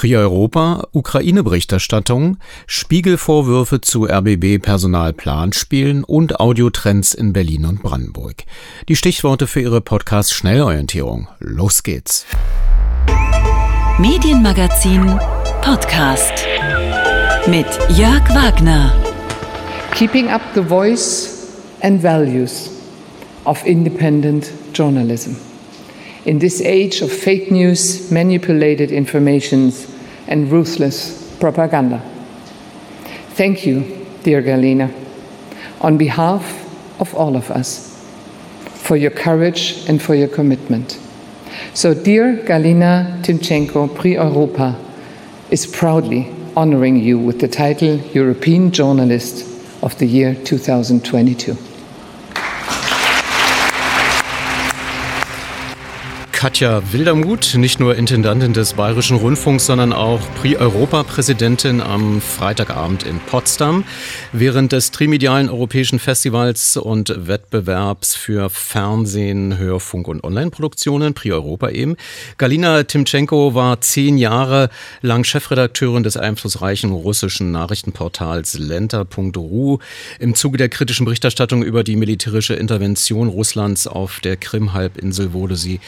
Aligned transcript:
Pri 0.00 0.16
Europa, 0.16 0.88
Ukraine-Berichterstattung, 0.92 2.38
Spiegelvorwürfe 2.66 3.82
zu 3.82 4.06
RBB-Personalplanspielen 4.06 6.04
und 6.04 6.40
Audiotrends 6.40 7.12
in 7.12 7.34
Berlin 7.34 7.66
und 7.66 7.82
Brandenburg. 7.82 8.44
Die 8.88 8.96
Stichworte 8.96 9.46
für 9.46 9.60
Ihre 9.60 9.82
Podcast-Schnellorientierung. 9.82 11.28
Los 11.38 11.82
geht's. 11.82 12.24
Medienmagazin 13.98 15.20
Podcast 15.60 16.46
mit 17.46 17.66
Jörg 17.94 18.26
Wagner. 18.30 18.94
Keeping 19.94 20.30
up 20.30 20.40
the 20.54 20.62
voice 20.62 21.46
and 21.82 22.02
values 22.02 22.70
of 23.44 23.62
independent 23.66 24.50
journalism. 24.72 25.36
In 26.30 26.38
this 26.38 26.60
age 26.60 27.02
of 27.02 27.10
fake 27.10 27.50
news, 27.50 28.08
manipulated 28.12 28.92
informations, 28.92 29.92
and 30.28 30.48
ruthless 30.48 31.36
propaganda. 31.40 32.00
Thank 33.30 33.66
you, 33.66 34.06
dear 34.22 34.40
Galina, 34.40 34.94
on 35.80 35.98
behalf 35.98 36.44
of 37.00 37.12
all 37.16 37.34
of 37.34 37.50
us, 37.50 37.98
for 38.74 38.96
your 38.96 39.10
courage 39.10 39.84
and 39.88 40.00
for 40.00 40.14
your 40.14 40.28
commitment. 40.28 41.00
So, 41.74 41.94
dear 41.94 42.36
Galina 42.36 43.20
Timchenko, 43.24 43.92
Prix 43.96 44.12
Europa 44.12 44.78
is 45.50 45.66
proudly 45.66 46.32
honoring 46.54 47.00
you 47.00 47.18
with 47.18 47.40
the 47.40 47.48
title 47.48 47.96
European 48.14 48.70
Journalist 48.70 49.44
of 49.82 49.98
the 49.98 50.06
Year 50.06 50.36
2022. 50.36 51.69
Katja 56.40 56.82
Wildermuth, 56.90 57.54
nicht 57.56 57.80
nur 57.80 57.96
Intendantin 57.96 58.54
des 58.54 58.72
Bayerischen 58.72 59.18
Rundfunks, 59.18 59.66
sondern 59.66 59.92
auch 59.92 60.22
Prix-Europa-Präsidentin 60.40 61.82
am 61.82 62.22
Freitagabend 62.22 63.02
in 63.02 63.20
Potsdam. 63.20 63.84
Während 64.32 64.72
des 64.72 64.90
trimedialen 64.90 65.50
Europäischen 65.50 65.98
Festivals 65.98 66.78
und 66.78 67.14
Wettbewerbs 67.28 68.14
für 68.14 68.48
Fernsehen, 68.48 69.58
Hörfunk 69.58 70.08
und 70.08 70.24
Online-Produktionen, 70.24 71.12
Prix-Europa 71.12 71.68
eben. 71.68 71.96
Galina 72.38 72.84
Timchenko 72.84 73.54
war 73.54 73.82
zehn 73.82 74.16
Jahre 74.16 74.70
lang 75.02 75.24
Chefredakteurin 75.24 76.04
des 76.04 76.16
einflussreichen 76.16 76.90
russischen 76.90 77.50
Nachrichtenportals 77.50 78.56
Lenta.ru. 78.56 79.76
Im 80.18 80.34
Zuge 80.34 80.56
der 80.56 80.70
kritischen 80.70 81.04
Berichterstattung 81.04 81.62
über 81.62 81.84
die 81.84 81.96
militärische 81.96 82.54
Intervention 82.54 83.28
Russlands 83.28 83.86
auf 83.86 84.20
der 84.20 84.38
Krim-Halbinsel 84.38 85.34
wurde 85.34 85.56
sie 85.56 85.80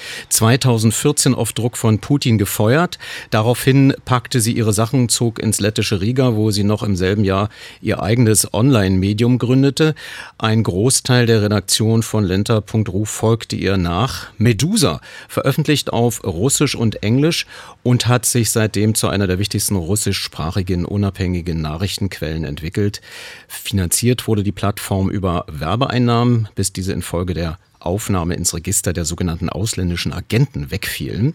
2014 0.42 1.36
auf 1.36 1.52
Druck 1.52 1.76
von 1.76 2.00
Putin 2.00 2.36
gefeuert. 2.36 2.98
Daraufhin 3.30 3.94
packte 4.04 4.40
sie 4.40 4.52
ihre 4.52 4.72
Sachen, 4.72 5.08
zog 5.08 5.38
ins 5.38 5.60
lettische 5.60 6.00
Riga, 6.00 6.34
wo 6.34 6.50
sie 6.50 6.64
noch 6.64 6.82
im 6.82 6.96
selben 6.96 7.22
Jahr 7.22 7.48
ihr 7.80 8.02
eigenes 8.02 8.52
Online-Medium 8.52 9.38
gründete. 9.38 9.94
Ein 10.38 10.64
Großteil 10.64 11.26
der 11.26 11.42
Redaktion 11.42 12.02
von 12.02 12.24
Lenta.ru 12.24 13.04
folgte 13.04 13.54
ihr 13.54 13.76
nach. 13.76 14.30
Medusa 14.36 15.00
veröffentlicht 15.28 15.92
auf 15.92 16.24
Russisch 16.24 16.74
und 16.74 17.04
Englisch 17.04 17.46
und 17.84 18.08
hat 18.08 18.27
sich 18.27 18.50
seitdem 18.50 18.96
zu 18.96 19.06
einer 19.06 19.28
der 19.28 19.38
wichtigsten 19.38 19.77
russischsprachigen 19.77 20.84
unabhängigen 20.84 21.60
Nachrichtenquellen 21.60 22.42
entwickelt. 22.42 23.00
Finanziert 23.46 24.27
wurde 24.27 24.42
die 24.42 24.50
Plattform 24.50 25.08
über 25.08 25.44
Werbeeinnahmen, 25.46 26.48
bis 26.56 26.72
diese 26.72 26.92
infolge 26.92 27.34
der 27.34 27.58
Aufnahme 27.86 28.34
ins 28.34 28.55
Register 28.55 28.92
der 28.92 29.05
sogenannten 29.05 29.48
ausländischen 29.48 30.12
Agenten 30.12 30.70
wegfielen. 30.70 31.34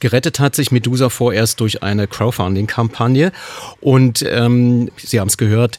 Gerettet 0.00 0.40
hat 0.40 0.54
sich 0.54 0.72
Medusa 0.72 1.08
vorerst 1.08 1.60
durch 1.60 1.82
eine 1.82 2.06
Crowdfunding-Kampagne 2.06 3.32
und 3.80 4.24
ähm, 4.28 4.90
Sie 4.96 5.20
haben 5.20 5.28
es 5.28 5.36
gehört, 5.36 5.78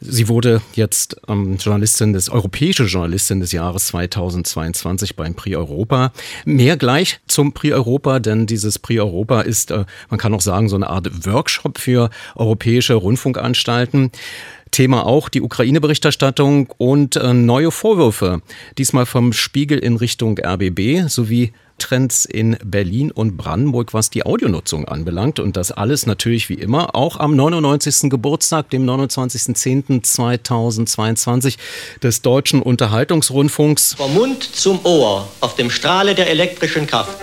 Sie 0.00 0.28
wurde 0.28 0.62
jetzt 0.74 1.20
ähm, 1.26 1.56
Journalistin 1.56 2.12
des, 2.12 2.30
europäische 2.30 2.84
Journalistin 2.84 3.40
des 3.40 3.50
Jahres 3.50 3.88
2022 3.88 5.16
beim 5.16 5.34
Prix 5.34 5.56
Europa. 5.56 6.12
Mehr 6.44 6.76
gleich 6.76 7.18
zum 7.26 7.52
Prix 7.52 7.74
Europa, 7.74 8.20
denn 8.20 8.46
dieses 8.46 8.78
Prix 8.78 9.00
Europa 9.00 9.40
ist, 9.40 9.72
äh, 9.72 9.86
man 10.08 10.20
kann 10.20 10.32
auch 10.34 10.40
sagen, 10.40 10.68
so 10.68 10.76
eine 10.76 10.88
Art 10.88 11.26
Workshop 11.26 11.78
für 11.78 12.10
europäische 12.36 12.94
Rundfunkanstalten. 12.94 14.12
Thema 14.70 15.06
auch 15.06 15.28
die 15.28 15.42
Ukraine-Berichterstattung 15.42 16.68
und 16.78 17.16
äh, 17.16 17.32
neue 17.32 17.70
Vorwürfe. 17.70 18.42
Diesmal 18.76 19.06
vom 19.06 19.32
Spiegel 19.32 19.78
in 19.78 19.96
Richtung 19.96 20.38
RBB 20.38 21.08
sowie 21.08 21.52
Trends 21.78 22.24
in 22.24 22.56
Berlin 22.64 23.10
und 23.10 23.36
Brandenburg, 23.36 23.92
was 23.94 24.10
die 24.10 24.24
Audionutzung 24.26 24.86
anbelangt. 24.86 25.38
Und 25.38 25.56
das 25.56 25.70
alles 25.72 26.06
natürlich 26.06 26.48
wie 26.48 26.54
immer 26.54 26.94
auch 26.94 27.18
am 27.18 27.36
99. 27.36 28.08
Geburtstag, 28.10 28.70
dem 28.70 28.84
29.10.2022 28.84 31.56
des 32.02 32.22
Deutschen 32.22 32.62
Unterhaltungsrundfunks. 32.62 33.94
Vom 33.94 34.14
Mund 34.14 34.42
zum 34.42 34.80
Ohr 34.84 35.28
auf 35.40 35.54
dem 35.54 35.70
Strahle 35.70 36.14
der 36.14 36.30
elektrischen 36.30 36.86
Kraft. 36.86 37.18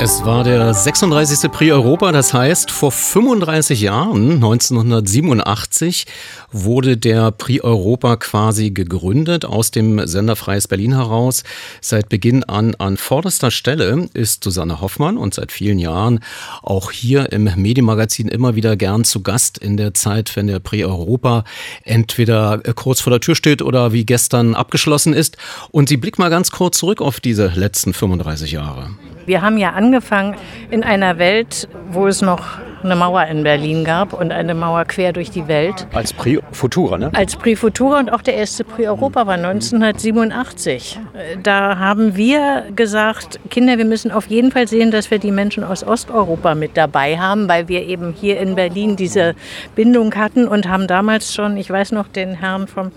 Es 0.00 0.24
war 0.24 0.44
der 0.44 0.72
36. 0.72 1.50
Prix 1.50 1.72
Europa, 1.72 2.12
das 2.12 2.32
heißt, 2.32 2.70
vor 2.70 2.92
35 2.92 3.80
Jahren, 3.80 4.34
1987, 4.34 6.06
wurde 6.52 6.96
der 6.96 7.32
Prix 7.32 7.64
Europa 7.64 8.14
quasi 8.14 8.70
gegründet 8.70 9.44
aus 9.44 9.72
dem 9.72 10.06
Sender 10.06 10.36
Freies 10.36 10.68
Berlin 10.68 10.94
heraus. 10.94 11.42
Seit 11.80 12.08
Beginn 12.08 12.44
an 12.44 12.76
an 12.76 12.96
vorderster 12.96 13.50
Stelle 13.50 14.08
ist 14.14 14.44
Susanne 14.44 14.80
Hoffmann 14.80 15.16
und 15.16 15.34
seit 15.34 15.50
vielen 15.50 15.80
Jahren 15.80 16.20
auch 16.62 16.92
hier 16.92 17.32
im 17.32 17.50
Medienmagazin 17.56 18.28
immer 18.28 18.54
wieder 18.54 18.76
gern 18.76 19.02
zu 19.02 19.24
Gast 19.24 19.58
in 19.58 19.76
der 19.76 19.94
Zeit, 19.94 20.36
wenn 20.36 20.46
der 20.46 20.60
Prix 20.60 20.86
Europa 20.86 21.42
entweder 21.82 22.58
kurz 22.76 23.00
vor 23.00 23.10
der 23.10 23.20
Tür 23.20 23.34
steht 23.34 23.62
oder 23.62 23.92
wie 23.92 24.06
gestern 24.06 24.54
abgeschlossen 24.54 25.12
ist. 25.12 25.36
Und 25.72 25.88
sie 25.88 25.96
blickt 25.96 26.20
mal 26.20 26.30
ganz 26.30 26.52
kurz 26.52 26.78
zurück 26.78 27.00
auf 27.00 27.18
diese 27.18 27.48
letzten 27.48 27.92
35 27.92 28.52
Jahre. 28.52 28.90
Wir 29.28 29.42
haben 29.42 29.58
ja 29.58 29.72
angefangen 29.72 30.36
in 30.70 30.82
einer 30.82 31.18
Welt, 31.18 31.68
wo 31.90 32.06
es 32.06 32.22
noch 32.22 32.42
eine 32.82 32.96
Mauer 32.96 33.26
in 33.26 33.42
Berlin 33.42 33.84
gab 33.84 34.14
und 34.14 34.32
eine 34.32 34.54
Mauer 34.54 34.86
quer 34.86 35.12
durch 35.12 35.30
die 35.30 35.48
Welt. 35.48 35.86
Als 35.92 36.14
Prix 36.14 36.42
Futura, 36.52 36.96
ne? 36.96 37.10
Als 37.12 37.36
Prix 37.36 37.60
Futura 37.60 37.98
und 37.98 38.10
auch 38.10 38.22
der 38.22 38.36
erste 38.36 38.64
Prix 38.64 38.88
Europa 38.88 39.26
war 39.26 39.34
1987. 39.34 40.98
Da 41.42 41.78
haben 41.78 42.16
wir 42.16 42.64
gesagt, 42.74 43.38
Kinder, 43.50 43.76
wir 43.76 43.84
müssen 43.84 44.10
auf 44.10 44.28
jeden 44.28 44.50
Fall 44.50 44.66
sehen, 44.66 44.90
dass 44.90 45.10
wir 45.10 45.18
die 45.18 45.32
Menschen 45.32 45.62
aus 45.62 45.84
Osteuropa 45.84 46.54
mit 46.54 46.78
dabei 46.78 47.18
haben, 47.18 47.48
weil 47.48 47.68
wir 47.68 47.84
eben 47.84 48.14
hier 48.18 48.40
in 48.40 48.54
Berlin 48.54 48.96
diese 48.96 49.34
Bindung 49.74 50.14
hatten 50.14 50.48
und 50.48 50.68
haben 50.68 50.86
damals 50.86 51.34
schon, 51.34 51.58
ich 51.58 51.68
weiß 51.68 51.92
noch, 51.92 52.08
den 52.08 52.34
Herrn 52.34 52.66
vom 52.66 52.92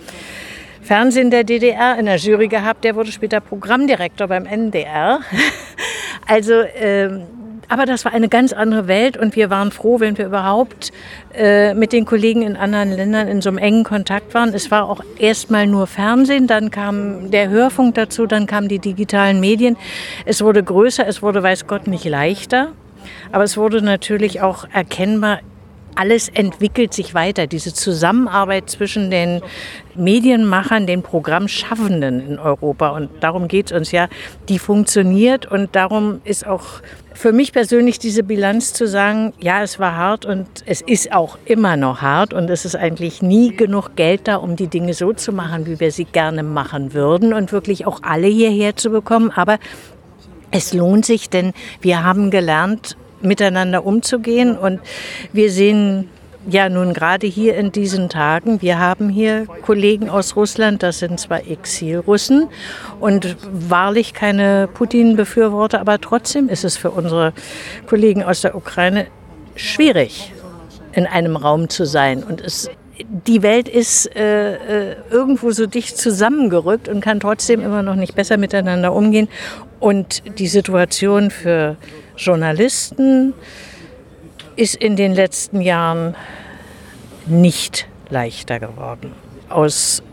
Fernsehen 0.92 1.32
der 1.32 1.46
DDR 1.46 1.98
in 1.98 2.06
der 2.06 2.18
Jury 2.18 2.50
gehabt. 2.50 2.84
Der 2.84 2.98
wurde 2.98 3.14
später 3.14 3.40
Programmdirektor 3.40 4.28
beim 4.28 4.46
NDR. 4.46 5.22
Also, 6.28 6.54
ähm, 6.76 7.24
aber 7.68 7.86
das 7.86 8.06
war 8.06 8.14
eine 8.14 8.30
ganz 8.30 8.54
andere 8.54 8.88
Welt 8.88 9.18
und 9.18 9.36
wir 9.36 9.50
waren 9.50 9.72
froh, 9.72 10.00
wenn 10.00 10.18
wir 10.18 10.26
überhaupt 10.26 10.92
äh, 11.34 11.74
mit 11.74 11.94
den 11.94 12.06
Kollegen 12.06 12.44
in 12.44 12.56
anderen 12.56 12.92
Ländern 12.92 13.28
in 13.28 13.42
so 13.42 13.50
einem 13.50 13.58
engen 13.58 13.84
Kontakt 13.84 14.34
waren. 14.34 14.54
Es 14.54 14.70
war 14.70 14.88
auch 14.88 15.02
erstmal 15.18 15.66
nur 15.68 15.88
Fernsehen, 15.88 16.48
dann 16.48 16.70
kam 16.70 17.32
der 17.32 17.50
Hörfunk 17.50 17.96
dazu, 17.96 18.28
dann 18.28 18.46
kamen 18.46 18.68
die 18.68 18.80
digitalen 18.80 19.40
Medien. 19.40 19.78
Es 20.26 20.42
wurde 20.42 20.64
größer, 20.64 21.08
es 21.08 21.22
wurde, 21.22 21.42
weiß 21.42 21.68
Gott, 21.68 21.88
nicht 21.88 22.06
leichter. 22.06 22.74
Aber 23.32 23.44
es 23.44 23.58
wurde 23.58 23.82
natürlich 23.82 24.42
auch 24.42 24.66
erkennbar, 24.72 25.40
alles 25.96 26.30
entwickelt 26.30 26.94
sich 26.94 27.14
weiter. 27.14 27.48
Diese 27.48 27.74
Zusammenarbeit 27.74 28.70
zwischen 28.70 29.12
den 29.12 29.42
Medienmachern, 29.96 30.88
den 30.88 31.04
Programmschaffenden 31.04 32.26
in 32.26 32.40
Europa, 32.40 32.90
und 32.90 33.10
darum 33.20 33.48
geht 33.48 33.72
es 33.72 33.78
uns 33.78 33.92
ja, 33.92 34.08
die 34.50 34.60
funktioniert. 34.60 35.46
Und 35.46 35.76
darum 35.76 36.22
ist 36.24 36.46
auch 36.46 36.82
für 37.14 37.34
mich 37.34 37.54
persönlich 37.54 38.00
diese 38.00 38.24
Bilanz 38.24 38.74
zu 38.74 38.88
sagen, 38.88 39.34
ja, 39.40 39.62
es 39.62 39.80
war 39.80 39.96
hart 39.96 40.26
und 40.26 40.48
es 40.66 40.82
ist 40.82 41.12
auch 41.12 41.38
immer 41.46 41.76
noch 41.78 42.02
hart. 42.02 42.34
Und 42.34 42.50
es 42.50 42.66
ist 42.66 42.76
eigentlich 42.76 43.22
nie 43.22 43.56
genug 43.56 43.96
Geld 43.96 44.28
da, 44.28 44.38
um 44.38 44.56
die 44.56 44.68
Dinge 44.68 44.94
so 44.94 45.14
zu 45.14 45.32
machen, 45.34 45.66
wie 45.66 45.80
wir 45.80 45.92
sie 45.92 46.06
gerne 46.06 46.44
machen 46.44 46.94
würden 46.94 47.34
und 47.34 47.52
wirklich 47.52 47.86
auch 47.86 48.02
alle 48.04 48.28
hierher 48.28 48.76
zu 48.76 48.90
bekommen. 48.90 49.32
Aber 49.32 49.60
es 50.52 50.74
lohnt 50.74 51.06
sich, 51.06 51.30
denn 51.30 51.54
wir 51.82 52.04
haben 52.04 52.30
gelernt, 52.30 52.98
miteinander 53.22 53.86
umzugehen. 53.86 54.58
Und 54.58 54.80
wir 55.34 55.52
sehen 55.52 56.10
ja 56.50 56.70
nun 56.70 56.94
gerade 56.94 57.28
hier 57.28 57.56
in 57.56 57.72
diesen 57.72 58.10
Tagen, 58.10 58.62
wir 58.62 58.80
haben 58.80 59.10
hier 59.10 59.46
Kollegen 59.62 60.10
aus 60.10 60.36
Russland, 60.36 60.82
das 60.82 61.00
sind 61.00 61.20
zwar 61.20 61.48
Exilrussen 61.48 62.48
und 63.00 63.38
wahrlich 63.52 64.14
keine 64.14 64.68
Putin-Befürworter, 64.74 65.80
aber 65.80 66.02
trotzdem 66.02 66.50
ist 66.50 66.64
es 66.64 66.78
für 66.78 66.92
unsere 66.92 67.34
Kollegen 67.88 68.24
aus 68.24 68.42
der 68.42 68.56
Ukraine 68.56 69.08
schwierig, 69.56 70.34
in 70.94 71.06
einem 71.06 71.36
Raum 71.36 71.70
zu 71.70 71.86
sein. 71.86 72.24
Und 72.24 72.42
es 72.42 72.70
die 73.26 73.42
Welt 73.42 73.68
ist 73.68 74.16
äh, 74.16 74.92
äh, 74.92 74.96
irgendwo 75.10 75.52
so 75.52 75.66
dicht 75.66 75.98
zusammengerückt 75.98 76.88
und 76.88 77.02
kann 77.02 77.20
trotzdem 77.20 77.62
immer 77.62 77.82
noch 77.82 77.96
nicht 77.96 78.16
besser 78.16 78.38
miteinander 78.38 78.94
umgehen. 78.94 79.28
Und 79.80 80.38
die 80.38 80.48
Situation 80.48 81.32
für 81.32 81.78
Journalisten 82.22 83.34
ist 84.56 84.76
in 84.76 84.96
den 84.96 85.14
letzten 85.14 85.62
Jahren 85.62 86.16
nicht 87.26 87.88
leichter 88.10 88.60
geworden. 88.60 89.12
Aus 89.50 90.04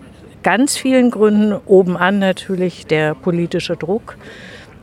ganz 0.42 0.76
vielen 0.76 1.10
Gründen. 1.10 1.52
Obenan 1.66 2.18
natürlich 2.18 2.86
der 2.86 3.14
politische 3.14 3.76
Druck, 3.76 4.16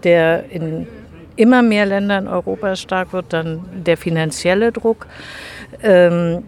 der 0.03 0.49
in 0.51 0.87
immer 1.35 1.61
mehr 1.61 1.85
Ländern 1.85 2.27
Europas 2.27 2.79
stark 2.79 3.11
wird, 3.11 3.33
dann 3.33 3.65
der 3.85 3.97
finanzielle 3.97 4.71
Druck. 4.71 5.07
Ähm, 5.83 6.43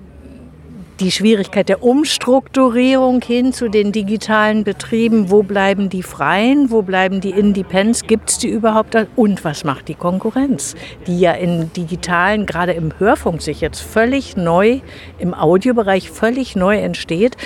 die 1.00 1.12
Schwierigkeit 1.12 1.70
der 1.70 1.84
Umstrukturierung 1.84 3.22
hin 3.22 3.54
zu 3.54 3.70
den 3.70 3.92
digitalen 3.92 4.64
Betrieben. 4.64 5.30
Wo 5.30 5.44
bleiben 5.44 5.90
die 5.90 6.04
Freien? 6.04 6.72
Wo 6.72 6.82
bleiben 6.82 7.22
die 7.22 7.30
Independents? 7.30 8.04
Gibt 8.04 8.30
es 8.32 8.38
die 8.40 8.50
überhaupt? 8.50 8.96
Und 9.16 9.44
was 9.44 9.64
macht 9.64 9.88
die 9.88 9.96
Konkurrenz? 9.96 10.76
Die 11.06 11.20
ja 11.20 11.34
in 11.34 11.72
digitalen, 11.74 12.46
gerade 12.46 12.74
im 12.74 12.92
Hörfunk 12.98 13.42
sich 13.42 13.62
jetzt 13.62 13.82
völlig 13.82 14.38
neu, 14.38 14.80
im 15.20 15.34
Audiobereich 15.34 16.10
völlig 16.10 16.56
neu 16.56 16.78
entsteht. 16.78 17.38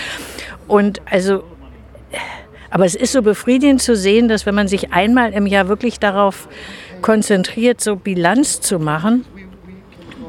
Und 0.68 1.02
also, 1.10 1.44
aber 2.70 2.86
es 2.86 2.96
ist 2.96 3.12
so 3.12 3.22
befriedigend 3.22 3.82
zu 3.82 3.96
sehen, 3.96 4.30
dass 4.30 4.46
wenn 4.46 4.56
man 4.56 4.70
sich 4.70 4.94
einmal 4.94 5.34
im 5.34 5.46
Jahr 5.46 5.68
wirklich 5.68 6.00
darauf 6.00 6.48
konzentriert, 7.02 7.82
so 7.82 7.98
Bilanz 7.98 8.62
zu 8.62 8.80
machen, 8.80 9.26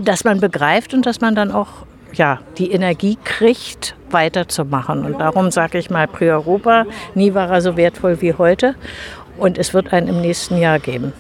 dass 0.01 0.25
man 0.25 0.41
begreift 0.41 0.95
und 0.95 1.07
dass 1.07 1.21
man 1.21 1.37
dann 1.37 1.53
auch 1.53 1.87
ja, 2.15 2.41
die 2.59 2.73
Energie 2.73 3.19
kriegt, 3.25 3.97
weiterzumachen. 4.11 5.05
Und 5.05 5.21
darum 5.21 5.51
sage 5.51 5.79
ich 5.79 5.91
mal, 5.91 6.07
Pre-Europa, 6.07 6.87
nie 7.15 7.35
war 7.35 7.51
er 7.51 7.61
so 7.61 7.77
wertvoll 7.77 8.21
wie 8.21 8.35
heute. 8.35 8.75
Und 9.39 9.59
es 9.59 9.73
wird 9.73 9.93
einen 9.93 10.09
im 10.09 10.21
nächsten 10.21 10.59
Jahr 10.59 10.79
geben. 10.79 11.13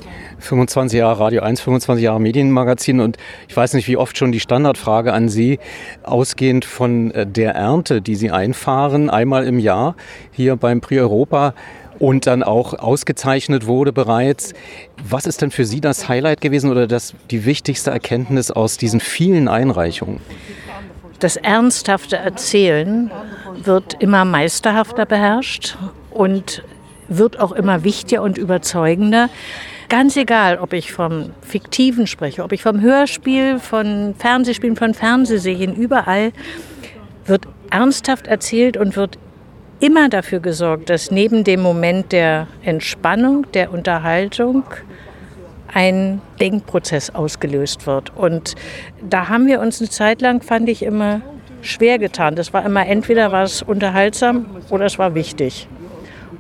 25 0.43 0.99
Jahre 0.99 1.21
Radio 1.21 1.43
1, 1.43 1.61
25 1.61 2.05
Jahre 2.05 2.21
Medienmagazin 2.21 3.01
und 3.01 3.17
ich 3.49 3.57
weiß 3.57 3.75
nicht, 3.75 3.87
wie 3.89 3.97
oft 3.97 4.19
schon 4.19 4.33
die 4.33 4.41
Standardfrage 4.41 5.13
an 5.13 5.29
Sie, 5.29 5.59
ausgehend 6.03 6.65
von 6.65 7.13
äh, 7.13 7.27
der 7.27 7.55
Ernte, 7.55 8.03
die 8.03 8.17
Sie 8.17 8.31
einfahren, 8.31 9.09
einmal 9.09 9.47
im 9.47 9.59
Jahr 9.59 9.95
hier 10.33 10.57
beim 10.57 10.81
Prix 10.81 11.01
Europa 11.01 11.55
und 11.99 12.27
dann 12.27 12.43
auch 12.43 12.75
ausgezeichnet 12.75 13.67
wurde 13.67 13.93
bereits. 13.93 14.55
Was 15.09 15.27
ist 15.27 15.41
denn 15.41 15.53
für 15.53 15.65
Sie 15.65 15.81
das 15.81 16.09
Highlight 16.09 16.41
gewesen 16.41 16.71
oder 16.71 16.89
das, 16.89 17.15
die 17.31 17.45
wichtigste 17.45 17.93
Erkenntnis 17.93 18.51
aus 18.51 18.77
diesen 18.77 18.99
vielen 18.99 19.47
Einreichungen? 19.47 20.21
Das 21.23 21.37
ernsthafte 21.37 22.17
Erzählen 22.17 23.09
wird 23.63 23.95
immer 24.03 24.25
meisterhafter 24.25 25.07
beherrscht 25.07 25.77
und 26.11 26.65
wird 27.07 27.39
auch 27.39 27.53
immer 27.53 27.85
wichtiger 27.85 28.23
und 28.23 28.39
überzeugender. 28.39 29.29
Ganz 29.89 30.17
egal, 30.17 30.59
ob 30.59 30.73
ich 30.73 30.91
vom 30.93 31.31
Fiktiven 31.41 32.09
spreche, 32.09 32.43
ob 32.43 32.51
ich 32.51 32.65
vom 32.65 32.81
Hörspiel, 32.81 33.61
von 33.61 34.17
Fernsehspielen, 34.19 34.75
von 34.75 34.95
Fernsehserien, 34.95 35.77
überall 35.77 36.33
wird 37.25 37.47
ernsthaft 37.71 38.27
erzählt 38.27 38.77
und 38.77 38.97
wird 38.97 39.17
immer 39.79 40.09
dafür 40.09 40.41
gesorgt, 40.41 40.91
dass 40.91 41.13
neben 41.13 41.45
dem 41.45 41.61
Moment 41.61 42.11
der 42.11 42.49
Entspannung, 42.65 43.47
der 43.53 43.73
Unterhaltung, 43.73 44.65
ein 45.75 46.21
Denkprozess 46.41 47.11
ausgelöst 47.11 47.87
wird. 47.87 48.15
Und 48.17 48.55
da 49.09 49.29
haben 49.29 49.47
wir 49.47 49.61
uns 49.61 49.81
eine 49.81 49.91
Zeit 49.91 50.21
lang, 50.21 50.43
fand 50.43 50.69
ich, 50.69 50.83
immer 50.83 51.23
schwer 51.63 51.99
getan. 51.99 52.35
Das 52.35 52.53
war 52.53 52.65
immer 52.65 52.87
entweder 52.87 53.33
war 53.33 53.45
es 53.45 53.63
unterhaltsam 53.63 54.47
oder 54.71 54.87
es 54.87 54.99
war 54.99 55.15
wichtig. 55.15 55.69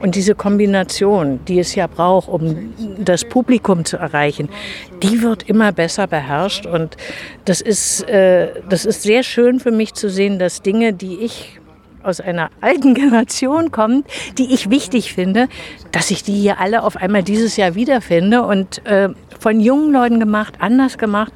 Und 0.00 0.16
diese 0.16 0.34
Kombination, 0.34 1.38
die 1.46 1.60
es 1.60 1.76
ja 1.76 1.86
braucht, 1.86 2.28
um 2.28 2.74
das 2.98 3.24
Publikum 3.24 3.84
zu 3.84 3.98
erreichen, 3.98 4.48
die 5.00 5.22
wird 5.22 5.48
immer 5.48 5.70
besser 5.70 6.08
beherrscht. 6.08 6.66
Und 6.66 6.96
das 7.44 7.60
ist, 7.60 8.08
äh, 8.08 8.48
das 8.68 8.84
ist 8.84 9.02
sehr 9.02 9.22
schön 9.22 9.60
für 9.60 9.70
mich 9.70 9.94
zu 9.94 10.10
sehen, 10.10 10.40
dass 10.40 10.60
Dinge, 10.60 10.92
die 10.92 11.20
ich 11.20 11.60
aus 12.04 12.20
einer 12.20 12.50
alten 12.60 12.94
Generation 13.02 13.70
kommt, 13.70 14.06
die 14.38 14.52
ich 14.52 14.70
wichtig 14.70 15.12
finde, 15.12 15.48
dass 15.90 16.10
ich 16.10 16.22
die 16.22 16.34
hier 16.34 16.60
alle 16.60 16.82
auf 16.82 16.96
einmal 16.96 17.22
dieses 17.22 17.56
Jahr 17.56 17.74
wiederfinde 17.74 18.42
und 18.42 18.84
äh, 18.86 19.10
von 19.38 19.60
jungen 19.60 19.92
Leuten 19.92 20.20
gemacht, 20.20 20.54
anders 20.60 20.98
gemacht. 20.98 21.32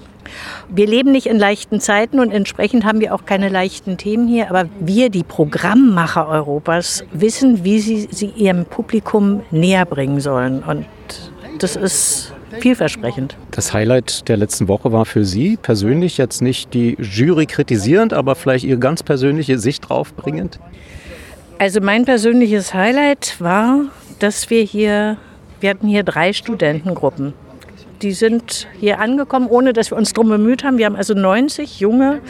Wir 0.68 0.86
leben 0.86 1.12
nicht 1.12 1.26
in 1.26 1.38
leichten 1.38 1.80
Zeiten 1.80 2.18
und 2.18 2.32
entsprechend 2.32 2.84
haben 2.84 3.00
wir 3.00 3.14
auch 3.14 3.24
keine 3.24 3.48
leichten 3.48 3.96
Themen 3.96 4.26
hier, 4.26 4.50
aber 4.50 4.68
wir, 4.80 5.10
die 5.10 5.22
Programmmacher 5.22 6.28
Europas, 6.28 7.04
wissen, 7.12 7.64
wie 7.64 7.78
sie 7.80 8.08
sie 8.10 8.32
ihrem 8.36 8.64
Publikum 8.64 9.42
näher 9.50 9.84
bringen 9.86 10.20
sollen. 10.20 10.62
Und 10.62 10.86
das 11.58 11.76
ist 11.76 12.32
vielversprechend. 12.60 13.36
Das 13.50 13.72
Highlight 13.72 14.28
der 14.28 14.36
letzten 14.36 14.68
Woche 14.68 14.92
war 14.92 15.04
für 15.04 15.24
Sie 15.24 15.56
persönlich 15.56 16.18
jetzt 16.18 16.42
nicht 16.42 16.74
die 16.74 16.96
Jury 17.00 17.46
kritisierend, 17.46 18.12
aber 18.12 18.34
vielleicht 18.34 18.64
Ihre 18.64 18.78
ganz 18.78 19.02
persönliche 19.02 19.58
Sicht 19.58 19.88
drauf 19.88 20.14
bringend? 20.14 20.58
Also 21.58 21.80
mein 21.80 22.04
persönliches 22.04 22.74
Highlight 22.74 23.40
war, 23.40 23.86
dass 24.18 24.50
wir 24.50 24.62
hier, 24.62 25.16
wir 25.60 25.70
hatten 25.70 25.88
hier 25.88 26.02
drei 26.02 26.32
Studentengruppen. 26.32 27.32
Die 28.02 28.12
sind 28.12 28.68
hier 28.78 29.00
angekommen, 29.00 29.46
ohne 29.48 29.72
dass 29.72 29.90
wir 29.90 29.96
uns 29.96 30.12
darum 30.12 30.28
bemüht 30.28 30.64
haben. 30.64 30.76
Wir 30.76 30.86
haben 30.86 30.96
also 30.96 31.14
90 31.14 31.80
junge 31.80 32.20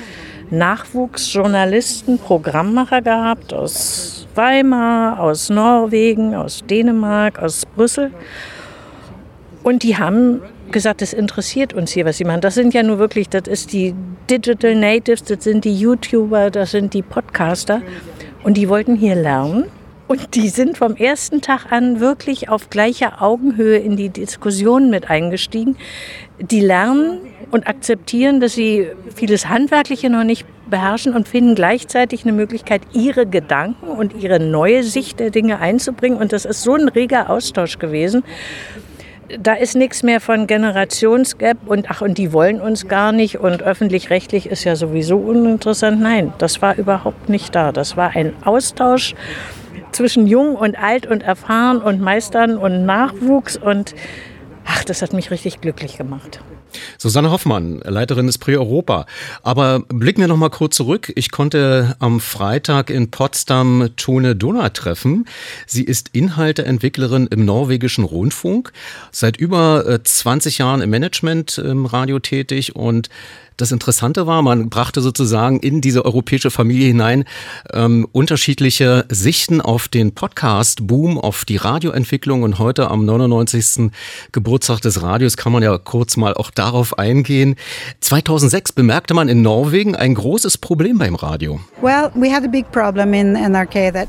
Nachwuchsjournalisten, 0.50 2.18
Programmmacher 2.18 3.02
gehabt 3.02 3.52
aus 3.52 4.28
Weimar, 4.36 5.18
aus 5.18 5.50
Norwegen, 5.50 6.36
aus 6.36 6.62
Dänemark, 6.68 7.40
aus 7.40 7.66
Brüssel. 7.66 8.12
Und 9.66 9.82
die 9.82 9.96
haben 9.96 10.42
gesagt, 10.70 11.02
das 11.02 11.12
interessiert 11.12 11.72
uns 11.72 11.90
hier, 11.90 12.04
was 12.04 12.18
sie 12.18 12.24
machen. 12.24 12.40
Das 12.40 12.54
sind 12.54 12.72
ja 12.72 12.84
nur 12.84 13.00
wirklich, 13.00 13.28
das 13.28 13.48
ist 13.48 13.72
die 13.72 13.96
Digital 14.30 14.76
Natives, 14.76 15.24
das 15.24 15.42
sind 15.42 15.64
die 15.64 15.74
YouTuber, 15.74 16.52
das 16.52 16.70
sind 16.70 16.94
die 16.94 17.02
Podcaster. 17.02 17.82
Und 18.44 18.56
die 18.56 18.68
wollten 18.68 18.94
hier 18.94 19.16
lernen. 19.16 19.64
Und 20.06 20.36
die 20.36 20.50
sind 20.50 20.78
vom 20.78 20.94
ersten 20.94 21.40
Tag 21.40 21.72
an 21.72 21.98
wirklich 21.98 22.48
auf 22.48 22.70
gleicher 22.70 23.20
Augenhöhe 23.20 23.78
in 23.78 23.96
die 23.96 24.08
Diskussion 24.08 24.88
mit 24.88 25.10
eingestiegen. 25.10 25.76
Die 26.38 26.60
lernen 26.60 27.18
und 27.50 27.66
akzeptieren, 27.66 28.38
dass 28.38 28.54
sie 28.54 28.86
vieles 29.16 29.48
Handwerkliche 29.48 30.10
noch 30.10 30.22
nicht 30.22 30.46
beherrschen 30.70 31.12
und 31.12 31.26
finden 31.26 31.56
gleichzeitig 31.56 32.22
eine 32.22 32.34
Möglichkeit, 32.34 32.82
ihre 32.92 33.26
Gedanken 33.26 33.88
und 33.88 34.14
ihre 34.14 34.38
neue 34.38 34.84
Sicht 34.84 35.18
der 35.18 35.30
Dinge 35.30 35.58
einzubringen. 35.58 36.18
Und 36.18 36.32
das 36.32 36.44
ist 36.44 36.62
so 36.62 36.74
ein 36.74 36.86
reger 36.86 37.30
Austausch 37.30 37.80
gewesen 37.80 38.22
da 39.40 39.54
ist 39.54 39.74
nichts 39.74 40.02
mehr 40.02 40.20
von 40.20 40.46
Generationsgap 40.46 41.58
und 41.66 41.90
ach, 41.90 42.00
und 42.00 42.18
die 42.18 42.32
wollen 42.32 42.60
uns 42.60 42.88
gar 42.88 43.12
nicht 43.12 43.38
und 43.38 43.62
öffentlich-rechtlich 43.62 44.46
ist 44.46 44.64
ja 44.64 44.76
sowieso 44.76 45.16
uninteressant. 45.16 46.00
Nein, 46.00 46.32
das 46.38 46.62
war 46.62 46.76
überhaupt 46.76 47.28
nicht 47.28 47.54
da. 47.54 47.72
Das 47.72 47.96
war 47.96 48.10
ein 48.14 48.32
Austausch 48.44 49.14
zwischen 49.92 50.26
jung 50.26 50.54
und 50.54 50.78
alt 50.78 51.06
und 51.06 51.22
erfahren 51.22 51.78
und 51.78 52.00
Meistern 52.00 52.56
und 52.56 52.84
Nachwuchs 52.84 53.56
und 53.56 53.94
ach, 54.64 54.84
das 54.84 55.02
hat 55.02 55.12
mich 55.12 55.30
richtig 55.30 55.60
glücklich 55.60 55.96
gemacht. 55.96 56.40
Susanne 56.98 57.30
Hoffmann, 57.30 57.80
Leiterin 57.84 58.26
des 58.26 58.38
Prix 58.38 58.58
Europa. 58.58 59.06
Aber 59.42 59.80
blicken 59.88 60.20
wir 60.20 60.28
noch 60.28 60.36
mal 60.36 60.50
kurz 60.50 60.76
zurück. 60.76 61.12
Ich 61.14 61.30
konnte 61.30 61.96
am 61.98 62.20
Freitag 62.20 62.90
in 62.90 63.10
Potsdam 63.10 63.90
Tone 63.96 64.36
Donner 64.36 64.72
treffen. 64.72 65.26
Sie 65.66 65.84
ist 65.84 66.10
Inhalteentwicklerin 66.12 67.26
im 67.28 67.44
norwegischen 67.44 68.04
Rundfunk, 68.04 68.72
seit 69.12 69.36
über 69.36 70.00
20 70.02 70.58
äh, 70.58 70.62
Jahren 70.62 70.80
im 70.80 70.90
Management 70.90 71.58
im 71.58 71.86
Radio 71.86 72.18
tätig 72.18 72.76
und 72.76 73.08
das 73.56 73.72
Interessante 73.72 74.26
war, 74.26 74.42
man 74.42 74.68
brachte 74.68 75.00
sozusagen 75.00 75.60
in 75.60 75.80
diese 75.80 76.04
europäische 76.04 76.50
Familie 76.50 76.88
hinein 76.88 77.24
ähm, 77.72 78.06
unterschiedliche 78.12 79.06
Sichten 79.08 79.62
auf 79.62 79.88
den 79.88 80.12
Podcast-Boom, 80.12 81.18
auf 81.18 81.46
die 81.46 81.56
Radioentwicklung 81.56 82.42
und 82.42 82.58
heute 82.58 82.90
am 82.90 83.06
99. 83.06 83.90
Geburtstag 84.32 84.80
des 84.82 85.02
Radios 85.02 85.38
kann 85.38 85.52
man 85.52 85.62
ja 85.62 85.78
kurz 85.78 86.18
mal 86.18 86.34
auch 86.34 86.50
darauf 86.50 86.98
eingehen. 86.98 87.56
2006 88.00 88.72
bemerkte 88.72 89.14
man 89.14 89.28
in 89.28 89.40
Norwegen 89.40 89.96
ein 89.96 90.14
großes 90.14 90.58
Problem 90.58 90.98
beim 90.98 91.14
Radio. 91.14 91.58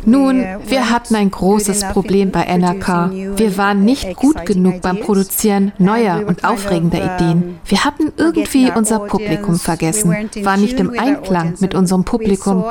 Nun, 0.06 0.42
uh, 0.42 0.60
wir 0.68 0.90
hatten 0.90 1.16
ein 1.16 1.32
großes 1.32 1.86
Problem 1.94 2.32
bei 2.32 2.44
NRK. 2.44 3.12
Wir 3.38 3.58
waren 3.58 3.86
nicht 3.86 4.16
gut 4.16 4.46
genug 4.46 4.82
beim 4.82 5.00
Produzieren 5.00 5.72
neuer 5.78 6.24
und 6.28 6.44
aufregender 6.44 7.16
Ideen. 7.16 7.60
Wir 7.66 7.86
hatten 7.86 8.12
irgendwie 8.18 8.72
unser 8.76 9.00
Publikum 9.00 9.37
Publikum 9.38 9.60
vergessen, 9.60 10.30
waren 10.44 10.62
nicht 10.62 10.80
im 10.80 10.98
Einklang 10.98 11.56
mit 11.60 11.76
unserem 11.76 12.04
Publikum 12.04 12.64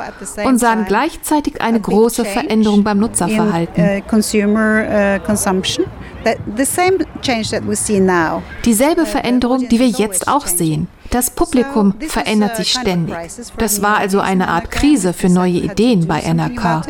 und 0.45 0.59
sahen 0.59 0.85
gleichzeitig 0.87 1.61
eine 1.61 1.81
große 1.81 2.25
Veränderung 2.25 2.85
beim 2.85 2.99
Nutzerverhalten. 2.99 3.85
Uh, 3.85 4.01
Dieselbe 8.65 9.07
Veränderung, 9.07 9.69
die 9.69 9.79
wir 9.79 9.89
jetzt 9.89 10.29
auch 10.29 10.47
sehen. 10.47 10.89
Das 11.11 11.31
Publikum 11.31 11.95
verändert 12.09 12.57
sich 12.57 12.73
ständig. 12.73 13.15
Das 13.59 13.81
war 13.81 13.99
also 13.99 14.21
eine 14.21 14.49
Art 14.49 14.71
Krise 14.71 15.13
für 15.13 15.29
neue 15.29 15.53
Ideen 15.53 16.09
bei 16.09 16.21
NRK. 16.21 16.65
Uh, 16.65 16.81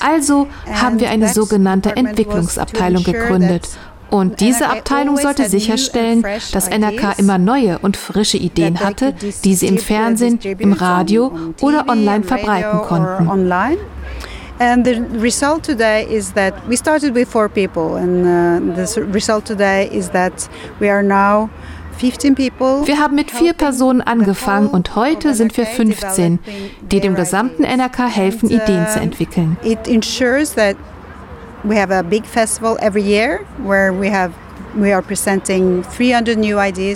also 0.00 0.46
haben 0.72 1.00
wir 1.00 1.10
eine 1.10 1.28
sogenannte 1.28 1.96
Entwicklungsabteilung 1.96 3.02
gegründet. 3.02 3.68
Und 4.10 4.40
diese 4.40 4.68
Abteilung 4.68 5.16
sollte 5.16 5.48
sicherstellen, 5.48 6.24
dass 6.52 6.68
NRK 6.68 7.18
immer 7.18 7.38
neue 7.38 7.78
und 7.78 7.96
frische 7.96 8.36
Ideen 8.36 8.80
hatte, 8.80 9.14
die 9.44 9.54
sie 9.54 9.68
im 9.68 9.78
Fernsehen, 9.78 10.38
im 10.58 10.72
Radio 10.72 11.32
oder 11.60 11.88
online 11.88 12.24
verbreiten 12.24 12.80
konnten. 12.82 13.28
And 14.58 14.84
the 14.84 15.00
result 15.18 15.64
today 15.64 16.04
is 16.04 16.34
that 16.34 16.52
we 16.68 16.76
started 16.76 17.14
with 17.14 17.28
four 17.30 17.48
people, 17.48 17.96
and 17.96 18.26
uh, 18.26 18.84
the 18.84 19.00
result 19.04 19.46
today 19.46 19.88
is 19.90 20.10
that 20.10 20.50
we 20.78 20.90
are 20.90 21.02
now 21.02 21.48
wir 22.02 22.98
haben 22.98 23.14
mit 23.14 23.30
vier 23.30 23.52
Personen 23.52 24.00
angefangen 24.00 24.68
und 24.68 24.96
heute 24.96 25.34
sind 25.34 25.54
wir 25.58 25.66
15, 25.66 26.38
die 26.90 27.00
dem 27.00 27.14
gesamten 27.14 27.62
NRK 27.62 28.08
helfen, 28.08 28.48
Ideen 28.48 28.86
zu 28.88 29.00
entwickeln. 29.00 29.58
It 29.62 29.86
ensures 29.86 30.54
that 30.54 30.76
we 31.64 31.76
have 31.76 31.90
a 31.90 32.02
big 32.02 32.24
festival 32.24 32.78
every 32.80 33.02
year 33.02 33.44
where 33.62 33.92
we 33.92 34.10
have 34.10 34.32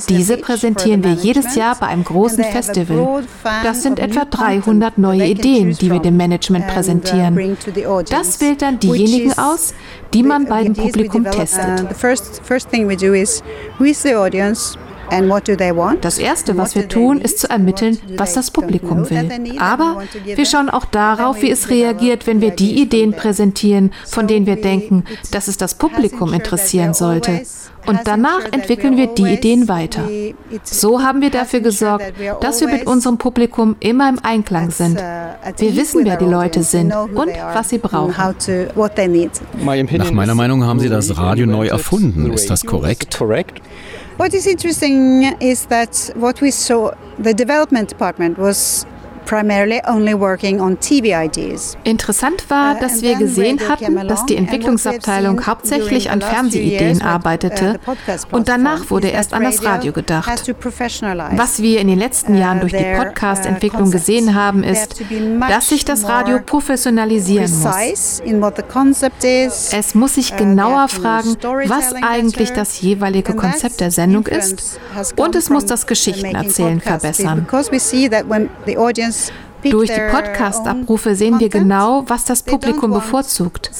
diese 0.08 0.36
präsentieren 0.36 1.02
wir 1.02 1.12
jedes 1.12 1.54
Jahr 1.54 1.74
bei 1.74 1.86
einem 1.88 2.04
großen 2.04 2.44
Festival. 2.44 3.24
Das 3.62 3.82
sind 3.82 3.98
etwa 3.98 4.24
300 4.24 4.98
neue 4.98 5.26
Ideen, 5.26 5.72
die 5.72 5.90
wir 5.90 5.98
dem 5.98 6.16
Management 6.16 6.66
uh, 6.66 6.72
präsentieren. 6.72 7.56
Das 8.10 8.40
wählt 8.40 8.62
dann 8.62 8.78
diejenigen 8.78 9.36
aus, 9.38 9.74
die 10.12 10.22
man 10.22 10.46
bei 10.46 10.62
dem 10.62 10.74
Publikum 10.74 11.24
testet. 11.24 11.84
Das 16.00 16.18
Erste, 16.18 16.56
was 16.56 16.74
wir 16.74 16.88
tun, 16.88 17.20
ist 17.20 17.38
zu 17.38 17.50
ermitteln, 17.50 17.98
was 18.16 18.34
das 18.34 18.50
Publikum 18.50 19.08
will. 19.10 19.30
Aber 19.58 20.02
wir 20.24 20.46
schauen 20.46 20.70
auch 20.70 20.84
darauf, 20.84 21.42
wie 21.42 21.50
es 21.50 21.70
reagiert, 21.70 22.26
wenn 22.26 22.40
wir 22.40 22.50
die 22.50 22.80
Ideen 22.80 23.12
präsentieren, 23.12 23.92
von 24.06 24.26
denen 24.26 24.46
wir 24.46 24.56
denken, 24.56 25.04
dass 25.30 25.48
es 25.48 25.56
das 25.56 25.74
Publikum 25.74 26.32
interessieren 26.32 26.94
sollte. 26.94 27.42
Und 27.86 28.00
danach 28.04 28.44
entwickeln 28.50 28.96
wir 28.96 29.08
die 29.08 29.34
Ideen 29.34 29.68
weiter. 29.68 30.08
So 30.62 31.02
haben 31.02 31.20
wir 31.20 31.30
dafür 31.30 31.60
gesorgt, 31.60 32.14
dass 32.40 32.60
wir 32.60 32.68
mit 32.68 32.86
unserem 32.86 33.18
Publikum 33.18 33.76
immer 33.80 34.08
im 34.08 34.18
Einklang 34.22 34.70
sind. 34.70 34.96
Wir 35.58 35.76
wissen, 35.76 36.04
wer 36.04 36.16
die 36.16 36.24
Leute 36.24 36.62
sind 36.62 36.94
und 36.94 37.28
was 37.52 37.68
sie 37.68 37.78
brauchen. 37.78 38.14
Nach 39.98 40.12
meiner 40.12 40.34
Meinung 40.34 40.64
haben 40.64 40.80
Sie 40.80 40.88
das 40.88 41.16
Radio 41.16 41.46
neu 41.46 41.66
erfunden. 41.66 42.32
Ist 42.32 42.50
das 42.50 42.64
korrekt? 42.64 43.14
What 44.16 44.32
is 44.32 44.46
interesting 44.46 45.24
is 45.40 45.66
that 45.66 46.10
what 46.14 46.40
we 46.40 46.52
saw, 46.52 46.92
the 47.18 47.34
development 47.34 47.88
department 47.88 48.38
was 48.38 48.86
Interessant 51.84 52.50
war, 52.50 52.76
uh, 52.76 52.80
dass 52.80 53.02
wir 53.02 53.16
gesehen 53.16 53.60
hatten, 53.68 54.06
dass 54.06 54.26
die 54.26 54.36
Entwicklungsabteilung 54.36 55.46
hauptsächlich 55.46 56.10
an 56.10 56.20
Fernsehideen 56.20 57.00
uh, 57.00 57.04
arbeitete 57.04 57.80
und 58.30 58.48
danach 58.48 58.90
wurde 58.90 59.08
erst 59.08 59.32
an 59.32 59.42
das 59.44 59.64
Radio 59.64 59.92
gedacht. 59.92 60.30
Was 61.32 61.62
wir 61.62 61.80
in 61.80 61.88
den 61.88 61.98
letzten 61.98 62.36
Jahren 62.36 62.60
durch 62.60 62.72
die 62.72 62.84
uh, 62.84 62.96
Podcast-Entwicklung 62.96 63.90
gesehen 63.90 64.34
haben, 64.34 64.62
ist, 64.62 65.02
dass 65.48 65.68
sich 65.68 65.84
das 65.84 66.04
Radio 66.04 66.40
professionalisieren 66.40 67.50
muss. 67.60 68.20
Es 69.72 69.94
muss 69.94 70.14
sich 70.14 70.36
genauer 70.36 70.88
fragen, 70.88 71.36
was 71.66 71.94
eigentlich 71.94 72.52
das 72.52 72.80
jeweilige 72.80 73.34
Konzept 73.34 73.80
der 73.80 73.90
Sendung 73.90 74.26
ist 74.26 74.78
und 75.16 75.34
es 75.34 75.50
muss 75.50 75.66
das 75.66 75.86
Geschichtenerzählen 75.86 76.80
verbessern. 76.80 77.46
Durch 79.62 79.90
die 79.90 80.00
Podcast-Abrufe 80.10 81.14
sehen 81.14 81.40
wir 81.40 81.48
genau, 81.48 82.04
was 82.06 82.24
das 82.24 82.42
Publikum 82.42 82.92
bevorzugt. 82.92 83.70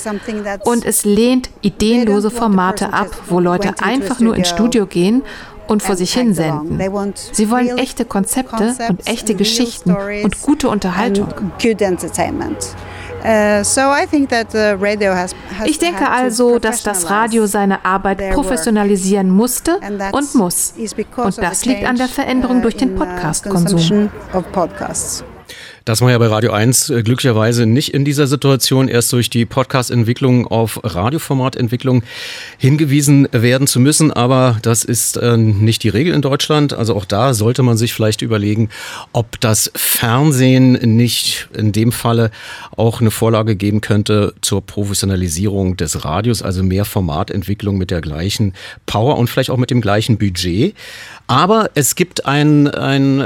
Und 0.64 0.84
es 0.84 1.04
lehnt 1.04 1.50
ideenlose 1.60 2.30
Formate 2.30 2.92
ab, 2.92 3.08
wo 3.28 3.38
Leute 3.40 3.74
einfach 3.82 4.20
nur 4.20 4.36
ins 4.36 4.48
Studio 4.48 4.86
gehen 4.86 5.22
und 5.66 5.82
vor 5.82 5.96
sich 5.96 6.14
hin 6.14 6.34
senden. 6.34 6.78
Sie 7.32 7.50
wollen 7.50 7.78
echte 7.78 8.04
Konzepte 8.04 8.74
und 8.88 9.06
echte 9.06 9.34
Geschichten 9.34 9.94
und 10.22 10.42
gute 10.42 10.68
Unterhaltung. 10.68 11.28
Uh, 13.24 13.62
ich 15.64 15.78
denke 15.78 16.10
also, 16.10 16.58
dass 16.58 16.82
das 16.82 17.08
Radio 17.08 17.46
seine 17.46 17.84
Arbeit 17.84 18.30
professionalisieren 18.32 19.30
musste 19.30 19.80
und 20.12 20.34
muss. 20.34 20.74
Und 21.16 21.38
das 21.38 21.64
liegt 21.64 21.84
an 21.84 21.96
der 21.96 22.08
Veränderung 22.08 22.60
durch 22.62 22.76
den 22.76 22.94
uh, 22.94 22.98
Podcast-Konsum. 22.98 24.10
Das 25.84 26.00
war 26.00 26.10
ja 26.10 26.16
bei 26.16 26.28
Radio 26.28 26.52
1 26.52 26.88
äh, 26.88 27.02
glücklicherweise 27.02 27.66
nicht 27.66 27.92
in 27.92 28.06
dieser 28.06 28.26
Situation, 28.26 28.88
erst 28.88 29.12
durch 29.12 29.28
die 29.28 29.44
Podcast-Entwicklung 29.44 30.46
auf 30.46 30.80
Radioformatentwicklung 30.82 32.02
hingewiesen 32.56 33.28
werden 33.32 33.66
zu 33.66 33.80
müssen. 33.80 34.10
Aber 34.10 34.56
das 34.62 34.82
ist 34.84 35.18
äh, 35.18 35.36
nicht 35.36 35.82
die 35.82 35.90
Regel 35.90 36.14
in 36.14 36.22
Deutschland. 36.22 36.72
Also 36.72 36.96
auch 36.96 37.04
da 37.04 37.34
sollte 37.34 37.62
man 37.62 37.76
sich 37.76 37.92
vielleicht 37.92 38.22
überlegen, 38.22 38.70
ob 39.12 39.38
das 39.40 39.70
Fernsehen 39.74 40.72
nicht 40.96 41.48
in 41.52 41.72
dem 41.72 41.92
Falle 41.92 42.30
auch 42.78 43.02
eine 43.02 43.10
Vorlage 43.10 43.54
geben 43.54 43.82
könnte 43.82 44.32
zur 44.40 44.64
Professionalisierung 44.64 45.76
des 45.76 46.02
Radios, 46.02 46.40
also 46.40 46.62
mehr 46.62 46.86
Formatentwicklung 46.86 47.76
mit 47.76 47.90
der 47.90 48.00
gleichen 48.00 48.54
Power 48.86 49.18
und 49.18 49.28
vielleicht 49.28 49.50
auch 49.50 49.58
mit 49.58 49.70
dem 49.70 49.82
gleichen 49.82 50.16
Budget. 50.16 50.74
Aber 51.26 51.70
es 51.74 51.94
gibt 51.94 52.26
ein, 52.26 52.68
ein 52.68 53.24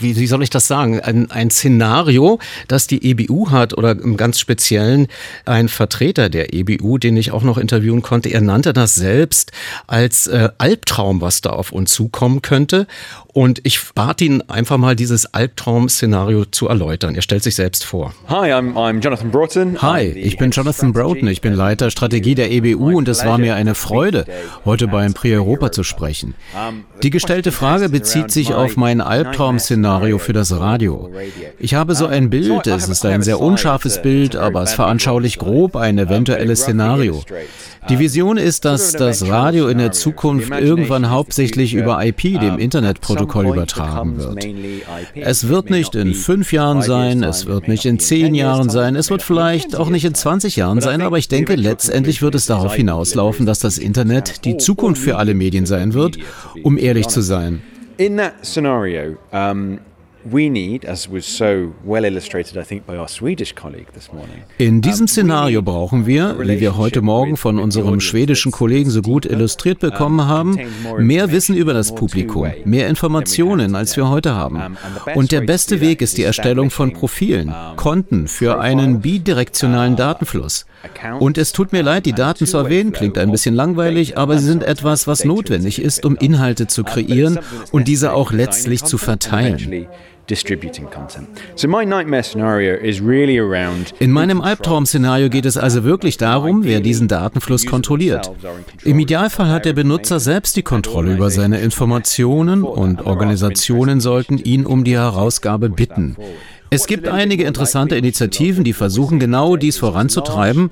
wie, 0.00 0.16
wie 0.16 0.26
soll 0.26 0.42
ich 0.42 0.50
das 0.50 0.66
sagen, 0.66 1.00
ein, 1.00 1.30
ein 1.30 1.50
Szenario, 1.50 2.38
das 2.68 2.86
die 2.86 3.10
EBU 3.10 3.50
hat 3.50 3.76
oder 3.76 3.92
im 3.92 4.16
ganz 4.18 4.38
Speziellen 4.38 5.06
ein 5.46 5.68
Vertreter 5.68 6.28
der 6.28 6.52
EBU, 6.52 6.98
den 6.98 7.16
ich 7.16 7.32
auch 7.32 7.42
noch 7.42 7.56
interviewen 7.56 8.02
konnte. 8.02 8.28
Er 8.28 8.42
nannte 8.42 8.72
das 8.72 8.94
selbst 8.94 9.52
als 9.86 10.26
äh, 10.26 10.50
Albtraum, 10.58 11.22
was 11.22 11.40
da 11.40 11.50
auf 11.50 11.72
uns 11.72 11.92
zukommen 11.92 12.42
könnte. 12.42 12.86
Und 13.32 13.60
ich 13.62 13.80
bat 13.94 14.20
ihn 14.20 14.42
einfach 14.42 14.76
mal 14.76 14.96
dieses 14.96 15.32
Albtraum-Szenario 15.32 16.46
zu 16.46 16.66
erläutern. 16.66 17.14
Er 17.14 17.22
stellt 17.22 17.44
sich 17.44 17.54
selbst 17.54 17.84
vor. 17.84 18.12
Hi, 18.28 18.52
I'm, 18.52 18.72
I'm 18.74 19.00
Jonathan 19.00 19.30
Broughton. 19.30 19.80
Hi, 19.80 20.02
ich 20.02 20.36
bin 20.36 20.50
Jonathan 20.50 20.92
Broughton. 20.92 21.28
Ich 21.28 21.40
bin 21.40 21.54
Leiter 21.54 21.90
Strategie 21.90 22.34
der 22.34 22.50
EBU 22.50 22.98
und 22.98 23.08
es 23.08 23.24
war 23.24 23.38
mir 23.38 23.54
eine 23.54 23.74
Freude, 23.74 24.26
heute 24.64 24.88
beim 24.88 25.14
Prix 25.14 25.36
Europa 25.36 25.70
zu 25.70 25.84
sprechen. 25.84 26.34
Die 27.02 27.10
gestellte 27.30 27.52
Frage 27.52 27.88
bezieht 27.88 28.32
sich 28.32 28.54
auf 28.54 28.76
mein 28.76 29.00
Albtraum-Szenario 29.00 30.18
für 30.18 30.32
das 30.32 30.50
Radio. 30.50 31.12
Ich 31.60 31.74
habe 31.74 31.94
so 31.94 32.06
ein 32.06 32.28
Bild, 32.28 32.66
es 32.66 32.88
ist 32.88 33.06
ein 33.06 33.22
sehr 33.22 33.38
unscharfes 33.38 34.02
Bild, 34.02 34.34
aber 34.34 34.62
es 34.62 34.72
veranschaulicht 34.72 35.38
grob 35.38 35.76
ein 35.76 35.96
eventuelles 35.96 36.62
Szenario. 36.62 37.22
Die 37.88 37.98
Vision 37.98 38.36
ist, 38.36 38.64
dass 38.64 38.92
das 38.92 39.26
Radio 39.28 39.68
in 39.68 39.78
der 39.78 39.92
Zukunft 39.92 40.50
irgendwann 40.50 41.08
hauptsächlich 41.10 41.72
über 41.72 42.04
IP, 42.04 42.40
dem 42.40 42.58
Internetprotokoll, 42.58 43.46
übertragen 43.46 44.18
wird. 44.18 44.46
Es 45.14 45.48
wird 45.48 45.70
nicht 45.70 45.94
in 45.94 46.14
fünf 46.14 46.52
Jahren 46.52 46.82
sein, 46.82 47.22
es 47.22 47.46
wird 47.46 47.68
nicht 47.68 47.86
in 47.86 47.98
zehn 47.98 48.34
Jahren 48.34 48.70
sein, 48.70 48.96
es 48.96 49.08
wird 49.08 49.22
vielleicht 49.22 49.76
auch 49.76 49.88
nicht 49.88 50.04
in 50.04 50.14
20 50.14 50.56
Jahren 50.56 50.80
sein, 50.80 51.00
aber 51.00 51.16
ich 51.16 51.28
denke, 51.28 51.54
letztendlich 51.54 52.22
wird 52.22 52.34
es 52.34 52.46
darauf 52.46 52.74
hinauslaufen, 52.74 53.46
dass 53.46 53.60
das 53.60 53.78
Internet 53.78 54.44
die 54.44 54.56
Zukunft 54.56 55.02
für 55.02 55.16
alle 55.16 55.34
Medien 55.34 55.64
sein 55.64 55.94
wird, 55.94 56.18
um 56.62 56.76
ehrlich 56.76 57.08
zu 57.08 57.19
sein. 57.22 57.62
In 57.98 58.16
that 58.16 58.46
scenario, 58.46 59.18
um, 59.32 59.80
in 64.58 64.82
diesem 64.82 65.08
Szenario 65.08 65.62
brauchen 65.62 66.06
wir, 66.06 66.36
wie 66.40 66.60
wir 66.60 66.76
heute 66.76 67.00
Morgen 67.00 67.36
von 67.36 67.58
unserem 67.58 68.00
schwedischen 68.00 68.52
Kollegen 68.52 68.90
so 68.90 69.00
gut 69.00 69.24
illustriert 69.24 69.78
bekommen 69.78 70.26
haben, 70.26 70.58
mehr 70.98 71.32
Wissen 71.32 71.56
über 71.56 71.72
das 71.72 71.94
Publikum, 71.94 72.50
mehr 72.64 72.88
Informationen, 72.88 73.74
als 73.74 73.96
wir 73.96 74.08
heute 74.10 74.34
haben. 74.34 74.76
Und 75.14 75.32
der 75.32 75.40
beste 75.40 75.80
Weg 75.80 76.02
ist 76.02 76.18
die 76.18 76.24
Erstellung 76.24 76.70
von 76.70 76.92
Profilen, 76.92 77.54
Konten 77.76 78.28
für 78.28 78.60
einen 78.60 79.00
bidirektionalen 79.00 79.96
Datenfluss. 79.96 80.66
Und 81.18 81.38
es 81.38 81.52
tut 81.52 81.72
mir 81.72 81.82
leid, 81.82 82.06
die 82.06 82.12
Daten 82.12 82.46
zu 82.46 82.58
erwähnen, 82.58 82.92
klingt 82.92 83.18
ein 83.18 83.30
bisschen 83.30 83.54
langweilig, 83.54 84.18
aber 84.18 84.38
sie 84.38 84.46
sind 84.46 84.62
etwas, 84.62 85.06
was 85.06 85.24
notwendig 85.24 85.80
ist, 85.80 86.04
um 86.04 86.16
Inhalte 86.16 86.66
zu 86.66 86.84
kreieren 86.84 87.38
und 87.72 87.88
diese 87.88 88.12
auch 88.12 88.32
letztlich 88.32 88.84
zu 88.84 88.98
verteilen. 88.98 89.86
In 93.98 94.12
meinem 94.12 94.40
Albtraum-Szenario 94.40 95.28
geht 95.28 95.46
es 95.46 95.56
also 95.56 95.84
wirklich 95.84 96.16
darum, 96.16 96.64
wer 96.64 96.80
diesen 96.80 97.08
Datenfluss 97.08 97.66
kontrolliert. 97.66 98.30
Im 98.84 98.98
Idealfall 98.98 99.48
hat 99.48 99.64
der 99.64 99.72
Benutzer 99.72 100.20
selbst 100.20 100.56
die 100.56 100.62
Kontrolle 100.62 101.14
über 101.14 101.30
seine 101.30 101.60
Informationen 101.60 102.62
und 102.62 103.02
Organisationen 103.06 104.00
sollten 104.00 104.38
ihn 104.38 104.66
um 104.66 104.84
die 104.84 104.96
Herausgabe 104.96 105.68
bitten. 105.68 106.16
Es 106.72 106.86
gibt 106.86 107.08
einige 107.08 107.44
interessante 107.44 107.96
Initiativen, 107.96 108.62
die 108.62 108.72
versuchen 108.72 109.18
genau 109.18 109.56
dies 109.56 109.76
voranzutreiben, 109.76 110.70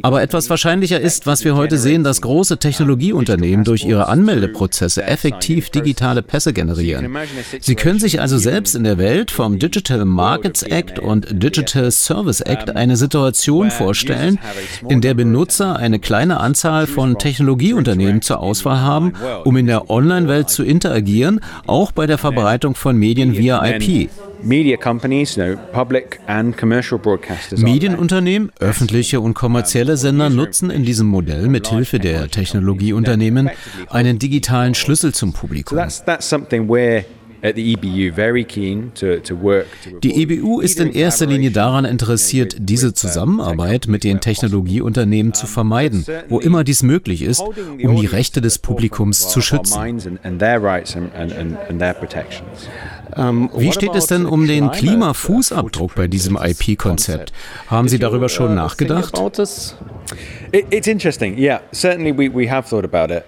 aber 0.00 0.22
etwas 0.22 0.48
wahrscheinlicher 0.48 0.98
ist, 0.98 1.26
was 1.26 1.44
wir 1.44 1.54
heute 1.54 1.76
sehen, 1.76 2.02
dass 2.02 2.22
große 2.22 2.58
Technologieunternehmen 2.58 3.64
durch 3.64 3.84
ihre 3.84 4.08
Anmeldeprozesse 4.08 5.04
effektiv 5.04 5.68
digitale 5.68 6.22
Pässe 6.22 6.54
generieren. 6.54 7.14
Sie 7.60 7.74
können 7.74 7.98
sich 7.98 8.22
also 8.22 8.38
selbst 8.38 8.74
in 8.74 8.84
der 8.84 8.96
Welt 8.96 9.30
vom 9.30 9.58
Digital 9.58 10.06
Markets 10.06 10.62
Act 10.62 10.98
und 10.98 11.26
Digital 11.30 11.90
Service 11.90 12.40
Act 12.40 12.74
eine 12.74 12.96
Situation 12.96 13.70
vorstellen, 13.70 14.38
in 14.88 15.02
der 15.02 15.12
Benutzer 15.12 15.76
eine 15.76 15.98
kleine 15.98 16.40
Anzahl 16.40 16.86
von 16.86 17.18
Technologieunternehmen 17.18 18.22
zur 18.22 18.40
Auswahl 18.40 18.80
haben, 18.80 19.12
um 19.44 19.58
in 19.58 19.66
der 19.66 19.90
Online-Welt 19.90 20.48
zu 20.48 20.62
interagieren, 20.62 21.40
auch 21.66 21.92
bei 21.92 22.06
der 22.06 22.16
Verbreitung 22.16 22.74
von 22.74 22.96
Medien 22.96 23.36
via 23.36 23.62
IP. 23.62 24.08
Medienunternehmen, 27.56 28.52
öffentliche 28.60 29.20
und 29.20 29.34
kommerzielle 29.34 29.96
Sender 29.96 30.30
nutzen 30.30 30.70
in 30.70 30.84
diesem 30.84 31.06
Modell 31.06 31.48
mit 31.48 31.68
Hilfe 31.68 31.98
der 31.98 32.28
Technologieunternehmen 32.28 33.50
einen 33.88 34.18
digitalen 34.18 34.74
Schlüssel 34.74 35.14
zum 35.14 35.32
Publikum. 35.32 35.78
E 37.46 37.50
Die 40.02 40.22
EBU 40.22 40.60
ist 40.60 40.80
in 40.80 40.92
erster 40.92 41.26
Linie 41.26 41.50
daran 41.50 41.84
interessiert, 41.84 42.56
diese 42.58 42.94
Zusammenarbeit 42.94 43.86
mit 43.86 44.02
den 44.02 44.20
Technologieunternehmen 44.20 45.34
zu 45.34 45.46
vermeiden, 45.46 46.06
wo 46.30 46.40
immer 46.40 46.64
dies 46.64 46.82
möglich 46.82 47.20
ist, 47.20 47.40
um 47.40 47.96
die 48.00 48.06
Rechte 48.06 48.40
des 48.40 48.58
Publikums 48.58 49.28
zu 49.28 49.42
schützen. 49.42 49.78
Ähm, 53.16 53.50
wie 53.56 53.72
steht 53.72 53.94
es 53.94 54.06
denn 54.06 54.26
um 54.26 54.46
den 54.46 54.70
Klimafußabdruck 54.70 55.94
bei 55.94 56.08
diesem 56.08 56.36
IP-Konzept? 56.36 57.32
Haben 57.68 57.88
Sie 57.88 57.98
darüber 57.98 58.28
schon 58.28 58.52
uh, 58.52 58.54
nachgedacht? 58.54 59.14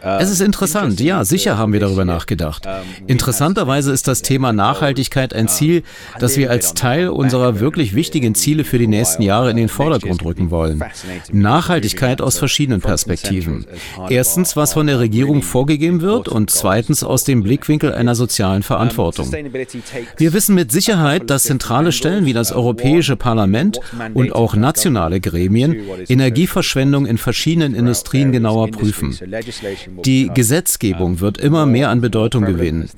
Es 0.02 0.30
ist 0.30 0.40
interessant, 0.40 1.00
ja, 1.00 1.24
sicher 1.24 1.58
haben 1.58 1.72
wir 1.72 1.80
darüber 1.80 2.04
nachgedacht. 2.04 2.68
Interessanterweise 3.06 3.92
ist 3.92 4.06
das 4.06 4.22
Thema 4.22 4.52
Nachhaltigkeit 4.52 5.34
ein 5.34 5.48
Ziel, 5.48 5.82
das 6.20 6.36
wir 6.36 6.50
als 6.50 6.74
Teil 6.74 7.08
unserer 7.08 7.58
wirklich 7.58 7.94
wichtigen 7.94 8.34
Ziele 8.34 8.64
für 8.64 8.78
die 8.78 8.86
nächsten 8.86 9.22
Jahre 9.22 9.50
in 9.50 9.56
den 9.56 9.68
Vordergrund 9.68 10.24
rücken 10.24 10.50
wollen. 10.50 10.84
Nachhaltigkeit 11.32 12.20
aus 12.20 12.38
verschiedenen 12.38 12.80
Perspektiven. 12.80 13.66
Erstens, 14.08 14.56
was 14.56 14.74
von 14.74 14.86
der 14.86 15.00
Regierung 15.00 15.42
vorgegeben 15.42 16.02
wird 16.02 16.28
und 16.28 16.50
zweitens 16.50 17.02
aus 17.02 17.24
dem 17.24 17.42
Blickwinkel 17.42 17.92
einer 17.92 18.14
sozialen 18.14 18.62
Verantwortung. 18.62 19.30
Wir 20.16 20.32
wissen 20.32 20.54
mit 20.54 20.72
Sicherheit, 20.72 21.30
dass 21.30 21.44
zentrale 21.44 21.92
Stellen 21.92 22.26
wie 22.26 22.32
das 22.32 22.52
Europäische 22.52 23.16
Parlament 23.16 23.80
und 24.14 24.32
auch 24.32 24.54
nationale 24.54 25.20
Gremien 25.20 25.76
Energieverschwendung 26.08 27.06
in 27.06 27.18
verschiedenen 27.18 27.74
Industrien 27.74 28.32
genauer 28.32 28.70
prüfen. 28.70 29.16
Die 30.04 30.30
Gesetzgebung 30.32 31.20
wird 31.20 31.38
immer 31.38 31.66
mehr 31.66 31.90
an 31.90 32.00
Bedeutung 32.00 32.44
gewinnen. 32.44 32.88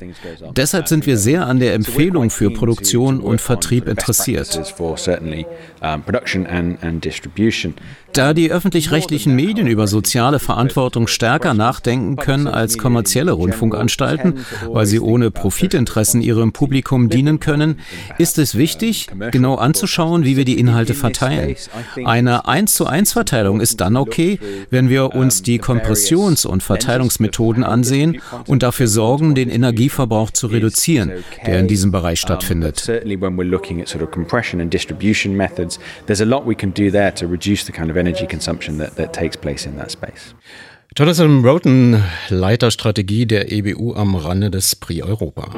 Deshalb 0.57 0.89
sind 0.89 1.07
wir 1.07 1.17
sehr 1.17 1.47
an 1.47 1.61
der 1.61 1.75
Empfehlung 1.75 2.31
für 2.31 2.51
Produktion 2.51 3.21
und 3.21 3.41
Vertrieb 3.41 3.89
interessiert. 3.89 4.49
Da 8.19 8.35
die 8.35 8.51
öffentlich-rechtlichen 8.51 9.33
Medien 9.37 9.69
über 9.69 9.87
soziale 9.87 10.41
Verantwortung 10.41 11.07
stärker 11.07 11.55
nachdenken 11.55 12.17
können 12.17 12.49
als 12.49 12.77
kommerzielle 12.77 13.31
Rundfunkanstalten, 13.31 14.41
weil 14.67 14.87
sie 14.87 14.99
ohne 14.99 15.31
Profitinteressen 15.31 16.21
ihrem 16.21 16.53
Publikum 16.53 17.11
dienen 17.11 17.39
können, 17.39 17.79
ist 18.19 18.39
es 18.39 18.57
wichtig, 18.57 19.07
genau 19.31 19.55
anzuschauen, 19.55 20.25
wie 20.25 20.37
wir 20.37 20.45
die 20.45 20.59
Inhalte 20.59 20.95
verteilen. 20.95 21.55
Eine 22.05 22.49
1 22.49 22.75
zu 22.75 22.87
1 22.89 23.13
Verteilung 23.13 23.61
ist 23.61 23.81
dann 23.81 23.97
okay, 23.97 24.41
wenn 24.69 24.89
wir 24.89 25.15
uns 25.15 25.43
die 25.43 25.61
Kompressions- 25.61 26.45
und 26.45 26.65
Verteilungsmethoden 26.65 27.63
ansehen 27.63 28.21
und 28.49 28.65
dafür 28.65 28.89
sorgen, 28.89 29.37
den 29.37 29.49
Energieverbrauch 29.49 30.33
zu 30.33 30.49
reduzieren, 30.49 31.13
der 31.47 31.61
in 31.61 31.69
diesem 31.69 31.93
Bereich 31.93 32.19
stattfindet. 32.19 32.85
There's 36.07 36.21
a 36.21 36.25
lot 36.25 36.47
we 36.47 36.55
can 36.55 36.73
do 36.75 36.91
there 36.91 37.15
to 37.15 37.27
reduce 37.27 37.65
the 37.65 37.73
kind 37.73 37.91
of 37.91 37.97
energy 37.97 38.08
consumption 38.27 38.79
that, 38.79 38.97
that 38.97 39.13
takes 39.13 39.37
place 39.37 39.67
in 39.67 39.77
that 39.77 39.91
space. 39.91 40.35
Jonathan 40.95 41.45
Roten, 41.45 42.03
Leiter 42.29 42.71
Strategie 42.71 43.27
der 43.27 43.53
EBU 43.53 43.95
am 43.95 44.15
Rande 44.15 44.51
des 44.51 44.75
Prix 44.75 45.03
Europa. 45.03 45.49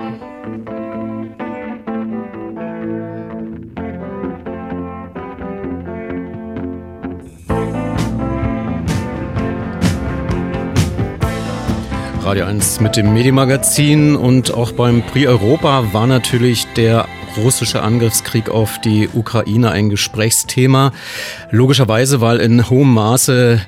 Radio 12.23 12.45
1 12.45 12.81
mit 12.81 12.97
dem 12.97 13.13
Medienmagazin 13.13 14.15
und 14.15 14.53
auch 14.53 14.73
beim 14.73 15.03
Prix 15.03 15.27
Europa 15.27 15.93
war 15.93 16.07
natürlich 16.07 16.67
der 16.77 17.09
russische 17.41 17.83
Angriffskrieg 17.83 18.49
auf 18.49 18.81
die 18.81 19.09
Ukraine 19.13 19.71
ein 19.71 19.91
Gesprächsthema. 19.91 20.93
Logischerweise, 21.51 22.21
weil 22.21 22.39
in 22.39 22.71
hohem 22.71 22.95
Maße 22.95 23.61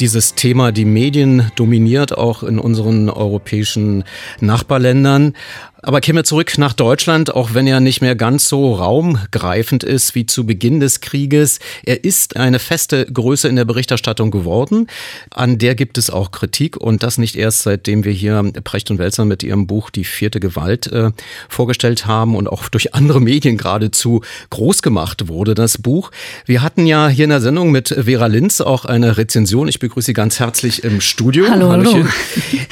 dieses 0.00 0.34
Thema 0.34 0.72
die 0.72 0.84
Medien 0.84 1.50
dominiert, 1.54 2.16
auch 2.16 2.42
in 2.42 2.58
unseren 2.58 3.08
europäischen 3.08 4.04
Nachbarländern. 4.40 5.34
Aber 5.84 6.00
kämen 6.00 6.18
wir 6.18 6.24
zurück 6.24 6.58
nach 6.58 6.74
Deutschland, 6.74 7.34
auch 7.34 7.54
wenn 7.54 7.66
er 7.66 7.80
nicht 7.80 8.02
mehr 8.02 8.14
ganz 8.14 8.48
so 8.48 8.74
raumgreifend 8.74 9.82
ist 9.82 10.14
wie 10.14 10.26
zu 10.26 10.46
Beginn 10.46 10.78
des 10.78 11.00
Krieges. 11.00 11.58
Er 11.84 12.04
ist 12.04 12.36
eine 12.36 12.60
feste 12.60 13.04
Größe 13.06 13.48
in 13.48 13.56
der 13.56 13.64
Berichterstattung 13.64 14.30
geworden. 14.30 14.86
An 15.30 15.58
der 15.58 15.74
gibt 15.74 15.98
es 15.98 16.08
auch 16.08 16.30
Kritik 16.30 16.76
und 16.76 17.02
das 17.02 17.18
nicht 17.18 17.34
erst 17.34 17.62
seitdem 17.62 18.04
wir 18.04 18.12
hier 18.12 18.44
Precht 18.62 18.92
und 18.92 18.98
Welser 18.98 19.24
mit 19.24 19.42
ihrem 19.42 19.66
Buch 19.66 19.90
Die 19.90 20.04
vierte 20.04 20.38
Gewalt 20.38 20.86
äh, 20.86 21.10
vorgestellt 21.48 22.06
haben 22.06 22.36
und 22.36 22.46
auch 22.46 22.68
durch 22.68 22.94
andere 22.94 23.20
Medien 23.20 23.56
geradezu 23.58 24.22
groß 24.50 24.82
gemacht 24.82 25.26
wurde, 25.26 25.56
das 25.56 25.78
Buch. 25.78 26.12
Wir 26.46 26.62
hatten 26.62 26.86
ja 26.86 27.08
hier 27.08 27.24
in 27.24 27.30
der 27.30 27.40
Sendung 27.40 27.72
mit 27.72 27.88
Vera 27.88 28.28
Linz 28.28 28.60
auch 28.60 28.84
eine 28.84 29.16
Rezension. 29.16 29.66
Ich 29.66 29.80
begrüße 29.80 30.06
Sie 30.06 30.12
ganz 30.12 30.38
herzlich 30.38 30.84
im 30.84 31.00
Studio. 31.00 31.46
Hallo, 31.50 31.70
hallo. 31.70 32.06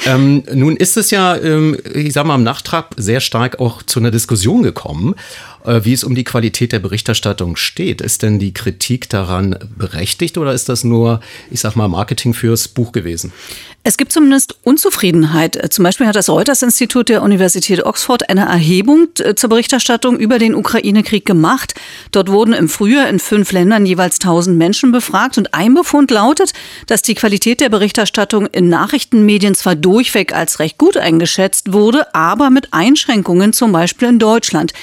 Ähm, 0.05 0.43
nun 0.53 0.77
ist 0.77 0.95
es 0.95 1.11
ja, 1.11 1.35
ähm, 1.35 1.77
ich 1.93 2.13
sag 2.13 2.25
mal, 2.25 2.35
im 2.35 2.43
Nachtrag 2.43 3.00
sehr 3.01 3.19
stark 3.19 3.59
auch 3.59 3.83
zu 3.83 3.99
einer 3.99 4.11
Diskussion 4.11 4.63
gekommen, 4.63 5.15
wie 5.65 5.93
es 5.93 6.03
um 6.03 6.15
die 6.15 6.23
Qualität 6.23 6.71
der 6.71 6.79
Berichterstattung 6.79 7.55
steht. 7.55 8.01
Ist 8.01 8.23
denn 8.23 8.39
die 8.39 8.53
Kritik 8.53 9.09
daran 9.09 9.57
berechtigt 9.77 10.37
oder 10.37 10.53
ist 10.53 10.69
das 10.69 10.83
nur, 10.83 11.21
ich 11.49 11.59
sag 11.59 11.75
mal, 11.75 11.87
Marketing 11.87 12.33
fürs 12.33 12.67
Buch 12.67 12.91
gewesen? 12.91 13.31
Es 13.83 13.97
gibt 13.97 14.11
zumindest 14.11 14.57
Unzufriedenheit. 14.63 15.73
Zum 15.73 15.81
Beispiel 15.81 16.05
hat 16.05 16.15
das 16.15 16.29
Reuters-Institut 16.29 17.09
der 17.09 17.23
Universität 17.23 17.83
Oxford 17.83 18.29
eine 18.29 18.41
Erhebung 18.41 19.07
äh, 19.17 19.33
zur 19.33 19.49
Berichterstattung 19.49 20.19
über 20.19 20.37
den 20.37 20.53
Ukraine-Krieg 20.53 21.25
gemacht. 21.25 21.73
Dort 22.11 22.29
wurden 22.29 22.53
im 22.53 22.69
Frühjahr 22.69 23.09
in 23.09 23.17
fünf 23.17 23.51
Ländern 23.51 23.87
jeweils 23.87 24.19
1000 24.19 24.55
Menschen 24.55 24.91
befragt 24.91 25.39
und 25.39 25.55
ein 25.55 25.73
Befund 25.73 26.11
lautet, 26.11 26.53
dass 26.85 27.01
die 27.01 27.15
Qualität 27.15 27.59
der 27.59 27.69
Berichterstattung 27.69 28.45
in 28.45 28.69
Nachrichtenmedien 28.69 29.55
zwar 29.55 29.75
durchweg 29.75 30.31
als 30.35 30.59
recht 30.59 30.77
gut 30.77 30.97
eingeschätzt 30.97 31.73
wurde, 31.73 32.13
aber 32.13 32.51
mit 32.51 32.73
Einschränkungen, 32.73 33.51
zum 33.51 33.71
Beispiel 33.71 34.09
in 34.09 34.19
Deutschland. 34.19 34.73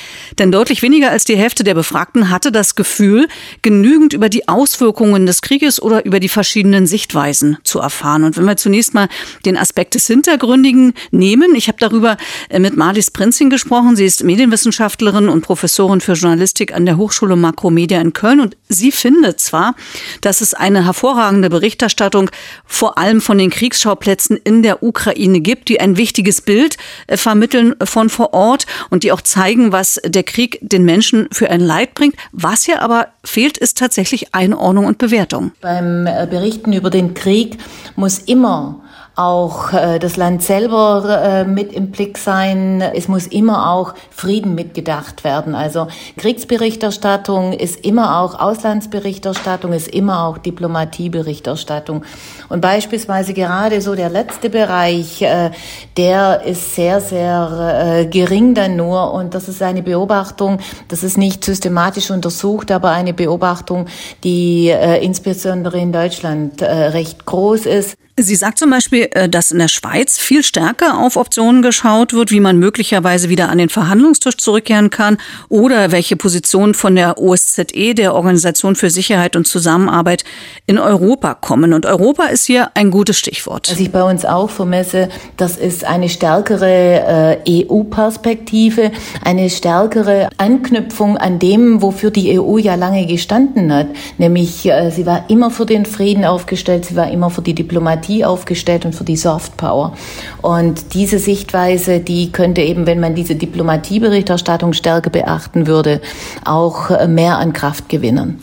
Denn 0.41 0.51
deutlich 0.69 0.83
weniger 0.83 1.11
als 1.11 1.25
die 1.25 1.39
Hälfte 1.39 1.65
der 1.65 1.73
Befragten 1.73 2.29
hatte 2.29 2.53
das 2.53 2.75
Gefühl, 2.75 3.27
genügend 3.63 4.13
über 4.13 4.29
die 4.29 4.49
Auswirkungen 4.49 5.25
des 5.25 5.41
Krieges 5.41 5.81
oder 5.81 6.05
über 6.05 6.21
die 6.21 6.29
verschiedenen 6.29 6.87
Sichtweisen 6.87 7.57
zu 7.65 7.79
erfahren. 7.79 8.23
Und 8.23 8.37
wenn 8.37 8.45
wir 8.45 8.59
zunächst 8.59 8.93
mal 8.93 9.09
den 9.47 9.57
Aspekt 9.57 9.95
des 9.95 10.07
Hintergründigen 10.07 10.93
nehmen. 11.11 11.55
Ich 11.55 11.69
habe 11.69 11.79
darüber 11.81 12.19
äh, 12.51 12.59
mit 12.59 12.77
Marlies 12.77 13.11
Prinzing 13.11 13.49
gesprochen. 13.49 13.97
Sie 13.97 14.05
ist 14.05 14.25
Medienwissenschaftlerin 14.25 15.31
und 15.31 15.41
Professorin 15.41 16.03
für 16.03 16.13
Journalistik 16.13 16.75
an 16.75 16.85
der 16.85 16.99
Hochschule 16.99 17.35
Makromedia 17.35 17.99
in 18.03 18.13
Köln. 18.13 18.41
Und 18.41 18.55
sie 18.69 18.93
findet 18.93 19.41
zwar, 19.41 19.75
dass 20.21 20.43
es 20.43 20.53
eine 20.53 20.85
hervorragende 20.85 21.49
Berichterstattung 21.49 22.31
vor 22.67 22.99
allem 22.99 23.23
von 23.23 23.39
den 23.39 23.49
Kriegsschauplätzen 23.49 24.37
in 24.37 24.63
der 24.63 24.83
Ukraine 24.83 25.41
gibt, 25.41 25.71
die 25.71 25.81
ein 25.81 25.97
wichtiges 25.97 26.43
Bild 26.43 26.77
äh, 27.07 27.17
vermitteln 27.17 27.75
von 27.83 28.11
vor 28.11 28.35
Ort 28.35 28.67
und 28.91 29.03
die 29.03 29.13
auch 29.13 29.23
zeigen, 29.23 29.73
was 29.73 29.99
der 30.05 30.25
Krieg 30.25 30.58
den 30.61 30.85
Menschen 30.85 31.29
für 31.33 31.51
ein 31.51 31.61
Leid 31.61 31.95
bringt. 31.95 32.15
Was 32.33 32.65
hier 32.65 32.83
aber 32.83 33.09
fehlt, 33.25 33.59
ist 33.59 33.79
tatsächlich 33.79 34.35
Einordnung 34.35 34.87
und 34.87 34.99
Bewertung. 34.99 35.53
Beim 35.61 36.07
äh, 36.07 36.27
Berichten 36.29 36.73
über 36.73 36.91
den 36.91 37.15
Krieg 37.15 37.59
muss 37.97 38.19
immer 38.19 38.83
auch 39.19 39.73
äh, 39.73 39.99
das 39.99 40.17
Land 40.17 40.43
selber 40.43 41.21
äh, 41.23 41.45
mit 41.45 41.73
im 41.73 41.91
Blick 41.91 42.19
sein. 42.19 42.81
Es 42.81 43.09
muss 43.09 43.27
immer 43.27 43.73
auch 43.73 43.95
Frieden 44.11 44.55
mitgedacht 44.55 45.25
werden. 45.25 45.55
Also 45.55 45.89
Kriegsberichterstattung 46.17 47.53
ist 47.53 47.85
immer 47.85 48.21
auch 48.21 48.39
Auslandsberichterstattung, 48.39 49.73
ist 49.73 49.89
immer 49.89 50.25
auch 50.25 50.39
Diplomatieberichterstattung. 50.39 52.05
Und 52.49 52.61
beispielsweise 52.61 53.35
gerade 53.35 53.81
so 53.81 53.97
der 53.97 54.09
letzte 54.09 54.51
Bereich, 54.51 55.21
äh, 55.23 55.51
der 55.97 56.43
ist 56.45 56.77
sehr, 56.77 57.01
sehr 57.01 58.03
äh, 58.03 58.07
gering 58.07 58.55
dann 58.55 58.77
nur. 58.77 59.13
Und 59.13 59.35
das 59.35 59.49
ist 59.49 59.63
eine 59.63 59.83
Beobachtung, 59.83 60.59
das 60.87 61.03
ist 61.03 61.19
nicht 61.19 61.45
systematisch 61.45 62.13
untersucht, 62.13 62.71
aber 62.71 62.91
eine 62.91 63.15
Beobachtung, 63.15 63.87
die 64.23 64.69
äh, 64.69 65.05
insbesondere 65.05 65.79
in 65.79 65.93
Deutschland 65.93 66.63
äh, 66.63 66.67
recht 66.67 67.27
groß 67.27 67.67
ist. 67.67 67.97
Sie 68.21 68.35
sagt 68.35 68.59
zum 68.59 68.71
Beispiel, 68.71 69.09
äh, 69.13 69.29
dass 69.29 69.53
in 69.53 69.61
der 69.61 69.69
Schweiz 69.69 70.19
viel 70.19 70.43
stärker 70.43 70.99
auf 70.99 71.17
Optionen 71.17 71.63
geschaut 71.63 72.13
wird, 72.13 72.33
wie 72.33 72.41
man 72.41 72.59
möglicherweise 72.59 73.29
wieder 73.29 73.49
an 73.49 73.59
den 73.59 73.69
Verhandlungstisch 73.69 74.39
zurückkehren 74.39 74.91
kann 74.91 75.19
oder 75.49 75.93
welche 75.93 76.17
Positionen 76.17 76.75
von 76.75 76.97
der 76.97 77.19
OSZE, 77.19 77.95
der 77.95 78.15
Organisation 78.15 78.75
für 78.75 78.91
Sicherheit 78.91 79.37
und 79.37 79.47
Zusammenarbeit, 79.47 80.25
in 80.67 80.79
Europa 80.81 81.35
kommen. 81.35 81.73
Und 81.73 81.87
Europa 81.87 82.25
ist 82.25 82.47
hier 82.47 82.73
ein 82.75 82.91
gutes 82.91 83.19
Stichwort. 83.19 83.71
Was 83.71 83.79
ich 83.79 83.93
bei 83.93 84.03
uns 84.03 84.25
auch 84.25 84.51
vermesse, 84.51 85.11
das 85.37 85.57
ist 85.57 85.85
eine 85.85 86.09
stärkere 86.09 87.39
äh, 87.47 87.67
EU-Perspektive, 87.67 88.91
eine 89.25 89.49
stärkere 89.49 90.29
Anknüpfung 90.39 91.19
an 91.19 91.39
dem, 91.39 91.83
wofür 91.83 92.11
die 92.11 92.41
EU 92.41 92.59
ja 92.59 92.75
lange 92.75 93.07
gestanden 93.07 93.73
hat. 93.73 93.87
Nämlich, 94.19 94.67
äh, 94.67 94.91
sie 94.91 95.07
war 95.07 95.31
immer 95.31 95.53
für 95.53 95.67
den 95.67 95.87
Frieden 95.87 96.25
aufgestellt, 96.25 96.85
sie 96.85 96.97
war 96.97 97.09
immer 97.13 97.31
für 97.31 97.43
die 97.43 97.55
Diplomatie 97.55 98.08
Diplomatie 98.09 98.25
aufgestellt 98.25 98.85
und 98.85 98.95
für 98.95 99.05
die 99.05 99.17
Soft 99.17 99.57
Power. 99.57 99.97
Und 100.43 100.95
diese 100.95 101.19
Sichtweise, 101.19 102.01
die 102.01 102.33
könnte 102.33 102.63
eben, 102.63 102.87
wenn 102.87 103.01
man 103.01 103.15
diese 103.15 103.35
Diplomatieberichterstattung 103.35 104.73
stärker 104.73 105.11
beachten 105.11 105.67
würde, 105.67 106.01
auch 106.45 106.91
äh, 106.91 107.07
mehr 107.07 107.39
an 107.39 107.53
Kraft 107.53 107.89
gewinnen. 107.89 108.41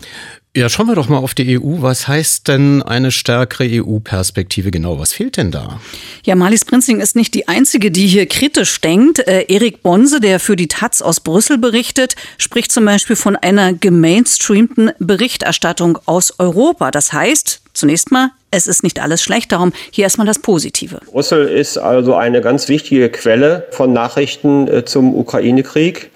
Ja, 0.56 0.70
schauen 0.70 0.86
wir 0.86 0.94
doch 0.94 1.10
mal 1.10 1.18
auf 1.18 1.34
die 1.34 1.58
EU. 1.58 1.82
Was 1.82 2.08
heißt 2.08 2.48
denn 2.48 2.82
eine 2.82 3.10
stärkere 3.10 3.68
EU-Perspektive 3.70 4.70
genau? 4.70 4.98
Was 4.98 5.12
fehlt 5.12 5.36
denn 5.36 5.50
da? 5.50 5.80
Ja, 6.24 6.34
Marlies 6.34 6.64
Prinzing 6.64 7.00
ist 7.00 7.14
nicht 7.14 7.34
die 7.34 7.46
Einzige, 7.46 7.90
die 7.90 8.06
hier 8.06 8.24
kritisch 8.24 8.80
denkt. 8.80 9.18
Äh, 9.18 9.44
Erik 9.48 9.82
Bonse, 9.82 10.18
der 10.18 10.40
für 10.40 10.56
die 10.56 10.68
Taz 10.68 11.02
aus 11.02 11.20
Brüssel 11.20 11.58
berichtet, 11.58 12.16
spricht 12.38 12.72
zum 12.72 12.86
Beispiel 12.86 13.16
von 13.16 13.36
einer 13.36 13.74
gemainstreamten 13.74 14.92
Berichterstattung 14.98 15.98
aus 16.06 16.32
Europa. 16.38 16.90
Das 16.90 17.12
heißt, 17.12 17.60
zunächst 17.74 18.10
mal, 18.10 18.30
es 18.56 18.66
ist 18.66 18.82
nicht 18.82 19.00
alles 19.00 19.22
schlecht. 19.22 19.52
Darum 19.52 19.72
hier 19.90 20.04
erstmal 20.04 20.26
das 20.26 20.38
Positive. 20.38 21.00
Brüssel 21.12 21.46
ist 21.48 21.78
also 21.78 22.14
eine 22.14 22.40
ganz 22.40 22.68
wichtige 22.68 23.10
Quelle 23.10 23.66
von 23.70 23.92
Nachrichten 23.92 24.66
äh, 24.68 24.84
zum 24.84 25.14
Ukraine-Krieg. 25.14 26.10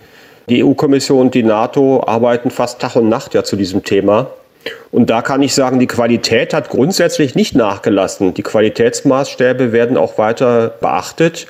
Die 0.49 0.65
EU-Kommission 0.65 1.21
und 1.21 1.35
die 1.35 1.45
NATO 1.45 2.03
arbeiten 2.05 2.51
fast 2.51 2.81
Tag 2.81 2.97
und 2.97 3.09
Nacht 3.09 3.35
ja 3.35 3.45
zu 3.45 3.57
diesem 3.57 3.85
Thema. 3.85 4.31
Und 4.91 5.09
da 5.09 5.23
kann 5.23 5.43
ich 5.43 5.55
sagen, 5.55 5.79
die 5.79 5.87
Qualität 5.87 6.53
hat 6.53 6.71
grundsätzlich 6.71 7.35
nicht 7.35 7.55
nachgelassen. 7.55 8.35
Die 8.35 8.43
Qualitätsmaßstäbe 8.43 9.73
werden 9.73 9.97
auch 9.97 10.19
weiter 10.19 10.69
beachtet. 10.81 11.47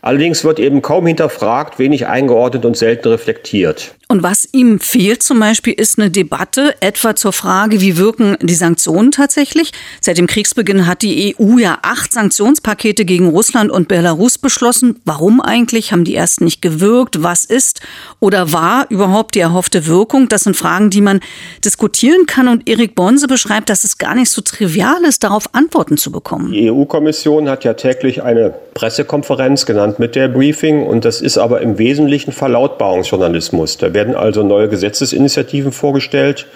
Allerdings 0.00 0.44
wird 0.44 0.60
eben 0.60 0.82
kaum 0.82 1.06
hinterfragt, 1.06 1.80
wenig 1.80 2.06
eingeordnet 2.06 2.64
und 2.64 2.76
selten 2.76 3.08
reflektiert. 3.08 3.96
Und 4.08 4.22
was 4.22 4.48
ihm 4.52 4.78
fehlt 4.78 5.24
zum 5.24 5.40
Beispiel, 5.40 5.72
ist 5.72 5.98
eine 5.98 6.12
Debatte 6.12 6.76
etwa 6.80 7.16
zur 7.16 7.32
Frage, 7.32 7.80
wie 7.80 7.96
wirken 7.96 8.36
die 8.40 8.54
Sanktionen 8.54 9.10
tatsächlich. 9.10 9.72
Seit 10.00 10.16
dem 10.16 10.28
Kriegsbeginn 10.28 10.86
hat 10.86 11.02
die 11.02 11.34
EU 11.36 11.58
ja 11.58 11.78
acht 11.82 12.12
Sanktionspakete 12.12 13.04
gegen 13.04 13.28
Russland 13.30 13.72
und 13.72 13.88
Belarus 13.88 14.38
beschlossen. 14.38 15.00
Warum 15.04 15.40
eigentlich? 15.40 15.90
Haben 15.90 16.04
die 16.04 16.14
ersten 16.14 16.44
nicht 16.44 16.62
gewirkt? 16.62 17.24
Was 17.24 17.44
ist 17.44 17.80
oder 18.20 18.52
war 18.52 18.86
überhaupt 18.90 19.34
die 19.34 19.40
erhoffte 19.40 19.88
Wirkung? 19.88 20.28
Das 20.28 20.42
sind 20.42 20.56
Fragen, 20.56 20.90
die 20.90 21.00
man 21.00 21.18
diskutieren 21.64 22.26
kann. 22.26 22.46
Und 22.46 22.68
Erik 22.68 22.94
Bonse 22.94 23.26
beschreibt, 23.26 23.70
dass 23.70 23.82
es 23.82 23.98
gar 23.98 24.14
nicht 24.14 24.30
so 24.30 24.40
trivial 24.40 25.02
ist, 25.02 25.24
darauf 25.24 25.52
Antworten 25.52 25.96
zu 25.96 26.12
bekommen. 26.12 26.52
Die 26.52 26.70
EU-Kommission 26.70 27.48
hat 27.48 27.64
ja 27.64 27.74
täglich 27.74 28.22
eine 28.22 28.54
Pressekonferenz 28.74 29.66
genannt 29.66 29.98
mit 29.98 30.14
der 30.14 30.28
Briefing. 30.28 30.86
Und 30.86 31.04
das 31.04 31.20
ist 31.20 31.38
aber 31.38 31.60
im 31.60 31.78
Wesentlichen 31.78 32.30
Verlautbarungsjournalismus. 32.30 33.78
Da 33.78 33.95
werden 33.96 34.14
also 34.14 34.44
neue 34.44 34.68
Gesetzesinitiativen 34.68 35.72
vorgestellt 35.72 36.46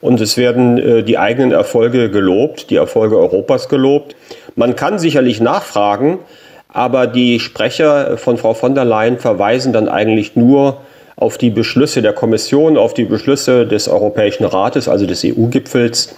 und 0.00 0.20
es 0.20 0.36
werden 0.36 0.78
äh, 0.78 1.02
die 1.02 1.16
eigenen 1.16 1.52
Erfolge 1.52 2.10
gelobt, 2.10 2.68
die 2.70 2.76
Erfolge 2.76 3.16
Europas 3.16 3.68
gelobt. 3.68 4.16
Man 4.56 4.76
kann 4.76 4.98
sicherlich 4.98 5.40
nachfragen, 5.40 6.18
aber 6.68 7.06
die 7.06 7.38
Sprecher 7.38 8.18
von 8.18 8.36
Frau 8.36 8.52
von 8.52 8.74
der 8.74 8.84
Leyen 8.84 9.18
verweisen 9.18 9.72
dann 9.72 9.88
eigentlich 9.88 10.36
nur 10.36 10.78
auf 11.14 11.38
die 11.38 11.50
Beschlüsse 11.50 12.02
der 12.02 12.12
Kommission, 12.12 12.76
auf 12.76 12.94
die 12.94 13.04
Beschlüsse 13.04 13.66
des 13.66 13.88
Europäischen 13.88 14.44
Rates, 14.44 14.88
also 14.88 15.06
des 15.06 15.24
EU-Gipfels 15.24 16.14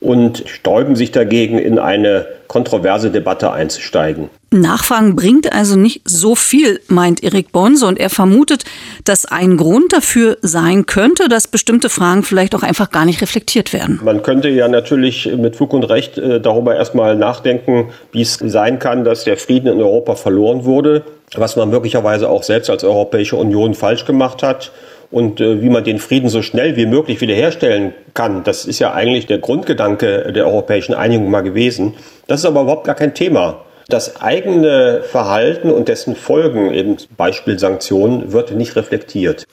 und 0.00 0.44
sträuben 0.46 0.96
sich 0.96 1.10
dagegen, 1.10 1.58
in 1.58 1.78
eine 1.78 2.26
kontroverse 2.46 3.10
Debatte 3.10 3.52
einzusteigen. 3.52 4.30
Nachfragen 4.50 5.14
bringt 5.14 5.52
also 5.52 5.76
nicht 5.76 6.00
so 6.04 6.34
viel, 6.34 6.80
meint 6.88 7.22
Erik 7.22 7.52
Bonse. 7.52 7.86
Und 7.86 8.00
er 8.00 8.08
vermutet, 8.08 8.64
dass 9.04 9.26
ein 9.26 9.58
Grund 9.58 9.92
dafür 9.92 10.38
sein 10.40 10.86
könnte, 10.86 11.28
dass 11.28 11.48
bestimmte 11.48 11.90
Fragen 11.90 12.22
vielleicht 12.22 12.54
auch 12.54 12.62
einfach 12.62 12.90
gar 12.90 13.04
nicht 13.04 13.20
reflektiert 13.20 13.74
werden. 13.74 14.00
Man 14.02 14.22
könnte 14.22 14.48
ja 14.48 14.66
natürlich 14.68 15.30
mit 15.36 15.56
Fug 15.56 15.74
und 15.74 15.84
Recht 15.84 16.16
äh, 16.16 16.40
darüber 16.40 16.74
erstmal 16.74 17.16
nachdenken, 17.16 17.90
wie 18.12 18.22
es 18.22 18.38
sein 18.42 18.78
kann, 18.78 19.04
dass 19.04 19.24
der 19.24 19.36
Frieden 19.36 19.70
in 19.70 19.80
Europa 19.80 20.14
verloren 20.14 20.64
wurde, 20.64 21.04
was 21.36 21.56
man 21.56 21.68
möglicherweise 21.68 22.30
auch 22.30 22.42
selbst 22.42 22.70
als 22.70 22.84
Europäische 22.84 23.36
Union 23.36 23.74
falsch 23.74 24.06
gemacht 24.06 24.42
hat 24.42 24.72
und 25.10 25.40
äh, 25.40 25.62
wie 25.62 25.70
man 25.70 25.84
den 25.84 25.98
Frieden 25.98 26.28
so 26.28 26.42
schnell 26.42 26.76
wie 26.76 26.86
möglich 26.86 27.20
wiederherstellen 27.20 27.94
kann. 28.14 28.44
Das 28.44 28.64
ist 28.64 28.78
ja 28.78 28.92
eigentlich 28.92 29.26
der 29.26 29.38
Grundgedanke 29.38 30.32
der 30.32 30.46
europäischen 30.46 30.94
Einigung 30.94 31.30
mal 31.30 31.42
gewesen. 31.42 31.94
Das 32.26 32.40
ist 32.40 32.46
aber 32.46 32.62
überhaupt 32.62 32.84
gar 32.84 32.94
kein 32.94 33.14
Thema. 33.14 33.64
Das 33.88 34.20
eigene 34.20 35.02
Verhalten 35.02 35.70
und 35.70 35.88
dessen 35.88 36.14
Folgen, 36.14 36.74
eben 36.74 36.98
Beispiel 37.16 37.58
Sanktionen, 37.58 38.32
wird 38.32 38.50
nicht 38.52 38.76
reflektiert 38.76 39.46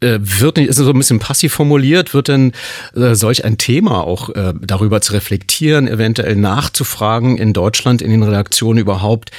äh, 0.00 0.18
wird 0.20 0.58
nicht, 0.58 0.68
ist 0.68 0.76
so 0.76 0.90
ein 0.90 0.98
bisschen 0.98 1.20
passiv 1.20 1.54
formuliert, 1.54 2.12
wird 2.12 2.28
denn 2.28 2.52
äh, 2.94 3.14
solch 3.14 3.44
ein 3.44 3.56
Thema 3.56 4.04
auch 4.04 4.28
äh, 4.30 4.52
darüber 4.60 5.00
zu 5.00 5.14
reflektieren, 5.14 5.88
eventuell 5.88 6.36
nachzufragen 6.36 7.38
in 7.38 7.52
Deutschland 7.52 8.02
in 8.02 8.10
den 8.10 8.22
Redaktionen 8.22 8.78
überhaupt, 8.78 9.30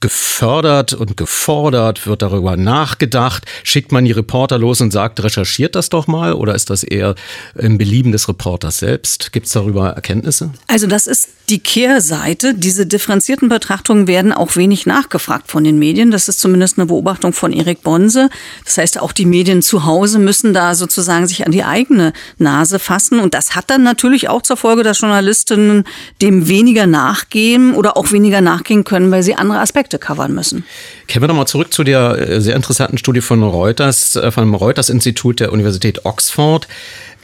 gefördert 0.00 0.94
und 0.94 1.16
gefordert? 1.16 2.06
Wird 2.06 2.22
darüber 2.22 2.56
nachgedacht? 2.56 3.44
Schickt 3.62 3.92
man 3.92 4.04
die 4.04 4.12
Reporter 4.12 4.58
los 4.58 4.80
und 4.80 4.92
sagt, 4.92 5.22
recherchiert 5.22 5.74
das 5.74 5.90
doch 5.90 6.06
mal? 6.06 6.32
Oder 6.32 6.54
ist 6.54 6.70
das 6.70 6.82
eher 6.82 7.14
im 7.54 7.78
Belieben 7.78 8.12
des 8.12 8.28
Reporters 8.28 8.78
selbst? 8.78 9.32
Gibt 9.32 9.46
es 9.46 9.52
darüber 9.52 9.90
Erkenntnisse? 9.90 10.50
Also 10.66 10.86
das 10.86 11.06
ist 11.06 11.28
die 11.50 11.58
Kehrseite. 11.58 12.54
Diese 12.54 12.86
differenzierten 12.86 13.48
Betrachtungen 13.48 14.06
werden 14.06 14.32
auch 14.32 14.56
wenig 14.56 14.86
nachgefragt 14.86 15.50
von 15.50 15.64
den 15.64 15.78
Medien. 15.78 16.10
Das 16.10 16.28
ist 16.28 16.40
zumindest 16.40 16.78
eine 16.78 16.86
Beobachtung 16.86 17.32
von 17.32 17.52
Erik 17.52 17.82
Bonse. 17.82 18.30
Das 18.64 18.78
heißt, 18.78 19.00
auch 19.00 19.12
die 19.12 19.26
Medien 19.26 19.60
zu 19.60 19.84
Hause 19.84 20.18
müssen 20.18 20.54
da 20.54 20.74
sozusagen 20.74 21.26
sich 21.26 21.44
an 21.44 21.52
die 21.52 21.64
eigene 21.64 22.12
Nase 22.38 22.78
fassen. 22.78 23.18
Und 23.18 23.34
das 23.34 23.56
hat 23.56 23.68
dann 23.68 23.82
natürlich 23.82 24.28
auch 24.28 24.42
zur 24.42 24.56
Folge, 24.56 24.82
dass 24.82 25.00
Journalistinnen 25.00 25.84
dem 26.22 26.46
weniger 26.48 26.86
nachgehen 26.86 27.74
oder 27.74 27.96
auch 27.96 28.12
weniger 28.12 28.40
nachgehen 28.40 28.84
können, 28.84 29.10
weil 29.10 29.24
sie 29.24 29.34
andere 29.34 29.58
Aspekte 29.58 29.89
covern 29.98 30.32
müssen. 30.32 30.64
Kehren 31.06 31.22
wir 31.22 31.28
nochmal 31.28 31.46
zurück 31.46 31.72
zu 31.72 31.84
der 31.84 32.18
äh, 32.18 32.40
sehr 32.40 32.56
interessanten 32.56 32.98
Studie 32.98 33.20
von 33.20 33.42
Reuters, 33.42 34.16
äh, 34.16 34.30
vom 34.30 34.54
Reuters-Institut 34.54 35.40
der 35.40 35.52
Universität 35.52 36.04
Oxford. 36.04 36.68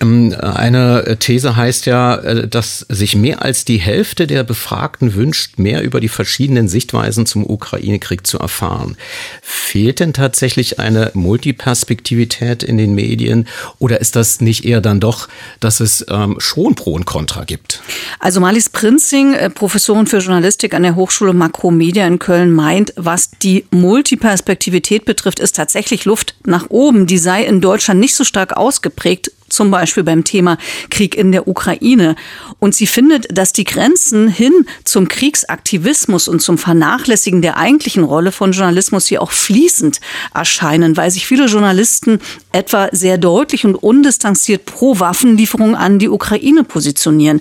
Ähm, 0.01 0.35
eine 0.41 1.17
These 1.19 1.57
heißt 1.57 1.87
ja, 1.87 2.17
äh, 2.17 2.49
dass 2.49 2.81
sich 2.89 3.17
mehr 3.17 3.43
als 3.43 3.65
die 3.65 3.79
Hälfte 3.79 4.27
der 4.27 4.45
Befragten 4.45 5.15
wünscht, 5.15 5.59
mehr 5.59 5.83
über 5.83 6.01
die 6.01 6.09
verschiedenen 6.09 6.69
Sichtweisen 6.69 7.27
zum 7.27 7.49
Ukraine-Krieg 7.49 8.27
zu 8.27 8.39
erfahren. 8.39 8.97
Fehlt 9.43 10.01
denn 10.01 10.13
tatsächlich 10.13 10.79
eine 10.79 11.11
Multiperspektivität 11.15 12.63
in 12.63 12.79
den 12.79 12.95
Medien 12.95 13.47
oder 13.79 14.01
ist 14.01 14.17
das 14.17 14.41
nicht 14.41 14.65
eher 14.65 14.81
dann 14.81 15.01
doch, 15.01 15.29
dass 15.61 15.81
es 15.81 16.05
ähm, 16.11 16.37
schon 16.39 16.75
Pro 16.75 16.93
und 16.93 17.07
Contra 17.07 17.45
gibt? 17.45 17.83
Also 18.21 18.41
Marlies 18.41 18.69
Prinzing, 18.69 19.35
äh, 19.35 19.51
Professorin 19.51 20.07
für 20.07 20.19
Journalistik 20.19 20.75
an 20.75 20.83
der 20.83 20.95
Hochschule 20.95 21.33
Makromedia 21.33 22.07
in 22.07 22.19
Köln, 22.19 22.53
meint, 22.53 22.93
was 22.97 23.31
die 23.43 23.65
Multiperspektivität 23.71 25.05
betrifft, 25.05 25.41
ist 25.41 25.57
tatsächlich 25.57 26.05
Luft 26.05 26.35
nach 26.45 26.67
oben. 26.69 27.07
Die 27.07 27.19
sei 27.19 27.45
in 27.45 27.61
Deutschland 27.61 28.01
nicht 28.01 28.15
so 28.15 28.25
stark 28.25 28.57
ausgeprägt 28.57 29.31
zum 29.49 29.71
Beispiel 29.71 30.03
beim 30.03 30.25
Thema 30.25 30.59
Krieg 30.91 31.15
in 31.15 31.33
der 31.33 31.49
Ukraine. 31.49 32.17
Und 32.59 32.75
sie 32.75 32.87
findet, 32.87 33.27
dass 33.37 33.53
die 33.53 33.65
Grenzen 33.65 34.29
hin 34.29 34.67
zum 34.85 35.09
Kriegsaktivismus 35.09 36.29
und 36.29 36.41
zum 36.41 36.59
Vernachlässigen 36.59 37.43
der 37.43 37.57
eigentlichen 37.57 38.05
Rolle 38.05 38.33
von 38.33 38.53
Journalismus 38.53 39.07
hier 39.07 39.23
auch 39.23 39.33
fließend 39.33 40.01
erscheinen, 40.35 40.97
weil 40.97 41.11
sich 41.11 41.27
viele 41.27 41.47
Journalisten 41.47 42.21
etwa 42.53 42.89
sehr 42.93 43.19
deutlich 43.19 43.65
und 43.65 43.75
undistanziert 43.75 44.65
pro 44.65 44.99
Waffenlieferung 44.99 45.77
an 45.77 45.99
die 45.99 46.09
Ukraine 46.09 46.65
positionieren. 46.65 47.41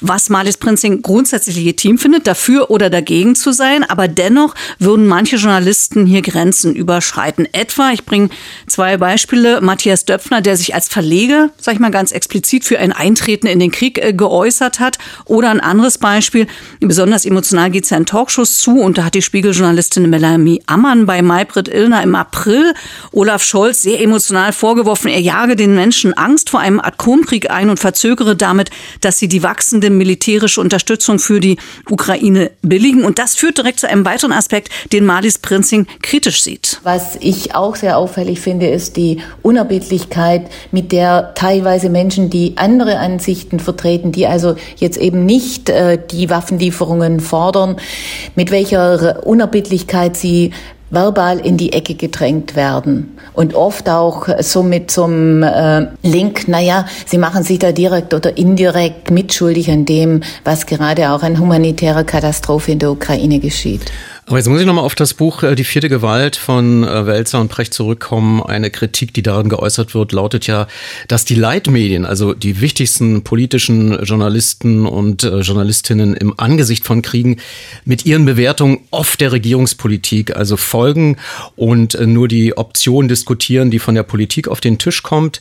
Was 0.00 0.28
Marlies 0.28 0.56
Prinzing 0.56 1.02
grundsätzlich 1.02 1.56
legitim 1.56 1.98
findet, 1.98 2.26
dafür 2.26 2.70
oder 2.70 2.90
dagegen 2.90 3.34
zu 3.34 3.52
sein. 3.52 3.84
Aber 3.84 4.08
dennoch 4.08 4.54
würden 4.78 5.06
manche 5.06 5.36
Journalisten 5.36 6.06
hier 6.06 6.22
Grenzen 6.22 6.74
überschreiten. 6.74 7.46
Etwa, 7.52 7.90
ich 7.92 8.04
bringe 8.04 8.30
zwei 8.66 8.96
Beispiele, 8.96 9.60
Matthias 9.60 10.04
Döpfner, 10.04 10.40
der 10.40 10.56
sich 10.56 10.74
als 10.74 10.88
Verleger, 10.88 11.50
sag 11.60 11.74
ich 11.74 11.80
mal 11.80 11.90
ganz 11.90 12.12
explizit, 12.12 12.64
für 12.64 12.78
ein 12.78 12.92
Eintreten 12.92 13.46
in 13.46 13.60
den 13.60 13.70
Krieg 13.70 14.02
äh, 14.02 14.12
geäußert 14.12 14.80
hat. 14.80 14.98
Oder 15.24 15.50
ein 15.50 15.60
anderes 15.60 15.98
Beispiel, 15.98 16.46
besonders 16.80 17.24
emotional 17.24 17.70
geht 17.70 17.84
es 17.84 17.90
ja 17.90 17.96
in 17.96 18.06
Talkshows 18.06 18.58
zu. 18.58 18.80
Und 18.80 18.98
da 18.98 19.04
hat 19.04 19.14
die 19.14 19.22
Spiegeljournalistin 19.22 20.08
Melanie 20.08 20.62
Ammann 20.66 21.06
bei 21.06 21.22
Maybrit 21.22 21.68
Illner 21.68 22.02
im 22.02 22.14
April 22.14 22.74
Olaf 23.12 23.42
Scholz 23.42 23.82
sehr 23.82 24.00
emotional 24.00 24.52
vorgeworfen, 24.52 25.08
er 25.08 25.20
jage 25.20 25.56
den 25.56 25.74
Menschen 25.74 26.14
Angst 26.14 26.50
vor 26.50 26.60
einem 26.60 26.80
Atomkrieg 26.80 27.50
ein 27.50 27.70
und 27.70 27.78
verzögere 27.78 28.36
damit, 28.36 28.70
dass 29.00 29.18
sie 29.18 29.28
die 29.28 29.42
wachsende 29.42 29.89
militärische 29.96 30.60
Unterstützung 30.60 31.18
für 31.18 31.40
die 31.40 31.56
Ukraine 31.88 32.50
billigen. 32.62 33.04
Und 33.04 33.18
das 33.18 33.36
führt 33.36 33.58
direkt 33.58 33.80
zu 33.80 33.88
einem 33.88 34.04
weiteren 34.04 34.32
Aspekt, 34.32 34.70
den 34.92 35.04
Marlies 35.04 35.38
Prinzing 35.38 35.86
kritisch 36.02 36.42
sieht. 36.42 36.80
Was 36.82 37.16
ich 37.20 37.54
auch 37.54 37.76
sehr 37.76 37.98
auffällig 37.98 38.40
finde, 38.40 38.68
ist 38.68 38.96
die 38.96 39.18
Unerbittlichkeit, 39.42 40.50
mit 40.70 40.92
der 40.92 41.34
teilweise 41.34 41.90
Menschen, 41.90 42.30
die 42.30 42.54
andere 42.56 42.98
Ansichten 42.98 43.60
vertreten, 43.60 44.12
die 44.12 44.26
also 44.26 44.56
jetzt 44.76 44.98
eben 44.98 45.24
nicht 45.26 45.68
äh, 45.68 45.98
die 46.10 46.30
Waffenlieferungen 46.30 47.20
fordern, 47.20 47.76
mit 48.34 48.50
welcher 48.50 49.26
Unerbittlichkeit 49.26 50.16
sie 50.16 50.52
verbal 50.90 51.38
in 51.38 51.56
die 51.56 51.72
Ecke 51.72 51.94
gedrängt 51.94 52.56
werden. 52.56 53.16
Und 53.32 53.54
oft 53.54 53.88
auch 53.88 54.28
so 54.40 54.62
mit 54.62 54.90
so 54.90 55.04
einem 55.04 55.42
äh, 55.42 55.86
Link, 56.02 56.48
naja, 56.48 56.86
sie 57.06 57.18
machen 57.18 57.42
sich 57.42 57.60
da 57.60 57.72
direkt 57.72 58.12
oder 58.12 58.36
indirekt 58.36 59.10
mitschuldig 59.10 59.70
an 59.70 59.84
dem, 59.84 60.22
was 60.44 60.66
gerade 60.66 61.10
auch 61.10 61.22
an 61.22 61.38
humanitärer 61.38 62.04
Katastrophe 62.04 62.72
in 62.72 62.80
der 62.80 62.90
Ukraine 62.90 63.38
geschieht. 63.38 63.82
Aber 64.30 64.38
jetzt 64.38 64.46
muss 64.46 64.60
ich 64.60 64.66
nochmal 64.66 64.84
auf 64.84 64.94
das 64.94 65.14
Buch 65.14 65.42
äh, 65.42 65.56
Die 65.56 65.64
vierte 65.64 65.88
Gewalt 65.88 66.36
von 66.36 66.84
äh, 66.84 67.04
Welzer 67.04 67.40
und 67.40 67.48
Precht 67.48 67.74
zurückkommen. 67.74 68.40
Eine 68.40 68.70
Kritik, 68.70 69.12
die 69.12 69.24
darin 69.24 69.48
geäußert 69.48 69.92
wird, 69.92 70.12
lautet 70.12 70.46
ja, 70.46 70.68
dass 71.08 71.24
die 71.24 71.34
Leitmedien, 71.34 72.06
also 72.06 72.32
die 72.32 72.60
wichtigsten 72.60 73.24
politischen 73.24 74.00
Journalisten 74.04 74.86
und 74.86 75.24
äh, 75.24 75.40
Journalistinnen 75.40 76.14
im 76.14 76.38
Angesicht 76.38 76.84
von 76.84 77.02
Kriegen, 77.02 77.38
mit 77.84 78.06
ihren 78.06 78.24
Bewertungen 78.24 78.78
oft 78.92 79.20
der 79.20 79.32
Regierungspolitik, 79.32 80.36
also 80.36 80.56
folgen 80.56 81.16
und 81.56 81.98
nur 82.00 82.28
die 82.28 82.56
Option 82.56 83.08
diskutieren, 83.08 83.72
die 83.72 83.80
von 83.80 83.96
der 83.96 84.04
Politik 84.04 84.46
auf 84.46 84.60
den 84.60 84.78
Tisch 84.78 85.02
kommt. 85.02 85.40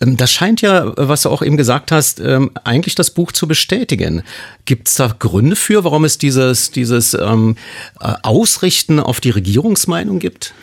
Ähm, 0.00 0.16
das 0.16 0.32
scheint 0.32 0.62
ja, 0.62 0.94
was 0.96 1.22
du 1.22 1.28
auch 1.28 1.42
eben 1.42 1.58
gesagt 1.58 1.92
hast, 1.92 2.20
ähm, 2.20 2.52
eigentlich 2.64 2.94
das 2.94 3.10
Buch 3.10 3.32
zu 3.32 3.46
bestätigen. 3.46 4.22
Gibt 4.64 4.88
es 4.88 4.94
da 4.94 5.14
Gründe 5.18 5.56
für, 5.56 5.84
warum 5.84 6.04
es 6.04 6.16
dieses, 6.16 6.70
dieses 6.70 7.12
ähm, 7.12 7.56
Ausrichten 8.30 9.00
auf 9.00 9.20
die 9.20 9.30
Regierungsmeinung 9.30 10.20
gibt? 10.20 10.54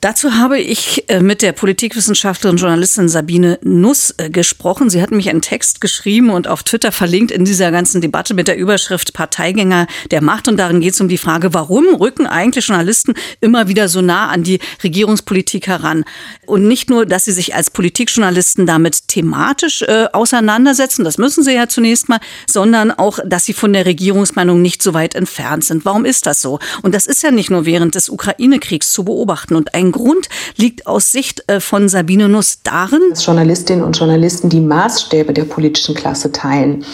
Dazu 0.00 0.32
habe 0.32 0.58
ich 0.58 1.04
äh, 1.10 1.20
mit 1.20 1.42
der 1.42 1.52
Politikwissenschaftlerin 1.52 2.54
und 2.54 2.60
Journalistin 2.60 3.10
Sabine 3.10 3.58
Nuss 3.62 4.14
äh, 4.16 4.30
gesprochen. 4.30 4.88
Sie 4.88 5.02
hat 5.02 5.10
mich 5.10 5.28
einen 5.28 5.42
Text 5.42 5.82
geschrieben 5.82 6.30
und 6.30 6.48
auf 6.48 6.62
Twitter 6.62 6.90
verlinkt 6.90 7.30
in 7.30 7.44
dieser 7.44 7.70
ganzen 7.70 8.00
Debatte 8.00 8.32
mit 8.32 8.48
der 8.48 8.56
Überschrift 8.56 9.12
Parteigänger 9.12 9.86
der 10.10 10.22
Macht. 10.22 10.48
Und 10.48 10.56
darin 10.56 10.80
geht 10.80 10.94
es 10.94 11.02
um 11.02 11.08
die 11.08 11.18
Frage, 11.18 11.52
warum 11.52 11.94
rücken 11.96 12.26
eigentlich 12.26 12.68
Journalisten 12.68 13.12
immer 13.42 13.68
wieder 13.68 13.90
so 13.90 14.00
nah 14.00 14.28
an 14.28 14.42
die 14.42 14.60
Regierungspolitik 14.82 15.66
heran? 15.66 16.04
Und 16.46 16.66
nicht 16.66 16.88
nur, 16.88 17.04
dass 17.04 17.26
sie 17.26 17.32
sich 17.32 17.54
als 17.54 17.70
Politikjournalisten 17.70 18.64
damit 18.64 19.06
thematisch 19.06 19.82
äh, 19.82 20.06
auseinandersetzen, 20.14 21.04
das 21.04 21.18
müssen 21.18 21.44
sie 21.44 21.52
ja 21.52 21.68
zunächst 21.68 22.08
mal, 22.08 22.20
sondern 22.48 22.90
auch, 22.90 23.18
dass 23.26 23.44
sie 23.44 23.52
von 23.52 23.74
der 23.74 23.84
Regierungsmeinung 23.84 24.62
nicht 24.62 24.82
so 24.82 24.94
weit 24.94 25.14
entfernt 25.14 25.62
sind. 25.62 25.84
Warum 25.84 26.06
ist 26.06 26.24
das 26.24 26.40
so? 26.40 26.58
Und 26.80 26.94
das 26.94 27.04
ist 27.04 27.22
ja 27.22 27.30
nicht 27.30 27.50
nur 27.50 27.66
während 27.66 27.94
des 27.94 28.08
Ukraine-Kriegs 28.08 28.92
zu 28.92 29.04
beobachten. 29.04 29.56
Und 29.56 29.74
ein 29.74 29.89
Grund 29.92 30.28
liegt 30.56 30.86
aus 30.86 31.12
Sicht 31.12 31.44
äh, 31.48 31.60
von 31.60 31.88
Sabine 31.88 32.28
Nuss 32.28 32.60
darin, 32.62 33.00
dass 33.10 33.24
Journalistinnen 33.24 33.84
und 33.84 33.98
Journalisten 33.98 34.48
die 34.48 34.60
Maßstäbe 34.60 35.32
der 35.32 35.44
politischen 35.44 35.94
Klasse 35.94 36.32
teilen. 36.32 36.84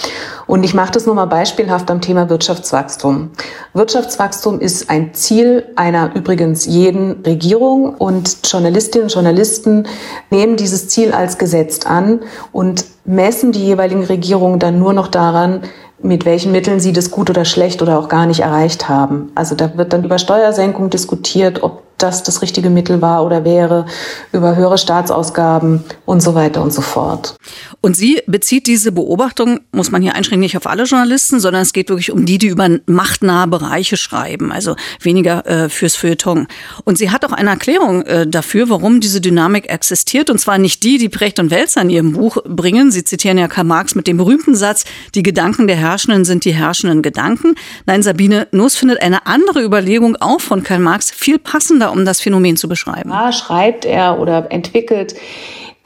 Und 0.46 0.62
ich 0.62 0.74
mache 0.74 0.92
das 0.92 1.06
nur 1.06 1.14
mal 1.14 1.26
beispielhaft 1.26 1.90
am 1.90 2.00
Thema 2.00 2.28
Wirtschaftswachstum. 2.30 3.30
Wirtschaftswachstum 3.74 4.60
ist 4.60 4.90
ein 4.90 5.12
Ziel 5.14 5.64
einer 5.74 6.14
übrigens 6.14 6.66
jeden 6.66 7.22
Regierung 7.22 7.94
und 7.94 8.38
Journalistinnen 8.44 9.06
und 9.06 9.14
Journalisten 9.14 9.86
nehmen 10.30 10.56
dieses 10.56 10.88
Ziel 10.88 11.12
als 11.12 11.38
gesetzt 11.38 11.86
an 11.86 12.20
und 12.52 12.84
messen 13.04 13.52
die 13.52 13.64
jeweiligen 13.64 14.04
Regierungen 14.04 14.58
dann 14.58 14.78
nur 14.78 14.92
noch 14.92 15.08
daran, 15.08 15.62
mit 16.02 16.24
welchen 16.24 16.52
Mitteln 16.52 16.80
sie 16.80 16.92
das 16.92 17.10
gut 17.10 17.30
oder 17.30 17.44
schlecht 17.44 17.82
oder 17.82 17.98
auch 17.98 18.08
gar 18.08 18.26
nicht 18.26 18.40
erreicht 18.40 18.88
haben. 18.88 19.32
Also 19.34 19.54
da 19.54 19.76
wird 19.76 19.92
dann 19.92 20.04
über 20.04 20.18
Steuersenkung 20.18 20.90
diskutiert, 20.90 21.62
ob 21.62 21.82
das 21.98 22.22
das 22.22 22.42
richtige 22.42 22.70
Mittel 22.70 23.00
war 23.00 23.24
oder 23.24 23.44
wäre, 23.44 23.86
über 24.32 24.56
höhere 24.56 24.78
Staatsausgaben 24.78 25.84
und 26.04 26.20
so 26.20 26.34
weiter 26.34 26.62
und 26.62 26.72
so 26.72 26.82
fort. 26.82 27.36
Und 27.80 27.96
sie 27.96 28.22
bezieht 28.26 28.66
diese 28.66 28.92
Beobachtung, 28.92 29.60
muss 29.72 29.90
man 29.90 30.02
hier 30.02 30.14
einschränken, 30.14 30.40
nicht 30.40 30.56
auf 30.56 30.66
alle 30.66 30.84
Journalisten, 30.84 31.40
sondern 31.40 31.62
es 31.62 31.72
geht 31.72 31.88
wirklich 31.88 32.10
um 32.10 32.26
die, 32.26 32.38
die 32.38 32.48
über 32.48 32.68
machtnahe 32.86 33.46
Bereiche 33.46 33.96
schreiben, 33.96 34.52
also 34.52 34.76
weniger 35.00 35.46
äh, 35.46 35.68
fürs 35.68 35.96
Feuilleton. 35.96 36.48
Und 36.84 36.98
sie 36.98 37.10
hat 37.10 37.24
auch 37.24 37.32
eine 37.32 37.50
Erklärung 37.50 38.02
äh, 38.02 38.26
dafür, 38.26 38.68
warum 38.68 39.00
diese 39.00 39.20
Dynamik 39.20 39.68
existiert, 39.68 40.30
und 40.30 40.38
zwar 40.38 40.58
nicht 40.58 40.82
die, 40.82 40.98
die 40.98 41.08
Brecht 41.08 41.38
und 41.38 41.50
Welzer 41.50 41.82
in 41.82 41.90
ihrem 41.90 42.12
Buch 42.12 42.38
bringen. 42.44 42.90
Sie 42.90 43.04
zitieren 43.04 43.38
ja 43.38 43.48
Karl 43.48 43.64
Marx 43.64 43.94
mit 43.94 44.06
dem 44.06 44.16
berühmten 44.16 44.56
Satz, 44.56 44.84
die 45.14 45.22
Gedanken 45.22 45.66
der 45.66 45.76
Herrschenden 45.76 46.24
sind 46.24 46.44
die 46.44 46.54
herrschenden 46.54 47.02
Gedanken. 47.02 47.54
Nein, 47.86 48.02
Sabine 48.02 48.48
Nuss 48.50 48.76
findet 48.76 49.00
eine 49.00 49.26
andere 49.26 49.62
Überlegung 49.62 50.16
auch 50.16 50.40
von 50.40 50.62
Karl 50.62 50.80
Marx 50.80 51.10
viel 51.10 51.38
passender 51.38 51.85
Wörter, 51.86 51.92
um 51.92 52.04
das 52.04 52.20
Phänomen 52.20 52.56
zu 52.56 52.68
beschreiben. 52.68 53.10
Ja, 53.10 53.32
schreibt 53.32 53.84
er 53.84 54.18
oder 54.20 54.50
entwickelt 54.50 55.14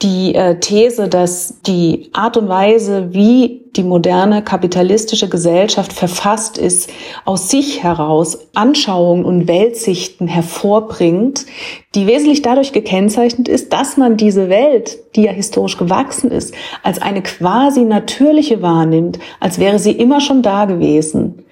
die 0.01 0.33
äh, 0.33 0.59
These, 0.59 1.07
dass 1.07 1.61
die 1.61 2.09
Art 2.13 2.35
und 2.35 2.49
Weise, 2.49 3.13
wie 3.13 3.61
die 3.75 3.83
moderne 3.83 4.43
kapitalistische 4.43 5.29
Gesellschaft 5.29 5.93
verfasst 5.93 6.57
ist, 6.57 6.89
aus 7.23 7.51
sich 7.51 7.83
heraus 7.83 8.47
Anschauungen 8.55 9.23
und 9.23 9.47
Weltsichten 9.47 10.27
hervorbringt, 10.27 11.45
die 11.93 12.07
wesentlich 12.07 12.41
dadurch 12.41 12.73
gekennzeichnet 12.73 13.47
ist, 13.47 13.73
dass 13.73 13.95
man 13.95 14.17
diese 14.17 14.49
Welt, 14.49 14.97
die 15.15 15.25
ja 15.25 15.31
historisch 15.31 15.77
gewachsen 15.77 16.31
ist, 16.31 16.55
als 16.81 16.99
eine 16.99 17.21
quasi 17.21 17.81
natürliche 17.81 18.63
wahrnimmt, 18.63 19.19
als 19.39 19.59
wäre 19.59 19.77
sie 19.77 19.91
immer 19.91 20.19
schon 20.19 20.41
da 20.41 20.65
gewesen. 20.65 21.45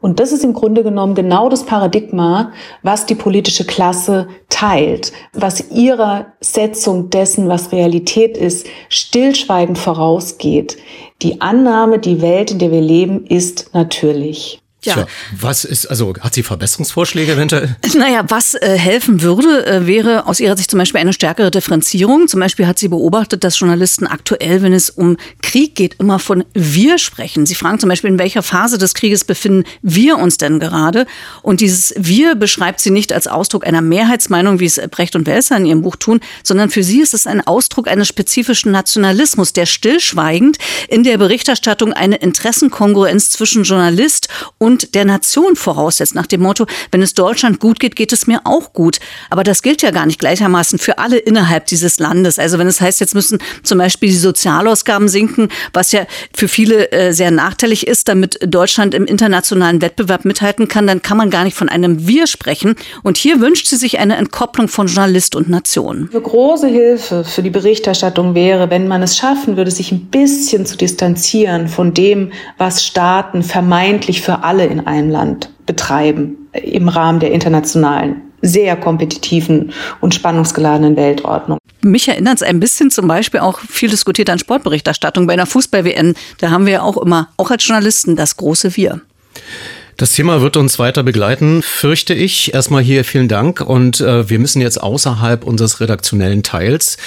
Und 0.00 0.20
das 0.20 0.32
ist 0.32 0.44
im 0.44 0.52
Grunde 0.52 0.82
genommen 0.82 1.14
genau 1.14 1.48
das 1.48 1.64
Paradigma, 1.64 2.52
was 2.82 3.06
die 3.06 3.14
politische 3.14 3.64
Klasse 3.64 4.28
teilt, 4.48 5.12
was 5.32 5.70
ihrer 5.70 6.26
Setzung 6.40 7.10
dessen, 7.10 7.48
was 7.48 7.72
Realität 7.72 8.36
ist, 8.36 8.66
stillschweigend 8.88 9.78
vorausgeht. 9.78 10.76
Die 11.22 11.40
Annahme, 11.40 11.98
die 11.98 12.20
Welt, 12.20 12.50
in 12.50 12.58
der 12.58 12.70
wir 12.70 12.82
leben, 12.82 13.24
ist 13.26 13.70
natürlich. 13.72 14.60
Ja. 14.86 14.94
Tja, 14.94 15.06
was 15.38 15.64
ist, 15.64 15.86
also 15.86 16.14
hat 16.20 16.34
sie 16.34 16.42
Verbesserungsvorschläge 16.42 17.32
eventuell? 17.32 17.76
Naja, 17.96 18.24
was 18.28 18.54
äh, 18.54 18.76
helfen 18.76 19.22
würde, 19.22 19.66
äh, 19.66 19.86
wäre 19.86 20.26
aus 20.26 20.38
ihrer 20.38 20.56
Sicht 20.56 20.70
zum 20.70 20.78
Beispiel 20.78 21.00
eine 21.00 21.14
stärkere 21.14 21.50
Differenzierung. 21.50 22.28
Zum 22.28 22.40
Beispiel 22.40 22.66
hat 22.66 22.78
sie 22.78 22.88
beobachtet, 22.88 23.42
dass 23.42 23.58
Journalisten 23.58 24.06
aktuell, 24.06 24.60
wenn 24.60 24.74
es 24.74 24.90
um 24.90 25.16
Krieg 25.42 25.74
geht, 25.74 25.94
immer 25.98 26.18
von 26.18 26.44
wir 26.52 26.98
sprechen. 26.98 27.46
Sie 27.46 27.54
fragen 27.54 27.78
zum 27.78 27.88
Beispiel, 27.88 28.10
in 28.10 28.18
welcher 28.18 28.42
Phase 28.42 28.76
des 28.76 28.92
Krieges 28.92 29.24
befinden 29.24 29.64
wir 29.80 30.18
uns 30.18 30.36
denn 30.36 30.60
gerade? 30.60 31.06
Und 31.42 31.60
dieses 31.60 31.94
wir 31.96 32.34
beschreibt 32.34 32.80
sie 32.80 32.90
nicht 32.90 33.12
als 33.12 33.26
Ausdruck 33.26 33.66
einer 33.66 33.80
Mehrheitsmeinung, 33.80 34.60
wie 34.60 34.66
es 34.66 34.80
Brecht 34.90 35.16
und 35.16 35.26
Welser 35.26 35.56
in 35.56 35.66
ihrem 35.66 35.82
Buch 35.82 35.96
tun, 35.96 36.20
sondern 36.42 36.70
für 36.70 36.82
sie 36.82 37.00
ist 37.00 37.14
es 37.14 37.26
ein 37.26 37.46
Ausdruck 37.46 37.88
eines 37.88 38.08
spezifischen 38.08 38.72
Nationalismus, 38.72 39.52
der 39.52 39.66
stillschweigend 39.66 40.58
in 40.88 41.02
der 41.02 41.18
Berichterstattung 41.18 41.92
eine 41.92 42.16
Interessenkongruenz 42.16 43.30
zwischen 43.30 43.64
Journalist 43.64 44.28
und 44.58 44.75
und 44.76 44.94
der 44.94 45.06
Nation 45.06 45.56
voraussetzt, 45.56 46.14
nach 46.14 46.26
dem 46.26 46.42
Motto, 46.42 46.66
wenn 46.90 47.00
es 47.00 47.14
Deutschland 47.14 47.60
gut 47.60 47.80
geht, 47.80 47.96
geht 47.96 48.12
es 48.12 48.26
mir 48.26 48.40
auch 48.44 48.74
gut. 48.74 48.98
Aber 49.30 49.42
das 49.42 49.62
gilt 49.62 49.80
ja 49.80 49.90
gar 49.90 50.04
nicht 50.04 50.18
gleichermaßen 50.18 50.78
für 50.78 50.98
alle 50.98 51.16
innerhalb 51.16 51.64
dieses 51.66 51.98
Landes. 51.98 52.38
Also 52.38 52.58
wenn 52.58 52.66
es 52.66 52.82
heißt, 52.82 53.00
jetzt 53.00 53.14
müssen 53.14 53.38
zum 53.62 53.78
Beispiel 53.78 54.10
die 54.10 54.16
Sozialausgaben 54.16 55.08
sinken, 55.08 55.48
was 55.72 55.92
ja 55.92 56.06
für 56.34 56.48
viele 56.48 56.92
äh, 56.92 57.12
sehr 57.12 57.30
nachteilig 57.30 57.86
ist, 57.86 58.08
damit 58.08 58.38
Deutschland 58.42 58.92
im 58.92 59.06
internationalen 59.06 59.80
Wettbewerb 59.80 60.26
mithalten 60.26 60.68
kann, 60.68 60.86
dann 60.86 61.00
kann 61.00 61.16
man 61.16 61.30
gar 61.30 61.44
nicht 61.44 61.56
von 61.56 61.70
einem 61.70 62.06
Wir 62.06 62.26
sprechen. 62.26 62.74
Und 63.02 63.16
hier 63.16 63.40
wünscht 63.40 63.68
sie 63.68 63.76
sich 63.76 63.98
eine 63.98 64.16
Entkopplung 64.16 64.68
von 64.68 64.88
Journalist 64.88 65.36
und 65.36 65.48
Nation. 65.48 66.10
Eine 66.12 66.20
große 66.20 66.68
Hilfe 66.68 67.24
für 67.24 67.42
die 67.42 67.50
Berichterstattung 67.50 68.34
wäre, 68.34 68.68
wenn 68.68 68.88
man 68.88 69.02
es 69.02 69.16
schaffen 69.16 69.56
würde, 69.56 69.70
sich 69.70 69.90
ein 69.90 70.06
bisschen 70.06 70.66
zu 70.66 70.76
distanzieren 70.76 71.68
von 71.68 71.94
dem, 71.94 72.32
was 72.58 72.84
Staaten 72.84 73.42
vermeintlich 73.42 74.20
für 74.20 74.44
alle 74.44 74.65
in 74.66 74.86
einem 74.86 75.10
Land 75.10 75.50
betreiben 75.66 76.48
im 76.52 76.88
Rahmen 76.88 77.20
der 77.20 77.32
internationalen 77.32 78.22
sehr 78.42 78.76
kompetitiven 78.76 79.72
und 80.00 80.14
spannungsgeladenen 80.14 80.96
Weltordnung. 80.96 81.58
Mich 81.82 82.08
erinnert 82.08 82.36
es 82.36 82.42
ein 82.42 82.60
bisschen 82.60 82.90
zum 82.90 83.08
Beispiel 83.08 83.40
auch 83.40 83.60
viel 83.60 83.90
diskutiert 83.90 84.30
an 84.30 84.38
Sportberichterstattung 84.38 85.26
bei 85.26 85.32
einer 85.32 85.46
Fußball-WM. 85.46 86.14
Da 86.38 86.50
haben 86.50 86.66
wir 86.66 86.74
ja 86.74 86.82
auch 86.82 86.96
immer, 86.96 87.28
auch 87.36 87.50
als 87.50 87.66
Journalisten, 87.66 88.16
das 88.16 88.36
große 88.36 88.76
Wir. 88.76 89.00
Das 89.96 90.12
Thema 90.12 90.42
wird 90.42 90.56
uns 90.58 90.78
weiter 90.78 91.02
begleiten, 91.02 91.62
fürchte 91.62 92.12
ich. 92.12 92.52
Erstmal 92.52 92.82
hier 92.82 93.04
vielen 93.04 93.28
Dank 93.28 93.62
und 93.62 94.00
äh, 94.00 94.28
wir 94.28 94.38
müssen 94.38 94.60
jetzt 94.60 94.82
außerhalb 94.82 95.44
unseres 95.44 95.80
redaktionellen 95.80 96.42
Teils 96.42 96.98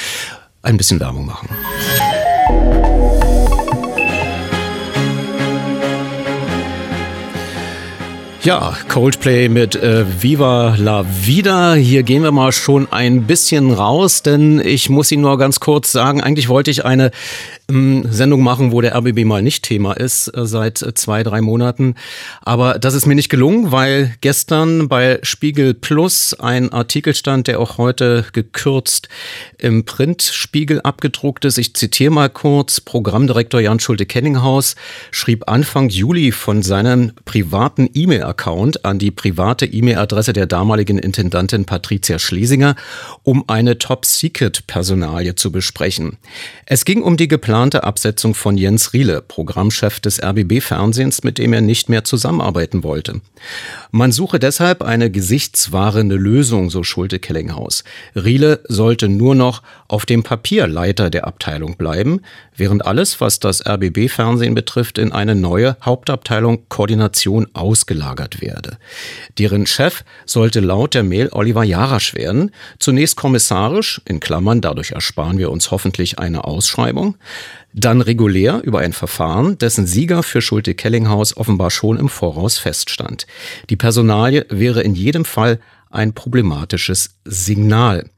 ein 0.63 0.77
bisschen 0.77 0.99
Werbung 0.99 1.25
machen. 1.25 1.49
Ja, 8.49 8.75
Coldplay 8.87 9.47
mit 9.47 9.75
äh, 9.75 10.23
Viva 10.23 10.75
la 10.75 11.05
Vida. 11.07 11.75
Hier 11.75 12.01
gehen 12.01 12.23
wir 12.23 12.31
mal 12.31 12.51
schon 12.51 12.91
ein 12.91 13.27
bisschen 13.27 13.71
raus, 13.71 14.23
denn 14.23 14.59
ich 14.59 14.89
muss 14.89 15.11
Ihnen 15.11 15.21
nur 15.21 15.37
ganz 15.37 15.59
kurz 15.59 15.91
sagen, 15.91 16.19
eigentlich 16.19 16.49
wollte 16.49 16.71
ich 16.71 16.83
eine 16.83 17.11
ähm, 17.69 18.05
Sendung 18.09 18.41
machen, 18.41 18.71
wo 18.71 18.81
der 18.81 18.95
RBB 18.95 19.23
mal 19.25 19.41
nicht 19.41 19.63
Thema 19.63 19.93
ist, 19.93 20.29
äh, 20.35 20.45
seit 20.45 20.79
zwei, 20.95 21.23
drei 21.23 21.41
Monaten. 21.41 21.95
Aber 22.41 22.79
das 22.79 22.95
ist 22.95 23.05
mir 23.05 23.15
nicht 23.15 23.29
gelungen, 23.29 23.71
weil 23.71 24.15
gestern 24.21 24.87
bei 24.87 25.19
Spiegel 25.21 25.75
Plus 25.75 26.33
ein 26.33 26.71
Artikel 26.73 27.13
stand, 27.13 27.47
der 27.47 27.59
auch 27.59 27.77
heute 27.77 28.25
gekürzt 28.33 29.09
im 29.57 29.85
Printspiegel 29.85 30.81
abgedruckt 30.81 31.45
ist. 31.45 31.57
Ich 31.57 31.75
zitiere 31.75 32.11
mal 32.11 32.29
kurz. 32.29 32.81
Programmdirektor 32.81 33.59
Jan 33.59 33.79
Schulte-Kenninghaus 33.79 34.75
schrieb 35.11 35.47
Anfang 35.47 35.89
Juli 35.89 36.31
von 36.31 36.63
seinem 36.63 37.11
privaten 37.25 37.87
E-Mail-Account 38.39 38.85
an 38.85 38.99
die 38.99 39.11
private 39.11 39.65
E-Mail-Adresse 39.65 40.33
der 40.33 40.45
damaligen 40.45 40.97
Intendantin 40.97 41.65
Patricia 41.65 42.19
Schlesinger, 42.19 42.75
um 43.23 43.43
eine 43.47 43.77
Top-Secret-Personalie 43.77 45.35
zu 45.35 45.51
besprechen. 45.51 46.17
Es 46.65 46.85
ging 46.85 47.01
um 47.01 47.17
die 47.17 47.27
geplante 47.27 47.83
Absetzung 47.83 48.33
von 48.33 48.57
Jens 48.57 48.93
Riele, 48.93 49.21
Programmchef 49.21 49.99
des 49.99 50.21
RBB-Fernsehens, 50.23 51.23
mit 51.23 51.37
dem 51.37 51.53
er 51.53 51.61
nicht 51.61 51.89
mehr 51.89 52.03
zusammenarbeiten 52.03 52.83
wollte. 52.83 53.21
Man 53.91 54.11
suche 54.11 54.39
deshalb 54.39 54.81
eine 54.81 55.11
gesichtswahrende 55.11 56.15
Lösung, 56.15 56.69
so 56.69 56.83
Schulte-Kellinghaus. 56.83 57.83
Riele 58.15 58.61
sollte 58.67 59.09
nur 59.09 59.35
noch 59.35 59.61
auf 59.87 60.05
dem 60.05 60.23
Papier 60.23 60.67
Leiter 60.67 61.09
der 61.09 61.27
Abteilung 61.27 61.75
bleiben, 61.75 62.21
während 62.55 62.85
alles, 62.85 63.19
was 63.21 63.39
das 63.39 63.65
RBB-Fernsehen 63.65 64.53
betrifft, 64.53 64.97
in 64.97 65.11
eine 65.11 65.35
neue 65.35 65.75
Hauptabteilung 65.81 66.69
Koordination 66.69 67.47
ausgelagert 67.53 68.18
werde. 68.41 68.77
Deren 69.37 69.65
Chef 69.65 70.03
sollte 70.25 70.59
laut 70.59 70.93
der 70.93 71.03
Mail 71.03 71.29
Oliver 71.31 71.63
Jarasch 71.63 72.13
werden, 72.15 72.51
zunächst 72.79 73.15
kommissarisch, 73.15 74.01
in 74.05 74.19
Klammern, 74.19 74.61
dadurch 74.61 74.91
ersparen 74.91 75.37
wir 75.37 75.51
uns 75.51 75.71
hoffentlich 75.71 76.19
eine 76.19 76.43
Ausschreibung, 76.43 77.15
dann 77.73 78.01
regulär 78.01 78.61
über 78.63 78.79
ein 78.79 78.93
Verfahren, 78.93 79.57
dessen 79.57 79.85
Sieger 79.85 80.23
für 80.23 80.41
Schulte-Kellinghaus 80.41 81.37
offenbar 81.37 81.71
schon 81.71 81.97
im 81.97 82.09
Voraus 82.09 82.57
feststand. 82.57 83.27
Die 83.69 83.75
Personalie 83.75 84.45
wäre 84.49 84.81
in 84.81 84.95
jedem 84.95 85.25
Fall 85.25 85.59
ein 85.89 86.13
problematisches 86.13 87.15
Signal. 87.25 88.09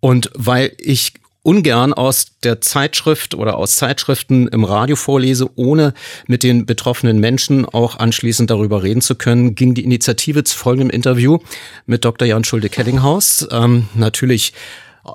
Und 0.00 0.30
weil 0.34 0.72
ich 0.78 1.14
ungern 1.42 1.92
aus 1.92 2.32
der 2.42 2.60
Zeitschrift 2.60 3.34
oder 3.34 3.56
aus 3.56 3.76
Zeitschriften 3.76 4.48
im 4.48 4.64
Radio 4.64 4.96
vorlese, 4.96 5.50
ohne 5.56 5.94
mit 6.26 6.42
den 6.42 6.66
betroffenen 6.66 7.18
Menschen 7.18 7.64
auch 7.64 7.98
anschließend 7.98 8.50
darüber 8.50 8.82
reden 8.82 9.00
zu 9.00 9.14
können, 9.14 9.54
ging 9.54 9.74
die 9.74 9.84
Initiative 9.84 10.44
zu 10.44 10.56
folgendem 10.56 10.90
Interview 10.90 11.38
mit 11.86 12.04
Dr. 12.04 12.28
Jan 12.28 12.44
Schulde-Kellinghaus. 12.44 13.48
Ähm, 13.50 13.88
natürlich 13.94 14.52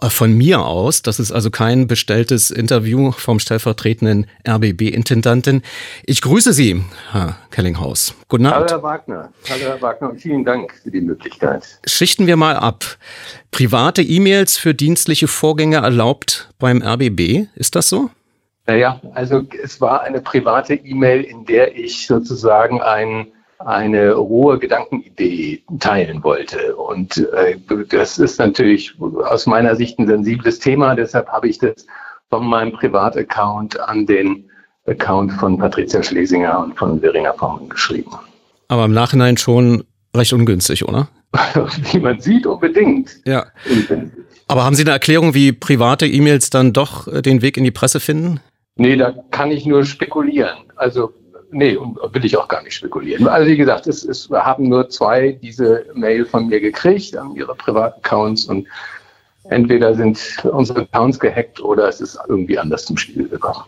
von 0.08 0.34
mir 0.34 0.66
aus. 0.66 1.02
Das 1.02 1.20
ist 1.20 1.32
also 1.32 1.50
kein 1.50 1.88
bestelltes 1.88 2.52
Interview 2.52 3.12
vom 3.12 3.40
stellvertretenden 3.40 4.28
RBB-Intendanten. 4.48 5.64
Ich 6.06 6.22
grüße 6.22 6.54
Sie, 6.54 6.84
Herr 7.12 7.38
Kellinghaus. 7.52 8.16
Guten 8.28 8.46
Abend. 8.48 8.72
Hallo, 8.72 8.82
Herr 8.82 8.84
Wagner. 8.84 9.34
Hallo, 9.50 9.62
Herr 9.62 9.82
Wagner. 9.82 10.10
Und 10.10 10.22
vielen 10.22 10.44
Dank 10.44 10.74
für 10.84 10.92
die 10.92 11.02
Möglichkeit. 11.02 11.80
Schichten 11.86 12.28
wir 12.28 12.38
mal 12.38 12.56
ab. 12.56 12.98
Private 13.52 14.02
E-Mails 14.02 14.58
für 14.58 14.74
dienstliche 14.74 15.28
Vorgänge 15.28 15.78
erlaubt 15.78 16.50
beim 16.60 16.82
RBB. 16.82 17.48
Ist 17.56 17.76
das 17.76 17.90
so? 17.90 18.10
Naja, 18.68 19.00
also 19.14 19.44
es 19.62 19.80
war 19.80 20.02
eine 20.02 20.22
private 20.22 20.74
E-Mail, 20.74 21.22
in 21.22 21.46
der 21.46 21.78
ich 21.78 22.08
sozusagen 22.08 22.82
ein 22.82 23.28
eine 23.60 24.14
rohe 24.14 24.60
Gedankenidee 24.60 25.64
teilen 25.80 26.24
wollte. 26.24 26.76
Und 26.76 27.18
äh, 27.34 27.58
das 27.90 28.18
ist 28.18 28.40
natürlich 28.40 28.96
aus 29.00 29.46
meiner 29.46 29.76
Sicht 29.76 29.98
ein 30.00 30.08
sensibles 30.08 30.60
Thema. 30.60 30.96
Deshalb 30.96 31.28
habe 31.30 31.48
ich 31.48 31.58
das 31.60 31.86
von 32.30 32.46
meinem 32.46 32.74
Privataccount 32.74 33.80
an 33.80 34.06
den 34.06 34.50
Account 34.88 35.32
von 35.34 35.58
Patricia 35.58 36.04
Schlesinger 36.04 36.60
und 36.60 36.78
von 36.78 37.00
Verena 37.00 37.34
Formann 37.34 37.70
geschrieben. 37.70 38.12
Aber 38.68 38.86
im 38.86 38.94
Nachhinein 38.94 39.38
schon 39.38 39.84
recht 40.16 40.34
ungünstig, 40.34 40.88
oder? 40.88 41.08
wie 41.92 42.00
man 42.00 42.20
sieht, 42.20 42.46
unbedingt. 42.46 43.18
Ja. 43.26 43.46
Aber 44.48 44.64
haben 44.64 44.76
Sie 44.76 44.84
eine 44.84 44.92
Erklärung, 44.92 45.34
wie 45.34 45.52
private 45.52 46.06
E-Mails 46.06 46.50
dann 46.50 46.74
doch 46.74 47.08
äh, 47.08 47.22
den 47.22 47.42
Weg 47.42 47.58
in 47.58 47.64
die 47.64 47.72
Presse 47.72 48.00
finden? 48.00 48.40
Nee, 48.78 48.96
da 48.96 49.14
kann 49.32 49.52
ich 49.52 49.66
nur 49.66 49.86
spekulieren. 49.86 50.58
Also 50.76 51.14
nee, 51.52 51.78
will 51.78 52.26
ich 52.26 52.38
auch 52.38 52.48
gar 52.48 52.64
nicht 52.64 52.76
spekulieren. 52.76 53.28
Also 53.28 53.48
wie 53.48 53.58
gesagt, 53.58 53.88
es, 53.88 54.04
es 54.04 54.30
haben 54.30 54.70
nur 54.70 54.90
zwei 54.90 55.34
diese 55.34 55.86
Mail 55.94 56.26
von 56.26 56.48
mir 56.48 56.60
gekriegt 56.60 57.16
an 57.18 57.36
ihre 57.36 57.56
privaten 57.56 58.00
Accounts 58.00 58.46
und 58.46 58.68
entweder 59.50 59.94
sind 59.96 60.20
unsere 60.44 60.82
Accounts 60.82 61.20
gehackt 61.20 61.60
oder 61.60 61.88
es 61.88 62.02
ist 62.02 62.18
irgendwie 62.28 62.58
anders 62.58 62.86
zum 62.86 62.98
Spiel 62.98 63.28
gekommen. 63.28 63.66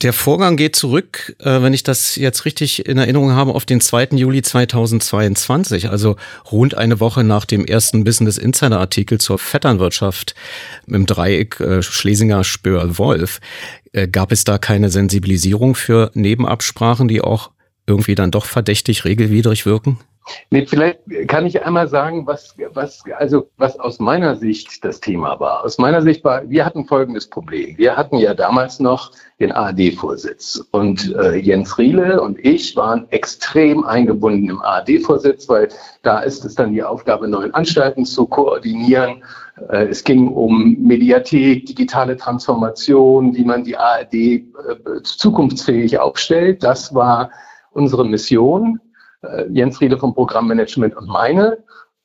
Der 0.00 0.12
Vorgang 0.12 0.56
geht 0.56 0.76
zurück, 0.76 1.34
äh, 1.40 1.60
wenn 1.60 1.74
ich 1.74 1.82
das 1.82 2.14
jetzt 2.14 2.44
richtig 2.44 2.86
in 2.86 2.98
Erinnerung 2.98 3.32
habe, 3.32 3.52
auf 3.56 3.64
den 3.64 3.80
2. 3.80 4.10
Juli 4.12 4.42
2022, 4.42 5.90
also 5.90 6.14
rund 6.52 6.76
eine 6.76 7.00
Woche 7.00 7.24
nach 7.24 7.44
dem 7.44 7.64
ersten 7.64 8.04
Business 8.04 8.38
Insider 8.38 8.78
Artikel 8.78 9.18
zur 9.18 9.40
Vetternwirtschaft 9.40 10.36
im 10.86 11.04
Dreieck 11.04 11.58
äh, 11.58 11.82
Schlesinger 11.82 12.44
Spör 12.44 12.96
Wolf. 12.98 13.40
Äh, 13.92 14.06
gab 14.06 14.30
es 14.30 14.44
da 14.44 14.58
keine 14.58 14.88
Sensibilisierung 14.88 15.74
für 15.74 16.12
Nebenabsprachen, 16.14 17.08
die 17.08 17.20
auch 17.20 17.50
irgendwie 17.88 18.14
dann 18.14 18.30
doch 18.30 18.44
verdächtig 18.44 19.04
regelwidrig 19.04 19.66
wirken? 19.66 19.98
Nee, 20.50 20.66
vielleicht 20.66 21.00
kann 21.26 21.46
ich 21.46 21.64
einmal 21.64 21.88
sagen, 21.88 22.26
was, 22.26 22.54
was, 22.72 23.02
also, 23.16 23.50
was 23.56 23.78
aus 23.78 23.98
meiner 23.98 24.36
Sicht 24.36 24.84
das 24.84 25.00
Thema 25.00 25.38
war. 25.40 25.64
Aus 25.64 25.78
meiner 25.78 26.02
Sicht 26.02 26.24
war, 26.24 26.48
wir 26.48 26.64
hatten 26.64 26.86
folgendes 26.86 27.28
Problem. 27.28 27.76
Wir 27.78 27.96
hatten 27.96 28.18
ja 28.18 28.34
damals 28.34 28.80
noch 28.80 29.12
den 29.40 29.52
ARD-Vorsitz 29.52 30.64
und 30.72 31.14
äh, 31.14 31.36
Jens 31.36 31.78
Riele 31.78 32.20
und 32.20 32.38
ich 32.44 32.76
waren 32.76 33.06
extrem 33.10 33.84
eingebunden 33.84 34.50
im 34.50 34.60
ARD-Vorsitz, 34.60 35.48
weil 35.48 35.68
da 36.02 36.20
ist 36.20 36.44
es 36.44 36.54
dann 36.54 36.72
die 36.72 36.82
Aufgabe, 36.82 37.28
neuen 37.28 37.54
Anstalten 37.54 38.04
zu 38.04 38.26
koordinieren. 38.26 39.22
Äh, 39.70 39.86
es 39.86 40.02
ging 40.02 40.28
um 40.28 40.76
Mediathek, 40.80 41.66
digitale 41.66 42.16
Transformation, 42.16 43.34
wie 43.34 43.44
man 43.44 43.64
die 43.64 43.76
ARD 43.76 44.14
äh, 44.14 44.42
zukunftsfähig 45.04 45.98
aufstellt. 45.98 46.62
Das 46.62 46.94
war 46.94 47.30
unsere 47.70 48.04
Mission 48.04 48.80
Jens 49.50 49.80
Riede 49.80 49.98
vom 49.98 50.14
Programmmanagement 50.14 50.96
und 50.96 51.08
meine. 51.08 51.58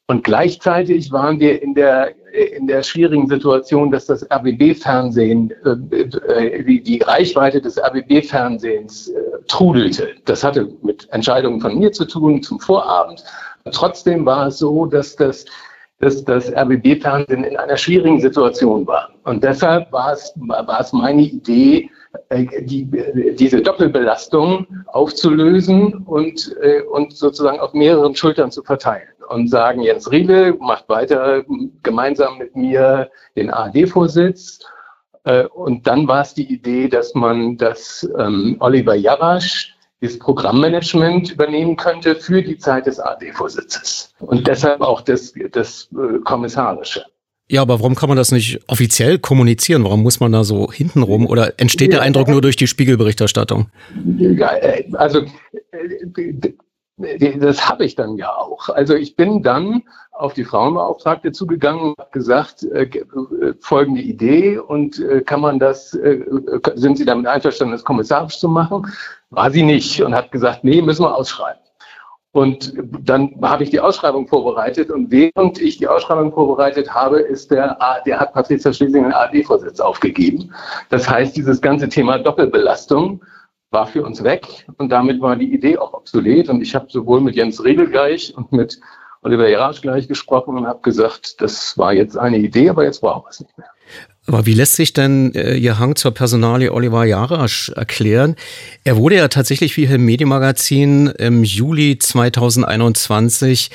Und 0.08 0.23
gleichzeitig 0.23 1.12
waren 1.12 1.39
wir 1.39 1.62
in 1.62 1.73
der, 1.73 2.13
in 2.34 2.67
der 2.67 2.84
schwierigen 2.84 3.28
Situation, 3.28 3.89
dass 3.89 4.06
das 4.06 4.30
RBB-Fernsehen, 4.30 5.54
äh, 5.63 5.97
äh, 5.97 6.63
die, 6.63 6.84
die 6.84 6.99
Reichweite 6.99 7.62
des 7.62 7.80
RBB-Fernsehens 7.80 9.08
äh, 9.08 9.21
trudelte. 9.47 10.10
Das 10.26 10.43
hatte 10.43 10.69
mit 10.82 11.08
Entscheidungen 11.12 11.62
von 11.62 11.80
mir 11.80 11.91
zu 11.93 12.06
tun 12.06 12.43
zum 12.43 12.60
Vorabend. 12.60 13.23
Trotzdem 13.71 14.26
war 14.26 14.47
es 14.47 14.58
so, 14.58 14.86
dass 14.86 15.15
das, 15.15 15.45
dass 15.99 16.26
das 16.26 16.52
RBB-Fernsehen 16.54 17.45
in 17.45 17.56
einer 17.56 17.78
schwierigen 17.78 18.19
Situation 18.19 18.86
war. 18.86 19.10
Und 19.23 19.41
deshalb 19.41 19.89
war 19.93 20.12
es, 20.12 20.34
war 20.36 20.82
es 20.82 20.91
meine 20.91 21.21
Idee, 21.21 21.78
äh, 21.86 22.03
die, 22.32 22.89
diese 23.36 23.62
Doppelbelastung 23.62 24.67
aufzulösen 24.88 26.04
und, 26.06 26.56
äh, 26.62 26.82
und 26.82 27.15
sozusagen 27.15 27.60
auf 27.60 27.73
mehreren 27.73 28.15
Schultern 28.15 28.52
zu 28.52 28.63
verteilen 28.63 29.10
und 29.30 29.49
sagen, 29.49 29.82
Jens 29.82 30.12
Riele 30.12 30.54
macht 30.60 30.89
weiter 30.89 31.43
gemeinsam 31.82 32.38
mit 32.38 32.56
mir 32.56 33.10
den 33.36 33.49
ARD-Vorsitz. 33.49 34.60
Äh, 35.23 35.45
und 35.45 35.88
dann 35.88 36.08
war 36.08 36.21
es 36.21 36.34
die 36.34 36.52
Idee, 36.52 36.88
dass 36.88 37.13
man 37.15 37.58
das 37.58 38.08
ähm, 38.17 38.58
Oliver 38.60 38.95
Jarasch 38.95 39.76
das 40.02 40.19
Programmmanagement 40.19 41.32
übernehmen 41.32 41.78
könnte 41.78 42.15
für 42.15 42.41
die 42.41 42.58
Zeit 42.58 42.88
des 42.88 42.99
ARD-Vorsitzes 42.99 44.13
und 44.19 44.45
deshalb 44.47 44.82
auch 44.82 44.99
das, 44.99 45.34
das 45.52 45.88
äh, 45.93 46.19
Kommissarische. 46.26 47.06
Ja, 47.54 47.62
aber 47.62 47.82
warum 47.82 47.94
kann 47.94 48.10
man 48.10 48.18
das 48.18 48.32
nicht 48.32 48.62
offiziell 48.68 49.20
kommunizieren? 49.20 49.84
Warum 49.84 50.02
muss 50.02 50.20
man 50.20 50.32
da 50.32 50.44
so 50.44 50.72
hintenrum? 50.72 51.28
Oder 51.28 51.54
entsteht 51.58 51.94
der 51.94 52.02
Eindruck 52.02 52.28
nur 52.28 52.42
durch 52.42 52.56
die 52.56 52.66
Spiegelberichterstattung? 52.66 53.68
Also 54.94 55.22
das 56.98 57.70
habe 57.70 57.86
ich 57.86 57.94
dann 57.94 58.18
ja 58.18 58.36
auch. 58.36 58.70
Also 58.70 58.96
ich 58.96 59.16
bin 59.16 59.44
dann 59.44 59.84
auf 60.13 60.34
die 60.34 60.46
Frauenbeauftragte 60.46 61.32
zugegangen, 61.32 61.94
habe 62.00 62.10
gesagt, 62.12 62.63
äh, 62.63 62.86
äh, 62.86 63.54
folgende 63.60 64.02
Idee 64.02 64.58
und 64.58 64.99
äh, 64.99 65.22
kann 65.22 65.41
man 65.41 65.60
das, 65.60 65.91
sind 65.91 66.97
Sie 66.97 67.06
damit 67.06 67.28
einverstanden, 67.28 67.74
das 67.74 67.84
kommissarisch 67.84 68.39
zu 68.39 68.49
machen? 68.49 68.88
War 69.30 69.51
sie 69.51 69.62
nicht 69.62 70.01
und 70.01 70.16
hat 70.16 70.32
gesagt, 70.32 70.64
nee, 70.64 70.82
müssen 70.82 71.04
wir 71.04 71.16
ausschreiben. 71.16 71.62
Und 72.34 72.74
dann 73.04 73.36
habe 73.44 73.64
ich 73.64 73.70
die 73.70 73.80
Ausschreibung 73.80 74.28
vorbereitet 74.28 74.90
und 74.90 75.12
während 75.12 75.62
ich 75.62 75.78
die 75.78 75.88
Ausschreibung 75.88 76.34
vorbereitet 76.34 76.92
habe, 76.92 77.20
ist 77.20 77.52
der, 77.52 77.78
der 78.08 78.20
hat 78.20 78.34
Patricia 78.34 78.74
Schlesing 78.74 79.04
den 79.04 79.14
ARD-Vorsitz 79.14 79.80
aufgegeben. 79.80 80.52
Das 80.90 81.08
heißt, 81.08 81.38
dieses 81.38 81.62
ganze 81.62 81.90
Thema 81.90 82.18
Doppelbelastung 82.18 83.24
war 83.70 83.86
für 83.86 84.04
uns 84.04 84.24
weg 84.24 84.66
und 84.78 84.90
damit 84.90 85.22
war 85.22 85.36
die 85.36 85.54
Idee 85.54 85.78
auch 85.78 85.94
obsolet. 85.94 86.50
Und 86.50 86.62
ich 86.62 86.74
habe 86.74 86.88
sowohl 86.90 87.22
mit 87.22 87.36
Jens 87.36 87.64
Riegel 87.64 87.88
gleich 87.88 88.36
und 88.36 88.52
mit 88.52 88.80
Oliver 89.22 89.48
Jarasch 89.48 89.82
gleich 89.82 90.08
gesprochen 90.08 90.58
und 90.58 90.66
habe 90.66 90.82
gesagt, 90.82 91.40
das 91.40 91.78
war 91.78 91.94
jetzt 91.94 92.18
eine 92.18 92.38
Idee, 92.38 92.68
aber 92.70 92.84
jetzt 92.84 93.02
brauchen 93.02 93.26
wir 93.26 93.30
es 93.30 93.42
nicht 93.42 93.56
mehr. 93.60 93.70
Aber 94.26 94.45
wie 94.45 94.53
lässt 94.53 94.78
sich 94.78 94.93
denn 94.93 95.36
äh, 95.36 95.55
Ihr 95.55 95.80
Hang 95.80 95.97
zur 95.97 96.13
Personalie 96.13 96.71
Oliver 96.71 97.03
Jarasch 97.03 97.69
erklären? 97.76 98.38
Er 98.86 98.95
wurde 98.95 99.17
ja 99.17 99.28
tatsächlich 99.28 99.76
wie 99.76 99.84
im 99.84 100.05
Medienmagazin 100.05 101.07
im 101.07 101.43
Juli 101.43 101.99
2021 101.99 103.69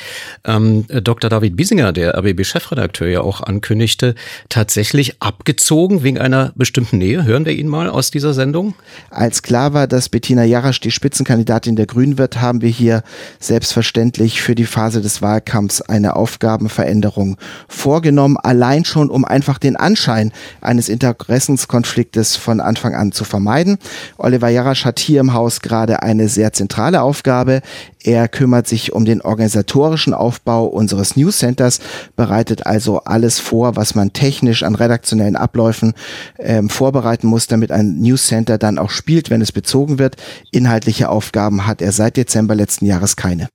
ähm, 0.46 0.86
Dr. 0.88 1.28
David 1.28 1.54
Biesinger, 1.54 1.92
der 1.92 2.16
RBB-Chefredakteur, 2.16 3.08
ja 3.08 3.20
auch 3.20 3.42
ankündigte, 3.42 4.14
tatsächlich 4.48 5.20
abgezogen 5.20 6.02
wegen 6.02 6.18
einer 6.18 6.52
bestimmten 6.54 6.96
Nähe. 6.96 7.24
Hören 7.24 7.44
wir 7.44 7.52
ihn 7.52 7.68
mal 7.68 7.90
aus 7.90 8.10
dieser 8.10 8.32
Sendung? 8.32 8.74
Als 9.10 9.42
klar 9.42 9.74
war, 9.74 9.86
dass 9.86 10.08
Bettina 10.08 10.44
Jarasch 10.44 10.80
die 10.80 10.90
Spitzenkandidatin 10.90 11.76
der 11.76 11.86
Grünen 11.86 12.16
wird, 12.16 12.40
haben 12.40 12.62
wir 12.62 12.70
hier 12.70 13.02
selbstverständlich 13.38 14.40
für 14.40 14.54
die 14.54 14.64
Phase 14.64 15.02
des 15.02 15.20
Wahlkampfs 15.20 15.82
eine 15.82 16.16
Aufgabenveränderung 16.16 17.36
vorgenommen, 17.68 18.38
allein 18.38 18.86
schon 18.86 19.10
um 19.10 19.26
einfach 19.26 19.58
den 19.58 19.76
Anschein 19.76 20.32
eines 20.60 20.88
Interessenskonfliktes 20.88 22.36
von 22.36 22.60
Anfang 22.60 22.94
an 22.94 23.12
zu 23.12 23.24
vermeiden. 23.24 23.78
Oliver 24.16 24.48
Jarasch 24.48 24.84
hat 24.84 24.98
hier 24.98 25.20
im 25.20 25.34
Haus 25.34 25.60
gerade 25.60 26.02
eine 26.02 26.28
sehr 26.28 26.52
zentrale 26.52 27.02
Aufgabe. 27.02 27.62
Er 28.02 28.28
kümmert 28.28 28.68
sich 28.68 28.92
um 28.92 29.04
den 29.04 29.20
organisatorischen 29.20 30.14
Aufbau 30.14 30.66
unseres 30.66 31.16
News 31.16 31.38
Centers, 31.38 31.80
bereitet 32.16 32.66
also 32.66 33.00
alles 33.00 33.38
vor, 33.38 33.76
was 33.76 33.94
man 33.94 34.12
technisch 34.12 34.62
an 34.62 34.74
redaktionellen 34.74 35.36
Abläufen 35.36 35.94
ähm, 36.38 36.70
vorbereiten 36.70 37.26
muss, 37.26 37.46
damit 37.46 37.72
ein 37.72 37.98
News 37.98 38.26
Center 38.26 38.58
dann 38.58 38.78
auch 38.78 38.90
spielt, 38.90 39.30
wenn 39.30 39.42
es 39.42 39.52
bezogen 39.52 39.98
wird. 39.98 40.16
Inhaltliche 40.52 41.08
Aufgaben 41.08 41.66
hat 41.66 41.82
er 41.82 41.92
seit 41.92 42.16
Dezember 42.16 42.54
letzten 42.54 42.86
Jahres 42.86 43.16
keine. 43.16 43.48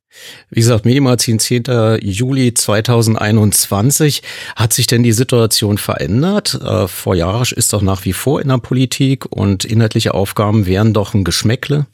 Wie 0.49 0.59
gesagt, 0.59 0.85
Medienmagazin 0.85 1.39
10. 1.39 1.99
Juli 2.01 2.53
2021. 2.53 4.21
Hat 4.55 4.73
sich 4.73 4.87
denn 4.87 5.03
die 5.03 5.11
Situation 5.11 5.77
verändert? 5.77 6.59
Äh, 6.63 6.87
vor 6.87 7.15
Jarasch 7.15 7.53
ist 7.53 7.73
doch 7.73 7.81
nach 7.81 8.05
wie 8.05 8.13
vor 8.13 8.41
in 8.41 8.49
der 8.49 8.57
Politik 8.57 9.25
und 9.29 9.65
inhaltliche 9.65 10.13
Aufgaben 10.13 10.65
wären 10.65 10.93
doch 10.93 11.13
ein 11.13 11.23
Geschmäckle? 11.23 11.87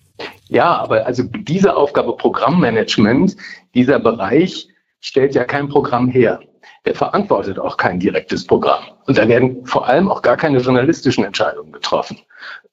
Ja, 0.48 0.78
aber 0.78 1.06
also 1.06 1.24
diese 1.24 1.76
Aufgabe 1.76 2.16
Programmmanagement, 2.18 3.36
dieser 3.74 4.00
Bereich 4.00 4.68
stellt 5.00 5.36
ja 5.36 5.44
kein 5.46 5.70
Programm 5.70 6.10
her. 6.10 6.40
Der 6.86 6.96
verantwortet 6.96 7.60
auch 7.60 7.78
kein 7.78 8.00
direktes 8.00 8.46
Programm. 8.46 8.84
Und 9.06 9.18
da 9.18 9.28
werden 9.28 9.66
vor 9.66 9.88
allem 9.88 10.10
auch 10.10 10.22
gar 10.22 10.38
keine 10.38 10.60
journalistischen 10.60 11.24
Entscheidungen 11.24 11.72
getroffen. 11.72 12.18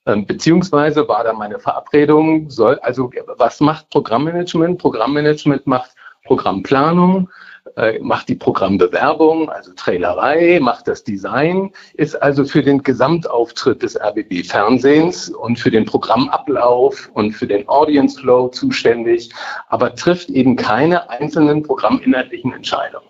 Ähm, 0.07 0.25
beziehungsweise 0.25 1.09
war 1.09 1.25
da 1.25 1.33
meine 1.33 1.59
Verabredung, 1.59 2.49
soll, 2.49 2.79
also 2.81 3.11
was 3.39 3.61
macht 3.61 3.91
Programmmanagement? 3.91 4.79
Programmmanagement 4.79 5.67
macht 5.67 5.91
Programmplanung, 6.25 7.29
äh, 7.77 7.99
macht 7.99 8.29
die 8.29 8.37
Programmbewerbung, 8.37 9.51
also 9.51 9.73
Trailerei, 9.75 10.61
macht 10.61 10.87
das 10.87 11.03
Design, 11.03 11.73
ist 11.95 12.15
also 12.23 12.45
für 12.45 12.63
den 12.63 12.83
Gesamtauftritt 12.83 13.83
des 13.83 14.01
RBB 14.01 14.45
Fernsehens 14.45 15.31
und 15.31 15.59
für 15.59 15.73
den 15.73 15.85
Programmablauf 15.85 17.11
und 17.15 17.33
für 17.33 17.47
den 17.49 17.69
Audience 17.69 18.21
Flow 18.21 18.49
zuständig, 18.49 19.31
aber 19.69 19.95
trifft 19.95 20.31
eben 20.31 20.55
keine 20.55 21.11
einzelnen 21.11 21.63
programminhaltlichen 21.63 22.53
Entscheidungen. 22.53 23.07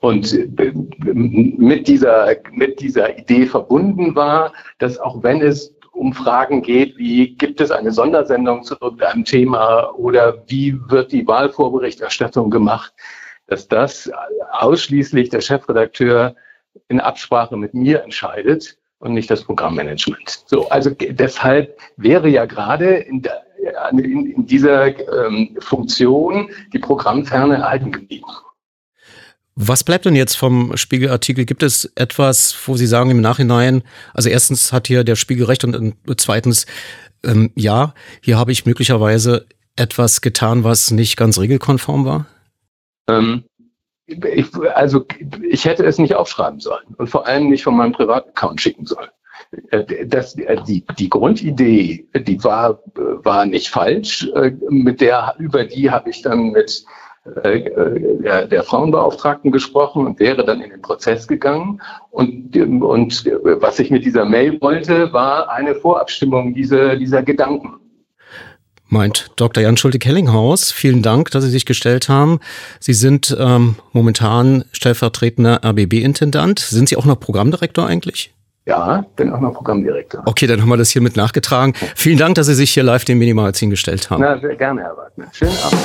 Und 0.00 0.32
äh, 0.32 0.72
mit 1.04 1.86
dieser, 1.86 2.34
mit 2.50 2.80
dieser 2.80 3.16
Idee 3.16 3.46
verbunden 3.46 4.16
war, 4.16 4.52
dass 4.78 4.98
auch 4.98 5.22
wenn 5.22 5.40
es 5.40 5.72
um 5.92 6.12
Fragen 6.12 6.62
geht, 6.62 6.96
wie 6.96 7.34
gibt 7.34 7.60
es 7.60 7.70
eine 7.70 7.92
Sondersendung 7.92 8.64
zu 8.64 8.76
irgendeinem 8.80 9.24
Thema 9.24 9.94
oder 9.94 10.42
wie 10.48 10.78
wird 10.88 11.12
die 11.12 11.26
Wahlvorberichterstattung 11.26 12.50
gemacht, 12.50 12.92
dass 13.46 13.68
das 13.68 14.10
ausschließlich 14.52 15.28
der 15.28 15.40
Chefredakteur 15.40 16.34
in 16.88 17.00
Absprache 17.00 17.56
mit 17.56 17.74
mir 17.74 18.02
entscheidet 18.02 18.78
und 18.98 19.14
nicht 19.14 19.30
das 19.30 19.44
Programmmanagement. 19.44 20.44
So, 20.46 20.68
also 20.68 20.90
deshalb 20.90 21.78
wäre 21.96 22.28
ja 22.28 22.46
gerade 22.46 22.94
in, 22.94 23.22
der, 23.22 23.42
in, 23.90 24.26
in 24.30 24.46
dieser 24.46 24.86
ähm, 25.26 25.56
Funktion 25.60 26.48
die 26.72 26.78
Programmferne 26.78 27.56
erhalten 27.56 27.92
geblieben. 27.92 28.26
Was 29.54 29.84
bleibt 29.84 30.06
denn 30.06 30.16
jetzt 30.16 30.36
vom 30.36 30.76
Spiegelartikel? 30.76 31.44
Gibt 31.44 31.62
es 31.62 31.92
etwas, 31.94 32.56
wo 32.66 32.76
Sie 32.76 32.86
sagen 32.86 33.10
im 33.10 33.20
Nachhinein, 33.20 33.82
also 34.14 34.30
erstens 34.30 34.72
hat 34.72 34.86
hier 34.86 35.04
der 35.04 35.16
Spiegel 35.16 35.44
recht 35.44 35.64
und 35.64 35.94
zweitens, 36.16 36.66
ähm, 37.22 37.50
ja, 37.54 37.94
hier 38.22 38.38
habe 38.38 38.52
ich 38.52 38.64
möglicherweise 38.64 39.46
etwas 39.76 40.22
getan, 40.22 40.64
was 40.64 40.90
nicht 40.90 41.16
ganz 41.16 41.38
regelkonform 41.38 42.04
war? 42.06 42.26
Ähm, 43.08 43.44
ich, 44.06 44.46
also 44.74 45.04
ich 45.48 45.64
hätte 45.64 45.84
es 45.84 45.98
nicht 45.98 46.14
aufschreiben 46.14 46.60
sollen 46.60 46.94
und 46.96 47.08
vor 47.08 47.26
allem 47.26 47.50
nicht 47.50 47.62
von 47.62 47.76
meinem 47.76 47.92
Privataccount 47.92 48.60
schicken 48.60 48.86
sollen. 48.86 49.10
Äh, 49.70 50.06
das, 50.06 50.36
äh, 50.36 50.62
die, 50.66 50.84
die 50.98 51.08
Grundidee, 51.08 52.08
die 52.14 52.42
war, 52.42 52.80
war 52.94 53.46
nicht 53.46 53.68
falsch. 53.68 54.28
Äh, 54.34 54.52
mit 54.68 55.00
der, 55.00 55.34
über 55.38 55.64
die 55.64 55.90
habe 55.90 56.10
ich 56.10 56.22
dann 56.22 56.50
mit 56.50 56.70
äh, 56.70 57.01
der, 57.24 58.46
der 58.46 58.62
Frauenbeauftragten 58.64 59.52
gesprochen 59.52 60.06
und 60.06 60.18
wäre 60.18 60.44
dann 60.44 60.60
in 60.60 60.70
den 60.70 60.82
Prozess 60.82 61.28
gegangen. 61.28 61.80
Und, 62.10 62.56
und 62.56 63.24
was 63.24 63.78
ich 63.78 63.90
mit 63.90 64.04
dieser 64.04 64.24
Mail 64.24 64.60
wollte, 64.60 65.12
war 65.12 65.50
eine 65.50 65.74
Vorabstimmung 65.74 66.54
dieser, 66.54 66.96
dieser 66.96 67.22
Gedanken. 67.22 67.78
Meint 68.88 69.30
Dr. 69.36 69.62
Jan 69.62 69.78
Schulte-Kellinghaus. 69.78 70.70
Vielen 70.70 71.00
Dank, 71.00 71.30
dass 71.30 71.44
Sie 71.44 71.50
sich 71.50 71.64
gestellt 71.64 72.10
haben. 72.10 72.40
Sie 72.78 72.92
sind 72.92 73.34
ähm, 73.40 73.76
momentan 73.92 74.64
stellvertretender 74.72 75.64
RBB-Intendant. 75.64 76.58
Sind 76.58 76.90
Sie 76.90 76.96
auch 76.96 77.06
noch 77.06 77.18
Programmdirektor 77.18 77.86
eigentlich? 77.86 78.34
Ja, 78.66 79.06
bin 79.16 79.32
auch 79.32 79.40
noch 79.40 79.54
Programmdirektor. 79.54 80.22
Okay, 80.26 80.46
dann 80.46 80.60
haben 80.60 80.68
wir 80.68 80.76
das 80.76 80.90
hiermit 80.90 81.16
nachgetragen. 81.16 81.72
Vielen 81.96 82.18
Dank, 82.18 82.34
dass 82.34 82.46
Sie 82.46 82.54
sich 82.54 82.72
hier 82.72 82.82
live 82.82 83.06
dem 83.06 83.18
Minimagazin 83.18 83.70
gestellt 83.70 84.10
haben. 84.10 84.20
Na, 84.20 84.38
sehr 84.38 84.56
gerne, 84.56 84.82
Herr 84.82 84.96
Wagner. 84.96 85.28
Schönen 85.32 85.56
Abend. 85.64 85.80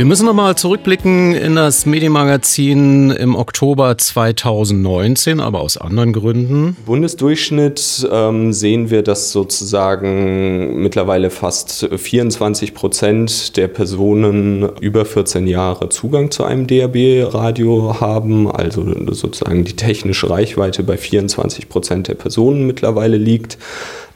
Wir 0.00 0.06
müssen 0.06 0.24
nochmal 0.24 0.56
zurückblicken 0.56 1.34
in 1.34 1.56
das 1.56 1.84
Medienmagazin 1.84 3.10
im 3.10 3.36
Oktober 3.36 3.98
2019, 3.98 5.40
aber 5.40 5.60
aus 5.60 5.76
anderen 5.76 6.14
Gründen. 6.14 6.74
Bundesdurchschnitt 6.86 8.08
ähm, 8.10 8.54
sehen 8.54 8.88
wir, 8.88 9.02
dass 9.02 9.30
sozusagen 9.30 10.80
mittlerweile 10.80 11.28
fast 11.28 11.86
24 11.94 12.72
Prozent 12.72 13.58
der 13.58 13.68
Personen 13.68 14.70
über 14.80 15.04
14 15.04 15.46
Jahre 15.46 15.90
Zugang 15.90 16.30
zu 16.30 16.44
einem 16.44 16.66
DAB-Radio 16.66 18.00
haben, 18.00 18.50
also 18.50 18.86
sozusagen 19.12 19.66
die 19.66 19.76
technische 19.76 20.30
Reichweite 20.30 20.82
bei 20.82 20.96
24 20.96 21.68
Prozent 21.68 22.08
der 22.08 22.14
Personen 22.14 22.66
mittlerweile 22.66 23.18
liegt. 23.18 23.58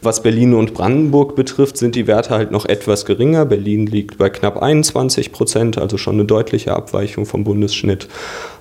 Was 0.04 0.22
Berlin 0.22 0.52
und 0.52 0.74
Brandenburg 0.74 1.34
betrifft, 1.34 1.78
sind 1.78 1.94
die 1.94 2.06
Werte 2.06 2.28
halt 2.30 2.50
noch 2.50 2.66
etwas 2.66 3.06
geringer. 3.06 3.46
Berlin 3.46 3.86
liegt 3.86 4.18
bei 4.18 4.28
knapp 4.28 4.62
21 4.62 5.32
Prozent, 5.32 5.78
also 5.78 5.96
schon 5.96 6.16
eine 6.16 6.26
deutliche 6.26 6.76
Abweichung 6.76 7.24
vom 7.24 7.42
Bundesschnitt. 7.42 8.06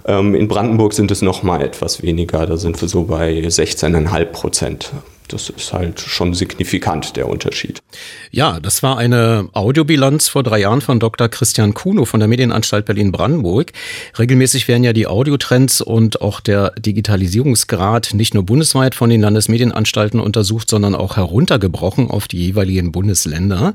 Ähm, 0.05 0.35
in 0.35 0.47
Brandenburg 0.47 0.93
sind 0.93 1.11
es 1.11 1.21
noch 1.21 1.43
mal 1.43 1.61
etwas 1.61 2.01
weniger, 2.01 2.45
da 2.45 2.55
sind 2.55 2.79
wir 2.79 2.87
so 2.87 3.03
bei 3.03 3.39
16,5 3.39 4.25
Prozent. 4.25 4.93
Das 5.33 5.49
ist 5.49 5.73
halt 5.73 5.99
schon 5.99 6.35
signifikant, 6.35 7.15
der 7.15 7.27
Unterschied. 7.27 7.81
Ja, 8.29 8.59
das 8.59 8.83
war 8.83 8.99
eine 8.99 9.49
Audiobilanz 9.53 10.27
vor 10.27 10.43
drei 10.43 10.59
Jahren 10.59 10.81
von 10.81 10.99
Dr. 10.99 11.27
Christian 11.27 11.73
Kuno 11.73 12.05
von 12.05 12.19
der 12.19 12.29
Medienanstalt 12.29 12.85
Berlin-Brandenburg. 12.85 13.71
Regelmäßig 14.19 14.67
werden 14.67 14.83
ja 14.83 14.93
die 14.93 15.07
Audiotrends 15.07 15.81
und 15.81 16.21
auch 16.21 16.39
der 16.39 16.69
Digitalisierungsgrad 16.77 18.13
nicht 18.13 18.35
nur 18.35 18.43
bundesweit 18.43 18.93
von 18.93 19.09
den 19.09 19.21
Landesmedienanstalten 19.21 20.19
untersucht, 20.19 20.69
sondern 20.69 20.93
auch 20.93 21.17
heruntergebrochen 21.17 22.11
auf 22.11 22.27
die 22.27 22.37
jeweiligen 22.37 22.91
Bundesländer. 22.91 23.73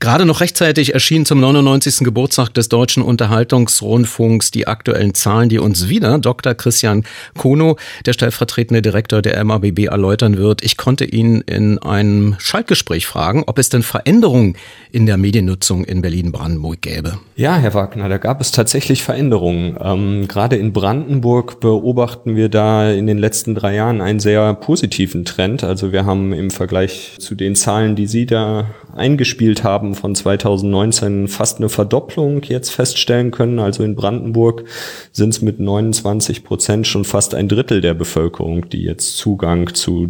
Gerade 0.00 0.26
noch 0.26 0.40
rechtzeitig 0.40 0.92
erschienen 0.92 1.24
zum 1.24 1.38
99. 1.38 1.98
Geburtstag 1.98 2.52
des 2.54 2.68
Deutschen 2.68 3.04
Unterhaltungsrundfunks 3.04 4.50
die 4.50 4.66
aktuellen 4.66 5.14
Zahlen, 5.14 5.50
die 5.50 5.60
uns 5.60 5.88
wieder 5.88 6.18
Dr. 6.18 6.54
Christian 6.54 7.04
Kuno, 7.38 7.76
der 8.06 8.12
stellvertretende 8.12 8.82
Direktor 8.82 9.22
der 9.22 9.44
MABB, 9.44 9.84
erläutern 9.84 10.36
wird. 10.36 10.64
Ich 10.64 10.76
konnte 10.76 10.95
ihn 11.04 11.42
in 11.42 11.78
einem 11.78 12.36
Schaltgespräch 12.38 13.06
fragen, 13.06 13.44
ob 13.46 13.58
es 13.58 13.68
denn 13.68 13.82
Veränderungen 13.82 14.56
in 14.90 15.06
der 15.06 15.16
Mediennutzung 15.16 15.84
in 15.84 16.02
Berlin-Brandenburg 16.02 16.80
gäbe. 16.80 17.18
Ja, 17.36 17.56
Herr 17.56 17.74
Wagner, 17.74 18.08
da 18.08 18.18
gab 18.18 18.40
es 18.40 18.50
tatsächlich 18.50 19.02
Veränderungen. 19.02 19.76
Ähm, 19.80 20.26
gerade 20.26 20.56
in 20.56 20.72
Brandenburg 20.72 21.60
beobachten 21.60 22.34
wir 22.34 22.48
da 22.48 22.90
in 22.90 23.06
den 23.06 23.18
letzten 23.18 23.54
drei 23.54 23.74
Jahren 23.74 24.00
einen 24.00 24.20
sehr 24.20 24.54
positiven 24.54 25.24
Trend. 25.24 25.62
Also 25.62 25.92
wir 25.92 26.06
haben 26.06 26.32
im 26.32 26.50
Vergleich 26.50 27.16
zu 27.18 27.34
den 27.34 27.54
Zahlen, 27.54 27.94
die 27.94 28.06
Sie 28.06 28.26
da 28.26 28.70
eingespielt 28.94 29.62
haben 29.62 29.94
von 29.94 30.14
2019 30.14 31.28
fast 31.28 31.58
eine 31.58 31.68
Verdopplung 31.68 32.42
jetzt 32.44 32.70
feststellen 32.70 33.30
können. 33.30 33.58
Also 33.58 33.84
in 33.84 33.94
Brandenburg 33.94 34.64
sind 35.12 35.30
es 35.30 35.42
mit 35.42 35.60
29 35.60 36.44
Prozent 36.44 36.86
schon 36.86 37.04
fast 37.04 37.34
ein 37.34 37.48
Drittel 37.48 37.80
der 37.80 37.94
Bevölkerung, 37.94 38.68
die 38.70 38.82
jetzt 38.82 39.16
Zugang 39.16 39.74
zu 39.74 40.06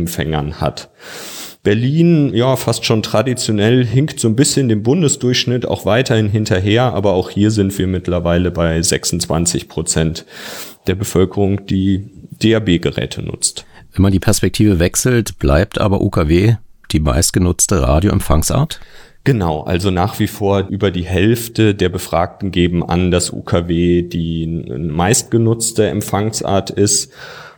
DAB-Empfängern 0.00 0.60
hat. 0.60 0.90
Berlin, 1.62 2.32
ja, 2.34 2.56
fast 2.56 2.86
schon 2.86 3.02
traditionell, 3.02 3.84
hinkt 3.84 4.18
so 4.18 4.28
ein 4.28 4.36
bisschen 4.36 4.70
dem 4.70 4.82
Bundesdurchschnitt 4.82 5.66
auch 5.66 5.84
weiterhin 5.84 6.28
hinterher, 6.28 6.94
aber 6.94 7.12
auch 7.12 7.28
hier 7.28 7.50
sind 7.50 7.76
wir 7.76 7.86
mittlerweile 7.86 8.50
bei 8.50 8.80
26 8.80 9.68
Prozent 9.68 10.24
der 10.86 10.94
Bevölkerung, 10.94 11.66
die 11.66 12.08
DAB-Geräte 12.38 13.22
nutzt. 13.22 13.66
Wenn 13.92 14.02
man 14.02 14.12
die 14.12 14.20
Perspektive 14.20 14.78
wechselt, 14.78 15.38
bleibt 15.38 15.78
aber 15.78 16.00
UKW 16.00 16.54
die 16.92 17.00
meistgenutzte 17.00 17.82
Radioempfangsart? 17.82 18.80
Genau, 19.24 19.60
also 19.60 19.90
nach 19.90 20.18
wie 20.18 20.28
vor 20.28 20.66
über 20.70 20.90
die 20.90 21.04
Hälfte 21.04 21.74
der 21.74 21.90
Befragten 21.90 22.52
geben 22.52 22.82
an, 22.82 23.10
dass 23.10 23.30
UKW 23.30 24.00
die 24.00 24.46
meistgenutzte 24.46 25.88
Empfangsart 25.88 26.70
ist. 26.70 27.12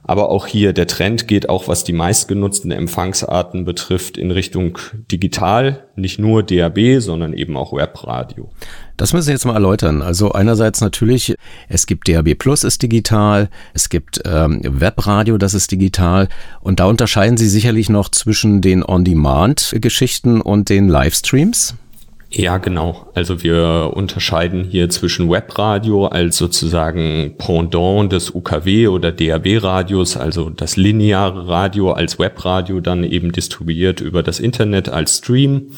Aber 0.05 0.31
auch 0.31 0.47
hier 0.47 0.73
der 0.73 0.89
Trend 0.89 1.29
geht 1.29 1.49
auch, 1.49 1.69
was 1.69 1.85
die 1.85 1.93
meistgenutzten 1.93 2.73
Empfangsarten 2.73 3.65
betrifft, 3.65 4.19
in 4.19 4.33
Richtung 4.33 4.79
digital, 5.11 5.85
nicht 5.95 6.19
nur 6.19 6.43
DAB, 6.43 7.01
sondern 7.01 7.33
eben 7.35 7.57
auch 7.57 7.73
Webradio. 7.73 8.51
Das 8.97 9.13
müssen 9.13 9.27
Sie 9.27 9.33
jetzt 9.33 9.47
mal 9.47 9.55
erläutern. 9.55 10.03
Also 10.03 10.33
einerseits 10.33 10.81
natürlich, 10.81 11.37
es 11.69 11.87
gibt 11.87 12.09
DAB 12.09 12.35
Plus 12.35 12.65
ist 12.65 12.83
digital, 12.83 13.49
es 13.75 13.89
gibt 13.89 14.21
ähm, 14.25 14.61
Webradio, 14.65 15.39
das 15.39 15.55
ist 15.55 15.71
digital 15.71 16.29
und 16.61 16.81
da 16.81 16.87
unterscheiden 16.87 17.37
Sie 17.37 17.49
sicherlich 17.49 17.89
noch 17.89 18.11
zwischen 18.11 18.61
den 18.61 18.85
On-Demand-Geschichten 18.85 20.41
und 20.41 20.69
den 20.69 20.89
Livestreams. 20.89 21.77
Ja, 22.35 22.57
genau. 22.57 23.11
Also 23.15 23.43
wir 23.43 23.91
unterscheiden 23.95 24.65
hier 24.65 24.89
zwischen 24.89 25.31
Webradio 25.31 26.07
als 26.07 26.39
sozusagen 26.39 27.35
Pendant 27.37 28.11
des 28.11 28.35
UKW 28.35 28.89
oder 28.89 29.13
DAB-Radios, 29.13 30.17
also 30.17 30.49
das 30.49 30.77
lineare 30.77 31.47
Radio 31.47 31.93
als 31.93 32.19
Webradio 32.19 32.81
dann 32.81 33.05
eben 33.05 33.33
distribuiert 33.33 34.01
über 34.01 34.23
das 34.23 34.41
Internet 34.41 34.89
als 34.89 35.19
Stream 35.19 35.73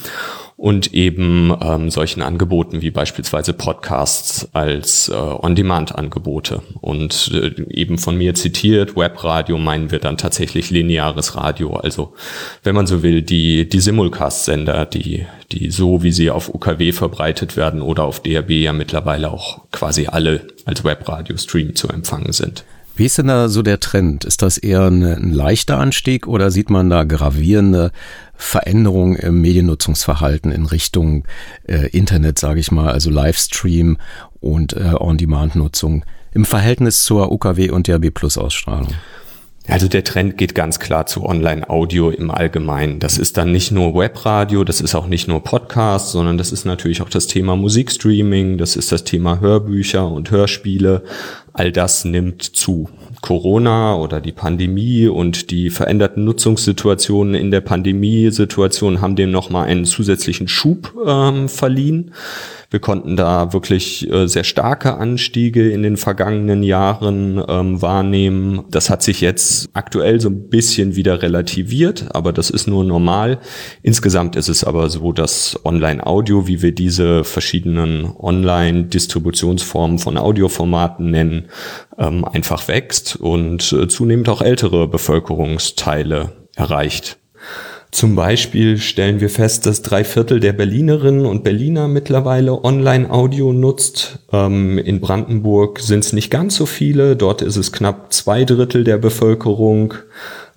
und 0.56 0.94
eben 0.94 1.52
ähm, 1.60 1.90
solchen 1.90 2.22
Angeboten 2.22 2.80
wie 2.80 2.90
beispielsweise 2.90 3.52
Podcasts 3.52 4.48
als 4.52 5.08
äh, 5.08 5.14
On-Demand-Angebote. 5.14 6.62
Und 6.80 7.32
äh, 7.34 7.60
eben 7.70 7.98
von 7.98 8.16
mir 8.16 8.34
zitiert, 8.34 8.96
Webradio 8.96 9.58
meinen 9.58 9.90
wir 9.90 9.98
dann 9.98 10.16
tatsächlich 10.16 10.70
lineares 10.70 11.34
Radio. 11.36 11.74
Also 11.74 12.14
wenn 12.62 12.76
man 12.76 12.86
so 12.86 13.02
will, 13.02 13.22
die, 13.22 13.68
die 13.68 13.80
Simulcast-Sender, 13.80 14.86
die, 14.86 15.26
die 15.50 15.70
so 15.70 16.04
wie 16.04 16.12
sie 16.12 16.30
auf 16.30 16.48
UKW 16.54 16.92
verbreitet 16.92 17.56
werden 17.56 17.82
oder 17.82 18.04
auf 18.04 18.20
DRB 18.20 18.50
ja 18.50 18.72
mittlerweile 18.72 19.32
auch 19.32 19.62
quasi 19.72 20.06
alle 20.06 20.46
als 20.66 20.84
Webradio-Stream 20.84 21.74
zu 21.74 21.88
empfangen 21.88 22.32
sind. 22.32 22.64
Wie 22.96 23.06
ist 23.06 23.18
denn 23.18 23.26
da 23.26 23.48
so 23.48 23.62
der 23.62 23.80
Trend? 23.80 24.24
Ist 24.24 24.42
das 24.42 24.56
eher 24.56 24.82
ein, 24.82 25.02
ein 25.02 25.32
leichter 25.32 25.78
Anstieg 25.78 26.28
oder 26.28 26.50
sieht 26.52 26.70
man 26.70 26.90
da 26.90 27.02
gravierende 27.02 27.90
Veränderungen 28.36 29.16
im 29.16 29.40
Mediennutzungsverhalten 29.40 30.52
in 30.52 30.66
Richtung 30.66 31.24
äh, 31.66 31.88
Internet, 31.88 32.38
sage 32.38 32.60
ich 32.60 32.70
mal, 32.70 32.92
also 32.92 33.10
Livestream 33.10 33.98
und 34.40 34.74
äh, 34.74 34.94
On-Demand-Nutzung 34.98 36.04
im 36.32 36.44
Verhältnis 36.44 37.04
zur 37.04 37.32
UKW 37.32 37.70
und 37.70 37.88
DAB 37.88 38.10
Plus 38.10 38.38
Ausstrahlung? 38.38 38.94
Also 39.66 39.88
der 39.88 40.04
Trend 40.04 40.36
geht 40.36 40.54
ganz 40.54 40.78
klar 40.78 41.06
zu 41.06 41.24
Online-Audio 41.24 42.10
im 42.10 42.30
Allgemeinen. 42.30 42.98
Das 43.00 43.16
ist 43.16 43.38
dann 43.38 43.50
nicht 43.50 43.70
nur 43.70 43.94
Webradio, 43.94 44.62
das 44.62 44.82
ist 44.82 44.94
auch 44.94 45.06
nicht 45.06 45.26
nur 45.26 45.42
Podcast, 45.42 46.10
sondern 46.10 46.36
das 46.36 46.52
ist 46.52 46.66
natürlich 46.66 47.00
auch 47.00 47.08
das 47.08 47.28
Thema 47.28 47.56
Musikstreaming, 47.56 48.58
das 48.58 48.76
ist 48.76 48.92
das 48.92 49.04
Thema 49.04 49.40
Hörbücher 49.40 50.06
und 50.06 50.30
Hörspiele. 50.30 51.02
All 51.56 51.70
das 51.70 52.04
nimmt 52.04 52.42
zu. 52.42 52.88
Corona 53.22 53.94
oder 53.96 54.20
die 54.20 54.32
Pandemie 54.32 55.06
und 55.06 55.52
die 55.52 55.70
veränderten 55.70 56.24
Nutzungssituationen 56.24 57.36
in 57.36 57.52
der 57.52 57.60
Pandemiesituation 57.60 59.00
haben 59.00 59.14
dem 59.14 59.30
nochmal 59.30 59.68
einen 59.68 59.84
zusätzlichen 59.84 60.48
Schub 60.48 60.92
ähm, 61.06 61.48
verliehen. 61.48 62.10
Wir 62.74 62.80
konnten 62.80 63.14
da 63.14 63.52
wirklich 63.52 64.10
äh, 64.10 64.26
sehr 64.26 64.42
starke 64.42 64.96
Anstiege 64.96 65.70
in 65.70 65.84
den 65.84 65.96
vergangenen 65.96 66.64
Jahren 66.64 67.40
ähm, 67.46 67.80
wahrnehmen. 67.80 68.64
Das 68.68 68.90
hat 68.90 69.04
sich 69.04 69.20
jetzt 69.20 69.68
aktuell 69.74 70.20
so 70.20 70.28
ein 70.28 70.48
bisschen 70.48 70.96
wieder 70.96 71.22
relativiert, 71.22 72.06
aber 72.10 72.32
das 72.32 72.50
ist 72.50 72.66
nur 72.66 72.82
normal. 72.82 73.38
Insgesamt 73.82 74.34
ist 74.34 74.48
es 74.48 74.64
aber 74.64 74.90
so, 74.90 75.12
dass 75.12 75.60
Online-Audio, 75.64 76.48
wie 76.48 76.62
wir 76.62 76.72
diese 76.72 77.22
verschiedenen 77.22 78.06
Online-Distributionsformen 78.18 80.00
von 80.00 80.18
Audioformaten 80.18 81.12
nennen, 81.12 81.43
ähm, 81.98 82.24
einfach 82.24 82.68
wächst 82.68 83.16
und 83.16 83.72
äh, 83.72 83.88
zunehmend 83.88 84.28
auch 84.28 84.42
ältere 84.42 84.88
Bevölkerungsteile 84.88 86.32
erreicht. 86.54 87.18
Zum 87.94 88.16
Beispiel 88.16 88.78
stellen 88.78 89.20
wir 89.20 89.30
fest, 89.30 89.66
dass 89.66 89.82
drei 89.82 90.02
Viertel 90.02 90.40
der 90.40 90.52
Berlinerinnen 90.52 91.26
und 91.26 91.44
Berliner 91.44 91.86
mittlerweile 91.86 92.64
Online-Audio 92.64 93.52
nutzt. 93.52 94.18
Ähm, 94.32 94.78
in 94.78 95.00
Brandenburg 95.00 95.78
sind 95.78 96.04
es 96.04 96.12
nicht 96.12 96.28
ganz 96.28 96.56
so 96.56 96.66
viele. 96.66 97.14
Dort 97.14 97.40
ist 97.40 97.54
es 97.54 97.70
knapp 97.70 98.12
zwei 98.12 98.44
Drittel 98.44 98.82
der 98.82 98.98
Bevölkerung. 98.98 99.94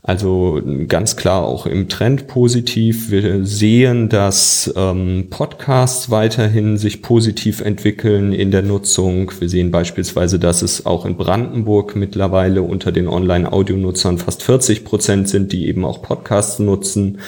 Also 0.08 0.62
ganz 0.88 1.18
klar 1.18 1.44
auch 1.44 1.66
im 1.66 1.90
Trend 1.90 2.28
positiv. 2.28 3.12
Wir 3.12 3.46
sehen, 3.46 4.08
dass 4.08 4.74
ähm, 4.78 5.28
Podcasts 5.30 6.10
weiterhin 6.10 6.78
sich 6.78 7.02
positiv 7.02 7.60
entwickeln 7.60 8.32
in 8.32 8.50
der 8.52 8.62
Nutzung. 8.62 9.30
Wir 9.38 9.50
sehen 9.50 9.70
beispielsweise, 9.70 10.40
dass 10.40 10.62
es 10.62 10.86
auch 10.86 11.06
in 11.06 11.18
Brandenburg 11.18 11.98
mittlerweile 11.98 12.62
unter 12.62 12.94
den 12.94 13.10
Online-Audionutzern 13.10 14.18
fast 14.18 14.44
40 14.44 14.86
Prozent 14.86 15.28
sind, 15.28 15.52
die 15.52 15.68
eben 15.68 15.84
auch 15.84 16.02
Podcasts 16.02 16.60
nutzen. 16.60 17.20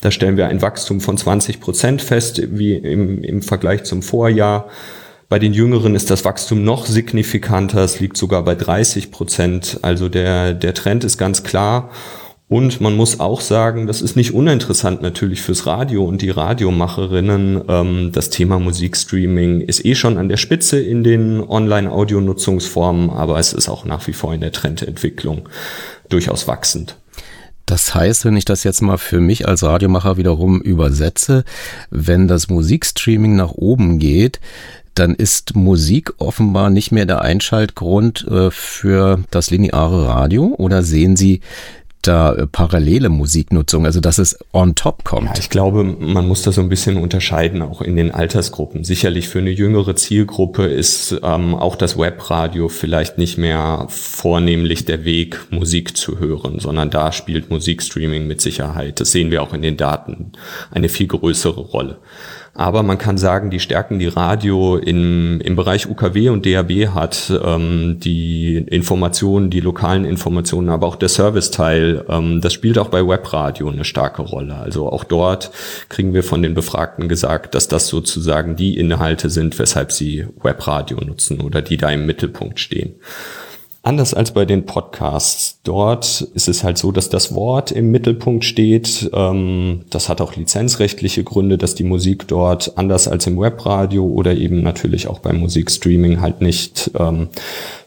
Da 0.00 0.10
stellen 0.10 0.38
wir 0.38 0.46
ein 0.46 0.62
Wachstum 0.62 1.02
von 1.02 1.18
20 1.18 1.60
Prozent 1.60 2.00
fest, 2.00 2.40
wie 2.50 2.72
im, 2.72 3.22
im 3.22 3.42
Vergleich 3.42 3.84
zum 3.84 4.00
Vorjahr. 4.00 4.70
Bei 5.28 5.38
den 5.38 5.52
Jüngeren 5.52 5.94
ist 5.94 6.10
das 6.10 6.24
Wachstum 6.24 6.64
noch 6.64 6.86
signifikanter. 6.86 7.84
Es 7.84 8.00
liegt 8.00 8.16
sogar 8.16 8.42
bei 8.42 8.54
30 8.54 9.10
Prozent. 9.10 9.80
Also 9.82 10.08
der, 10.08 10.54
der 10.54 10.72
Trend 10.72 11.04
ist 11.04 11.18
ganz 11.18 11.42
klar. 11.42 11.90
Und 12.52 12.82
man 12.82 12.94
muss 12.94 13.18
auch 13.18 13.40
sagen, 13.40 13.86
das 13.86 14.02
ist 14.02 14.14
nicht 14.14 14.34
uninteressant 14.34 15.00
natürlich 15.00 15.40
fürs 15.40 15.66
Radio 15.66 16.04
und 16.04 16.20
die 16.20 16.28
Radiomacherinnen. 16.28 17.62
Ähm, 17.66 18.10
das 18.12 18.28
Thema 18.28 18.58
Musikstreaming 18.58 19.62
ist 19.62 19.86
eh 19.86 19.94
schon 19.94 20.18
an 20.18 20.28
der 20.28 20.36
Spitze 20.36 20.78
in 20.78 21.02
den 21.02 21.40
Online-Audio-Nutzungsformen, 21.40 23.08
aber 23.08 23.38
es 23.38 23.54
ist 23.54 23.70
auch 23.70 23.86
nach 23.86 24.06
wie 24.06 24.12
vor 24.12 24.34
in 24.34 24.42
der 24.42 24.52
Trendentwicklung 24.52 25.48
durchaus 26.10 26.46
wachsend. 26.46 26.98
Das 27.64 27.94
heißt, 27.94 28.26
wenn 28.26 28.36
ich 28.36 28.44
das 28.44 28.64
jetzt 28.64 28.82
mal 28.82 28.98
für 28.98 29.20
mich 29.20 29.48
als 29.48 29.62
Radiomacher 29.62 30.18
wiederum 30.18 30.60
übersetze, 30.60 31.44
wenn 31.88 32.28
das 32.28 32.50
Musikstreaming 32.50 33.34
nach 33.34 33.52
oben 33.52 33.98
geht, 33.98 34.40
dann 34.94 35.14
ist 35.14 35.56
Musik 35.56 36.12
offenbar 36.18 36.68
nicht 36.68 36.92
mehr 36.92 37.06
der 37.06 37.22
Einschaltgrund 37.22 38.26
äh, 38.28 38.50
für 38.50 39.20
das 39.30 39.50
lineare 39.50 40.06
Radio 40.06 40.54
oder 40.58 40.82
sehen 40.82 41.16
Sie 41.16 41.40
da 42.02 42.34
äh, 42.34 42.46
parallele 42.46 43.08
Musiknutzung, 43.08 43.86
also 43.86 44.00
dass 44.00 44.18
es 44.18 44.38
on 44.52 44.74
top 44.74 45.04
kommt? 45.04 45.28
Ja, 45.28 45.34
ich 45.38 45.50
glaube, 45.50 45.84
man 45.84 46.26
muss 46.26 46.42
das 46.42 46.56
so 46.56 46.60
ein 46.60 46.68
bisschen 46.68 46.96
unterscheiden, 46.96 47.62
auch 47.62 47.80
in 47.80 47.96
den 47.96 48.10
Altersgruppen. 48.10 48.84
Sicherlich 48.84 49.28
für 49.28 49.38
eine 49.38 49.50
jüngere 49.50 49.96
Zielgruppe 49.96 50.64
ist 50.64 51.20
ähm, 51.22 51.54
auch 51.54 51.76
das 51.76 51.98
Webradio 51.98 52.68
vielleicht 52.68 53.18
nicht 53.18 53.38
mehr 53.38 53.86
vornehmlich 53.88 54.84
der 54.84 55.04
Weg, 55.04 55.46
Musik 55.50 55.96
zu 55.96 56.18
hören, 56.18 56.58
sondern 56.58 56.90
da 56.90 57.12
spielt 57.12 57.50
Musikstreaming 57.50 58.26
mit 58.26 58.40
Sicherheit, 58.40 59.00
das 59.00 59.12
sehen 59.12 59.30
wir 59.30 59.42
auch 59.42 59.54
in 59.54 59.62
den 59.62 59.76
Daten, 59.76 60.32
eine 60.70 60.88
viel 60.88 61.06
größere 61.06 61.60
Rolle. 61.60 61.98
Aber 62.54 62.82
man 62.82 62.98
kann 62.98 63.16
sagen, 63.16 63.48
die 63.50 63.60
Stärken, 63.60 63.98
die 63.98 64.08
Radio 64.08 64.76
im, 64.76 65.40
im 65.40 65.56
Bereich 65.56 65.88
UKW 65.88 66.28
und 66.28 66.44
DAB 66.44 66.88
hat, 66.94 67.32
ähm, 67.42 67.96
die 67.98 68.58
Informationen, 68.58 69.48
die 69.48 69.60
lokalen 69.60 70.04
Informationen, 70.04 70.68
aber 70.68 70.86
auch 70.86 70.96
der 70.96 71.08
Serviceteil, 71.08 72.04
ähm, 72.10 72.42
das 72.42 72.52
spielt 72.52 72.76
auch 72.76 72.88
bei 72.88 73.06
Webradio 73.06 73.70
eine 73.70 73.86
starke 73.86 74.20
Rolle. 74.20 74.56
Also 74.56 74.92
auch 74.92 75.04
dort 75.04 75.50
kriegen 75.88 76.12
wir 76.12 76.22
von 76.22 76.42
den 76.42 76.52
Befragten 76.52 77.08
gesagt, 77.08 77.54
dass 77.54 77.68
das 77.68 77.88
sozusagen 77.88 78.54
die 78.54 78.76
Inhalte 78.76 79.30
sind, 79.30 79.58
weshalb 79.58 79.90
sie 79.90 80.26
Webradio 80.42 80.98
nutzen 80.98 81.40
oder 81.40 81.62
die 81.62 81.78
da 81.78 81.90
im 81.90 82.04
Mittelpunkt 82.04 82.60
stehen. 82.60 82.96
Anders 83.84 84.14
als 84.14 84.32
bei 84.32 84.44
den 84.44 84.64
Podcasts. 84.64 85.58
Dort 85.64 86.20
ist 86.34 86.48
es 86.48 86.62
halt 86.62 86.78
so, 86.78 86.92
dass 86.92 87.08
das 87.08 87.34
Wort 87.34 87.72
im 87.72 87.90
Mittelpunkt 87.90 88.44
steht. 88.44 89.10
Ähm, 89.12 89.80
das 89.90 90.08
hat 90.08 90.20
auch 90.20 90.36
lizenzrechtliche 90.36 91.24
Gründe, 91.24 91.58
dass 91.58 91.74
die 91.74 91.82
Musik 91.82 92.28
dort 92.28 92.78
anders 92.78 93.08
als 93.08 93.26
im 93.26 93.40
Webradio 93.40 94.04
oder 94.06 94.36
eben 94.36 94.62
natürlich 94.62 95.08
auch 95.08 95.18
beim 95.18 95.40
Musikstreaming 95.40 96.20
halt 96.20 96.40
nicht 96.40 96.92
ähm, 96.96 97.28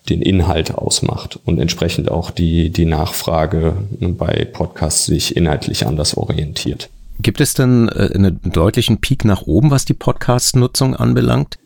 den 0.09 0.21
Inhalt 0.21 0.75
ausmacht 0.75 1.39
und 1.45 1.59
entsprechend 1.59 2.11
auch 2.11 2.29
die, 2.29 2.71
die 2.71 2.85
Nachfrage 2.85 3.77
bei 4.01 4.45
Podcasts 4.51 5.05
sich 5.05 5.37
inhaltlich 5.37 5.87
anders 5.87 6.17
orientiert. 6.17 6.89
Gibt 7.21 7.39
es 7.39 7.53
denn 7.53 7.87
äh, 7.87 8.11
einen 8.13 8.41
deutlichen 8.43 8.99
Peak 8.99 9.23
nach 9.23 9.43
oben, 9.43 9.71
was 9.71 9.85
die 9.85 9.93
Podcast-Nutzung 9.93 10.93
anbelangt? 10.93 11.57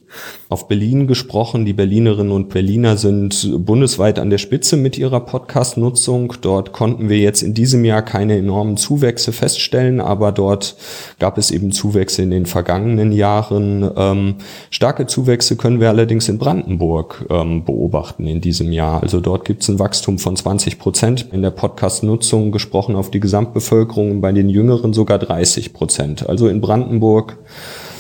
Auf 0.49 0.67
Berlin 0.67 1.07
gesprochen. 1.07 1.65
Die 1.65 1.73
Berlinerinnen 1.73 2.31
und 2.31 2.49
Berliner 2.49 2.97
sind 2.97 3.65
bundesweit 3.65 4.17
an 4.19 4.29
der 4.29 4.37
Spitze 4.39 4.77
mit 4.77 4.97
ihrer 4.97 5.19
Podcast-Nutzung. 5.19 6.33
Dort 6.41 6.71
konnten 6.71 7.09
wir 7.09 7.19
jetzt 7.19 7.43
in 7.43 7.53
diesem 7.53 7.85
Jahr 7.85 8.01
keine 8.01 8.37
enormen 8.37 8.77
Zuwächse 8.77 9.31
feststellen, 9.31 10.01
aber 10.01 10.31
dort 10.31 10.75
gab 11.19 11.37
es 11.37 11.51
eben 11.51 11.71
Zuwächse 11.71 12.23
in 12.23 12.31
den 12.31 12.45
vergangenen 12.45 13.11
Jahren. 13.11 13.89
Ähm, 13.95 14.35
starke 14.71 15.05
Zuwächse 15.05 15.55
können 15.55 15.79
wir 15.79 15.89
allerdings 15.89 16.27
in 16.29 16.39
Brandenburg 16.39 17.25
ähm, 17.29 17.63
beobachten 17.63 18.25
in 18.25 18.41
diesem 18.41 18.71
Jahr. 18.71 19.03
Also 19.03 19.19
dort 19.19 19.45
gibt 19.45 19.61
es 19.61 19.69
ein 19.69 19.79
Wachstum 19.79 20.17
von 20.17 20.35
20 20.35 20.79
Prozent 20.79 21.27
in 21.31 21.41
der 21.41 21.51
Podcast-Nutzung 21.51 22.51
gesprochen 22.51 22.95
auf 22.95 23.11
die 23.11 23.19
Gesamtbevölkerung, 23.19 24.21
bei 24.21 24.31
den 24.31 24.49
Jüngeren 24.49 24.93
sogar 24.93 25.19
30 25.19 25.73
Prozent. 25.73 26.27
Also 26.27 26.47
in 26.47 26.61
Brandenburg 26.61 27.37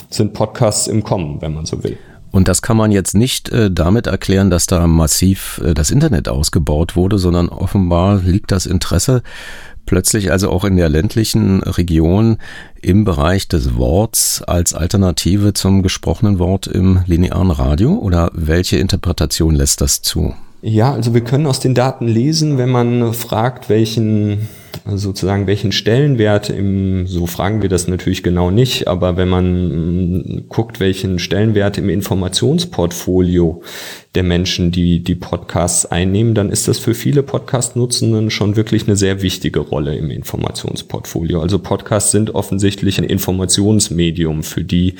sind 0.09 0.33
Podcasts 0.33 0.87
im 0.87 1.03
Kommen, 1.03 1.41
wenn 1.41 1.53
man 1.53 1.65
so 1.65 1.83
will. 1.83 1.97
Und 2.31 2.47
das 2.47 2.61
kann 2.61 2.77
man 2.77 2.91
jetzt 2.91 3.15
nicht 3.15 3.49
äh, 3.49 3.71
damit 3.71 4.05
erklären, 4.05 4.51
dass 4.51 4.67
da 4.67 4.85
massiv 4.85 5.59
äh, 5.65 5.73
das 5.73 5.89
Internet 5.89 6.29
ausgebaut 6.29 6.95
wurde, 6.95 7.17
sondern 7.17 7.49
offenbar 7.49 8.21
liegt 8.23 8.51
das 8.51 8.65
Interesse 8.65 9.23
plötzlich 9.89 10.31
also 10.31 10.51
auch 10.51 10.65
in 10.65 10.77
der 10.77 10.87
ländlichen 10.87 11.63
Region 11.63 12.37
im 12.79 13.05
Bereich 13.05 13.47
des 13.47 13.75
Worts 13.75 14.43
als 14.43 14.75
Alternative 14.75 15.53
zum 15.53 15.81
gesprochenen 15.81 16.37
Wort 16.37 16.67
im 16.67 16.99
linearen 17.07 17.49
Radio? 17.49 17.93
Oder 17.95 18.29
welche 18.33 18.77
Interpretation 18.77 19.55
lässt 19.55 19.81
das 19.81 20.03
zu? 20.03 20.35
Ja, 20.61 20.93
also 20.93 21.15
wir 21.15 21.21
können 21.21 21.47
aus 21.47 21.59
den 21.59 21.73
Daten 21.73 22.07
lesen, 22.07 22.59
wenn 22.59 22.69
man 22.69 23.13
fragt, 23.13 23.67
welchen 23.67 24.47
sozusagen 24.85 25.47
welchen 25.47 25.71
Stellenwert 25.71 26.49
im, 26.49 27.07
so 27.07 27.27
fragen 27.27 27.61
wir 27.61 27.69
das 27.69 27.87
natürlich 27.87 28.23
genau 28.23 28.51
nicht, 28.51 28.87
aber 28.87 29.17
wenn 29.17 29.29
man 29.29 30.17
mm, 30.17 30.49
guckt, 30.49 30.79
welchen 30.79 31.19
Stellenwert 31.19 31.77
im 31.77 31.89
Informationsportfolio 31.89 33.61
der 34.15 34.23
Menschen, 34.23 34.71
die 34.71 35.03
die 35.03 35.13
Podcasts 35.13 35.85
einnehmen, 35.85 36.33
dann 36.33 36.49
ist 36.49 36.67
das 36.67 36.79
für 36.79 36.95
viele 36.95 37.21
Podcast-Nutzenden 37.21 38.31
schon 38.31 38.55
wirklich 38.55 38.87
eine 38.87 38.95
sehr 38.95 39.21
wichtige 39.21 39.59
Rolle 39.59 39.95
im 39.95 40.09
Informationsportfolio. 40.09 41.39
Also 41.41 41.59
Podcasts 41.59 42.11
sind 42.11 42.33
offensichtlich 42.33 42.97
ein 42.97 43.03
Informationsmedium 43.03 44.41
für 44.41 44.63
die, 44.63 44.95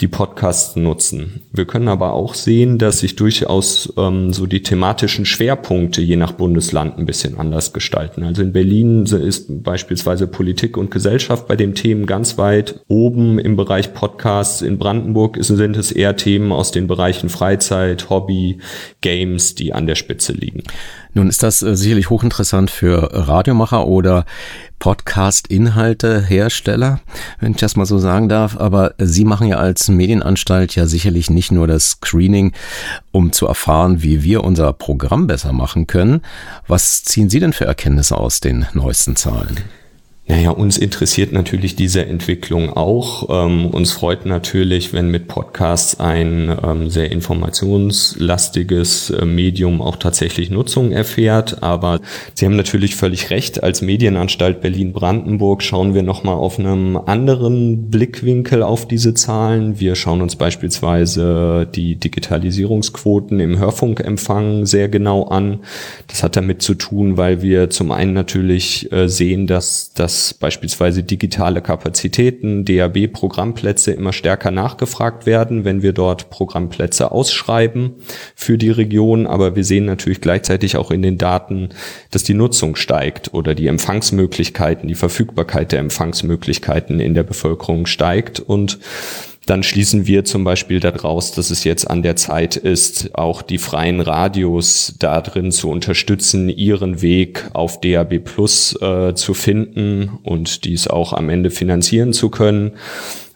die 0.00 0.08
Podcasts 0.08 0.76
nutzen. 0.76 1.42
Wir 1.52 1.66
können 1.66 1.88
aber 1.88 2.14
auch 2.14 2.32
sehen, 2.32 2.78
dass 2.78 3.00
sich 3.00 3.16
durchaus 3.16 3.92
ähm, 3.98 4.32
so 4.32 4.46
die 4.46 4.62
thematischen 4.62 5.26
Schwerpunkte 5.26 6.00
je 6.00 6.16
nach 6.16 6.32
Bundesland 6.32 6.98
ein 6.98 7.04
bisschen 7.04 7.38
anders 7.38 7.74
gestalten. 7.74 8.22
Also 8.22 8.40
in 8.40 8.52
Berlin 8.52 8.97
ist 9.06 9.62
beispielsweise 9.62 10.26
Politik 10.26 10.76
und 10.76 10.90
Gesellschaft 10.90 11.46
bei 11.46 11.56
den 11.56 11.74
Themen 11.74 12.06
ganz 12.06 12.38
weit 12.38 12.80
oben 12.88 13.38
im 13.38 13.56
Bereich 13.56 13.94
Podcasts. 13.94 14.62
In 14.62 14.78
Brandenburg 14.78 15.36
sind 15.40 15.76
es 15.76 15.92
eher 15.92 16.16
Themen 16.16 16.52
aus 16.52 16.70
den 16.70 16.86
Bereichen 16.86 17.28
Freizeit, 17.28 18.10
Hobby, 18.10 18.58
Games, 19.00 19.54
die 19.54 19.72
an 19.72 19.86
der 19.86 19.94
Spitze 19.94 20.32
liegen. 20.32 20.62
Nun 21.18 21.28
ist 21.28 21.42
das 21.42 21.62
äh, 21.62 21.76
sicherlich 21.76 22.08
hochinteressant 22.10 22.70
für 22.70 23.10
Radiomacher 23.12 23.88
oder 23.88 24.24
Podcast-Inhalte-Hersteller, 24.78 27.00
wenn 27.40 27.50
ich 27.50 27.56
das 27.56 27.74
mal 27.74 27.86
so 27.86 27.98
sagen 27.98 28.28
darf. 28.28 28.56
Aber 28.56 28.94
Sie 28.98 29.24
machen 29.24 29.48
ja 29.48 29.56
als 29.56 29.88
Medienanstalt 29.88 30.76
ja 30.76 30.86
sicherlich 30.86 31.28
nicht 31.28 31.50
nur 31.50 31.66
das 31.66 31.90
Screening, 31.90 32.52
um 33.10 33.32
zu 33.32 33.48
erfahren, 33.48 34.00
wie 34.00 34.22
wir 34.22 34.44
unser 34.44 34.72
Programm 34.72 35.26
besser 35.26 35.52
machen 35.52 35.88
können. 35.88 36.20
Was 36.68 37.02
ziehen 37.02 37.28
Sie 37.28 37.40
denn 37.40 37.52
für 37.52 37.64
Erkenntnisse 37.64 38.16
aus 38.16 38.38
den 38.38 38.66
neuesten 38.72 39.16
Zahlen? 39.16 39.56
Naja, 40.30 40.50
uns 40.50 40.76
interessiert 40.76 41.32
natürlich 41.32 41.74
diese 41.74 42.04
Entwicklung 42.04 42.76
auch. 42.76 43.30
Ähm, 43.30 43.68
uns 43.68 43.92
freut 43.92 44.26
natürlich, 44.26 44.92
wenn 44.92 45.10
mit 45.10 45.26
Podcasts 45.26 45.98
ein 46.00 46.54
ähm, 46.62 46.90
sehr 46.90 47.10
informationslastiges 47.10 49.08
äh, 49.08 49.24
Medium 49.24 49.80
auch 49.80 49.96
tatsächlich 49.96 50.50
Nutzung 50.50 50.92
erfährt. 50.92 51.62
Aber 51.62 52.00
Sie 52.34 52.44
haben 52.44 52.56
natürlich 52.56 52.94
völlig 52.94 53.30
recht. 53.30 53.62
Als 53.62 53.80
Medienanstalt 53.80 54.60
Berlin-Brandenburg 54.60 55.62
schauen 55.62 55.94
wir 55.94 56.02
nochmal 56.02 56.34
auf 56.34 56.58
einem 56.58 56.98
anderen 56.98 57.88
Blickwinkel 57.88 58.62
auf 58.62 58.86
diese 58.86 59.14
Zahlen. 59.14 59.80
Wir 59.80 59.94
schauen 59.94 60.20
uns 60.20 60.36
beispielsweise 60.36 61.66
die 61.74 61.96
Digitalisierungsquoten 61.96 63.40
im 63.40 63.58
Hörfunkempfang 63.58 64.66
sehr 64.66 64.90
genau 64.90 65.22
an. 65.24 65.60
Das 66.06 66.22
hat 66.22 66.36
damit 66.36 66.60
zu 66.60 66.74
tun, 66.74 67.16
weil 67.16 67.40
wir 67.40 67.70
zum 67.70 67.92
einen 67.92 68.12
natürlich 68.12 68.92
äh, 68.92 69.08
sehen, 69.08 69.46
dass 69.46 69.92
das 69.94 70.17
dass 70.18 70.34
beispielsweise 70.34 71.04
digitale 71.04 71.62
Kapazitäten, 71.62 72.64
DAB-Programmplätze 72.64 73.92
immer 73.92 74.12
stärker 74.12 74.50
nachgefragt 74.50 75.26
werden, 75.26 75.64
wenn 75.64 75.82
wir 75.82 75.92
dort 75.92 76.28
Programmplätze 76.30 77.12
ausschreiben 77.12 77.94
für 78.34 78.58
die 78.58 78.70
Region. 78.70 79.28
Aber 79.28 79.54
wir 79.54 79.64
sehen 79.64 79.84
natürlich 79.84 80.20
gleichzeitig 80.20 80.76
auch 80.76 80.90
in 80.90 81.02
den 81.02 81.18
Daten, 81.18 81.68
dass 82.10 82.24
die 82.24 82.34
Nutzung 82.34 82.74
steigt 82.74 83.32
oder 83.32 83.54
die 83.54 83.68
Empfangsmöglichkeiten, 83.68 84.88
die 84.88 84.96
Verfügbarkeit 84.96 85.70
der 85.70 85.78
Empfangsmöglichkeiten 85.78 86.98
in 86.98 87.14
der 87.14 87.22
Bevölkerung 87.22 87.86
steigt. 87.86 88.40
Und 88.40 88.80
dann 89.48 89.62
schließen 89.62 90.06
wir 90.06 90.24
zum 90.24 90.44
Beispiel 90.44 90.78
daraus, 90.78 91.32
dass 91.32 91.50
es 91.50 91.64
jetzt 91.64 91.88
an 91.88 92.02
der 92.02 92.16
Zeit 92.16 92.56
ist, 92.56 93.14
auch 93.14 93.40
die 93.40 93.58
freien 93.58 94.00
Radios 94.00 94.94
da 94.98 95.20
drin 95.22 95.52
zu 95.52 95.70
unterstützen, 95.70 96.48
ihren 96.50 97.00
Weg 97.00 97.48
auf 97.54 97.80
DAB 97.80 98.18
Plus 98.18 98.78
äh, 98.82 99.14
zu 99.14 99.32
finden 99.32 100.18
und 100.22 100.64
dies 100.64 100.86
auch 100.86 101.12
am 101.14 101.30
Ende 101.30 101.50
finanzieren 101.50 102.12
zu 102.12 102.28
können, 102.28 102.72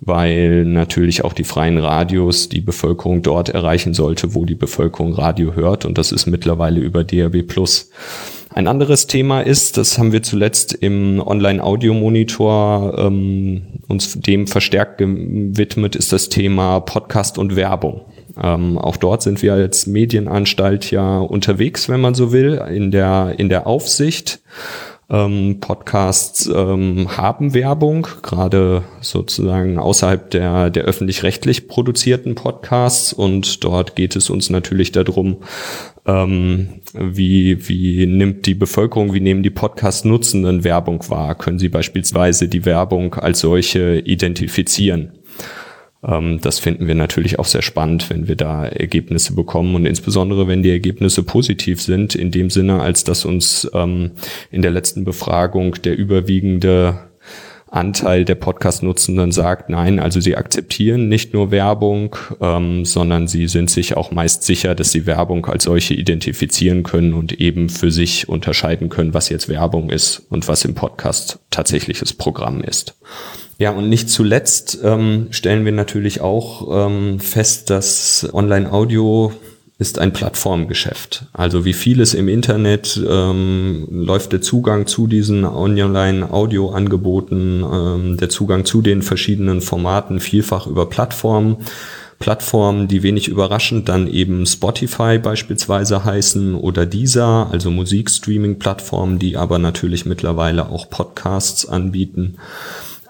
weil 0.00 0.64
natürlich 0.66 1.24
auch 1.24 1.32
die 1.32 1.44
freien 1.44 1.78
Radios 1.78 2.50
die 2.50 2.60
Bevölkerung 2.60 3.22
dort 3.22 3.48
erreichen 3.48 3.94
sollte, 3.94 4.34
wo 4.34 4.44
die 4.44 4.54
Bevölkerung 4.54 5.14
Radio 5.14 5.54
hört 5.54 5.86
und 5.86 5.96
das 5.96 6.12
ist 6.12 6.26
mittlerweile 6.26 6.80
über 6.80 7.04
DAB 7.04 7.42
Plus. 7.42 7.90
Ein 8.54 8.68
anderes 8.68 9.06
Thema 9.06 9.40
ist, 9.40 9.78
das 9.78 9.98
haben 9.98 10.12
wir 10.12 10.22
zuletzt 10.22 10.74
im 10.74 11.22
Online-Audio-Monitor 11.24 12.98
ähm, 12.98 13.62
uns 13.88 14.20
dem 14.20 14.46
verstärkt 14.46 14.98
gewidmet, 14.98 15.96
ist 15.96 16.12
das 16.12 16.28
Thema 16.28 16.80
Podcast 16.80 17.38
und 17.38 17.56
Werbung. 17.56 18.02
Ähm, 18.40 18.76
auch 18.76 18.98
dort 18.98 19.22
sind 19.22 19.40
wir 19.40 19.54
als 19.54 19.86
Medienanstalt 19.86 20.90
ja 20.90 21.18
unterwegs, 21.18 21.88
wenn 21.88 22.02
man 22.02 22.14
so 22.14 22.30
will, 22.30 22.62
in 22.70 22.90
der, 22.90 23.36
in 23.38 23.48
der 23.48 23.66
Aufsicht. 23.66 24.40
Ähm, 25.12 25.58
Podcasts 25.60 26.46
ähm, 26.46 27.18
haben 27.18 27.52
Werbung, 27.52 28.08
gerade 28.22 28.82
sozusagen 29.02 29.78
außerhalb 29.78 30.30
der, 30.30 30.70
der 30.70 30.84
öffentlich-rechtlich 30.84 31.68
produzierten 31.68 32.34
Podcasts. 32.34 33.12
Und 33.12 33.62
dort 33.62 33.94
geht 33.94 34.16
es 34.16 34.30
uns 34.30 34.48
natürlich 34.48 34.90
darum, 34.90 35.36
ähm, 36.06 36.80
wie, 36.94 37.68
wie 37.68 38.06
nimmt 38.06 38.46
die 38.46 38.54
Bevölkerung, 38.54 39.12
wie 39.12 39.20
nehmen 39.20 39.42
die 39.42 39.50
Podcast-Nutzenden 39.50 40.64
Werbung 40.64 41.04
wahr? 41.10 41.34
Können 41.34 41.58
sie 41.58 41.68
beispielsweise 41.68 42.48
die 42.48 42.64
Werbung 42.64 43.14
als 43.14 43.40
solche 43.40 43.98
identifizieren? 43.98 45.12
Ähm, 46.06 46.40
das 46.40 46.58
finden 46.58 46.86
wir 46.86 46.94
natürlich 46.94 47.38
auch 47.38 47.46
sehr 47.46 47.62
spannend, 47.62 48.10
wenn 48.10 48.28
wir 48.28 48.36
da 48.36 48.66
Ergebnisse 48.66 49.34
bekommen 49.34 49.74
und 49.74 49.86
insbesondere 49.86 50.48
wenn 50.48 50.62
die 50.62 50.70
Ergebnisse 50.70 51.22
positiv 51.22 51.80
sind, 51.80 52.14
in 52.14 52.30
dem 52.30 52.50
Sinne, 52.50 52.80
als 52.80 53.04
dass 53.04 53.24
uns 53.24 53.70
ähm, 53.74 54.12
in 54.50 54.62
der 54.62 54.70
letzten 54.70 55.04
Befragung 55.04 55.74
der 55.82 55.96
überwiegende 55.96 57.10
Anteil 57.72 58.26
der 58.26 58.34
Podcast-Nutzenden 58.34 59.32
sagt, 59.32 59.70
nein, 59.70 59.98
also 59.98 60.20
sie 60.20 60.36
akzeptieren 60.36 61.08
nicht 61.08 61.32
nur 61.32 61.50
Werbung, 61.50 62.14
ähm, 62.38 62.84
sondern 62.84 63.28
sie 63.28 63.48
sind 63.48 63.70
sich 63.70 63.96
auch 63.96 64.10
meist 64.10 64.42
sicher, 64.42 64.74
dass 64.74 64.92
sie 64.92 65.06
Werbung 65.06 65.46
als 65.46 65.64
solche 65.64 65.94
identifizieren 65.94 66.82
können 66.82 67.14
und 67.14 67.40
eben 67.40 67.70
für 67.70 67.90
sich 67.90 68.28
unterscheiden 68.28 68.90
können, 68.90 69.14
was 69.14 69.30
jetzt 69.30 69.48
Werbung 69.48 69.88
ist 69.88 70.18
und 70.28 70.48
was 70.48 70.66
im 70.66 70.74
Podcast 70.74 71.38
tatsächliches 71.50 72.12
Programm 72.12 72.60
ist. 72.60 72.94
Ja, 73.62 73.70
und 73.70 73.88
nicht 73.88 74.10
zuletzt 74.10 74.80
ähm, 74.82 75.28
stellen 75.30 75.64
wir 75.64 75.70
natürlich 75.70 76.20
auch 76.20 76.88
ähm, 76.88 77.20
fest, 77.20 77.70
dass 77.70 78.28
Online-Audio 78.32 79.32
ist 79.78 80.00
ein 80.00 80.12
Plattformgeschäft. 80.12 81.26
Also 81.32 81.64
wie 81.64 81.72
vieles 81.72 82.12
im 82.14 82.26
Internet 82.26 83.00
ähm, 83.08 83.86
läuft 83.88 84.32
der 84.32 84.40
Zugang 84.40 84.88
zu 84.88 85.06
diesen 85.06 85.44
Online-Audio-Angeboten, 85.44 87.64
ähm, 87.72 88.16
der 88.16 88.30
Zugang 88.30 88.64
zu 88.64 88.82
den 88.82 89.00
verschiedenen 89.00 89.60
Formaten 89.60 90.18
vielfach 90.18 90.66
über 90.66 90.86
Plattformen. 90.86 91.58
Plattformen, 92.18 92.88
die 92.88 93.04
wenig 93.04 93.28
überraschend 93.28 93.88
dann 93.88 94.08
eben 94.08 94.44
Spotify 94.44 95.18
beispielsweise 95.18 96.04
heißen 96.04 96.56
oder 96.56 96.84
dieser, 96.84 97.48
also 97.52 97.70
Musikstreaming-Plattformen, 97.70 99.20
die 99.20 99.36
aber 99.36 99.60
natürlich 99.60 100.04
mittlerweile 100.04 100.68
auch 100.68 100.90
Podcasts 100.90 101.68
anbieten. 101.68 102.38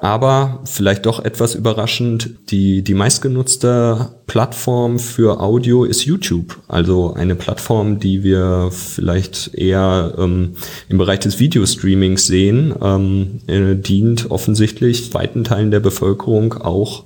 Aber 0.02 0.58
vielleicht 0.64 1.06
doch 1.06 1.24
etwas 1.24 1.54
überraschend, 1.54 2.30
die, 2.50 2.82
die 2.82 2.92
meistgenutzte 2.92 4.08
Plattform 4.26 4.98
für 4.98 5.38
Audio 5.38 5.84
ist 5.84 6.04
YouTube. 6.04 6.58
Also 6.66 7.14
eine 7.14 7.36
Plattform, 7.36 8.00
die 8.00 8.24
wir 8.24 8.70
vielleicht 8.72 9.54
eher 9.54 10.12
ähm, 10.18 10.56
im 10.88 10.98
Bereich 10.98 11.20
des 11.20 11.38
Videostreamings 11.38 12.26
sehen, 12.26 12.74
ähm, 12.82 13.42
äh, 13.46 13.76
dient 13.76 14.28
offensichtlich 14.28 15.14
weiten 15.14 15.44
Teilen 15.44 15.70
der 15.70 15.78
Bevölkerung 15.78 16.54
auch 16.54 17.04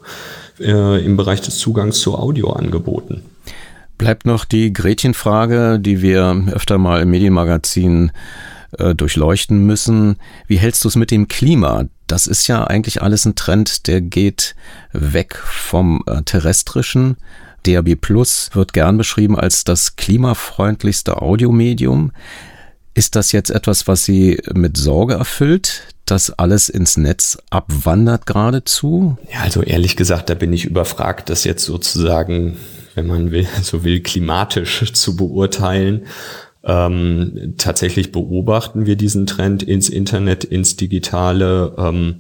äh, 0.59 1.05
im 1.05 1.19
Bereich 1.19 1.43
des 1.43 1.59
Zugangs 1.59 2.01
zu 2.01 2.15
Audioangeboten. 2.15 3.21
Bleibt 3.99 4.25
noch 4.25 4.47
die 4.47 4.73
Gretchenfrage, 4.73 5.79
die 5.81 6.01
wir 6.01 6.45
öfter 6.51 6.79
mal 6.79 7.03
im 7.03 7.11
Medienmagazin 7.11 8.11
äh, 8.79 8.95
durchleuchten 8.95 9.65
müssen. 9.65 10.17
Wie 10.47 10.59
hältst 10.59 10.85
du 10.85 10.89
es 10.89 10.97
mit 10.97 11.11
dem 11.11 11.29
Klima? 11.29 11.87
Das 12.07 12.27
ist 12.27 12.47
ja 12.47 12.65
eigentlich 12.65 13.03
alles 13.03 13.25
ein 13.25 13.35
Trend, 13.35 13.87
der 13.87 14.01
geht 14.01 14.55
weg 14.93 15.37
vom 15.37 16.03
äh, 16.07 16.23
terrestrischen. 16.23 17.17
DAB 17.67 17.97
Plus 17.97 18.51
wird 18.53 18.73
gern 18.73 18.97
beschrieben 18.97 19.39
als 19.39 19.65
das 19.65 19.97
klimafreundlichste 19.97 21.21
Audiomedium. 21.21 22.13
Ist 22.95 23.17
das 23.17 23.33
jetzt 23.33 23.51
etwas, 23.51 23.87
was 23.87 24.05
Sie 24.05 24.41
mit 24.55 24.77
Sorge 24.77 25.15
erfüllt, 25.15 25.83
dass 26.07 26.31
alles 26.31 26.69
ins 26.69 26.97
Netz 26.97 27.37
abwandert 27.51 28.25
geradezu? 28.25 29.19
Ja, 29.31 29.41
also 29.41 29.63
ehrlich 29.63 29.97
gesagt, 29.97 30.31
da 30.31 30.35
bin 30.35 30.53
ich 30.53 30.65
überfragt, 30.65 31.29
das 31.29 31.45
jetzt 31.45 31.65
sozusagen, 31.65 32.57
wenn 32.95 33.07
man 33.07 33.33
will, 33.33 33.47
so 33.63 33.85
will, 33.85 34.01
klimatisch 34.01 34.93
zu 34.93 35.17
beurteilen. 35.17 36.07
Ähm, 36.67 37.55
tatsächlich 37.57 38.11
beobachten 38.11 38.87
wir 38.87 38.97
diesen 38.97 39.27
Trend 39.27 39.63
ins 39.63 39.89
Internet, 39.89 40.45
ins 40.45 40.77
Digitale. 40.77 41.75
Ähm, 41.79 42.17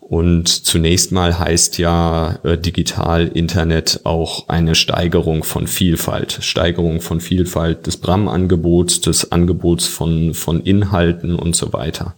und 0.00 0.48
zunächst 0.48 1.12
mal 1.12 1.38
heißt 1.38 1.76
ja 1.76 2.38
äh, 2.42 2.56
digital 2.56 3.28
Internet 3.28 4.00
auch 4.04 4.48
eine 4.48 4.74
Steigerung 4.74 5.44
von 5.44 5.66
Vielfalt, 5.66 6.38
Steigerung 6.40 7.02
von 7.02 7.20
Vielfalt 7.20 7.86
des 7.86 7.98
BRAM-Angebots, 7.98 9.02
des 9.02 9.32
Angebots 9.32 9.86
von, 9.86 10.32
von 10.32 10.62
Inhalten 10.62 11.34
und 11.34 11.54
so 11.54 11.74
weiter. 11.74 12.14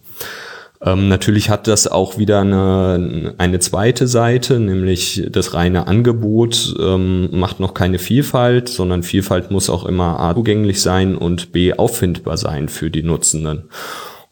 Ähm, 0.83 1.09
natürlich 1.09 1.49
hat 1.49 1.67
das 1.67 1.87
auch 1.87 2.17
wieder 2.17 2.41
eine, 2.41 3.35
eine 3.37 3.59
zweite 3.59 4.07
Seite, 4.07 4.59
nämlich 4.59 5.27
das 5.29 5.53
reine 5.53 5.87
Angebot 5.87 6.75
ähm, 6.79 7.29
macht 7.31 7.59
noch 7.59 7.73
keine 7.73 7.99
Vielfalt, 7.99 8.67
sondern 8.67 9.03
Vielfalt 9.03 9.51
muss 9.51 9.69
auch 9.69 9.85
immer 9.85 10.19
A 10.19 10.33
zugänglich 10.33 10.81
sein 10.81 11.15
und 11.15 11.51
B 11.51 11.73
auffindbar 11.73 12.37
sein 12.37 12.67
für 12.67 12.89
die 12.89 13.03
Nutzenden. 13.03 13.69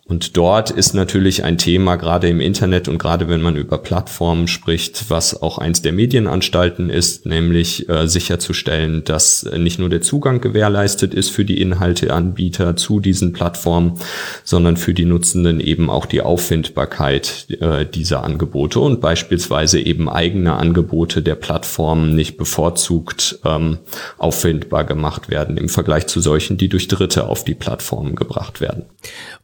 Und 0.09 0.37
dort 0.37 0.71
ist 0.71 0.95
natürlich 0.95 1.43
ein 1.43 1.59
Thema, 1.59 1.95
gerade 1.95 2.27
im 2.29 2.41
Internet 2.41 2.87
und 2.87 2.97
gerade 2.97 3.29
wenn 3.29 3.43
man 3.43 3.55
über 3.55 3.77
Plattformen 3.77 4.47
spricht, 4.47 5.11
was 5.11 5.39
auch 5.39 5.59
eins 5.59 5.83
der 5.83 5.93
Medienanstalten 5.93 6.89
ist, 6.89 7.27
nämlich 7.27 7.87
äh, 7.89 8.07
sicherzustellen, 8.07 9.03
dass 9.03 9.47
nicht 9.55 9.77
nur 9.77 9.87
der 9.87 10.01
Zugang 10.01 10.41
gewährleistet 10.41 11.13
ist 11.13 11.29
für 11.29 11.45
die 11.45 11.61
Inhalteanbieter 11.61 12.75
zu 12.75 12.99
diesen 12.99 13.33
Plattformen, 13.33 13.99
sondern 14.43 14.77
für 14.77 14.95
die 14.95 15.05
Nutzenden 15.05 15.59
eben 15.59 15.91
auch 15.91 16.07
die 16.07 16.21
Auffindbarkeit 16.21 17.45
äh, 17.61 17.85
dieser 17.85 18.23
Angebote 18.23 18.79
und 18.79 19.01
beispielsweise 19.01 19.79
eben 19.79 20.09
eigene 20.09 20.53
Angebote 20.53 21.21
der 21.21 21.35
Plattformen 21.35 22.15
nicht 22.15 22.35
bevorzugt 22.35 23.37
ähm, 23.45 23.77
auffindbar 24.17 24.85
gemacht 24.85 25.29
werden 25.29 25.55
im 25.57 25.69
Vergleich 25.69 26.07
zu 26.07 26.19
solchen, 26.19 26.57
die 26.57 26.67
durch 26.67 26.87
Dritte 26.87 27.27
auf 27.27 27.43
die 27.43 27.53
Plattformen 27.53 28.15
gebracht 28.15 28.59
werden. 28.59 28.85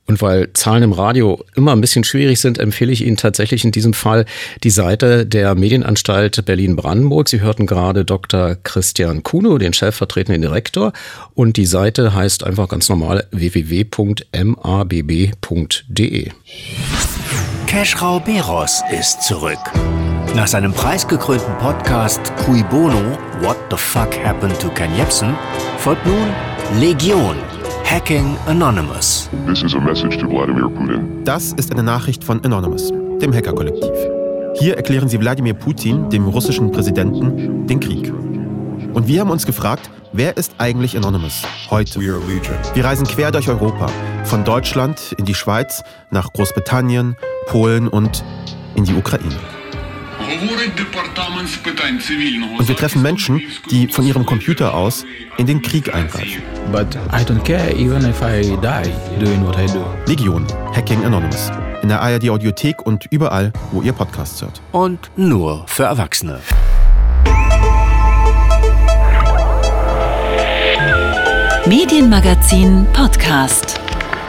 Und 0.07 0.21
weil 0.21 0.53
Zahlen 0.53 0.83
im 0.83 0.91
Radio 0.91 1.43
immer 1.55 1.71
ein 1.71 1.81
bisschen 1.81 2.03
schwierig 2.03 2.39
sind, 2.39 2.59
empfehle 2.59 2.91
ich 2.91 3.03
Ihnen 3.03 3.17
tatsächlich 3.17 3.65
in 3.65 3.71
diesem 3.71 3.93
Fall 3.93 4.25
die 4.63 4.69
Seite 4.69 5.25
der 5.25 5.55
Medienanstalt 5.55 6.45
Berlin-Brandenburg. 6.45 7.27
Sie 7.27 7.41
hörten 7.41 7.65
gerade 7.65 8.05
Dr. 8.05 8.55
Christian 8.63 9.23
Kuno, 9.23 9.57
den 9.57 9.73
stellvertretenden 9.73 10.43
Direktor. 10.43 10.93
Und 11.33 11.57
die 11.57 11.65
Seite 11.65 12.13
heißt 12.13 12.43
einfach 12.43 12.67
ganz 12.69 12.87
normal 12.87 13.25
www.mabb.de. 13.31 13.95
Keschrau 17.65 18.19
Beros 18.19 18.83
ist 18.97 19.23
zurück. 19.23 19.57
Nach 20.35 20.47
seinem 20.47 20.71
preisgekrönten 20.71 21.57
Podcast 21.57 22.31
Cui 22.45 22.61
Bono, 22.69 23.17
What 23.41 23.57
the 23.71 23.77
Fuck 23.77 24.15
Happened 24.23 24.59
to 24.59 24.69
Ken 24.69 24.95
Jebsen, 24.95 25.33
folgt 25.79 26.05
nun 26.05 26.27
Legion 26.79 27.37
Hacking 27.85 28.35
Anonymous. 28.47 29.29
This 29.47 29.63
is 29.63 29.75
a 29.75 29.79
message 29.79 30.17
to 30.17 30.27
Vladimir 30.27 30.69
Putin. 30.69 31.23
Das 31.23 31.53
ist 31.53 31.71
eine 31.71 31.83
Nachricht 31.83 32.23
von 32.23 32.43
Anonymous, 32.43 32.91
dem 33.21 33.31
Hacker-Kollektiv. 33.31 33.91
Hier 34.59 34.75
erklären 34.75 35.07
sie 35.07 35.19
Wladimir 35.19 35.53
Putin, 35.53 36.09
dem 36.09 36.27
russischen 36.27 36.71
Präsidenten, 36.71 37.67
den 37.67 37.79
Krieg. 37.79 38.11
Und 38.93 39.07
wir 39.07 39.21
haben 39.21 39.29
uns 39.29 39.45
gefragt, 39.45 39.89
wer 40.13 40.35
ist 40.35 40.55
eigentlich 40.57 40.97
Anonymous 40.97 41.43
heute? 41.69 42.01
Wir 42.01 42.83
reisen 42.83 43.05
quer 43.05 43.31
durch 43.31 43.47
Europa, 43.47 43.87
von 44.23 44.43
Deutschland 44.43 45.13
in 45.17 45.25
die 45.25 45.35
Schweiz, 45.35 45.83
nach 46.09 46.33
Großbritannien, 46.33 47.15
Polen 47.47 47.87
und 47.87 48.25
in 48.75 48.83
die 48.83 48.95
Ukraine. 48.95 49.35
Und 52.57 52.67
wir 52.67 52.75
treffen 52.75 53.01
Menschen, 53.01 53.41
die 53.69 53.87
von 53.87 54.05
ihrem 54.05 54.25
Computer 54.25 54.73
aus 54.73 55.05
in 55.37 55.45
den 55.45 55.61
Krieg 55.61 55.93
eingreifen. 55.93 56.41
Legion, 60.05 60.45
Hacking 60.73 61.03
Anonymous. 61.05 61.51
In 61.81 61.89
der 61.89 62.01
ARD 62.01 62.29
Audiothek 62.29 62.85
und 62.85 63.05
überall, 63.11 63.53
wo 63.71 63.81
ihr 63.81 63.93
Podcasts 63.93 64.41
hört. 64.41 64.61
Und 64.71 65.11
nur 65.15 65.65
für 65.67 65.83
Erwachsene. 65.83 66.39
Medienmagazin 71.67 72.85
Podcast. 72.93 73.79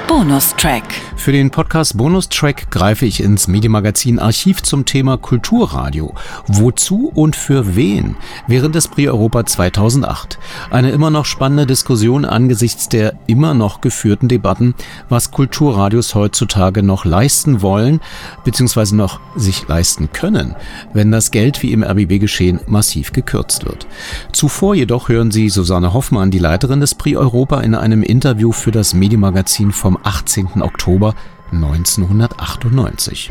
Bonustrack. 0.09 1.06
Für 1.17 1.33
den 1.33 1.51
Podcast 1.51 1.97
Bonustrack 1.97 2.71
greife 2.71 3.05
ich 3.05 3.21
ins 3.21 3.49
Medienmagazin 3.49 4.21
Archiv 4.21 4.63
zum 4.63 4.85
Thema 4.85 5.17
Kulturradio. 5.17 6.15
Wozu 6.47 7.11
und 7.13 7.35
für 7.35 7.75
wen? 7.75 8.17
Während 8.47 8.77
des 8.77 8.87
Prix 8.87 9.11
Europa 9.11 9.45
2008. 9.45 10.39
Eine 10.71 10.91
immer 10.91 11.11
noch 11.11 11.25
spannende 11.25 11.67
Diskussion 11.67 12.25
angesichts 12.25 12.89
der 12.89 13.15
immer 13.27 13.55
noch 13.55 13.81
geführten 13.81 14.29
Debatten, 14.29 14.75
was 15.09 15.33
Kulturradios 15.33 16.15
heutzutage 16.15 16.85
noch 16.85 17.05
leisten 17.05 17.61
wollen, 17.61 18.01
beziehungsweise 18.45 18.95
noch 18.95 19.19
sich 19.35 19.67
leisten 19.67 20.13
können, 20.13 20.55
wenn 20.93 21.11
das 21.11 21.33
Geld 21.33 21.61
wie 21.63 21.73
im 21.73 21.83
RBB-Geschehen 21.83 22.61
massiv 22.69 23.13
gekürzt 23.13 23.65
wird. 23.65 23.89
Zuvor 24.33 24.77
jedoch 24.77 25.09
hören 25.09 25.33
Sie 25.33 25.49
Susanne 25.49 25.93
Hoffmann, 25.93 26.31
die 26.31 26.39
Leiterin 26.39 26.79
des 26.79 26.95
Prix 26.95 27.19
Europa, 27.19 27.63
in 27.63 27.75
einem 27.75 28.05
Interview 28.05 28.53
für 28.53 28.71
das 28.71 28.95
Medienmagazin 28.95 29.73
vom 29.73 29.99
18. 30.05 30.63
Oktober 30.63 31.06
1998. 31.53 33.31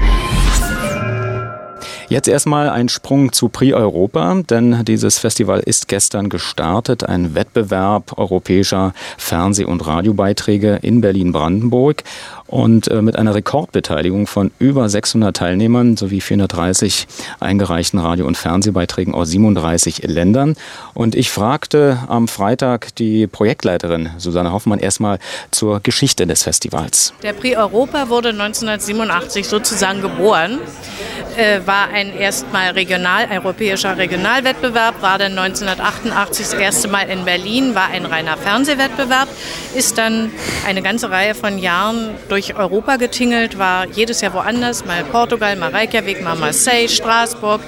Jetzt 2.08 2.28
erstmal 2.28 2.70
ein 2.70 2.88
Sprung 2.88 3.32
zu 3.32 3.50
Prix 3.50 3.74
Europa, 3.74 4.42
denn 4.48 4.86
dieses 4.86 5.18
Festival 5.18 5.60
ist 5.60 5.88
gestern 5.88 6.30
gestartet, 6.30 7.04
ein 7.04 7.34
Wettbewerb 7.34 8.18
europäischer 8.18 8.94
Fernseh- 9.18 9.66
und 9.66 9.86
Radiobeiträge 9.88 10.80
in 10.84 11.02
Berlin-Brandenburg. 11.02 12.04
Und 12.48 12.88
äh, 12.90 13.02
mit 13.02 13.18
einer 13.18 13.34
Rekordbeteiligung 13.34 14.28
von 14.28 14.52
über 14.60 14.88
600 14.88 15.36
Teilnehmern 15.36 15.98
sowie 15.98 16.22
430 16.22 17.08
eingereichten 17.40 18.00
Radio- 18.00 18.28
und 18.28 18.38
Fernsehbeiträgen 18.38 19.16
aus 19.16 19.30
37 19.30 20.04
Ländern. 20.04 20.56
Und 20.94 21.16
ich 21.16 21.32
fragte 21.32 22.00
am 22.08 22.28
Freitag 22.28 22.96
die 22.96 23.28
Projektleiterin 23.28 24.10
Susanne 24.18 24.52
Hoffmann 24.52 24.80
erstmal 24.80 25.20
zur 25.52 25.80
Geschichte 25.80 26.28
des 26.28 26.44
Festivals. 26.44 27.14
Der 27.24 27.34
Prix 27.34 27.58
Europa 27.58 28.10
wurde 28.10 28.30
1987 28.30 29.48
sozusagen 29.48 30.02
geboren, 30.02 30.60
äh, 31.38 31.62
war 31.66 31.90
ein 31.90 32.16
erstmal 32.16 32.72
regional, 32.72 33.28
europäischer 33.32 33.98
Regionalwettbewerb, 33.98 35.02
war 35.02 35.18
dann 35.18 35.38
1988 35.38 36.46
das 36.46 36.54
erste 36.54 36.88
Mal 36.88 37.10
in 37.10 37.26
Berlin, 37.26 37.76
war 37.76 37.88
ein 37.88 38.06
reiner 38.06 38.38
Fernsehwettbewerb, 38.38 39.28
ist 39.74 39.98
dann 39.98 40.32
eine 40.68 40.82
ganze 40.82 41.10
Reihe 41.10 41.34
von 41.34 41.58
Jahren 41.58 42.12
durch 42.30 42.35
Europa 42.56 42.98
getingelt, 42.98 43.58
war 43.58 43.88
jedes 43.88 44.20
Jahr 44.22 44.34
woanders, 44.34 44.86
mal 44.86 45.04
Portugal, 45.06 45.56
mal 45.56 45.72
Reykjavik, 45.72 46.22
mal 46.22 46.36
Marseille, 46.36 46.90
Straßburg, 46.90 47.62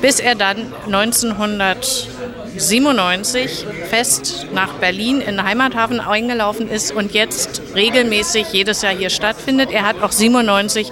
bis 0.00 0.18
er 0.20 0.34
dann 0.34 0.72
1997 0.86 3.66
fest 3.90 4.46
nach 4.54 4.72
Berlin 4.74 5.20
in 5.20 5.42
Heimathafen 5.42 6.00
eingelaufen 6.00 6.70
ist 6.70 6.92
und 6.92 7.12
jetzt 7.12 7.60
regelmäßig 7.74 8.46
jedes 8.52 8.80
Jahr 8.82 8.94
hier 8.94 9.10
stattfindet. 9.10 9.70
Er 9.70 9.86
hat 9.86 10.02
auch 10.02 10.12
97 10.12 10.90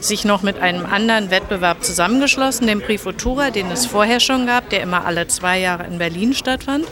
sich 0.00 0.24
noch 0.24 0.42
mit 0.42 0.60
einem 0.60 0.86
anderen 0.86 1.30
Wettbewerb 1.30 1.82
zusammengeschlossen, 1.82 2.66
dem 2.66 2.80
Prix 2.80 3.02
Futura, 3.02 3.50
den 3.50 3.70
es 3.70 3.86
vorher 3.86 4.20
schon 4.20 4.46
gab, 4.46 4.70
der 4.70 4.82
immer 4.82 5.04
alle 5.04 5.26
zwei 5.28 5.58
Jahre 5.58 5.86
in 5.86 5.98
Berlin 5.98 6.34
stattfand. 6.34 6.86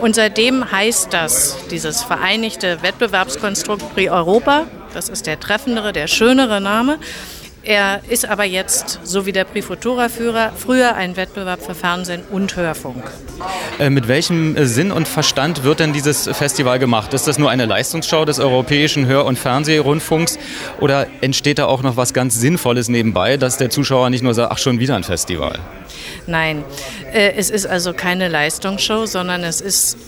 Und 0.00 0.14
seitdem 0.14 0.70
heißt 0.70 1.12
das, 1.12 1.56
dieses 1.70 2.02
vereinigte 2.02 2.82
Wettbewerbskonstrukt 2.82 3.94
Prix 3.94 4.10
Europa, 4.10 4.66
das 4.96 5.10
ist 5.10 5.26
der 5.26 5.38
treffendere, 5.38 5.92
der 5.92 6.06
schönere 6.06 6.60
Name, 6.60 6.98
er 7.66 8.00
ist 8.08 8.28
aber 8.28 8.44
jetzt, 8.44 9.00
so 9.02 9.26
wie 9.26 9.32
der 9.32 9.42
Prifutura-Führer, 9.42 10.52
früher 10.56 10.94
ein 10.94 11.16
Wettbewerb 11.16 11.60
für 11.60 11.74
Fernsehen 11.74 12.22
und 12.30 12.54
Hörfunk. 12.54 13.02
Äh, 13.80 13.90
mit 13.90 14.06
welchem 14.06 14.56
äh, 14.56 14.66
Sinn 14.66 14.92
und 14.92 15.08
Verstand 15.08 15.64
wird 15.64 15.80
denn 15.80 15.92
dieses 15.92 16.28
Festival 16.28 16.78
gemacht? 16.78 17.12
Ist 17.12 17.26
das 17.26 17.38
nur 17.38 17.50
eine 17.50 17.66
Leistungsschau 17.66 18.24
des 18.24 18.38
europäischen 18.38 19.06
Hör- 19.06 19.24
und 19.24 19.36
Fernsehrundfunks 19.36 20.38
oder 20.78 21.08
entsteht 21.22 21.58
da 21.58 21.66
auch 21.66 21.82
noch 21.82 21.96
was 21.96 22.14
ganz 22.14 22.36
Sinnvolles 22.36 22.88
nebenbei, 22.88 23.36
dass 23.36 23.56
der 23.56 23.68
Zuschauer 23.68 24.10
nicht 24.10 24.22
nur 24.22 24.32
sagt, 24.32 24.52
ach 24.52 24.58
schon 24.58 24.78
wieder 24.78 24.94
ein 24.94 25.02
Festival? 25.02 25.58
Nein, 26.28 26.64
äh, 27.12 27.32
es 27.32 27.50
ist 27.50 27.66
also 27.66 27.92
keine 27.92 28.28
Leistungsshow, 28.28 29.06
sondern 29.06 29.42
es 29.42 29.60
ist 29.60 29.98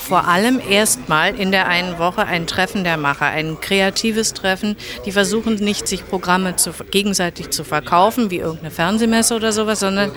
vor 0.00 0.26
allem 0.26 0.60
erstmal 0.68 1.34
in 1.34 1.52
der 1.52 1.68
einen 1.68 1.98
Woche 1.98 2.26
ein 2.26 2.46
Treffen 2.46 2.84
der 2.84 2.96
Macher, 2.96 3.26
ein 3.26 3.60
kreatives 3.60 4.34
Treffen. 4.34 4.76
Die 5.04 5.12
versuchen 5.12 5.54
nicht, 5.56 5.86
sich 5.86 6.06
Programme 6.06 6.56
zu, 6.56 6.72
gegenseitig 6.90 7.50
zu 7.50 7.64
verkaufen, 7.64 8.30
wie 8.30 8.38
irgendeine 8.38 8.70
Fernsehmesse 8.70 9.36
oder 9.36 9.52
sowas, 9.52 9.80
sondern 9.80 10.10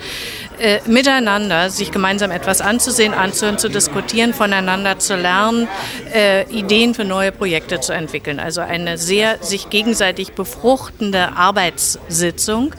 äh, 0.58 0.80
miteinander 0.86 1.70
sich 1.70 1.90
gemeinsam 1.90 2.30
etwas 2.30 2.60
anzusehen, 2.60 3.14
anzuhören, 3.14 3.58
zu 3.58 3.68
diskutieren, 3.68 4.34
voneinander 4.34 4.98
zu 4.98 5.16
lernen, 5.16 5.68
äh, 6.12 6.44
Ideen 6.50 6.94
für 6.94 7.04
neue 7.04 7.32
Projekte 7.32 7.80
zu 7.80 7.92
entwickeln. 7.92 8.40
Also 8.40 8.60
eine 8.60 8.98
sehr 8.98 9.42
sich 9.42 9.70
gegenseitig 9.70 10.32
befruchtende 10.32 11.36
Arbeitssitzung. 11.36 12.74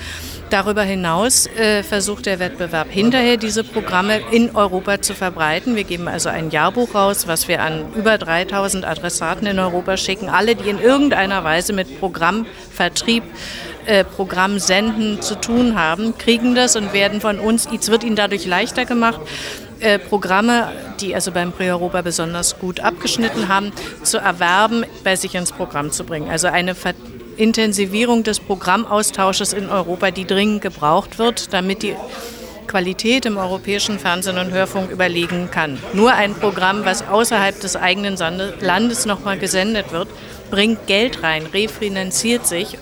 Darüber 0.50 0.84
hinaus 0.84 1.48
äh, 1.48 1.82
versucht 1.82 2.28
der 2.28 2.40
Wettbewerb 2.40 2.88
hinterher, 2.90 3.38
diese 3.38 3.64
Programme 3.64 4.22
in 4.32 4.56
Europa 4.56 5.02
zu 5.02 5.16
verbreiten. 5.16 5.76
Wir 5.76 5.86
geben 5.86 6.08
also 6.08 6.30
ein 6.30 6.52
Jahrbuch 6.52 6.94
raus, 6.94 7.28
was 7.28 7.48
wir 7.48 7.64
an 7.64 7.94
über 7.96 8.20
3000 8.20 8.86
Adressaten 8.86 9.48
in 9.48 9.58
Europa 9.58 9.98
schicken. 9.98 10.30
Alle, 10.30 10.56
die 10.56 10.70
in 10.70 10.80
irgendeiner 10.80 11.44
Weise 11.44 11.74
mit 11.74 12.00
Programmvertrieb 12.00 13.24
äh, 13.88 14.04
Programmsenden 14.04 15.22
zu 15.22 15.36
tun 15.36 15.80
haben, 15.80 16.18
kriegen 16.18 16.54
das 16.54 16.76
und 16.76 16.94
werden 16.94 17.22
von 17.22 17.40
uns, 17.40 17.68
es 17.68 17.90
wird 17.90 18.04
ihnen 18.04 18.16
dadurch 18.16 18.46
leichter 18.46 18.86
gemacht, 18.86 19.22
äh, 19.80 20.00
Programme, 20.00 20.72
die 21.02 21.16
also 21.16 21.32
beim 21.32 21.52
Pre-Europa 21.52 22.02
besonders 22.02 22.60
gut 22.60 22.80
abgeschnitten 22.80 23.48
haben, 23.48 23.72
zu 24.04 24.20
erwerben, 24.20 24.86
bei 25.04 25.16
sich 25.16 25.36
ins 25.36 25.52
Programm 25.52 25.92
zu 25.92 26.04
bringen. 26.04 26.30
Also 26.30 26.48
eine 26.48 26.76
Ver 26.76 26.94
Intensivierung 27.38 28.24
des 28.24 28.40
Programmaustausches 28.40 29.54
in 29.54 29.70
Europa, 29.70 30.12
die 30.12 30.26
dringend 30.26 30.62
gebraucht 30.62 31.20
wird, 31.20 31.54
damit 31.54 31.84
die 31.84 31.96
Qualität 32.68 33.26
im 33.26 33.38
europäischen 33.38 34.00
Fernsehen 34.00 34.38
und 34.38 34.52
Hörfunk 34.52 34.92
überlegen 34.92 35.50
kann. 35.52 35.78
Nur 35.94 36.14
ein 36.14 36.34
Programm, 36.34 36.84
was 36.84 37.08
außerhalb 37.08 37.60
des 37.60 37.76
eigenen 37.76 38.18
Landes 38.60 39.06
nochmal 39.06 39.38
gesendet 39.38 39.92
wird, 39.92 40.08
bringt 40.50 40.88
Geld 40.88 41.24
rein, 41.24 41.46
refinanziert 41.46 42.46
sich 42.48 42.78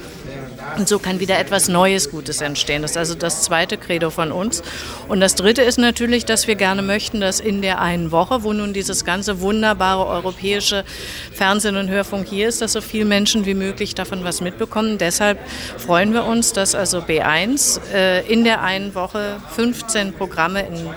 und 0.78 0.88
so 0.88 1.00
kann 1.00 1.20
wieder 1.20 1.40
etwas 1.40 1.68
Neues, 1.68 2.10
Gutes 2.10 2.42
entstehen. 2.42 2.82
Das 2.82 2.92
ist 2.92 2.98
also 2.98 3.16
das 3.16 3.44
zweite 3.44 3.78
Credo 3.78 4.10
von 4.10 4.32
uns. 4.32 4.64
Und 5.08 5.20
das 5.20 5.36
dritte 5.36 5.62
ist 5.62 5.78
natürlich, 5.78 6.26
dass 6.26 6.48
wir 6.48 6.56
gerne 6.56 6.82
möchten, 6.82 7.22
dass 7.22 7.40
in 7.40 7.62
der 7.62 7.80
einen 7.80 8.12
Woche, 8.12 8.44
wo 8.44 8.54
nun 8.54 8.74
dieses 8.74 9.06
ganze 9.06 9.42
wunderbare 9.42 10.06
europäische 10.08 10.84
Fernsehen 11.32 11.78
und 11.78 11.90
Hörfunk 11.90 12.28
hier 12.28 12.48
ist, 12.48 12.62
dass 12.62 12.74
so 12.74 12.82
viele 12.82 13.06
Menschen 13.06 13.46
wie 13.46 13.54
möglich 13.54 13.96
davon 13.96 14.24
was 14.24 14.42
mitbekommen. 14.42 14.98
Deshalb 14.98 15.40
freuen 15.78 16.14
wir 16.14 16.26
uns, 16.26 16.54
dass 16.54 16.76
also 16.76 17.00
B1 17.00 17.80
äh, 17.94 18.26
in 18.28 18.44
der 18.44 18.62
einen 18.62 18.96
Woche 18.96 19.38
15 19.56 20.14
Programme 20.14 20.62
in 20.62 20.90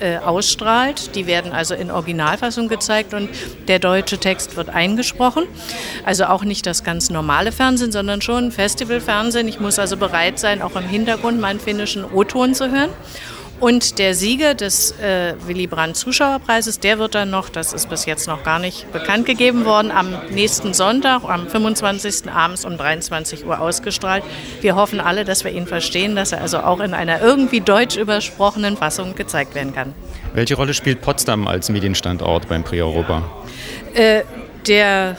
äh, 0.00 0.18
ausstrahlt. 0.18 1.14
Die 1.14 1.26
werden 1.26 1.52
also 1.52 1.74
in 1.74 1.90
Originalfassung 1.90 2.68
gezeigt 2.68 3.14
und 3.14 3.28
der 3.68 3.78
deutsche 3.78 4.18
Text 4.18 4.56
wird 4.56 4.68
eingesprochen. 4.68 5.44
Also 6.04 6.24
auch 6.24 6.44
nicht 6.44 6.66
das 6.66 6.84
ganz 6.84 7.10
normale 7.10 7.52
Fernsehen, 7.52 7.92
sondern 7.92 8.20
schon 8.22 8.52
Festivalfernsehen. 8.52 9.48
Ich 9.48 9.60
muss 9.60 9.78
also 9.78 9.96
bereit 9.96 10.38
sein, 10.38 10.62
auch 10.62 10.76
im 10.76 10.84
Hintergrund 10.88 11.40
meinen 11.40 11.60
finnischen 11.60 12.04
O-Ton 12.04 12.54
zu 12.54 12.70
hören. 12.70 12.90
Und 13.58 13.98
der 13.98 14.14
Sieger 14.14 14.54
des 14.54 14.92
äh, 15.00 15.34
Willy 15.46 15.66
Brandt 15.66 15.96
Zuschauerpreises, 15.96 16.78
der 16.78 16.98
wird 16.98 17.14
dann 17.14 17.30
noch, 17.30 17.48
das 17.48 17.72
ist 17.72 17.88
bis 17.88 18.04
jetzt 18.04 18.26
noch 18.26 18.42
gar 18.42 18.58
nicht 18.58 18.92
bekannt 18.92 19.24
gegeben 19.24 19.64
worden, 19.64 19.90
am 19.90 20.14
nächsten 20.30 20.74
Sonntag, 20.74 21.24
am 21.24 21.48
25. 21.48 22.30
abends 22.30 22.66
um 22.66 22.76
23 22.76 23.46
Uhr 23.46 23.58
ausgestrahlt. 23.58 24.24
Wir 24.60 24.76
hoffen 24.76 25.00
alle, 25.00 25.24
dass 25.24 25.44
wir 25.44 25.52
ihn 25.52 25.66
verstehen, 25.66 26.16
dass 26.16 26.32
er 26.32 26.42
also 26.42 26.58
auch 26.58 26.80
in 26.80 26.92
einer 26.92 27.22
irgendwie 27.22 27.60
deutsch 27.60 27.96
übersprochenen 27.96 28.76
Fassung 28.76 29.14
gezeigt 29.14 29.54
werden 29.54 29.74
kann. 29.74 29.94
Welche 30.34 30.54
Rolle 30.54 30.74
spielt 30.74 31.00
Potsdam 31.00 31.48
als 31.48 31.70
Medienstandort 31.70 32.48
beim 32.48 32.62
Prix 32.62 32.82
Europa? 32.82 33.22
Äh, 33.94 34.22
der 34.66 35.16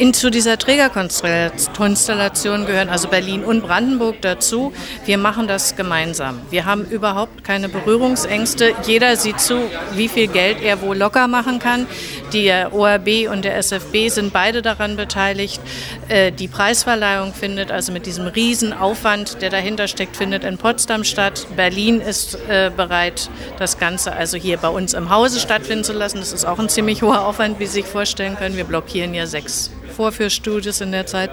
in, 0.00 0.14
zu 0.14 0.30
dieser 0.30 0.56
Trägerkonstellation 0.56 2.64
gehören 2.64 2.88
also 2.88 3.08
Berlin 3.08 3.44
und 3.44 3.60
Brandenburg 3.60 4.22
dazu. 4.22 4.72
Wir 5.04 5.18
machen 5.18 5.46
das 5.46 5.76
gemeinsam. 5.76 6.40
Wir 6.48 6.64
haben 6.64 6.86
überhaupt 6.86 7.44
keine 7.44 7.68
Berührungsängste. 7.68 8.72
Jeder 8.86 9.16
sieht 9.16 9.40
zu, 9.40 9.60
wie 9.94 10.08
viel 10.08 10.28
Geld 10.28 10.62
er 10.62 10.80
wo 10.80 10.94
locker 10.94 11.28
machen 11.28 11.58
kann. 11.58 11.86
Der 12.32 12.72
ORB 12.72 13.28
und 13.30 13.44
der 13.44 13.58
SFB 13.58 14.08
sind 14.08 14.32
beide 14.32 14.62
daran 14.62 14.96
beteiligt. 14.96 15.60
Äh, 16.08 16.32
die 16.32 16.48
Preisverleihung 16.48 17.34
findet 17.34 17.70
also 17.70 17.92
mit 17.92 18.06
diesem 18.06 18.26
Riesenaufwand, 18.26 19.42
der 19.42 19.50
dahinter 19.50 19.86
steckt, 19.86 20.16
findet 20.16 20.44
in 20.44 20.56
Potsdam 20.56 21.04
statt. 21.04 21.46
Berlin 21.56 22.00
ist 22.00 22.38
äh, 22.48 22.70
bereit, 22.74 23.28
das 23.58 23.78
Ganze 23.78 24.14
also 24.14 24.38
hier 24.38 24.56
bei 24.56 24.68
uns 24.68 24.94
im 24.94 25.10
Hause 25.10 25.40
stattfinden 25.40 25.84
zu 25.84 25.92
lassen. 25.92 26.20
Das 26.20 26.32
ist 26.32 26.46
auch 26.46 26.58
ein 26.58 26.70
ziemlich 26.70 27.02
hoher 27.02 27.26
Aufwand, 27.26 27.60
wie 27.60 27.66
Sie 27.66 27.82
sich 27.82 27.86
vorstellen 27.86 28.36
können. 28.36 28.56
Wir 28.56 28.64
blockieren 28.64 29.12
ja 29.12 29.26
sechs 29.26 29.70
Vorführstudios 29.90 30.80
in 30.80 30.92
der 30.92 31.06
Zeit. 31.06 31.30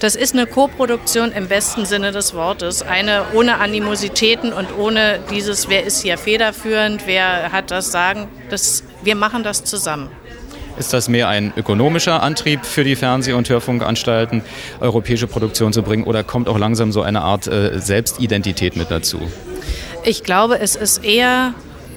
Das 0.00 0.16
ist 0.16 0.34
eine 0.34 0.46
Koproduktion 0.46 1.32
im 1.32 1.48
besten 1.48 1.86
Sinne 1.86 2.12
des 2.12 2.34
Wortes. 2.34 2.82
Eine 2.82 3.24
ohne 3.32 3.58
Animositäten 3.58 4.52
und 4.52 4.76
ohne 4.76 5.20
dieses, 5.30 5.68
wer 5.68 5.84
ist 5.84 6.02
hier 6.02 6.18
federführend, 6.18 7.06
wer 7.06 7.52
hat 7.52 7.70
das 7.70 7.90
Sagen. 7.90 8.28
Das, 8.50 8.84
wir 9.02 9.14
machen 9.14 9.42
das 9.42 9.64
zusammen. 9.64 10.10
Ist 10.76 10.92
das 10.92 11.08
mehr 11.08 11.28
ein 11.28 11.52
ökonomischer 11.56 12.22
Antrieb 12.22 12.66
für 12.66 12.82
die 12.82 12.96
Fernseh- 12.96 13.32
und 13.32 13.48
Hörfunkanstalten, 13.48 14.42
europäische 14.80 15.28
Produktion 15.28 15.72
zu 15.72 15.82
bringen, 15.82 16.04
oder 16.04 16.24
kommt 16.24 16.48
auch 16.48 16.58
langsam 16.58 16.90
so 16.90 17.00
eine 17.00 17.22
Art 17.22 17.46
äh, 17.46 17.78
Selbstidentität 17.78 18.76
mit 18.76 18.90
dazu? 18.90 19.20
Ich 20.02 20.24
glaube, 20.24 20.58
es 20.58 20.74
ist 20.74 21.04
eher 21.04 21.54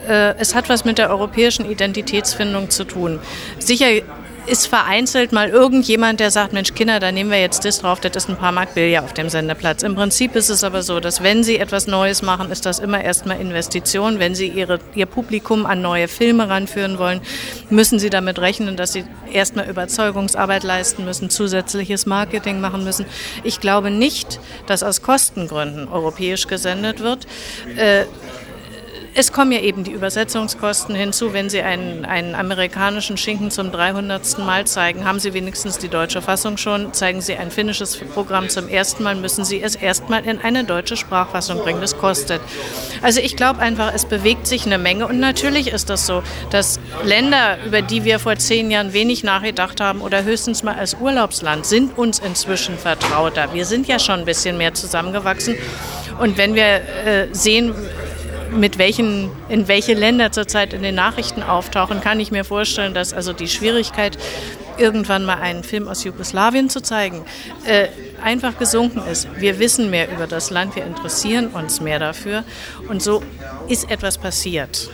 äh, 0.07 0.35
es 0.37 0.55
hat 0.55 0.69
was 0.69 0.85
mit 0.85 0.97
der 0.97 1.09
europäischen 1.09 1.69
Identitätsfindung 1.69 2.69
zu 2.69 2.85
tun. 2.85 3.19
Sicher 3.59 3.87
ist 4.47 4.67
vereinzelt 4.67 5.33
mal 5.33 5.49
irgendjemand, 5.49 6.19
der 6.19 6.31
sagt, 6.31 6.53
Mensch 6.53 6.73
Kinder, 6.73 6.99
da 6.99 7.11
nehmen 7.11 7.29
wir 7.29 7.39
jetzt 7.39 7.65
das 7.65 7.79
drauf, 7.79 7.99
das 7.99 8.15
ist 8.15 8.29
ein 8.29 8.37
paar 8.37 8.51
Mark 8.51 8.73
Billard 8.73 9.03
auf 9.03 9.13
dem 9.13 9.29
Sendeplatz. 9.29 9.83
Im 9.83 9.95
Prinzip 9.95 10.35
ist 10.35 10.49
es 10.49 10.63
aber 10.63 10.83
so, 10.83 10.99
dass 10.99 11.21
wenn 11.21 11.43
Sie 11.43 11.57
etwas 11.57 11.87
Neues 11.87 12.21
machen, 12.21 12.49
ist 12.49 12.65
das 12.65 12.79
immer 12.79 13.03
erstmal 13.03 13.41
Investition. 13.41 14.19
Wenn 14.19 14.35
Sie 14.35 14.47
ihre, 14.47 14.79
Ihr 14.95 15.05
Publikum 15.05 15.65
an 15.65 15.81
neue 15.81 16.07
Filme 16.07 16.49
ranführen 16.49 16.97
wollen, 16.97 17.21
müssen 17.69 17.99
Sie 17.99 18.09
damit 18.09 18.39
rechnen, 18.39 18.77
dass 18.77 18.93
Sie 18.93 19.03
erstmal 19.31 19.69
Überzeugungsarbeit 19.69 20.63
leisten 20.63 21.03
müssen, 21.03 21.29
zusätzliches 21.29 22.05
Marketing 22.05 22.61
machen 22.61 22.83
müssen. 22.83 23.05
Ich 23.43 23.59
glaube 23.59 23.91
nicht, 23.91 24.39
dass 24.65 24.81
aus 24.81 25.01
Kostengründen 25.01 25.89
europäisch 25.89 26.47
gesendet 26.47 27.01
wird. 27.01 27.27
Äh, 27.75 28.05
Es 29.19 29.31
kommen 29.31 29.51
ja 29.51 29.61
eben 29.61 29.83
die 29.83 29.93
Übersetzungskosten 29.93 30.93
hinzu. 30.93 31.33
Wenn 31.33 31.49
Sie 31.49 31.63
einen, 31.63 32.05
einen 32.05 32.35
amerikanischen 32.35 33.17
Schinken 33.17 33.49
zum 33.49 33.71
300. 33.71 34.37
Mal 34.37 34.67
zeigen, 34.67 35.05
haben 35.05 35.19
Sie 35.19 35.33
wenigstens 35.33 35.79
die 35.79 35.87
deutsche 35.87 36.21
Fassung 36.21 36.57
schon. 36.57 36.93
Zeigen 36.93 37.19
Sie 37.21 37.35
ein 37.35 37.49
finnisches 37.49 37.97
Programm 37.97 38.47
zum 38.47 38.67
ersten 38.67 39.01
Mal, 39.01 39.15
müssen 39.15 39.43
Sie 39.43 39.59
es 39.59 39.73
erstmal 39.73 40.23
in 40.23 40.37
eine 40.37 40.65
deutsche 40.65 40.95
Sprachfassung 40.95 41.63
bringen. 41.63 41.81
Das 41.81 41.97
kostet. 41.97 42.41
Also 43.01 43.19
ich 43.19 43.35
glaube 43.35 43.59
einfach, 43.59 43.91
es 43.91 44.05
bewegt 44.05 44.45
sich 44.45 44.67
eine 44.67 44.77
Menge. 44.77 45.07
Und 45.07 45.19
natürlich 45.19 45.69
ist 45.69 45.89
das 45.89 46.05
so, 46.05 46.21
dass 46.51 46.79
Länder, 47.03 47.57
über 47.65 47.81
die 47.81 48.03
wir 48.03 48.19
vor 48.19 48.35
zehn 48.35 48.69
Jahren 48.69 48.93
wenig 48.93 49.23
nachgedacht 49.23 49.81
haben 49.81 50.01
oder 50.01 50.25
höchstens 50.25 50.61
mal 50.61 50.75
als 50.75 50.93
Urlaubsland, 50.93 51.65
sind 51.65 51.97
uns 51.97 52.19
inzwischen 52.19 52.77
vertrauter. 52.77 53.51
Wir 53.51 53.65
sind 53.65 53.87
ja 53.87 53.97
schon 53.97 54.19
ein 54.19 54.25
bisschen 54.25 54.59
mehr 54.59 54.75
zusammengewachsen. 54.75 55.55
Und 56.19 56.37
wenn 56.37 56.53
wir 56.53 56.63
äh, 56.63 57.27
sehen, 57.31 57.73
mit 58.51 58.77
welchen, 58.77 59.29
in 59.49 59.67
welche 59.67 59.93
Länder 59.93 60.31
zurzeit 60.31 60.73
in 60.73 60.83
den 60.83 60.95
Nachrichten 60.95 61.43
auftauchen, 61.43 62.01
kann 62.01 62.19
ich 62.19 62.31
mir 62.31 62.43
vorstellen, 62.43 62.93
dass 62.93 63.13
also 63.13 63.33
die 63.33 63.47
Schwierigkeit, 63.47 64.17
irgendwann 64.77 65.25
mal 65.25 65.39
einen 65.39 65.63
Film 65.63 65.87
aus 65.87 66.03
Jugoslawien 66.03 66.69
zu 66.69 66.81
zeigen, 66.81 67.25
äh, 67.65 67.87
einfach 68.23 68.57
gesunken 68.57 69.01
ist. 69.11 69.27
Wir 69.37 69.59
wissen 69.59 69.89
mehr 69.89 70.11
über 70.11 70.27
das 70.27 70.49
Land, 70.49 70.75
wir 70.75 70.85
interessieren 70.85 71.47
uns 71.47 71.81
mehr 71.81 71.99
dafür 71.99 72.43
und 72.87 73.01
so 73.01 73.23
ist 73.67 73.89
etwas 73.89 74.17
passiert. 74.17 74.89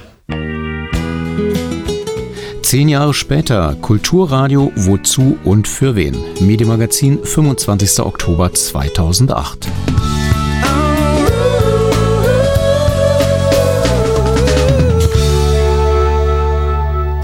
Zehn 2.62 2.90
Jahre 2.90 3.14
später, 3.14 3.76
Kulturradio, 3.82 4.72
wozu 4.76 5.38
und 5.44 5.68
für 5.68 5.96
wen? 5.96 6.18
Medienmagazin, 6.40 7.24
25. 7.24 8.00
Oktober 8.00 8.52
2008. 8.52 9.68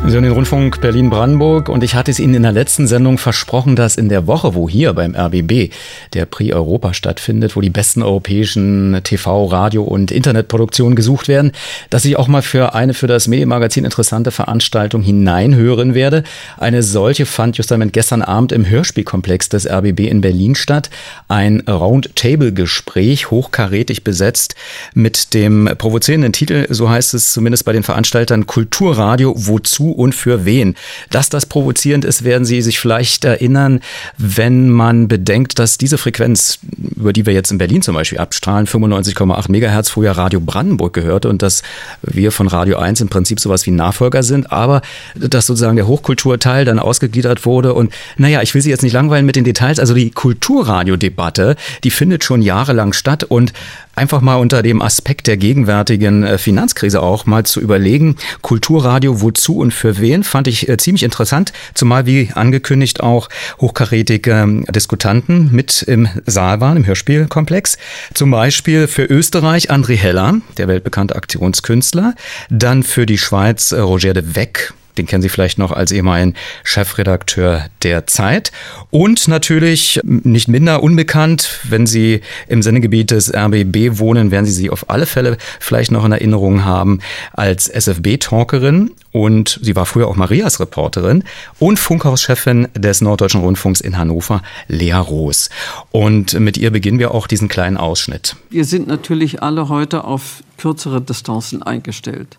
Sie 0.10 0.16
hören 0.16 0.24
den 0.24 0.34
Rundfunk 0.34 0.82
Berlin-Brandenburg 0.82 1.70
und 1.70 1.84
ich 1.84 1.94
hatte 1.94 2.10
es 2.10 2.20
Ihnen 2.20 2.34
in 2.34 2.42
der 2.42 2.52
letzten 2.52 2.88
Sendung 2.88 3.20
versprochen, 3.20 3.76
dass 3.76 3.96
in 3.96 4.10
der 4.10 4.26
Woche, 4.26 4.56
wo 4.56 4.68
hier 4.68 4.94
beim 4.94 5.14
RBB 5.16 5.72
der 6.14 6.26
Prix 6.26 6.52
Europa 6.52 6.96
stattfindet, 6.96 7.56
wo 7.56 7.62
die 7.62 7.70
besten 7.70 8.02
europäischen 8.02 9.00
TV, 9.04 9.46
Radio 9.46 9.84
und 9.84 10.10
Internetproduktionen 10.10 10.96
gesucht 10.96 11.28
werden, 11.28 11.52
dass 11.92 12.06
ich 12.06 12.18
auch 12.18 12.28
mal 12.28 12.42
für 12.42 12.74
eine 12.74 12.96
für 12.96 13.06
das 13.06 13.28
Medienmagazin 13.28 13.86
interessante 13.86 14.32
Veranstaltung 14.32 15.04
hineinhören 15.04 15.94
werde. 15.94 16.24
Eine 16.58 16.82
solche 16.82 17.28
fand 17.28 17.58
justament 17.58 17.94
gestern 17.94 18.24
Abend 18.24 18.52
im 18.52 18.68
Hörspielkomplex 18.68 19.50
des 19.50 19.70
RBB 19.70 20.08
in 20.08 20.22
Berlin 20.22 20.56
statt. 20.56 20.90
Ein 21.28 21.60
Roundtable-Gespräch, 21.70 23.30
hochkarätig 23.30 24.04
besetzt, 24.04 24.56
mit 24.96 25.36
dem 25.36 25.70
provozierenden 25.78 26.34
Titel, 26.34 26.66
so 26.72 26.90
heißt 26.90 27.14
es 27.14 27.32
zumindest 27.32 27.64
bei 27.64 27.74
den 27.74 27.84
Veranstaltern, 27.84 28.48
Kulturradio, 28.48 29.36
wozu 29.38 29.99
und 30.00 30.16
für 30.16 30.46
wen. 30.46 30.76
Dass 31.10 31.30
das 31.30 31.46
provozierend 31.46 32.06
ist, 32.06 32.24
werden 32.24 32.46
Sie 32.46 32.62
sich 32.62 32.80
vielleicht 32.80 33.26
erinnern, 33.26 33.82
wenn 34.18 34.70
man 34.70 35.08
bedenkt, 35.08 35.60
dass 35.60 35.78
diese 35.78 35.98
Frequenz, 35.98 36.60
über 36.96 37.12
die 37.12 37.26
wir 37.26 37.34
jetzt 37.34 37.52
in 37.52 37.58
Berlin 37.58 37.82
zum 37.82 37.96
Beispiel 37.96 38.18
abstrahlen, 38.18 38.66
95,8 38.66 39.52
Megahertz, 39.52 39.90
früher 39.90 40.12
Radio 40.12 40.40
Brandenburg 40.40 40.94
gehörte 40.94 41.28
und 41.28 41.42
dass 41.42 41.64
wir 42.02 42.32
von 42.32 42.48
Radio 42.48 42.78
1 42.78 43.02
im 43.02 43.10
Prinzip 43.10 43.40
sowas 43.42 43.66
wie 43.66 43.72
Nachfolger 43.72 44.24
sind, 44.24 44.52
aber 44.52 44.82
dass 45.16 45.46
sozusagen 45.46 45.76
der 45.76 45.88
Hochkulturteil 45.88 46.64
dann 46.64 46.80
ausgegliedert 46.80 47.46
wurde 47.46 47.74
und 47.74 47.94
naja, 48.18 48.42
ich 48.42 48.54
will 48.56 48.62
Sie 48.62 48.70
jetzt 48.70 48.84
nicht 48.84 48.94
langweilen 48.94 49.26
mit 49.26 49.36
den 49.36 49.44
Details, 49.44 49.80
also 49.80 49.94
die 49.94 50.12
Kulturradiodebatte, 50.12 51.58
die 51.84 51.92
findet 51.92 52.24
schon 52.24 52.42
jahrelang 52.42 52.94
statt 52.94 53.26
und 53.26 53.52
einfach 54.00 54.22
mal 54.22 54.36
unter 54.36 54.64
dem 54.64 54.82
Aspekt 54.82 55.28
der 55.28 55.38
gegenwärtigen 55.38 56.24
äh, 56.24 56.38
Finanzkrise 56.38 57.02
auch 57.04 57.26
mal 57.26 57.46
zu 57.46 57.60
überlegen, 57.60 58.16
Kulturradio 58.42 59.22
wozu 59.22 59.58
und 59.58 59.74
für 59.74 60.00
wen, 60.00 60.24
fand 60.24 60.48
ich 60.48 60.70
äh, 60.70 60.78
ziemlich 60.78 61.04
interessant, 61.04 61.52
zumal 61.74 62.06
wie 62.06 62.32
angekündigt 62.34 63.02
auch 63.02 63.28
hochkarätige 63.60 64.32
ähm, 64.32 64.66
Diskutanten 64.70 65.50
mit 65.52 65.82
im 65.84 66.08
Saal 66.26 66.62
waren, 66.62 66.78
im 66.78 66.86
Hörspielkomplex. 66.86 67.78
Zum 68.14 68.32
Beispiel 68.32 68.88
für 68.88 69.04
Österreich 69.04 69.70
André 69.70 69.96
Heller, 69.96 70.36
der 70.58 70.70
weltbekannte 70.70 71.16
Aktionskünstler, 71.16 72.16
dann 72.50 72.84
für 72.84 73.06
die 73.06 73.18
Schweiz 73.18 73.74
äh, 73.74 73.80
Roger 73.80 74.14
de 74.14 74.24
Weck, 74.36 74.74
den 75.00 75.08
kennen 75.08 75.22
Sie 75.24 75.30
vielleicht 75.30 75.58
noch 75.58 75.72
als 75.72 75.92
ehemaligen 75.92 76.36
Chefredakteur 76.64 77.66
der 77.84 78.06
Zeit. 78.06 78.52
Und 78.92 79.28
natürlich 79.28 80.00
nicht 80.04 80.48
minder 80.48 80.84
unbekannt, 80.84 81.60
wenn 81.64 81.88
Sie 81.88 82.22
im 82.48 82.62
Sendegebiet 82.62 83.12
des 83.12 83.34
RBB 83.34 83.98
wohnen, 84.00 84.32
werden 84.32 84.46
Sie 84.46 84.52
sie 84.52 84.70
auf 84.70 84.90
alle 84.90 85.06
Fälle 85.06 85.38
vielleicht 85.60 85.92
noch 85.92 86.06
in 86.06 86.12
Erinnerung 86.12 86.66
haben 86.66 87.00
als 87.34 87.68
SFB-Talkerin. 87.68 88.92
Und 89.12 89.60
sie 89.64 89.76
war 89.76 89.88
früher 89.88 90.08
auch 90.08 90.16
Marias 90.16 90.60
Reporterin 90.60 91.24
und 91.58 91.80
Funkhauschefin 91.80 92.68
des 92.76 93.02
Norddeutschen 93.02 93.42
Rundfunks 93.42 93.82
in 93.82 93.98
Hannover, 93.98 94.44
Lea 94.68 94.94
Roos. 94.94 95.50
Und 95.90 96.40
mit 96.40 96.58
ihr 96.58 96.70
beginnen 96.70 97.00
wir 97.00 97.12
auch 97.12 97.26
diesen 97.26 97.48
kleinen 97.48 97.78
Ausschnitt. 97.78 98.36
Wir 98.52 98.66
sind 98.66 98.88
natürlich 98.88 99.42
alle 99.42 99.68
heute 99.70 100.04
auf 100.04 100.44
kürzere 100.58 101.02
Distanzen 101.02 101.64
eingestellt. 101.64 102.38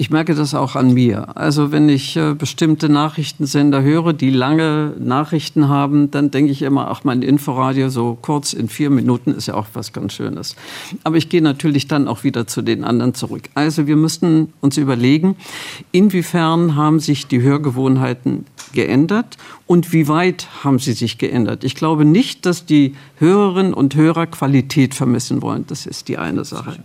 Ich 0.00 0.08
merke 0.08 0.34
das 0.34 0.54
auch 0.54 0.76
an 0.76 0.94
mir. 0.94 1.36
Also 1.36 1.72
wenn 1.72 1.90
ich 1.90 2.16
äh, 2.16 2.32
bestimmte 2.32 2.88
Nachrichtensender 2.88 3.82
höre, 3.82 4.14
die 4.14 4.30
lange 4.30 4.94
Nachrichten 4.98 5.68
haben, 5.68 6.10
dann 6.10 6.30
denke 6.30 6.52
ich 6.52 6.62
immer, 6.62 6.88
ach, 6.88 7.04
mein 7.04 7.20
Inforadio 7.20 7.90
so 7.90 8.16
kurz 8.22 8.54
in 8.54 8.70
vier 8.70 8.88
Minuten 8.88 9.32
ist 9.32 9.44
ja 9.44 9.56
auch 9.56 9.66
was 9.74 9.92
ganz 9.92 10.14
Schönes. 10.14 10.56
Aber 11.04 11.18
ich 11.18 11.28
gehe 11.28 11.42
natürlich 11.42 11.86
dann 11.86 12.08
auch 12.08 12.24
wieder 12.24 12.46
zu 12.46 12.62
den 12.62 12.82
anderen 12.82 13.12
zurück. 13.12 13.50
Also 13.52 13.86
wir 13.86 13.96
müssten 13.96 14.54
uns 14.62 14.78
überlegen, 14.78 15.36
inwiefern 15.92 16.76
haben 16.76 16.98
sich 16.98 17.26
die 17.26 17.42
Hörgewohnheiten 17.42 18.46
geändert 18.72 19.36
und 19.66 19.92
wie 19.92 20.08
weit 20.08 20.48
haben 20.64 20.78
sie 20.78 20.94
sich 20.94 21.18
geändert. 21.18 21.62
Ich 21.62 21.74
glaube 21.74 22.06
nicht, 22.06 22.46
dass 22.46 22.64
die 22.64 22.94
Hörerinnen 23.18 23.74
und 23.74 23.94
Hörer 23.94 24.28
Qualität 24.28 24.94
vermissen 24.94 25.42
wollen. 25.42 25.66
Das 25.66 25.84
ist 25.84 26.08
die 26.08 26.16
eine 26.16 26.46
Sache. 26.46 26.78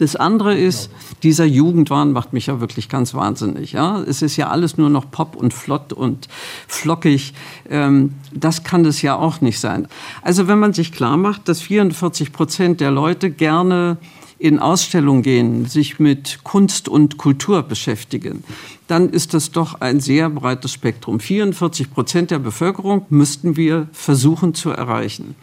Das 0.00 0.16
andere 0.16 0.56
ist, 0.56 0.88
dieser 1.22 1.44
Jugendwahn 1.44 2.12
macht 2.12 2.32
mich 2.32 2.46
ja 2.46 2.58
wirklich 2.58 2.88
ganz 2.88 3.12
wahnsinnig. 3.12 3.72
Ja? 3.72 4.00
Es 4.00 4.22
ist 4.22 4.38
ja 4.38 4.48
alles 4.48 4.78
nur 4.78 4.88
noch 4.88 5.10
Pop 5.10 5.36
und 5.36 5.52
flott 5.52 5.92
und 5.92 6.26
flockig. 6.66 7.34
Ähm, 7.68 8.14
das 8.32 8.64
kann 8.64 8.86
es 8.86 9.02
ja 9.02 9.16
auch 9.16 9.42
nicht 9.42 9.60
sein. 9.60 9.88
Also 10.22 10.48
wenn 10.48 10.58
man 10.58 10.72
sich 10.72 10.92
klar 10.92 11.18
macht, 11.18 11.48
dass 11.48 11.60
44 11.60 12.32
Prozent 12.32 12.80
der 12.80 12.90
Leute 12.90 13.30
gerne 13.30 13.98
in 14.38 14.58
Ausstellungen 14.58 15.20
gehen, 15.20 15.66
sich 15.66 15.98
mit 15.98 16.44
Kunst 16.44 16.88
und 16.88 17.18
Kultur 17.18 17.62
beschäftigen, 17.62 18.42
dann 18.86 19.10
ist 19.10 19.34
das 19.34 19.50
doch 19.50 19.82
ein 19.82 20.00
sehr 20.00 20.30
breites 20.30 20.72
Spektrum. 20.72 21.20
44 21.20 21.92
Prozent 21.92 22.30
der 22.30 22.38
Bevölkerung 22.38 23.04
müssten 23.10 23.58
wir 23.58 23.88
versuchen 23.92 24.54
zu 24.54 24.70
erreichen. 24.70 25.34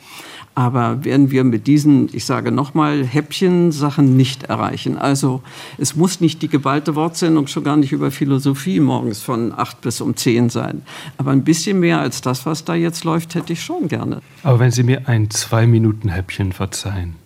Aber 0.58 1.06
werden 1.06 1.30
wir 1.30 1.44
mit 1.44 1.68
diesen, 1.68 2.10
ich 2.14 2.26
sage 2.26 2.52
nochmal, 2.52 3.06
Häppchen-Sachen 3.06 4.18
nicht 4.18 4.42
erreichen. 4.42 4.98
Also 4.98 5.44
es 5.78 5.96
muss 5.96 6.20
nicht 6.20 6.42
die 6.42 6.48
geballte 6.48 6.96
Wortsendung 6.96 7.46
schon 7.46 7.64
gar 7.64 7.78
nicht 7.78 7.92
über 7.92 8.10
Philosophie 8.10 8.80
morgens 8.80 9.22
von 9.22 9.54
acht 9.56 9.82
bis 9.82 10.02
um 10.02 10.16
zehn 10.16 10.50
sein. 10.50 10.82
Aber 11.18 11.30
ein 11.30 11.44
bisschen 11.44 11.80
mehr 11.80 12.00
als 12.00 12.22
das, 12.22 12.48
was 12.48 12.66
da 12.66 12.74
jetzt 12.74 13.04
läuft, 13.04 13.36
hätte 13.36 13.54
ich 13.54 13.62
schon 13.62 13.88
gerne. 13.88 14.24
Aber 14.42 14.58
wenn 14.58 14.72
Sie 14.72 14.82
mir 14.82 15.08
ein 15.08 15.30
Zwei-Minuten-Häppchen 15.30 16.54
verzeihen. 16.54 17.18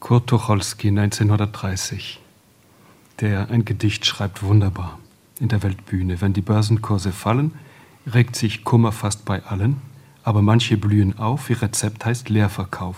Kurt 0.00 0.26
Tucholsky 0.26 0.88
1930, 0.88 2.20
der 3.20 3.50
ein 3.52 3.64
Gedicht 3.64 4.04
schreibt 4.04 4.42
wunderbar 4.42 4.98
in 5.38 5.46
der 5.46 5.62
Weltbühne. 5.62 6.20
Wenn 6.20 6.32
die 6.32 6.42
Börsenkurse 6.42 7.12
fallen, 7.12 7.52
regt 8.12 8.34
sich 8.34 8.64
Kummer 8.64 8.90
fast 8.90 9.24
bei 9.24 9.44
allen 9.44 9.76
aber 10.26 10.42
manche 10.42 10.76
blühen 10.76 11.16
auf, 11.20 11.48
ihr 11.50 11.62
Rezept 11.62 12.04
heißt 12.04 12.28
Leerverkauf. 12.30 12.96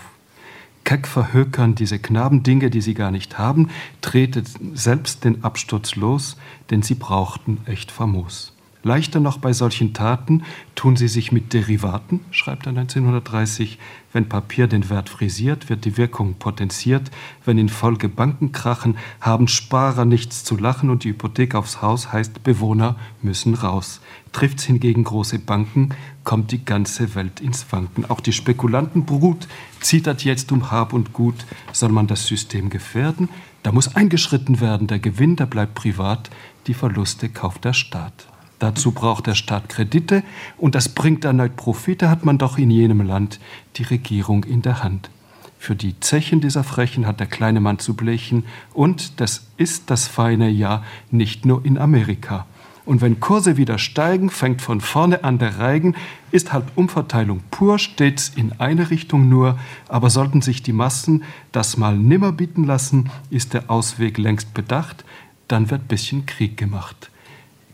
Keck 0.83 1.07
verhökern 1.07 1.75
diese 1.75 1.99
Knaben 1.99 2.41
Dinge, 2.41 2.71
die 2.71 2.81
sie 2.81 2.95
gar 2.95 3.11
nicht 3.11 3.37
haben, 3.37 3.69
tretet 4.01 4.49
selbst 4.73 5.23
den 5.23 5.43
Absturz 5.43 5.95
los, 5.95 6.37
denn 6.71 6.81
sie 6.81 6.95
brauchten 6.95 7.59
echt 7.67 7.91
famos. 7.91 8.55
Leichter 8.81 9.19
noch 9.19 9.39
bei 9.39 9.51
solchen 9.51 9.93
Taten 9.93 10.43
tun 10.73 10.95
sie 10.95 11.09
sich 11.09 11.33
mit 11.33 11.53
Derivaten, 11.53 12.21
schreibt 12.31 12.65
er 12.65 12.69
1930. 12.69 13.77
Wenn 14.13 14.29
Papier 14.29 14.67
den 14.67 14.89
Wert 14.89 15.09
frisiert, 15.09 15.69
wird 15.69 15.83
die 15.83 15.97
Wirkung 15.97 16.35
potenziert. 16.35 17.11
Wenn 17.43 17.57
in 17.57 17.67
Folge 17.67 18.07
Banken 18.07 18.53
krachen, 18.53 18.97
haben 19.19 19.49
Sparer 19.49 20.05
nichts 20.05 20.45
zu 20.45 20.55
lachen 20.55 20.89
und 20.89 21.03
die 21.03 21.09
Hypothek 21.09 21.55
aufs 21.55 21.81
Haus 21.81 22.13
heißt, 22.13 22.41
Bewohner 22.43 22.95
müssen 23.21 23.53
raus. 23.53 23.99
Trifft's 24.31 24.63
hingegen 24.63 25.03
große 25.03 25.39
Banken, 25.39 25.89
kommt 26.23 26.53
die 26.53 26.63
ganze 26.63 27.15
Welt 27.15 27.41
ins 27.41 27.69
Wanken. 27.73 28.09
Auch 28.09 28.21
die 28.21 28.33
Spekulantenbrut 28.33 29.49
zittert 29.81 30.23
jetzt 30.23 30.53
um 30.53 30.71
Hab 30.71 30.93
und 30.93 31.11
Gut. 31.11 31.45
Soll 31.73 31.89
man 31.89 32.07
das 32.07 32.27
System 32.27 32.69
gefährden? 32.69 33.27
Da 33.61 33.73
muss 33.73 33.93
eingeschritten 33.93 34.61
werden. 34.61 34.87
Der 34.87 34.99
Gewinn, 34.99 35.35
der 35.35 35.47
bleibt 35.47 35.75
privat. 35.75 36.29
Die 36.67 36.73
Verluste 36.73 37.27
kauft 37.27 37.65
der 37.65 37.73
Staat. 37.73 38.28
Dazu 38.59 38.91
braucht 38.91 39.27
der 39.27 39.35
Staat 39.35 39.69
Kredite 39.69 40.23
und 40.57 40.75
das 40.75 40.89
bringt 40.89 41.25
erneut 41.25 41.55
Profite, 41.55 42.09
hat 42.09 42.25
man 42.25 42.37
doch 42.37 42.57
in 42.57 42.69
jenem 42.69 43.01
Land 43.01 43.39
die 43.77 43.83
Regierung 43.83 44.43
in 44.43 44.61
der 44.61 44.83
Hand. 44.83 45.09
Für 45.57 45.75
die 45.75 45.99
Zechen 45.99 46.39
dieser 46.39 46.63
Frechen 46.63 47.05
hat 47.05 47.19
der 47.19 47.27
kleine 47.27 47.59
Mann 47.59 47.79
zu 47.79 47.93
blechen. 47.93 48.45
Und 48.73 49.19
das 49.19 49.47
ist 49.57 49.89
das 49.89 50.07
feine 50.07 50.49
Jahr 50.49 50.85
nicht 51.11 51.45
nur 51.45 51.65
in 51.65 51.77
Amerika. 51.77 52.45
Und 52.85 53.01
wenn 53.01 53.19
Kurse 53.19 53.57
wieder 53.57 53.77
steigen, 53.77 54.29
fängt 54.29 54.61
von 54.61 54.79
vorne 54.79 55.23
an 55.25 55.37
der 55.37 55.59
Reigen, 55.59 55.95
ist 56.31 56.53
halt 56.53 56.65
Umverteilung 56.75 57.41
pur, 57.51 57.77
stets 57.77 58.29
in 58.29 58.53
eine 58.53 58.89
Richtung 58.89 59.27
nur, 59.27 59.59
aber 59.89 60.09
sollten 60.09 60.41
sich 60.41 60.63
die 60.63 60.73
Massen 60.73 61.23
das 61.51 61.75
mal 61.75 61.95
nimmer 61.95 62.31
bieten 62.31 62.63
lassen, 62.63 63.11
ist 63.29 63.53
der 63.53 63.69
Ausweg 63.69 64.17
längst 64.17 64.53
bedacht, 64.53 65.03
dann 65.49 65.69
wird 65.69 65.89
bisschen 65.89 66.25
Krieg 66.25 66.55
gemacht. 66.55 67.11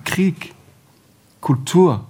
Krieg, 0.05 0.54
Kultur, 1.45 2.03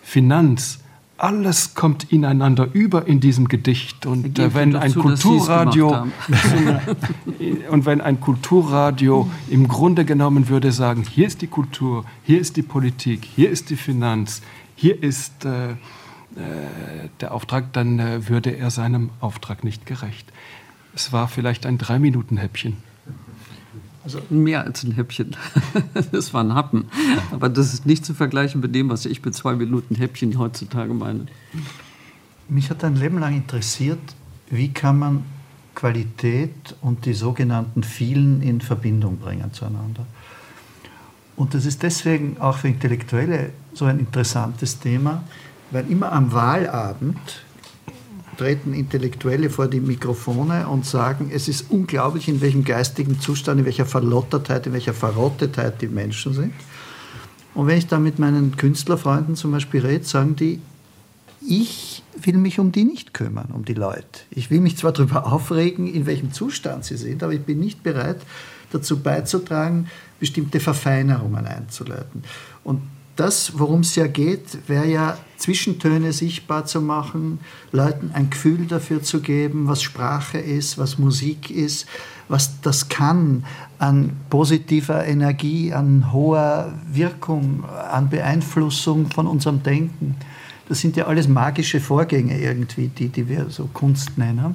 Finanz, 0.00 0.78
alles 1.18 1.74
kommt 1.74 2.10
ineinander 2.10 2.70
über 2.72 3.06
in 3.06 3.20
diesem 3.20 3.46
Gedicht. 3.46 4.06
Und 4.06 4.38
äh, 4.38 4.54
wenn 4.54 4.74
ein 4.76 4.94
Kulturradio 4.94 6.06
und 7.70 7.84
wenn 7.84 8.00
ein 8.00 8.18
Kulturradio 8.18 9.28
im 9.50 9.68
Grunde 9.68 10.06
genommen 10.06 10.48
würde 10.48 10.72
sagen, 10.72 11.02
hier 11.02 11.26
ist 11.26 11.42
die 11.42 11.48
Kultur, 11.48 12.06
hier 12.24 12.40
ist 12.40 12.56
die 12.56 12.62
Politik, 12.62 13.26
hier 13.26 13.50
ist 13.50 13.68
die 13.68 13.76
Finanz, 13.76 14.40
hier 14.74 15.02
ist 15.02 15.44
äh, 15.44 15.72
äh, 15.72 15.74
der 17.20 17.34
Auftrag, 17.34 17.74
dann 17.74 17.98
äh, 17.98 18.26
würde 18.26 18.56
er 18.56 18.70
seinem 18.70 19.10
Auftrag 19.20 19.64
nicht 19.64 19.84
gerecht. 19.84 20.32
Es 20.94 21.12
war 21.12 21.28
vielleicht 21.28 21.66
ein 21.66 21.76
Drei-Minuten-Häppchen. 21.76 22.78
Also 24.04 24.20
mehr 24.30 24.64
als 24.64 24.84
ein 24.84 24.92
Häppchen. 24.92 25.36
Das 26.12 26.32
war 26.32 26.42
ein 26.44 26.54
Happen. 26.54 26.86
Aber 27.30 27.48
das 27.48 27.74
ist 27.74 27.86
nicht 27.86 28.04
zu 28.04 28.14
vergleichen 28.14 28.60
mit 28.60 28.74
dem, 28.74 28.88
was 28.88 29.04
ich 29.04 29.24
mit 29.24 29.34
zwei 29.34 29.54
Minuten 29.54 29.94
Häppchen 29.94 30.38
heutzutage 30.38 30.94
meine. 30.94 31.26
Mich 32.48 32.70
hat 32.70 32.84
ein 32.84 32.96
Leben 32.96 33.18
lang 33.18 33.34
interessiert, 33.34 33.98
wie 34.48 34.72
kann 34.72 34.98
man 34.98 35.24
Qualität 35.74 36.74
und 36.80 37.04
die 37.04 37.12
sogenannten 37.12 37.82
vielen 37.82 38.42
in 38.42 38.60
Verbindung 38.60 39.18
bringen 39.18 39.52
zueinander. 39.52 40.06
Und 41.36 41.54
das 41.54 41.66
ist 41.66 41.82
deswegen 41.84 42.38
auch 42.40 42.56
für 42.56 42.68
Intellektuelle 42.68 43.50
so 43.72 43.84
ein 43.84 44.00
interessantes 44.00 44.80
Thema, 44.80 45.22
weil 45.70 45.88
immer 45.88 46.10
am 46.10 46.32
Wahlabend 46.32 47.18
treten 48.38 48.72
Intellektuelle 48.72 49.50
vor 49.50 49.68
die 49.68 49.80
Mikrofone 49.80 50.68
und 50.68 50.86
sagen, 50.86 51.30
es 51.32 51.48
ist 51.48 51.70
unglaublich, 51.70 52.28
in 52.28 52.40
welchem 52.40 52.64
geistigen 52.64 53.20
Zustand, 53.20 53.60
in 53.60 53.66
welcher 53.66 53.84
Verlottertheit, 53.84 54.66
in 54.66 54.72
welcher 54.72 54.94
Verrottetheit 54.94 55.82
die 55.82 55.88
Menschen 55.88 56.32
sind. 56.32 56.54
Und 57.54 57.66
wenn 57.66 57.76
ich 57.76 57.88
da 57.88 57.98
mit 57.98 58.18
meinen 58.18 58.56
Künstlerfreunden 58.56 59.34
zum 59.34 59.50
Beispiel 59.50 59.84
rede, 59.84 60.04
sagen 60.04 60.36
die, 60.36 60.60
ich 61.40 62.02
will 62.22 62.36
mich 62.36 62.58
um 62.58 62.72
die 62.72 62.84
nicht 62.84 63.14
kümmern, 63.14 63.48
um 63.52 63.64
die 63.64 63.74
Leute. 63.74 64.20
Ich 64.30 64.50
will 64.50 64.60
mich 64.60 64.76
zwar 64.76 64.92
darüber 64.92 65.32
aufregen, 65.32 65.86
in 65.92 66.06
welchem 66.06 66.32
Zustand 66.32 66.84
sie 66.84 66.96
sind, 66.96 67.22
aber 67.22 67.32
ich 67.32 67.42
bin 67.42 67.58
nicht 67.58 67.82
bereit, 67.82 68.20
dazu 68.70 69.00
beizutragen, 69.00 69.88
bestimmte 70.20 70.60
Verfeinerungen 70.60 71.46
einzuleiten. 71.46 72.22
Und 72.64 72.82
das, 73.18 73.58
worum 73.58 73.80
es 73.80 73.96
ja 73.96 74.06
geht, 74.06 74.68
wäre 74.68 74.86
ja 74.86 75.18
Zwischentöne 75.36 76.12
sichtbar 76.12 76.66
zu 76.66 76.80
machen, 76.80 77.40
Leuten 77.72 78.12
ein 78.14 78.30
Gefühl 78.30 78.66
dafür 78.66 79.02
zu 79.02 79.20
geben, 79.20 79.66
was 79.66 79.82
Sprache 79.82 80.38
ist, 80.38 80.78
was 80.78 80.98
Musik 80.98 81.50
ist, 81.50 81.86
was 82.28 82.60
das 82.60 82.88
kann 82.88 83.44
an 83.78 84.12
positiver 84.30 85.04
Energie, 85.04 85.72
an 85.72 86.12
hoher 86.12 86.72
Wirkung, 86.92 87.64
an 87.64 88.08
Beeinflussung 88.08 89.06
von 89.10 89.26
unserem 89.26 89.62
Denken. 89.64 90.16
Das 90.68 90.80
sind 90.80 90.96
ja 90.96 91.06
alles 91.06 91.26
magische 91.26 91.80
Vorgänge 91.80 92.38
irgendwie, 92.38 92.88
die, 92.88 93.08
die 93.08 93.28
wir 93.28 93.50
so 93.50 93.68
Kunst 93.72 94.16
nennen. 94.16 94.54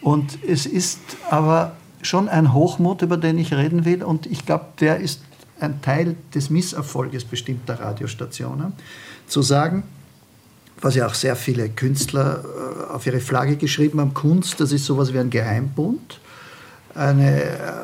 Und 0.00 0.38
es 0.46 0.64
ist 0.64 1.00
aber 1.30 1.76
schon 2.02 2.28
ein 2.28 2.52
Hochmut, 2.52 3.02
über 3.02 3.16
den 3.16 3.38
ich 3.38 3.52
reden 3.52 3.84
will. 3.84 4.02
Und 4.02 4.26
ich 4.26 4.46
glaube, 4.46 4.66
der 4.80 4.98
ist 4.98 5.20
ein 5.60 5.80
Teil 5.82 6.16
des 6.34 6.50
Misserfolges 6.50 7.24
bestimmter 7.24 7.78
Radiostationen, 7.80 8.72
zu 9.26 9.42
sagen, 9.42 9.84
was 10.80 10.96
ja 10.96 11.06
auch 11.06 11.14
sehr 11.14 11.36
viele 11.36 11.68
Künstler 11.70 12.44
äh, 12.44 12.92
auf 12.92 13.06
ihre 13.06 13.20
Flagge 13.20 13.56
geschrieben 13.56 14.00
haben, 14.00 14.14
Kunst, 14.14 14.60
das 14.60 14.72
ist 14.72 14.84
sowas 14.84 15.12
wie 15.12 15.18
ein 15.18 15.30
Geheimbund, 15.30 16.20
eine 16.94 17.42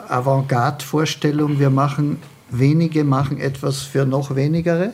Avantgarde-Vorstellung, 0.09 1.59
wir 1.59 1.71
machen, 1.71 2.18
wenige 2.51 3.05
machen 3.05 3.39
etwas 3.39 3.79
für 3.79 4.05
noch 4.05 4.37
wenigere 4.37 4.93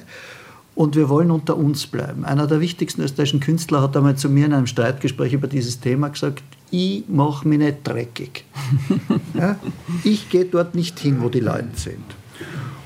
und 0.75 0.95
wir 0.95 1.09
wollen 1.09 1.31
unter 1.31 1.57
uns 1.57 1.87
bleiben. 1.87 2.25
Einer 2.25 2.47
der 2.47 2.61
wichtigsten 2.61 3.03
österreichischen 3.03 3.41
Künstler 3.41 3.83
hat 3.83 3.97
einmal 3.97 4.17
zu 4.17 4.29
mir 4.29 4.47
in 4.47 4.53
einem 4.53 4.67
Streitgespräch 4.67 5.33
über 5.33 5.49
dieses 5.49 5.81
Thema 5.81 6.09
gesagt, 6.09 6.43
ich 6.71 7.05
mache 7.09 7.49
mich 7.49 7.59
nicht 7.59 7.79
dreckig. 7.85 8.45
ja? 9.35 9.57
Ich 10.05 10.29
gehe 10.29 10.45
dort 10.45 10.75
nicht 10.75 10.99
hin, 10.99 11.19
wo 11.21 11.29
die 11.29 11.41
Leute 11.41 11.71
sind. 11.75 12.05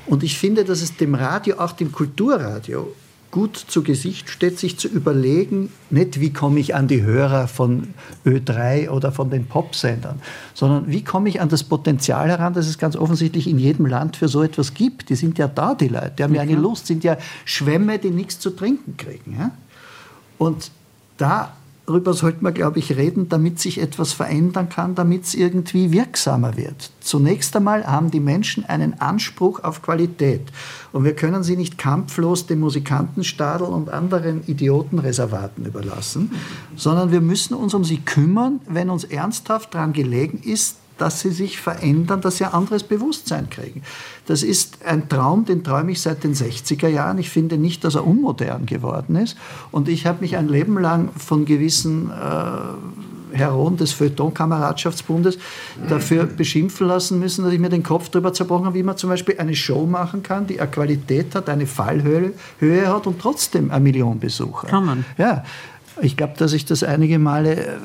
Und 0.05 0.23
ich 0.23 0.37
finde, 0.37 0.65
dass 0.65 0.81
es 0.81 0.97
dem 0.97 1.15
Radio, 1.15 1.57
auch 1.57 1.71
dem 1.71 1.91
Kulturradio, 1.91 2.93
gut 3.31 3.55
zu 3.55 3.81
Gesicht 3.81 4.29
steht, 4.29 4.59
sich 4.59 4.77
zu 4.77 4.89
überlegen, 4.89 5.71
nicht 5.89 6.19
wie 6.19 6.33
komme 6.33 6.59
ich 6.59 6.75
an 6.75 6.87
die 6.87 7.01
Hörer 7.01 7.47
von 7.47 7.93
Ö3 8.25 8.89
oder 8.89 9.11
von 9.11 9.29
den 9.29 9.45
Popsendern, 9.45 10.21
sondern 10.53 10.91
wie 10.91 11.03
komme 11.03 11.29
ich 11.29 11.39
an 11.39 11.47
das 11.47 11.63
Potenzial 11.63 12.27
heran, 12.27 12.53
das 12.53 12.67
es 12.67 12.77
ganz 12.77 12.95
offensichtlich 12.97 13.47
in 13.47 13.57
jedem 13.57 13.85
Land 13.85 14.17
für 14.17 14.27
so 14.27 14.43
etwas 14.43 14.73
gibt. 14.73 15.09
Die 15.09 15.15
sind 15.15 15.37
ja 15.37 15.47
da, 15.47 15.73
die 15.73 15.87
Leute, 15.87 16.11
die 16.19 16.23
haben 16.23 16.35
ja 16.35 16.41
eine 16.41 16.55
Lust, 16.55 16.87
sind 16.87 17.03
ja 17.05 17.17
Schwämme, 17.45 17.97
die 17.97 18.11
nichts 18.11 18.39
zu 18.39 18.49
trinken 18.51 18.97
kriegen. 18.97 19.37
Ja? 19.39 19.51
Und 20.37 20.69
da 21.17 21.53
darüber 21.85 22.13
sollte 22.13 22.43
man, 22.43 22.53
glaube 22.53 22.79
ich, 22.79 22.95
reden, 22.95 23.29
damit 23.29 23.59
sich 23.59 23.79
etwas 23.79 24.13
verändern 24.13 24.69
kann, 24.69 24.95
damit 24.95 25.23
es 25.25 25.33
irgendwie 25.33 25.91
wirksamer 25.91 26.55
wird. 26.57 26.91
Zunächst 26.99 27.55
einmal 27.55 27.85
haben 27.85 28.11
die 28.11 28.19
Menschen 28.19 28.65
einen 28.65 28.99
Anspruch 29.01 29.63
auf 29.63 29.81
Qualität. 29.81 30.41
Und 30.91 31.03
wir 31.03 31.15
können 31.15 31.43
sie 31.43 31.57
nicht 31.57 31.77
kampflos 31.77 32.45
dem 32.45 32.59
Musikantenstadel 32.59 33.67
und 33.67 33.89
anderen 33.89 34.43
Idiotenreservaten 34.47 35.65
überlassen, 35.65 36.31
sondern 36.75 37.11
wir 37.11 37.21
müssen 37.21 37.53
uns 37.53 37.73
um 37.73 37.83
sie 37.83 37.97
kümmern, 37.97 38.59
wenn 38.67 38.89
uns 38.89 39.03
ernsthaft 39.03 39.73
daran 39.73 39.93
gelegen 39.93 40.39
ist, 40.43 40.77
dass 40.97 41.21
sie 41.21 41.31
sich 41.31 41.59
verändern, 41.59 42.21
dass 42.21 42.37
sie 42.37 42.45
ein 42.45 42.53
anderes 42.53 42.83
Bewusstsein 42.83 43.49
kriegen. 43.49 43.81
Das 44.27 44.43
ist 44.43 44.85
ein 44.85 45.09
Traum, 45.09 45.45
den 45.45 45.63
träume 45.63 45.91
ich 45.91 46.01
seit 46.01 46.23
den 46.23 46.33
60er 46.33 46.87
Jahren. 46.87 47.17
Ich 47.17 47.29
finde 47.29 47.57
nicht, 47.57 47.83
dass 47.83 47.95
er 47.95 48.05
unmodern 48.05 48.65
geworden 48.65 49.15
ist. 49.15 49.35
Und 49.71 49.89
ich 49.89 50.05
habe 50.05 50.21
mich 50.21 50.37
ein 50.37 50.47
Leben 50.47 50.77
lang 50.79 51.09
von 51.17 51.45
gewissen 51.45 52.11
äh, 52.11 53.37
Heroen 53.37 53.77
des 53.77 53.93
Feuilleton-Kameradschaftsbundes 53.93 55.37
dafür 55.87 56.25
beschimpfen 56.25 56.87
lassen 56.87 57.19
müssen, 57.19 57.43
dass 57.43 57.53
ich 57.53 57.59
mir 57.59 57.69
den 57.69 57.83
Kopf 57.83 58.09
darüber 58.09 58.33
zerbrochen 58.33 58.65
habe, 58.65 58.75
wie 58.75 58.83
man 58.83 58.97
zum 58.97 59.09
Beispiel 59.09 59.35
eine 59.37 59.55
Show 59.55 59.85
machen 59.85 60.23
kann, 60.23 60.47
die 60.47 60.59
eine 60.59 60.69
Qualität 60.69 61.33
hat, 61.35 61.49
eine 61.49 61.65
Fallhöhe 61.65 62.33
Höhe 62.59 62.87
hat 62.87 63.07
und 63.07 63.19
trotzdem 63.19 63.71
eine 63.71 63.79
Million 63.79 64.19
Besucher. 64.19 64.67
Kann 64.67 64.85
man. 64.85 65.05
Ja, 65.17 65.43
ich 66.01 66.17
glaube, 66.17 66.33
dass 66.37 66.53
ich 66.53 66.65
das 66.65 66.83
einige 66.83 67.19
Male 67.19 67.55
äh, 67.55 67.77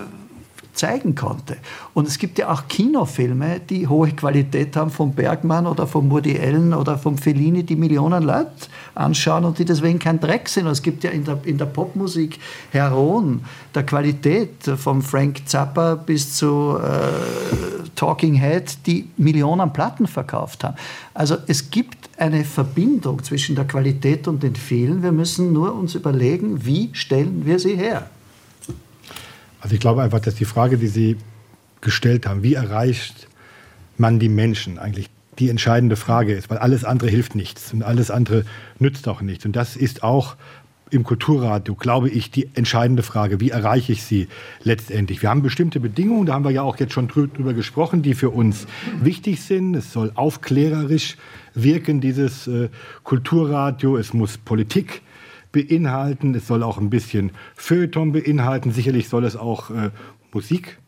zeigen 0.76 1.14
konnte. 1.14 1.56
Und 1.94 2.06
es 2.06 2.18
gibt 2.18 2.38
ja 2.38 2.52
auch 2.52 2.68
Kinofilme, 2.68 3.60
die 3.60 3.88
hohe 3.88 4.10
Qualität 4.12 4.76
haben 4.76 4.90
vom 4.90 5.12
Bergmann 5.12 5.66
oder 5.66 5.86
vom 5.86 6.10
Woody 6.10 6.38
Allen 6.38 6.74
oder 6.74 6.98
vom 6.98 7.18
Fellini, 7.18 7.62
die 7.62 7.76
Millionen 7.76 8.22
Leute 8.22 8.50
anschauen 8.94 9.44
und 9.44 9.58
die 9.58 9.64
deswegen 9.64 9.98
kein 9.98 10.20
Dreck 10.20 10.48
sind. 10.48 10.66
Und 10.66 10.72
es 10.72 10.82
gibt 10.82 11.04
ja 11.04 11.10
in 11.10 11.24
der, 11.24 11.38
in 11.44 11.58
der 11.58 11.66
Popmusik 11.66 12.38
Heroen 12.70 13.44
der 13.74 13.84
Qualität, 13.84 14.50
vom 14.76 15.02
Frank 15.02 15.42
Zappa 15.46 15.94
bis 15.94 16.34
zu 16.34 16.78
äh, 16.78 17.88
Talking 17.94 18.34
Head, 18.34 18.78
die 18.86 19.08
Millionen 19.16 19.72
Platten 19.72 20.06
verkauft 20.06 20.64
haben. 20.64 20.76
Also 21.14 21.36
es 21.46 21.70
gibt 21.70 21.96
eine 22.18 22.44
Verbindung 22.44 23.22
zwischen 23.22 23.54
der 23.56 23.66
Qualität 23.66 24.28
und 24.28 24.42
den 24.42 24.56
vielen. 24.56 25.02
Wir 25.02 25.12
müssen 25.12 25.52
nur 25.52 25.74
uns 25.74 25.94
überlegen, 25.94 26.64
wie 26.64 26.90
stellen 26.92 27.44
wir 27.44 27.58
sie 27.58 27.76
her. 27.76 28.08
Also 29.66 29.74
ich 29.74 29.80
glaube 29.80 30.00
einfach, 30.00 30.20
dass 30.20 30.36
die 30.36 30.44
Frage, 30.44 30.78
die 30.78 30.86
Sie 30.86 31.16
gestellt 31.80 32.24
haben, 32.24 32.44
wie 32.44 32.54
erreicht 32.54 33.26
man 33.98 34.20
die 34.20 34.28
Menschen 34.28 34.78
eigentlich 34.78 35.10
die 35.40 35.50
entscheidende 35.50 35.96
Frage 35.96 36.34
ist, 36.34 36.48
weil 36.50 36.58
alles 36.58 36.84
andere 36.84 37.10
hilft 37.10 37.34
nichts 37.34 37.72
und 37.72 37.82
alles 37.82 38.12
andere 38.12 38.44
nützt 38.78 39.08
auch 39.08 39.22
nichts. 39.22 39.44
Und 39.44 39.56
das 39.56 39.74
ist 39.74 40.04
auch 40.04 40.36
im 40.90 41.02
Kulturradio, 41.02 41.74
glaube 41.74 42.08
ich, 42.08 42.30
die 42.30 42.48
entscheidende 42.54 43.02
Frage. 43.02 43.40
Wie 43.40 43.50
erreiche 43.50 43.90
ich 43.90 44.04
sie 44.04 44.28
letztendlich? 44.62 45.20
Wir 45.22 45.30
haben 45.30 45.42
bestimmte 45.42 45.80
Bedingungen, 45.80 46.26
da 46.26 46.34
haben 46.34 46.44
wir 46.44 46.52
ja 46.52 46.62
auch 46.62 46.76
jetzt 46.78 46.92
schon 46.92 47.08
drüber 47.08 47.52
gesprochen, 47.52 48.02
die 48.02 48.14
für 48.14 48.30
uns 48.30 48.68
wichtig 49.02 49.42
sind. 49.42 49.74
Es 49.74 49.92
soll 49.92 50.12
aufklärerisch 50.14 51.16
wirken, 51.54 52.00
dieses 52.00 52.46
äh, 52.46 52.68
Kulturradio. 53.02 53.96
Es 53.96 54.14
muss 54.14 54.38
Politik 54.38 55.02
beinhalten. 55.52 56.34
Es 56.34 56.46
soll 56.46 56.62
auch 56.62 56.78
ein 56.78 56.90
bisschen 56.90 57.32
Feuilleton 57.54 58.12
beinhalten. 58.12 58.72
Sicherlich 58.72 59.08
soll 59.08 59.24
es 59.24 59.36
auch 59.36 59.70
äh, 59.70 59.90
Musik 60.32 60.78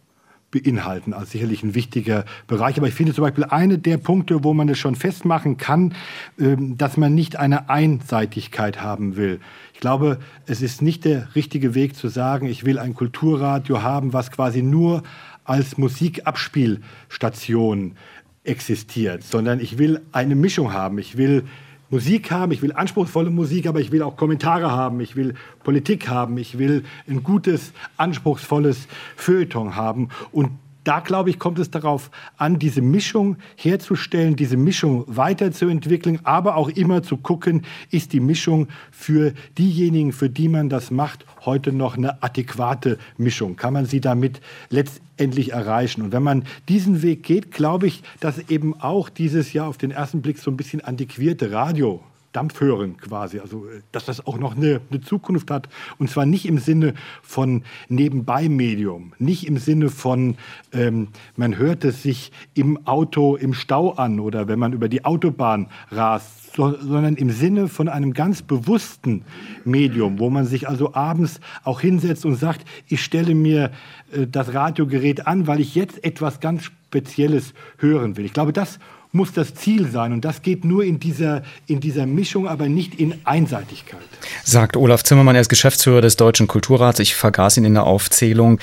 beinhalten, 0.51 1.13
als 1.13 1.33
sicherlich 1.33 1.63
ein 1.63 1.75
wichtiger 1.75 2.25
Bereich. 2.47 2.79
Aber 2.79 2.89
ich 2.89 2.95
finde 2.95 3.13
zum 3.13 3.21
Beispiel 3.23 3.45
eine 3.45 3.77
der 3.79 3.99
Punkte, 3.99 4.43
wo 4.45 4.55
man 4.55 4.67
es 4.69 4.79
schon 4.79 4.95
festmachen 4.95 5.59
kann, 5.59 5.95
ähm, 6.39 6.79
dass 6.79 6.97
man 6.97 7.15
nicht 7.15 7.37
eine 7.37 7.69
Einseitigkeit 7.69 8.81
haben 8.81 9.17
will. 9.17 9.41
Ich 9.75 9.81
glaube, 9.81 10.21
es 10.47 10.63
ist 10.63 10.81
nicht 10.81 11.05
der 11.05 11.35
richtige 11.35 11.75
Weg 11.75 11.97
zu 11.97 12.09
sagen, 12.09 12.47
ich 12.47 12.65
will 12.65 12.79
ein 12.79 12.95
Kulturradio 12.95 13.83
haben, 13.83 14.15
was 14.15 14.31
quasi 14.31 14.63
nur 14.63 15.03
als 15.45 15.77
Musikabspielstation 15.77 17.97
existiert, 18.45 19.25
sondern 19.25 19.61
ich 19.61 19.77
will 19.79 20.01
eine 20.13 20.35
Mischung 20.35 20.73
haben. 20.73 20.99
Ich 20.99 21.19
will 21.19 21.45
Musik 21.91 22.31
haben, 22.31 22.53
ich 22.53 22.61
will 22.61 22.73
anspruchsvolle 22.73 23.31
Musik, 23.31 23.67
aber 23.67 23.81
ich 23.81 23.93
will 23.93 24.03
auch 24.03 24.17
Kommentare 24.17 24.71
haben, 24.71 25.01
ich 25.01 25.17
will 25.17 25.35
Politik 25.65 26.09
haben, 26.09 26.37
ich 26.37 26.59
will 26.59 26.85
ein 27.09 27.23
gutes, 27.23 27.73
anspruchsvolles 27.97 28.89
Feuilleton 29.17 29.75
haben. 29.75 30.11
Und 30.31 30.51
da, 30.89 31.01
glaube 31.01 31.29
ich, 31.29 31.39
kommt 31.39 31.59
es 31.59 31.71
darauf 31.71 32.11
an, 32.39 32.59
diese 32.59 32.81
Mischung 32.81 33.37
herzustellen, 33.57 34.37
diese 34.37 34.57
Mischung 34.57 35.05
weiterzuentwickeln, 35.07 36.21
aber 36.23 36.57
auch 36.57 36.71
immer 36.71 37.03
zu 37.03 37.19
gucken, 37.19 37.67
ist 37.91 38.15
die 38.15 38.21
Mischung 38.21 38.69
für 38.91 39.35
diejenigen, 39.59 40.13
für 40.13 40.31
die 40.31 40.49
man 40.49 40.71
das 40.71 40.91
macht, 40.91 41.27
heute 41.45 41.75
noch 41.75 41.99
eine 41.99 42.23
adäquate 42.23 42.97
Mischung? 43.19 43.57
Kann 43.57 43.75
man 43.75 43.85
sie 43.85 44.01
damit 44.01 44.41
letztendlich 44.71 45.53
erreichen? 45.53 46.01
Und 46.01 46.13
wenn 46.13 46.23
man 46.23 46.45
diesen 46.71 47.03
Weg 47.03 47.23
geht, 47.23 47.51
glaube 47.51 47.87
ich, 47.87 48.03
dass 48.21 48.49
eben 48.49 48.81
auch 48.81 49.11
dieses 49.11 49.53
Jahr 49.53 49.69
auf 49.69 49.77
den 49.77 49.91
ersten 49.91 50.23
Blick 50.23 50.39
so 50.39 50.51
ein 50.51 50.57
bisschen 50.57 50.81
antiquierte 50.81 51.53
Radio 51.53 52.03
Dampfhören 52.33 52.97
quasi, 52.99 53.39
also 53.39 53.67
äh, 53.67 53.81
dass 53.93 54.05
das 54.05 54.27
auch 54.27 54.39
noch 54.39 54.57
eine, 54.57 54.81
eine, 54.91 55.01
Zukunft 55.01 55.51
hat 55.51 55.69
und 55.99 56.11
zwar 56.11 56.27
nicht 56.27 56.47
im 56.47 56.59
Sinne 56.59 56.95
von 57.23 57.63
Nebenbei-Medium, 57.89 59.15
nicht 59.19 59.47
im 59.47 59.57
Sinne 59.59 59.89
von 59.89 60.37
ähm, 60.73 61.09
man 61.37 61.57
hört 61.57 61.85
es 61.85 62.03
sich 62.03 62.33
im 62.55 62.87
Auto 62.87 63.37
im 63.37 63.55
Stau 63.55 63.93
an 63.93 64.21
oder 64.21 64.49
wenn 64.49 64.59
man 64.59 64.73
über 64.73 64.89
die 64.89 65.05
Autobahn 65.05 65.69
rast, 65.91 66.55
so, 66.55 66.77
sondern 66.79 67.17
im 67.17 67.31
Sinne 67.31 67.69
von 67.69 67.89
einem 67.89 68.13
ganz 68.13 68.43
bewussten 68.43 69.25
Medium, 69.65 70.19
wo 70.19 70.29
man 70.29 70.45
sich 70.45 70.69
also 70.69 70.95
abends 70.95 71.41
auch 71.65 71.81
hinsetzt 71.81 72.27
und 72.27 72.35
sagt, 72.35 72.67
ich 72.89 73.03
stelle 73.03 73.35
mir 73.35 73.71
äh, 74.13 74.27
das 74.27 74.53
Radiogerät 74.53 75.27
an, 75.27 75.47
weil 75.47 75.61
ich 75.61 75.75
jetzt 75.75 76.03
etwas 76.05 76.41
ganz 76.41 76.65
Spezielles 76.65 77.53
hören 77.77 78.17
will. 78.17 78.25
Ich 78.25 78.33
glaube, 78.33 78.53
das 78.53 78.79
muss 79.13 79.33
das 79.33 79.55
Ziel 79.55 79.89
sein. 79.91 80.13
Und 80.13 80.25
das 80.25 80.43
geht 80.43 80.65
nur 80.65 80.85
in 80.85 81.01
dieser, 81.01 81.43
in 81.67 81.81
dieser 81.81 82.07
Mischung, 82.07 82.47
aber 82.47 82.69
nicht 82.69 82.95
in 82.95 83.15
Einseitigkeit. 83.25 84.01
Sagt 84.45 84.77
Olaf 84.77 85.03
Zimmermann, 85.03 85.35
er 85.35 85.41
ist 85.41 85.49
Geschäftsführer 85.49 86.01
des 86.01 86.17
Deutschen 86.17 86.47
Kulturrats. 86.47 87.01
Ich 87.01 87.15
vergaß 87.15 87.57
ihn 87.57 87.65
in 87.65 87.75
der 87.75 87.85
Aufzählung. 87.85 88.59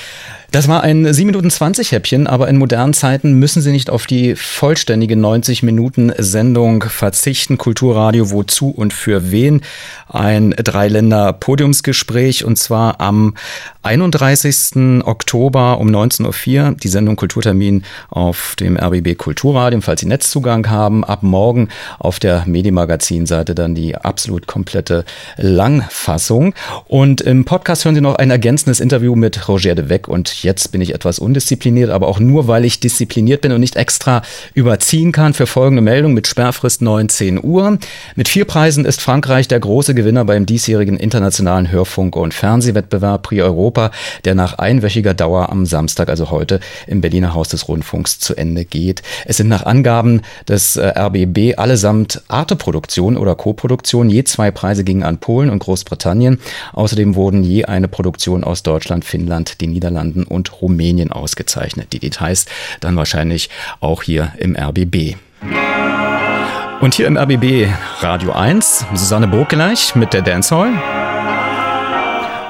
Das 0.51 0.67
war 0.67 0.83
ein 0.83 1.11
7 1.13 1.27
Minuten 1.27 1.49
20 1.49 1.91
Häppchen, 1.91 2.27
aber 2.27 2.47
in 2.47 2.57
modernen 2.57 2.93
Zeiten 2.93 3.33
müssen 3.33 3.61
Sie 3.61 3.71
nicht 3.71 3.89
auf 3.89 4.05
die 4.05 4.35
vollständige 4.35 5.17
90 5.17 5.63
Minuten 5.63 6.13
Sendung 6.17 6.83
verzichten. 6.83 7.57
Kulturradio, 7.57 8.31
wozu 8.31 8.69
und 8.69 8.93
für 8.93 9.31
wen? 9.31 9.61
Ein 10.07 10.51
Dreiländer 10.51 11.33
Podiumsgespräch 11.33 12.45
und 12.45 12.57
zwar 12.57 13.01
am 13.01 13.33
31. 13.83 15.03
Oktober 15.05 15.79
um 15.79 15.89
19.04 15.89 16.69
Uhr. 16.69 16.75
Die 16.77 16.87
Sendung 16.87 17.17
Kulturtermin 17.17 17.83
auf 18.09 18.55
dem 18.57 18.77
RBB 18.77 19.17
Kulturradio, 19.17 19.81
falls 19.81 20.01
Sie 20.01 20.07
Netzzugang 20.35 20.69
haben. 20.69 21.05
Ab 21.05 21.23
morgen 21.23 21.69
auf 21.97 22.19
der 22.19 22.43
Medienmagazin-Seite 22.45 23.55
dann 23.55 23.73
die 23.73 23.95
absolut 23.95 24.47
komplette 24.47 25.05
Langfassung. 25.37 26.53
Und 26.87 27.21
im 27.21 27.45
Podcast 27.45 27.85
hören 27.85 27.95
Sie 27.95 28.01
noch 28.01 28.15
ein 28.15 28.31
ergänzendes 28.31 28.81
Interview 28.81 29.15
mit 29.15 29.47
Roger 29.47 29.75
de 29.75 29.87
Weck 29.87 30.09
und 30.09 30.43
jetzt 30.43 30.73
bin 30.73 30.81
ich 30.81 30.93
etwas 30.93 31.19
undiszipliniert, 31.19 31.89
aber 31.89 32.07
auch 32.07 32.19
nur, 32.19 32.47
weil 32.47 32.65
ich 32.65 32.81
diszipliniert 32.81 33.41
bin 33.41 33.53
und 33.53 33.61
nicht 33.61 33.77
extra 33.77 34.23
überziehen 34.53 35.13
kann 35.13 35.33
für 35.33 35.47
folgende 35.47 35.81
Meldung 35.81 36.13
mit 36.13 36.27
Sperrfrist 36.27 36.81
19 36.81 37.41
Uhr. 37.41 37.77
Mit 38.15 38.27
vier 38.27 38.45
Preisen 38.45 38.83
ist 38.83 39.01
Frankreich 39.01 39.47
der 39.47 39.61
große 39.61 39.95
Gewinner 39.95 40.25
beim 40.25 40.45
diesjährigen 40.45 40.97
internationalen 40.97 41.71
Hörfunk- 41.71 42.17
und 42.17 42.33
Fernsehwettbewerb 42.33 43.23
Prix 43.23 43.41
Europa, 43.41 43.91
der 44.25 44.35
nach 44.35 44.57
einwöchiger 44.57 45.13
Dauer 45.13 45.49
am 45.49 45.65
Samstag, 45.65 46.09
also 46.09 46.29
heute, 46.29 46.59
im 46.87 46.99
Berliner 46.99 47.33
Haus 47.33 47.47
des 47.47 47.69
Rundfunks 47.69 48.19
zu 48.19 48.35
Ende 48.35 48.65
geht. 48.65 49.01
Es 49.25 49.37
sind 49.37 49.47
nach 49.47 49.65
Angaben 49.65 50.21
des 50.47 50.75
äh, 50.75 50.87
RBB 50.97 51.57
allesamt 51.57 52.21
Arte-Produktionen 52.27 53.17
oder 53.17 53.35
Co-Produktionen. 53.35 54.09
Je 54.09 54.23
zwei 54.23 54.51
Preise 54.51 54.83
gingen 54.83 55.03
an 55.03 55.19
Polen 55.19 55.49
und 55.49 55.59
Großbritannien. 55.59 56.39
Außerdem 56.73 57.15
wurden 57.15 57.43
je 57.43 57.65
eine 57.65 57.87
Produktion 57.87 58.43
aus 58.43 58.63
Deutschland, 58.63 59.05
Finnland, 59.05 59.61
den 59.61 59.71
Niederlanden 59.71 60.23
und 60.23 60.61
Rumänien 60.61 61.11
ausgezeichnet. 61.11 61.93
Die 61.93 61.99
Details 61.99 62.45
dann 62.79 62.95
wahrscheinlich 62.95 63.49
auch 63.79 64.03
hier 64.03 64.33
im 64.37 64.55
RBB. 64.55 65.15
Und 66.81 66.93
hier 66.93 67.07
im 67.07 67.17
RBB 67.17 67.69
Radio 68.01 68.33
1, 68.33 68.85
Susanne 68.93 69.27
Burgleich 69.27 69.95
mit 69.95 70.13
der 70.13 70.21
Dancehall. 70.21 70.73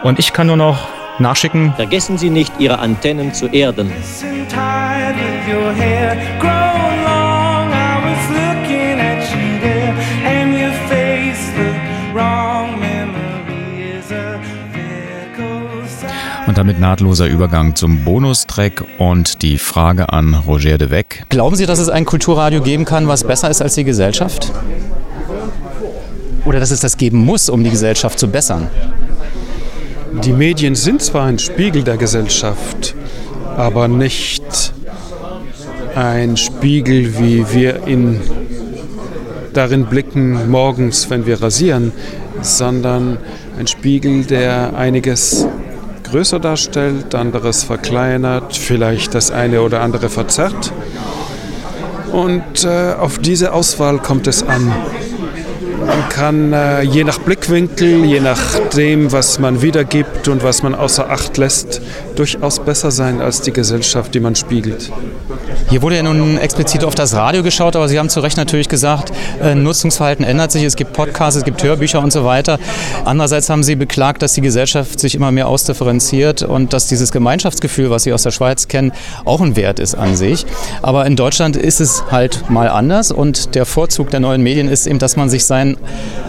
Und 0.03 0.19
ich 0.19 0.33
kann 0.33 0.47
nur 0.47 0.57
noch 0.57 0.87
nachschicken. 1.19 1.73
Vergessen 1.75 2.17
Sie 2.17 2.29
nicht, 2.29 2.53
Ihre 2.59 2.79
Antennen 2.79 3.33
zu 3.33 3.47
erden. 3.47 3.91
Und 16.55 16.59
damit 16.59 16.79
nahtloser 16.79 17.27
Übergang 17.27 17.75
zum 17.75 18.05
Bonustrack 18.05 18.85
und 18.97 19.41
die 19.41 19.57
Frage 19.57 20.13
an 20.13 20.33
Roger 20.33 20.77
de 20.77 20.89
Weck. 20.89 21.25
Glauben 21.27 21.57
Sie, 21.57 21.65
dass 21.65 21.79
es 21.79 21.89
ein 21.89 22.05
Kulturradio 22.05 22.61
geben 22.61 22.85
kann, 22.85 23.09
was 23.09 23.25
besser 23.25 23.49
ist 23.49 23.61
als 23.61 23.75
die 23.75 23.83
Gesellschaft? 23.83 24.53
Oder 26.45 26.61
dass 26.61 26.71
es 26.71 26.79
das 26.79 26.95
geben 26.95 27.17
muss, 27.17 27.49
um 27.49 27.61
die 27.61 27.71
Gesellschaft 27.71 28.17
zu 28.17 28.29
bessern? 28.29 28.69
Die 30.23 30.31
Medien 30.31 30.75
sind 30.75 31.01
zwar 31.01 31.25
ein 31.25 31.39
Spiegel 31.39 31.83
der 31.83 31.97
Gesellschaft, 31.97 32.95
aber 33.57 33.89
nicht 33.89 34.71
ein 35.93 36.37
Spiegel, 36.37 37.19
wie 37.19 37.45
wir 37.53 37.85
ihn 37.85 38.21
darin 39.51 39.87
blicken 39.87 40.49
morgens, 40.49 41.09
wenn 41.09 41.25
wir 41.25 41.41
rasieren, 41.41 41.91
sondern 42.41 43.17
ein 43.59 43.67
Spiegel, 43.67 44.23
der 44.23 44.73
einiges 44.77 45.45
größer 46.15 46.39
darstellt, 46.39 47.13
anderes 47.13 47.65
verkleinert, 47.65 48.55
vielleicht 48.55 49.13
das 49.15 49.31
eine 49.31 49.61
oder 49.61 49.81
andere 49.81 50.07
verzerrt. 50.07 50.71
Und 52.13 52.63
äh, 52.63 52.93
auf 52.97 53.19
diese 53.19 53.51
Auswahl 53.51 53.99
kommt 53.99 54.25
es 54.27 54.41
an. 54.41 54.73
Man 55.79 56.09
kann 56.09 56.53
äh, 56.53 56.81
je 56.81 57.03
nach 57.03 57.19
Blickwinkel, 57.19 58.05
je 58.05 58.19
nachdem, 58.19 59.11
was 59.11 59.39
man 59.39 59.61
wiedergibt 59.61 60.27
und 60.27 60.43
was 60.43 60.63
man 60.63 60.75
außer 60.75 61.09
Acht 61.09 61.37
lässt, 61.37 61.81
durchaus 62.15 62.59
besser 62.59 62.91
sein 62.91 63.21
als 63.21 63.41
die 63.41 63.51
Gesellschaft, 63.51 64.13
die 64.13 64.19
man 64.19 64.35
spiegelt. 64.35 64.91
Hier 65.69 65.81
wurde 65.81 65.97
ja 65.97 66.03
nun 66.03 66.37
explizit 66.37 66.83
auf 66.83 66.95
das 66.95 67.15
Radio 67.15 67.43
geschaut, 67.43 67.75
aber 67.75 67.87
Sie 67.87 67.97
haben 67.97 68.09
zu 68.09 68.19
Recht 68.19 68.37
natürlich 68.37 68.69
gesagt, 68.69 69.11
äh, 69.41 69.55
Nutzungsverhalten 69.55 70.23
ändert 70.23 70.51
sich. 70.51 70.63
Es 70.63 70.75
gibt 70.75 70.93
Podcasts, 70.93 71.37
es 71.37 71.43
gibt 71.43 71.61
Hörbücher 71.63 72.01
und 72.01 72.13
so 72.13 72.23
weiter. 72.23 72.59
Andererseits 73.03 73.49
haben 73.49 73.63
Sie 73.63 73.75
beklagt, 73.75 74.21
dass 74.21 74.33
die 74.33 74.41
Gesellschaft 74.41 74.99
sich 74.99 75.15
immer 75.15 75.31
mehr 75.31 75.47
ausdifferenziert 75.47 76.43
und 76.43 76.73
dass 76.73 76.87
dieses 76.87 77.11
Gemeinschaftsgefühl, 77.11 77.89
was 77.89 78.03
Sie 78.03 78.13
aus 78.13 78.23
der 78.23 78.31
Schweiz 78.31 78.67
kennen, 78.67 78.91
auch 79.25 79.41
ein 79.41 79.55
Wert 79.55 79.79
ist 79.79 79.95
an 79.95 80.15
sich. 80.15 80.45
Aber 80.81 81.05
in 81.05 81.15
Deutschland 81.15 81.55
ist 81.57 81.81
es 81.81 82.03
halt 82.11 82.49
mal 82.49 82.69
anders 82.69 83.11
und 83.11 83.55
der 83.55 83.65
Vorzug 83.65 84.11
der 84.11 84.19
neuen 84.19 84.43
Medien 84.43 84.67
ist 84.67 84.85
eben, 84.87 84.99
dass 84.99 85.15
man 85.15 85.29
sich 85.29 85.45
sein 85.45 85.64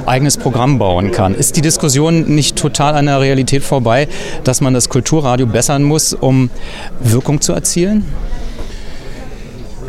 eigenes 0.06 0.36
Programm 0.36 0.78
bauen 0.78 1.12
kann. 1.12 1.34
Ist 1.34 1.56
die 1.56 1.62
Diskussion 1.62 2.34
nicht 2.34 2.56
total 2.56 2.94
an 2.94 3.06
der 3.06 3.20
Realität 3.20 3.62
vorbei, 3.62 4.08
dass 4.44 4.60
man 4.60 4.74
das 4.74 4.88
Kulturradio 4.88 5.46
bessern 5.46 5.82
muss, 5.82 6.14
um 6.14 6.50
Wirkung 7.00 7.40
zu 7.40 7.52
erzielen? 7.52 8.04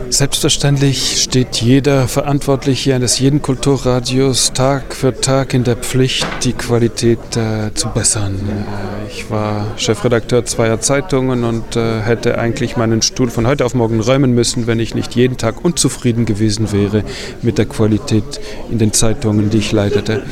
Selbstverständlich 0.09 1.21
steht 1.21 1.57
jeder 1.57 2.07
Verantwortliche 2.07 2.95
eines 2.95 3.19
jeden 3.19 3.41
Kulturradios 3.41 4.53
Tag 4.53 4.95
für 4.95 5.19
Tag 5.19 5.53
in 5.53 5.63
der 5.63 5.75
Pflicht, 5.75 6.25
die 6.43 6.53
Qualität 6.53 7.19
äh, 7.35 7.73
zu 7.73 7.89
bessern. 7.89 8.35
Äh, 8.35 9.11
ich 9.11 9.29
war 9.29 9.65
Chefredakteur 9.77 10.45
zweier 10.45 10.79
Zeitungen 10.79 11.43
und 11.43 11.75
äh, 11.75 12.01
hätte 12.01 12.37
eigentlich 12.37 12.77
meinen 12.77 13.01
Stuhl 13.01 13.29
von 13.29 13.45
heute 13.47 13.65
auf 13.65 13.73
morgen 13.73 13.99
räumen 13.99 14.33
müssen, 14.33 14.65
wenn 14.65 14.79
ich 14.79 14.95
nicht 14.95 15.15
jeden 15.15 15.37
Tag 15.37 15.63
unzufrieden 15.63 16.25
gewesen 16.25 16.71
wäre 16.71 17.03
mit 17.41 17.57
der 17.57 17.65
Qualität 17.65 18.39
in 18.71 18.77
den 18.77 18.93
Zeitungen, 18.93 19.49
die 19.49 19.57
ich 19.57 19.71
leitete. 19.73 20.23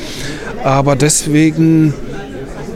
Aber 0.64 0.96
deswegen 0.96 1.92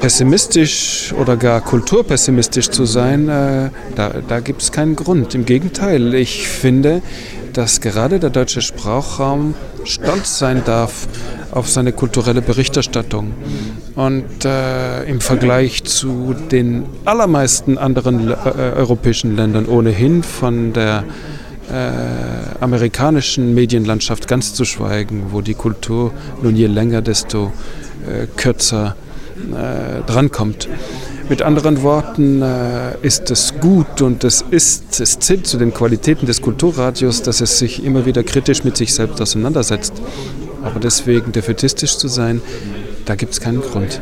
pessimistisch 0.01 1.13
oder 1.19 1.37
gar 1.37 1.61
kulturpessimistisch 1.61 2.71
zu 2.71 2.87
sein, 2.87 3.29
äh, 3.29 3.71
da, 3.95 4.15
da 4.27 4.41
gibt 4.41 4.63
es 4.63 4.73
keinen 4.73 4.97
Grund. 4.97 5.35
Im 5.35 5.45
Gegenteil, 5.45 6.15
ich 6.15 6.49
finde, 6.49 7.03
dass 7.53 7.81
gerade 7.81 8.19
der 8.19 8.31
deutsche 8.31 8.63
Sprachraum 8.63 9.55
stolz 9.85 10.39
sein 10.39 10.63
darf 10.65 11.07
auf 11.51 11.69
seine 11.69 11.93
kulturelle 11.93 12.43
Berichterstattung. 12.43 13.33
Und 13.95 14.45
äh, 14.45 15.05
im 15.05 15.21
Vergleich 15.21 15.85
zu 15.85 16.35
den 16.51 16.85
allermeisten 17.05 17.77
anderen 17.77 18.31
äh, 18.31 18.35
europäischen 18.35 19.37
Ländern 19.37 19.67
ohnehin 19.67 20.23
von 20.23 20.73
der 20.73 21.05
äh, 21.71 22.63
amerikanischen 22.63 23.55
Medienlandschaft 23.55 24.29
ganz 24.29 24.55
zu 24.55 24.65
schweigen, 24.65 25.27
wo 25.31 25.41
die 25.41 25.55
Kultur 25.55 26.13
nun 26.43 26.57
je 26.57 26.67
länger, 26.67 27.03
desto 27.03 27.53
äh, 28.07 28.27
kürzer 28.37 28.97
äh, 28.97 29.10
drankommt. 30.07 30.69
Mit 31.31 31.43
anderen 31.43 31.83
Worten 31.83 32.43
äh, 32.43 32.97
ist 33.03 33.31
es 33.31 33.55
gut 33.61 34.03
und 34.03 34.25
es 34.25 34.45
ist, 34.51 34.99
es 34.99 35.21
zählt 35.21 35.47
zu 35.47 35.59
den 35.59 35.73
Qualitäten 35.73 36.27
des 36.27 36.43
Kulturradios, 36.43 37.23
dass 37.23 37.41
es 37.41 37.57
sich 37.57 37.85
immer 37.85 38.05
wieder 38.05 38.25
kritisch 38.25 38.65
mit 38.65 38.77
sich 38.77 38.93
selbst 38.93 39.21
auseinandersetzt. 39.21 39.93
Aber 40.65 40.81
deswegen 40.81 41.31
defetistisch 41.31 41.99
zu 41.99 42.09
sein, 42.09 42.43
da 43.05 43.15
gibt 43.15 43.33
es 43.33 43.41
keinen 43.41 43.61
Grund. 43.61 44.01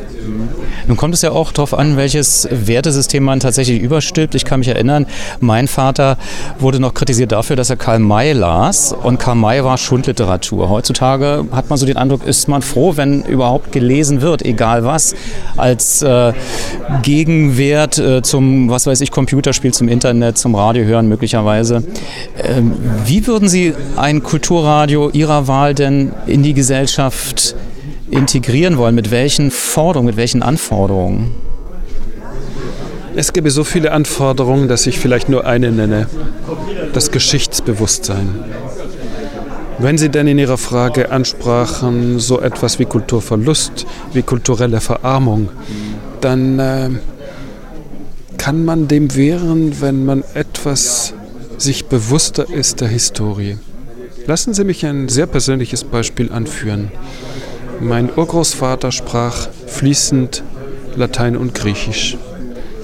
Nun 0.87 0.97
kommt 0.97 1.15
es 1.15 1.23
ja 1.23 1.31
auch 1.31 1.53
darauf 1.53 1.75
an, 1.75 1.97
welches 1.97 2.49
Wertesystem 2.51 3.23
man 3.23 3.41
tatsächlich 3.41 3.81
überstülpt. 3.81 4.35
Ich 4.35 4.45
kann 4.45 4.61
mich 4.61 4.69
erinnern, 4.69 5.07
mein 5.41 5.69
Vater 5.69 6.19
wurde 6.59 6.81
noch 6.81 6.95
kritisiert 6.95 7.33
dafür, 7.33 7.57
dass 7.57 7.71
er 7.71 7.77
Karl 7.77 7.99
May 7.99 8.33
las 8.33 8.93
und 8.93 9.19
Karl 9.19 9.37
May 9.37 9.65
war 9.65 9.79
Schundliteratur. 9.79 10.69
Heutzutage 10.69 11.47
hat 11.53 11.71
man 11.71 11.79
so 11.79 11.87
den 11.87 11.97
Eindruck, 11.97 12.27
ist 12.27 12.49
man 12.49 12.63
froh, 12.63 12.97
wenn 12.97 13.23
überhaupt 13.23 13.73
gelesen 13.73 14.21
wird, 14.21 14.45
egal 14.45 14.85
was, 14.85 15.15
als 15.57 16.03
äh, 16.03 16.33
Gegenwert 17.03 17.99
äh, 17.99 18.23
zum, 18.23 18.71
was 18.71 18.87
weiß 18.87 19.01
ich, 19.01 19.11
Computerspiel, 19.11 19.73
zum 19.73 19.89
Internet, 19.89 20.39
zum 20.39 20.55
Radio 20.55 20.85
hören 20.85 21.09
möglicherweise. 21.09 21.83
Ähm, 22.43 22.73
wie 23.05 23.27
würden 23.27 23.49
Sie 23.49 23.75
ein 23.97 24.23
Kulturradio 24.23 25.11
Ihrer 25.11 25.49
Wahl 25.49 25.75
denn 25.75 26.13
in 26.27 26.43
die 26.43 26.55
Gesellschaft 26.55 27.55
integrieren 28.11 28.79
wollen? 28.79 28.95
Mit 28.95 29.11
welchen 29.11 29.51
Forderungen, 29.51 30.07
mit 30.07 30.17
welchen 30.17 30.43
Anforderungen? 30.43 31.35
Es 33.15 33.33
gäbe 33.33 33.51
so 33.51 33.65
viele 33.65 33.93
Anforderungen, 33.93 34.69
dass 34.69 34.87
ich 34.87 34.99
vielleicht 34.99 35.29
nur 35.29 35.45
eine 35.45 35.73
nenne. 35.73 36.07
Das 36.93 37.11
Geschichtsbewusstsein. 37.11 38.45
Wenn 39.81 39.99
Sie 39.99 40.09
denn 40.09 40.27
in 40.27 40.39
Ihrer 40.39 40.59
Frage 40.59 41.11
ansprachen, 41.11 42.19
so 42.19 42.41
etwas 42.41 42.79
wie 42.79 42.85
Kulturverlust, 42.85 43.87
wie 44.13 44.23
kulturelle 44.23 44.81
Verarmung, 44.81 45.51
dann 46.21 46.59
äh, 46.59 46.91
kann 48.39 48.65
man 48.65 48.89
dem 48.89 49.15
wehren, 49.15 49.81
wenn 49.81 50.05
man 50.05 50.25
etwas 50.35 51.15
sich 51.59 51.87
bewusster 51.87 52.49
ist 52.49 52.81
der 52.81 52.89
Historie. 52.89 53.59
Lassen 54.27 54.53
Sie 54.53 54.65
mich 54.65 54.85
ein 54.85 55.09
sehr 55.09 55.27
persönliches 55.27 55.85
Beispiel 55.85 56.33
anführen. 56.33 56.91
Mein 57.81 58.11
Urgroßvater 58.15 58.91
sprach 58.91 59.49
fließend 59.67 60.43
Latein 60.97 61.37
und 61.37 61.55
Griechisch. 61.55 62.17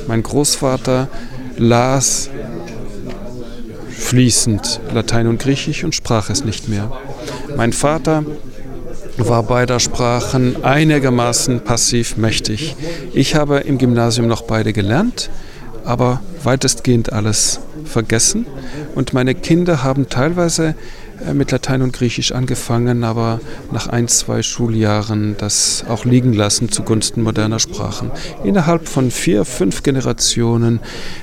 Mein 0.07 0.23
Großvater 0.23 1.09
las 1.57 2.31
fließend 3.91 4.81
Latein 4.93 5.27
und 5.27 5.41
Griechisch 5.41 5.83
und 5.83 5.95
sprach 5.95 6.31
es 6.31 6.45
nicht 6.45 6.69
mehr. 6.69 6.93
Mein 7.57 7.73
Vater 7.73 8.25
war 9.19 9.43
beider 9.43 9.81
Sprachen 9.81 10.65
einigermaßen 10.65 11.61
passiv 11.61 12.17
mächtig. 12.17 12.77
Ich 13.15 13.35
habe 13.35 13.59
im 13.59 13.79
Gymnasium 13.79 14.29
noch 14.29 14.43
beide 14.43 14.73
gelernt, 14.73 15.31
aber 15.85 16.21
weitestgehend 16.43 17.13
alles 17.13 17.61
vergessen. 17.85 18.47
Und 18.95 19.13
meine 19.13 19.35
Kinder 19.35 19.83
haben 19.83 20.09
teilweise 20.09 20.75
mit 21.33 21.51
Latein 21.51 21.83
und 21.83 21.93
Griechisch 21.93 22.33
angefangen, 22.33 23.05
aber 23.05 23.41
nach 23.73 23.87
ein, 23.87 24.09
zwei 24.09 24.43
Schuljahren 24.43 25.37
das 25.39 25.85
auch 25.89 26.05
liegen 26.05 26.33
lassen 26.33 26.71
zugunsten 26.71 27.23
moderner 27.23 27.59
Sprachen. 27.59 28.11
Innerhalb 28.45 28.89
von 28.89 29.11
vier, 29.11 29.45
fünf 29.45 29.83
Generationen 29.83 30.81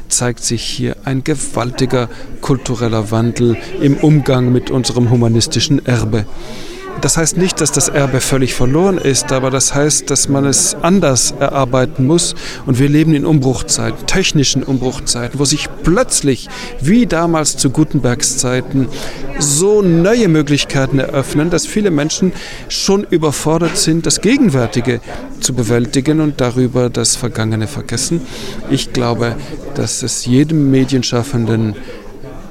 zeigt 0.09 0.43
sich 0.43 0.63
hier 0.63 0.97
ein 1.05 1.23
gewaltiger 1.23 2.09
kultureller 2.41 3.11
Wandel 3.11 3.57
im 3.81 3.97
Umgang 3.97 4.51
mit 4.51 4.71
unserem 4.71 5.09
humanistischen 5.09 5.85
Erbe. 5.85 6.25
Das 6.99 7.17
heißt 7.17 7.37
nicht, 7.37 7.61
dass 7.61 7.71
das 7.71 7.87
Erbe 7.87 8.21
völlig 8.21 8.53
verloren 8.53 8.97
ist, 8.97 9.31
aber 9.31 9.49
das 9.49 9.73
heißt, 9.73 10.09
dass 10.09 10.29
man 10.29 10.45
es 10.45 10.75
anders 10.75 11.33
erarbeiten 11.39 12.05
muss. 12.05 12.35
Und 12.65 12.79
wir 12.79 12.89
leben 12.89 13.15
in 13.15 13.25
Umbruchzeiten, 13.25 14.05
technischen 14.05 14.61
Umbruchzeiten, 14.63 15.39
wo 15.39 15.45
sich 15.45 15.67
plötzlich, 15.83 16.47
wie 16.79 17.07
damals 17.07 17.57
zu 17.57 17.69
Gutenbergs 17.69 18.37
Zeiten, 18.37 18.87
so 19.39 19.81
neue 19.81 20.27
Möglichkeiten 20.27 20.99
eröffnen, 20.99 21.49
dass 21.49 21.65
viele 21.65 21.89
Menschen 21.89 22.33
schon 22.67 23.03
überfordert 23.09 23.77
sind, 23.77 24.05
das 24.05 24.21
Gegenwärtige 24.21 25.01
zu 25.39 25.53
bewältigen 25.53 26.19
und 26.19 26.39
darüber 26.39 26.89
das 26.89 27.15
Vergangene 27.15 27.67
vergessen. 27.67 28.21
Ich 28.69 28.93
glaube, 28.93 29.35
dass 29.73 30.03
es 30.03 30.25
jedem 30.25 30.69
Medienschaffenden 30.69 31.75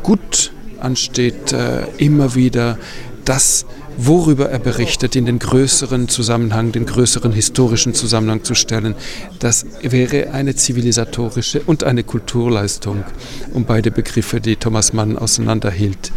gut 0.02 0.52
ansteht, 0.80 1.52
äh, 1.52 1.82
immer 1.98 2.34
wieder 2.34 2.78
das 3.24 3.66
worüber 4.06 4.50
er 4.50 4.58
berichtet, 4.58 5.16
in 5.16 5.26
den 5.26 5.38
größeren 5.38 6.08
Zusammenhang, 6.08 6.72
den 6.72 6.86
größeren 6.86 7.32
historischen 7.32 7.94
Zusammenhang 7.94 8.44
zu 8.44 8.54
stellen. 8.54 8.94
Das 9.38 9.66
wäre 9.82 10.30
eine 10.32 10.54
zivilisatorische 10.54 11.60
und 11.60 11.84
eine 11.84 12.02
Kulturleistung, 12.02 13.04
um 13.52 13.64
beide 13.64 13.90
Begriffe, 13.90 14.40
die 14.40 14.56
Thomas 14.56 14.92
Mann 14.92 15.16
auseinanderhielt, 15.16 16.12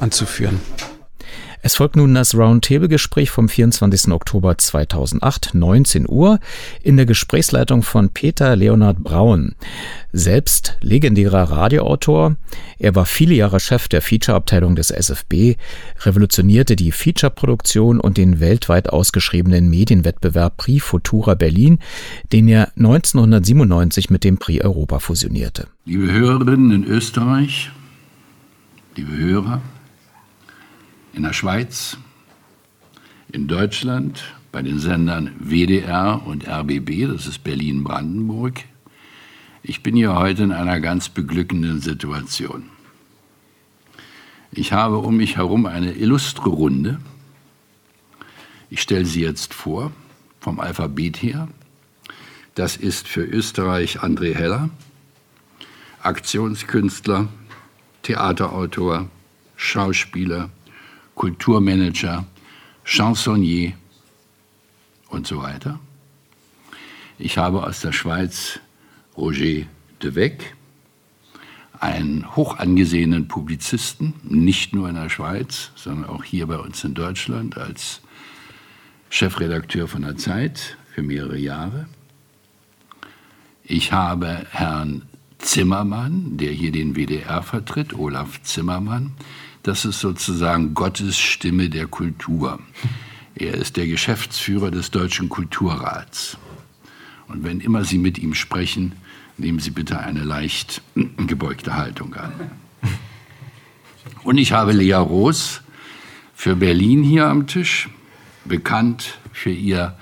anzuführen. 0.00 0.60
Es 1.60 1.74
folgt 1.74 1.96
nun 1.96 2.14
das 2.14 2.36
Roundtable-Gespräch 2.36 3.30
vom 3.30 3.48
24. 3.48 4.12
Oktober 4.12 4.56
2008, 4.56 5.54
19 5.54 6.08
Uhr, 6.08 6.38
in 6.82 6.96
der 6.96 7.04
Gesprächsleitung 7.04 7.82
von 7.82 8.10
Peter 8.10 8.54
Leonhard 8.54 9.02
Braun. 9.02 9.56
Selbst 10.12 10.76
legendärer 10.80 11.50
Radioautor, 11.50 12.36
er 12.78 12.94
war 12.94 13.06
viele 13.06 13.34
Jahre 13.34 13.58
Chef 13.58 13.88
der 13.88 14.02
Feature-Abteilung 14.02 14.76
des 14.76 14.90
SFB, 14.90 15.56
revolutionierte 16.02 16.76
die 16.76 16.92
Feature-Produktion 16.92 17.98
und 17.98 18.18
den 18.18 18.38
weltweit 18.38 18.90
ausgeschriebenen 18.90 19.68
Medienwettbewerb 19.68 20.58
Prix 20.58 20.84
Futura 20.84 21.34
Berlin, 21.34 21.80
den 22.32 22.46
er 22.46 22.68
1997 22.76 24.10
mit 24.10 24.22
dem 24.22 24.38
Prix 24.38 24.64
Europa 24.64 25.00
fusionierte. 25.00 25.66
Liebe 25.84 26.12
Hörerinnen 26.12 26.70
in 26.70 26.84
Österreich, 26.84 27.70
liebe 28.94 29.16
Hörer, 29.16 29.60
in 31.12 31.22
der 31.22 31.32
Schweiz, 31.32 31.96
in 33.30 33.48
Deutschland 33.48 34.22
bei 34.52 34.62
den 34.62 34.78
Sendern 34.78 35.34
WDR 35.38 36.22
und 36.24 36.48
RBB, 36.48 37.06
das 37.06 37.26
ist 37.26 37.44
Berlin-Brandenburg. 37.44 38.64
Ich 39.62 39.82
bin 39.82 39.96
hier 39.96 40.14
heute 40.14 40.44
in 40.44 40.52
einer 40.52 40.80
ganz 40.80 41.08
beglückenden 41.08 41.80
Situation. 41.80 42.70
Ich 44.50 44.72
habe 44.72 44.98
um 44.98 45.16
mich 45.16 45.36
herum 45.36 45.66
eine 45.66 45.92
illustre 45.92 46.48
Runde. 46.48 46.98
Ich 48.70 48.80
stelle 48.80 49.04
sie 49.04 49.20
jetzt 49.20 49.52
vor, 49.52 49.92
vom 50.40 50.60
Alphabet 50.60 51.22
her. 51.22 51.48
Das 52.54 52.76
ist 52.76 53.06
für 53.06 53.22
Österreich 53.22 54.00
André 54.00 54.34
Heller, 54.34 54.70
Aktionskünstler, 56.02 57.28
Theaterautor, 58.02 59.08
Schauspieler, 59.56 60.50
Kulturmanager, 61.18 62.24
Chansonnier 62.84 63.72
und 65.08 65.26
so 65.26 65.42
weiter. 65.42 65.80
Ich 67.18 67.36
habe 67.36 67.64
aus 67.64 67.80
der 67.80 67.90
Schweiz 67.90 68.60
Roger 69.16 69.66
de 70.00 70.14
Weck, 70.14 70.54
einen 71.80 72.36
hoch 72.36 72.58
angesehenen 72.58 73.26
Publizisten, 73.26 74.14
nicht 74.22 74.72
nur 74.72 74.88
in 74.88 74.94
der 74.94 75.10
Schweiz, 75.10 75.72
sondern 75.74 76.08
auch 76.08 76.22
hier 76.22 76.46
bei 76.46 76.56
uns 76.56 76.84
in 76.84 76.94
Deutschland 76.94 77.58
als 77.58 78.00
Chefredakteur 79.10 79.88
von 79.88 80.02
der 80.02 80.16
Zeit 80.16 80.76
für 80.94 81.02
mehrere 81.02 81.38
Jahre. 81.38 81.88
Ich 83.64 83.90
habe 83.90 84.46
Herrn 84.50 85.02
Zimmermann, 85.38 86.36
der 86.36 86.52
hier 86.52 86.70
den 86.70 86.94
WDR 86.94 87.42
vertritt, 87.42 87.92
Olaf 87.92 88.40
Zimmermann, 88.42 89.14
das 89.62 89.84
ist 89.84 90.00
sozusagen 90.00 90.74
Gottes 90.74 91.18
Stimme 91.18 91.68
der 91.68 91.86
Kultur. 91.86 92.58
Er 93.34 93.54
ist 93.54 93.76
der 93.76 93.86
Geschäftsführer 93.86 94.70
des 94.70 94.90
Deutschen 94.90 95.28
Kulturrats. 95.28 96.36
Und 97.28 97.44
wenn 97.44 97.60
immer 97.60 97.84
Sie 97.84 97.98
mit 97.98 98.18
ihm 98.18 98.34
sprechen, 98.34 98.92
nehmen 99.36 99.58
Sie 99.60 99.70
bitte 99.70 100.00
eine 100.00 100.24
leicht 100.24 100.82
gebeugte 101.26 101.76
Haltung 101.76 102.14
an. 102.14 102.32
Und 104.24 104.38
ich 104.38 104.52
habe 104.52 104.72
Lea 104.72 104.94
Roos 104.94 105.60
für 106.34 106.56
Berlin 106.56 107.02
hier 107.02 107.26
am 107.26 107.46
Tisch, 107.46 107.88
bekannt 108.44 109.18
für 109.32 109.50
ihr 109.50 109.96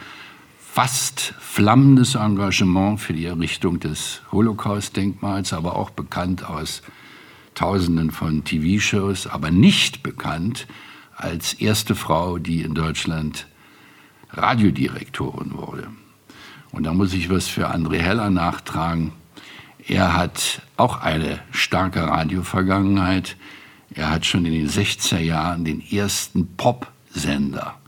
fast 0.58 1.34
flammendes 1.40 2.14
Engagement 2.14 3.00
für 3.00 3.12
die 3.12 3.24
Errichtung 3.24 3.80
des 3.80 4.20
Holocaust-Denkmals, 4.30 5.52
aber 5.52 5.76
auch 5.76 5.90
bekannt 5.90 6.44
aus 6.44 6.82
Tausenden 7.56 8.12
von 8.12 8.44
TV-Shows, 8.44 9.26
aber 9.26 9.50
nicht 9.50 10.04
bekannt 10.04 10.68
als 11.16 11.54
erste 11.54 11.94
Frau, 11.94 12.38
die 12.38 12.62
in 12.62 12.74
Deutschland 12.74 13.48
Radiodirektorin 14.30 15.54
wurde. 15.54 15.88
Und 16.72 16.84
da 16.84 16.92
muss 16.92 17.14
ich 17.14 17.30
was 17.30 17.48
für 17.48 17.74
André 17.74 17.98
Heller 17.98 18.30
nachtragen. 18.30 19.12
Er 19.88 20.14
hat 20.14 20.60
auch 20.76 21.00
eine 21.00 21.40
starke 21.50 22.02
Radiovergangenheit. 22.02 23.36
Er 23.94 24.10
hat 24.10 24.26
schon 24.26 24.44
in 24.44 24.52
den 24.52 24.68
60er 24.68 25.18
Jahren 25.18 25.64
den 25.64 25.80
ersten 25.80 26.56
Pop-Sender 26.56 27.78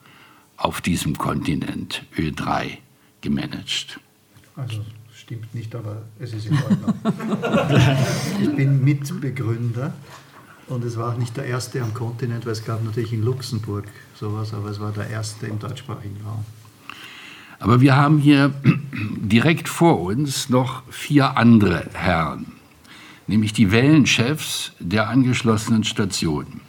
auf 0.57 0.81
diesem 0.81 1.19
Kontinent, 1.19 2.05
Ö3, 2.17 2.79
gemanagt. 3.21 4.01
Also 4.57 4.83
stimmt 5.15 5.55
nicht, 5.55 5.75
aber 5.75 6.03
es 6.19 6.33
ist 6.33 6.47
in 6.47 6.55
Ordnung. 6.55 6.95
ich 8.41 8.55
bin 8.55 8.85
Mitbegründer 8.85 9.93
und 10.69 10.85
es 10.85 10.97
war 10.97 11.13
auch 11.13 11.19
nicht 11.19 11.37
der 11.37 11.45
erste 11.45 11.83
am 11.83 11.95
Kontinent, 11.95 12.47
weil 12.47 12.53
es 12.53 12.65
gab 12.65 12.85
natürlich 12.85 13.13
in 13.13 13.23
Luxemburg 13.23 13.85
sowas, 14.15 14.55
aber 14.55 14.71
es 14.71 14.81
war 14.81 14.93
der 14.93 15.09
erste 15.09 15.47
im 15.47 15.59
deutschsprachigen 15.59 16.17
Raum. 16.25 16.45
Aber 17.59 17.81
wir 17.81 17.97
haben 17.97 18.19
hier 18.19 18.53
direkt 18.93 19.69
vor 19.69 20.01
uns 20.01 20.49
noch 20.49 20.83
vier 20.91 21.37
andere 21.37 21.87
Herren, 21.95 22.53
nämlich 23.27 23.53
die 23.53 23.73
Wellenchefs 23.73 24.73
der 24.79 25.09
angeschlossenen 25.09 25.85
Stationen. 25.85 26.61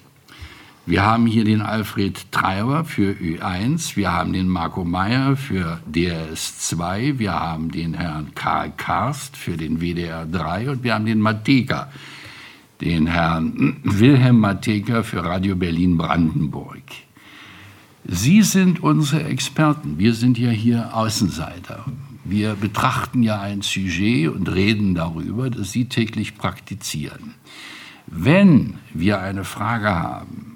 Wir 0.86 1.04
haben 1.04 1.28
hier 1.28 1.44
den 1.44 1.62
Alfred 1.62 2.32
Treiber 2.32 2.84
für 2.84 3.14
Ö1, 3.14 3.96
wir 3.96 4.12
haben 4.12 4.34
den 4.34 4.48
Marco 4.48 4.84
Meyer 4.84 5.36
für 5.36 5.80
DRS2, 5.92 7.20
wir 7.20 7.34
haben 7.34 7.70
den 7.70 7.94
Herrn 7.94 8.34
Karl 8.34 8.72
Karst 8.76 9.38
für 9.38 9.56
den 9.56 9.82
WDR 9.82 10.26
3 10.26 10.72
und 10.72 10.84
wir 10.84 10.96
haben 10.96 11.06
den 11.06 11.20
Mateka, 11.20 11.92
den 12.82 13.06
Herrn 13.06 13.78
Wilhelm 13.84 14.40
Mateka 14.40 15.04
für 15.04 15.24
Radio 15.24 15.56
Berlin 15.56 15.98
Brandenburg. 15.98 16.82
Sie 18.08 18.42
sind 18.42 18.82
unsere 18.82 19.26
Experten. 19.26 20.00
Wir 20.00 20.16
sind 20.16 20.40
ja 20.40 20.50
hier 20.50 20.96
Außenseiter. 20.96 21.86
Wir 22.24 22.56
betrachten 22.56 23.22
ja 23.22 23.40
ein 23.40 23.62
Sujet 23.62 24.30
und 24.30 24.50
reden 24.50 24.96
darüber, 24.96 25.52
das 25.52 25.72
Sie 25.72 25.86
täglich 25.86 26.36
praktizieren. 26.36 27.36
Wenn 28.08 28.76
wir 28.94 29.22
eine 29.22 29.44
Frage 29.44 29.90
haben, 29.90 30.49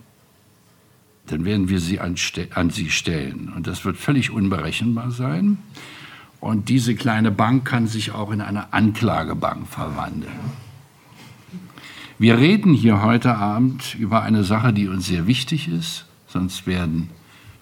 dann 1.28 1.46
werden 1.46 1.70
wir 1.70 1.80
sie 1.80 2.00
an, 2.00 2.16
an 2.54 2.70
Sie 2.70 2.90
stellen. 2.90 3.52
Und 3.56 3.68
das 3.68 3.86
wird 3.86 3.98
völlig 3.98 4.32
unberechenbar 4.32 5.12
sein. 5.12 5.58
Und 6.40 6.68
diese 6.68 6.96
kleine 6.96 7.32
Bank 7.32 7.64
kann 7.66 7.88
sich 7.88 8.12
auch 8.12 8.32
in 8.32 8.42
eine 8.42 8.74
Anklagebank 8.74 9.68
verwandeln. 9.68 10.34
Wir 12.20 12.38
reden 12.38 12.74
hier 12.74 13.02
heute 13.02 13.36
Abend 13.36 13.96
über 13.96 14.24
eine 14.24 14.44
Sache, 14.44 14.74
die 14.74 14.88
uns 14.88 15.08
sehr 15.08 15.26
wichtig 15.26 15.68
ist, 15.68 16.06
sonst 16.28 16.68
werden, 16.68 17.10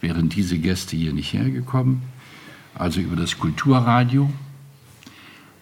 wären 0.02 0.30
diese 0.30 0.58
Gäste 0.58 0.96
hier 0.96 1.14
nicht 1.14 1.34
hergekommen, 1.34 2.02
also 2.74 3.00
über 3.00 3.16
das 3.16 3.38
Kulturradio. 3.38 4.32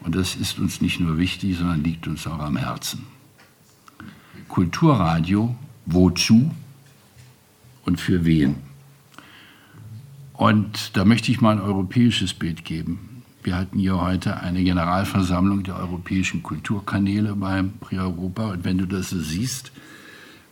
Und 0.01 0.15
das 0.15 0.35
ist 0.35 0.57
uns 0.57 0.81
nicht 0.81 0.99
nur 0.99 1.17
wichtig, 1.17 1.57
sondern 1.57 1.83
liegt 1.83 2.07
uns 2.07 2.25
auch 2.25 2.39
am 2.39 2.57
Herzen. 2.57 3.03
Kulturradio, 4.47 5.55
wozu? 5.85 6.51
Und 7.89 7.99
für 7.99 8.23
wen. 8.23 8.57
Und 10.33 10.95
da 10.95 11.03
möchte 11.05 11.31
ich 11.31 11.41
mal 11.41 11.57
ein 11.57 11.61
europäisches 11.61 12.33
Bild 12.33 12.63
geben. 12.63 13.23
Wir 13.41 13.57
hatten 13.57 13.79
hier 13.79 13.99
heute 13.99 14.39
eine 14.39 14.63
Generalversammlung 14.63 15.63
der 15.63 15.75
europäischen 15.75 16.43
Kulturkanäle 16.43 17.35
beim 17.35 17.73
Prix 17.79 17.99
Europa. 17.99 18.51
Und 18.51 18.63
wenn 18.63 18.77
du 18.77 18.85
das 18.85 19.09
siehst, 19.09 19.71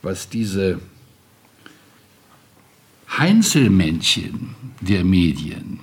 was 0.01 0.29
diese 0.29 0.79
Heinzelmännchen 3.17 4.55
der 4.81 5.03
Medien 5.03 5.79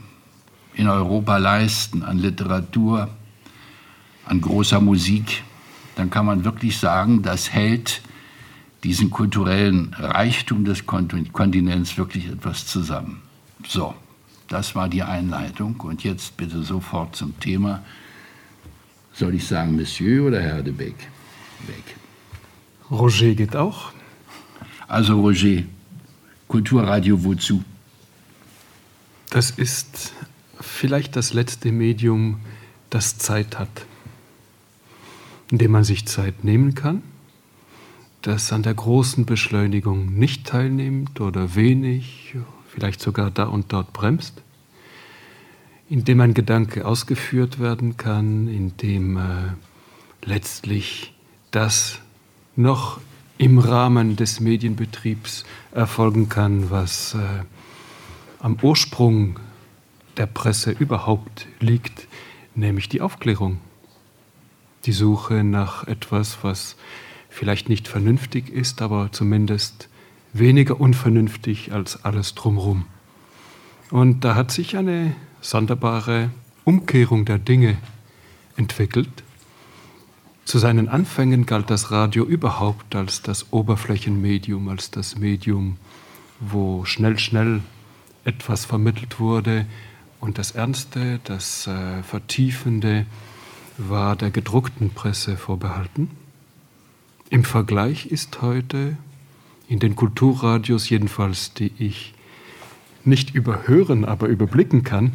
in 0.74 0.88
Europa 0.88 1.36
leisten 1.36 2.02
an 2.02 2.18
Literatur, 2.18 3.08
an 4.26 4.40
großer 4.40 4.80
Musik, 4.80 5.44
dann 5.94 6.10
kann 6.10 6.26
man 6.26 6.44
wirklich 6.44 6.78
sagen, 6.78 7.22
das 7.22 7.50
hält 7.50 8.02
diesen 8.84 9.10
kulturellen 9.10 9.94
Reichtum 9.94 10.64
des 10.66 10.84
Kontinents 10.86 11.96
wirklich 11.96 12.28
etwas 12.28 12.66
zusammen. 12.66 13.22
So, 13.66 13.94
das 14.48 14.74
war 14.74 14.90
die 14.90 15.02
Einleitung 15.02 15.80
und 15.80 16.04
jetzt 16.04 16.36
bitte 16.36 16.62
sofort 16.62 17.16
zum 17.16 17.38
Thema. 17.40 17.82
Soll 19.14 19.34
ich 19.36 19.46
sagen 19.46 19.74
Monsieur 19.74 20.26
oder 20.26 20.42
Herr 20.42 20.62
de 20.62 20.72
Beck? 20.72 20.96
Beck. 21.66 21.96
Roger 22.90 23.34
geht 23.34 23.56
auch. 23.56 23.90
Also 24.86 25.18
Roger, 25.18 25.62
Kulturradio 26.46 27.24
wozu? 27.24 27.64
Das 29.30 29.50
ist 29.50 30.12
vielleicht 30.60 31.16
das 31.16 31.32
letzte 31.32 31.72
Medium, 31.72 32.40
das 32.90 33.16
Zeit 33.16 33.58
hat, 33.58 33.86
in 35.50 35.56
dem 35.56 35.70
man 35.72 35.84
sich 35.84 36.06
Zeit 36.06 36.44
nehmen 36.44 36.74
kann 36.74 37.02
das 38.24 38.54
an 38.54 38.62
der 38.62 38.72
großen 38.72 39.26
Beschleunigung 39.26 40.14
nicht 40.14 40.46
teilnimmt 40.46 41.20
oder 41.20 41.54
wenig, 41.54 42.34
vielleicht 42.66 43.00
sogar 43.00 43.30
da 43.30 43.44
und 43.44 43.72
dort 43.72 43.92
bremst, 43.92 44.42
indem 45.90 46.22
ein 46.22 46.32
Gedanke 46.32 46.86
ausgeführt 46.86 47.60
werden 47.60 47.98
kann, 47.98 48.48
indem 48.48 49.18
äh, 49.18 49.22
letztlich 50.24 51.12
das 51.50 51.98
noch 52.56 52.98
im 53.36 53.58
Rahmen 53.58 54.16
des 54.16 54.40
Medienbetriebs 54.40 55.44
erfolgen 55.72 56.30
kann, 56.30 56.70
was 56.70 57.14
äh, 57.14 57.18
am 58.40 58.56
Ursprung 58.62 59.38
der 60.16 60.26
Presse 60.26 60.70
überhaupt 60.70 61.46
liegt, 61.60 62.08
nämlich 62.54 62.88
die 62.88 63.02
Aufklärung, 63.02 63.60
die 64.86 64.92
Suche 64.92 65.44
nach 65.44 65.86
etwas, 65.86 66.38
was 66.40 66.76
vielleicht 67.34 67.68
nicht 67.68 67.88
vernünftig 67.88 68.48
ist, 68.48 68.80
aber 68.80 69.10
zumindest 69.10 69.88
weniger 70.32 70.80
unvernünftig 70.80 71.72
als 71.72 72.04
alles 72.04 72.34
drumherum. 72.34 72.86
Und 73.90 74.24
da 74.24 74.36
hat 74.36 74.52
sich 74.52 74.76
eine 74.76 75.14
sonderbare 75.40 76.30
Umkehrung 76.64 77.24
der 77.24 77.38
Dinge 77.38 77.76
entwickelt. 78.56 79.08
Zu 80.44 80.58
seinen 80.58 80.88
Anfängen 80.88 81.44
galt 81.44 81.70
das 81.70 81.90
Radio 81.90 82.24
überhaupt 82.24 82.94
als 82.94 83.22
das 83.22 83.52
Oberflächenmedium, 83.52 84.68
als 84.68 84.90
das 84.92 85.18
Medium, 85.18 85.78
wo 86.38 86.84
schnell, 86.84 87.18
schnell 87.18 87.62
etwas 88.24 88.64
vermittelt 88.64 89.18
wurde. 89.18 89.66
Und 90.20 90.38
das 90.38 90.52
Ernste, 90.52 91.20
das 91.24 91.66
äh, 91.66 92.02
Vertiefende 92.04 93.06
war 93.76 94.14
der 94.14 94.30
gedruckten 94.30 94.90
Presse 94.90 95.36
vorbehalten. 95.36 96.10
Im 97.34 97.42
Vergleich 97.42 98.06
ist 98.06 98.42
heute 98.42 98.96
in 99.66 99.80
den 99.80 99.96
Kulturradios 99.96 100.88
jedenfalls, 100.88 101.52
die 101.52 101.72
ich 101.80 102.14
nicht 103.04 103.34
überhören, 103.34 104.04
aber 104.04 104.28
überblicken 104.28 104.84
kann, 104.84 105.14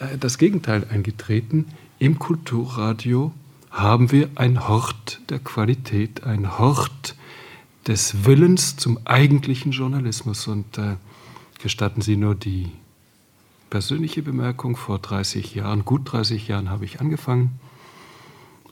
äh, 0.00 0.18
das 0.18 0.36
Gegenteil 0.36 0.84
eingetreten. 0.90 1.66
Im 2.00 2.18
Kulturradio 2.18 3.32
haben 3.70 4.10
wir 4.10 4.30
ein 4.34 4.66
Hort 4.66 5.20
der 5.28 5.38
Qualität, 5.38 6.24
ein 6.24 6.58
Hort 6.58 7.14
des 7.86 8.24
Willens 8.24 8.76
zum 8.76 8.98
eigentlichen 9.04 9.70
Journalismus. 9.70 10.48
Und 10.48 10.76
äh, 10.76 10.96
gestatten 11.62 12.00
Sie 12.00 12.16
nur 12.16 12.34
die 12.34 12.66
persönliche 13.70 14.22
Bemerkung, 14.22 14.74
vor 14.74 14.98
30 14.98 15.54
Jahren, 15.54 15.84
gut 15.84 16.12
30 16.12 16.48
Jahren 16.48 16.68
habe 16.68 16.84
ich 16.84 17.00
angefangen 17.00 17.60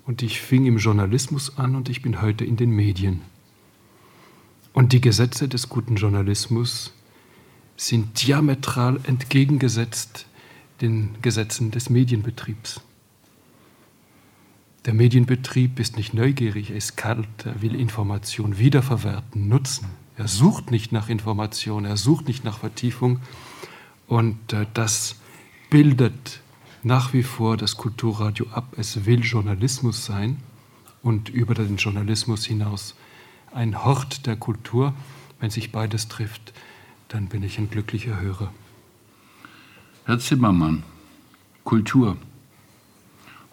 und 0.06 0.22
ich 0.22 0.40
fing 0.40 0.66
im 0.66 0.78
Journalismus 0.78 1.58
an 1.58 1.76
und 1.76 1.88
ich 1.88 2.02
bin 2.02 2.20
heute 2.20 2.44
in 2.44 2.56
den 2.56 2.70
Medien. 2.70 3.22
Und 4.72 4.92
die 4.92 5.00
Gesetze 5.00 5.48
des 5.48 5.68
guten 5.68 5.96
Journalismus 5.96 6.92
sind 7.76 8.26
diametral 8.26 9.00
entgegengesetzt 9.04 10.26
den 10.80 11.14
Gesetzen 11.22 11.70
des 11.70 11.90
Medienbetriebs. 11.90 12.80
Der 14.86 14.94
Medienbetrieb 14.94 15.78
ist 15.78 15.96
nicht 15.96 16.14
neugierig, 16.14 16.70
er 16.70 16.76
ist 16.76 16.96
kalt, 16.96 17.28
er 17.44 17.60
will 17.60 17.74
Information 17.74 18.58
wiederverwerten, 18.58 19.48
nutzen. 19.48 19.88
Er 20.16 20.28
sucht 20.28 20.70
nicht 20.70 20.92
nach 20.92 21.08
Information, 21.08 21.84
er 21.84 21.96
sucht 21.96 22.28
nicht 22.28 22.44
nach 22.44 22.58
Vertiefung 22.58 23.20
und 24.06 24.52
äh, 24.52 24.66
das 24.72 25.16
bildet 25.68 26.40
nach 26.82 27.12
wie 27.12 27.22
vor 27.22 27.56
das 27.56 27.76
Kulturradio 27.76 28.46
ab. 28.52 28.74
Es 28.76 29.04
will 29.04 29.20
Journalismus 29.20 30.04
sein 30.04 30.38
und 31.02 31.28
über 31.28 31.54
den 31.54 31.76
Journalismus 31.76 32.44
hinaus 32.44 32.94
ein 33.52 33.84
Hort 33.84 34.26
der 34.26 34.36
Kultur. 34.36 34.94
Wenn 35.40 35.50
sich 35.50 35.72
beides 35.72 36.08
trifft, 36.08 36.52
dann 37.08 37.26
bin 37.26 37.42
ich 37.42 37.58
ein 37.58 37.70
glücklicher 37.70 38.20
Hörer. 38.20 38.52
Herr 40.04 40.18
Zimmermann, 40.18 40.82
Kultur. 41.64 42.16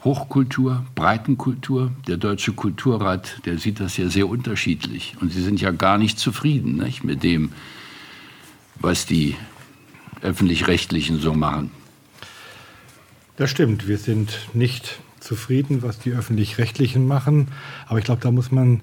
Hochkultur, 0.03 0.85
Breitenkultur. 0.95 1.91
Der 2.07 2.17
Deutsche 2.17 2.53
Kulturrat, 2.53 3.41
der 3.45 3.57
sieht 3.57 3.79
das 3.79 3.97
ja 3.97 4.09
sehr 4.09 4.29
unterschiedlich. 4.29 5.15
Und 5.19 5.31
Sie 5.31 5.41
sind 5.41 5.59
ja 5.59 5.71
gar 5.71 5.97
nicht 5.97 6.19
zufrieden 6.19 6.77
nicht, 6.77 7.03
mit 7.03 7.23
dem, 7.23 7.51
was 8.75 9.05
die 9.05 9.35
öffentlich-rechtlichen 10.21 11.19
so 11.19 11.33
machen. 11.33 11.71
Das 13.37 13.51
stimmt. 13.51 13.87
Wir 13.87 13.99
sind 13.99 14.49
nicht 14.53 14.99
zufrieden, 15.19 15.83
was 15.83 15.99
die 15.99 16.11
öffentlich-rechtlichen 16.11 17.05
machen. 17.05 17.49
Aber 17.85 17.99
ich 17.99 18.05
glaube, 18.05 18.21
da 18.21 18.31
muss 18.31 18.51
man 18.51 18.81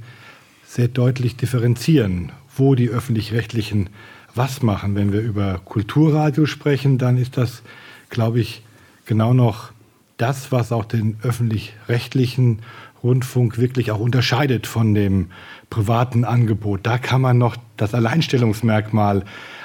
sehr 0.65 0.87
deutlich 0.87 1.37
differenzieren, 1.37 2.31
wo 2.57 2.77
die 2.77 2.89
öffentlich-rechtlichen 2.89 3.91
was 4.37 4.63
machen. 4.63 4.95
Wenn 4.95 5.13
wir 5.13 5.23
über 5.23 5.61
Kulturradio 5.65 6.47
sprechen, 6.47 6.99
dann 6.99 7.17
ist 7.17 7.37
das, 7.37 7.63
glaube 8.11 8.39
ich, 8.39 8.63
genau 9.07 9.35
noch 9.35 9.73
das, 10.19 10.53
was 10.53 10.71
auch 10.71 10.85
den 10.85 11.17
öffentlich-rechtlichen 11.25 12.61
Rundfunk 13.03 13.59
wirklich 13.59 13.91
auch 13.91 13.99
unterscheidet 13.99 14.69
von 14.69 14.95
dem 14.95 15.31
privaten 15.69 16.25
Angebot. 16.25 16.81
Da 16.85 16.99
kann 16.99 17.21
man 17.21 17.39
noch 17.39 17.57
das 17.77 17.93
Alleinstellungsmerkmal 17.93 19.25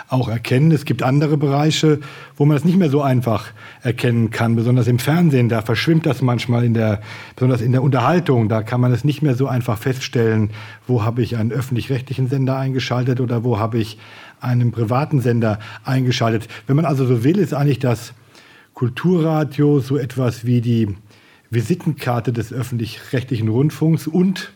auch 0.10 0.28
erkennen. 0.28 0.72
Es 0.72 0.86
gibt 0.86 1.04
andere 1.04 1.38
Bereiche, 1.38 2.00
wo 2.36 2.46
man 2.46 2.58
es 2.58 2.66
nicht 2.66 2.78
mehr 2.78 2.90
so 2.90 3.02
einfach 3.02 3.52
erkennen 3.84 4.32
kann, 4.32 4.56
besonders 4.56 4.88
im 4.88 4.98
Fernsehen. 4.98 5.50
Da 5.50 5.62
verschwimmt 5.62 6.06
das 6.06 6.22
manchmal 6.22 6.64
in 6.64 6.74
der, 6.74 7.02
besonders 7.36 7.62
in 7.62 7.72
der 7.72 7.84
Unterhaltung. 7.84 8.50
Da 8.50 8.64
kann 8.64 8.82
man 8.82 8.92
es 8.92 9.04
nicht 9.04 9.22
mehr 9.22 9.36
so 9.36 9.48
einfach 9.48 9.78
feststellen, 9.78 10.50
wo 10.88 11.04
habe 11.04 11.22
ich 11.22 11.38
einen 11.38 11.52
öffentlich-rechtlichen 11.52 12.28
Sender 12.28 12.58
eingeschaltet 12.58 13.22
oder 13.22 13.44
wo 13.44 13.60
habe 13.60 13.78
ich 13.78 14.00
einen 14.42 14.72
privaten 14.72 15.22
Sender 15.22 15.60
eingeschaltet. 15.84 16.48
Wenn 16.66 16.76
man 16.76 16.86
also 16.86 17.06
so 17.06 17.24
will, 17.24 17.38
ist 17.38 17.54
eigentlich 17.54 17.80
das 17.80 18.14
Kulturradio 18.74 19.80
so 19.80 19.98
etwas 19.98 20.46
wie 20.46 20.62
die 20.62 20.96
Visitenkarte 21.52 22.34
des 22.34 22.54
öffentlich-rechtlichen 22.54 23.50
Rundfunks 23.50 24.08
und 24.08 24.54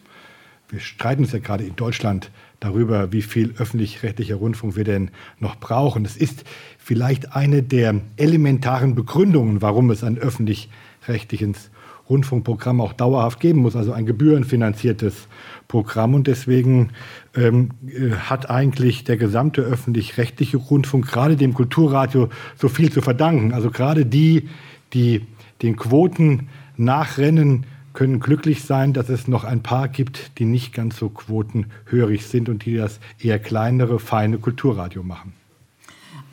wir 0.69 0.79
streiten 0.79 1.23
uns 1.23 1.31
ja 1.31 1.39
gerade 1.39 1.63
in 1.63 1.75
Deutschland 1.75 2.31
darüber, 2.63 3.11
wie 3.11 3.21
viel 3.21 3.53
öffentlich-rechtlicher 3.57 4.35
Rundfunk 4.35 4.75
wir 4.75 4.83
denn 4.83 5.11
noch 5.39 5.55
brauchen. 5.55 6.05
Es 6.05 6.17
ist 6.17 6.43
vielleicht 6.77 7.35
eine 7.35 7.63
der 7.63 8.01
elementaren 8.17 8.95
Begründungen, 8.95 9.61
warum 9.61 9.89
es 9.91 10.03
ein 10.03 10.17
öffentlich-rechtliches 10.17 11.69
Rundfunkprogramm 12.09 12.81
auch 12.81 12.93
dauerhaft 12.93 13.39
geben 13.39 13.61
muss, 13.61 13.75
also 13.75 13.93
ein 13.93 14.05
gebührenfinanziertes 14.05 15.27
Programm. 15.67 16.13
Und 16.13 16.27
deswegen 16.27 16.89
ähm, 17.35 17.69
äh, 17.87 18.11
hat 18.11 18.49
eigentlich 18.49 19.03
der 19.03 19.17
gesamte 19.17 19.61
öffentlich-rechtliche 19.61 20.57
Rundfunk 20.57 21.07
gerade 21.07 21.37
dem 21.37 21.53
Kulturradio 21.53 22.29
so 22.57 22.67
viel 22.67 22.91
zu 22.91 23.01
verdanken. 23.01 23.53
Also 23.53 23.71
gerade 23.71 24.05
die, 24.05 24.49
die 24.93 25.25
den 25.61 25.77
Quoten 25.77 26.49
nachrennen, 26.75 27.65
können 27.93 28.19
glücklich 28.19 28.63
sein, 28.63 28.93
dass 28.93 29.09
es 29.09 29.27
noch 29.27 29.43
ein 29.43 29.61
paar 29.61 29.87
gibt, 29.87 30.39
die 30.39 30.45
nicht 30.45 30.73
ganz 30.73 30.97
so 30.97 31.09
quotenhörig 31.09 32.25
sind 32.25 32.49
und 32.49 32.65
die 32.65 32.75
das 32.75 32.99
eher 33.19 33.39
kleinere, 33.39 33.99
feine 33.99 34.39
Kulturradio 34.39 35.03
machen. 35.03 35.33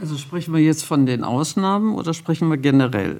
Also 0.00 0.16
sprechen 0.16 0.54
wir 0.54 0.60
jetzt 0.60 0.84
von 0.84 1.04
den 1.04 1.22
Ausnahmen 1.22 1.94
oder 1.94 2.14
sprechen 2.14 2.48
wir 2.48 2.56
generell? 2.56 3.18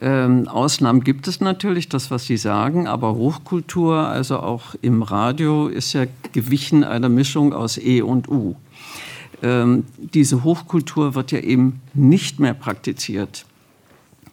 Ähm, 0.00 0.46
Ausnahmen 0.46 1.02
gibt 1.02 1.26
es 1.26 1.40
natürlich, 1.40 1.88
das, 1.88 2.12
was 2.12 2.26
Sie 2.26 2.36
sagen, 2.36 2.86
aber 2.86 3.16
Hochkultur, 3.16 3.96
also 3.96 4.38
auch 4.38 4.76
im 4.80 5.02
Radio, 5.02 5.66
ist 5.66 5.92
ja 5.92 6.04
gewichen 6.32 6.84
einer 6.84 7.08
Mischung 7.08 7.52
aus 7.52 7.78
E 7.78 8.02
und 8.02 8.28
U. 8.28 8.54
Ähm, 9.42 9.84
diese 9.96 10.44
Hochkultur 10.44 11.16
wird 11.16 11.32
ja 11.32 11.40
eben 11.40 11.80
nicht 11.94 12.38
mehr 12.38 12.54
praktiziert 12.54 13.44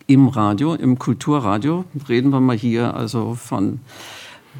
im 0.07 0.27
Radio, 0.27 0.73
im 0.73 0.99
Kulturradio. 0.99 1.85
Reden 2.07 2.29
wir 2.31 2.39
mal 2.39 2.55
hier 2.55 2.93
also 2.93 3.35
von 3.35 3.79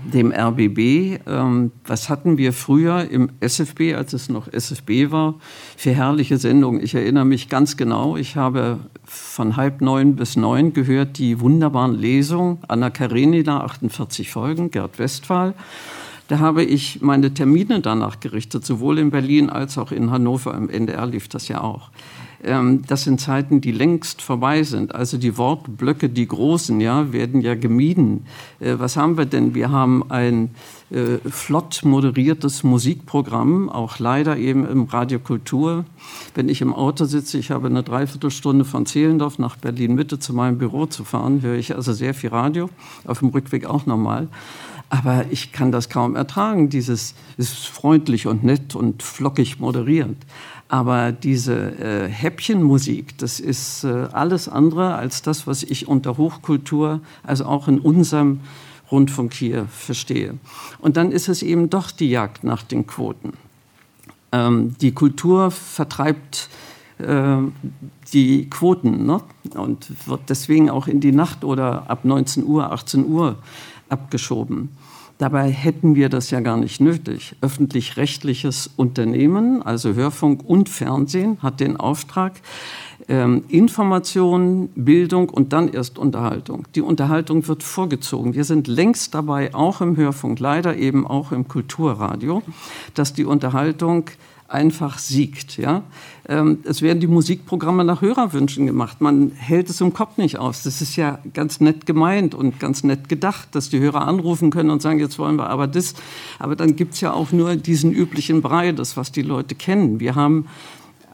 dem 0.04 0.32
RBB. 0.32 1.22
Ähm, 1.28 1.72
was 1.86 2.10
hatten 2.10 2.38
wir 2.38 2.54
früher 2.54 3.10
im 3.10 3.30
SFB, 3.40 3.96
als 3.96 4.14
es 4.14 4.30
noch 4.30 4.52
SFB 4.52 5.12
war, 5.12 5.36
für 5.78 5.92
herrliche 5.92 6.38
Sendungen? 6.38 6.84
Ich 6.84 6.96
erinnere 6.96 7.26
mich 7.26 7.50
ganz 7.50 7.78
genau. 7.78 8.18
Ich 8.18 8.36
habe 8.36 8.80
von 9.06 9.56
halb 9.56 9.82
neun 9.82 10.16
bis 10.16 10.36
neun 10.36 10.74
gehört 10.74 11.18
die 11.18 11.40
wunderbaren 11.40 11.96
Lesungen 11.96 12.58
Anna 12.68 12.90
Karenina, 12.90 13.62
48 13.64 14.30
Folgen, 14.30 14.72
Gerd 14.72 15.00
Westphal. 15.00 15.54
Da 16.28 16.40
habe 16.40 16.64
ich 16.64 17.02
meine 17.02 17.34
Termine 17.34 17.82
danach 17.82 18.20
gerichtet, 18.20 18.66
sowohl 18.66 18.98
in 18.98 19.12
Berlin 19.12 19.52
als 19.52 19.78
auch 19.78 19.92
in 19.92 20.10
Hannover. 20.10 20.56
Im 20.56 20.70
NDR 20.70 21.06
lief 21.06 21.28
das 21.28 21.48
ja 21.48 21.62
auch. 21.62 21.92
Ähm, 22.46 22.84
das 22.88 23.04
sind 23.04 23.20
Zeiten, 23.20 23.60
die 23.60 23.72
längst 23.72 24.22
vorbei 24.22 24.62
sind. 24.62 24.94
Also 24.94 25.18
die 25.18 25.38
Wortblöcke, 25.38 26.10
die 26.10 26.28
großen, 26.28 26.80
ja, 26.80 27.12
werden 27.12 27.42
ja 27.42 27.56
gemieden. 27.56 28.26
Äh, 28.60 28.76
was 28.78 28.98
haben 28.98 29.18
wir 29.18 29.26
denn? 29.26 29.56
Wir 29.56 29.72
haben 29.72 30.10
ein 30.12 30.52
äh, 30.92 31.18
flott 31.28 31.82
moderiertes 31.84 32.64
Musikprogramm, 32.64 33.70
auch 33.70 33.98
leider 33.98 34.38
eben 34.38 34.68
im 34.68 34.84
Radio 34.84 35.18
Kultur. 35.18 35.86
Wenn 36.36 36.48
ich 36.48 36.62
im 36.62 36.74
Auto 36.74 37.06
sitze, 37.06 37.40
ich 37.40 37.50
habe 37.50 37.68
eine 37.68 37.82
Dreiviertelstunde 37.82 38.64
von 38.64 38.86
Zehlendorf 38.86 39.40
nach 39.40 39.56
Berlin 39.56 39.96
Mitte 39.96 40.20
zu 40.20 40.34
meinem 40.34 40.60
Büro 40.60 40.86
zu 40.86 41.04
fahren, 41.04 41.42
höre 41.42 41.58
ich 41.58 41.76
also 41.76 41.94
sehr 41.94 42.14
viel 42.14 42.30
Radio, 42.30 42.70
auf 43.06 43.20
dem 43.20 43.30
Rückweg 43.30 43.66
auch 43.66 43.88
nochmal. 43.88 44.28
Aber 44.90 45.26
ich 45.32 45.52
kann 45.52 45.72
das 45.72 45.90
kaum 45.90 46.16
ertragen. 46.16 46.70
Dieses 46.70 47.16
ist 47.38 47.66
freundlich 47.68 48.28
und 48.28 48.44
nett 48.44 48.76
und 48.76 49.02
flockig 49.02 49.60
moderierend. 49.60 50.18
Aber 50.68 51.12
diese 51.12 51.78
äh, 51.78 52.10
Häppchenmusik, 52.10 53.18
das 53.20 53.40
ist 53.40 53.84
äh, 53.84 54.08
alles 54.12 54.50
andere 54.50 54.96
als 54.96 55.22
das, 55.22 55.46
was 55.46 55.62
ich 55.62 55.88
unter 55.88 56.18
Hochkultur, 56.18 57.02
also 57.24 57.46
auch 57.46 57.68
in 57.68 57.80
unserem 57.80 58.40
Rundfunk 58.92 59.34
hier 59.34 59.66
verstehe. 59.66 60.38
Und 60.80 60.98
dann 60.98 61.12
ist 61.12 61.28
es 61.28 61.44
eben 61.44 61.70
doch 61.70 61.92
die 61.92 62.10
Jagd 62.10 62.44
nach 62.44 62.64
den 62.64 62.88
Quoten. 62.88 63.34
Ähm, 64.32 64.76
die 64.82 64.92
Kultur 64.92 65.52
vertreibt 65.52 66.50
äh, 66.98 67.38
die 68.14 68.50
Quoten 68.50 69.06
ne? 69.06 69.22
und 69.56 70.08
wird 70.08 70.22
deswegen 70.30 70.70
auch 70.70 70.88
in 70.88 71.00
die 71.00 71.12
Nacht 71.12 71.44
oder 71.44 71.90
ab 71.90 72.06
19 72.06 72.44
Uhr, 72.44 72.72
18 72.72 73.06
Uhr 73.06 73.38
abgeschoben. 73.90 74.70
Dabei 75.18 75.50
hätten 75.50 75.96
wir 75.96 76.10
das 76.10 76.30
ja 76.30 76.42
gar 76.42 76.58
nicht 76.58 76.82
nötig. 76.82 77.36
Öffentlich-rechtliches 77.40 78.72
Unternehmen, 78.76 79.62
also 79.62 79.94
Hörfunk 79.94 80.42
und 80.46 80.68
Fernsehen, 80.68 81.38
hat 81.42 81.62
den 81.62 81.78
Auftrag, 81.78 82.34
ähm, 83.08 83.46
Information, 83.48 84.70
Bildung 84.76 85.30
und 85.30 85.54
dann 85.54 85.72
erst 85.72 85.98
Unterhaltung. 85.98 86.68
Die 86.76 86.82
Unterhaltung 86.82 87.48
wird 87.48 87.64
vorgezogen. 87.64 88.34
Wir 88.34 88.44
sind 88.44 88.68
längst 88.68 89.14
dabei, 89.14 89.54
auch 89.54 89.80
im 89.80 89.96
Hörfunk, 89.96 90.40
leider 90.40 90.76
eben 90.76 91.08
auch 91.08 91.32
im 91.32 91.48
Kulturradio, 91.48 92.42
dass 92.94 93.14
die 93.14 93.26
Unterhaltung 93.26 94.10
einfach 94.48 95.00
siegt. 95.00 95.58
Ja? 95.58 95.84
Ähm, 96.28 96.60
es 96.64 96.82
werden 96.82 97.00
die 97.00 97.08
Musikprogramme 97.08 97.84
nach 97.84 98.02
Hörerwünschen 98.02 98.66
gemacht. 98.66 99.02
Man 99.02 99.32
hält 99.32 99.70
es 99.70 99.82
im 99.82 99.94
Kopf 99.94 100.18
nicht 100.18 100.38
aus. 100.38 100.64
Das 100.64 100.82
ist 100.82 100.96
ja 100.96 101.20
ganz 101.34 101.60
nett 101.60 101.86
gemeint 101.86 102.36
und 102.36 102.60
ganz 102.60 102.84
nett 102.84 103.10
gedacht, 103.10 103.50
dass 103.54 103.70
die 103.70 103.80
Hörer 103.80 104.08
anrufen 104.08 104.52
können 104.52 104.70
und 104.70 104.82
sagen, 104.82 105.00
jetzt 105.00 105.18
wollen 105.18 105.38
wir 105.38 105.50
aber 105.50 105.68
das. 105.68 105.96
Aber 106.40 106.56
dann 106.56 106.76
gibt 106.76 106.94
es 106.94 107.02
ja 107.02 107.14
auch 107.14 107.32
nur 107.32 107.56
diesen 107.56 107.92
üblichen 107.92 108.42
Brei, 108.42 108.72
das, 108.72 108.98
was 108.98 109.12
die 109.12 109.24
Leute 109.24 109.56
kennen. 109.56 110.00
Wir 110.00 110.16
haben 110.16 110.46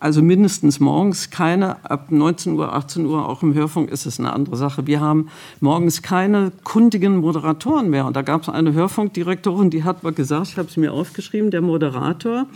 also 0.02 0.24
mindestens 0.24 0.80
morgens 0.80 1.30
keine, 1.30 1.86
ab 1.86 2.08
19 2.10 2.54
Uhr, 2.54 2.74
18 2.74 3.06
Uhr, 3.06 3.30
auch 3.30 3.44
im 3.44 3.54
Hörfunk 3.54 3.92
ist 3.92 4.08
es 4.08 4.20
eine 4.20 4.34
andere 4.34 4.58
Sache. 4.58 4.88
Wir 4.88 5.00
haben 5.00 5.30
morgens 5.60 6.02
keine 6.02 6.52
kundigen 6.64 7.18
Moderatoren 7.18 7.92
mehr. 7.92 8.08
Und 8.08 8.16
da 8.16 8.24
gab 8.24 8.42
es 8.42 8.50
eine 8.50 8.74
Hörfunkdirektorin, 8.74 9.70
die 9.70 9.84
hat 9.84 10.02
mal 10.02 10.12
gesagt, 10.12 10.48
ich 10.48 10.58
habe 10.58 10.68
es 10.68 10.76
mir 10.76 10.92
aufgeschrieben, 10.92 11.52
der 11.52 11.62
Moderator 11.62 12.48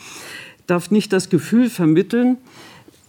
darf 0.67 0.91
nicht 0.91 1.13
das 1.13 1.29
Gefühl 1.29 1.69
vermitteln, 1.69 2.37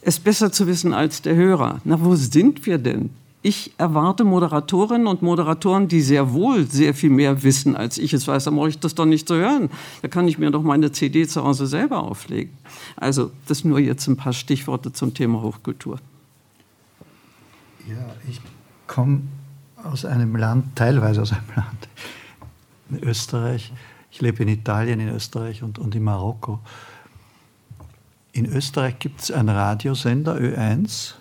es 0.02 0.20
besser 0.20 0.52
zu 0.52 0.66
wissen 0.66 0.92
als 0.92 1.22
der 1.22 1.34
Hörer. 1.34 1.80
Na, 1.84 2.02
wo 2.02 2.14
sind 2.14 2.64
wir 2.66 2.78
denn? 2.78 3.10
Ich 3.42 3.72
erwarte 3.78 4.24
Moderatorinnen 4.24 5.06
und 5.06 5.22
Moderatoren, 5.22 5.86
die 5.86 6.00
sehr 6.00 6.32
wohl 6.32 6.66
sehr 6.66 6.94
viel 6.94 7.10
mehr 7.10 7.44
wissen, 7.44 7.76
als 7.76 7.96
ich 7.96 8.12
es 8.12 8.26
weiß. 8.26 8.44
Da 8.44 8.50
brauche 8.50 8.68
ich 8.68 8.78
das 8.80 8.94
doch 8.94 9.04
nicht 9.04 9.28
zu 9.28 9.36
hören. 9.36 9.70
Da 10.02 10.08
kann 10.08 10.26
ich 10.26 10.38
mir 10.38 10.50
doch 10.50 10.62
meine 10.62 10.90
CD 10.90 11.28
zu 11.28 11.44
Hause 11.44 11.68
selber 11.68 12.02
auflegen. 12.02 12.52
Also, 12.96 13.30
das 13.46 13.64
nur 13.64 13.78
jetzt 13.78 14.08
ein 14.08 14.16
paar 14.16 14.32
Stichworte 14.32 14.92
zum 14.92 15.14
Thema 15.14 15.42
Hochkultur. 15.42 15.98
Ja, 17.88 18.16
ich 18.28 18.40
komme 18.88 19.22
aus 19.84 20.04
einem 20.04 20.34
Land, 20.34 20.74
teilweise 20.74 21.22
aus 21.22 21.32
einem 21.32 21.48
Land, 21.54 21.88
in 22.90 23.08
Österreich. 23.08 23.72
Ich 24.10 24.20
lebe 24.20 24.42
in 24.42 24.48
Italien, 24.48 24.98
in 24.98 25.08
Österreich 25.08 25.62
und, 25.62 25.78
und 25.78 25.94
in 25.94 26.02
Marokko. 26.02 26.58
In 28.36 28.44
Österreich 28.44 28.98
gibt 28.98 29.22
es 29.22 29.30
einen 29.30 29.48
Radiosender, 29.48 30.36
Ö1, 30.36 31.14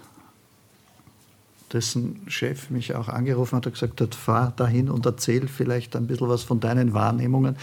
dessen 1.71 2.19
Chef 2.27 2.69
mich 2.69 2.93
auch 2.93 3.07
angerufen 3.07 3.55
hat 3.55 3.65
und 3.67 3.71
gesagt 3.71 4.01
hat, 4.01 4.13
fahr 4.13 4.51
dahin 4.57 4.89
und 4.89 5.05
erzähl 5.05 5.47
vielleicht 5.47 5.95
ein 5.95 6.07
bisschen 6.07 6.27
was 6.27 6.43
von 6.43 6.59
deinen 6.59 6.93
Wahrnehmungen, 6.93 7.55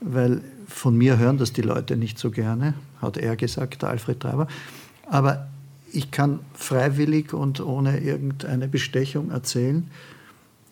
weil 0.00 0.40
von 0.66 0.96
mir 0.96 1.18
hören 1.18 1.36
das 1.36 1.52
die 1.52 1.60
Leute 1.60 1.98
nicht 1.98 2.18
so 2.18 2.30
gerne, 2.30 2.72
hat 3.02 3.18
er 3.18 3.36
gesagt, 3.36 3.82
der 3.82 3.90
Alfred 3.90 4.20
Treiber. 4.20 4.48
Aber 5.04 5.48
ich 5.92 6.10
kann 6.10 6.38
freiwillig 6.54 7.34
und 7.34 7.60
ohne 7.60 8.00
irgendeine 8.00 8.68
Bestechung 8.68 9.30
erzählen, 9.30 9.90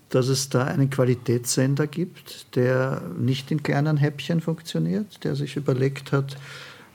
dass 0.08 0.28
es 0.28 0.48
da 0.48 0.64
einen 0.64 0.88
Qualitätssender 0.88 1.86
gibt, 1.86 2.56
der 2.56 3.02
nicht 3.18 3.50
in 3.50 3.62
kleinen 3.62 3.98
Häppchen 3.98 4.40
funktioniert, 4.40 5.22
der 5.22 5.36
sich 5.36 5.56
überlegt 5.56 6.12
hat, 6.12 6.38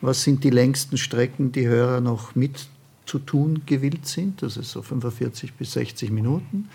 was 0.01 0.23
sind 0.23 0.43
die 0.43 0.49
längsten 0.49 0.97
Strecken, 0.97 1.51
die 1.51 1.67
Hörer 1.67 2.01
noch 2.01 2.35
mitzutun 2.35 3.61
gewillt 3.65 4.07
sind, 4.07 4.41
das 4.41 4.57
ist 4.57 4.71
so 4.71 4.81
45 4.81 5.53
bis 5.53 5.73
60 5.73 6.11
Minuten, 6.11 6.69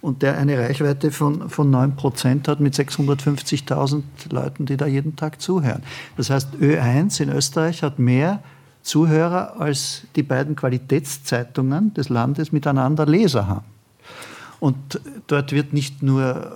und 0.00 0.22
der 0.22 0.38
eine 0.38 0.58
Reichweite 0.58 1.10
von, 1.10 1.50
von 1.50 1.70
9% 1.70 2.48
hat 2.48 2.60
mit 2.60 2.74
650.000 2.74 4.02
Leuten, 4.30 4.64
die 4.64 4.78
da 4.78 4.86
jeden 4.86 5.14
Tag 5.14 5.42
zuhören. 5.42 5.82
Das 6.16 6.30
heißt, 6.30 6.54
Ö1 6.60 7.22
in 7.22 7.28
Österreich 7.28 7.82
hat 7.82 7.98
mehr 7.98 8.42
Zuhörer, 8.82 9.60
als 9.60 10.06
die 10.16 10.22
beiden 10.22 10.56
Qualitätszeitungen 10.56 11.92
des 11.92 12.08
Landes 12.08 12.50
miteinander 12.50 13.04
Leser 13.04 13.46
haben. 13.46 13.66
Und 14.58 15.00
dort 15.26 15.52
wird 15.52 15.74
nicht 15.74 16.02
nur 16.02 16.50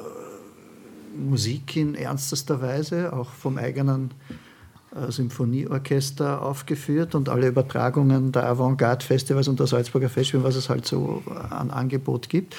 Musik 1.17 1.77
in 1.77 1.95
ernstester 1.95 2.63
Weise, 2.63 3.13
auch 3.13 3.31
vom 3.31 3.59
eigenen 3.59 4.11
Symphonieorchester 5.09 6.43
aufgeführt 6.43 7.15
und 7.15 7.29
alle 7.29 7.49
Übertragungen 7.49 8.33
der 8.33 8.47
Avantgarde-Festivals 8.49 9.49
und 9.49 9.59
der 9.59 9.67
Salzburger 9.67 10.09
Festival, 10.09 10.45
was 10.45 10.57
es 10.57 10.69
halt 10.69 10.87
so 10.87 11.23
an 11.51 11.71
Angebot 11.71 12.29
gibt, 12.29 12.55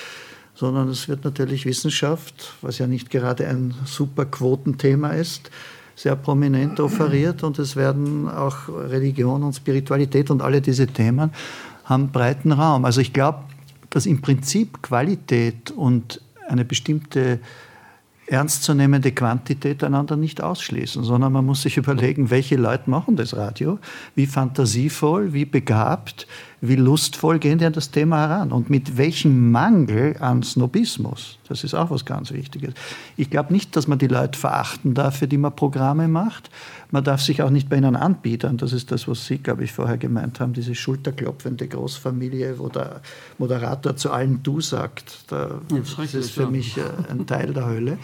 sondern 0.54 0.90
es 0.90 1.08
wird 1.08 1.24
natürlich 1.24 1.66
Wissenschaft, 1.66 2.54
was 2.62 2.78
ja 2.78 2.88
nicht 2.88 3.10
gerade 3.10 3.48
ein 3.48 3.74
super 3.86 4.26
Quotenthema 4.26 5.10
ist, 5.10 5.50
sehr 5.96 6.16
prominent 6.16 6.80
offeriert 6.80 7.44
und 7.44 7.58
es 7.58 7.76
werden 7.76 8.30
auch 8.30 8.68
Religion 8.68 9.44
und 9.44 9.54
Spiritualität 9.54 10.30
und 10.30 10.42
alle 10.42 10.62
diese 10.62 10.88
Themen 10.88 11.32
haben 11.86 12.10
breiten 12.12 12.52
Raum. 12.52 12.84
Also 12.84 13.00
ich 13.00 13.14
glaube, 13.14 13.40
dass 13.90 14.06
im 14.06 14.22
Prinzip 14.22 14.82
Qualität 14.82 15.72
und 15.72 16.22
eine 16.50 16.66
bestimmte 16.66 17.40
ernstzunehmende 18.28 19.12
Quantität 19.12 19.84
einander 19.84 20.16
nicht 20.16 20.42
ausschließen, 20.42 21.04
sondern 21.04 21.32
man 21.34 21.46
muss 21.46 21.62
sich 21.62 21.78
überlegen, 21.78 22.30
welche 22.30 22.56
Leute 22.56 22.90
machen 22.90 23.16
das 23.16 23.36
Radio, 23.36 23.80
wie 24.16 24.26
fantasievoll, 24.26 25.34
wie 25.34 25.46
begabt, 25.46 26.28
wie 26.62 26.76
lustvoll 26.76 27.40
gehen 27.40 27.60
die 27.60 27.66
an 27.66 27.74
das 27.74 27.92
Thema 27.92 28.20
heran 28.20 28.52
und 28.52 28.70
mit 28.70 28.98
welchem 28.98 29.52
Mangel 29.52 30.16
an 30.20 30.44
Snobismus. 30.44 31.38
Das 31.48 31.64
ist 31.64 31.74
auch 31.74 31.92
was 31.92 32.06
ganz 32.06 32.32
Wichtiges. 32.32 32.74
Ich 33.18 33.30
glaube 33.30 33.54
nicht, 33.54 33.76
dass 33.76 33.88
man 33.88 34.00
die 34.00 34.08
Leute 34.08 34.40
verachten 34.40 34.94
darf, 34.94 35.18
für 35.18 35.28
die 35.28 35.38
man 35.38 35.56
Programme 35.56 36.08
macht. 36.08 36.50
Man 36.92 37.04
darf 37.04 37.22
sich 37.22 37.42
auch 37.42 37.50
nicht 37.50 37.70
bei 37.70 37.78
ihnen 37.78 37.96
anbietern. 37.96 38.58
Das 38.58 38.74
ist 38.74 38.92
das, 38.92 39.08
was 39.08 39.26
Sie, 39.26 39.38
glaube 39.38 39.64
ich, 39.64 39.72
vorher 39.72 39.98
gemeint 39.98 40.40
haben, 40.40 40.54
diese 40.54 40.76
schulterklopfende 40.76 41.68
Großfamilie, 41.68 42.58
wo 42.58 42.70
der 42.70 43.02
Moderator 43.38 43.96
zu 43.96 44.12
allen 44.12 44.42
Du 44.42 44.62
sagt. 44.62 45.26
Da, 45.28 45.62
das 45.70 46.14
ist 46.14 46.32
für 46.32 46.48
mich 46.48 46.78
äh, 46.78 46.82
ein 47.10 47.28
Teil 47.28 47.54
der 47.54 47.66
Hölle. 47.66 47.98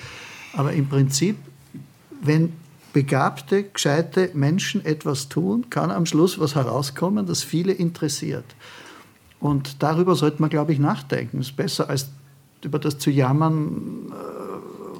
Aber 0.54 0.74
im 0.74 0.88
Prinzip, 0.88 1.38
wenn 2.22 2.54
begabte, 2.94 3.64
gescheite 3.64 4.32
Menschen 4.34 4.86
etwas 4.86 5.30
tun, 5.30 5.70
kann 5.70 5.92
am 5.92 6.06
Schluss 6.06 6.40
was 6.40 6.56
herauskommen, 6.56 7.26
das 7.26 7.44
viele 7.44 7.74
interessiert. 7.74 8.46
Und 9.40 9.82
darüber 9.82 10.16
sollte 10.16 10.42
man, 10.42 10.50
glaube 10.50 10.74
ich, 10.74 10.80
nachdenken. 10.80 11.40
Es 11.40 11.48
ist 11.48 11.56
besser, 11.56 11.90
als 11.90 12.10
über 12.64 12.78
das 12.78 13.00
zu 13.00 13.10
jammern, 13.10 14.12
äh, 14.12 14.51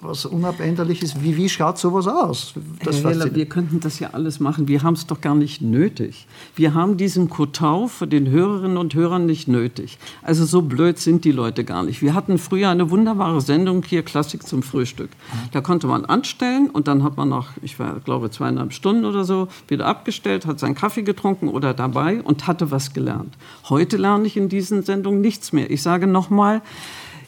was 0.02 0.26
unabänderlich 0.26 1.04
ist. 1.04 1.24
Wie, 1.24 1.38
wie 1.38 1.48
schaut 1.48 1.78
sowas 1.78 2.08
aus? 2.08 2.54
Das 2.84 3.04
Herr 3.04 3.12
Heller, 3.12 3.36
wir 3.36 3.46
könnten 3.46 3.80
das 3.80 4.00
ja 4.00 4.10
alles 4.14 4.40
machen. 4.40 4.68
Wir 4.68 4.84
haben 4.84 4.96
es 4.96 5.06
doch 5.06 5.22
gar 5.22 5.36
nicht 5.36 5.62
nötig. 5.62 6.28
Wir 6.56 6.74
haben 6.74 6.98
diesen 6.98 7.30
Kotau 7.30 7.88
für 7.88 8.08
den 8.08 8.30
Hörerinnen 8.30 8.78
und 8.78 8.96
Hörern 8.96 9.26
nicht 9.26 9.48
nötig. 9.48 9.98
Also 10.24 10.46
so 10.46 10.62
blöd 10.62 10.98
sind 10.98 11.24
die 11.24 11.32
Leute 11.32 11.64
gar 11.64 11.84
nicht. 11.84 12.02
Wir 12.02 12.14
hatten 12.14 12.38
früher 12.38 12.70
eine 12.70 12.90
wunderbare 12.90 13.42
Sendung 13.42 13.84
hier, 13.84 14.04
Klassik 14.04 14.48
zum 14.48 14.64
Frühstück. 14.64 15.10
Da 15.52 15.62
konnte 15.62 15.88
man 15.88 16.06
anstellen 16.06 16.70
und 16.70 16.88
dann 16.88 17.04
hat 17.04 17.18
man 17.18 17.30
nach, 17.30 17.52
ich 17.62 17.78
war, 17.80 18.00
glaube 18.00 18.32
zweieinhalb 18.32 18.74
Stunden 18.74 19.06
oder 19.06 19.24
so, 19.24 19.48
wieder 19.68 19.86
abgestellt, 19.86 20.46
hat 20.46 20.60
seinen 20.60 20.76
Kaffee 20.76 21.04
getrunken 21.04 21.48
oder 21.48 21.74
dabei 21.74 22.22
und 22.22 22.48
hatte 22.48 22.72
was 22.72 22.94
gelernt. 22.94 23.36
Heute 23.70 23.98
lerne 23.98 24.26
ich 24.26 24.36
in 24.36 24.50
diesen 24.50 24.84
Sendungen 24.84 25.22
nichts 25.22 25.54
mehr. 25.54 25.70
Ich 25.70 25.82
sage 25.82 26.08
nochmal, 26.08 26.62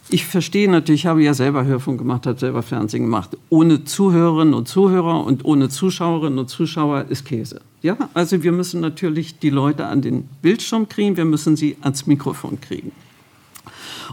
ich 0.10 0.26
verstehe 0.26 0.70
natürlich, 0.70 1.02
ich 1.02 1.06
habe 1.08 1.24
ja 1.24 1.34
selber 1.34 1.66
Hörfunk 1.66 2.00
gemacht, 2.00 2.28
habe 2.28 2.40
selber 2.40 2.62
Fernsehen 2.62 3.04
gemacht. 3.04 3.38
Ohne 3.50 3.84
Zuhörerinnen 3.84 4.54
und 4.54 4.68
Zuhörer 4.68 5.26
und 5.26 5.46
ohne 5.46 5.70
Zuschauerinnen 5.70 6.40
und 6.40 6.50
Zuschauer 6.50 7.06
ist 7.10 7.26
Käse. 7.26 7.62
Ja, 7.82 7.98
also 8.14 8.44
wir 8.44 8.52
müssen 8.52 8.82
natürlich 8.82 9.40
die 9.40 9.50
Leute 9.50 9.88
an 9.88 10.02
den 10.02 10.30
Bildschirm 10.42 10.88
kriegen, 10.88 11.18
wir 11.18 11.26
müssen 11.26 11.56
sie 11.56 11.78
ans 11.82 12.06
Mikrofon 12.06 12.60
kriegen. 12.62 12.92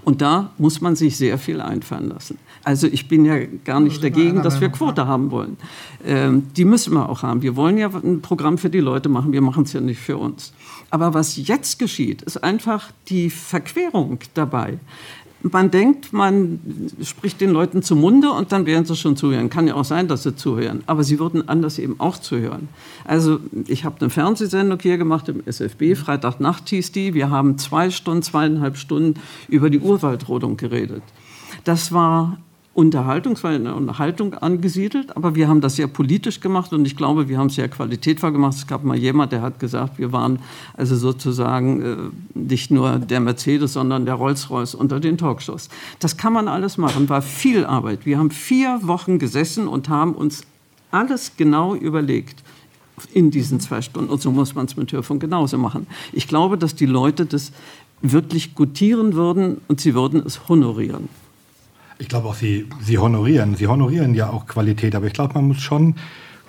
Und 0.03 0.23
da 0.23 0.51
muss 0.59 0.81
man 0.81 0.97
sich 0.97 1.17
sehr 1.17 1.39
viel 1.39 1.61
einfallen 1.61 2.09
lassen. 2.09 2.39
Also 2.65 2.87
ich 2.87 3.09
bin 3.09 3.25
ja 3.25 3.39
gar 3.65 3.81
nicht 3.81 4.03
dagegen, 4.03 4.43
dass 4.43 4.61
wir 4.61 4.69
Quote 4.69 5.07
haben 5.07 5.31
wollen. 5.31 5.57
Ähm, 6.05 6.49
die 6.57 6.65
müssen 6.65 6.95
wir 6.95 7.09
auch 7.09 7.23
haben. 7.23 7.43
Wir 7.43 7.57
wollen 7.57 7.79
ja 7.79 7.89
ein 7.89 8.21
Programm 8.21 8.59
für 8.59 8.71
die 8.71 8.81
Leute 8.81 9.09
machen, 9.09 9.33
wir 9.33 9.41
machen 9.41 9.65
es 9.65 9.73
ja 9.73 9.81
nicht 9.81 10.01
für 10.01 10.17
uns. 10.19 10.53
Aber 10.91 11.15
was 11.15 11.37
jetzt 11.37 11.79
geschieht, 11.79 12.23
ist 12.23 12.43
einfach 12.43 12.91
die 13.09 13.31
Verquerung 13.31 14.19
dabei 14.35 14.79
man 15.43 15.71
denkt, 15.71 16.13
man 16.13 16.61
spricht 17.03 17.41
den 17.41 17.51
Leuten 17.51 17.83
zum 17.83 18.01
Munde 18.01 18.31
und 18.31 18.53
dann 18.53 18.67
werden 18.67 18.85
sie 18.85 18.97
schon 18.97 19.17
zuhören. 19.17 19.49
Kann 19.49 19.67
ja 19.67 19.75
auch 19.75 19.85
sein, 19.85 20.09
dass 20.09 20.23
sie 20.23 20.37
zuhören, 20.37 20.83
aber 20.87 21.03
sie 21.03 21.19
würden 21.19 21.49
anders 21.49 21.79
eben 21.79 21.99
auch 21.99 22.19
zuhören. 22.19 22.69
Also 23.05 23.41
ich 23.67 23.85
habe 23.85 23.97
eine 24.01 24.11
Fernsehsendung 24.11 24.79
hier 24.81 24.99
gemacht 24.99 25.29
im 25.29 25.43
SFB, 25.47 25.95
Freitagnacht 25.95 26.69
hieß 26.69 26.93
die. 26.93 27.15
Wir 27.15 27.31
haben 27.31 27.59
zwei 27.59 27.91
Stunden, 27.91 28.23
zweieinhalb 28.23 28.77
Stunden 28.77 29.21
über 29.49 29.71
die 29.71 29.81
Urwaldrodung 29.81 30.57
geredet. 30.57 31.03
Das 31.65 31.93
war 31.93 32.39
Unterhaltung, 32.73 33.33
es 33.33 33.43
war 33.43 33.51
eine 33.51 33.75
Unterhaltung 33.75 34.35
angesiedelt, 34.35 35.17
aber 35.17 35.35
wir 35.35 35.49
haben 35.49 35.61
das 35.61 35.75
sehr 35.75 35.89
politisch 35.89 36.39
gemacht 36.39 36.73
und 36.73 36.87
ich 36.87 36.97
glaube, 36.97 37.29
wir 37.29 37.37
haben 37.37 37.49
es 37.49 37.57
sehr 37.57 37.69
qualitätvoll 37.69 38.31
gemacht. 38.31 38.55
Es 38.55 38.67
gab 38.69 38.85
mal 38.85 38.97
jemand, 38.97 39.33
der 39.33 39.43
hat 39.43 39.59
gesagt, 39.59 39.99
wir 39.99 40.13
waren 40.13 40.39
also 40.77 40.95
sozusagen 40.95 41.83
äh, 41.83 41.97
nicht 42.39 42.71
nur 42.71 43.01
der 43.01 43.19
Mercedes, 43.19 43.73
sondern 43.73 44.07
der 44.07 44.15
Rolls-Royce 44.15 44.77
unter 44.77 45.01
den 45.01 45.19
Talkshows. 45.19 45.69
Das 45.99 46.17
kann 46.17 46.33
man 46.33 46.47
alles 46.47 46.79
machen, 46.79 47.09
war 47.09 47.23
viel 47.23 47.65
Arbeit. 47.65 48.07
Wir 48.07 48.19
haben 48.19 48.31
vier 48.31 48.79
Wochen 48.85 49.19
gesessen 49.19 49.67
und 49.67 49.89
haben 49.89 50.15
uns 50.15 50.43
alles 50.93 51.33
genau 51.37 51.75
überlegt 51.75 52.45
in 53.13 53.33
diesen 53.33 53.59
zwei 53.59 53.83
Stunden. 53.83 54.11
Und 54.11 54.23
so 54.23 54.31
muss 54.31 54.55
man 54.55 54.67
es 54.67 54.77
mit 54.77 54.93
Hörfunk 54.93 55.21
genauso 55.21 55.59
machen. 55.59 55.89
Ich 56.13 56.29
glaube, 56.29 56.57
dass 56.57 56.77
die 56.77 56.87
Leute 56.87 57.27
das 57.27 57.51
wirklich 58.01 58.55
gutieren 58.55 59.15
würden 59.15 59.61
und 59.67 59.81
sie 59.81 59.95
würden 59.95 60.23
es 60.25 60.49
honorieren. 60.49 61.09
Ich 62.01 62.09
glaube 62.09 62.29
auch, 62.29 62.35
Sie, 62.35 62.67
Sie 62.81 62.97
honorieren. 62.97 63.57
Sie 63.57 63.67
honorieren 63.67 64.15
ja 64.15 64.31
auch 64.31 64.47
Qualität. 64.47 64.95
Aber 64.95 65.07
ich 65.07 65.13
glaube, 65.13 65.35
man 65.35 65.49
muss 65.49 65.61
schon 65.61 65.97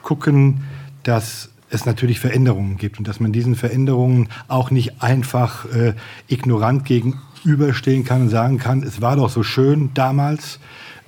gucken, 0.02 0.64
dass 1.04 1.50
es 1.70 1.86
natürlich 1.86 2.22
Veränderungen 2.22 2.78
gibt 2.78 3.00
und 3.00 3.08
dass 3.08 3.20
man 3.20 3.34
diesen 3.34 3.56
Veränderungen 3.56 4.30
auch 4.48 4.72
nicht 4.72 5.02
einfach 5.02 5.66
äh, 5.66 5.94
ignorant 6.30 6.86
gegenüberstehen 6.86 8.06
kann 8.06 8.22
und 8.22 8.30
sagen 8.30 8.60
kann, 8.60 8.82
es 8.82 9.02
war 9.02 9.18
doch 9.18 9.30
so 9.30 9.44
schön 9.44 9.92
damals 9.94 10.60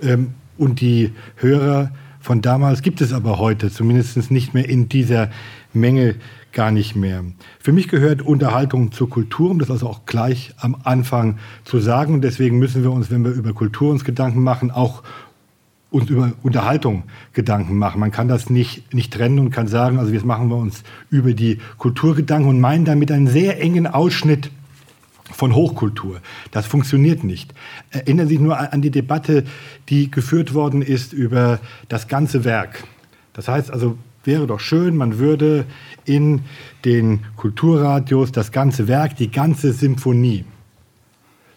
ähm, 0.02 0.34
und 0.58 0.82
die 0.82 1.14
Hörer 1.38 1.92
von 2.20 2.42
damals 2.42 2.82
gibt 2.82 3.00
es 3.00 3.14
aber 3.14 3.40
heute, 3.40 3.72
zumindest 3.72 4.30
nicht 4.30 4.54
mehr 4.54 4.68
in 4.68 4.90
dieser 4.90 5.30
Menge 5.74 6.16
gar 6.54 6.72
nicht 6.72 6.96
mehr. 6.96 7.24
Für 7.60 7.72
mich 7.72 7.88
gehört 7.88 8.22
Unterhaltung 8.22 8.92
zur 8.92 9.10
Kultur, 9.10 9.52
um 9.52 9.60
das 9.60 9.70
also 9.70 9.88
auch 9.88 10.06
gleich 10.06 10.54
am 10.58 10.78
Anfang 10.84 11.38
zu 11.66 11.80
sagen. 11.80 12.14
Und 12.14 12.22
deswegen 12.22 12.60
müssen 12.60 12.84
wir 12.84 12.92
uns, 12.92 13.12
wenn 13.12 13.26
wir 13.26 13.32
über 13.32 13.54
Kultur 13.54 13.92
uns 13.92 14.04
Gedanken 14.04 14.42
machen, 14.42 14.72
auch 14.72 15.04
uns 15.90 16.10
über 16.10 16.34
Unterhaltung 16.42 17.04
Gedanken 17.34 17.78
machen. 17.78 18.00
Man 18.00 18.12
kann 18.12 18.28
das 18.28 18.50
nicht, 18.50 18.94
nicht 18.94 19.14
trennen 19.14 19.40
und 19.40 19.52
kann 19.52 19.68
sagen, 19.68 20.00
also 20.00 20.12
jetzt 20.12 20.26
machen 20.26 20.50
wir 20.50 20.58
uns 20.58 20.84
über 21.12 21.34
die 21.34 21.60
Kultur 21.78 22.16
Gedanken 22.16 22.50
und 22.50 22.60
meinen 22.60 22.86
damit 22.86 23.12
einen 23.12 23.28
sehr 23.28 23.62
engen 23.62 23.86
Ausschnitt 23.86 24.50
von 25.32 25.54
Hochkultur. 25.54 26.20
Das 26.52 26.66
funktioniert 26.66 27.24
nicht. 27.24 27.54
Erinnern 27.92 28.28
Sie 28.28 28.36
sich 28.36 28.44
nur 28.44 28.58
an 28.58 28.82
die 28.82 28.92
Debatte, 28.92 29.44
die 29.90 30.10
geführt 30.10 30.54
worden 30.54 30.82
ist 30.82 31.14
über 31.14 31.60
das 31.90 32.08
ganze 32.08 32.44
Werk. 32.44 32.84
Das 33.34 33.48
heißt 33.48 33.72
also, 33.72 33.98
wäre 34.24 34.48
doch 34.48 34.60
schön, 34.60 34.96
man 34.96 35.20
würde 35.20 35.66
in 36.06 36.42
den 36.86 37.22
Kulturradios 37.36 38.32
das 38.32 38.52
ganze 38.52 38.88
Werk, 38.88 39.16
die 39.16 39.32
ganze 39.32 39.74
Symphonie 39.74 40.46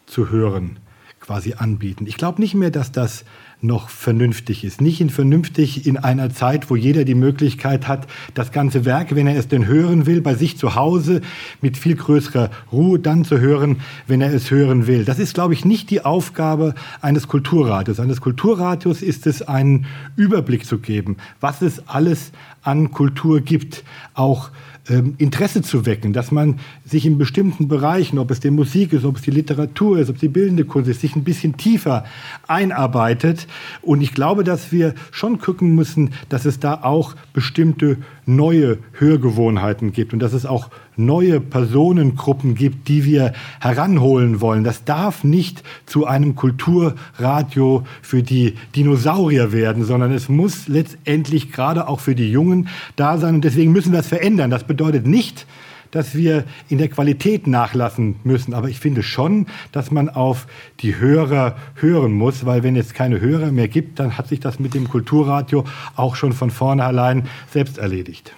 zu 0.06 0.30
hören 0.30 0.78
quasi 1.20 1.54
anbieten. 1.54 2.06
Ich 2.06 2.16
glaube 2.16 2.40
nicht 2.40 2.54
mehr, 2.54 2.70
dass 2.70 2.92
das 2.92 3.24
noch 3.66 3.88
vernünftig 3.88 4.64
ist. 4.64 4.80
Nicht 4.80 5.00
in 5.00 5.10
vernünftig 5.10 5.86
in 5.86 5.96
einer 5.96 6.30
Zeit, 6.30 6.70
wo 6.70 6.76
jeder 6.76 7.04
die 7.04 7.14
Möglichkeit 7.14 7.88
hat, 7.88 8.06
das 8.34 8.52
ganze 8.52 8.84
Werk, 8.84 9.14
wenn 9.14 9.26
er 9.26 9.36
es 9.36 9.48
denn 9.48 9.66
hören 9.66 10.06
will, 10.06 10.20
bei 10.20 10.34
sich 10.34 10.56
zu 10.56 10.74
Hause 10.74 11.20
mit 11.60 11.76
viel 11.76 11.96
größerer 11.96 12.50
Ruhe 12.72 12.98
dann 12.98 13.24
zu 13.24 13.38
hören, 13.38 13.80
wenn 14.06 14.20
er 14.20 14.32
es 14.32 14.50
hören 14.50 14.86
will. 14.86 15.04
Das 15.04 15.18
ist, 15.18 15.34
glaube 15.34 15.54
ich, 15.54 15.64
nicht 15.64 15.90
die 15.90 16.04
Aufgabe 16.04 16.74
eines 17.00 17.28
Kulturradios. 17.28 18.00
Eines 18.00 18.20
Kulturradios 18.20 19.02
ist 19.02 19.26
es, 19.26 19.42
einen 19.42 19.86
Überblick 20.16 20.64
zu 20.66 20.78
geben, 20.78 21.16
was 21.40 21.62
es 21.62 21.88
alles 21.88 22.32
an 22.62 22.90
Kultur 22.90 23.40
gibt, 23.40 23.84
auch 24.14 24.50
ähm, 24.88 25.14
Interesse 25.18 25.62
zu 25.62 25.86
wecken, 25.86 26.12
dass 26.12 26.30
man 26.30 26.60
sich 26.84 27.06
in 27.06 27.18
bestimmten 27.18 27.68
Bereichen, 27.68 28.18
ob 28.18 28.30
es 28.30 28.40
die 28.40 28.50
Musik 28.50 28.92
ist, 28.92 29.04
ob 29.04 29.16
es 29.16 29.22
die 29.22 29.30
Literatur 29.30 29.98
ist, 29.98 30.08
ob 30.08 30.16
es 30.16 30.20
die 30.20 30.28
bildende 30.28 30.64
Kunst 30.64 30.88
ist, 30.88 31.00
sich 31.00 31.16
ein 31.16 31.24
bisschen 31.24 31.56
tiefer 31.56 32.04
einarbeitet. 32.46 33.46
Und 33.82 34.00
ich 34.00 34.14
glaube, 34.14 34.44
dass 34.44 34.72
wir 34.72 34.94
schon 35.10 35.38
gucken 35.38 35.74
müssen, 35.74 36.10
dass 36.28 36.44
es 36.44 36.60
da 36.60 36.82
auch 36.82 37.14
bestimmte 37.32 37.98
neue 38.26 38.78
Hörgewohnheiten 38.92 39.92
gibt 39.92 40.12
und 40.12 40.18
dass 40.18 40.32
es 40.32 40.44
auch 40.44 40.68
neue 40.96 41.40
Personengruppen 41.40 42.54
gibt, 42.54 42.88
die 42.88 43.04
wir 43.04 43.32
heranholen 43.60 44.40
wollen. 44.40 44.64
Das 44.64 44.84
darf 44.84 45.24
nicht 45.24 45.62
zu 45.86 46.06
einem 46.06 46.34
Kulturradio 46.34 47.84
für 48.02 48.22
die 48.22 48.54
Dinosaurier 48.74 49.52
werden, 49.52 49.84
sondern 49.84 50.12
es 50.12 50.28
muss 50.28 50.66
letztendlich 50.68 51.52
gerade 51.52 51.88
auch 51.88 52.00
für 52.00 52.14
die 52.14 52.30
Jungen 52.30 52.68
da 52.96 53.18
sein. 53.18 53.36
Und 53.36 53.44
deswegen 53.44 53.72
müssen 53.72 53.92
wir 53.92 54.00
es 54.00 54.08
verändern. 54.08 54.50
Das 54.50 54.64
bedeutet 54.64 55.06
nicht, 55.06 55.46
dass 55.90 56.14
wir 56.14 56.44
in 56.68 56.78
der 56.78 56.88
Qualität 56.88 57.46
nachlassen 57.46 58.16
müssen. 58.24 58.54
Aber 58.54 58.68
ich 58.68 58.80
finde 58.80 59.02
schon, 59.02 59.46
dass 59.72 59.90
man 59.90 60.08
auf 60.08 60.46
die 60.80 60.96
Hörer 60.96 61.56
hören 61.74 62.12
muss, 62.12 62.46
weil 62.46 62.62
wenn 62.62 62.76
es 62.76 62.94
keine 62.94 63.20
Hörer 63.20 63.52
mehr 63.52 63.68
gibt, 63.68 63.98
dann 63.98 64.18
hat 64.18 64.28
sich 64.28 64.40
das 64.40 64.58
mit 64.58 64.74
dem 64.74 64.88
Kulturradio 64.88 65.64
auch 65.94 66.16
schon 66.16 66.32
von 66.32 66.50
vornherein 66.50 67.28
selbst 67.50 67.78
erledigt. 67.78 68.32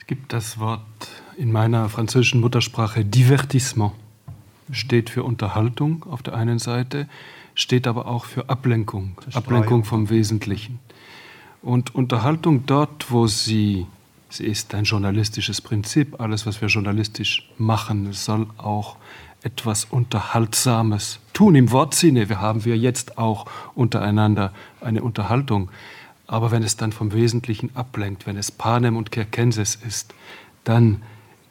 Es 0.00 0.06
gibt 0.06 0.32
das 0.32 0.58
Wort 0.58 0.80
in 1.36 1.50
meiner 1.50 1.88
französischen 1.88 2.40
Muttersprache 2.40 3.04
Divertissement. 3.04 3.92
Steht 4.70 5.10
für 5.10 5.24
Unterhaltung 5.24 6.04
auf 6.08 6.22
der 6.22 6.34
einen 6.34 6.58
Seite, 6.58 7.08
steht 7.54 7.86
aber 7.86 8.06
auch 8.06 8.24
für 8.24 8.48
Ablenkung, 8.48 9.16
Ablenkung 9.32 9.84
vom 9.84 10.10
Wesentlichen. 10.10 10.78
Und 11.62 11.94
Unterhaltung 11.94 12.66
dort, 12.66 13.10
wo 13.10 13.26
sie, 13.26 13.86
sie 14.34 14.46
ist 14.46 14.74
ein 14.74 14.84
journalistisches 14.84 15.60
Prinzip, 15.60 16.20
alles, 16.20 16.46
was 16.46 16.60
wir 16.60 16.68
journalistisch 16.68 17.48
machen, 17.58 18.12
soll 18.12 18.46
auch 18.58 18.96
etwas 19.42 19.84
Unterhaltsames 19.84 21.20
tun. 21.32 21.54
Im 21.54 21.70
Wortsinne, 21.70 22.28
wir 22.28 22.40
haben 22.40 22.64
wir 22.64 22.76
jetzt 22.76 23.18
auch 23.18 23.46
untereinander 23.74 24.52
eine 24.80 25.02
Unterhaltung. 25.02 25.70
Aber 26.26 26.50
wenn 26.50 26.62
es 26.62 26.76
dann 26.76 26.92
vom 26.92 27.12
Wesentlichen 27.12 27.70
ablenkt, 27.76 28.26
wenn 28.26 28.36
es 28.36 28.50
Panem 28.50 28.96
und 28.96 29.12
Kerkenses 29.12 29.76
ist, 29.76 30.14
dann 30.64 31.02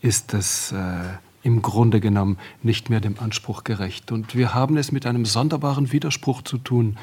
ist 0.02 0.34
es 0.34 0.72
äh, 0.72 1.04
im 1.44 1.62
Grunde 1.62 2.00
genommen 2.00 2.38
nicht 2.64 2.90
mehr 2.90 3.00
dem 3.00 3.20
Anspruch 3.20 3.64
gerecht. 3.64 4.12
Und 4.12 4.36
wir 4.36 4.54
haben 4.54 4.78
es 4.78 4.92
mit 4.92 5.06
einem 5.06 5.26
sonderbaren 5.26 5.92
Widerspruch 5.92 6.42
zu 6.42 6.58
tun. 6.58 6.98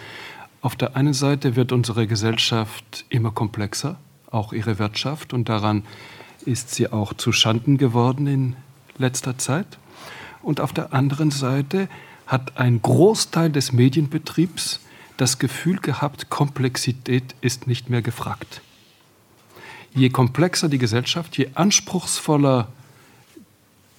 Auf 0.61 0.75
der 0.75 0.97
einen 0.97 1.15
Seite 1.15 1.57
wird 1.57 1.73
unsere 1.73 2.07
Gesellschaft 2.07 3.07
immer 3.09 3.31
komplexer, 3.31 3.97
auch 4.31 4.53
ihre 4.53 4.79
Wirtschaft, 4.79 5.33
und 5.33 5.49
daran 5.49 5.85
ist 6.45 6.75
sie 6.75 6.93
auch 6.93 7.13
zu 7.15 7.33
Schanden 7.33 7.79
geworden 7.79 8.27
in 8.27 8.57
letzter 8.99 9.39
Zeit. 9.39 9.79
Und 10.43 10.61
auf 10.61 10.73
der 10.73 10.93
anderen 10.93 11.31
Seite 11.31 11.89
hat 12.27 12.57
ein 12.59 12.81
Großteil 12.81 13.51
des 13.51 13.73
Medienbetriebs 13.73 14.81
das 15.17 15.39
Gefühl 15.39 15.79
gehabt, 15.79 16.31
Komplexität 16.31 17.35
ist 17.43 17.67
nicht 17.67 17.91
mehr 17.91 18.01
gefragt. 18.01 18.63
Je 19.95 20.09
komplexer 20.09 20.69
die 20.69 20.79
Gesellschaft, 20.79 21.37
je 21.37 21.49
anspruchsvoller 21.55 22.69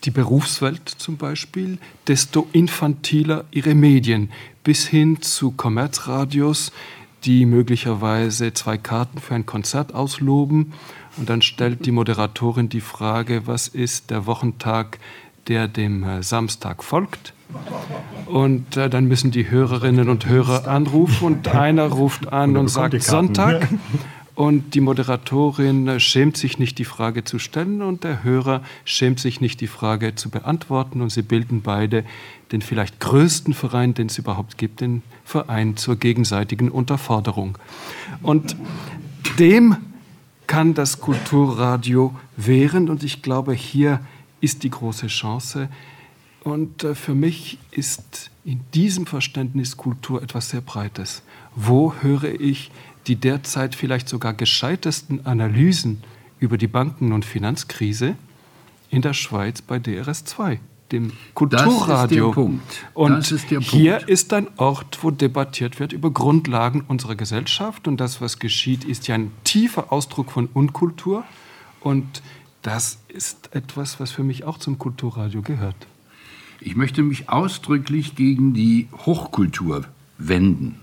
die 0.04 0.12
Berufswelt 0.12 0.90
zum 0.90 1.18
Beispiel, 1.18 1.78
desto 2.08 2.48
infantiler 2.54 3.46
ihre 3.52 3.76
Medien, 3.76 4.32
bis 4.64 4.88
hin 4.88 5.22
zu 5.22 5.52
Kommerzradios, 5.52 6.72
die 7.24 7.46
möglicherweise 7.46 8.54
zwei 8.54 8.78
Karten 8.78 9.20
für 9.20 9.36
ein 9.36 9.46
Konzert 9.46 9.94
ausloben. 9.94 10.74
Und 11.18 11.30
dann 11.30 11.42
stellt 11.42 11.86
die 11.86 11.92
Moderatorin 11.92 12.70
die 12.70 12.82
Frage, 12.82 13.46
was 13.46 13.68
ist 13.68 14.10
der 14.10 14.26
Wochentag, 14.26 15.00
der 15.48 15.68
dem 15.68 16.04
äh, 16.04 16.24
Samstag 16.24 16.84
folgt? 16.84 17.34
Und 18.26 18.78
äh, 18.78 18.90
dann 18.90 19.06
müssen 19.06 19.32
die 19.32 19.50
Hörerinnen 19.50 20.10
und 20.10 20.26
Hörer 20.26 20.68
anrufen 20.68 21.26
und 21.26 21.48
einer 21.50 21.88
ruft 21.88 22.32
an 22.32 22.56
und 22.56 22.70
sagt 22.70 23.02
Sonntag. 23.04 23.68
Und 24.34 24.76
die 24.76 24.82
Moderatorin 24.82 26.00
schämt 26.00 26.38
sich 26.38 26.58
nicht, 26.58 26.80
die 26.80 26.86
Frage 26.86 27.24
zu 27.24 27.38
stellen 27.38 27.82
und 27.82 28.04
der 28.04 28.24
Hörer 28.24 28.64
schämt 28.86 29.20
sich 29.20 29.42
nicht, 29.42 29.60
die 29.60 29.68
Frage 29.68 30.16
zu 30.16 30.30
beantworten. 30.30 31.02
Und 31.02 31.10
sie 31.10 31.22
bilden 31.22 31.62
beide 31.62 32.06
den 32.52 32.62
vielleicht 32.62 33.00
größten 33.00 33.54
Verein, 33.54 33.94
den 33.94 34.08
es 34.08 34.18
überhaupt 34.18 34.58
gibt, 34.58 34.82
den 34.82 35.04
Verein 35.26 35.78
zur 35.78 35.98
gegenseitigen 35.98 36.70
Unterforderung. 36.70 37.58
Und 38.22 38.56
dem 39.38 39.78
kann 40.48 40.74
das 40.74 41.00
Kulturradio 41.00 42.16
wehren. 42.38 42.90
Und 42.90 43.04
ich 43.04 43.22
glaube, 43.22 43.54
hier 43.54 44.00
ist 44.40 44.64
die 44.64 44.70
große 44.70 45.08
Chance, 45.08 45.70
und 46.44 46.84
äh, 46.84 46.96
für 46.96 47.14
mich 47.14 47.60
ist 47.72 48.32
in 48.44 48.62
diesem 48.74 49.06
Verständnis 49.06 49.78
Kultur 49.78 50.22
etwas 50.24 50.50
sehr 50.50 50.62
Breites. 50.62 51.22
Wo 51.56 51.94
höre 52.02 52.40
ich 52.40 52.72
die 53.08 53.16
derzeit 53.16 53.76
vielleicht 53.76 54.08
sogar 54.10 54.34
gescheitesten 54.34 55.26
Analysen 55.26 56.04
über 56.40 56.58
die 56.58 56.68
Banken- 56.68 57.12
und 57.14 57.26
Finanzkrise? 57.26 58.16
In 58.90 59.02
der 59.02 59.14
Schweiz 59.14 59.62
bei 59.62 59.78
DRS2, 59.78 60.58
dem 60.92 61.14
Kulturradio. 61.34 61.88
Das 61.88 62.04
ist 62.04 62.12
der 62.12 62.32
Punkt. 62.32 62.86
Und 62.94 63.32
ist 63.32 63.52
der 63.52 63.60
hier 63.62 64.08
ist 64.10 64.34
ein 64.34 64.48
Ort, 64.58 65.00
wo 65.02 65.12
debattiert 65.12 65.80
wird 65.80 65.94
über 65.94 66.12
Grundlagen 66.12 66.82
unserer 66.88 67.16
Gesellschaft. 67.16 67.88
Und 67.88 67.98
das, 68.02 68.20
was 68.20 68.40
geschieht, 68.40 68.84
ist 68.84 69.08
ja 69.08 69.16
ein 69.16 69.32
tiefer 69.46 69.94
Ausdruck 69.94 70.32
von 70.32 70.48
Unkultur. 70.48 71.24
Und 71.80 72.22
das 72.64 73.00
ist 73.08 73.56
etwas, 73.56 74.00
was 74.02 74.12
für 74.12 74.24
mich 74.24 74.44
auch 74.44 74.58
zum 74.58 74.78
Kulturradio 74.78 75.42
gehört. 75.42 75.88
Ich 76.60 76.76
möchte 76.76 77.02
mich 77.02 77.30
ausdrücklich 77.30 78.16
gegen 78.16 78.54
die 78.54 78.90
Hochkultur 79.06 79.86
wenden. 80.18 80.81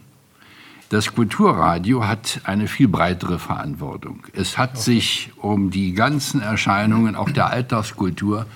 Das 0.91 1.15
Kulturradio 1.15 2.07
hat 2.07 2.41
eine 2.45 2.67
viel 2.67 2.89
breitere 2.89 3.39
Verantwortung. 3.39 4.23
Es 4.33 4.57
hat 4.57 4.79
sich 4.79 5.31
um 5.37 5.71
die 5.71 5.93
ganzen 5.93 6.41
Erscheinungen 6.41 7.15
auch 7.15 7.31
der 7.31 7.51
Alltagskultur 7.51 8.47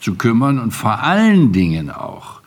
zu 0.00 0.14
kümmern 0.14 0.58
und 0.58 0.70
vor 0.70 1.02
allen 1.02 1.52
Dingen 1.52 1.90
auch 1.90 2.40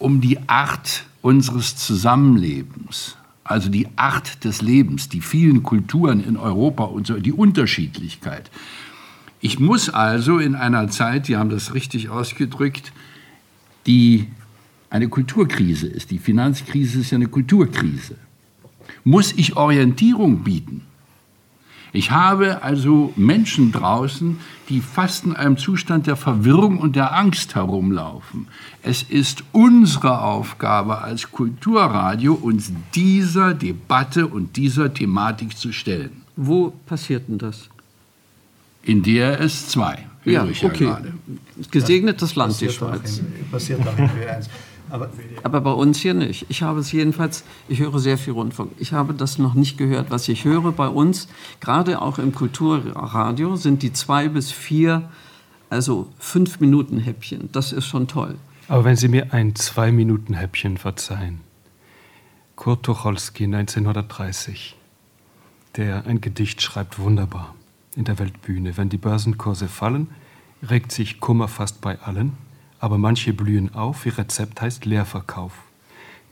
um 0.00 0.20
die 0.20 0.48
Art 0.48 1.04
unseres 1.20 1.76
Zusammenlebens, 1.76 3.16
also 3.44 3.68
die 3.68 3.86
Art 3.94 4.44
des 4.44 4.62
Lebens, 4.62 5.08
die 5.08 5.20
vielen 5.20 5.62
Kulturen 5.62 6.24
in 6.24 6.36
Europa 6.36 6.82
und 6.82 7.06
so, 7.06 7.14
die 7.20 7.32
Unterschiedlichkeit. 7.32 8.50
Ich 9.40 9.60
muss 9.60 9.90
also 9.90 10.38
in 10.38 10.56
einer 10.56 10.88
Zeit, 10.88 11.28
die 11.28 11.36
haben 11.36 11.50
das 11.50 11.74
richtig 11.74 12.08
ausgedrückt, 12.08 12.92
die 13.86 14.26
eine 14.90 15.08
Kulturkrise 15.08 15.86
ist, 15.86 16.10
die 16.10 16.18
Finanzkrise 16.18 17.00
ist 17.00 17.12
ja 17.12 17.16
eine 17.16 17.28
Kulturkrise, 17.28 18.16
muss 19.04 19.32
ich 19.32 19.56
Orientierung 19.56 20.42
bieten. 20.44 20.82
Ich 21.94 22.10
habe 22.10 22.62
also 22.62 23.12
Menschen 23.16 23.70
draußen, 23.70 24.38
die 24.70 24.80
fast 24.80 25.24
in 25.24 25.36
einem 25.36 25.58
Zustand 25.58 26.06
der 26.06 26.16
Verwirrung 26.16 26.78
und 26.78 26.96
der 26.96 27.14
Angst 27.14 27.54
herumlaufen. 27.54 28.48
Es 28.82 29.02
ist 29.02 29.44
unsere 29.52 30.22
Aufgabe 30.22 31.02
als 31.02 31.30
Kulturradio, 31.30 32.32
uns 32.32 32.72
dieser 32.94 33.52
Debatte 33.52 34.26
und 34.26 34.56
dieser 34.56 34.94
Thematik 34.94 35.54
zu 35.58 35.70
stellen. 35.72 36.22
Wo 36.34 36.70
passiert 36.86 37.28
denn 37.28 37.36
das? 37.36 37.68
In 38.84 39.02
DRS 39.02 39.68
2. 39.68 40.06
Ja, 40.24 40.46
ich 40.46 40.64
okay. 40.64 40.84
gerade. 40.86 41.12
Gesegnetes 41.70 42.36
Land, 42.36 42.58
die 42.58 42.66
Passiert 42.66 42.82
auch 42.84 42.94
Schweiz. 42.96 43.18
in- 43.18 43.50
Passiert 43.50 43.80
auch 43.86 43.98
in 43.98 44.04
W1. 44.06 44.46
Aber 44.92 45.08
Aber 45.42 45.60
bei 45.62 45.72
uns 45.72 46.00
hier 46.00 46.12
nicht. 46.12 46.44
Ich 46.50 46.62
habe 46.62 46.80
es 46.80 46.92
jedenfalls, 46.92 47.44
ich 47.66 47.80
höre 47.80 47.98
sehr 47.98 48.18
viel 48.18 48.34
Rundfunk. 48.34 48.72
Ich 48.78 48.92
habe 48.92 49.14
das 49.14 49.38
noch 49.38 49.54
nicht 49.54 49.78
gehört. 49.78 50.10
Was 50.10 50.28
ich 50.28 50.44
höre 50.44 50.70
bei 50.70 50.86
uns, 50.86 51.28
gerade 51.60 52.02
auch 52.02 52.18
im 52.18 52.34
Kulturradio, 52.34 53.56
sind 53.56 53.82
die 53.82 53.94
zwei 53.94 54.28
bis 54.28 54.52
vier, 54.52 55.08
also 55.70 56.08
fünf 56.18 56.60
Minuten 56.60 56.98
Häppchen. 56.98 57.48
Das 57.52 57.72
ist 57.72 57.86
schon 57.86 58.06
toll. 58.06 58.36
Aber 58.68 58.84
wenn 58.84 58.96
Sie 58.96 59.08
mir 59.08 59.32
ein 59.32 59.54
Zwei-Minuten-Häppchen 59.54 60.76
verzeihen. 60.76 61.40
Kurt 62.54 62.84
Tucholsky 62.84 63.44
1930, 63.44 64.76
der 65.76 66.06
ein 66.06 66.20
Gedicht 66.20 66.60
schreibt 66.60 66.98
wunderbar 66.98 67.54
in 67.96 68.04
der 68.04 68.18
Weltbühne. 68.18 68.76
Wenn 68.76 68.90
die 68.90 68.98
Börsenkurse 68.98 69.68
fallen, 69.68 70.08
regt 70.68 70.92
sich 70.92 71.18
Kummer 71.18 71.48
fast 71.48 71.80
bei 71.80 71.98
allen, 71.98 72.36
aber 72.82 72.98
manche 72.98 73.32
blühen 73.32 73.74
auf, 73.74 74.04
ihr 74.06 74.18
Rezept 74.18 74.60
heißt 74.60 74.84
Leerverkauf. 74.86 75.52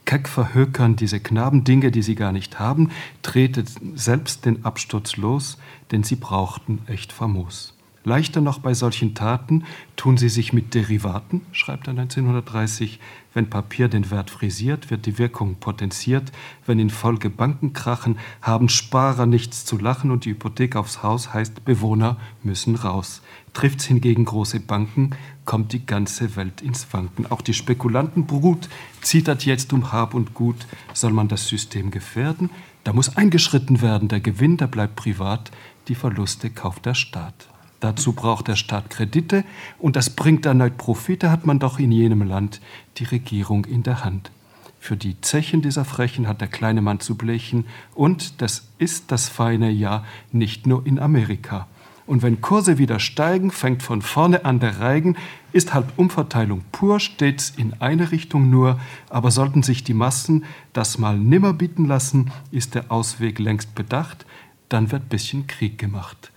Keck 0.05 0.29
verhökern 0.29 0.97
diese 0.97 1.21
Knaben 1.21 1.63
Dinge, 1.63 1.93
die 1.93 2.03
sie 2.03 2.17
gar 2.17 2.33
nicht 2.33 2.59
haben, 2.59 2.91
tretet 3.23 3.71
selbst 3.95 4.45
den 4.45 4.65
Absturz 4.65 5.17
los, 5.17 5.59
denn 5.93 6.03
sie 6.03 6.17
brauchten 6.17 6.81
echt 6.89 7.13
famos. 7.13 7.75
Leichter 8.03 8.41
noch 8.41 8.59
bei 8.59 8.75
solchen 8.75 9.15
Taten 9.15 9.65
tun 9.95 10.17
sie 10.17 10.31
sich 10.31 10.53
mit 10.53 10.75
Derivaten, 10.75 11.43
schreibt 11.53 11.87
er 11.87 11.93
1930. 11.93 12.99
Wenn 13.33 13.49
Papier 13.49 13.87
den 13.87 14.11
Wert 14.11 14.31
frisiert, 14.31 14.91
wird 14.91 15.07
die 15.07 15.19
Wirkung 15.19 15.57
potenziert. 15.57 16.33
Wenn 16.67 16.81
in 16.81 16.91
Folge 16.91 17.31
Banken 17.31 17.75
krachen, 17.75 18.19
haben 18.43 18.69
Sparer 18.71 19.27
nichts 19.27 19.65
zu 19.65 19.79
lachen 19.79 20.11
und 20.11 20.25
die 20.25 20.31
Hypothek 20.31 20.75
aufs 20.75 21.05
Haus 21.05 21.33
heißt, 21.33 21.65
Bewohner 21.65 22.17
müssen 22.43 22.75
raus. 22.75 23.23
Trifft's 23.53 23.85
hingegen 23.85 24.25
große 24.25 24.61
Banken, 24.61 25.11
kommt 25.45 25.73
die 25.73 25.85
ganze 25.85 26.37
Welt 26.37 26.63
ins 26.63 26.93
Wanken. 26.93 27.31
Auch 27.31 27.43
die 27.43 27.55
Spekulantenbrut 27.55 28.69
zittert 29.01 29.45
jetzt 29.45 29.73
um 29.73 29.93
Hab 29.93 30.15
und 30.15 30.35
Gut. 30.35 30.67
Soll 30.95 31.13
man 31.13 31.29
das 31.29 31.49
System 31.49 31.91
gefährden? 31.91 32.51
Da 32.85 32.93
muss 32.93 33.17
eingeschritten 33.17 33.83
werden. 33.83 34.09
Der 34.09 34.21
Gewinn, 34.21 34.57
der 34.57 34.69
bleibt 34.69 34.97
privat. 34.97 35.51
Die 35.89 35.95
Verluste 35.95 36.51
kauft 36.51 36.87
der 36.87 36.95
Staat. 36.95 37.49
Dazu 37.81 38.13
braucht 38.13 38.49
der 38.49 38.57
Staat 38.57 38.91
Kredite 38.91 39.45
und 39.79 39.97
das 39.97 40.11
bringt 40.11 40.45
erneut 40.45 40.77
Profite, 40.77 41.31
hat 41.31 41.47
man 41.47 41.59
doch 41.59 41.79
in 41.79 41.91
jenem 41.91 42.23
Land 42.23 42.61
die 42.99 43.05
Regierung 43.05 43.65
in 43.65 43.83
der 43.83 44.05
Hand. 44.05 44.31
Für 44.79 44.97
die 44.97 45.21
Zechen 45.21 45.63
dieser 45.63 45.85
Frechen 45.85 46.29
hat 46.29 46.41
der 46.41 46.49
kleine 46.49 46.83
Mann 46.83 47.01
zu 47.01 47.15
blechen 47.15 47.67
und 47.95 48.43
das 48.43 48.69
ist 48.79 49.11
das 49.11 49.29
feine 49.29 49.71
Jahr 49.71 50.05
nicht 50.31 50.67
nur 50.67 50.87
in 50.87 50.99
Amerika. 50.99 51.69
Und 52.11 52.23
wenn 52.23 52.41
Kurse 52.41 52.77
wieder 52.77 52.99
steigen, 52.99 53.53
fängt 53.53 53.85
von 53.85 54.03
vorne 54.03 54.45
an 54.45 54.59
der 54.59 54.81
Reigen, 54.81 55.17
ist 55.53 55.73
halt 55.73 55.87
Umverteilung 55.97 56.65
pur, 56.73 56.99
stets 56.99 57.51
in 57.51 57.75
eine 57.75 58.11
Richtung 58.11 58.51
nur, 58.51 58.81
aber 59.09 59.31
sollten 59.31 59.63
sich 59.63 59.85
die 59.85 59.95
Massen 59.95 60.45
das 60.73 60.99
mal 60.99 61.17
nimmer 61.17 61.53
bieten 61.53 61.85
lassen, 61.85 62.33
ist 62.51 62.75
der 62.75 62.91
Ausweg 62.91 63.39
längst 63.39 63.77
bedacht, 63.77 64.27
dann 64.69 64.91
wird 64.91 65.09
bisschen 65.09 65.47
Krieg 65.47 65.79
gemacht. 65.79 66.33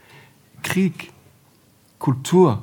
Krieg, 0.61 1.11
Kultur, 1.97 2.61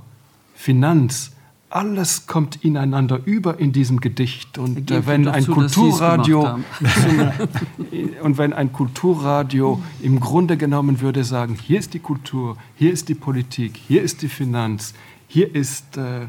Finanz, 0.55 1.33
alles 1.71 2.27
kommt 2.27 2.65
ineinander 2.65 3.21
über 3.25 3.59
in 3.59 3.73
diesem 3.73 4.01
Gedicht. 4.01 4.59
Und 4.59 4.91
äh, 4.91 5.07
wenn 5.07 5.29
ein 5.29 5.47
Kulturradio 5.47 6.59
und 8.23 8.39
wenn 8.39 8.53
ein 8.53 8.73
Kulturradio 8.73 9.81
im 10.03 10.21
Grunde 10.21 10.57
genommen 10.57 11.01
würde 11.01 11.25
sagen, 11.25 11.55
hier 11.55 11.79
ist 11.79 11.95
die 11.95 12.01
Kultur, 12.01 12.57
hier 12.75 12.93
ist 12.93 13.09
die 13.09 13.15
Politik, 13.15 13.77
hier 13.77 14.03
ist 14.03 14.23
die 14.23 14.29
Finanz, 14.29 14.95
hier 15.29 15.55
ist 15.55 15.97
äh, 15.97 16.25
äh, 16.25 16.27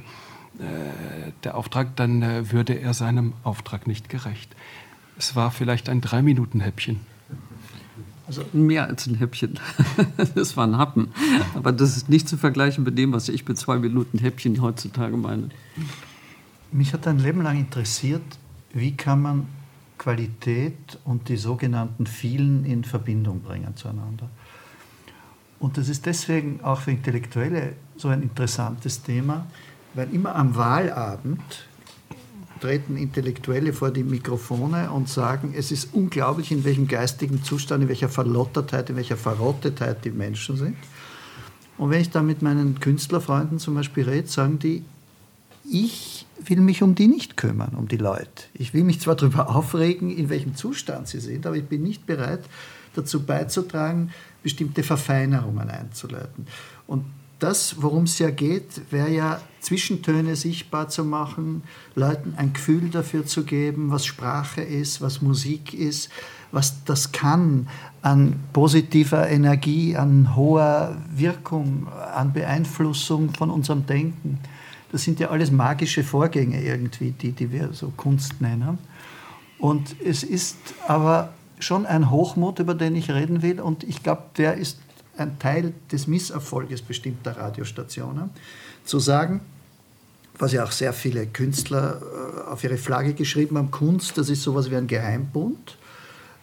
der 1.44 1.58
Auftrag, 1.58 1.96
dann 1.96 2.22
äh, 2.22 2.52
würde 2.52 2.74
er 2.80 2.94
seinem 2.94 3.34
Auftrag 3.44 3.88
nicht 3.88 4.10
gerecht. 4.10 4.56
Es 5.18 5.36
war 5.36 5.52
vielleicht 5.52 5.90
ein 5.90 6.02
Drei-Minuten-Häppchen. 6.02 7.00
Also 8.32 8.46
mehr 8.54 8.88
als 8.88 9.08
ein 9.08 9.16
Häppchen. 9.16 9.60
Das 10.36 10.56
war 10.56 10.66
ein 10.66 10.78
Happen. 10.78 11.10
Aber 11.54 11.74
das 11.74 11.98
ist 11.98 12.08
nicht 12.08 12.30
zu 12.30 12.38
vergleichen 12.38 12.86
mit 12.86 12.98
dem, 12.98 13.12
was 13.12 13.28
ich 13.28 13.46
mit 13.46 13.58
zwei 13.58 13.78
Minuten 13.78 14.20
Häppchen 14.20 14.62
heutzutage 14.62 15.18
meine. 15.18 15.50
Mich 16.72 16.94
hat 16.94 17.06
ein 17.08 17.20
Leben 17.20 17.42
lang 17.42 17.60
interessiert, 17.60 18.22
wie 18.72 18.96
kann 18.96 19.22
man 19.22 19.48
Qualität 19.98 20.98
und 21.04 21.28
die 21.28 21.36
sogenannten 21.36 22.06
vielen 22.06 22.64
in 22.64 22.86
Verbindung 22.86 23.42
bringen 23.42 23.76
zueinander. 23.76 24.30
Und 25.60 25.78
das 25.78 25.90
ist 25.90 26.06
deswegen 26.06 26.62
auch 26.64 26.80
für 26.80 26.92
Intellektuelle 26.92 27.74
so 27.98 28.08
ein 28.08 28.24
interessantes 28.24 29.04
Thema, 29.04 29.46
weil 29.94 30.10
immer 30.14 30.36
am 30.38 30.56
Wahlabend 30.56 31.42
treten 32.62 32.96
Intellektuelle 32.96 33.74
vor 33.74 33.92
die 33.92 34.04
Mikrofone 34.04 34.92
und 34.92 35.10
sagen, 35.10 35.54
es 35.56 35.72
ist 35.72 35.94
unglaublich, 35.94 36.52
in 36.52 36.64
welchem 36.64 36.88
geistigen 36.88 37.44
Zustand, 37.44 37.84
in 37.84 37.90
welcher 37.90 38.10
Verlottertheit, 38.10 38.90
in 38.90 38.96
welcher 38.96 39.18
Verrottetheit 39.18 40.06
die 40.06 40.12
Menschen 40.12 40.56
sind. 40.56 40.78
Und 41.78 41.90
wenn 41.90 42.02
ich 42.02 42.12
da 42.12 42.22
mit 42.22 42.42
meinen 42.42 42.80
Künstlerfreunden 42.80 43.60
zum 43.60 43.76
Beispiel 43.76 44.08
rede, 44.08 44.28
sagen 44.28 44.60
die, 44.60 44.84
ich 45.70 46.26
will 46.46 46.62
mich 46.62 46.84
um 46.84 46.96
die 46.96 47.08
nicht 47.08 47.38
kümmern, 47.38 47.76
um 47.76 47.88
die 47.88 47.98
Leute. 47.98 48.44
Ich 48.54 48.74
will 48.74 48.84
mich 48.84 49.00
zwar 49.00 49.16
darüber 49.16 49.56
aufregen, 49.56 50.16
in 50.16 50.30
welchem 50.30 50.56
Zustand 50.56 51.08
sie 51.08 51.20
sind, 51.20 51.46
aber 51.46 51.56
ich 51.56 51.66
bin 51.66 51.84
nicht 51.84 52.06
bereit, 52.06 52.42
dazu 52.94 53.24
beizutragen, 53.24 54.12
bestimmte 54.44 54.84
Verfeinerungen 54.84 55.70
einzuleiten. 55.70 56.48
Und 56.88 57.06
das, 57.42 57.82
worum 57.82 58.04
es 58.04 58.20
ja 58.20 58.30
geht, 58.30 58.92
wäre 58.92 59.10
ja 59.10 59.42
Zwischentöne 59.60 60.36
sichtbar 60.36 60.90
zu 60.90 61.04
machen, 61.04 61.64
Leuten 61.96 62.36
ein 62.38 62.54
Gefühl 62.54 62.90
dafür 62.90 63.26
zu 63.26 63.44
geben, 63.44 63.92
was 63.92 64.06
Sprache 64.06 64.62
ist, 64.62 65.02
was 65.02 65.22
Musik 65.22 65.74
ist, 65.74 66.10
was 66.52 66.84
das 66.84 67.12
kann 67.12 67.68
an 68.02 68.40
positiver 68.54 69.28
Energie, 69.30 69.96
an 69.96 70.36
hoher 70.36 70.98
Wirkung, 71.16 71.88
an 72.14 72.34
Beeinflussung 72.34 73.34
von 73.34 73.50
unserem 73.50 73.86
Denken. 73.86 74.40
Das 74.92 75.04
sind 75.04 75.20
ja 75.20 75.30
alles 75.30 75.52
magische 75.52 76.04
Vorgänge 76.04 76.62
irgendwie, 76.62 77.12
die, 77.12 77.32
die 77.32 77.52
wir 77.52 77.74
so 77.74 77.92
Kunst 77.96 78.42
nennen. 78.42 78.78
Und 79.58 79.96
es 80.04 80.24
ist 80.24 80.58
aber 80.88 81.34
schon 81.60 81.86
ein 81.86 82.10
Hochmut, 82.10 82.60
über 82.60 82.76
den 82.76 82.96
ich 82.96 83.10
reden 83.10 83.42
will. 83.42 83.62
Und 83.62 83.84
ich 83.84 84.04
glaube, 84.04 84.24
der 84.38 84.56
ist 84.56 84.80
ein 85.22 85.40
Teil 85.40 85.74
des 85.92 86.08
Misserfolges 86.08 86.82
bestimmter 86.82 87.38
Radiostationen, 87.38 88.30
zu 88.84 89.00
sagen, 89.00 89.42
was 90.38 90.54
ja 90.54 90.64
auch 90.64 90.72
sehr 90.72 90.94
viele 90.94 91.28
Künstler 91.28 92.02
äh, 92.02 92.50
auf 92.50 92.64
ihre 92.64 92.78
Flagge 92.78 93.14
geschrieben 93.14 93.58
haben, 93.58 93.72
Kunst, 93.72 94.18
das 94.18 94.30
ist 94.30 94.42
sowas 94.42 94.72
wie 94.72 94.76
ein 94.76 94.88
Geheimbund, 94.88 95.78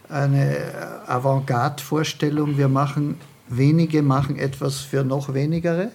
eine 0.09 0.57
Avantgarde-Vorstellung, 1.07 2.57
wir 2.57 2.69
machen, 2.69 3.17
wenige 3.49 4.03
machen 4.03 4.37
etwas 4.37 4.77
für 4.77 5.05
noch 5.05 5.35
wenigere 5.35 5.91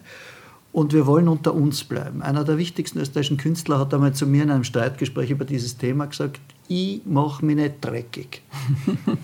und 0.71 0.91
wir 0.91 1.05
wollen 1.05 1.27
unter 1.27 1.53
uns 1.53 1.83
bleiben. 1.83 2.21
Einer 2.21 2.43
der 2.43 2.57
wichtigsten 2.57 2.99
österreichischen 2.99 3.37
Künstler 3.37 3.79
hat 3.79 3.93
einmal 3.93 4.13
zu 4.13 4.27
mir 4.27 4.43
in 4.43 4.51
einem 4.51 4.63
Streitgespräch 4.63 5.29
über 5.29 5.45
dieses 5.45 5.77
Thema 5.77 6.05
gesagt, 6.07 6.41
ich 6.67 7.01
mache 7.05 7.45
mich 7.45 7.55
nicht 7.55 7.75
dreckig. 7.81 8.41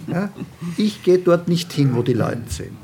Ja? 0.08 0.30
Ich 0.78 1.04
gehe 1.04 1.20
dort 1.20 1.48
nicht 1.48 1.72
hin, 1.72 1.96
wo 1.96 2.02
die 2.02 2.14
Leute 2.14 2.42
sind. 2.48 2.78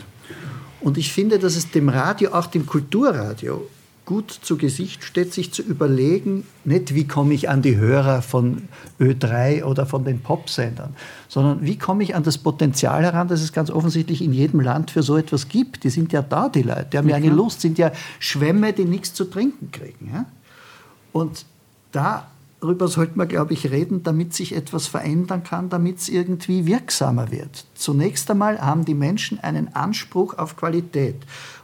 Und 0.85 0.99
ich 0.99 1.11
finde, 1.11 1.39
dass 1.39 1.55
es 1.55 1.71
dem 1.71 1.89
Radio, 1.89 2.31
auch 2.33 2.45
dem 2.45 2.67
Kulturradio, 2.67 3.67
gut 4.05 4.29
zu 4.29 4.55
Gesicht 4.55 5.03
steht, 5.03 5.33
sich 5.33 5.51
zu 5.51 5.63
überlegen, 5.63 6.45
nicht 6.63 6.93
wie 6.93 7.07
komme 7.07 7.33
ich 7.33 7.49
an 7.49 7.63
die 7.63 7.75
Hörer 7.75 8.21
von 8.21 8.67
Ö3 8.99 9.63
oder 9.63 9.87
von 9.87 10.05
den 10.05 10.19
Popsendern, 10.19 10.95
sondern 11.27 11.65
wie 11.65 11.79
komme 11.79 12.03
ich 12.03 12.13
an 12.13 12.21
das 12.21 12.37
Potenzial 12.37 13.01
heran, 13.01 13.27
das 13.27 13.41
es 13.41 13.51
ganz 13.51 13.71
offensichtlich 13.71 14.21
in 14.21 14.31
jedem 14.31 14.59
Land 14.59 14.91
für 14.91 15.01
so 15.01 15.17
etwas 15.17 15.49
gibt. 15.49 15.85
Die 15.85 15.89
sind 15.89 16.13
ja 16.13 16.21
da, 16.21 16.49
die 16.49 16.61
Leute, 16.61 16.85
die 16.93 16.99
haben 16.99 17.09
ja 17.09 17.15
eine 17.15 17.29
Lust, 17.29 17.61
sind 17.61 17.79
ja 17.79 17.91
Schwämme, 18.19 18.71
die 18.71 18.85
nichts 18.85 19.15
zu 19.15 19.25
trinken 19.25 19.71
kriegen. 19.71 20.11
Ja? 20.13 20.25
Und 21.13 21.47
da 21.91 22.27
darüber 22.65 22.87
sollte 22.87 23.15
man, 23.17 23.27
glaube 23.27 23.53
ich, 23.53 23.69
reden, 23.69 24.01
damit 24.01 24.33
sich 24.33 24.55
etwas 24.55 24.87
verändern 24.87 25.43
kann, 25.43 25.69
damit 25.69 25.99
es 25.99 26.09
irgendwie 26.09 26.65
wirksamer 26.65 27.29
wird. 27.29 27.65
Zunächst 27.75 28.29
einmal 28.31 28.59
haben 28.59 28.85
die 28.85 28.95
Menschen 28.95 29.39
einen 29.39 29.75
Anspruch 29.75 30.37
auf 30.37 30.57
Qualität. 30.57 31.17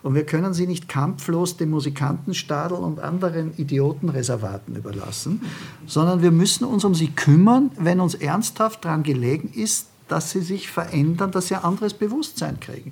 Und 0.03 0.13
wir 0.13 0.25
können 0.25 0.53
sie 0.53 0.67
nicht 0.67 0.87
kampflos 0.87 1.57
dem 1.57 1.71
Musikantenstadel 1.71 2.77
und 2.77 2.99
anderen 2.99 3.57
Idiotenreservaten 3.57 4.75
überlassen, 4.75 5.41
sondern 5.87 6.21
wir 6.21 6.31
müssen 6.31 6.65
uns 6.65 6.85
um 6.85 6.93
sie 6.93 7.09
kümmern, 7.09 7.71
wenn 7.79 7.99
uns 7.99 8.13
ernsthaft 8.13 8.85
daran 8.85 9.01
gelegen 9.01 9.51
ist, 9.53 9.87
dass 10.07 10.31
sie 10.31 10.41
sich 10.41 10.69
verändern, 10.69 11.31
dass 11.31 11.47
sie 11.47 11.55
ein 11.55 11.63
anderes 11.63 11.93
Bewusstsein 11.93 12.59
kriegen. 12.59 12.91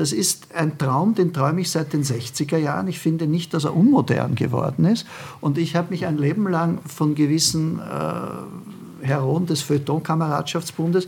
Das 0.00 0.12
ist 0.12 0.54
ein 0.54 0.78
Traum, 0.78 1.14
den 1.14 1.34
träume 1.34 1.60
ich 1.60 1.70
seit 1.70 1.92
den 1.92 2.04
60er 2.04 2.56
Jahren. 2.56 2.88
Ich 2.88 2.98
finde 2.98 3.26
nicht, 3.26 3.52
dass 3.52 3.64
er 3.64 3.76
unmodern 3.76 4.34
geworden 4.34 4.86
ist. 4.86 5.06
Und 5.42 5.58
ich 5.58 5.76
habe 5.76 5.90
mich 5.90 6.06
ein 6.06 6.16
Leben 6.16 6.48
lang 6.48 6.78
von 6.86 7.14
gewissen 7.14 7.80
äh, 7.80 9.06
Heroen 9.06 9.44
des 9.44 9.60
Feuilleton-Kameradschaftsbundes 9.60 11.06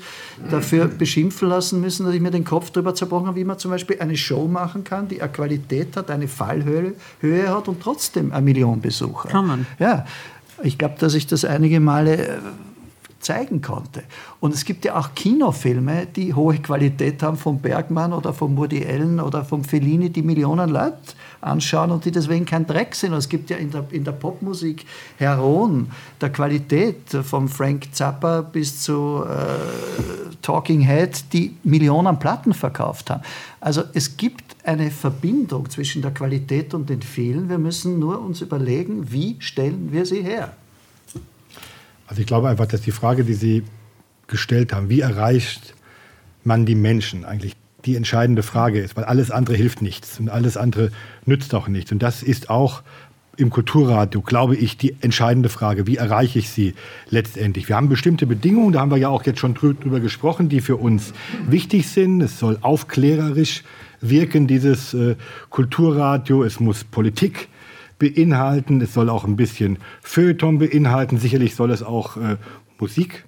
dafür 0.51 0.89
beschimpfen 0.89 1.49
lassen 1.49 1.81
müssen, 1.81 2.05
dass 2.05 2.15
ich 2.15 2.21
mir 2.21 2.31
den 2.31 2.45
Kopf 2.45 2.71
darüber 2.71 2.95
zerbrochen 2.95 3.29
habe, 3.29 3.39
wie 3.39 3.45
man 3.45 3.59
zum 3.59 3.71
Beispiel 3.71 3.97
eine 3.99 4.15
Show 4.15 4.47
machen 4.47 4.85
kann, 4.85 5.09
die 5.09 5.23
eine 5.23 5.33
Qualität 5.33 5.97
hat, 5.97 6.11
eine 6.11 6.29
Fallhöhe 6.29 6.93
Höhe 7.21 7.49
hat 7.49 7.69
und 7.69 7.81
trotzdem 7.81 8.31
eine 8.31 8.43
Million 8.43 8.83
Besucher. 8.83 9.31
Kann 9.31 9.47
man. 9.47 9.67
Ja, 9.79 10.05
ich 10.63 10.77
glaube, 10.77 10.97
dass 10.99 11.15
ich 11.15 11.27
das 11.27 11.47
einige 11.47 11.81
Male 11.81 12.27
äh, 12.27 12.39
zeigen 13.23 13.63
konnte. 13.63 14.03
Und 14.41 14.53
es 14.53 14.65
gibt 14.65 14.85
ja 14.85 14.99
auch 14.99 15.15
Kinofilme, 15.15 16.07
die 16.07 16.35
hohe 16.35 16.59
Qualität 16.59 17.23
haben 17.23 17.37
vom 17.37 17.61
Bergmann 17.61 18.13
oder 18.13 18.33
vom 18.33 18.57
Woody 18.57 18.85
Allen 18.85 19.21
oder 19.21 19.45
vom 19.45 19.65
Fellini, 19.65 20.11
die 20.11 20.23
Millionen 20.23 20.71
Leute 20.71 20.99
anschauen 21.41 21.91
und 21.91 22.05
die 22.05 22.11
deswegen 22.11 22.45
kein 22.45 22.67
Dreck 22.67 22.95
sind. 22.95 23.13
Und 23.13 23.19
es 23.19 23.29
gibt 23.29 23.51
ja 23.51 23.57
in 23.57 23.71
der, 23.71 23.85
in 23.91 24.05
der 24.05 24.13
Popmusik 24.13 24.85
Heroen 25.17 25.91
der 26.21 26.31
Qualität, 26.31 26.97
vom 27.23 27.49
Frank 27.49 27.89
Zappa 27.93 28.43
bis 28.43 28.83
zu 28.83 29.25
äh, 29.25 30.35
Talking 30.43 30.81
Head, 30.81 31.33
die 31.33 31.57
Millionen 31.65 32.19
Platten 32.19 32.55
verkauft 32.55 33.11
haben. 33.11 33.23
Also 33.61 33.83
es 33.95 34.17
gibt 34.17 34.57
eine 34.65 34.91
Verbindung 34.91 35.69
zwischen 35.71 36.03
der 36.03 36.13
Qualität 36.13 36.75
und 36.75 36.89
den 36.89 37.03
vielen. 37.03 37.49
Wir 37.49 37.59
müssen 37.59 37.99
nur 37.99 38.21
uns 38.21 38.41
überlegen, 38.41 39.11
wie 39.13 39.37
stellen 39.41 39.89
wir 39.93 40.07
sie 40.07 40.23
her. 40.23 40.53
Also 42.13 42.21
ich 42.21 42.27
glaube 42.27 42.51
einfach, 42.51 42.67
dass 42.67 42.83
die 42.83 42.91
Frage, 42.91 43.25
die 43.25 43.33
Sie 43.33 43.63
gestellt 44.27 44.75
haben, 44.75 44.91
wie 44.91 45.01
erreicht 45.01 45.75
man 46.45 46.67
die 46.67 46.75
Menschen 46.75 47.25
eigentlich 47.25 47.57
die 47.87 47.97
entscheidende 47.97 48.43
Frage 48.43 48.81
ist, 48.81 48.99
weil 48.99 49.05
alles 49.05 49.31
andere 49.31 49.57
hilft 49.57 49.81
nichts 49.81 50.21
und 50.21 50.29
alles 50.29 50.59
andere 50.59 50.91
nützt 51.25 51.55
auch 51.55 51.69
nichts. 51.69 51.91
Und 51.91 52.03
das 52.03 52.23
ist 52.23 52.51
auch 52.51 52.83
im 53.39 53.49
Kulturradio, 53.49 54.21
glaube 54.21 54.57
ich, 54.57 54.77
die 54.77 54.95
entscheidende 55.01 55.49
Frage. 55.49 55.87
Wie 55.87 55.97
erreiche 55.97 56.39
ich 56.39 56.51
sie 56.51 56.75
letztendlich? 57.09 57.71
Wir 57.71 57.77
haben 57.77 57.89
bestimmte 57.89 58.27
Bedingungen, 58.27 58.75
da 58.75 58.81
haben 58.81 58.91
wir 58.91 58.99
ja 58.99 59.09
auch 59.09 59.25
jetzt 59.25 59.41
schon 59.41 59.55
drüber 59.55 60.01
gesprochen, 60.01 60.51
die 60.51 60.61
für 60.61 60.77
uns 60.77 61.15
wichtig 61.49 61.89
sind. 61.89 62.21
Es 62.21 62.39
soll 62.39 62.59
aufklärerisch 62.61 63.63
wirken, 64.03 64.47
dieses 64.47 64.93
äh, 64.93 65.17
Kulturradio. 65.49 66.45
Es 66.45 66.61
muss 66.61 66.85
Politik 66.85 67.49
beinhalten. 68.03 68.81
Es 68.81 68.95
soll 68.95 69.09
auch 69.09 69.25
ein 69.25 69.37
bisschen 69.37 69.79
Feuilleton 70.03 70.59
beinhalten. 70.59 71.19
Sicherlich 71.19 71.55
soll 71.55 71.71
es 71.71 71.85
auch 71.85 72.17
äh, 72.17 72.37
Musik 72.81 73.25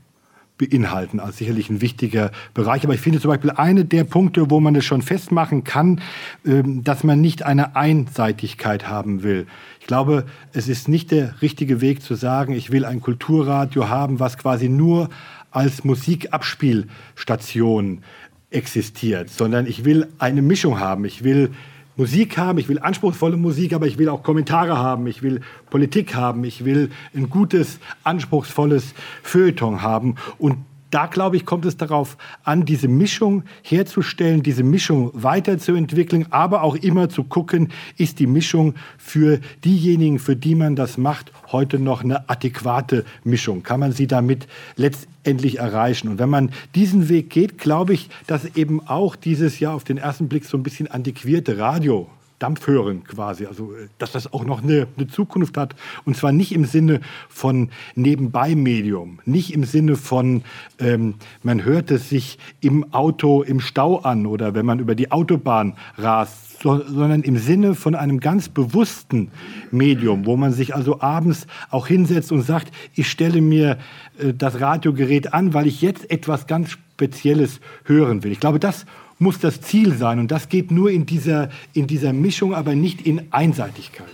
beinhalten, 0.58 1.20
als 1.20 1.38
sicherlich 1.38 1.70
ein 1.70 1.80
wichtiger 1.80 2.32
Bereich. 2.54 2.82
Aber 2.84 2.94
ich 2.94 3.00
finde 3.00 3.20
zum 3.20 3.30
Beispiel 3.30 3.52
eine 3.52 3.84
der 3.84 4.02
Punkte, 4.02 4.50
wo 4.50 4.58
man 4.58 4.74
es 4.74 4.84
schon 4.84 5.02
festmachen 5.02 5.62
kann, 5.62 6.00
ähm, 6.44 6.82
dass 6.82 7.04
man 7.04 7.20
nicht 7.20 7.44
eine 7.44 7.76
Einseitigkeit 7.76 8.88
haben 8.88 9.22
will. 9.22 9.46
Ich 9.80 9.86
glaube, 9.86 10.24
es 10.52 10.66
ist 10.66 10.88
nicht 10.88 11.12
der 11.12 11.40
richtige 11.40 11.80
Weg 11.80 12.02
zu 12.02 12.16
sagen, 12.16 12.52
ich 12.52 12.72
will 12.72 12.84
ein 12.84 13.00
Kulturradio 13.00 13.88
haben, 13.88 14.18
was 14.18 14.38
quasi 14.38 14.68
nur 14.68 15.08
als 15.52 15.84
Musikabspielstation 15.84 18.02
existiert, 18.50 19.30
sondern 19.30 19.66
ich 19.66 19.84
will 19.84 20.08
eine 20.18 20.42
Mischung 20.42 20.80
haben. 20.80 21.04
Ich 21.04 21.22
will 21.22 21.52
Musik 21.96 22.36
haben, 22.38 22.58
ich 22.58 22.68
will 22.68 22.80
anspruchsvolle 22.80 23.36
Musik, 23.36 23.72
aber 23.72 23.86
ich 23.86 23.98
will 23.98 24.08
auch 24.08 24.22
Kommentare 24.22 24.78
haben, 24.78 25.06
ich 25.06 25.22
will 25.22 25.40
Politik 25.70 26.14
haben, 26.14 26.42
ich 26.44 26.64
will 26.64 26.90
ein 27.14 27.30
gutes, 27.30 27.78
anspruchsvolles 28.02 28.94
Feuilleton 29.22 29.82
haben. 29.82 30.16
Und 30.38 30.58
da, 30.94 31.06
glaube 31.06 31.36
ich, 31.36 31.44
kommt 31.44 31.64
es 31.64 31.76
darauf 31.76 32.16
an, 32.44 32.64
diese 32.64 32.86
Mischung 32.86 33.42
herzustellen, 33.62 34.44
diese 34.44 34.62
Mischung 34.62 35.10
weiterzuentwickeln, 35.12 36.26
aber 36.30 36.62
auch 36.62 36.76
immer 36.76 37.08
zu 37.08 37.24
gucken, 37.24 37.72
ist 37.96 38.20
die 38.20 38.28
Mischung 38.28 38.74
für 38.96 39.40
diejenigen, 39.64 40.20
für 40.20 40.36
die 40.36 40.54
man 40.54 40.76
das 40.76 40.96
macht, 40.96 41.32
heute 41.50 41.80
noch 41.80 42.04
eine 42.04 42.28
adäquate 42.28 43.04
Mischung? 43.24 43.64
Kann 43.64 43.80
man 43.80 43.90
sie 43.90 44.06
damit 44.06 44.46
letztendlich 44.76 45.58
erreichen? 45.58 46.06
Und 46.06 46.20
wenn 46.20 46.30
man 46.30 46.50
diesen 46.76 47.08
Weg 47.08 47.28
geht, 47.28 47.58
glaube 47.58 47.92
ich, 47.94 48.08
dass 48.28 48.54
eben 48.54 48.86
auch 48.86 49.16
dieses 49.16 49.58
Jahr 49.58 49.74
auf 49.74 49.82
den 49.82 49.98
ersten 49.98 50.28
Blick 50.28 50.44
so 50.44 50.56
ein 50.56 50.62
bisschen 50.62 50.86
antiquierte 50.86 51.58
Radio 51.58 52.08
Dampfhören 52.38 53.04
quasi, 53.04 53.46
also 53.46 53.72
äh, 53.72 53.88
dass 53.98 54.12
das 54.12 54.32
auch 54.32 54.44
noch 54.44 54.62
eine, 54.62 54.86
eine, 54.96 55.06
Zukunft 55.06 55.56
hat. 55.56 55.74
Und 56.04 56.16
zwar 56.16 56.32
nicht 56.32 56.52
im 56.52 56.64
Sinne 56.64 57.00
von 57.28 57.70
Nebenbei-Medium, 57.94 59.20
nicht 59.24 59.52
im 59.54 59.64
Sinne 59.64 59.96
von 59.96 60.42
ähm, 60.78 61.14
man 61.42 61.64
hört 61.64 61.90
es 61.90 62.08
sich 62.08 62.38
im 62.60 62.92
Auto 62.92 63.42
im 63.42 63.60
Stau 63.60 63.98
an 63.98 64.26
oder 64.26 64.54
wenn 64.54 64.66
man 64.66 64.78
über 64.78 64.94
die 64.94 65.12
Autobahn 65.12 65.74
rast, 65.96 66.60
so, 66.60 66.82
sondern 66.86 67.22
im 67.22 67.36
Sinne 67.36 67.74
von 67.74 67.94
einem 67.94 68.20
ganz 68.20 68.48
bewussten 68.48 69.30
Medium, 69.70 70.26
wo 70.26 70.36
man 70.36 70.52
sich 70.52 70.74
also 70.74 71.00
abends 71.00 71.46
auch 71.70 71.86
hinsetzt 71.86 72.32
und 72.32 72.42
sagt, 72.42 72.72
ich 72.94 73.10
stelle 73.10 73.40
mir 73.40 73.78
äh, 74.18 74.32
das 74.32 74.60
Radiogerät 74.60 75.34
an, 75.34 75.54
weil 75.54 75.66
ich 75.66 75.82
jetzt 75.82 76.10
etwas 76.10 76.46
ganz 76.46 76.70
Spezielles 76.70 77.60
hören 77.84 78.22
will. 78.22 78.32
Ich 78.32 78.40
glaube, 78.40 78.60
das 78.60 78.86
muss 79.18 79.38
das 79.38 79.60
Ziel 79.60 79.94
sein. 79.94 80.18
Und 80.18 80.30
das 80.30 80.48
geht 80.48 80.70
nur 80.70 80.90
in 80.90 81.06
dieser, 81.06 81.50
in 81.72 81.86
dieser 81.86 82.12
Mischung, 82.12 82.54
aber 82.54 82.74
nicht 82.74 83.02
in 83.02 83.32
Einseitigkeit. 83.32 84.06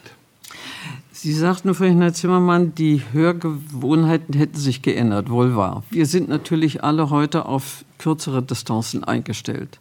Sie 1.12 1.35
sagten 1.35 1.74
vorhin, 1.74 2.01
Herr 2.01 2.14
Zimmermann, 2.14 2.74
die 2.74 3.02
Hörgewohnheiten 3.12 4.35
hätten 4.35 4.56
sich 4.56 4.81
geändert. 4.81 5.28
Wohl 5.28 5.55
wahr. 5.55 5.82
Wir 5.90 6.06
sind 6.06 6.31
natürlich 6.31 6.82
alle 6.82 7.10
heute 7.10 7.44
auf 7.44 7.85
kürzere 7.98 8.43
Distanzen 8.43 9.05
eingestellt. 9.05 9.78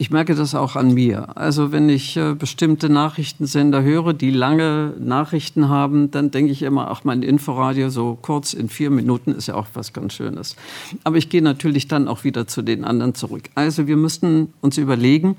Ich 0.00 0.10
merke 0.10 0.34
das 0.34 0.54
auch 0.54 0.76
an 0.76 0.94
mir. 0.94 1.36
Also 1.36 1.72
wenn 1.72 1.90
ich 1.90 2.16
äh, 2.16 2.32
bestimmte 2.32 2.88
Nachrichtensender 2.88 3.82
höre, 3.82 4.14
die 4.14 4.30
lange 4.30 4.94
Nachrichten 4.98 5.68
haben, 5.68 6.10
dann 6.10 6.30
denke 6.30 6.52
ich 6.52 6.62
immer, 6.62 6.90
ach, 6.90 7.04
mein 7.04 7.22
Inforadio 7.22 7.90
so 7.90 8.16
kurz 8.22 8.54
in 8.54 8.70
vier 8.70 8.88
Minuten 8.88 9.32
ist 9.32 9.48
ja 9.48 9.56
auch 9.56 9.66
was 9.74 9.92
ganz 9.92 10.14
Schönes. 10.14 10.56
Aber 11.04 11.18
ich 11.18 11.28
gehe 11.28 11.42
natürlich 11.42 11.86
dann 11.86 12.08
auch 12.08 12.24
wieder 12.24 12.46
zu 12.46 12.62
den 12.62 12.82
anderen 12.82 13.14
zurück. 13.14 13.50
Also 13.54 13.86
wir 13.86 13.98
müssten 13.98 14.54
uns 14.62 14.78
überlegen, 14.78 15.36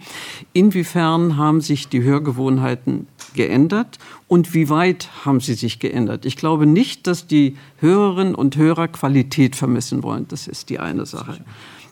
inwiefern 0.53 1.37
haben 1.37 1.61
sich 1.61 1.87
die 1.87 2.03
Hörgewohnheiten 2.03 3.07
geändert 3.33 3.97
und 4.27 4.53
wie 4.53 4.69
weit 4.69 5.09
haben 5.25 5.39
sie 5.39 5.55
sich 5.55 5.79
geändert. 5.79 6.23
Ich 6.27 6.35
glaube 6.35 6.67
nicht, 6.67 7.07
dass 7.07 7.25
die 7.25 7.57
Hörerinnen 7.79 8.35
und 8.35 8.57
Hörer 8.57 8.89
Qualität 8.89 9.55
vermissen 9.55 10.03
wollen. 10.03 10.27
Das 10.27 10.45
ist 10.45 10.69
die 10.69 10.77
eine 10.77 11.07
Sache. 11.07 11.39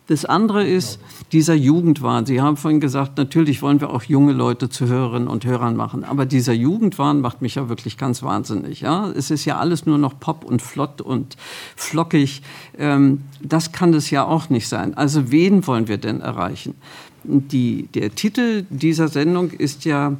Das 0.09 0.25
andere 0.25 0.65
ist 0.65 0.99
dieser 1.31 1.53
Jugendwahn. 1.53 2.25
Sie 2.25 2.41
haben 2.41 2.57
vorhin 2.57 2.79
gesagt, 2.79 3.19
natürlich 3.19 3.61
wollen 3.61 3.79
wir 3.79 3.91
auch 3.91 4.01
junge 4.01 4.33
Leute 4.33 4.67
zu 4.67 4.87
Hörerinnen 4.87 5.27
und 5.27 5.45
Hörern 5.45 5.75
machen. 5.75 6.03
Aber 6.03 6.25
dieser 6.25 6.53
Jugendwahn 6.53 7.21
macht 7.21 7.43
mich 7.43 7.55
ja 7.55 7.69
wirklich 7.69 7.95
ganz 7.95 8.23
wahnsinnig. 8.23 8.81
Ja? 8.81 9.11
Es 9.11 9.29
ist 9.29 9.45
ja 9.45 9.59
alles 9.59 9.85
nur 9.85 9.99
noch 9.99 10.19
pop 10.19 10.45
und 10.45 10.63
flott 10.63 10.99
und 10.99 11.37
flockig. 11.75 12.41
Ähm, 12.79 13.21
das 13.39 13.71
kann 13.71 13.93
es 13.93 14.09
ja 14.09 14.25
auch 14.25 14.49
nicht 14.49 14.67
sein. 14.67 14.95
Also 14.95 15.31
wen 15.31 15.67
wollen 15.67 15.87
wir 15.87 15.99
denn 15.99 16.21
erreichen? 16.21 16.73
Die, 17.23 17.87
der 17.93 18.15
Titel 18.15 18.65
dieser 18.71 19.09
Sendung 19.09 19.51
ist 19.51 19.85
ja 19.85 20.17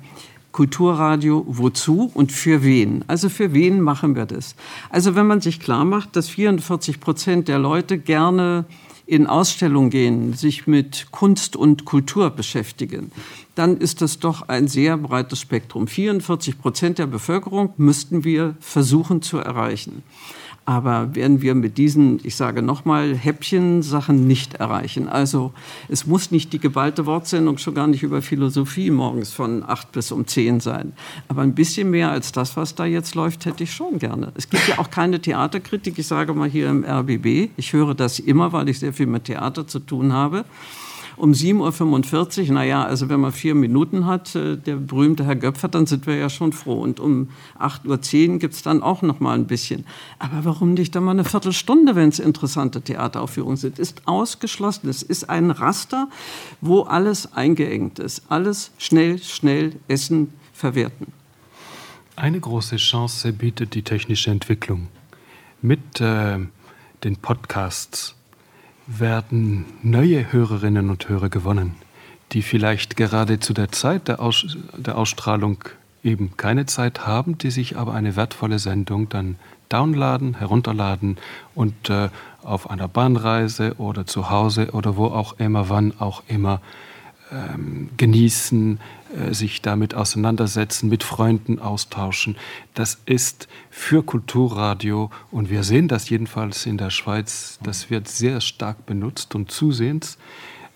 Kulturradio 0.51 1.45
wozu 1.47 2.11
und 2.13 2.31
für 2.31 2.63
wen? 2.63 3.03
Also 3.07 3.27
für 3.27 3.53
wen 3.53 3.81
machen 3.81 4.15
wir 4.15 4.27
das? 4.27 4.53
Also 4.91 5.15
wenn 5.15 5.25
man 5.25 5.41
sich 5.41 5.59
klar 5.59 5.83
macht, 5.83 6.15
dass 6.15 6.29
44 6.29 6.99
Prozent 6.99 7.47
der 7.47 7.57
Leute 7.57 7.97
gerne 7.97 8.65
in 9.09 9.25
Ausstellungen 9.25 9.89
gehen, 9.89 10.33
sich 10.33 10.67
mit 10.67 11.07
Kunst 11.09 11.55
und 11.55 11.83
Kultur 11.85 12.29
beschäftigen, 12.29 13.11
dann 13.55 13.77
ist 13.77 14.01
das 14.01 14.19
doch 14.19 14.47
ein 14.47 14.67
sehr 14.67 14.97
breites 14.97 15.39
Spektrum. 15.39 15.87
44 15.87 16.59
Prozent 16.59 16.99
der 16.99 17.07
Bevölkerung 17.07 17.73
müssten 17.77 18.23
wir 18.23 18.55
versuchen 18.59 19.23
zu 19.23 19.39
erreichen. 19.39 20.03
Aber 20.69 21.15
werden 21.15 21.41
wir 21.41 21.55
mit 21.55 21.79
diesen, 21.79 22.19
ich 22.21 22.35
sage 22.35 22.61
nochmal, 22.61 23.15
Häppchen-Sachen 23.15 24.27
nicht 24.27 24.53
erreichen. 24.53 25.09
Also 25.09 25.51
es 25.87 26.05
muss 26.05 26.29
nicht 26.29 26.53
die 26.53 26.59
geballte 26.59 27.07
Wortsendung 27.07 27.57
schon 27.57 27.73
gar 27.73 27.87
nicht 27.87 28.03
über 28.03 28.21
Philosophie 28.21 28.91
morgens 28.91 29.31
von 29.31 29.63
acht 29.67 29.91
bis 29.91 30.11
um 30.11 30.27
zehn 30.27 30.59
sein. 30.59 30.93
Aber 31.27 31.41
ein 31.41 31.55
bisschen 31.55 31.89
mehr 31.89 32.11
als 32.11 32.33
das, 32.33 32.55
was 32.55 32.75
da 32.75 32.85
jetzt 32.85 33.15
läuft, 33.15 33.47
hätte 33.47 33.63
ich 33.63 33.73
schon 33.73 33.97
gerne. 33.97 34.31
Es 34.35 34.47
gibt 34.47 34.67
ja 34.67 34.77
auch 34.77 34.91
keine 34.91 35.19
Theaterkritik. 35.19 35.97
Ich 35.97 36.05
sage 36.05 36.35
mal 36.35 36.47
hier 36.47 36.69
im 36.69 36.85
RBB. 36.85 37.49
Ich 37.57 37.73
höre 37.73 37.95
das 37.95 38.19
immer, 38.19 38.53
weil 38.53 38.69
ich 38.69 38.77
sehr 38.77 38.93
viel 38.93 39.07
mit 39.07 39.23
Theater 39.23 39.65
zu 39.65 39.79
tun 39.79 40.13
habe 40.13 40.45
um 41.19 41.33
7.45 41.33 42.47
Uhr, 42.47 42.53
naja, 42.53 42.83
also 42.83 43.09
wenn 43.09 43.19
man 43.19 43.31
vier 43.31 43.53
Minuten 43.53 44.05
hat, 44.05 44.35
äh, 44.35 44.55
der 44.55 44.77
berühmte 44.77 45.25
Herr 45.25 45.35
Göpfer, 45.35 45.67
dann 45.67 45.85
sind 45.85 46.07
wir 46.07 46.15
ja 46.15 46.29
schon 46.29 46.53
froh. 46.53 46.81
Und 46.81 46.99
um 46.99 47.29
8.10 47.59 48.29
Uhr 48.33 48.39
gibt 48.39 48.53
es 48.53 48.61
dann 48.63 48.81
auch 48.81 49.01
noch 49.01 49.19
mal 49.19 49.35
ein 49.35 49.45
bisschen. 49.45 49.85
Aber 50.17 50.45
warum 50.45 50.73
nicht 50.73 50.95
dann 50.95 51.03
mal 51.03 51.11
eine 51.11 51.25
Viertelstunde, 51.25 51.95
wenn 51.95 52.09
es 52.09 52.19
interessante 52.19 52.81
Theateraufführungen 52.81 53.57
sind? 53.57 53.79
Ist 53.79 54.07
ausgeschlossen. 54.07 54.89
Es 54.89 55.03
ist 55.03 55.29
ein 55.29 55.51
Raster, 55.51 56.07
wo 56.61 56.81
alles 56.83 57.33
eingeengt 57.33 57.99
ist. 57.99 58.23
Alles 58.29 58.71
schnell, 58.77 59.19
schnell 59.19 59.75
essen, 59.87 60.33
verwerten. 60.53 61.07
Eine 62.15 62.39
große 62.39 62.77
Chance 62.77 63.33
bietet 63.33 63.75
die 63.75 63.83
technische 63.83 64.31
Entwicklung. 64.31 64.87
Mit 65.61 65.99
äh, 65.99 66.39
den 67.03 67.15
Podcasts 67.17 68.15
werden 68.97 69.65
neue 69.83 70.31
Hörerinnen 70.31 70.89
und 70.89 71.07
Hörer 71.07 71.29
gewonnen, 71.29 71.75
die 72.31 72.41
vielleicht 72.41 72.97
gerade 72.97 73.39
zu 73.39 73.53
der 73.53 73.71
Zeit 73.71 74.07
der, 74.07 74.19
Aus 74.19 74.57
der 74.75 74.97
Ausstrahlung 74.97 75.63
eben 76.03 76.35
keine 76.37 76.65
Zeit 76.65 77.05
haben, 77.05 77.37
die 77.37 77.51
sich 77.51 77.77
aber 77.77 77.93
eine 77.93 78.15
wertvolle 78.15 78.57
Sendung 78.57 79.09
dann 79.09 79.35
downladen, 79.67 80.35
herunterladen 80.35 81.17
und 81.53 81.89
äh, 81.89 82.09
auf 82.41 82.69
einer 82.69 82.87
Bahnreise 82.87 83.75
oder 83.77 84.07
zu 84.07 84.29
Hause 84.29 84.71
oder 84.71 84.97
wo 84.97 85.05
auch 85.05 85.37
immer, 85.39 85.69
wann 85.69 85.93
auch 85.99 86.23
immer 86.27 86.61
ähm, 87.31 87.89
genießen, 87.97 88.79
sich 89.31 89.61
damit 89.61 89.95
auseinandersetzen, 89.95 90.89
mit 90.89 91.03
Freunden 91.03 91.59
austauschen. 91.59 92.37
Das 92.73 92.99
ist 93.05 93.47
für 93.69 94.03
Kulturradio, 94.03 95.09
und 95.31 95.49
wir 95.49 95.63
sehen 95.63 95.87
das 95.87 96.09
jedenfalls 96.09 96.65
in 96.65 96.77
der 96.77 96.89
Schweiz, 96.89 97.59
das 97.63 97.89
wird 97.89 98.07
sehr 98.07 98.39
stark 98.41 98.85
benutzt 98.85 99.33
und 99.35 99.51
zusehends 99.51 100.17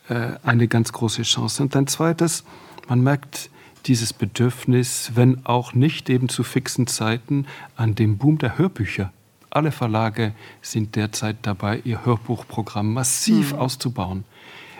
äh, 0.09 0.31
eine 0.43 0.67
ganz 0.67 0.91
große 0.91 1.21
Chance. 1.23 1.63
Und 1.63 1.75
ein 1.75 1.87
zweites, 1.87 2.43
man 2.87 3.01
merkt 3.01 3.49
dieses 3.85 4.13
Bedürfnis, 4.13 5.11
wenn 5.15 5.45
auch 5.45 5.73
nicht 5.73 6.09
eben 6.09 6.29
zu 6.29 6.43
fixen 6.43 6.87
Zeiten, 6.87 7.45
an 7.75 7.95
dem 7.95 8.17
Boom 8.17 8.37
der 8.37 8.57
Hörbücher. 8.57 9.11
Alle 9.49 9.71
Verlage 9.71 10.33
sind 10.61 10.95
derzeit 10.95 11.37
dabei, 11.43 11.81
ihr 11.83 12.03
Hörbuchprogramm 12.05 12.93
massiv 12.93 13.53
mhm. 13.53 13.59
auszubauen 13.59 14.23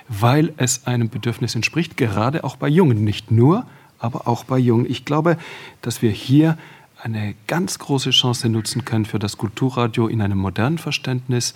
weil 0.08 0.54
es 0.58 0.88
einem 0.88 1.10
Bedürfnis 1.10 1.56
entspricht, 1.56 1.98
gerade 1.98 2.44
auch 2.44 2.56
bei 2.56 2.68
Jungen, 2.68 3.04
nicht 3.04 3.32
nur, 3.32 3.66
aber 4.00 4.28
auch 4.28 4.44
bei 4.44 4.58
Jungen. 4.58 4.90
Ich 4.90 5.06
glaube, 5.06 5.38
dass 5.82 6.02
wir 6.02 6.12
hier 6.12 6.58
eine 7.02 7.36
ganz 7.48 7.80
große 7.80 8.12
Chance 8.12 8.48
nutzen 8.48 8.86
können 8.86 9.04
für 9.04 9.20
das 9.20 9.38
Kulturradio 9.38 10.08
in 10.08 10.22
einem 10.22 10.38
modernen 10.38 10.78
Verständnis. 10.78 11.54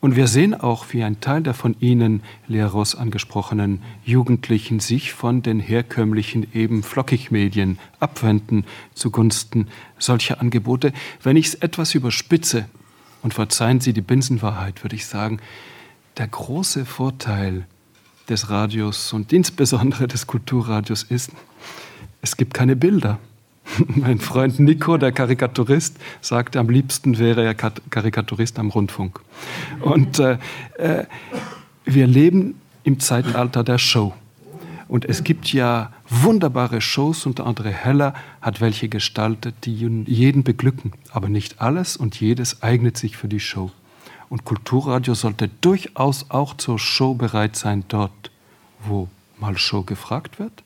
Und 0.00 0.14
wir 0.14 0.26
sehen 0.26 0.54
auch, 0.54 0.86
wie 0.92 1.02
ein 1.02 1.20
Teil 1.20 1.42
der 1.42 1.54
von 1.54 1.74
Ihnen, 1.80 2.22
Leros, 2.48 2.94
angesprochenen 2.94 3.82
Jugendlichen 4.04 4.78
sich 4.78 5.14
von 5.14 5.40
den 5.40 5.58
herkömmlichen 5.58 6.48
eben 6.52 6.82
Flockig-Medien 6.82 7.78
abwenden 7.98 8.66
zugunsten 8.94 9.68
solcher 9.98 10.40
Angebote. 10.40 10.92
Wenn 11.22 11.36
ich 11.36 11.46
es 11.46 11.54
etwas 11.54 11.94
überspitze, 11.94 12.66
und 13.22 13.34
verzeihen 13.34 13.80
Sie 13.80 13.92
die 13.92 14.00
Binsenwahrheit, 14.00 14.82
würde 14.82 14.96
ich 14.96 15.06
sagen, 15.06 15.40
der 16.16 16.28
große 16.28 16.86
Vorteil 16.86 17.66
des 18.30 18.48
Radios 18.48 19.12
und 19.12 19.32
insbesondere 19.32 20.08
des 20.08 20.26
Kulturradios 20.26 21.02
ist, 21.02 21.30
es 22.22 22.36
gibt 22.36 22.54
keine 22.54 22.76
Bilder. 22.76 23.18
Mein 23.88 24.18
Freund 24.18 24.58
Nico, 24.58 24.96
der 24.96 25.12
Karikaturist, 25.12 25.96
sagte, 26.20 26.58
am 26.58 26.68
liebsten 26.68 27.18
wäre 27.18 27.44
er 27.44 27.54
Karikaturist 27.54 28.58
am 28.58 28.70
Rundfunk. 28.70 29.20
Und 29.80 30.18
äh, 30.18 30.38
äh, 30.78 31.04
wir 31.84 32.06
leben 32.06 32.54
im 32.84 33.00
Zeitalter 33.00 33.64
der 33.64 33.78
Show. 33.78 34.14
Und 34.88 35.04
es 35.04 35.22
gibt 35.22 35.52
ja 35.52 35.92
wunderbare 36.08 36.80
Shows, 36.80 37.24
unter 37.24 37.46
anderem 37.46 37.72
Heller 37.72 38.12
hat 38.42 38.60
welche 38.60 38.88
gestaltet, 38.88 39.54
die 39.64 39.74
jeden 40.06 40.42
beglücken. 40.42 40.92
Aber 41.12 41.28
nicht 41.28 41.60
alles 41.60 41.96
und 41.96 42.18
jedes 42.18 42.62
eignet 42.62 42.96
sich 42.96 43.16
für 43.16 43.28
die 43.28 43.38
Show. 43.38 43.70
Und 44.30 44.44
Kulturradio 44.44 45.14
sollte 45.14 45.48
durchaus 45.60 46.30
auch 46.30 46.56
zur 46.56 46.78
Show 46.78 47.14
bereit 47.14 47.56
sein 47.56 47.84
dort, 47.88 48.30
wo 48.78 49.08
mal 49.38 49.58
Show 49.58 49.82
gefragt 49.82 50.38
wird, 50.38 50.62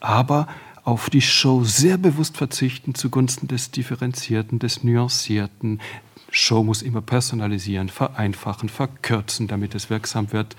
aber 0.00 0.48
auf 0.84 1.08
die 1.08 1.22
Show 1.22 1.64
sehr 1.64 1.96
bewusst 1.96 2.36
verzichten 2.36 2.94
zugunsten 2.94 3.46
des 3.46 3.70
Differenzierten, 3.70 4.58
des 4.58 4.82
Nuancierten. 4.82 5.80
Show 6.30 6.64
muss 6.64 6.82
immer 6.82 7.00
personalisieren, 7.00 7.88
vereinfachen, 7.88 8.68
verkürzen, 8.68 9.46
damit 9.46 9.74
es 9.74 9.90
wirksam 9.90 10.32
wird. 10.32 10.56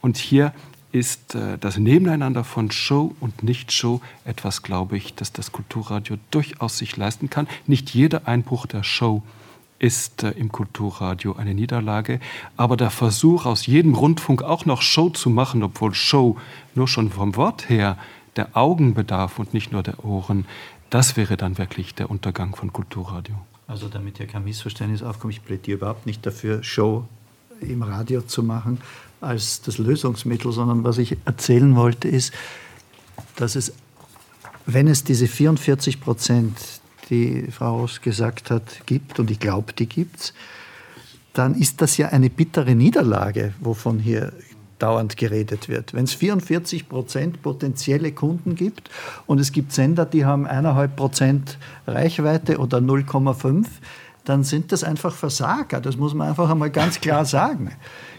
Und 0.00 0.16
hier 0.16 0.54
ist 0.92 1.34
äh, 1.34 1.58
das 1.58 1.76
Nebeneinander 1.76 2.44
von 2.44 2.70
Show 2.70 3.14
und 3.20 3.42
Nicht-Show 3.42 4.00
etwas, 4.24 4.62
glaube 4.62 4.96
ich, 4.96 5.14
dass 5.14 5.32
das 5.32 5.52
Kulturradio 5.52 6.16
durchaus 6.30 6.78
sich 6.78 6.96
leisten 6.96 7.28
kann. 7.28 7.48
Nicht 7.66 7.90
jeder 7.90 8.26
Einbruch 8.26 8.66
der 8.66 8.82
Show 8.82 9.22
ist 9.78 10.22
äh, 10.22 10.30
im 10.30 10.50
Kulturradio 10.50 11.34
eine 11.34 11.54
Niederlage, 11.54 12.20
aber 12.56 12.76
der 12.76 12.90
Versuch, 12.90 13.46
aus 13.46 13.66
jedem 13.66 13.94
Rundfunk 13.94 14.42
auch 14.42 14.64
noch 14.64 14.82
Show 14.82 15.10
zu 15.10 15.30
machen, 15.30 15.62
obwohl 15.62 15.94
Show 15.94 16.36
nur 16.74 16.88
schon 16.88 17.10
vom 17.10 17.36
Wort 17.36 17.68
her 17.68 17.98
der 18.36 18.56
Augen 18.56 18.94
bedarf 18.94 19.38
und 19.38 19.54
nicht 19.54 19.72
nur 19.72 19.82
der 19.82 20.04
Ohren, 20.04 20.46
das 20.90 21.16
wäre 21.16 21.36
dann 21.36 21.58
wirklich 21.58 21.94
der 21.94 22.10
Untergang 22.10 22.54
von 22.54 22.72
Kulturradio. 22.72 23.34
Also 23.66 23.88
damit 23.88 24.18
ja 24.18 24.26
kein 24.26 24.44
Missverständnis 24.44 25.02
aufkommt, 25.02 25.32
ich 25.32 25.44
plädiere 25.44 25.78
überhaupt 25.78 26.06
nicht 26.06 26.24
dafür, 26.24 26.62
Show 26.62 27.04
im 27.60 27.82
Radio 27.82 28.22
zu 28.22 28.42
machen 28.42 28.80
als 29.20 29.62
das 29.62 29.78
Lösungsmittel, 29.78 30.52
sondern 30.52 30.84
was 30.84 30.98
ich 30.98 31.16
erzählen 31.24 31.74
wollte 31.74 32.06
ist, 32.06 32.32
dass 33.34 33.56
es, 33.56 33.72
wenn 34.66 34.86
es 34.86 35.04
diese 35.04 35.26
44 35.26 36.00
Prozent, 36.00 36.75
die 37.10 37.48
Frau 37.50 37.80
Ross 37.80 38.00
gesagt 38.00 38.50
hat, 38.50 38.86
gibt, 38.86 39.18
und 39.18 39.30
ich 39.30 39.40
glaube, 39.40 39.72
die 39.72 39.86
gibt 39.86 40.16
es, 40.16 40.34
dann 41.32 41.54
ist 41.54 41.82
das 41.82 41.96
ja 41.96 42.08
eine 42.08 42.30
bittere 42.30 42.74
Niederlage, 42.74 43.52
wovon 43.60 43.98
hier 43.98 44.32
dauernd 44.78 45.16
geredet 45.16 45.68
wird. 45.68 45.94
Wenn 45.94 46.04
es 46.04 46.14
44 46.14 46.88
Prozent 46.88 47.42
potenzielle 47.42 48.12
Kunden 48.12 48.54
gibt 48.54 48.90
und 49.26 49.38
es 49.38 49.52
gibt 49.52 49.72
Sender, 49.72 50.04
die 50.04 50.24
haben 50.24 50.46
eineinhalb 50.46 50.96
Prozent 50.96 51.58
Reichweite 51.86 52.58
oder 52.58 52.78
0,5, 52.78 53.66
dann 54.24 54.44
sind 54.44 54.72
das 54.72 54.84
einfach 54.84 55.14
Versager. 55.14 55.80
Das 55.80 55.96
muss 55.96 56.14
man 56.14 56.28
einfach 56.28 56.50
einmal 56.50 56.70
ganz 56.70 57.00
klar 57.00 57.24
sagen. 57.24 57.72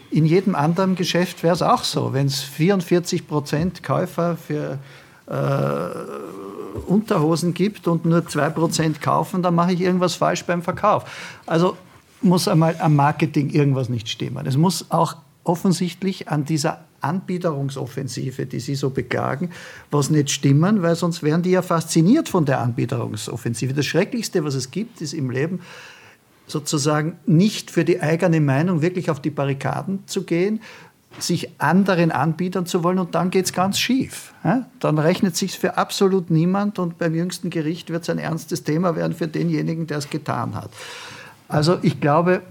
In 0.10 0.26
jedem 0.26 0.56
anderen 0.56 0.96
Geschäft 0.96 1.44
wäre 1.44 1.54
es 1.54 1.62
auch 1.62 1.84
so. 1.84 2.14
Wenn 2.14 2.28
es 2.28 2.42
44 2.42 3.28
Prozent 3.28 3.84
Käufer 3.84 4.38
für 4.38 4.80
äh, 5.28 5.90
Unterhosen 6.88 7.54
gibt 7.54 7.88
und 7.88 8.06
nur 8.06 8.28
2 8.28 8.50
Prozent 8.50 9.02
kaufen, 9.02 9.42
dann 9.44 9.56
mache 9.56 9.74
ich 9.74 9.82
irgendwas 9.82 10.16
falsch 10.16 10.44
beim 10.46 10.62
Verkauf. 10.62 11.06
Also 11.46 11.78
muss 12.22 12.48
einmal 12.48 12.76
am 12.80 12.96
Marketing 12.96 13.50
irgendwas 13.50 13.90
nicht 13.90 14.10
stimmen. 14.10 14.46
Es 14.46 14.58
muss 14.58 14.86
auch 14.90 15.18
offensichtlich 15.44 16.30
an 16.30 16.46
dieser 16.46 16.82
Anbieterungsoffensive, 17.00 18.48
die 18.48 18.60
Sie 18.60 18.76
so 18.76 18.90
beklagen, 18.90 19.52
was 19.92 20.10
nicht 20.10 20.32
stimmen, 20.32 20.82
weil 20.82 20.96
sonst 20.96 21.22
wären 21.22 21.44
die 21.44 21.52
ja 21.52 21.62
fasziniert 21.62 22.28
von 22.28 22.46
der 22.46 22.60
Anbieterungsoffensive. 22.60 23.74
Das 23.74 23.86
Schrecklichste, 23.86 24.44
was 24.44 24.56
es 24.56 24.72
gibt, 24.72 25.00
ist 25.02 25.14
im 25.14 25.30
Leben 25.30 25.62
sozusagen 26.48 27.18
nicht 27.26 27.72
für 27.72 27.86
die 27.86 28.02
eigene 28.02 28.42
Meinung 28.42 28.82
wirklich 28.82 29.12
auf 29.12 29.22
die 29.22 29.30
Barrikaden 29.30 30.00
zu 30.08 30.24
gehen, 30.24 30.62
sich 31.20 31.50
anderen 31.60 32.12
anbietern 32.12 32.66
zu 32.66 32.84
wollen 32.84 33.00
und 33.00 33.16
dann 33.16 33.30
geht 33.30 33.46
es 33.46 33.54
ganz 33.54 33.80
schief. 33.80 34.34
Dann 34.80 35.00
rechnet 35.00 35.36
sich 35.36 35.58
für 35.58 35.78
absolut 35.78 36.30
niemand 36.30 36.80
und 36.80 36.98
beim 36.98 37.16
jüngsten 37.16 37.50
Gericht 37.50 37.90
wird 37.90 38.04
es 38.04 38.10
ein 38.10 38.20
ernstes 38.20 38.64
Thema 38.64 38.96
werden 38.96 39.14
für 39.14 39.28
denjenigen, 39.28 39.88
der 39.88 39.98
es 39.98 40.10
getan 40.10 40.56
hat. 40.56 40.70
Also 41.48 41.80
ich 41.82 42.00
glaube, 42.00 42.42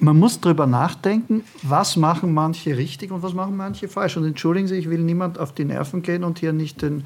man 0.00 0.16
muss 0.16 0.40
darüber 0.40 0.66
nachdenken, 0.66 1.42
was 1.62 1.96
machen 1.96 2.32
manche 2.32 2.76
richtig 2.76 3.10
und 3.10 3.22
was 3.22 3.34
machen 3.34 3.56
manche 3.56 3.88
falsch. 3.88 4.16
Und 4.16 4.24
entschuldigen 4.24 4.68
Sie, 4.68 4.76
ich 4.76 4.88
will 4.88 5.00
niemand 5.00 5.38
auf 5.38 5.52
die 5.52 5.64
Nerven 5.64 6.02
gehen 6.02 6.22
und 6.22 6.38
hier 6.38 6.52
nicht 6.52 6.82
den 6.82 7.04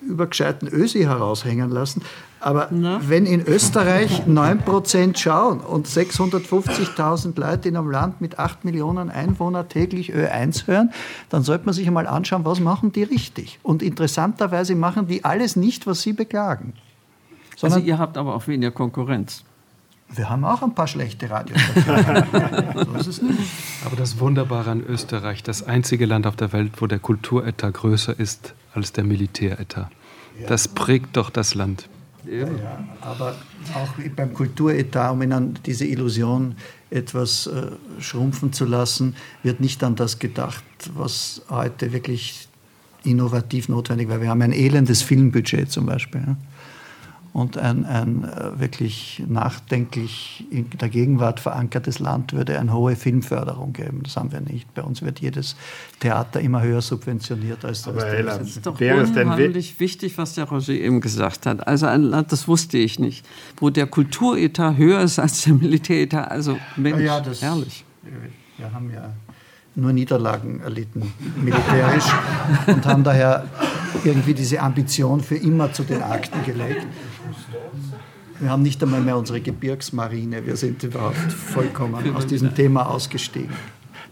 übergescheiten 0.00 0.68
Ösi 0.68 1.02
heraushängen 1.02 1.70
lassen. 1.70 2.02
Aber 2.40 2.68
Na? 2.70 3.00
wenn 3.02 3.26
in 3.26 3.44
Österreich 3.44 4.22
9% 4.26 5.16
schauen 5.16 5.60
und 5.60 5.86
650.000 5.86 7.38
Leute 7.38 7.68
in 7.68 7.76
einem 7.76 7.90
Land 7.90 8.20
mit 8.20 8.38
8 8.38 8.64
Millionen 8.64 9.10
Einwohnern 9.10 9.68
täglich 9.68 10.14
Ö1 10.14 10.66
hören, 10.66 10.92
dann 11.28 11.42
sollte 11.42 11.66
man 11.66 11.74
sich 11.74 11.86
einmal 11.86 12.06
anschauen, 12.06 12.44
was 12.44 12.60
machen 12.60 12.92
die 12.92 13.02
richtig. 13.02 13.58
Und 13.62 13.82
interessanterweise 13.82 14.74
machen 14.74 15.08
die 15.08 15.24
alles 15.24 15.56
nicht, 15.56 15.86
was 15.86 16.02
sie 16.02 16.12
beklagen. 16.12 16.74
Also 17.62 17.78
ihr 17.78 17.98
habt 17.98 18.18
aber 18.18 18.34
auch 18.34 18.46
weniger 18.46 18.70
Konkurrenz. 18.70 19.44
Wir 20.14 20.30
haben 20.30 20.44
auch 20.44 20.62
ein 20.62 20.74
paar 20.74 20.86
schlechte 20.86 21.28
Radiostationen. 21.28 22.24
so. 23.00 23.22
Aber 23.84 23.96
das 23.96 24.20
Wunderbare 24.20 24.70
an 24.70 24.84
Österreich, 24.86 25.42
das 25.42 25.66
einzige 25.66 26.06
Land 26.06 26.26
auf 26.26 26.36
der 26.36 26.52
Welt, 26.52 26.80
wo 26.80 26.86
der 26.86 27.00
Kulturetat 27.00 27.74
größer 27.74 28.18
ist 28.18 28.54
als 28.76 28.92
der 28.92 29.04
Militäretat. 29.04 29.90
Das 30.48 30.68
prägt 30.68 31.16
doch 31.16 31.30
das 31.30 31.54
Land. 31.54 31.88
Ja, 32.26 32.46
ja, 32.46 32.84
aber 33.00 33.36
auch 33.74 33.94
beim 34.14 34.34
Kulturetat, 34.34 35.12
um 35.12 35.22
Ihnen 35.22 35.58
diese 35.64 35.86
Illusion 35.86 36.56
etwas 36.90 37.46
äh, 37.46 37.70
schrumpfen 38.00 38.52
zu 38.52 38.64
lassen, 38.64 39.14
wird 39.42 39.60
nicht 39.60 39.82
an 39.84 39.94
das 39.94 40.18
gedacht, 40.18 40.64
was 40.94 41.42
heute 41.48 41.92
wirklich 41.92 42.48
innovativ 43.04 43.68
notwendig 43.68 44.08
wäre. 44.08 44.20
Wir 44.20 44.28
haben 44.28 44.42
ein 44.42 44.52
elendes 44.52 45.02
Filmbudget 45.02 45.70
zum 45.70 45.86
Beispiel. 45.86 46.22
Ja 46.26 46.36
und 47.36 47.58
ein, 47.58 47.84
ein 47.84 48.24
äh, 48.24 48.58
wirklich 48.58 49.22
nachdenklich 49.28 50.46
in 50.50 50.70
der 50.70 50.88
Gegenwart 50.88 51.38
verankertes 51.38 51.98
Land 51.98 52.32
würde 52.32 52.58
eine 52.58 52.72
hohe 52.72 52.96
Filmförderung 52.96 53.74
geben. 53.74 54.00
Das 54.04 54.16
haben 54.16 54.32
wir 54.32 54.40
nicht. 54.40 54.72
Bei 54.72 54.82
uns 54.82 55.02
wird 55.02 55.20
jedes 55.20 55.54
Theater 56.00 56.40
immer 56.40 56.62
höher 56.62 56.80
subventioniert 56.80 57.62
als 57.66 57.86
Aber 57.86 58.00
das. 58.00 58.38
Das 58.38 58.48
ist 58.48 58.64
doch 58.64 58.80
unheimlich 58.80 59.78
wichtig, 59.78 60.16
was 60.16 60.32
der 60.32 60.44
Roger 60.44 60.72
eben 60.72 61.02
gesagt 61.02 61.44
hat. 61.44 61.68
Also 61.68 61.84
ein 61.84 62.04
Land, 62.04 62.32
das 62.32 62.48
wusste 62.48 62.78
ich 62.78 62.98
nicht, 62.98 63.26
wo 63.58 63.68
der 63.68 63.86
Kulturetat 63.86 64.78
höher 64.78 65.02
ist 65.02 65.18
als 65.18 65.42
der 65.42 65.52
Militäretat. 65.52 66.30
Also 66.30 66.56
Mensch, 66.76 67.02
ja, 67.02 67.20
das, 67.20 67.42
herrlich. 67.42 67.84
Wir 68.56 68.72
haben 68.72 68.90
ja 68.90 69.12
nur 69.74 69.92
Niederlagen 69.92 70.60
erlitten, 70.60 71.12
militärisch, 71.36 72.06
und 72.66 72.86
haben 72.86 73.04
daher 73.04 73.44
irgendwie 74.04 74.32
diese 74.32 74.60
Ambition 74.60 75.20
für 75.20 75.36
immer 75.36 75.70
zu 75.70 75.82
den 75.82 76.02
Akten 76.02 76.42
gelegt. 76.46 76.86
Wir 78.40 78.50
haben 78.50 78.62
nicht 78.62 78.82
einmal 78.82 79.00
mehr 79.00 79.16
unsere 79.16 79.40
Gebirgsmarine. 79.40 80.46
Wir 80.46 80.56
sind 80.56 80.82
überhaupt 80.82 81.32
vollkommen 81.32 82.14
aus 82.14 82.26
diesem 82.26 82.54
Thema 82.54 82.86
ausgestiegen. 82.88 83.54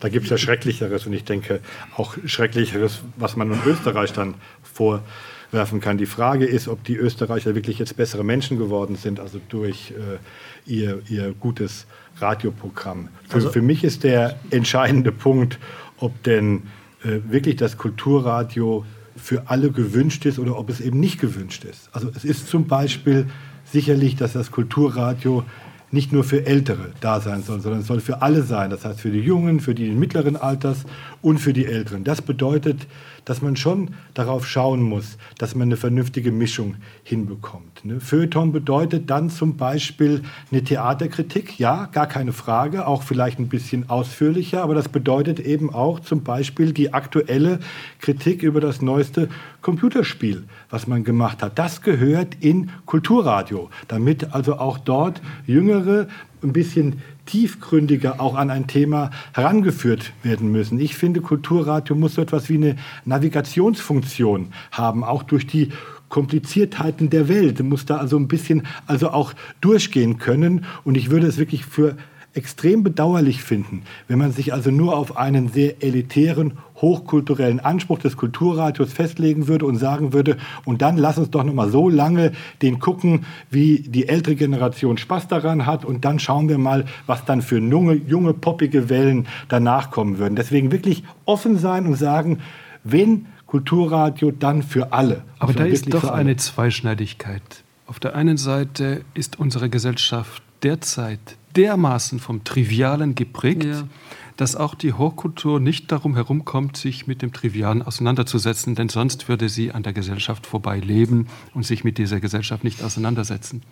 Da 0.01 0.09
gibt 0.09 0.25
es 0.25 0.31
ja 0.31 0.39
Schrecklicheres 0.39 1.07
und 1.07 1.13
ich 1.13 1.25
denke 1.25 1.61
auch 1.97 2.17
Schrecklicheres, 2.25 3.01
was 3.17 3.37
man 3.37 3.53
in 3.53 3.59
Österreich 3.67 4.13
dann 4.13 4.35
vorwerfen 4.63 5.81
kann. 5.81 5.99
Die 5.99 6.07
Frage 6.07 6.47
ist, 6.47 6.69
ob 6.69 6.85
die 6.85 6.97
Österreicher 6.97 7.55
wirklich 7.55 7.79
jetzt 7.79 7.97
bessere 7.97 8.25
Menschen 8.25 8.59
geworden 8.59 8.97
sind, 8.97 9.21
also 9.21 9.41
durch 9.49 9.93
äh, 9.93 10.71
ihr, 10.71 11.03
ihr 11.09 11.33
gutes 11.33 11.87
Radioprogramm. 12.19 13.09
Für, 13.29 13.35
also, 13.37 13.51
für 13.51 13.63
mich 13.63 13.85
ist 13.85 14.05
der 14.05 14.39
entscheidende 14.51 15.13
Punkt, 15.13 15.59
ob 15.99 16.23
denn 16.23 16.65
äh, 17.03 17.21
wirklich 17.29 17.57
das 17.57 17.77
Kulturradio 17.77 18.85
für 19.17 19.49
alle 19.49 19.71
gewünscht 19.71 20.27
ist 20.27 20.39
oder 20.39 20.59
ob 20.59 20.71
es 20.71 20.81
eben 20.81 20.99
nicht 20.99 21.21
gewünscht 21.21 21.65
ist. 21.65 21.89
Also 21.93 22.11
es 22.15 22.25
ist 22.25 22.49
zum 22.49 22.67
Beispiel 22.67 23.27
sicherlich, 23.75 24.17
dass 24.17 24.33
das 24.33 24.51
Kulturradio 24.51 25.45
nicht 25.91 26.13
nur 26.13 26.25
für 26.25 26.47
Ältere 26.47 26.93
da 27.01 27.21
sein 27.21 27.43
soll, 27.43 27.61
sondern 27.61 27.83
es 27.83 27.87
soll 27.87 28.01
für 28.01 28.23
alle 28.23 28.43
sein. 28.43 28.71
Das 28.71 28.85
heißt 28.85 29.01
für 29.01 29.11
die 29.11 29.21
Jungen, 29.21 29.61
für 29.61 29.75
die 29.75 29.91
mittleren 29.91 30.37
Alters 30.37 30.85
und 31.23 31.39
für 31.39 31.53
die 31.53 31.67
Älteren. 31.67 32.05
Das 32.05 32.23
bedeutet, 32.23 32.87
dass 33.25 33.43
man 33.43 33.57
schon 33.57 33.91
darauf 34.15 34.47
schauen 34.47 34.83
muss, 34.83 35.19
dass 35.39 35.55
man 35.55 35.69
eine 35.69 35.77
vernünftige 35.77 36.33
Mischung 36.33 36.77
hinbekommt. 37.03 37.85
Ne? 37.85 38.01
Feuilleton 38.01 38.53
bedeutet 38.53 39.11
dann 39.11 39.31
zum 39.31 39.57
Beispiel 39.57 40.23
eine 40.51 40.63
Theaterkritik, 40.63 41.59
ja, 41.59 41.87
gar 41.87 42.07
keine 42.07 42.33
Frage, 42.33 42.87
auch 42.87 43.03
vielleicht 43.03 43.39
ein 43.39 43.49
bisschen 43.49 43.89
ausführlicher, 43.89 44.63
aber 44.63 44.75
das 44.75 44.89
bedeutet 44.89 45.41
eben 45.41 45.73
auch 45.73 46.01
zum 46.01 46.23
Beispiel 46.23 46.73
die 46.73 46.93
aktuelle 46.93 47.61
Kritik 48.01 48.43
über 48.43 48.61
das 48.61 48.83
neueste 48.83 49.29
Computerspiel, 49.63 50.45
was 50.71 50.87
man 50.87 51.05
gemacht 51.05 51.43
hat. 51.43 51.59
Das 51.59 51.83
gehört 51.83 52.37
in 52.41 52.71
Kulturradio, 52.87 53.71
damit 53.89 54.35
also 54.35 54.59
auch 54.59 54.79
dort 54.79 55.23
Jüngere 55.47 56.09
ein 56.43 56.53
bisschen 56.53 57.03
tiefgründiger 57.27 58.21
auch 58.21 58.35
an 58.35 58.51
ein 58.51 58.67
Thema 58.67 59.11
herangeführt 59.33 60.13
werden 60.23 60.53
müssen. 60.53 60.79
Ich 60.79 60.95
finde, 60.97 61.21
Kulturradio 61.21 61.97
muss 61.97 62.15
so 62.15 62.23
etwas 62.23 62.49
wie 62.49 62.57
eine 62.57 62.77
Navigationsfunktion 63.05 64.49
haben, 64.71 65.05
auch 65.05 65.23
durch 65.23 65.47
die 65.47 65.71
Kompliziertheiten 66.09 67.11
der 67.11 67.29
Welt, 67.29 67.61
muss 67.61 67.87
da 67.87 67.97
also 67.97 68.17
ein 68.17 68.29
bisschen 68.29 68.67
also 68.87 69.11
auch 69.11 69.33
durchgehen 69.61 70.19
können. 70.19 70.65
Und 70.85 70.97
ich 70.97 71.11
würde 71.11 71.27
es 71.27 71.39
wirklich 71.39 71.65
für 71.65 71.97
extrem 72.35 72.83
bedauerlich 72.83 73.43
finden, 73.43 73.83
wenn 74.09 74.19
man 74.19 74.33
sich 74.33 74.53
also 74.53 74.71
nur 74.71 74.97
auf 74.97 75.17
einen 75.17 75.49
sehr 75.49 75.83
elitären, 75.83 76.59
hochkulturellen 76.77 77.61
Anspruch 77.61 78.01
des 78.01 78.17
Kulturradios 78.17 78.93
festlegen 78.93 79.47
würde 79.47 79.67
und 79.67 79.77
sagen 79.77 80.13
würde, 80.13 80.37
und 80.65 80.83
dann 80.83 80.97
lass 80.97 81.17
uns 81.19 81.31
doch 81.31 81.45
noch 81.45 81.55
mal 81.55 81.71
so 81.71 81.89
lange 81.89 82.33
den 82.61 82.81
gucken, 82.81 83.25
wie 83.51 83.79
die 83.79 84.09
ältere 84.09 84.35
Generation 84.35 84.99
Spaß 84.99 85.29
daran 85.29 85.67
hat 85.67 85.85
und 85.85 86.05
dann 86.05 86.19
schauen 86.19 86.49
wir 86.49 86.59
mal, 86.59 86.85
was 87.07 87.25
dann 87.25 87.41
für 87.41 87.59
junge, 87.59 87.95
junge 87.95 88.35
poppige 88.35 88.89
Wellen 88.89 89.27
danach 89.49 89.91
kommen 89.91 90.19
würden. 90.19 90.35
Deswegen 90.35 90.73
wirklich 90.73 91.05
offen 91.25 91.59
sein 91.59 91.87
und 91.87 91.95
sagen, 91.95 92.41
wenn 92.83 93.27
Kulturradio 93.47 94.33
dann 94.33 94.63
für 94.63 94.93
alle. 94.93 95.23
Aber 95.39 95.53
da 95.53 95.65
ist 95.65 95.93
doch 95.95 96.11
eine 96.11 96.37
Zweischneidigkeit. 96.37 97.63
Auf 97.87 98.01
der 98.01 98.17
einen 98.17 98.37
Seite 98.37 99.03
ist 99.15 99.39
unsere 99.39 99.71
Gesellschaft 99.71 100.43
derzeit 100.63 101.37
dermaßen 101.57 102.19
vom 102.21 102.45
Trivialen 102.45 103.15
geprägt, 103.15 103.65
Ja. 103.65 103.89
dass 104.37 104.57
auch 104.57 104.75
die 104.75 104.93
Hochkultur 104.93 105.61
nicht 105.61 105.93
darum 105.93 106.15
herumkommt, 106.17 106.77
sich 106.77 107.07
mit 107.07 107.23
dem 107.23 107.33
Trivialen 107.33 107.83
auseinanderzusetzen, 107.83 108.75
denn 108.75 108.89
sonst 108.89 109.29
würde 109.29 109.49
sie 109.49 109.71
an 109.73 109.85
der 109.85 109.93
Gesellschaft 109.93 110.47
vorbei 110.47 110.81
leben 110.81 111.29
und 111.55 111.65
sich 111.65 111.85
mit 111.85 111.99
dieser 111.99 112.19
Gesellschaft 112.21 112.65
nicht 112.65 112.83
auseinandersetzen. 112.83 113.63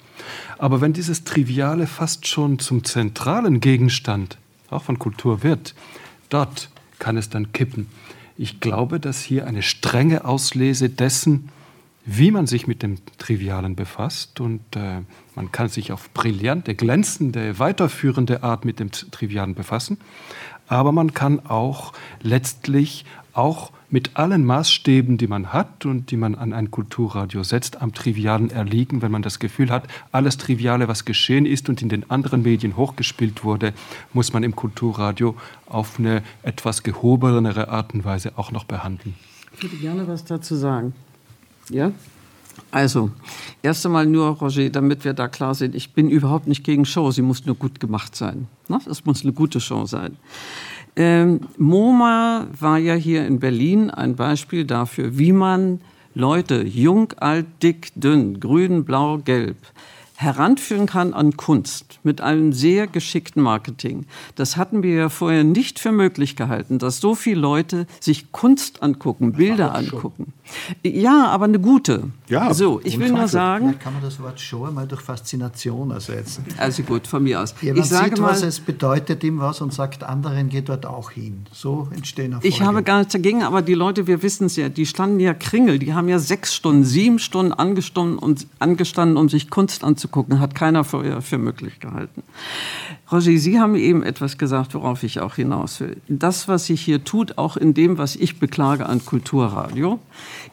Aber 0.59 0.81
wenn 0.81 0.93
dieses 0.93 1.25
Triviale 1.25 1.87
fast 1.89 2.29
schon 2.29 2.59
zum 2.61 2.85
zentralen 2.85 3.59
Gegenstand 3.61 4.39
auch 4.71 4.85
von 4.85 4.99
Kultur 5.01 5.43
wird, 5.43 5.75
dort 6.29 6.71
kann 7.01 7.17
es 7.17 7.29
dann 7.29 7.53
kippen. 7.53 7.89
Ich 8.39 8.61
glaube, 8.61 9.01
dass 9.01 9.21
hier 9.21 9.47
eine 9.47 9.63
strenge 9.63 10.25
Auslese 10.25 10.89
dessen, 10.89 11.49
wie 12.05 12.31
man 12.31 12.47
sich 12.47 12.67
mit 12.67 12.83
dem 12.83 12.99
Trivialen 13.19 13.77
befasst 13.77 14.41
und 14.41 14.61
äh, 14.77 15.01
man 15.35 15.53
kann 15.53 15.69
sich 15.69 15.93
auf 15.93 16.11
brillante, 16.11 16.75
glänzende, 16.75 17.59
weiterführende 17.59 18.43
Art 18.43 18.65
mit 18.65 18.81
dem 18.81 18.91
Trivialen 18.91 19.55
befassen, 19.55 19.99
aber 20.69 20.93
man 20.93 21.15
kann 21.15 21.41
auch 21.47 21.93
letztlich 22.23 23.05
auch 23.33 23.73
mit 23.93 24.17
allen 24.17 24.45
Maßstäben, 24.45 25.19
die 25.19 25.27
man 25.27 25.53
hat 25.53 25.85
und 25.85 26.11
die 26.11 26.17
man 26.17 26.35
an 26.35 26.53
ein 26.53 26.71
Kulturradio 26.71 27.43
setzt, 27.43 27.83
am 27.83 27.93
Trivialen 27.93 28.51
erliegen, 28.51 29.03
wenn 29.03 29.13
man 29.13 29.21
das 29.21 29.39
Gefühl 29.39 29.71
hat, 29.71 29.87
alles 30.13 30.39
Triviale, 30.39 30.89
was 30.89 31.05
geschehen 31.05 31.45
ist 31.45 31.69
und 31.69 31.83
in 31.83 31.91
den 31.91 32.11
anderen 32.11 32.43
Medien 32.43 32.77
hochgespielt 32.77 33.45
wurde, 33.45 33.75
muss 34.15 34.33
man 34.33 34.43
im 34.45 34.57
Kulturradio 34.57 35.37
auf 35.67 35.99
eine 35.99 36.23
etwas 36.43 36.83
gehobenere 36.83 37.69
Art 37.69 37.93
und 37.93 38.05
Weise 38.05 38.33
auch 38.37 38.51
noch 38.51 38.65
behandeln. 38.65 39.15
Ich 39.55 39.63
würde 39.63 39.77
gerne 39.77 40.09
was 40.09 40.25
dazu 40.25 40.57
sagen. 40.57 40.95
Ja? 41.69 41.93
Also, 42.73 43.11
erst 43.63 43.85
einmal 43.85 44.07
nur, 44.07 44.29
Roger, 44.29 44.71
damit 44.71 45.05
wir 45.05 45.13
da 45.13 45.29
klar 45.29 45.55
sind, 45.55 45.75
ich 45.75 45.93
bin 45.93 46.09
überhaupt 46.09 46.47
nicht 46.49 46.65
gegen 46.65 46.87
Show, 46.87 47.11
sie 47.11 47.21
muss 47.21 47.45
nur 47.45 47.55
gut 47.55 47.81
gemacht 47.81 48.17
sein. 48.17 48.49
Ne? 48.69 48.81
Es 48.91 49.05
muss 49.05 49.23
eine 49.23 49.35
gute 49.35 49.61
Show 49.61 49.85
sein. 49.85 50.17
Ähm, 50.97 51.41
MoMA 51.59 52.47
war 52.59 52.79
ja 52.79 52.95
hier 52.95 53.27
in 53.27 53.41
Berlin 53.41 53.91
ein 53.91 54.17
Beispiel 54.17 54.65
dafür, 54.65 55.19
wie 55.19 55.33
man 55.33 55.83
Leute, 56.15 56.63
jung, 56.63 57.13
alt, 57.19 57.47
dick, 57.63 57.93
dünn, 57.95 58.41
grün, 58.41 58.85
blau, 58.87 59.19
gelb, 59.19 59.57
heranführen 60.15 60.87
kann 60.87 61.13
an 61.13 61.37
Kunst 61.37 61.99
mit 62.03 62.23
einem 62.23 62.55
sehr 62.55 62.87
geschickten 62.87 63.43
Marketing. 63.43 64.07
Das 64.35 64.57
hatten 64.57 64.83
wir 64.83 64.95
ja 64.95 65.09
vorher 65.11 65.45
nicht 65.45 65.79
für 65.79 65.93
möglich 65.93 66.37
gehalten, 66.37 66.79
dass 66.79 67.01
so 67.01 67.15
viele 67.15 67.41
Leute 67.41 67.87
sich 68.01 68.33
Kunst 68.33 68.83
angucken, 68.83 69.33
Bilder 69.33 69.75
angucken. 69.75 70.33
Ja, 70.83 71.27
aber 71.27 71.45
eine 71.47 71.59
gute. 71.59 72.11
Ja, 72.29 72.53
so, 72.55 72.81
ich 72.85 72.99
will 72.99 73.11
nur 73.11 73.29
sagen, 73.29 73.67
Vielleicht 73.67 73.81
kann 73.81 73.93
man 73.95 74.03
das 74.03 74.21
Wort 74.21 74.41
Show 74.41 74.65
einmal 74.65 74.87
durch 74.87 75.01
Faszination 75.01 75.91
ersetzen. 75.91 76.45
also 76.59 76.83
gut, 76.83 77.07
von 77.07 77.23
mir 77.23 77.41
aus. 77.41 77.55
Jemand 77.61 77.85
ich 77.85 77.91
sage 77.91 78.11
sieht 78.11 78.21
mal, 78.21 78.31
was, 78.31 78.43
es 78.43 78.61
bedeutet 78.61 79.23
ihm 79.25 79.39
was 79.39 79.61
und 79.61 79.73
sagt 79.73 80.03
anderen, 80.05 80.49
geht 80.49 80.69
dort 80.69 80.87
auch 80.87 81.11
hin. 81.11 81.47
So 81.53 81.89
entstehen 81.95 82.33
Erfolge. 82.33 82.49
Ich 82.49 82.63
habe 82.63 82.83
gar 82.83 82.99
nichts 82.99 83.13
dagegen, 83.13 83.43
aber 83.43 83.63
die 83.63 83.75
Leute, 83.75 84.07
wir 84.07 84.23
wissen 84.23 84.47
es 84.47 84.57
ja, 84.57 84.69
die 84.69 84.87
standen 84.87 85.21
ja 85.21 85.35
Kringel, 85.35 85.79
die 85.79 85.95
haben 85.95 86.09
ja 86.09 86.19
sechs 86.19 86.55
Stunden, 86.55 86.85
sieben 86.85 87.19
Stunden 87.19 87.53
angestanden, 87.53 88.19
um, 88.19 88.35
angestanden, 88.59 89.17
um 89.17 89.29
sich 89.29 89.51
Kunst 89.51 89.85
anzugucken, 89.85 90.41
hat 90.41 90.55
keiner 90.55 90.85
vorher 90.85 91.23
für 91.23 91.39
möglich 91.39 91.81
gehalten. 91.81 92.23
Roger, 93.11 93.37
Sie 93.37 93.61
haben 93.61 93.75
eben 93.75 94.03
etwas 94.03 94.39
gesagt, 94.39 94.73
worauf 94.75 95.03
ich 95.03 95.21
auch 95.21 95.35
hinaus 95.35 95.81
will. 95.81 96.01
Das, 96.09 96.49
was 96.49 96.67
sich 96.67 96.81
hier 96.81 97.05
tut, 97.05 97.37
auch 97.37 97.59
in 97.59 97.75
dem, 97.75 97.99
was 97.99 98.17
ich 98.17 98.39
beklage 98.39 98.87
an 98.87 99.05
Kulturradio, 99.05 99.99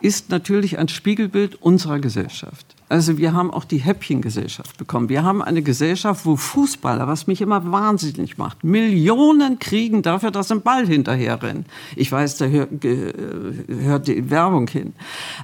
ist 0.01 0.29
natürlich 0.29 0.77
ein 0.77 0.87
Spiegelbild 0.87 1.61
unserer 1.61 1.99
Gesellschaft. 1.99 2.75
Also 2.91 3.19
wir 3.19 3.33
haben 3.33 3.51
auch 3.51 3.65
die 3.65 3.77
Häppchengesellschaft 3.77 4.77
bekommen. 4.77 5.09
Wir 5.09 5.21
haben 5.23 5.43
eine 5.43 5.61
Gesellschaft, 5.61 6.25
wo 6.25 6.35
Fußballer, 6.35 7.07
was 7.07 7.27
mich 7.27 7.39
immer 7.39 7.71
wahnsinnig 7.71 8.39
macht, 8.39 8.63
Millionen 8.63 9.59
kriegen 9.59 10.01
dafür, 10.01 10.31
dass 10.31 10.47
sie 10.47 10.59
Ball 10.59 10.87
hinterherrennen. 10.87 11.65
Ich 11.95 12.11
weiß, 12.11 12.37
da 12.37 12.45
hört, 12.45 12.81
ge- 12.81 13.13
hört 13.67 14.07
die 14.07 14.31
Werbung 14.31 14.67
hin. 14.67 14.93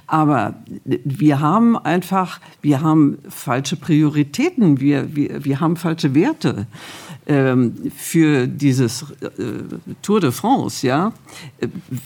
Aber 0.08 0.54
wir 0.84 1.38
haben 1.38 1.78
einfach, 1.78 2.40
wir 2.62 2.80
haben 2.80 3.18
falsche 3.28 3.76
Prioritäten, 3.76 4.80
wir, 4.80 5.14
wir, 5.14 5.44
wir 5.44 5.60
haben 5.60 5.76
falsche 5.76 6.16
Werte 6.16 6.66
ähm, 7.26 7.74
für 7.96 8.46
dieses 8.46 9.02
äh, 9.20 9.30
Tour 10.02 10.20
de 10.20 10.30
France, 10.30 10.86
ja, 10.86 11.12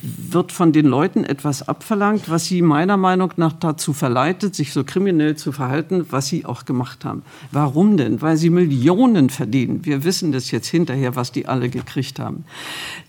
wird 0.03 0.53
von 0.53 0.73
den 0.73 0.87
Leuten 0.87 1.25
etwas 1.25 1.69
abverlangt, 1.69 2.31
was 2.31 2.47
sie 2.47 2.63
meiner 2.63 2.97
Meinung 2.97 3.33
nach 3.37 3.53
dazu 3.53 3.93
verleitet, 3.93 4.55
sich 4.55 4.73
so 4.73 4.83
kriminell 4.83 5.37
zu 5.37 5.53
verhalten, 5.53 6.07
was 6.11 6.29
sie 6.29 6.47
auch 6.47 6.65
gemacht 6.65 7.05
haben. 7.05 7.23
Warum 7.53 7.97
denn? 7.97 8.23
Weil 8.23 8.37
sie 8.37 8.51
Millionen 8.51 9.29
verdienen. 9.31 9.85
Wir 9.85 10.05
wissen 10.05 10.33
das 10.33 10.51
jetzt 10.51 10.69
hinterher, 10.69 11.17
was 11.17 11.33
die 11.33 11.47
alle 11.47 11.69
gekriegt 11.69 12.19
haben. 12.19 12.45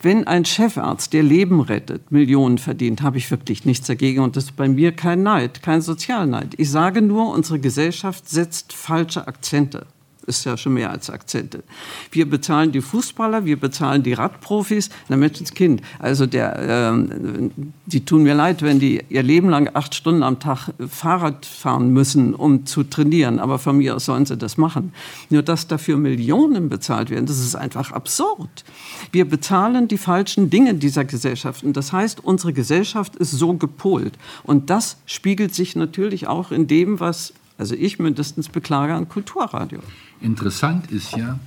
Wenn 0.01 0.27
ein 0.27 0.43
Chefarzt, 0.43 1.13
der 1.13 1.23
Leben 1.23 1.61
rettet, 1.61 2.11
Millionen 2.11 2.57
verdient, 2.57 3.01
habe 3.01 3.17
ich 3.17 3.31
wirklich 3.31 3.65
nichts 3.65 3.87
dagegen 3.87 4.21
und 4.21 4.35
das 4.35 4.45
ist 4.45 4.55
bei 4.57 4.67
mir 4.67 4.91
kein 4.91 5.23
Neid, 5.23 5.63
kein 5.63 5.81
Sozialneid. 5.81 6.55
Ich 6.57 6.69
sage 6.69 7.01
nur, 7.01 7.33
unsere 7.33 7.59
Gesellschaft 7.59 8.27
setzt 8.27 8.73
falsche 8.73 9.27
Akzente 9.27 9.85
ist 10.25 10.45
ja 10.45 10.57
schon 10.57 10.73
mehr 10.73 10.91
als 10.91 11.09
Akzente. 11.09 11.63
Wir 12.11 12.29
bezahlen 12.29 12.71
die 12.71 12.81
Fußballer, 12.81 13.45
wir 13.45 13.59
bezahlen 13.59 14.03
die 14.03 14.13
Radprofis, 14.13 14.89
na 15.09 15.17
Menschenskind. 15.17 15.81
Also 15.99 16.25
der, 16.25 16.57
ähm, 16.59 17.73
die 17.85 18.05
tun 18.05 18.23
mir 18.23 18.33
leid, 18.33 18.61
wenn 18.61 18.79
die 18.79 19.03
ihr 19.09 19.23
Leben 19.23 19.49
lang 19.49 19.69
acht 19.73 19.95
Stunden 19.95 20.23
am 20.23 20.39
Tag 20.39 20.69
Fahrrad 20.87 21.45
fahren 21.45 21.91
müssen, 21.91 22.33
um 22.33 22.65
zu 22.65 22.83
trainieren. 22.83 23.39
Aber 23.39 23.59
von 23.59 23.77
mir 23.77 23.95
aus 23.95 24.05
sollen 24.05 24.25
sie 24.25 24.37
das 24.37 24.57
machen. 24.57 24.93
Nur 25.29 25.43
dass 25.43 25.67
dafür 25.67 25.97
Millionen 25.97 26.69
bezahlt 26.69 27.09
werden, 27.09 27.25
das 27.25 27.39
ist 27.39 27.55
einfach 27.55 27.91
absurd. 27.91 28.63
Wir 29.11 29.25
bezahlen 29.25 29.87
die 29.87 29.97
falschen 29.97 30.49
Dinge 30.49 30.75
dieser 30.75 31.05
Gesellschaft. 31.05 31.63
Und 31.63 31.77
das 31.77 31.91
heißt, 31.91 32.23
unsere 32.23 32.53
Gesellschaft 32.53 33.15
ist 33.15 33.31
so 33.31 33.53
gepolt. 33.53 34.13
Und 34.43 34.69
das 34.69 34.97
spiegelt 35.05 35.55
sich 35.55 35.75
natürlich 35.75 36.27
auch 36.27 36.51
in 36.51 36.67
dem, 36.67 36.99
was 36.99 37.33
also 37.61 37.75
ich 37.75 37.99
mindestens 37.99 38.49
beklage 38.49 38.95
an 38.95 39.07
Kulturradio. 39.07 39.81
Interessant 40.21 40.91
ist 40.91 41.15
ja, 41.17 41.39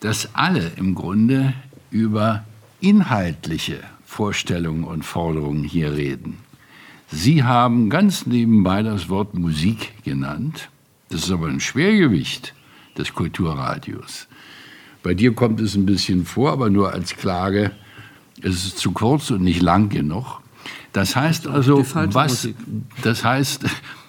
dass 0.00 0.34
alle 0.34 0.72
im 0.76 0.94
Grunde 0.94 1.54
über 1.90 2.44
inhaltliche 2.80 3.80
Vorstellungen 4.04 4.84
und 4.84 5.04
Forderungen 5.04 5.64
hier 5.64 5.92
reden. 5.92 6.38
Sie 7.10 7.42
haben 7.42 7.90
ganz 7.90 8.26
nebenbei 8.26 8.82
das 8.82 9.08
Wort 9.08 9.34
Musik 9.34 10.04
genannt. 10.04 10.68
Das 11.08 11.24
ist 11.24 11.30
aber 11.30 11.48
ein 11.48 11.60
Schwergewicht 11.60 12.54
des 12.96 13.14
Kulturradios. 13.14 14.28
Bei 15.02 15.14
dir 15.14 15.34
kommt 15.34 15.60
es 15.60 15.74
ein 15.74 15.86
bisschen 15.86 16.24
vor, 16.24 16.52
aber 16.52 16.70
nur 16.70 16.92
als 16.92 17.16
Klage, 17.16 17.72
es 18.42 18.66
ist 18.66 18.78
zu 18.78 18.92
kurz 18.92 19.30
und 19.30 19.42
nicht 19.42 19.62
lang 19.62 19.88
genug. 19.88 20.40
Das 20.92 21.16
heißt 21.16 21.46
also, 21.46 21.84
was, 21.94 22.48
das 23.02 23.24
heißt, 23.24 23.64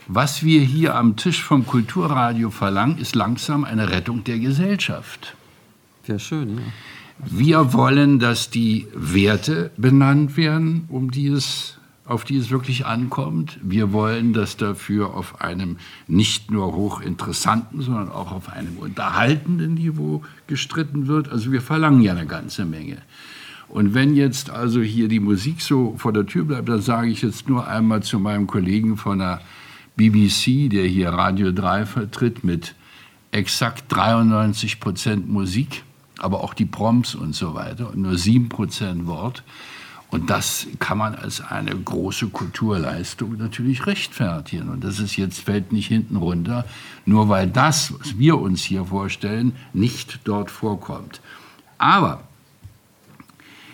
was 0.07 0.43
wir 0.43 0.61
hier 0.61 0.95
am 0.95 1.15
Tisch 1.15 1.43
vom 1.43 1.65
Kulturradio 1.65 2.49
verlangen, 2.49 2.97
ist 2.97 3.15
langsam 3.15 3.63
eine 3.63 3.89
Rettung 3.89 4.23
der 4.23 4.39
Gesellschaft. 4.39 5.35
Wäre 6.05 6.19
schön, 6.19 6.57
ja. 6.57 6.63
Wir 7.23 7.73
wollen, 7.73 8.17
dass 8.17 8.49
die 8.49 8.87
Werte 8.95 9.71
benannt 9.77 10.37
werden, 10.37 10.85
um 10.89 11.11
die 11.11 11.27
es, 11.27 11.77
auf 12.03 12.23
die 12.23 12.37
es 12.37 12.49
wirklich 12.49 12.87
ankommt. 12.87 13.59
Wir 13.61 13.93
wollen, 13.93 14.33
dass 14.33 14.57
dafür 14.57 15.13
auf 15.13 15.39
einem 15.39 15.77
nicht 16.07 16.49
nur 16.49 16.73
hochinteressanten, 16.73 17.81
sondern 17.81 18.09
auch 18.09 18.31
auf 18.31 18.49
einem 18.49 18.77
unterhaltenden 18.77 19.75
Niveau 19.75 20.23
gestritten 20.47 21.07
wird. 21.07 21.29
Also 21.29 21.51
wir 21.51 21.61
verlangen 21.61 22.01
ja 22.01 22.13
eine 22.13 22.25
ganze 22.25 22.65
Menge. 22.65 22.97
Und 23.69 23.93
wenn 23.93 24.15
jetzt 24.15 24.49
also 24.49 24.81
hier 24.81 25.07
die 25.07 25.19
Musik 25.19 25.61
so 25.61 25.95
vor 25.97 26.11
der 26.13 26.25
Tür 26.25 26.45
bleibt, 26.45 26.69
dann 26.69 26.81
sage 26.81 27.09
ich 27.09 27.21
jetzt 27.21 27.47
nur 27.47 27.67
einmal 27.67 28.01
zu 28.01 28.19
meinem 28.19 28.47
Kollegen 28.47 28.97
von 28.97 29.19
der 29.19 29.41
BBC, 29.95 30.69
der 30.69 30.85
hier 30.85 31.09
Radio 31.09 31.51
3 31.51 31.85
vertritt, 31.85 32.43
mit 32.43 32.75
exakt 33.31 33.85
93 33.89 34.79
Prozent 34.79 35.29
Musik, 35.29 35.83
aber 36.19 36.43
auch 36.43 36.53
die 36.53 36.65
Prompts 36.65 37.15
und 37.15 37.33
so 37.33 37.53
weiter 37.53 37.89
und 37.89 37.97
nur 37.97 38.17
7 38.17 38.49
Prozent 38.49 39.07
Wort. 39.07 39.43
Und 40.09 40.29
das 40.29 40.67
kann 40.79 40.97
man 40.97 41.15
als 41.15 41.39
eine 41.39 41.73
große 41.73 42.27
Kulturleistung 42.27 43.37
natürlich 43.37 43.87
rechtfertigen. 43.87 44.67
Und 44.67 44.83
das 44.83 44.99
ist 44.99 45.15
jetzt, 45.15 45.39
fällt 45.39 45.71
nicht 45.71 45.87
hinten 45.87 46.17
runter, 46.17 46.65
nur 47.05 47.29
weil 47.29 47.47
das, 47.47 47.93
was 47.97 48.17
wir 48.17 48.37
uns 48.37 48.61
hier 48.61 48.83
vorstellen, 48.83 49.55
nicht 49.71 50.19
dort 50.25 50.51
vorkommt. 50.51 51.21
Aber 51.77 52.23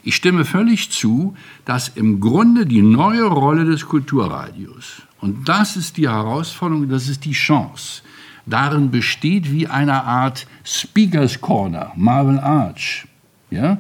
ich 0.04 0.16
stimme 0.16 0.46
völlig 0.46 0.92
zu, 0.92 1.36
dass 1.66 1.90
im 1.90 2.20
Grunde 2.22 2.68
die 2.68 2.84
neue 2.84 3.24
Rolle 3.24 3.66
des 3.66 3.88
Kulturradios, 3.88 5.02
und 5.22 5.48
das 5.48 5.76
ist 5.76 5.98
die 5.98 6.10
Herausforderung, 6.10 6.90
das 6.90 7.08
ist 7.10 7.26
die 7.26 7.32
Chance, 7.32 8.02
darin 8.46 8.92
besteht 8.92 9.52
wie 9.52 9.68
eine 9.68 10.04
Art 10.04 10.48
Speakers 10.64 11.42
Corner, 11.42 11.92
Marvel 11.96 12.40
Arch. 12.40 13.08
Ja? 13.50 13.78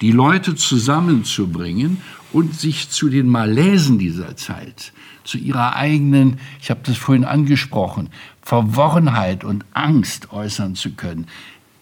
die 0.00 0.12
Leute 0.12 0.54
zusammenzubringen 0.54 2.00
und 2.32 2.54
sich 2.54 2.90
zu 2.90 3.08
den 3.08 3.28
Malaisen 3.28 3.98
dieser 3.98 4.36
Zeit, 4.36 4.92
zu 5.24 5.38
ihrer 5.38 5.76
eigenen, 5.76 6.38
ich 6.60 6.70
habe 6.70 6.80
das 6.84 6.96
vorhin 6.96 7.24
angesprochen, 7.24 8.10
Verworrenheit 8.42 9.44
und 9.44 9.64
Angst 9.74 10.32
äußern 10.32 10.74
zu 10.74 10.92
können. 10.92 11.26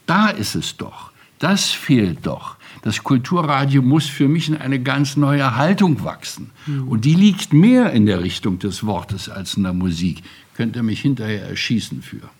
Da 0.07 0.29
ist 0.29 0.55
es 0.55 0.77
doch. 0.77 1.11
Das 1.39 1.71
fehlt 1.71 2.27
doch. 2.27 2.56
Das 2.87 3.03
Kulturradio 3.03 3.83
muss 3.83 4.07
für 4.07 4.29
mich 4.29 4.49
in 4.49 4.57
eine 4.57 4.81
ganz 4.81 5.17
neue 5.17 5.57
Haltung 5.57 6.05
wachsen. 6.05 6.53
Mhm. 6.67 6.87
Und 6.87 7.05
die 7.05 7.15
liegt 7.15 7.53
mehr 7.53 7.91
in 7.91 8.07
der 8.07 8.23
Richtung 8.23 8.61
des 8.61 8.87
Wortes 8.87 9.29
als 9.29 9.57
in 9.57 9.65
der 9.65 9.73
Musik. 9.73 10.23
Könnt 10.57 10.77
ihr 10.77 10.85
mich 10.85 11.01
hinterher 11.01 11.49
erschießen 11.49 12.01
für. 12.01 12.31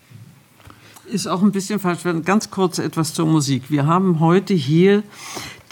Ist 1.11 1.27
auch 1.27 1.43
ein 1.43 1.51
bisschen 1.51 1.81
falsch. 1.81 2.03
Ganz 2.23 2.49
kurz 2.49 2.79
etwas 2.79 3.13
zur 3.13 3.27
Musik. 3.27 3.63
Wir 3.67 3.87
haben 3.87 4.21
heute 4.21 4.53
hier 4.53 5.03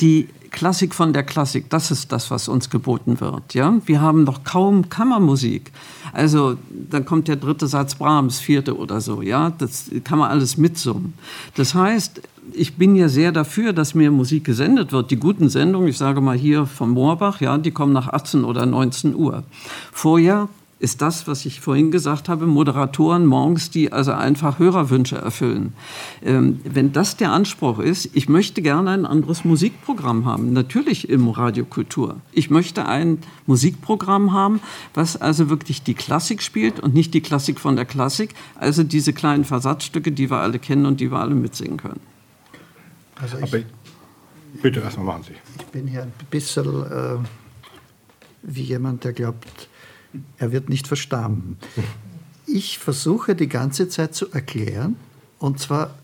die 0.02 0.28
Klassik 0.52 0.94
von 0.94 1.14
der 1.14 1.24
Klassik, 1.24 1.70
das 1.70 1.92
ist 1.92 2.12
das, 2.12 2.30
was 2.30 2.50
uns 2.50 2.70
geboten 2.70 3.22
wird. 3.22 3.54
Ja? 3.54 3.78
Wir 3.86 4.02
haben 4.02 4.26
noch 4.26 4.44
kaum 4.44 4.90
Kammermusik. 4.90 5.72
Also 6.12 6.58
dann 6.70 7.06
kommt 7.06 7.30
der 7.30 7.38
dritte 7.38 7.68
Satz 7.68 7.96
Brahms, 7.96 8.40
vierte 8.40 8.78
oder 8.78 9.00
so. 9.00 9.22
Ja? 9.22 9.52
Das 9.58 9.90
kann 10.04 10.20
man 10.20 10.32
alles 10.32 10.58
mitsummen. 10.58 11.14
Das 11.56 11.76
heißt, 11.76 12.22
ich 12.54 12.76
bin 12.76 12.96
ja 12.96 13.10
sehr 13.10 13.32
dafür, 13.32 13.74
dass 13.74 13.96
mehr 13.96 14.12
Musik 14.12 14.46
gesendet 14.46 14.92
wird. 14.92 15.12
Die 15.12 15.18
guten 15.18 15.50
Sendungen, 15.50 15.88
ich 15.88 15.98
sage 15.98 16.22
mal 16.22 16.38
hier 16.38 16.66
vom 16.66 16.92
Moorbach, 16.92 17.42
ja, 17.42 17.58
die 17.58 17.72
kommen 17.72 17.94
nach 17.94 18.10
18 18.10 18.44
oder 18.44 18.66
19 18.66 19.16
Uhr. 19.16 19.44
Vorher 19.92 20.50
ist 20.78 21.02
das, 21.02 21.26
was 21.26 21.46
ich 21.46 21.62
vorhin 21.62 21.90
gesagt 21.90 22.28
habe, 22.28 22.46
Moderatoren 22.48 23.26
morgens, 23.26 23.70
die 23.70 23.94
also 23.94 24.12
einfach 24.12 24.60
Hörerwünsche 24.60 25.16
erfüllen. 25.16 25.74
Ähm, 26.22 26.60
wenn 26.66 26.92
das 26.92 27.16
der 27.16 27.32
Anspruch 27.32 27.80
ist, 27.80 28.10
ich 28.14 28.28
möchte 28.28 28.62
gerne 28.62 28.92
ein 28.92 29.06
anderes 29.06 29.46
Musikprogramm 29.46 30.26
haben, 30.26 30.52
natürlich 30.52 31.10
im 31.10 31.30
Radiokultur. 31.30 32.18
Ich 32.34 32.50
möchte 32.50 32.86
ein 32.86 33.20
Musikprogramm 33.48 34.34
haben, 34.34 34.60
was 34.94 35.20
also 35.20 35.50
wirklich 35.50 35.82
die 35.82 35.94
Klassik 35.94 36.44
spielt 36.44 36.82
und 36.82 36.94
nicht 36.94 37.14
die 37.14 37.22
Klassik 37.22 37.60
von 37.60 37.78
der 37.78 37.86
Klassik, 37.86 38.36
also 38.56 38.84
diese 38.84 39.14
kleinen 39.14 39.46
Versatzstücke, 39.46 40.12
die 40.12 40.30
wir 40.30 40.38
alle 40.38 40.60
kennen 40.60 40.86
und 40.86 41.00
die 41.00 41.10
wir 41.10 41.20
alle 41.20 41.36
mitsingen 41.36 41.78
können. 41.78 42.15
Also 43.16 43.38
ich, 43.40 43.66
bitte 44.62 44.80
erstmal 44.82 45.06
machen 45.06 45.24
Sie. 45.24 45.36
Ich 45.60 45.66
bin 45.68 45.88
hier 45.88 46.04
ein 46.04 46.14
bisschen 46.30 46.84
äh, 46.84 47.18
wie 48.42 48.64
jemand, 48.64 49.04
der 49.04 49.14
glaubt, 49.14 49.70
er 50.38 50.52
wird 50.52 50.70
nicht 50.70 50.88
verstanden. 50.88 51.58
Ich 52.46 52.78
versuche 52.78 53.36
die 53.36 53.48
ganze 53.48 53.90
Zeit 53.90 54.16
zu 54.16 54.32
erklären, 54.32 54.96
und 55.40 55.60
zwar 55.60 55.96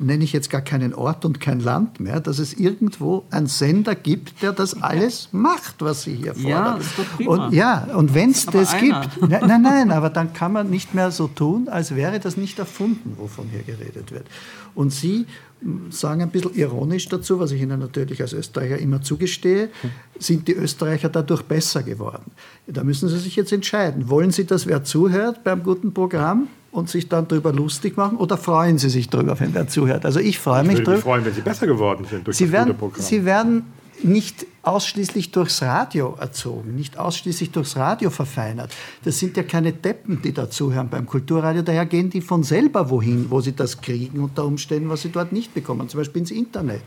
nenne 0.00 0.24
ich 0.24 0.32
jetzt 0.32 0.48
gar 0.48 0.62
keinen 0.62 0.94
Ort 0.94 1.24
und 1.24 1.40
kein 1.40 1.60
Land 1.60 2.00
mehr, 2.00 2.20
dass 2.20 2.38
es 2.38 2.54
irgendwo 2.54 3.24
einen 3.30 3.46
Sender 3.46 3.94
gibt, 3.94 4.42
der 4.42 4.52
das 4.52 4.82
alles 4.82 5.28
macht, 5.32 5.76
was 5.80 6.02
Sie 6.02 6.14
hier 6.14 6.34
fordern. 6.34 6.48
Ja, 6.50 6.76
das 6.76 6.86
ist 6.86 6.98
doch 6.98 7.16
prima. 7.16 7.46
Und, 7.46 7.52
ja, 7.52 7.84
und 7.94 8.14
wenn 8.14 8.30
es 8.30 8.46
das 8.46 8.72
einer. 8.72 9.00
gibt, 9.02 9.30
nein, 9.30 9.42
nein, 9.46 9.62
nein, 9.62 9.90
aber 9.90 10.08
dann 10.08 10.32
kann 10.32 10.52
man 10.52 10.70
nicht 10.70 10.94
mehr 10.94 11.10
so 11.10 11.28
tun, 11.28 11.68
als 11.68 11.94
wäre 11.94 12.18
das 12.18 12.36
nicht 12.38 12.58
erfunden, 12.58 13.14
wovon 13.18 13.48
hier 13.50 13.62
geredet 13.62 14.10
wird. 14.10 14.26
Und 14.74 14.90
Sie 14.90 15.26
sagen 15.90 16.22
ein 16.22 16.30
bisschen 16.30 16.54
ironisch 16.54 17.08
dazu, 17.08 17.38
was 17.38 17.52
ich 17.52 17.60
Ihnen 17.60 17.80
natürlich 17.80 18.22
als 18.22 18.32
Österreicher 18.32 18.78
immer 18.78 19.02
zugestehe, 19.02 19.68
sind 20.18 20.48
die 20.48 20.54
Österreicher 20.54 21.08
dadurch 21.08 21.42
besser 21.42 21.82
geworden. 21.82 22.30
Da 22.66 22.82
müssen 22.82 23.08
Sie 23.08 23.18
sich 23.18 23.36
jetzt 23.36 23.52
entscheiden. 23.52 24.08
Wollen 24.08 24.30
Sie, 24.30 24.46
dass 24.46 24.66
wer 24.66 24.84
zuhört 24.84 25.44
beim 25.44 25.62
guten 25.62 25.92
Programm 25.92 26.48
und 26.72 26.88
sich 26.88 27.08
dann 27.08 27.28
darüber 27.28 27.52
lustig 27.52 27.96
machen 27.96 28.16
oder 28.16 28.38
freuen 28.38 28.78
Sie 28.78 28.88
sich 28.88 29.10
darüber, 29.10 29.38
wenn 29.38 29.54
wer 29.54 29.68
zuhört? 29.68 30.06
Also 30.06 30.20
ich 30.20 30.38
freue 30.38 30.64
mich 30.64 30.78
darüber. 30.78 30.94
Ich 30.96 31.02
freuen, 31.02 31.24
wenn 31.24 31.34
Sie 31.34 31.42
besser 31.42 31.66
geworden 31.66 32.06
sind 32.08 32.26
durch 32.26 32.36
Sie 32.36 32.44
das 32.44 32.52
werden, 32.52 32.68
gute 32.68 32.78
Programm. 32.78 33.02
Sie 33.02 33.24
werden 33.24 33.64
nicht 34.02 34.46
ausschließlich 34.62 35.30
durchs 35.30 35.62
Radio 35.62 36.16
erzogen, 36.20 36.74
nicht 36.74 36.98
ausschließlich 36.98 37.50
durchs 37.50 37.76
Radio 37.76 38.10
verfeinert. 38.10 38.72
Das 39.04 39.18
sind 39.18 39.36
ja 39.36 39.42
keine 39.42 39.72
Deppen, 39.72 40.20
die 40.22 40.32
dazuhören 40.32 40.88
beim 40.88 41.06
Kulturradio. 41.06 41.62
Daher 41.62 41.86
gehen 41.86 42.10
die 42.10 42.20
von 42.20 42.42
selber 42.42 42.90
wohin, 42.90 43.30
wo 43.30 43.40
sie 43.40 43.54
das 43.54 43.80
kriegen, 43.80 44.20
unter 44.20 44.44
Umständen, 44.44 44.90
was 44.90 45.02
sie 45.02 45.10
dort 45.10 45.32
nicht 45.32 45.54
bekommen, 45.54 45.88
zum 45.88 45.98
Beispiel 45.98 46.20
ins 46.20 46.30
Internet 46.30 46.82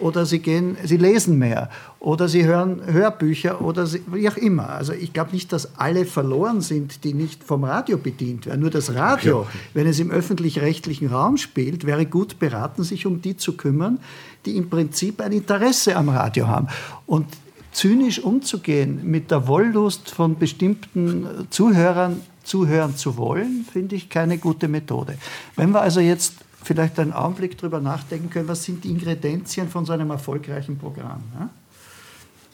oder 0.00 0.26
sie 0.26 0.38
gehen, 0.38 0.76
sie 0.84 0.96
lesen 0.96 1.38
mehr 1.38 1.70
oder 2.00 2.28
sie 2.28 2.44
hören 2.44 2.80
Hörbücher 2.86 3.60
oder 3.60 3.86
sie, 3.86 4.02
wie 4.06 4.28
auch 4.28 4.36
immer. 4.36 4.70
Also 4.70 4.92
ich 4.92 5.12
glaube 5.12 5.32
nicht, 5.32 5.52
dass 5.52 5.78
alle 5.78 6.04
verloren 6.04 6.60
sind, 6.60 7.04
die 7.04 7.14
nicht 7.14 7.42
vom 7.44 7.64
Radio 7.64 7.98
bedient 7.98 8.46
werden. 8.46 8.60
Nur 8.60 8.70
das 8.70 8.94
Radio, 8.94 9.46
wenn 9.74 9.86
es 9.86 9.98
im 9.98 10.10
öffentlich-rechtlichen 10.10 11.08
Raum 11.08 11.36
spielt, 11.36 11.84
wäre 11.84 12.06
gut 12.06 12.38
beraten, 12.38 12.84
sich 12.84 13.06
um 13.06 13.20
die 13.20 13.36
zu 13.36 13.56
kümmern, 13.56 13.98
die 14.44 14.56
im 14.56 14.70
Prinzip 14.70 15.20
ein 15.20 15.32
Interesse 15.32 15.96
am 15.96 16.08
Radio 16.08 16.48
haben. 16.48 16.68
Und 17.06 17.26
zynisch 17.72 18.20
umzugehen 18.20 19.00
mit 19.04 19.30
der 19.30 19.46
Wollust 19.46 20.10
von 20.10 20.38
bestimmten 20.38 21.46
Zuhörern 21.50 22.20
zuhören 22.42 22.96
zu 22.96 23.16
wollen, 23.16 23.66
finde 23.70 23.94
ich 23.94 24.08
keine 24.08 24.38
gute 24.38 24.68
Methode. 24.68 25.18
Wenn 25.54 25.70
wir 25.70 25.82
also 25.82 26.00
jetzt 26.00 26.34
vielleicht 26.62 26.98
einen 26.98 27.12
Augenblick 27.12 27.56
darüber 27.58 27.80
nachdenken 27.80 28.30
können, 28.30 28.48
was 28.48 28.64
sind 28.64 28.84
die 28.84 28.90
Ingredienzien 28.90 29.68
von 29.68 29.84
so 29.84 29.92
einem 29.92 30.10
erfolgreichen 30.10 30.78
Programm. 30.78 31.22
Ja? 31.38 31.50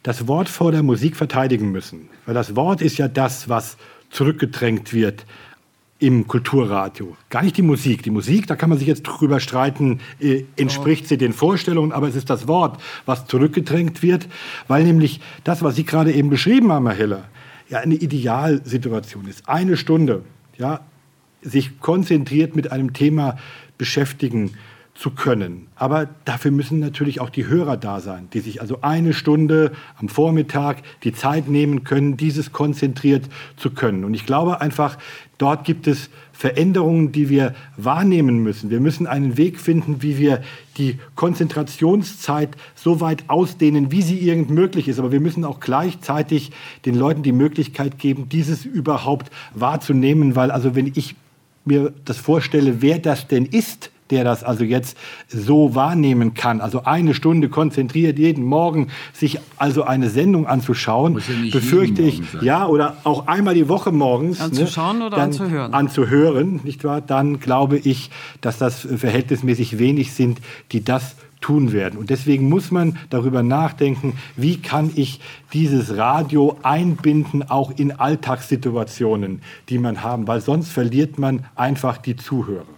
das 0.02 0.28
Wort 0.28 0.48
vor 0.48 0.72
der 0.72 0.82
Musik 0.82 1.16
verteidigen 1.16 1.72
müssen. 1.72 2.08
Weil 2.24 2.34
das 2.34 2.56
Wort 2.56 2.80
ist 2.80 2.96
ja 2.96 3.08
das, 3.08 3.48
was 3.48 3.76
zurückgedrängt 4.10 4.92
wird 4.92 5.26
im 5.98 6.26
Kulturradio. 6.26 7.16
Gar 7.30 7.42
nicht 7.42 7.56
die 7.56 7.62
Musik. 7.62 8.02
Die 8.02 8.10
Musik, 8.10 8.46
da 8.46 8.56
kann 8.56 8.68
man 8.68 8.78
sich 8.78 8.86
jetzt 8.86 9.02
drüber 9.02 9.40
streiten, 9.40 10.00
äh, 10.20 10.44
entspricht 10.56 11.08
sie 11.08 11.16
den 11.16 11.32
Vorstellungen, 11.32 11.92
aber 11.92 12.08
es 12.08 12.14
ist 12.14 12.28
das 12.28 12.46
Wort, 12.46 12.80
was 13.06 13.26
zurückgedrängt 13.26 14.02
wird, 14.02 14.28
weil 14.68 14.84
nämlich 14.84 15.20
das, 15.44 15.62
was 15.62 15.76
Sie 15.76 15.84
gerade 15.84 16.12
eben 16.12 16.28
beschrieben 16.28 16.70
haben, 16.70 16.86
Herr 16.86 16.96
Heller, 16.96 17.24
ja 17.68 17.80
eine 17.80 17.94
Idealsituation 17.94 19.26
ist. 19.26 19.48
Eine 19.48 19.76
Stunde, 19.76 20.22
ja, 20.58 20.80
sich 21.42 21.80
konzentriert 21.80 22.56
mit 22.56 22.72
einem 22.72 22.92
Thema 22.92 23.38
beschäftigen 23.78 24.52
zu 24.98 25.10
können. 25.10 25.68
Aber 25.76 26.08
dafür 26.24 26.50
müssen 26.50 26.78
natürlich 26.78 27.20
auch 27.20 27.30
die 27.30 27.46
Hörer 27.46 27.76
da 27.76 28.00
sein, 28.00 28.28
die 28.32 28.40
sich 28.40 28.60
also 28.60 28.78
eine 28.80 29.12
Stunde 29.12 29.72
am 29.98 30.08
Vormittag 30.08 30.82
die 31.04 31.12
Zeit 31.12 31.48
nehmen 31.48 31.84
können, 31.84 32.16
dieses 32.16 32.52
konzentriert 32.52 33.28
zu 33.56 33.70
können. 33.70 34.04
Und 34.04 34.14
ich 34.14 34.24
glaube 34.24 34.60
einfach, 34.60 34.96
dort 35.38 35.64
gibt 35.64 35.86
es 35.86 36.08
Veränderungen, 36.32 37.12
die 37.12 37.28
wir 37.28 37.54
wahrnehmen 37.76 38.42
müssen. 38.42 38.70
Wir 38.70 38.80
müssen 38.80 39.06
einen 39.06 39.36
Weg 39.36 39.60
finden, 39.60 40.02
wie 40.02 40.18
wir 40.18 40.42
die 40.78 40.98
Konzentrationszeit 41.14 42.56
so 42.74 43.00
weit 43.00 43.24
ausdehnen, 43.28 43.90
wie 43.90 44.02
sie 44.02 44.18
irgend 44.18 44.50
möglich 44.50 44.88
ist. 44.88 44.98
Aber 44.98 45.12
wir 45.12 45.20
müssen 45.20 45.44
auch 45.44 45.60
gleichzeitig 45.60 46.52
den 46.84 46.94
Leuten 46.94 47.22
die 47.22 47.32
Möglichkeit 47.32 47.98
geben, 47.98 48.28
dieses 48.28 48.64
überhaupt 48.64 49.30
wahrzunehmen, 49.54 50.36
weil 50.36 50.50
also 50.50 50.74
wenn 50.74 50.92
ich 50.94 51.16
mir 51.64 51.92
das 52.04 52.18
vorstelle, 52.18 52.80
wer 52.80 52.98
das 52.98 53.28
denn 53.28 53.44
ist, 53.44 53.90
der 54.10 54.24
das 54.24 54.44
also 54.44 54.64
jetzt 54.64 54.96
so 55.28 55.74
wahrnehmen 55.74 56.34
kann. 56.34 56.60
Also 56.60 56.84
eine 56.84 57.14
Stunde 57.14 57.48
konzentriert 57.48 58.18
jeden 58.18 58.44
Morgen 58.44 58.88
sich 59.12 59.38
also 59.56 59.84
eine 59.84 60.10
Sendung 60.10 60.46
anzuschauen, 60.46 61.18
ja 61.18 61.50
befürchte 61.52 62.02
ich, 62.02 62.22
ja, 62.40 62.66
oder 62.66 62.96
auch 63.04 63.26
einmal 63.26 63.54
die 63.54 63.68
Woche 63.68 63.92
morgens. 63.92 64.38
Ne, 64.38 64.44
Anzuschauen 64.46 64.98
ne, 64.98 65.06
oder 65.06 65.18
anzuhören? 65.18 65.74
Anzuhören, 65.74 66.60
nicht 66.64 66.84
wahr? 66.84 67.00
Dann 67.00 67.40
glaube 67.40 67.78
ich, 67.78 68.10
dass 68.40 68.58
das 68.58 68.80
verhältnismäßig 68.80 69.78
wenig 69.78 70.12
sind, 70.12 70.40
die 70.72 70.84
das 70.84 71.16
tun 71.40 71.72
werden. 71.72 71.98
Und 71.98 72.10
deswegen 72.10 72.48
muss 72.48 72.70
man 72.70 72.98
darüber 73.10 73.42
nachdenken, 73.42 74.14
wie 74.36 74.56
kann 74.56 74.90
ich 74.94 75.20
dieses 75.52 75.96
Radio 75.96 76.56
einbinden, 76.62 77.48
auch 77.48 77.72
in 77.76 77.92
Alltagssituationen, 77.92 79.42
die 79.68 79.78
man 79.78 80.02
haben, 80.02 80.26
weil 80.26 80.40
sonst 80.40 80.70
verliert 80.70 81.18
man 81.18 81.44
einfach 81.54 81.98
die 81.98 82.16
Zuhörer. 82.16 82.75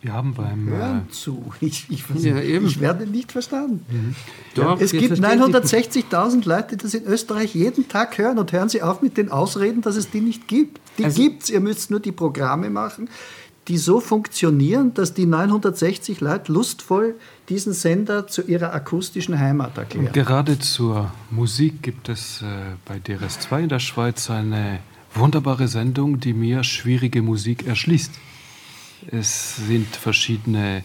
Wir 0.00 0.12
haben 0.12 0.34
beim. 0.34 0.68
Hören 0.68 1.06
äh, 1.08 1.12
zu. 1.12 1.52
Ich, 1.60 1.86
ich, 1.90 2.04
ja, 2.22 2.38
ich, 2.38 2.80
werde 2.80 3.06
nicht 3.06 3.32
verstanden. 3.32 3.84
Mhm. 3.90 4.14
Doch, 4.54 4.80
es 4.80 4.92
gibt 4.92 5.14
960.000 5.14 6.48
Leute, 6.48 6.76
die 6.76 6.82
das 6.82 6.94
in 6.94 7.04
Österreich 7.04 7.54
jeden 7.54 7.88
Tag 7.88 8.16
hören 8.18 8.38
und 8.38 8.52
hören 8.52 8.68
Sie 8.68 8.82
auf 8.82 9.02
mit 9.02 9.16
den 9.16 9.30
Ausreden, 9.30 9.82
dass 9.82 9.96
es 9.96 10.10
die 10.10 10.20
nicht 10.20 10.48
gibt. 10.48 10.80
Die 10.98 11.04
also, 11.04 11.20
gibt 11.20 11.44
es. 11.44 11.50
Ihr 11.50 11.60
müsst 11.60 11.90
nur 11.90 12.00
die 12.00 12.12
Programme 12.12 12.70
machen, 12.70 13.08
die 13.68 13.78
so 13.78 14.00
funktionieren, 14.00 14.94
dass 14.94 15.14
die 15.14 15.26
960 15.26 16.20
Leute 16.20 16.52
lustvoll 16.52 17.14
diesen 17.48 17.72
Sender 17.72 18.26
zu 18.26 18.42
ihrer 18.42 18.72
akustischen 18.72 19.38
Heimat 19.38 19.76
erklären. 19.76 20.06
Und 20.06 20.12
gerade 20.14 20.58
zur 20.58 21.12
Musik 21.30 21.82
gibt 21.82 22.08
es 22.08 22.42
äh, 22.42 22.46
bei 22.86 22.96
DRS2 22.96 23.64
in 23.64 23.68
der 23.68 23.80
Schweiz 23.80 24.30
eine 24.30 24.80
wunderbare 25.14 25.68
Sendung, 25.68 26.20
die 26.20 26.32
mir 26.32 26.64
schwierige 26.64 27.22
Musik 27.22 27.66
erschließt. 27.66 28.12
Es 29.10 29.56
sind 29.56 29.96
verschiedene 29.96 30.82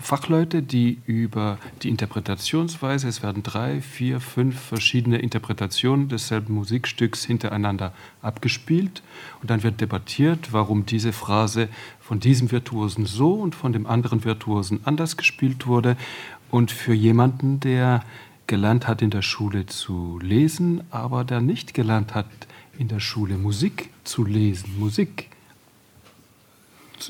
Fachleute, 0.00 0.62
die 0.62 0.98
über 1.06 1.58
die 1.82 1.88
Interpretationsweise, 1.88 3.08
es 3.08 3.22
werden 3.22 3.42
drei, 3.42 3.80
vier, 3.80 4.20
fünf 4.20 4.60
verschiedene 4.60 5.18
Interpretationen 5.18 6.08
desselben 6.08 6.54
Musikstücks 6.54 7.24
hintereinander 7.24 7.94
abgespielt 8.20 9.02
und 9.40 9.50
dann 9.50 9.62
wird 9.62 9.80
debattiert, 9.80 10.52
warum 10.52 10.84
diese 10.84 11.12
Phrase 11.12 11.68
von 12.00 12.20
diesem 12.20 12.50
Virtuosen 12.50 13.06
so 13.06 13.32
und 13.32 13.54
von 13.54 13.72
dem 13.72 13.86
anderen 13.86 14.24
Virtuosen 14.24 14.80
anders 14.84 15.16
gespielt 15.16 15.66
wurde. 15.66 15.96
Und 16.50 16.70
für 16.70 16.92
jemanden, 16.92 17.60
der 17.60 18.02
gelernt 18.46 18.86
hat 18.86 19.00
in 19.00 19.10
der 19.10 19.22
Schule 19.22 19.64
zu 19.64 20.18
lesen, 20.20 20.82
aber 20.90 21.24
der 21.24 21.40
nicht 21.40 21.72
gelernt 21.72 22.14
hat 22.14 22.26
in 22.78 22.88
der 22.88 23.00
Schule 23.00 23.38
Musik 23.38 23.88
zu 24.04 24.24
lesen, 24.24 24.78
Musik 24.78 25.30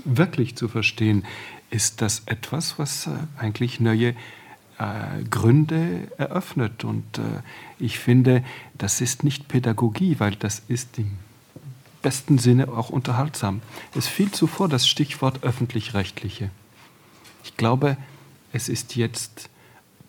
wirklich 0.04 0.56
zu 0.56 0.68
verstehen, 0.68 1.24
ist 1.70 2.00
das 2.00 2.22
etwas, 2.26 2.78
was 2.78 3.06
äh, 3.06 3.10
eigentlich 3.38 3.80
neue 3.80 4.14
äh, 4.78 5.22
Gründe 5.28 6.08
eröffnet. 6.16 6.84
Und 6.84 7.18
äh, 7.18 7.22
ich 7.78 7.98
finde, 7.98 8.44
das 8.78 9.00
ist 9.00 9.24
nicht 9.24 9.48
Pädagogie, 9.48 10.16
weil 10.18 10.34
das 10.36 10.62
ist 10.68 10.98
im 10.98 11.18
besten 12.02 12.38
Sinne 12.38 12.68
auch 12.68 12.90
unterhaltsam. 12.90 13.62
Es 13.94 14.08
fiel 14.08 14.30
zuvor 14.30 14.68
das 14.68 14.88
Stichwort 14.88 15.44
öffentlich-rechtliche. 15.44 16.50
Ich 17.44 17.56
glaube, 17.56 17.96
es 18.52 18.68
ist 18.68 18.96
jetzt 18.96 19.48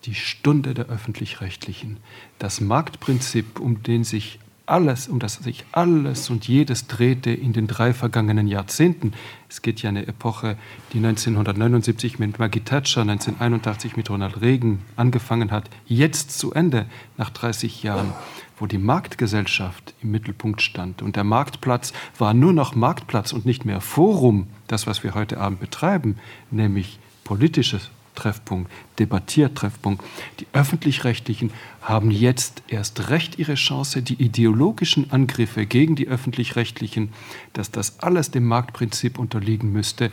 die 0.05 0.15
Stunde 0.15 0.73
der 0.73 0.85
öffentlich-rechtlichen. 0.87 1.97
Das 2.39 2.59
Marktprinzip, 2.59 3.59
um 3.59 3.83
den 3.83 4.03
sich 4.03 4.39
alles, 4.65 5.07
um 5.07 5.19
das 5.19 5.35
sich 5.35 5.65
alles 5.71 6.29
und 6.29 6.47
jedes 6.47 6.87
drehte 6.87 7.31
in 7.31 7.53
den 7.53 7.67
drei 7.67 7.93
vergangenen 7.93 8.47
Jahrzehnten. 8.47 9.13
Es 9.49 9.61
geht 9.61 9.81
ja 9.81 9.89
eine 9.89 10.07
Epoche, 10.07 10.57
die 10.93 10.97
1979 10.97 12.17
mit 12.17 12.39
Maggie 12.39 12.61
Thatcher, 12.61 13.01
1981 13.01 13.97
mit 13.97 14.09
Ronald 14.09 14.41
Reagan 14.41 14.79
angefangen 14.95 15.51
hat, 15.51 15.69
jetzt 15.85 16.37
zu 16.37 16.53
Ende, 16.53 16.85
nach 17.17 17.29
30 17.29 17.83
Jahren, 17.83 18.13
wo 18.57 18.65
die 18.65 18.77
Marktgesellschaft 18.77 19.93
im 20.01 20.11
Mittelpunkt 20.11 20.61
stand. 20.61 21.01
Und 21.01 21.17
der 21.17 21.25
Marktplatz 21.25 21.91
war 22.17 22.33
nur 22.33 22.53
noch 22.53 22.73
Marktplatz 22.73 23.33
und 23.33 23.45
nicht 23.45 23.65
mehr 23.65 23.81
Forum, 23.81 24.47
das, 24.67 24.87
was 24.87 25.03
wir 25.03 25.13
heute 25.13 25.39
Abend 25.39 25.59
betreiben, 25.59 26.17
nämlich 26.51 26.99
politisches 27.25 27.89
Treffpunkt, 28.15 28.71
Debattiertreffpunkt. 28.99 30.03
Die 30.39 30.47
öffentlich-rechtlichen 30.53 31.51
haben 31.81 32.11
jetzt 32.11 32.63
erst 32.67 33.09
recht 33.09 33.37
ihre 33.39 33.55
Chance, 33.55 34.01
die 34.01 34.21
ideologischen 34.21 35.11
Angriffe 35.11 35.65
gegen 35.65 35.95
die 35.95 36.07
öffentlich-rechtlichen, 36.07 37.09
dass 37.51 37.71
das 37.71 37.99
alles 37.99 38.31
dem 38.31 38.45
Marktprinzip 38.45 39.19
unterliegen 39.19 39.71
müsste, 39.73 40.09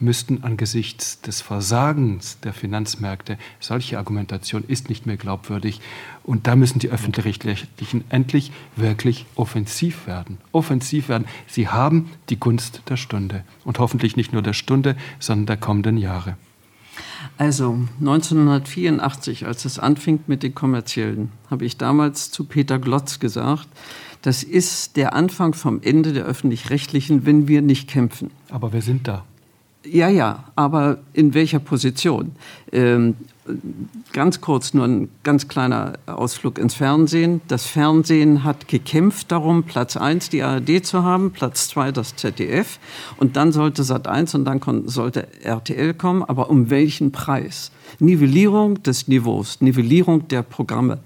müssten 0.00 0.42
angesichts 0.42 1.20
des 1.22 1.40
Versagens 1.40 2.40
der 2.40 2.52
Finanzmärkte, 2.52 3.38
solche 3.60 3.98
Argumentation 3.98 4.64
ist 4.66 4.88
nicht 4.88 5.06
mehr 5.06 5.16
glaubwürdig. 5.16 5.80
Und 6.24 6.46
da 6.46 6.56
müssen 6.56 6.78
die 6.78 6.90
öffentlich-rechtlichen 6.90 8.04
endlich 8.10 8.52
wirklich 8.76 9.26
offensiv 9.34 10.06
werden. 10.06 10.38
Offensiv 10.52 11.08
werden. 11.08 11.26
Sie 11.46 11.68
haben 11.68 12.10
die 12.28 12.38
Gunst 12.38 12.82
der 12.88 12.96
Stunde 12.96 13.44
und 13.64 13.78
hoffentlich 13.78 14.16
nicht 14.16 14.32
nur 14.32 14.42
der 14.42 14.52
Stunde, 14.52 14.96
sondern 15.18 15.46
der 15.46 15.56
kommenden 15.56 15.96
Jahre. 15.96 16.36
Also 17.36 17.78
1984, 18.00 19.46
als 19.46 19.64
es 19.64 19.78
anfing 19.78 20.20
mit 20.26 20.42
den 20.42 20.54
kommerziellen, 20.54 21.32
habe 21.50 21.64
ich 21.64 21.76
damals 21.76 22.30
zu 22.30 22.44
Peter 22.44 22.78
Glotz 22.78 23.18
gesagt, 23.18 23.68
das 24.22 24.42
ist 24.42 24.96
der 24.96 25.14
Anfang 25.14 25.52
vom 25.52 25.82
Ende 25.82 26.12
der 26.12 26.24
öffentlich-rechtlichen, 26.24 27.26
wenn 27.26 27.48
wir 27.48 27.60
nicht 27.60 27.88
kämpfen. 27.88 28.30
Aber 28.50 28.72
wir 28.72 28.82
sind 28.82 29.06
da. 29.08 29.24
Ja, 29.84 30.08
ja, 30.08 30.44
aber 30.56 30.98
in 31.12 31.34
welcher 31.34 31.58
Position? 31.58 32.32
Ähm, 32.72 33.16
ganz 34.12 34.40
kurz 34.40 34.74
nur 34.74 34.86
ein 34.86 35.08
ganz 35.22 35.48
kleiner 35.48 35.94
Ausflug 36.06 36.58
ins 36.58 36.74
Fernsehen. 36.74 37.40
Das 37.48 37.66
Fernsehen 37.66 38.44
hat 38.44 38.68
gekämpft 38.68 39.30
darum, 39.32 39.64
Platz 39.64 39.96
1 39.96 40.30
die 40.30 40.42
ARD 40.42 40.84
zu 40.84 41.02
haben, 41.02 41.32
Platz 41.32 41.68
2 41.68 41.92
das 41.92 42.16
ZDF 42.16 42.78
und 43.18 43.36
dann 43.36 43.52
sollte 43.52 43.84
Sat 43.84 44.08
1 44.08 44.34
und 44.34 44.44
dann 44.44 44.60
sollte 44.86 45.26
RTL 45.42 45.94
kommen, 45.94 46.22
aber 46.22 46.48
um 46.50 46.70
welchen 46.70 47.12
Preis? 47.12 47.70
Nivellierung 47.98 48.82
des 48.82 49.08
Niveaus, 49.08 49.60
Nivellierung 49.60 50.28
der 50.28 50.42
Programme. 50.42 50.98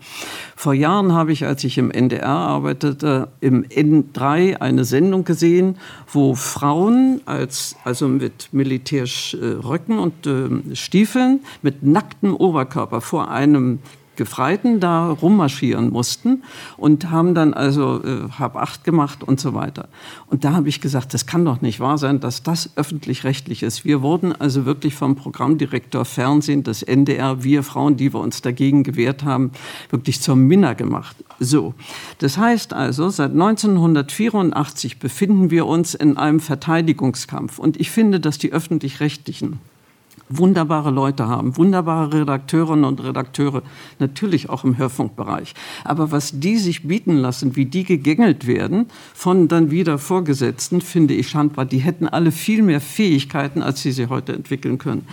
Vor 0.56 0.74
Jahren 0.74 1.12
habe 1.12 1.32
ich, 1.32 1.44
als 1.46 1.64
ich 1.64 1.78
im 1.78 1.90
NDR 1.90 2.28
arbeitete, 2.28 3.28
im 3.40 3.64
N3 3.64 4.56
eine 4.56 4.84
Sendung 4.84 5.24
gesehen, 5.24 5.76
wo 6.12 6.34
Frauen 6.34 7.20
als, 7.26 7.76
also 7.84 8.08
mit 8.08 8.48
Militärröcken 8.52 9.98
äh, 9.98 10.00
und 10.00 10.26
äh, 10.26 10.76
Stiefeln 10.76 11.40
mit 11.62 11.82
nacktem 11.82 12.34
Oberkörper 12.34 13.00
vor 13.00 13.30
einem 13.30 13.78
Gefreiten 14.18 14.80
da 14.80 15.10
rummarschieren 15.10 15.90
mussten 15.90 16.42
und 16.76 17.10
haben 17.10 17.34
dann 17.34 17.54
also 17.54 18.02
äh, 18.04 18.28
Hab 18.38 18.56
acht 18.56 18.84
gemacht 18.84 19.22
und 19.24 19.40
so 19.40 19.54
weiter. 19.54 19.88
Und 20.26 20.44
da 20.44 20.52
habe 20.52 20.68
ich 20.68 20.82
gesagt, 20.82 21.14
das 21.14 21.24
kann 21.24 21.44
doch 21.44 21.62
nicht 21.62 21.80
wahr 21.80 21.96
sein, 21.96 22.20
dass 22.20 22.42
das 22.42 22.70
öffentlich-rechtlich 22.76 23.62
ist. 23.62 23.86
Wir 23.86 24.02
wurden 24.02 24.38
also 24.38 24.66
wirklich 24.66 24.94
vom 24.94 25.16
Programmdirektor 25.16 26.04
Fernsehen 26.04 26.64
des 26.64 26.82
NDR, 26.82 27.42
wir 27.44 27.62
Frauen, 27.62 27.96
die 27.96 28.12
wir 28.12 28.20
uns 28.20 28.42
dagegen 28.42 28.82
gewehrt 28.82 29.22
haben, 29.22 29.52
wirklich 29.88 30.20
zur 30.20 30.36
Minna 30.36 30.74
gemacht. 30.74 31.16
So, 31.38 31.74
das 32.18 32.36
heißt 32.36 32.72
also, 32.72 33.08
seit 33.10 33.30
1984 33.30 34.98
befinden 34.98 35.50
wir 35.50 35.66
uns 35.66 35.94
in 35.94 36.16
einem 36.16 36.40
Verteidigungskampf. 36.40 37.60
Und 37.60 37.78
ich 37.80 37.92
finde, 37.92 38.18
dass 38.18 38.38
die 38.38 38.52
öffentlich-rechtlichen 38.52 39.60
wunderbare 40.28 40.90
Leute 40.90 41.26
haben, 41.26 41.56
wunderbare 41.56 42.20
Redakteurinnen 42.20 42.84
und 42.84 43.02
Redakteure, 43.02 43.62
natürlich 43.98 44.48
auch 44.48 44.64
im 44.64 44.78
Hörfunkbereich. 44.78 45.54
Aber 45.84 46.12
was 46.12 46.38
die 46.38 46.58
sich 46.58 46.86
bieten 46.86 47.16
lassen, 47.16 47.56
wie 47.56 47.66
die 47.66 47.84
gegängelt 47.84 48.46
werden 48.46 48.86
von 49.14 49.48
dann 49.48 49.70
wieder 49.70 49.98
Vorgesetzten, 49.98 50.80
finde 50.80 51.14
ich 51.14 51.28
schandbar. 51.28 51.64
Die 51.64 51.78
hätten 51.78 52.08
alle 52.08 52.32
viel 52.32 52.62
mehr 52.62 52.80
Fähigkeiten, 52.80 53.62
als 53.62 53.82
sie 53.82 53.92
sie 53.92 54.08
heute 54.08 54.32
entwickeln 54.32 54.78
können. 54.78 55.06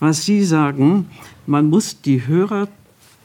Was 0.00 0.24
Sie 0.24 0.44
sagen, 0.44 1.06
man 1.46 1.70
muss 1.70 2.02
die 2.02 2.26
Hörer 2.26 2.68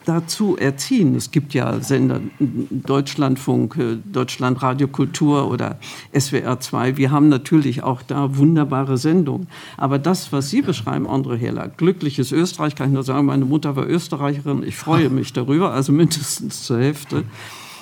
dazu 0.05 0.57
erziehen. 0.57 1.15
Es 1.15 1.31
gibt 1.31 1.53
ja 1.53 1.79
Sender 1.79 2.21
Deutschlandfunk, 2.39 3.77
äh, 3.77 3.97
Deutschlandradio 4.11 4.87
Kultur 4.87 5.49
oder 5.49 5.79
SWR 6.17 6.59
2. 6.59 6.97
Wir 6.97 7.11
haben 7.11 7.29
natürlich 7.29 7.83
auch 7.83 8.01
da 8.01 8.37
wunderbare 8.37 8.97
Sendungen. 8.97 9.47
Aber 9.77 9.99
das, 9.99 10.31
was 10.31 10.49
Sie 10.49 10.61
beschreiben, 10.61 11.07
André 11.07 11.37
Heller, 11.37 11.69
glückliches 11.69 12.31
Österreich, 12.31 12.75
kann 12.75 12.89
ich 12.89 12.93
nur 12.93 13.03
sagen, 13.03 13.25
meine 13.25 13.45
Mutter 13.45 13.75
war 13.75 13.87
Österreicherin. 13.87 14.63
Ich 14.63 14.75
freue 14.75 15.09
mich 15.09 15.33
darüber, 15.33 15.73
also 15.73 15.91
mindestens 15.91 16.63
zur 16.63 16.79
Hälfte. 16.79 17.23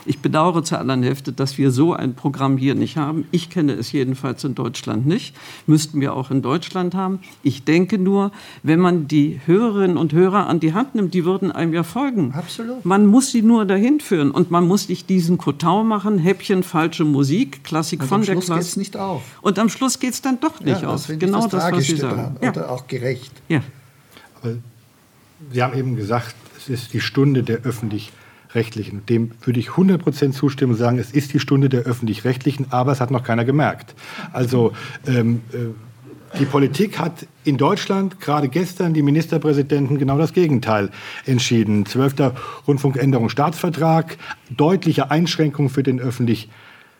Ich 0.05 0.19
bedauere 0.19 0.63
zur 0.63 0.79
anderen 0.79 1.03
Hälfte, 1.03 1.31
dass 1.31 1.57
wir 1.57 1.71
so 1.71 1.93
ein 1.93 2.15
Programm 2.15 2.57
hier 2.57 2.75
nicht 2.75 2.97
haben. 2.97 3.25
Ich 3.31 3.49
kenne 3.49 3.73
es 3.73 3.91
jedenfalls 3.91 4.43
in 4.43 4.55
Deutschland 4.55 5.05
nicht. 5.05 5.35
Müssten 5.67 6.01
wir 6.01 6.13
auch 6.15 6.31
in 6.31 6.41
Deutschland 6.41 6.95
haben. 6.95 7.19
Ich 7.43 7.63
denke 7.63 7.97
nur, 7.97 8.31
wenn 8.63 8.79
man 8.79 9.07
die 9.07 9.39
Hörerinnen 9.45 9.97
und 9.97 10.13
Hörer 10.13 10.47
an 10.47 10.59
die 10.59 10.73
Hand 10.73 10.95
nimmt, 10.95 11.13
die 11.13 11.25
würden 11.25 11.51
einem 11.51 11.73
ja 11.73 11.83
folgen. 11.83 12.33
Absolut. 12.33 12.83
Man 12.85 13.05
muss 13.05 13.31
sie 13.31 13.41
nur 13.41 13.65
dahin 13.65 13.99
führen 13.99 14.31
und 14.31 14.49
man 14.51 14.67
muss 14.67 14.89
nicht 14.89 15.09
diesen 15.09 15.37
Kotau 15.37 15.83
machen, 15.83 16.17
Häppchen, 16.17 16.63
falsche 16.63 17.05
Musik, 17.05 17.63
Klassik 17.63 18.01
Und 18.01 18.07
von 18.07 18.19
am 18.21 18.25
der 18.25 18.33
Schluss 18.33 18.45
Klasse. 18.45 18.59
geht's 18.61 18.77
nicht 18.77 18.97
auf. 18.97 19.21
Und 19.41 19.59
am 19.59 19.69
Schluss 19.69 19.99
geht 19.99 20.13
es 20.13 20.21
dann 20.21 20.39
doch 20.39 20.59
nicht 20.61 20.81
Ja, 20.81 20.89
auf. 20.89 21.05
das 21.07 21.19
Genau 21.19 21.41
das 21.47 21.51
das, 21.51 21.71
was 21.73 21.85
Sie 21.85 21.95
sagen. 21.97 22.37
Ja. 22.41 22.49
Oder 22.49 22.71
auch 22.71 22.87
gerecht. 22.87 23.31
Ja. 23.49 23.61
Aber 24.41 24.55
Sie 25.51 25.61
haben 25.61 25.77
eben 25.77 25.95
gesagt, 25.95 26.35
es 26.57 26.69
ist 26.69 26.93
die 26.93 27.01
Stunde 27.01 27.43
der 27.43 27.65
öffentlich-rechtlichen. 28.51 29.05
Dem 29.05 29.31
würde 29.43 29.59
ich 29.59 29.69
100% 29.69 30.31
zustimmen 30.31 30.73
und 30.73 30.77
sagen, 30.77 30.99
es 30.99 31.11
ist 31.11 31.33
die 31.33 31.39
Stunde 31.39 31.69
der 31.69 31.81
öffentlich-rechtlichen, 31.81 32.67
aber 32.69 32.91
es 32.91 33.01
hat 33.01 33.11
noch 33.11 33.23
keiner 33.23 33.45
gemerkt. 33.45 33.95
Also 34.33 34.73
ähm, 35.07 35.41
äh, 35.53 36.37
die 36.39 36.45
Politik 36.45 36.97
hat 36.97 37.27
in 37.43 37.57
Deutschland 37.57 38.21
gerade 38.21 38.47
gestern 38.47 38.93
die 38.93 39.01
Ministerpräsidenten 39.01 39.97
genau 39.97 40.17
das 40.17 40.31
Gegenteil 40.31 40.89
entschieden. 41.25 41.85
Zwölfter 41.85 42.35
Rundfunkänderung 42.67 43.27
Staatsvertrag, 43.27 44.17
deutliche 44.49 45.11
Einschränkungen 45.11 45.69
für 45.69 45.83
den 45.83 45.99
öffentlich 45.99 46.47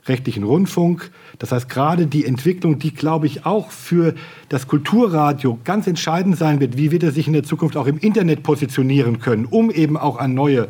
rechtlichen 0.08 0.44
Rundfunk. 0.44 1.12
Das 1.40 1.52
heißt, 1.52 1.70
gerade 1.70 2.08
die 2.08 2.26
Entwicklung, 2.26 2.80
die, 2.80 2.94
glaube 2.94 3.28
ich, 3.28 3.46
auch 3.46 3.72
für 3.72 4.16
das 4.50 4.68
Kulturradio 4.68 5.60
ganz 5.64 5.88
entscheidend 5.88 6.38
sein 6.38 6.60
wird, 6.60 6.76
wie 6.76 6.92
wird 6.92 7.04
er 7.04 7.12
sich 7.12 7.28
in 7.28 7.34
der 7.34 7.44
Zukunft 7.44 7.78
auch 7.78 7.88
im 7.88 8.00
Internet 8.00 8.44
positionieren 8.44 9.20
können, 9.20 9.46
um 9.46 9.70
eben 9.70 9.98
auch 9.98 10.18
an 10.18 10.34
neue 10.34 10.68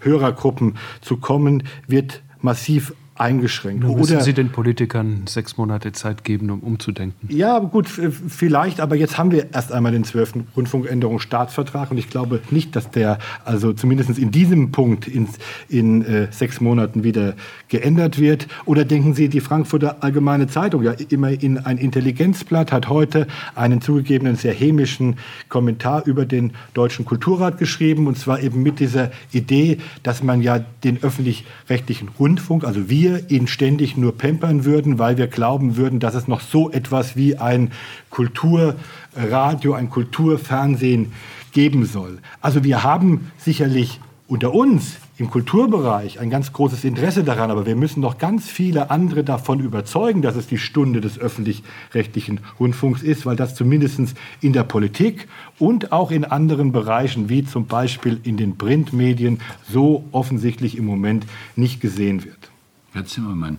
Hörergruppen 0.00 0.76
zu 1.00 1.16
kommen, 1.18 1.64
wird 1.86 2.22
massiv 2.40 2.94
eingeschränkt. 3.16 3.82
Nun 3.84 3.96
müssen 3.98 4.14
Oder- 4.16 4.24
Sie 4.24 4.32
den 4.32 4.50
Politikern 4.50 5.22
sechs 5.26 5.56
Monate 5.56 5.92
Zeit 5.92 6.24
geben, 6.24 6.50
um 6.50 6.60
umzudenken. 6.60 7.28
ja, 7.28 7.58
gut, 7.58 7.88
vielleicht, 7.88 8.80
aber 8.80 8.96
jetzt 8.96 9.18
haben 9.18 9.30
wir 9.30 9.48
erst 9.52 9.72
einmal 9.72 9.92
den 9.92 10.04
12. 10.04 10.44
Rundfunkänderungsstaatsvertrag 10.56 11.90
und 11.90 11.98
ich 11.98 12.08
glaube 12.08 12.40
nicht, 12.50 12.74
dass 12.76 12.90
der 12.90 13.18
also 13.44 13.72
zumindest 13.72 14.18
in 14.18 14.30
diesem 14.30 14.72
Punkt 14.72 15.06
in, 15.08 15.28
in 15.68 16.02
äh, 16.04 16.28
sechs 16.30 16.60
Monaten 16.60 17.04
wieder 17.04 17.34
geändert 17.68 18.18
wird. 18.18 18.48
Oder 18.64 18.84
denken 18.84 19.14
Sie, 19.14 19.28
die 19.28 19.40
Frankfurter 19.40 20.02
Allgemeine 20.02 20.46
Zeitung, 20.46 20.82
ja 20.82 20.92
immerhin 21.08 21.58
ein 21.58 21.78
Intelligenzblatt, 21.78 22.72
hat 22.72 22.88
heute 22.88 23.26
einen 23.54 23.80
zugegebenen 23.80 24.36
sehr 24.36 24.54
hämischen 24.54 25.16
Kommentar 25.48 26.06
über 26.06 26.24
den 26.24 26.52
Deutschen 26.74 27.04
Kulturrat 27.04 27.58
geschrieben 27.58 28.06
und 28.06 28.18
zwar 28.18 28.40
eben 28.40 28.62
mit 28.62 28.80
dieser 28.80 29.10
Idee, 29.32 29.78
dass 30.02 30.22
man 30.22 30.42
ja 30.42 30.60
den 30.84 31.02
öffentlich-rechtlichen 31.02 32.08
Rundfunk, 32.18 32.64
also 32.64 32.88
wir, 33.02 33.30
ihn 33.30 33.48
ständig 33.48 33.96
nur 33.96 34.16
pampern 34.16 34.64
würden, 34.64 35.00
weil 35.00 35.18
wir 35.18 35.26
glauben 35.26 35.76
würden, 35.76 35.98
dass 35.98 36.14
es 36.14 36.28
noch 36.28 36.40
so 36.40 36.70
etwas 36.70 37.16
wie 37.16 37.36
ein 37.36 37.72
Kulturradio, 38.10 39.74
ein 39.74 39.90
Kulturfernsehen 39.90 41.12
geben 41.52 41.84
soll. 41.84 42.18
Also 42.40 42.62
wir 42.62 42.84
haben 42.84 43.32
sicherlich 43.38 43.98
unter 44.28 44.54
uns 44.54 44.98
im 45.18 45.30
Kulturbereich 45.30 46.20
ein 46.20 46.30
ganz 46.30 46.52
großes 46.52 46.84
Interesse 46.84 47.24
daran, 47.24 47.50
aber 47.50 47.66
wir 47.66 47.74
müssen 47.74 48.00
noch 48.00 48.18
ganz 48.18 48.48
viele 48.48 48.90
andere 48.90 49.24
davon 49.24 49.58
überzeugen, 49.58 50.22
dass 50.22 50.36
es 50.36 50.46
die 50.46 50.58
Stunde 50.58 51.00
des 51.00 51.18
öffentlich-rechtlichen 51.18 52.40
Rundfunks 52.60 53.02
ist, 53.02 53.26
weil 53.26 53.36
das 53.36 53.56
zumindest 53.56 54.14
in 54.40 54.52
der 54.52 54.62
Politik 54.62 55.26
und 55.58 55.90
auch 55.90 56.12
in 56.12 56.24
anderen 56.24 56.70
Bereichen, 56.70 57.28
wie 57.28 57.44
zum 57.44 57.66
Beispiel 57.66 58.20
in 58.22 58.36
den 58.36 58.56
Printmedien, 58.56 59.40
so 59.68 60.04
offensichtlich 60.12 60.78
im 60.78 60.86
Moment 60.86 61.26
nicht 61.56 61.80
gesehen 61.80 62.24
wird. 62.24 62.51
Herr 62.92 63.06
Zimmermann, 63.06 63.58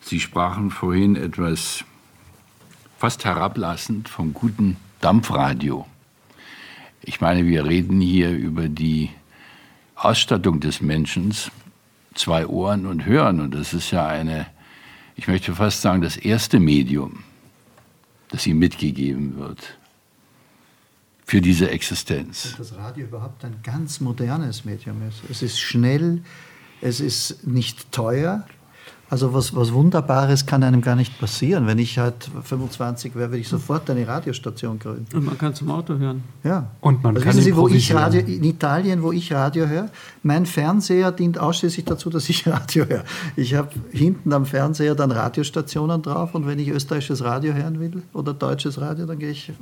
Sie 0.00 0.20
sprachen 0.20 0.70
vorhin 0.70 1.16
etwas 1.16 1.84
fast 2.98 3.24
herablassend 3.24 4.08
vom 4.08 4.34
guten 4.34 4.76
Dampfradio. 5.00 5.86
Ich 7.02 7.20
meine, 7.20 7.46
wir 7.46 7.64
reden 7.64 8.00
hier 8.00 8.30
über 8.30 8.68
die 8.68 9.10
Ausstattung 9.94 10.60
des 10.60 10.82
Menschen, 10.82 11.34
zwei 12.14 12.46
Ohren 12.46 12.84
und 12.84 13.06
Hören. 13.06 13.40
Und 13.40 13.54
das 13.54 13.72
ist 13.72 13.90
ja 13.90 14.06
eine, 14.06 14.46
ich 15.16 15.28
möchte 15.28 15.54
fast 15.54 15.80
sagen, 15.80 16.02
das 16.02 16.16
erste 16.16 16.60
Medium, 16.60 17.24
das 18.28 18.46
ihm 18.46 18.58
mitgegeben 18.58 19.38
wird 19.38 19.78
für 21.24 21.40
diese 21.40 21.70
Existenz. 21.70 22.54
Das 22.58 22.74
Radio 22.76 23.06
überhaupt 23.06 23.44
ein 23.44 23.60
ganz 23.62 24.00
modernes 24.00 24.64
Medium 24.64 25.06
ist. 25.08 25.22
Es 25.30 25.42
ist 25.42 25.58
schnell, 25.58 26.22
es 26.80 27.00
ist 27.00 27.46
nicht 27.46 27.92
teuer. 27.92 28.46
Also 29.10 29.32
was, 29.32 29.56
was 29.56 29.72
Wunderbares 29.72 30.44
kann 30.44 30.62
einem 30.62 30.82
gar 30.82 30.94
nicht 30.94 31.18
passieren. 31.18 31.66
Wenn 31.66 31.78
ich 31.78 31.98
halt 31.98 32.30
25 32.44 33.14
wäre, 33.14 33.30
würde 33.30 33.40
ich 33.40 33.48
sofort 33.48 33.88
eine 33.88 34.06
Radiostation 34.06 34.78
gründen. 34.78 35.16
Und 35.16 35.24
man 35.24 35.38
kann 35.38 35.54
zum 35.54 35.70
Auto 35.70 35.96
hören. 35.96 36.22
Ja. 36.44 36.70
Und 36.82 37.02
man 37.02 37.14
also 37.14 37.24
kann 37.24 37.36
wissen 37.36 37.44
Sie, 37.44 37.56
wo 37.56 37.68
ich. 37.68 37.94
Radio, 37.94 38.20
in 38.20 38.44
Italien, 38.44 39.02
wo 39.02 39.12
ich 39.12 39.32
Radio 39.32 39.66
höre, 39.66 39.88
mein 40.22 40.44
Fernseher 40.44 41.10
dient 41.10 41.38
ausschließlich 41.38 41.86
dazu, 41.86 42.10
dass 42.10 42.28
ich 42.28 42.46
Radio 42.46 42.84
höre. 42.84 43.04
Ich 43.34 43.54
habe 43.54 43.70
hinten 43.90 44.32
am 44.34 44.44
Fernseher 44.44 44.94
dann 44.94 45.10
Radiostationen 45.10 46.02
drauf 46.02 46.34
und 46.34 46.46
wenn 46.46 46.58
ich 46.58 46.68
österreichisches 46.68 47.24
Radio 47.24 47.54
hören 47.54 47.80
will 47.80 48.02
oder 48.12 48.34
deutsches 48.34 48.78
Radio, 48.78 49.06
dann 49.06 49.18
gehe 49.18 49.30
ich 49.30 49.52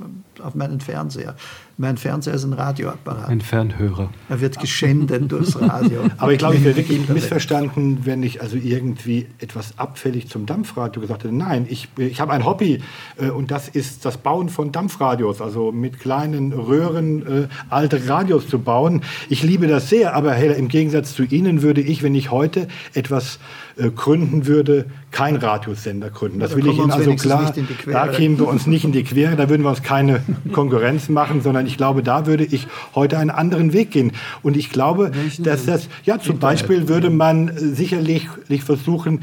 auf 0.43 0.55
meinen 0.55 0.81
Fernseher. 0.81 1.35
Mein 1.77 1.97
Fernseher 1.97 2.33
ist 2.33 2.43
ein 2.43 2.53
Radioapparat. 2.53 3.29
Ein 3.29 3.41
Fernhörer. 3.41 4.09
Er 4.29 4.41
wird 4.41 4.59
geschändet 4.59 5.31
durchs 5.31 5.59
Radio. 5.61 6.01
Aber 6.17 6.33
ich 6.33 6.39
glaube, 6.39 6.55
ich 6.55 6.63
wäre 6.63 6.75
wirklich 6.75 7.07
missverstanden, 7.07 7.99
wenn 8.03 8.23
ich 8.23 8.41
also 8.41 8.57
irgendwie 8.57 9.27
etwas 9.39 9.77
abfällig 9.77 10.29
zum 10.29 10.45
Dampfradio 10.45 11.01
gesagt 11.01 11.23
hätte. 11.23 11.33
Nein, 11.33 11.65
ich, 11.69 11.87
ich 11.97 12.19
habe 12.19 12.33
ein 12.33 12.45
Hobby 12.45 12.81
äh, 13.17 13.29
und 13.29 13.51
das 13.51 13.67
ist 13.67 14.05
das 14.05 14.17
Bauen 14.17 14.49
von 14.49 14.71
Dampfradios, 14.71 15.41
also 15.41 15.71
mit 15.71 15.99
kleinen 15.99 16.53
Röhren 16.53 17.45
äh, 17.45 17.47
alte 17.69 18.07
Radios 18.07 18.47
zu 18.47 18.59
bauen. 18.59 19.03
Ich 19.29 19.43
liebe 19.43 19.67
das 19.67 19.89
sehr, 19.89 20.15
aber 20.15 20.33
Herr, 20.33 20.55
im 20.55 20.67
Gegensatz 20.67 21.13
zu 21.13 21.23
Ihnen 21.23 21.61
würde 21.61 21.81
ich, 21.81 22.03
wenn 22.03 22.15
ich 22.15 22.31
heute 22.31 22.67
etwas 22.93 23.39
äh, 23.77 23.89
gründen 23.89 24.47
würde, 24.47 24.85
kein 25.11 25.35
Radiosender 25.35 26.09
gründen. 26.09 26.39
Das 26.39 26.51
da 26.51 26.57
will 26.57 26.67
ich 26.67 26.77
Ihnen 26.77 26.91
also 26.91 27.15
klar, 27.15 27.41
nicht 27.41 27.57
in 27.57 27.67
die 27.67 27.73
Quere. 27.73 27.93
da 27.93 28.07
kämen 28.07 28.39
wir 28.39 28.47
uns 28.47 28.67
nicht 28.67 28.83
in 28.85 28.91
die 28.91 29.03
Quere, 29.03 29.35
da 29.35 29.49
würden 29.49 29.63
wir 29.63 29.69
uns 29.69 29.83
keine 29.83 30.21
Konkurrenz 30.51 31.09
machen, 31.09 31.41
sondern 31.41 31.65
ich 31.67 31.77
glaube, 31.77 32.03
da 32.03 32.25
würde 32.25 32.43
ich 32.43 32.67
heute 32.95 33.17
einen 33.17 33.29
anderen 33.29 33.73
Weg 33.73 33.91
gehen. 33.91 34.13
Und 34.43 34.57
ich 34.57 34.71
glaube, 34.71 35.11
dass 35.39 35.65
das, 35.65 35.89
ja, 36.03 36.19
zum 36.19 36.39
Beispiel 36.39 36.87
würde 36.87 37.09
man 37.09 37.51
sicherlich 37.55 38.27
versuchen, 38.63 39.21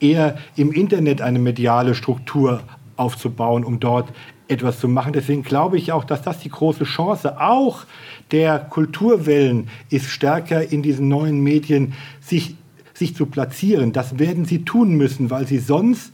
eher 0.00 0.36
im 0.56 0.72
Internet 0.72 1.22
eine 1.22 1.38
mediale 1.38 1.94
Struktur 1.94 2.62
aufzubauen, 2.96 3.64
um 3.64 3.80
dort 3.80 4.12
etwas 4.48 4.78
zu 4.78 4.88
machen. 4.88 5.12
Deswegen 5.12 5.42
glaube 5.42 5.78
ich 5.78 5.92
auch, 5.92 6.04
dass 6.04 6.22
das 6.22 6.38
die 6.40 6.50
große 6.50 6.84
Chance 6.84 7.40
auch 7.40 7.84
der 8.30 8.58
Kulturwellen 8.58 9.68
ist, 9.90 10.10
stärker 10.10 10.70
in 10.70 10.82
diesen 10.82 11.08
neuen 11.08 11.40
Medien 11.40 11.94
sich, 12.20 12.56
sich 12.94 13.14
zu 13.14 13.26
platzieren. 13.26 13.92
Das 13.92 14.18
werden 14.18 14.44
sie 14.44 14.64
tun 14.64 14.94
müssen, 14.94 15.30
weil 15.30 15.46
sie 15.46 15.58
sonst 15.58 16.12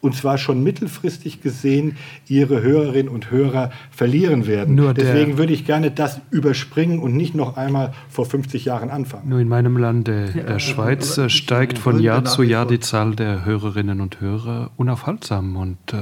und 0.00 0.14
zwar 0.14 0.38
schon 0.38 0.62
mittelfristig 0.62 1.42
gesehen, 1.42 1.96
ihre 2.26 2.62
Hörerinnen 2.62 3.12
und 3.12 3.30
Hörer 3.30 3.70
verlieren 3.90 4.46
werden. 4.46 4.74
Nur 4.74 4.94
Deswegen 4.94 5.38
würde 5.38 5.52
ich 5.52 5.66
gerne 5.66 5.90
das 5.90 6.20
überspringen 6.30 7.00
und 7.00 7.16
nicht 7.16 7.34
noch 7.34 7.56
einmal 7.56 7.92
vor 8.08 8.26
50 8.26 8.64
Jahren 8.64 8.90
anfangen. 8.90 9.28
Nur 9.28 9.40
in 9.40 9.48
meinem 9.48 9.76
Lande, 9.76 10.32
Ja, 10.34 10.42
der 10.44 10.58
Schweiz, 10.58 11.18
aber 11.18 11.26
äh, 11.26 11.30
steigt 11.30 11.78
von 11.78 12.00
Jahr 12.00 12.24
zu 12.24 12.42
Jahr 12.42 12.66
die 12.66 12.80
Zahl 12.80 13.14
der 13.14 13.44
Hörerinnen 13.44 14.00
und 14.00 14.20
Hörer 14.20 14.70
unaufhaltsam 14.76 15.56
und 15.56 15.78
äh, 15.92 15.96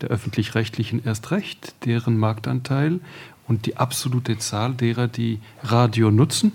der 0.00 0.08
öffentlich-rechtlichen 0.08 1.02
erst 1.04 1.30
recht, 1.30 1.74
deren 1.84 2.16
Marktanteil 2.16 3.00
und 3.48 3.66
die 3.66 3.76
absolute 3.76 4.38
Zahl 4.38 4.74
derer, 4.74 5.08
die 5.08 5.40
Radio 5.62 6.10
nutzen, 6.10 6.52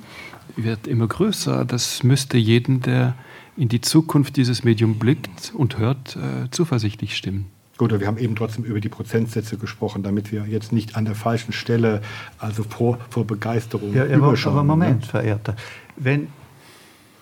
wird 0.55 0.87
immer 0.87 1.07
größer. 1.07 1.65
Das 1.65 2.03
müsste 2.03 2.37
jeden, 2.37 2.81
der 2.81 3.15
in 3.57 3.69
die 3.69 3.81
Zukunft 3.81 4.37
dieses 4.37 4.63
Medium 4.63 4.97
blickt 4.97 5.53
und 5.55 5.77
hört, 5.77 6.15
äh, 6.15 6.49
zuversichtlich 6.51 7.15
stimmen. 7.15 7.45
Gut, 7.77 7.99
wir 7.99 8.05
haben 8.05 8.17
eben 8.17 8.35
trotzdem 8.35 8.63
über 8.63 8.79
die 8.79 8.89
Prozentsätze 8.89 9.57
gesprochen, 9.57 10.03
damit 10.03 10.31
wir 10.31 10.45
jetzt 10.45 10.71
nicht 10.71 10.95
an 10.95 11.05
der 11.05 11.15
falschen 11.15 11.51
Stelle, 11.51 12.01
also 12.37 12.63
vor, 12.63 12.99
vor 13.09 13.25
Begeisterung 13.25 13.93
ja, 13.93 14.05
überschauen. 14.05 14.57
Aber 14.57 14.63
Moment, 14.63 15.01
ne? 15.01 15.07
Verehrter. 15.07 15.55
Wenn, 15.95 16.27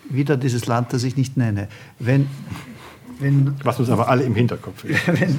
wieder 0.08 0.36
dieses 0.36 0.66
Land, 0.66 0.92
das 0.92 1.02
ich 1.02 1.16
nicht 1.16 1.36
nenne, 1.36 1.68
wenn 1.98 2.26
wenn, 3.20 3.54
Was 3.62 3.78
uns 3.78 3.90
aber 3.90 4.08
alle 4.08 4.24
im 4.24 4.34
Hinterkopf 4.34 4.84
ist. 4.84 5.06
Wenn 5.06 5.38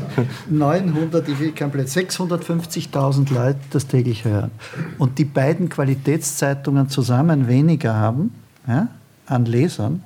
900, 0.49 1.27
ich 1.27 1.55
kein 1.55 1.71
Blöd, 1.71 1.87
650.000 1.87 3.33
Leute 3.33 3.59
das 3.71 3.87
täglich 3.87 4.25
hören 4.25 4.51
und 4.97 5.17
die 5.17 5.25
beiden 5.25 5.69
Qualitätszeitungen 5.69 6.89
zusammen 6.89 7.47
weniger 7.47 7.95
haben 7.95 8.31
ja, 8.67 8.87
an 9.25 9.45
Lesern, 9.45 10.03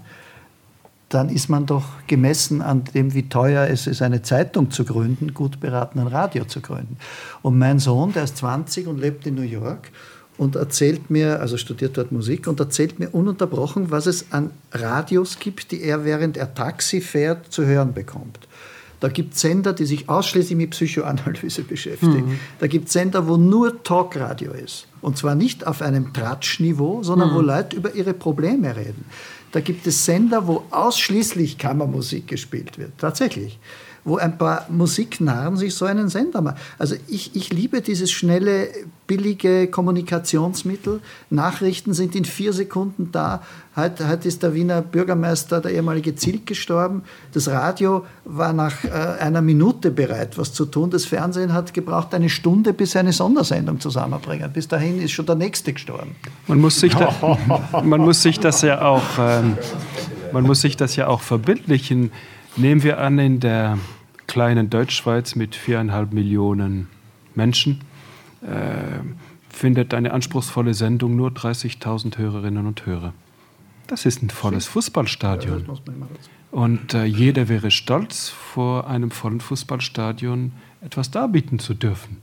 dann 1.10 1.30
ist 1.30 1.50
man 1.50 1.66
doch 1.66 1.86
gemessen 2.08 2.62
an 2.62 2.84
dem, 2.94 3.14
wie 3.14 3.30
teuer 3.30 3.68
es 3.68 3.88
ist, 3.88 4.02
eine 4.02 4.22
Zeitung 4.22 4.72
zu 4.72 4.86
gründen, 4.86 5.34
gut 5.34 5.60
beraten, 5.60 6.00
ein 6.00 6.08
Radio 6.08 6.46
zu 6.46 6.62
gründen. 6.62 6.98
Und 7.42 7.58
mein 7.58 7.80
Sohn, 7.80 8.12
der 8.12 8.24
ist 8.24 8.38
20 8.38 8.88
und 8.88 9.00
lebt 9.00 9.26
in 9.28 9.36
New 9.36 9.42
York 9.42 9.92
und 10.38 10.56
erzählt 10.56 11.10
mir, 11.10 11.40
also 11.40 11.58
studiert 11.58 11.98
dort 11.98 12.12
Musik 12.12 12.48
und 12.48 12.60
erzählt 12.60 13.00
mir 13.00 13.10
ununterbrochen, 13.10 13.92
was 13.92 14.06
es 14.06 14.32
an 14.32 14.52
Radios 14.72 15.40
gibt, 15.40 15.72
die 15.72 15.82
er 15.82 16.04
während 16.04 16.38
er 16.38 16.54
Taxi 16.54 17.02
fährt 17.02 17.52
zu 17.52 17.66
hören 17.66 17.94
bekommt. 17.94 18.40
Da 19.00 19.10
gibt 19.10 19.36
es 19.36 19.42
Sender, 19.42 19.74
die 19.74 19.86
sich 19.86 20.10
ausschließlich 20.10 20.58
mit 20.58 20.72
Psychoanalyse 20.72 21.64
beschäftigen. 21.68 22.30
Mhm. 22.30 22.40
Da 22.60 22.68
gibt 22.68 22.88
es 22.88 22.94
Sender, 22.94 23.28
wo 23.28 23.38
nur 23.38 23.84
Talkradio 23.84 24.52
ist. 24.52 24.88
Und 25.02 25.18
zwar 25.18 25.36
nicht 25.36 25.68
auf 25.68 25.82
einem 25.82 26.14
Tratschniveau, 26.14 27.04
sondern 27.04 27.32
mhm. 27.32 27.36
wo 27.36 27.42
Leute 27.42 27.76
über 27.76 27.94
ihre 27.94 28.14
Probleme 28.14 28.76
reden. 28.76 29.06
Da 29.52 29.60
gibt 29.60 29.86
es 29.88 30.06
Sender, 30.06 30.48
wo 30.48 30.64
ausschließlich 30.72 31.58
Kammermusik 31.58 32.28
gespielt 32.28 32.78
wird. 32.78 32.92
Tatsächlich 32.98 33.60
wo 34.06 34.18
ein 34.18 34.38
paar 34.38 34.68
Musiknarren 34.70 35.58
sich 35.58 35.74
so 35.74 35.86
einen 35.86 36.10
Sender 36.10 36.42
machen. 36.42 36.58
Also 36.78 36.96
ich, 37.08 37.36
ich 37.36 37.52
liebe 37.52 37.82
dieses 37.82 38.12
schnelle, 38.12 38.70
billige 39.08 39.68
Kommunikationsmittel. 39.68 41.02
Nachrichten 41.32 41.94
sind 41.94 42.16
in 42.16 42.24
vier 42.24 42.54
Sekunden 42.54 43.12
da. 43.12 43.42
Heute, 43.76 44.08
heute 44.08 44.28
ist 44.28 44.44
der 44.44 44.54
Wiener 44.54 44.84
Bürgermeister, 44.84 45.60
der 45.60 45.72
ehemalige 45.72 46.16
Zilk, 46.16 46.46
gestorben. 46.46 47.02
Das 47.34 47.48
Radio 47.48 48.06
war 48.26 48.54
nach 48.54 48.84
äh, 48.84 48.90
einer 48.90 49.42
Minute 49.42 49.90
bereit, 49.90 50.38
was 50.38 50.54
zu 50.54 50.66
tun. 50.66 50.92
Das 50.92 51.06
Fernsehen 51.06 51.52
hat 51.52 51.74
gebraucht 51.74 52.14
eine 52.14 52.30
Stunde, 52.30 52.74
bis 52.74 52.96
eine 52.96 53.12
Sondersendung 53.12 53.80
zusammenbringen. 53.80 54.54
Bis 54.54 54.68
dahin 54.68 55.02
ist 55.02 55.12
schon 55.12 55.26
der 55.26 55.36
Nächste 55.36 55.74
gestorben. 55.74 56.16
Man 56.48 56.62
muss 56.62 56.80
sich, 56.80 56.94
da, 56.94 57.38
man 57.84 58.02
muss 58.02 58.22
sich 58.22 58.40
das 58.40 58.62
ja 58.62 58.84
auch, 58.84 59.18
ähm, 59.18 59.58
man 60.32 60.44
muss 60.44 60.62
sich 60.62 60.78
das 60.78 60.96
ja 60.96 61.08
auch 61.08 61.22
verbindlichen. 61.22 62.12
Nehmen 62.56 62.84
wir 62.84 63.00
an, 63.00 63.20
in 63.20 63.40
der 63.40 63.78
kleinen 64.36 64.70
Deutschschweiz 64.70 65.36
mit 65.36 65.56
viereinhalb 65.56 66.12
Millionen 66.12 66.90
Menschen 67.36 67.80
äh, 68.42 69.00
findet 69.48 69.94
eine 69.94 70.12
anspruchsvolle 70.12 70.74
Sendung 70.74 71.16
nur 71.16 71.30
30.000 71.30 72.18
Hörerinnen 72.18 72.68
und 72.68 72.86
Hörer. 72.86 73.14
Das 73.88 74.06
ist 74.06 74.22
ein 74.22 74.30
volles 74.30 74.66
Fußballstadion. 74.66 75.66
Und 76.52 76.94
äh, 76.94 77.06
jeder 77.06 77.48
wäre 77.48 77.72
stolz, 77.72 78.28
vor 78.28 78.88
einem 78.88 79.10
vollen 79.10 79.40
Fußballstadion 79.40 80.52
etwas 80.82 81.12
darbieten 81.12 81.58
zu 81.58 81.74
dürfen. 81.74 82.18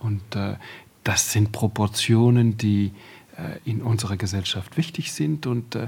Und 0.00 0.34
äh, 0.34 0.56
das 1.04 1.30
sind 1.30 1.52
Proportionen, 1.52 2.56
die 2.56 2.90
äh, 3.36 3.70
in 3.70 3.82
unserer 3.82 4.16
Gesellschaft 4.16 4.76
wichtig 4.76 5.12
sind. 5.12 5.46
Und 5.46 5.76
äh, 5.76 5.86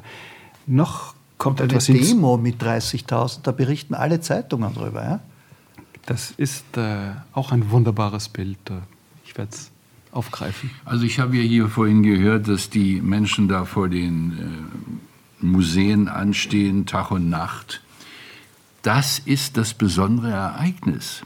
noch 0.68 1.16
kommt 1.36 1.60
und 1.60 1.64
eine 1.64 1.72
etwas 1.72 1.86
Demo 1.86 2.36
mit 2.36 2.62
30.000, 2.62 3.40
da 3.42 3.51
berichten 3.51 3.94
alle 3.94 4.20
Zeitungen 4.20 4.72
drüber. 4.72 5.02
Ja? 5.02 5.20
Das 6.06 6.32
ist 6.36 6.76
äh, 6.76 7.12
auch 7.32 7.52
ein 7.52 7.70
wunderbares 7.70 8.28
Bild. 8.28 8.59
Ich 9.24 9.36
werde 9.36 9.52
es 9.52 9.70
aufgreifen. 10.12 10.70
Also 10.85 11.05
ich 11.05 11.18
habe 11.18 11.36
ja 11.36 11.43
hier 11.43 11.68
vorhin 11.68 12.02
gehört, 12.02 12.48
dass 12.48 12.70
die 12.70 13.01
Menschen 13.01 13.48
da 13.48 13.64
vor 13.64 13.89
den 13.89 14.32
äh, 14.32 15.44
Museen 15.44 16.09
anstehen, 16.09 16.86
Tag 16.86 17.10
und 17.10 17.28
Nacht. 17.28 17.82
Das 18.82 19.18
ist 19.18 19.56
das 19.56 19.74
besondere 19.74 20.31
Ereignis. 20.31 21.22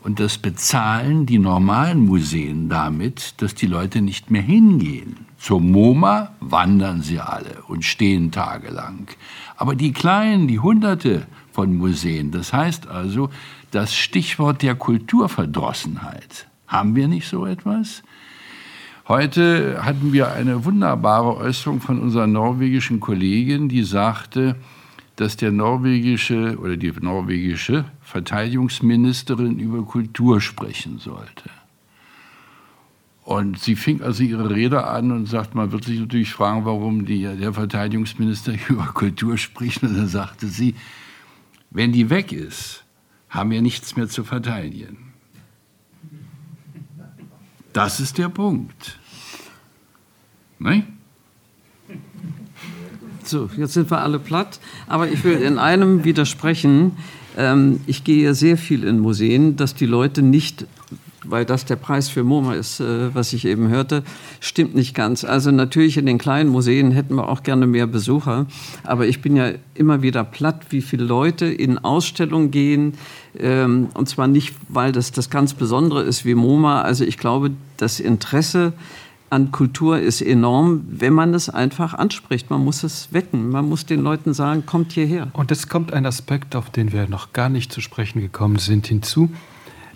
Und 0.00 0.20
das 0.20 0.36
bezahlen 0.36 1.24
die 1.24 1.38
normalen 1.38 2.04
Museen 2.04 2.68
damit, 2.68 3.34
dass 3.38 3.54
die 3.54 3.66
Leute 3.66 4.02
nicht 4.02 4.30
mehr 4.30 4.42
hingehen. 4.42 5.26
Zur 5.38 5.60
MoMA 5.60 6.30
wandern 6.40 7.02
sie 7.02 7.20
alle 7.20 7.62
und 7.68 7.84
stehen 7.84 8.30
tagelang. 8.30 9.08
Aber 9.56 9.74
die 9.74 9.92
kleinen, 9.92 10.46
die 10.46 10.60
Hunderte 10.60 11.26
von 11.52 11.76
Museen, 11.76 12.32
das 12.32 12.52
heißt 12.52 12.86
also, 12.86 13.30
das 13.74 13.96
Stichwort 13.96 14.62
der 14.62 14.76
Kulturverdrossenheit. 14.76 16.46
Haben 16.68 16.94
wir 16.94 17.08
nicht 17.08 17.28
so 17.28 17.44
etwas? 17.44 18.02
Heute 19.08 19.84
hatten 19.84 20.12
wir 20.12 20.32
eine 20.32 20.64
wunderbare 20.64 21.36
Äußerung 21.36 21.80
von 21.80 21.98
unserer 22.00 22.26
norwegischen 22.28 23.00
Kollegin, 23.00 23.68
die 23.68 23.82
sagte, 23.82 24.56
dass 25.16 25.36
der 25.36 25.50
norwegische 25.50 26.56
oder 26.58 26.76
die 26.76 26.92
norwegische 27.00 27.84
Verteidigungsministerin 28.00 29.58
über 29.58 29.82
Kultur 29.82 30.40
sprechen 30.40 30.98
sollte. 30.98 31.50
Und 33.24 33.58
sie 33.58 33.74
fing 33.74 34.02
also 34.02 34.22
ihre 34.22 34.50
Rede 34.50 34.86
an 34.86 35.10
und 35.10 35.26
sagt, 35.26 35.54
man 35.54 35.72
wird 35.72 35.84
sich 35.84 35.98
natürlich 35.98 36.32
fragen, 36.32 36.64
warum 36.64 37.06
die, 37.06 37.22
der 37.22 37.52
Verteidigungsminister 37.52 38.54
über 38.68 38.86
Kultur 38.86 39.36
spricht. 39.36 39.82
Und 39.82 39.96
dann 39.96 40.08
sagte 40.08 40.46
sie, 40.46 40.74
wenn 41.70 41.90
die 41.90 42.10
weg 42.10 42.32
ist, 42.32 42.83
haben 43.34 43.50
wir 43.50 43.60
nichts 43.60 43.96
mehr 43.96 44.08
zu 44.08 44.22
verteidigen. 44.22 45.12
Das 47.72 47.98
ist 47.98 48.16
der 48.18 48.28
Punkt. 48.28 49.00
Nein? 50.60 50.86
So, 53.24 53.50
jetzt 53.56 53.72
sind 53.72 53.90
wir 53.90 54.00
alle 54.00 54.20
platt. 54.20 54.60
Aber 54.86 55.08
ich 55.08 55.24
will 55.24 55.42
in 55.42 55.58
einem 55.58 56.04
widersprechen. 56.04 56.92
Ähm, 57.36 57.80
ich 57.86 58.04
gehe 58.04 58.34
sehr 58.34 58.56
viel 58.56 58.84
in 58.84 59.00
Museen, 59.00 59.56
dass 59.56 59.74
die 59.74 59.86
Leute 59.86 60.22
nicht 60.22 60.66
weil 61.24 61.44
das 61.44 61.64
der 61.64 61.76
Preis 61.76 62.08
für 62.08 62.24
MoMA 62.24 62.54
ist, 62.54 62.80
äh, 62.80 63.14
was 63.14 63.32
ich 63.32 63.44
eben 63.44 63.68
hörte, 63.68 64.02
stimmt 64.40 64.74
nicht 64.74 64.94
ganz. 64.94 65.24
Also 65.24 65.50
natürlich 65.50 65.96
in 65.96 66.06
den 66.06 66.18
kleinen 66.18 66.50
Museen 66.50 66.90
hätten 66.90 67.14
wir 67.16 67.28
auch 67.28 67.42
gerne 67.42 67.66
mehr 67.66 67.86
Besucher, 67.86 68.46
aber 68.82 69.06
ich 69.06 69.22
bin 69.22 69.36
ja 69.36 69.52
immer 69.74 70.02
wieder 70.02 70.24
platt, 70.24 70.66
wie 70.70 70.82
viele 70.82 71.04
Leute 71.04 71.46
in 71.46 71.78
Ausstellungen 71.78 72.50
gehen, 72.50 72.94
ähm, 73.38 73.88
und 73.94 74.08
zwar 74.08 74.26
nicht, 74.26 74.54
weil 74.68 74.92
das 74.92 75.12
das 75.12 75.30
ganz 75.30 75.54
Besondere 75.54 76.02
ist 76.02 76.24
wie 76.24 76.34
MoMA. 76.34 76.82
Also 76.82 77.04
ich 77.04 77.18
glaube, 77.18 77.50
das 77.76 78.00
Interesse 78.00 78.72
an 79.30 79.50
Kultur 79.50 79.98
ist 79.98 80.22
enorm, 80.22 80.84
wenn 80.88 81.12
man 81.12 81.34
es 81.34 81.48
einfach 81.48 81.94
anspricht. 81.94 82.50
Man 82.50 82.62
muss 82.62 82.84
es 82.84 83.12
wecken. 83.12 83.50
Man 83.50 83.68
muss 83.68 83.84
den 83.84 84.00
Leuten 84.00 84.32
sagen, 84.32 84.64
kommt 84.64 84.92
hierher. 84.92 85.28
Und 85.32 85.50
es 85.50 85.68
kommt 85.68 85.92
ein 85.92 86.06
Aspekt, 86.06 86.54
auf 86.54 86.70
den 86.70 86.92
wir 86.92 87.08
noch 87.08 87.32
gar 87.32 87.48
nicht 87.48 87.72
zu 87.72 87.80
sprechen 87.80 88.20
gekommen 88.20 88.58
sind, 88.58 88.86
hinzu, 88.86 89.30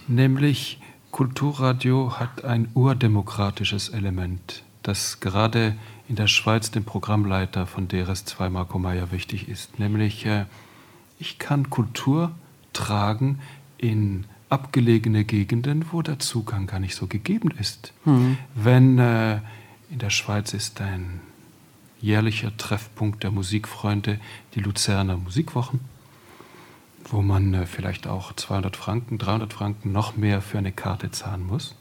nämlich 0.09 0.78
Kulturradio 1.11 2.19
hat 2.19 2.45
ein 2.45 2.69
urdemokratisches 2.75 3.89
Element, 3.89 4.63
das 4.83 5.21
gerade 5.21 5.75
in 6.09 6.17
der 6.17 6.27
Schweiz 6.27 6.71
dem 6.71 6.85
Programmleiter 6.85 7.67
von 7.67 7.89
DRS2 7.89 8.51
Marco 8.51 8.79
Meyer 8.79 9.11
wichtig 9.11 9.49
ist, 9.49 9.79
nämlich 9.79 10.27
äh, 10.27 10.47
ich 11.19 11.39
kann 11.39 11.71
Kultur 11.71 12.33
tragen 12.73 13.41
in 13.77 14.25
abgelegene 14.49 15.25
Gegenden, 15.25 15.87
wo 15.93 16.03
der 16.03 16.19
Zugang 16.19 16.67
gar 16.67 16.81
nicht 16.81 16.95
so 16.95 17.07
gegeben 17.07 17.51
ist. 17.59 17.93
Mhm. 18.05 18.39
Wenn 18.55 18.99
äh, 18.99 19.41
in 19.91 19.99
der 19.99 20.11
Schweiz 20.11 20.55
ist 20.55 20.81
ein 20.81 21.21
jährlicher 22.01 22.57
Treffpunkt 22.57 23.25
der 23.25 23.31
Musikfreunde 23.31 24.21
die 24.55 24.61
Luzerner 24.61 25.17
Musikwochen, 25.17 25.81
wo 27.11 27.23
man 27.23 27.55
äh, 27.55 27.67
vielleicht 27.67 28.07
auch 28.07 28.33
200 28.33 28.77
Franken, 28.77 29.19
300 29.19 29.53
Franken 29.53 29.93
noch 29.93 30.17
mehr 30.17 30.41
für 30.41 30.59
eine 30.59 30.73
Karte 30.73 31.11
zahlen 31.11 31.47
muss. 31.47 31.75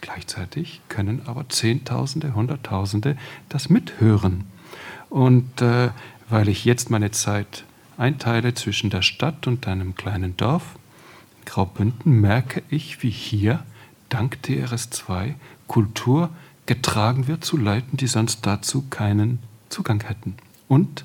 Gleichzeitig 0.00 0.80
können 0.88 1.22
aber 1.26 1.48
Zehntausende, 1.48 2.34
Hunderttausende 2.34 3.16
das 3.48 3.68
mithören. 3.68 4.44
Und 5.10 5.60
äh, 5.60 5.90
weil 6.28 6.48
ich 6.48 6.64
jetzt 6.64 6.90
meine 6.90 7.10
Zeit 7.10 7.64
einteile 7.98 8.54
zwischen 8.54 8.88
der 8.88 9.02
Stadt 9.02 9.46
und 9.46 9.66
einem 9.66 9.94
kleinen 9.94 10.36
Dorf, 10.36 10.76
Graubünden 11.44 12.20
merke 12.20 12.62
ich, 12.70 13.02
wie 13.02 13.10
hier 13.10 13.64
dank 14.08 14.38
DRS2 14.44 15.34
Kultur 15.66 16.30
getragen 16.66 17.26
wird 17.26 17.44
zu 17.44 17.56
Leuten, 17.56 17.96
die 17.96 18.06
sonst 18.06 18.46
dazu 18.46 18.84
keinen 18.88 19.40
Zugang 19.68 20.02
hätten. 20.04 20.36
Und 20.68 21.04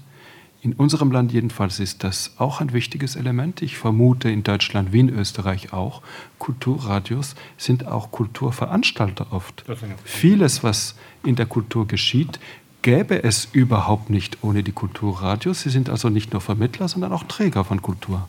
in 0.66 0.74
unserem 0.74 1.11
Land 1.11 1.32
jedenfalls 1.32 1.80
ist 1.80 2.03
das 2.03 2.32
auch 2.40 2.60
ein 2.60 2.74
wichtiges 2.74 3.16
Element. 3.16 3.61
Ich 3.61 3.77
vermute 3.77 4.32
in 4.32 4.42
Deutschland 4.42 4.92
wie 4.92 5.02
in 5.02 5.10
Österreich 5.10 5.74
auch. 5.74 6.02
Kulturradios 6.40 7.35
sind 7.56 7.85
auch 7.85 8.10
Kulturveranstalter 8.10 9.27
oft. 9.30 9.64
Vieles, 10.06 10.64
was 10.64 10.95
in 11.24 11.35
der 11.35 11.45
Kultur 11.45 11.88
geschieht, 11.88 12.40
gäbe 12.82 13.24
es 13.24 13.48
überhaupt 13.52 14.10
nicht 14.10 14.40
ohne 14.42 14.64
die 14.64 14.72
Kulturradios. 14.72 15.61
Sie 15.61 15.69
sind 15.69 15.88
also 15.88 16.10
nicht 16.10 16.34
nur 16.34 16.42
Vermittler, 16.42 16.88
sondern 16.88 17.14
auch 17.14 17.26
Träger 17.26 17.64
von 17.64 17.84
Kultur. 17.84 18.27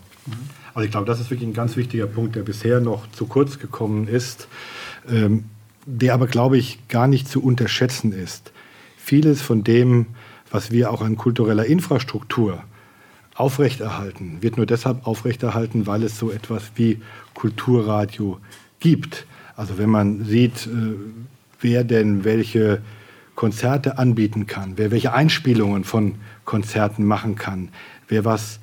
Also 0.75 0.85
ich 0.85 0.91
glaube, 0.91 1.07
das 1.07 1.21
ist 1.21 1.31
wirklich 1.31 1.49
ein 1.49 1.55
ganz 1.55 1.75
wichtiger 1.79 2.07
Punkt, 2.07 2.37
der 2.37 2.43
bisher 2.43 2.81
noch 2.81 3.11
zu 3.13 3.25
kurz 3.25 3.59
gekommen 3.59 4.09
ist, 4.09 4.49
ähm, 5.09 5.47
der 5.87 6.13
aber, 6.13 6.27
glaube 6.27 6.59
ich, 6.59 6.87
gar 6.89 7.07
nicht 7.07 7.29
zu 7.29 7.43
unterschätzen 7.43 8.13
ist. 8.13 8.53
Vieles 8.99 9.41
von 9.41 9.65
dem, 9.65 10.05
was 10.51 10.71
wir 10.71 10.91
auch 10.91 11.03
an 11.03 11.17
kultureller 11.17 11.65
Infrastruktur 11.65 12.63
aufrechterhalten, 13.35 14.39
wird 14.41 14.57
nur 14.57 14.67
deshalb 14.67 15.07
aufrechterhalten, 15.07 15.87
weil 15.87 16.03
es 16.03 16.19
so 16.19 16.31
etwas 16.31 16.73
wie 16.77 17.03
Kulturradio 17.35 18.39
gibt. 18.81 19.27
Also 19.57 19.79
wenn 19.79 19.91
man 19.91 20.25
sieht, 20.25 20.67
äh, 20.67 20.95
wer 21.61 21.85
denn 21.85 22.25
welche 22.25 22.81
Konzerte 23.35 23.99
anbieten 23.99 24.47
kann, 24.47 24.75
wer 24.77 24.91
welche 24.91 25.13
Einspielungen 25.13 25.85
von 25.85 26.15
Konzerten 26.45 27.05
machen 27.05 27.37
kann, 27.37 27.69
wer 28.09 28.25
was 28.25 28.59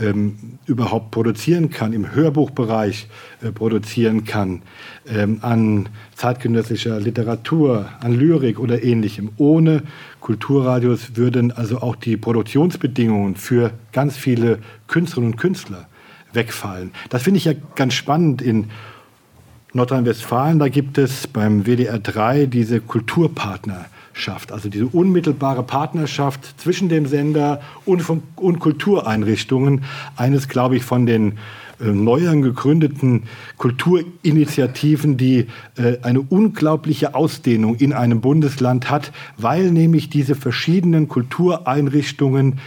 ähm, 0.00 0.58
überhaupt 0.66 1.10
produzieren 1.10 1.70
kann, 1.70 1.92
im 1.92 2.14
Hörbuchbereich 2.14 3.08
äh, 3.42 3.50
produzieren 3.50 4.24
kann, 4.24 4.62
ähm, 5.08 5.38
an 5.42 5.88
zeitgenössischer 6.14 7.00
Literatur, 7.00 7.88
an 8.00 8.12
Lyrik 8.12 8.58
oder 8.58 8.82
ähnlichem. 8.82 9.30
Ohne 9.36 9.82
Kulturradios 10.20 11.16
würden 11.16 11.52
also 11.52 11.78
auch 11.78 11.96
die 11.96 12.16
Produktionsbedingungen 12.16 13.36
für 13.36 13.72
ganz 13.92 14.16
viele 14.16 14.58
Künstlerinnen 14.88 15.32
und 15.32 15.38
Künstler 15.38 15.86
wegfallen. 16.32 16.92
Das 17.08 17.22
finde 17.22 17.38
ich 17.38 17.44
ja 17.44 17.52
ganz 17.74 17.94
spannend 17.94 18.42
in 18.42 18.66
Nordrhein-Westfalen. 19.72 20.58
Da 20.58 20.68
gibt 20.68 20.98
es 20.98 21.26
beim 21.26 21.66
WDR 21.66 21.98
3 21.98 22.46
diese 22.46 22.80
Kulturpartner 22.80 23.86
schafft. 24.16 24.50
Also 24.50 24.68
diese 24.68 24.86
unmittelbare 24.86 25.62
Partnerschaft 25.62 26.58
zwischen 26.60 26.88
dem 26.88 27.06
Sender 27.06 27.60
und, 27.84 28.02
von, 28.02 28.22
und 28.36 28.58
Kultureinrichtungen. 28.58 29.84
Eines, 30.16 30.48
glaube 30.48 30.76
ich, 30.76 30.84
von 30.84 31.06
den 31.06 31.32
äh, 31.80 31.84
neueren 31.84 32.40
gegründeten 32.40 33.24
Kulturinitiativen, 33.58 35.16
die 35.16 35.46
äh, 35.76 35.98
eine 36.02 36.22
unglaubliche 36.22 37.14
Ausdehnung 37.14 37.76
in 37.76 37.92
einem 37.92 38.20
Bundesland 38.22 38.90
hat, 38.90 39.12
weil 39.36 39.70
nämlich 39.70 40.08
diese 40.08 40.34
verschiedenen 40.34 41.08
Kultureinrichtungen 41.08 42.58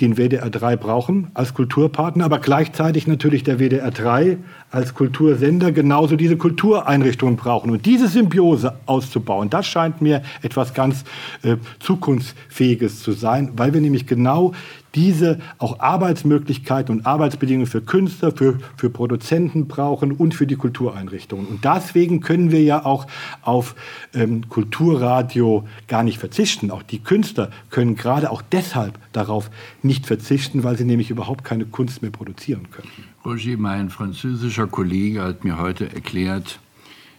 den 0.00 0.16
WDR 0.16 0.50
3 0.50 0.76
brauchen 0.76 1.30
als 1.34 1.54
Kulturpartner, 1.54 2.24
aber 2.24 2.38
gleichzeitig 2.38 3.06
natürlich 3.06 3.44
der 3.44 3.58
WDR 3.58 3.90
3 3.90 4.38
als 4.70 4.94
Kultursender 4.94 5.70
genauso 5.70 6.16
diese 6.16 6.36
Kultureinrichtungen 6.36 7.36
brauchen. 7.36 7.70
Und 7.70 7.86
diese 7.86 8.08
Symbiose 8.08 8.74
auszubauen, 8.86 9.50
das 9.50 9.66
scheint 9.66 10.00
mir 10.00 10.22
etwas 10.40 10.74
ganz 10.74 11.04
äh, 11.42 11.56
Zukunftsfähiges 11.78 13.00
zu 13.00 13.12
sein, 13.12 13.52
weil 13.56 13.74
wir 13.74 13.80
nämlich 13.80 14.06
genau 14.06 14.52
diese 14.94 15.38
auch 15.58 15.80
Arbeitsmöglichkeiten 15.80 16.96
und 16.96 17.06
Arbeitsbedingungen 17.06 17.66
für 17.66 17.80
Künstler, 17.80 18.32
für, 18.32 18.58
für 18.76 18.90
Produzenten 18.90 19.66
brauchen 19.66 20.12
und 20.12 20.34
für 20.34 20.46
die 20.46 20.56
Kultureinrichtungen. 20.56 21.46
Und 21.46 21.64
deswegen 21.64 22.20
können 22.20 22.50
wir 22.50 22.62
ja 22.62 22.84
auch 22.84 23.06
auf 23.42 23.74
ähm, 24.14 24.48
Kulturradio 24.48 25.66
gar 25.88 26.02
nicht 26.02 26.18
verzichten. 26.18 26.70
Auch 26.70 26.82
die 26.82 26.98
Künstler 26.98 27.50
können 27.70 27.96
gerade 27.96 28.30
auch 28.30 28.42
deshalb 28.42 28.98
darauf 29.12 29.50
nicht 29.82 30.06
verzichten, 30.06 30.64
weil 30.64 30.76
sie 30.76 30.84
nämlich 30.84 31.10
überhaupt 31.10 31.44
keine 31.44 31.64
Kunst 31.64 32.02
mehr 32.02 32.10
produzieren 32.10 32.68
können. 32.70 32.88
Roger, 33.24 33.56
mein 33.56 33.90
französischer 33.90 34.66
Kollege 34.66 35.22
hat 35.22 35.44
mir 35.44 35.58
heute 35.58 35.92
erklärt, 35.94 36.58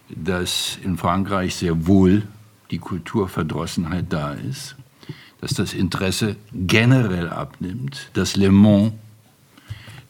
dass 0.10 0.78
in 0.84 0.98
Frankreich 0.98 1.56
sehr 1.56 1.88
wohl 1.88 2.24
die 2.72 2.78
Kulturverdrossenheit 2.78 4.06
da 4.10 4.34
ist 4.34 4.76
dass 5.44 5.56
das 5.56 5.74
Interesse 5.74 6.38
generell 6.54 7.28
abnimmt, 7.28 8.10
dass 8.14 8.38
Le 8.38 8.50
Mans 8.50 8.94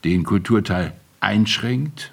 den 0.04 0.24
Kulturteil 0.24 0.94
einschränkt, 1.22 2.12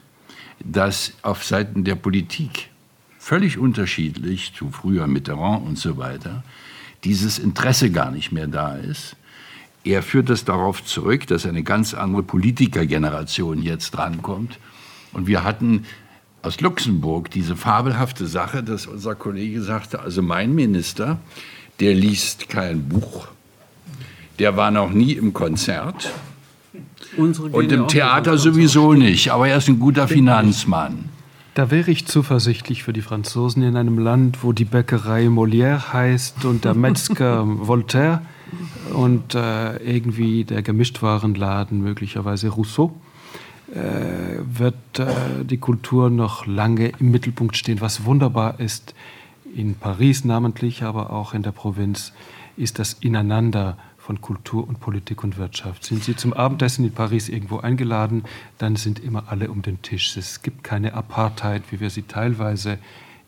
dass 0.64 1.12
auf 1.20 1.44
Seiten 1.44 1.84
der 1.84 1.96
Politik 1.96 2.70
völlig 3.18 3.58
unterschiedlich 3.58 4.54
zu 4.54 4.70
früher 4.70 5.06
Mitterrand 5.06 5.66
und 5.66 5.78
so 5.78 5.98
weiter 5.98 6.44
dieses 7.04 7.38
Interesse 7.38 7.90
gar 7.90 8.10
nicht 8.10 8.32
mehr 8.32 8.46
da 8.46 8.76
ist. 8.76 9.16
Er 9.84 10.02
führt 10.02 10.30
das 10.30 10.46
darauf 10.46 10.82
zurück, 10.82 11.26
dass 11.26 11.44
eine 11.44 11.62
ganz 11.62 11.92
andere 11.92 12.22
Politikergeneration 12.22 13.60
jetzt 13.60 13.90
drankommt. 13.90 14.58
Und 15.12 15.26
wir 15.26 15.44
hatten 15.44 15.84
aus 16.40 16.62
Luxemburg 16.62 17.30
diese 17.30 17.54
fabelhafte 17.54 18.26
Sache, 18.26 18.62
dass 18.62 18.86
unser 18.86 19.14
Kollege 19.14 19.60
sagte, 19.60 20.00
also 20.00 20.22
mein 20.22 20.54
Minister, 20.54 21.18
der 21.80 21.94
liest 21.94 22.48
kein 22.48 22.88
Buch, 22.88 23.28
der 24.38 24.56
war 24.56 24.70
noch 24.70 24.90
nie 24.90 25.12
im 25.12 25.32
Konzert. 25.32 26.12
Und 27.16 27.72
im 27.72 27.88
Theater 27.88 28.38
sowieso 28.38 28.92
nicht, 28.92 29.30
aber 29.30 29.48
er 29.48 29.56
ist 29.56 29.68
ein 29.68 29.80
guter 29.80 30.06
Finanzmann. 30.06 31.08
Da 31.54 31.70
wäre 31.70 31.90
ich 31.90 32.06
zuversichtlich 32.06 32.84
für 32.84 32.92
die 32.92 33.02
Franzosen 33.02 33.62
in 33.62 33.76
einem 33.76 33.98
Land, 33.98 34.44
wo 34.44 34.52
die 34.52 34.64
Bäckerei 34.64 35.26
Molière 35.26 35.92
heißt 35.92 36.44
und 36.44 36.64
der 36.64 36.74
Metzger 36.86 37.44
Voltaire 37.44 38.22
und 38.94 39.34
äh, 39.34 39.76
irgendwie 39.78 40.44
der 40.44 40.62
Gemischtwarenladen 40.62 41.82
möglicherweise 41.82 42.48
Rousseau. 42.48 42.94
Äh, 43.74 44.40
wird 44.42 44.98
äh, 44.98 45.44
die 45.44 45.58
Kultur 45.58 46.10
noch 46.10 46.46
lange 46.46 46.92
im 46.98 47.10
Mittelpunkt 47.12 47.56
stehen, 47.56 47.80
was 47.80 48.04
wunderbar 48.04 48.58
ist 48.58 48.94
in 49.54 49.74
Paris 49.74 50.24
namentlich, 50.24 50.82
aber 50.82 51.10
auch 51.10 51.34
in 51.34 51.42
der 51.42 51.52
Provinz, 51.52 52.12
ist 52.56 52.78
das 52.78 52.94
Ineinander 52.94 53.76
von 53.98 54.20
Kultur 54.20 54.66
und 54.66 54.80
Politik 54.80 55.22
und 55.22 55.36
Wirtschaft. 55.36 55.84
Sind 55.84 56.02
Sie 56.04 56.16
zum 56.16 56.32
Abendessen 56.32 56.84
in 56.84 56.92
Paris 56.92 57.28
irgendwo 57.28 57.58
eingeladen, 57.58 58.24
dann 58.58 58.76
sind 58.76 58.98
immer 58.98 59.24
alle 59.28 59.50
um 59.50 59.62
den 59.62 59.82
Tisch. 59.82 60.16
Es 60.16 60.42
gibt 60.42 60.64
keine 60.64 60.94
Apartheid, 60.94 61.62
wie 61.70 61.80
wir 61.80 61.90
sie 61.90 62.02
teilweise 62.02 62.78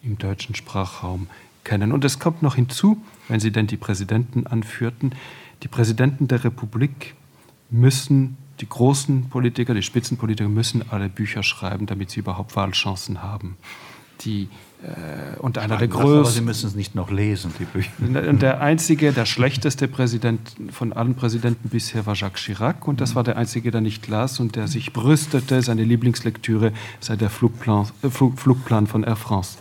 im 0.02 0.18
deutschen 0.18 0.54
Sprachraum 0.54 1.28
kennen. 1.64 1.92
Und 1.92 2.04
es 2.04 2.18
kommt 2.18 2.42
noch 2.42 2.56
hinzu, 2.56 3.02
wenn 3.28 3.40
Sie 3.40 3.52
denn 3.52 3.66
die 3.66 3.76
Präsidenten 3.76 4.46
anführten, 4.46 5.14
die 5.62 5.68
Präsidenten 5.68 6.26
der 6.26 6.42
Republik 6.42 7.14
müssen, 7.70 8.36
die 8.60 8.68
großen 8.68 9.28
Politiker, 9.28 9.74
die 9.74 9.82
Spitzenpolitiker 9.82 10.48
müssen 10.48 10.84
alle 10.90 11.08
Bücher 11.08 11.42
schreiben, 11.42 11.86
damit 11.86 12.10
sie 12.10 12.20
überhaupt 12.20 12.54
Wahlchancen 12.54 13.22
haben. 13.22 13.56
Die 14.24 14.48
äh, 14.82 15.38
und 15.38 15.58
einer 15.58 15.76
der 15.76 15.88
größten. 15.88 16.18
Aber 16.18 16.30
Sie 16.30 16.40
müssen 16.40 16.66
es 16.66 16.74
nicht 16.74 16.94
noch 16.94 17.10
lesen, 17.10 17.52
die 17.58 17.64
Bücher. 17.64 17.90
Und 18.28 18.42
der 18.42 18.60
einzige, 18.60 19.12
der 19.12 19.26
schlechteste 19.26 19.86
Präsident 19.88 20.40
von 20.72 20.92
allen 20.92 21.14
Präsidenten 21.14 21.68
bisher 21.68 22.04
war 22.06 22.14
Jacques 22.14 22.42
Chirac. 22.42 22.88
Und 22.88 23.00
das 23.00 23.14
war 23.14 23.22
der 23.22 23.36
einzige, 23.36 23.70
der 23.70 23.80
nicht 23.80 24.08
las 24.08 24.40
und 24.40 24.56
der 24.56 24.66
sich 24.68 24.92
brüstete, 24.92 25.62
seine 25.62 25.84
Lieblingslektüre 25.84 26.72
sei 27.00 27.16
der 27.16 27.30
Flugplan, 27.30 27.88
äh, 28.02 28.10
Flug, 28.10 28.38
Flugplan 28.38 28.86
von 28.86 29.04
Air 29.04 29.16
France. 29.16 29.58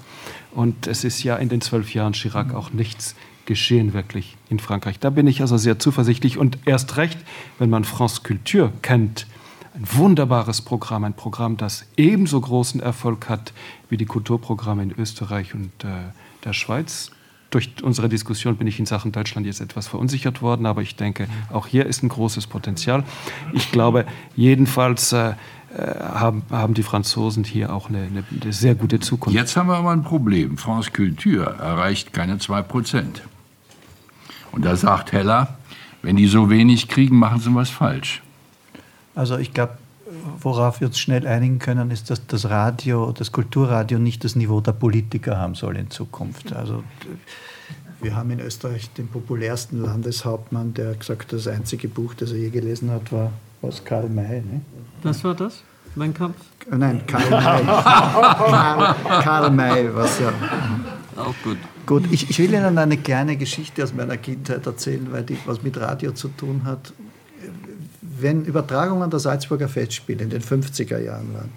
Und 0.54 0.88
es 0.88 1.04
ist 1.04 1.24
ja 1.24 1.36
in 1.38 1.50
den 1.50 1.62
zwölf 1.62 1.94
Jahren 1.94 2.14
Chirac 2.14 2.54
auch 2.54 2.72
nichts 2.74 3.16
geschehen, 3.46 3.94
wirklich 3.94 4.38
in 4.50 4.60
Frankreich. 4.60 5.00
Da 5.00 5.10
bin 5.10 5.28
ich 5.28 5.42
also 5.42 5.58
sehr 5.58 5.80
zuversichtlich. 5.80 6.38
Und 6.38 6.58
erst 6.66 6.98
recht, 6.98 7.20
wenn 7.60 7.70
man 7.70 7.84
France 7.84 8.22
Culture 8.24 8.72
kennt, 8.82 9.28
ein 9.74 9.88
wunderbares 9.94 10.62
Programm, 10.62 11.04
ein 11.04 11.14
Programm, 11.14 11.58
das 11.58 11.86
ebenso 11.98 12.40
großen 12.42 12.82
Erfolg 12.82 13.30
hat 13.30 13.54
wie 13.90 13.98
die 13.98 14.06
Kulturprogramme 14.06 14.84
in 14.84 14.92
Österreich 14.92 15.54
und 15.54 15.72
äh, 15.84 16.12
der 16.44 16.54
Schweiz. 16.54 17.12
Durch 17.52 17.70
unsere 17.84 18.08
Diskussion 18.08 18.56
bin 18.56 18.68
ich 18.68 18.80
in 18.80 18.86
Sachen 18.86 19.12
Deutschland 19.12 19.46
jetzt 19.46 19.60
etwas 19.60 19.88
verunsichert 19.88 20.42
worden, 20.42 20.66
aber 20.66 20.82
ich 20.82 20.96
denke, 20.96 21.28
auch 21.52 21.68
hier 21.68 21.86
ist 21.86 22.02
ein 22.02 22.10
großes 22.10 22.48
Potenzial. 22.48 23.04
Ich 23.54 23.72
glaube, 23.72 24.06
jedenfalls 24.36 25.12
äh, 25.12 25.32
äh 25.78 26.00
haben, 26.00 26.44
haben 26.50 26.74
die 26.74 26.84
Franzosen 26.84 27.44
hier 27.44 27.74
auch 27.74 27.90
eine, 27.90 28.04
eine, 28.04 28.24
eine, 28.42 28.54
sehr 28.54 28.76
gute 28.76 29.02
Zukunft. 29.02 29.38
Jetzt 29.38 29.58
haben 29.58 29.68
wir 29.68 29.76
aber 29.76 29.92
ein 29.92 30.04
Problem. 30.04 30.58
France 30.58 30.92
Culture 30.92 31.58
erreicht 31.60 32.14
keine 32.14 32.38
2%. 32.38 33.04
Und 34.54 34.66
da 34.66 34.76
sagt 34.78 35.12
Heller, 35.12 35.58
wenn 36.02 36.16
die 36.16 36.28
so 36.28 36.50
wenig 36.50 36.88
kriegen, 36.88 37.18
machen 37.18 37.40
sie 37.40 37.54
was 37.54 37.70
falsch. 37.70 38.22
Also 39.16 39.38
ich 39.38 39.54
glaube, 39.54 39.78
worauf 40.40 40.82
wir 40.82 40.88
uns 40.88 41.00
schnell 41.00 41.28
einigen 41.28 41.60
können, 41.60 41.92
ist, 41.92 42.10
dass 42.10 42.26
das 42.28 42.50
Radio, 42.50 43.12
das 43.12 43.32
Kulturradio 43.32 44.00
nicht 44.00 44.24
das 44.24 44.36
Niveau 44.36 44.62
der 44.62 44.74
Politiker 44.74 45.38
haben 45.38 45.56
soll 45.56 45.78
in 45.78 45.90
Zukunft. 45.90 46.54
Also 46.54 46.84
wir 48.02 48.16
haben 48.16 48.32
in 48.32 48.40
Österreich 48.40 48.90
den 48.92 49.08
populärsten 49.08 49.82
Landeshauptmann, 49.82 50.74
der 50.74 50.96
gesagt 50.96 51.24
hat, 51.24 51.34
das 51.34 51.48
einzige 51.48 51.88
Buch, 51.88 52.14
das 52.14 52.32
er 52.32 52.38
je 52.38 52.50
gelesen 52.50 52.92
hat, 52.92 53.12
war 53.12 53.32
was 53.62 53.84
Karl 53.84 54.10
May. 54.10 54.42
Ne? 54.42 54.62
Was 55.04 55.24
war 55.24 55.36
das? 55.36 55.64
Mein 55.96 56.14
Kampf? 56.14 56.38
Nein, 56.70 57.02
Karl 57.06 57.30
May. 57.30 57.64
Karl, 57.64 58.96
Karl 59.22 59.52
May, 59.52 59.94
was 59.94 60.20
ja. 60.20 60.32
Auch 61.16 61.36
gut. 61.44 61.58
Gut, 61.86 62.06
ich, 62.12 62.30
ich, 62.30 62.40
will 62.40 62.54
Ihnen 62.54 62.78
eine 62.78 62.98
kleine 62.98 63.36
Geschichte 63.36 63.84
aus 63.84 63.94
meiner 63.94 64.18
Kindheit 64.18 64.66
erzählen, 64.66 65.08
weil 65.12 65.24
die 65.24 65.38
was 65.46 65.62
mit 65.62 65.78
Radio 65.80 66.14
zu 66.14 66.30
tun 66.30 66.62
hat 66.64 66.94
wenn 68.22 68.46
Übertragungen 68.46 69.10
der 69.10 69.20
Salzburger 69.20 69.68
Festspiele 69.68 70.24
in 70.24 70.30
den 70.30 70.42
50er 70.42 71.00
Jahren 71.00 71.34
waren, 71.34 71.52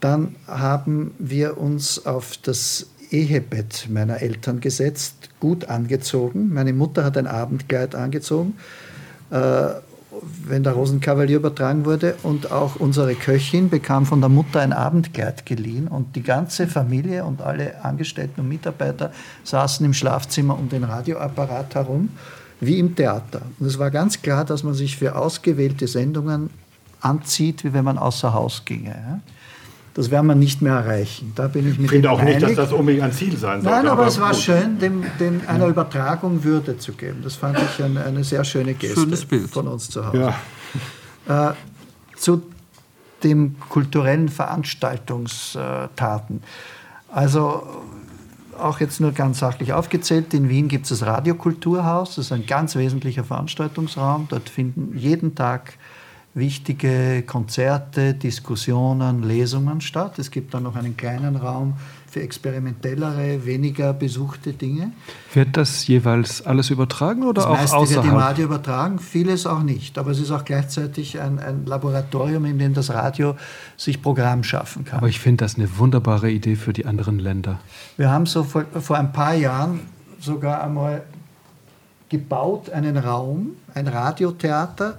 dann 0.00 0.36
haben 0.46 1.12
wir 1.18 1.58
uns 1.58 2.06
auf 2.06 2.36
das 2.38 2.86
Ehebett 3.10 3.88
meiner 3.90 4.22
Eltern 4.22 4.60
gesetzt, 4.60 5.30
gut 5.40 5.66
angezogen. 5.66 6.52
Meine 6.54 6.72
Mutter 6.72 7.04
hat 7.04 7.18
ein 7.18 7.26
Abendkleid 7.26 7.94
angezogen. 7.94 8.54
Äh, 9.30 9.70
wenn 10.44 10.62
der 10.62 10.72
Rosenkavalier 10.72 11.36
übertragen 11.36 11.84
wurde. 11.84 12.16
Und 12.22 12.50
auch 12.50 12.76
unsere 12.76 13.14
Köchin 13.14 13.70
bekam 13.70 14.06
von 14.06 14.20
der 14.20 14.28
Mutter 14.28 14.60
ein 14.60 14.72
Abendkleid 14.72 15.46
geliehen. 15.46 15.88
Und 15.88 16.16
die 16.16 16.22
ganze 16.22 16.66
Familie 16.66 17.24
und 17.24 17.42
alle 17.42 17.84
Angestellten 17.84 18.40
und 18.40 18.48
Mitarbeiter 18.48 19.12
saßen 19.44 19.84
im 19.86 19.94
Schlafzimmer 19.94 20.58
um 20.58 20.68
den 20.68 20.84
Radioapparat 20.84 21.74
herum, 21.74 22.10
wie 22.60 22.78
im 22.78 22.94
Theater. 22.94 23.42
Und 23.58 23.66
es 23.66 23.78
war 23.78 23.90
ganz 23.90 24.22
klar, 24.22 24.44
dass 24.44 24.62
man 24.62 24.74
sich 24.74 24.96
für 24.96 25.16
ausgewählte 25.16 25.88
Sendungen 25.88 26.50
anzieht, 27.00 27.64
wie 27.64 27.72
wenn 27.72 27.84
man 27.84 27.98
außer 27.98 28.34
Haus 28.34 28.64
ginge. 28.64 28.90
Ja? 28.90 29.20
Das 29.94 30.10
werden 30.10 30.26
wir 30.26 30.34
nicht 30.34 30.62
mehr 30.62 30.74
erreichen. 30.74 31.32
Da 31.34 31.48
bin 31.48 31.68
ich 31.68 31.76
mit 31.76 31.86
Ich 31.86 31.90
finde 31.90 32.10
auch 32.10 32.22
nicht, 32.22 32.40
dass 32.40 32.54
das 32.54 32.72
unbedingt 32.72 33.02
ein 33.02 33.12
Ziel 33.12 33.36
sein 33.36 33.62
sollte. 33.62 33.76
Nein, 33.76 33.88
aber, 33.88 34.02
aber 34.02 34.08
es 34.08 34.20
war 34.20 34.30
gut. 34.30 34.40
schön, 34.40 34.78
dem, 34.78 35.02
dem 35.18 35.40
einer 35.46 35.66
Übertragung 35.66 36.44
Würde 36.44 36.78
zu 36.78 36.92
geben. 36.92 37.20
Das 37.24 37.34
fand 37.34 37.58
ich 37.58 37.82
eine, 37.82 38.04
eine 38.04 38.22
sehr 38.22 38.44
schöne 38.44 38.74
Geste 38.74 39.00
Schönes 39.00 39.24
Bild. 39.24 39.50
von 39.50 39.66
uns 39.66 39.90
zu 39.90 40.06
Hause. 40.06 40.32
Äh, 41.28 41.50
zu 42.16 42.42
den 43.22 43.56
kulturellen 43.68 44.28
Veranstaltungstaten. 44.28 46.42
Also 47.08 47.66
auch 48.60 48.80
jetzt 48.80 49.00
nur 49.00 49.12
ganz 49.12 49.38
sachlich 49.38 49.72
aufgezählt, 49.72 50.34
in 50.34 50.48
Wien 50.48 50.68
gibt 50.68 50.84
es 50.84 50.90
das 50.90 51.06
Radiokulturhaus, 51.06 52.16
das 52.16 52.26
ist 52.26 52.32
ein 52.32 52.46
ganz 52.46 52.76
wesentlicher 52.76 53.24
Veranstaltungsraum. 53.24 54.26
Dort 54.28 54.48
finden 54.48 54.96
jeden 54.96 55.34
Tag 55.34 55.74
wichtige 56.34 57.22
Konzerte, 57.22 58.14
Diskussionen, 58.14 59.22
Lesungen 59.22 59.80
statt. 59.80 60.18
Es 60.18 60.30
gibt 60.30 60.54
dann 60.54 60.62
noch 60.62 60.76
einen 60.76 60.96
kleinen 60.96 61.36
Raum 61.36 61.74
für 62.10 62.22
experimentellere, 62.22 63.46
weniger 63.46 63.92
besuchte 63.92 64.52
Dinge. 64.52 64.92
Wird 65.32 65.56
das 65.56 65.86
jeweils 65.86 66.44
alles 66.44 66.70
übertragen 66.70 67.22
oder 67.22 67.42
Das 67.42 67.46
auch 67.46 67.56
meiste 67.56 67.76
wird 67.76 67.90
im 67.90 67.98
außerhalb? 67.98 68.22
Radio 68.22 68.44
übertragen, 68.46 68.98
vieles 68.98 69.46
auch 69.46 69.62
nicht. 69.62 69.96
Aber 69.96 70.10
es 70.10 70.18
ist 70.18 70.32
auch 70.32 70.44
gleichzeitig 70.44 71.20
ein, 71.20 71.38
ein 71.38 71.66
Laboratorium, 71.66 72.44
in 72.46 72.58
dem 72.58 72.74
das 72.74 72.90
Radio 72.90 73.36
sich 73.76 74.02
Programm 74.02 74.42
schaffen 74.42 74.84
kann. 74.84 74.98
Aber 74.98 75.08
ich 75.08 75.20
finde 75.20 75.44
das 75.44 75.54
eine 75.54 75.78
wunderbare 75.78 76.30
Idee 76.30 76.56
für 76.56 76.72
die 76.72 76.84
anderen 76.84 77.20
Länder. 77.20 77.60
Wir 77.96 78.10
haben 78.10 78.26
so 78.26 78.42
vor, 78.42 78.64
vor 78.80 78.98
ein 78.98 79.12
paar 79.12 79.34
Jahren 79.34 79.80
sogar 80.18 80.64
einmal 80.64 81.04
gebaut 82.08 82.70
einen 82.70 82.96
Raum, 82.96 83.52
ein 83.72 83.86
Radiotheater, 83.86 84.98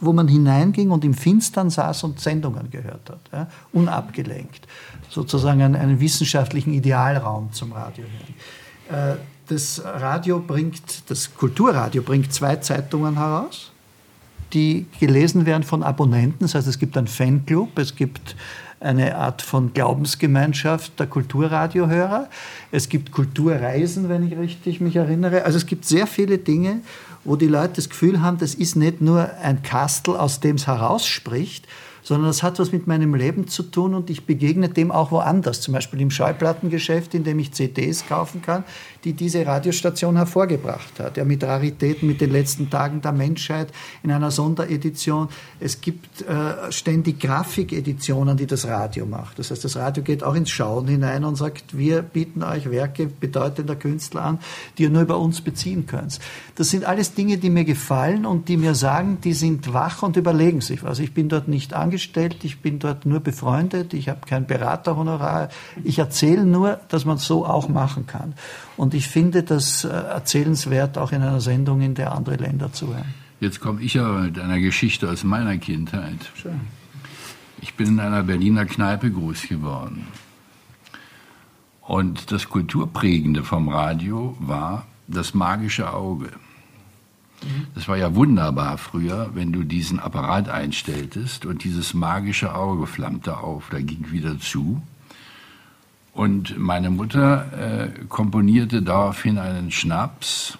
wo 0.00 0.12
man 0.12 0.28
hineinging 0.28 0.90
und 0.90 1.04
im 1.04 1.14
Finstern 1.14 1.70
saß 1.70 2.04
und 2.04 2.20
Sendungen 2.20 2.70
gehört 2.70 3.10
hat, 3.10 3.20
ja, 3.32 3.48
unabgelenkt. 3.72 4.66
Sozusagen 5.08 5.62
einen, 5.62 5.76
einen 5.76 6.00
wissenschaftlichen 6.00 6.72
Idealraum 6.74 7.52
zum 7.52 7.72
Radio 7.72 8.04
hören. 8.88 9.14
Äh, 9.14 9.16
das 9.48 9.82
Radio 9.82 10.40
bringt, 10.40 11.10
das 11.10 11.34
Kulturradio 11.34 12.02
bringt 12.02 12.32
zwei 12.32 12.56
Zeitungen 12.56 13.16
heraus, 13.16 13.72
die 14.52 14.86
gelesen 15.00 15.46
werden 15.46 15.62
von 15.62 15.82
Abonnenten. 15.82 16.44
Das 16.44 16.54
heißt, 16.54 16.68
es 16.68 16.78
gibt 16.78 16.96
einen 16.96 17.06
Fanclub, 17.06 17.78
es 17.78 17.96
gibt 17.96 18.36
eine 18.80 19.16
Art 19.16 19.42
von 19.42 19.72
Glaubensgemeinschaft 19.72 20.98
der 21.00 21.06
Kulturradiohörer. 21.06 22.28
Es 22.70 22.88
gibt 22.88 23.10
Kulturreisen, 23.10 24.08
wenn 24.08 24.26
ich 24.26 24.38
richtig 24.38 24.80
mich 24.80 24.96
erinnere. 24.96 25.44
Also 25.44 25.58
es 25.58 25.66
gibt 25.66 25.84
sehr 25.84 26.06
viele 26.06 26.38
Dinge, 26.38 26.80
wo 27.24 27.36
die 27.36 27.48
Leute 27.48 27.74
das 27.74 27.88
Gefühl 27.88 28.22
haben, 28.22 28.38
das 28.38 28.54
ist 28.54 28.76
nicht 28.76 29.00
nur 29.00 29.30
ein 29.42 29.62
Kastel, 29.62 30.16
aus 30.16 30.40
dem 30.40 30.56
es 30.56 30.66
herausspricht, 30.66 31.66
sondern 32.08 32.28
das 32.28 32.42
hat 32.42 32.58
was 32.58 32.72
mit 32.72 32.86
meinem 32.86 33.14
Leben 33.14 33.48
zu 33.48 33.62
tun 33.62 33.92
und 33.92 34.08
ich 34.08 34.24
begegne 34.24 34.70
dem 34.70 34.90
auch 34.90 35.10
woanders, 35.10 35.60
zum 35.60 35.74
Beispiel 35.74 36.00
im 36.00 36.10
Schallplattengeschäft, 36.10 37.12
in 37.12 37.22
dem 37.22 37.38
ich 37.38 37.52
CDs 37.52 38.06
kaufen 38.06 38.40
kann, 38.40 38.64
die 39.04 39.12
diese 39.12 39.44
Radiostation 39.44 40.16
hervorgebracht 40.16 41.00
hat. 41.00 41.18
Ja, 41.18 41.26
mit 41.26 41.44
Raritäten, 41.44 42.08
mit 42.08 42.22
den 42.22 42.30
letzten 42.30 42.70
Tagen 42.70 43.02
der 43.02 43.12
Menschheit 43.12 43.68
in 44.02 44.10
einer 44.10 44.30
Sonderedition. 44.30 45.28
Es 45.60 45.82
gibt 45.82 46.22
äh, 46.22 46.72
ständig 46.72 47.20
Grafikeditionen, 47.20 48.38
die 48.38 48.46
das 48.46 48.66
Radio 48.66 49.04
macht. 49.04 49.38
Das 49.38 49.50
heißt, 49.50 49.62
das 49.62 49.76
Radio 49.76 50.02
geht 50.02 50.22
auch 50.22 50.34
ins 50.34 50.48
Schauen 50.48 50.88
hinein 50.88 51.24
und 51.24 51.36
sagt, 51.36 51.76
wir 51.76 52.00
bieten 52.00 52.42
euch 52.42 52.70
Werke 52.70 53.06
bedeutender 53.06 53.76
Künstler 53.76 54.24
an, 54.24 54.38
die 54.78 54.84
ihr 54.84 54.90
nur 54.90 55.02
über 55.02 55.18
uns 55.18 55.42
beziehen 55.42 55.84
könnt. 55.84 56.20
Das 56.54 56.70
sind 56.70 56.86
alles 56.86 57.12
Dinge, 57.12 57.36
die 57.36 57.50
mir 57.50 57.64
gefallen 57.64 58.24
und 58.24 58.48
die 58.48 58.56
mir 58.56 58.74
sagen, 58.74 59.18
die 59.22 59.34
sind 59.34 59.74
wach 59.74 60.02
und 60.02 60.16
überlegen 60.16 60.62
sich 60.62 60.82
was. 60.82 61.00
Ich 61.00 61.12
bin 61.12 61.28
dort 61.28 61.48
nicht 61.48 61.74
angestellt, 61.98 62.44
ich 62.44 62.60
bin 62.60 62.78
dort 62.78 63.06
nur 63.06 63.18
befreundet, 63.18 63.92
ich 63.92 64.08
habe 64.08 64.20
kein 64.24 64.46
Beraterhonorar. 64.46 65.48
Ich 65.82 65.98
erzähle 65.98 66.44
nur, 66.44 66.78
dass 66.88 67.04
man 67.04 67.18
so 67.18 67.44
auch 67.44 67.68
machen 67.68 68.06
kann. 68.06 68.34
Und 68.76 68.94
ich 68.94 69.08
finde 69.08 69.42
das 69.42 69.82
äh, 69.82 69.88
erzählenswert, 69.88 70.96
auch 70.96 71.10
in 71.10 71.22
einer 71.22 71.40
Sendung, 71.40 71.80
in 71.80 71.94
der 71.96 72.12
andere 72.12 72.36
Länder 72.36 72.72
zuhören. 72.72 73.12
Jetzt 73.40 73.58
komme 73.58 73.82
ich 73.82 73.98
aber 73.98 74.20
mit 74.20 74.38
einer 74.38 74.60
Geschichte 74.60 75.10
aus 75.10 75.24
meiner 75.24 75.58
Kindheit. 75.58 76.30
Schön. 76.40 76.60
Ich 77.60 77.74
bin 77.74 77.88
in 77.88 78.00
einer 78.00 78.22
Berliner 78.22 78.64
Kneipe 78.64 79.10
groß 79.10 79.48
geworden. 79.48 80.06
Und 81.80 82.30
das 82.30 82.48
Kulturprägende 82.48 83.42
vom 83.42 83.68
Radio 83.68 84.36
war 84.38 84.86
das 85.08 85.34
magische 85.34 85.92
Auge. 85.92 86.30
Das 87.74 87.88
war 87.88 87.96
ja 87.96 88.14
wunderbar 88.14 88.78
früher, 88.78 89.30
wenn 89.34 89.52
du 89.52 89.62
diesen 89.62 90.00
Apparat 90.00 90.48
einstelltest 90.48 91.46
und 91.46 91.64
dieses 91.64 91.94
magische 91.94 92.54
Auge 92.54 92.86
flammte 92.86 93.38
auf, 93.38 93.68
da 93.70 93.80
ging 93.80 94.10
wieder 94.10 94.38
zu. 94.38 94.82
Und 96.12 96.58
meine 96.58 96.90
Mutter 96.90 97.52
äh, 97.52 98.04
komponierte 98.08 98.82
daraufhin 98.82 99.38
einen 99.38 99.70
Schnaps, 99.70 100.58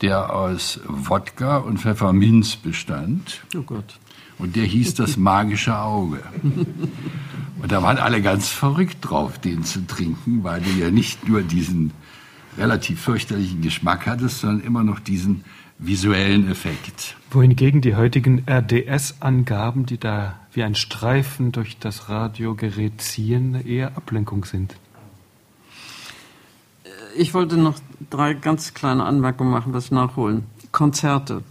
der 0.00 0.32
aus 0.32 0.80
Wodka 0.86 1.56
und 1.56 1.78
Pfefferminz 1.78 2.56
bestand. 2.56 3.40
Oh 3.56 3.62
Gott. 3.62 3.98
Und 4.38 4.56
der 4.56 4.64
hieß 4.64 4.94
das 4.94 5.16
magische 5.16 5.76
Auge. 5.76 6.22
Und 7.60 7.72
da 7.72 7.82
waren 7.82 7.98
alle 7.98 8.22
ganz 8.22 8.48
verrückt 8.48 8.98
drauf, 9.02 9.38
den 9.38 9.64
zu 9.64 9.86
trinken, 9.86 10.44
weil 10.44 10.60
du 10.60 10.70
ja 10.70 10.90
nicht 10.90 11.28
nur 11.28 11.42
diesen 11.42 11.92
relativ 12.56 13.00
fürchterlichen 13.00 13.62
Geschmack 13.62 14.06
hattest, 14.06 14.40
sondern 14.40 14.60
immer 14.60 14.82
noch 14.82 15.00
diesen 15.00 15.44
visuellen 15.80 16.50
Effekt. 16.50 17.16
Wohingegen 17.30 17.80
die 17.80 17.96
heutigen 17.96 18.44
RDS-Angaben, 18.46 19.86
die 19.86 19.98
da 19.98 20.38
wie 20.52 20.62
ein 20.62 20.74
Streifen 20.74 21.52
durch 21.52 21.78
das 21.78 22.08
Radiogerät 22.08 23.00
ziehen, 23.00 23.54
eher 23.66 23.96
Ablenkung 23.96 24.44
sind. 24.44 24.76
Ich 27.16 27.34
wollte 27.34 27.56
noch 27.56 27.78
drei 28.10 28.34
ganz 28.34 28.74
kleine 28.74 29.04
Anmerkungen 29.04 29.50
machen, 29.50 29.72
was 29.72 29.90
nachholen. 29.90 30.44
Konzerte. 30.70 31.42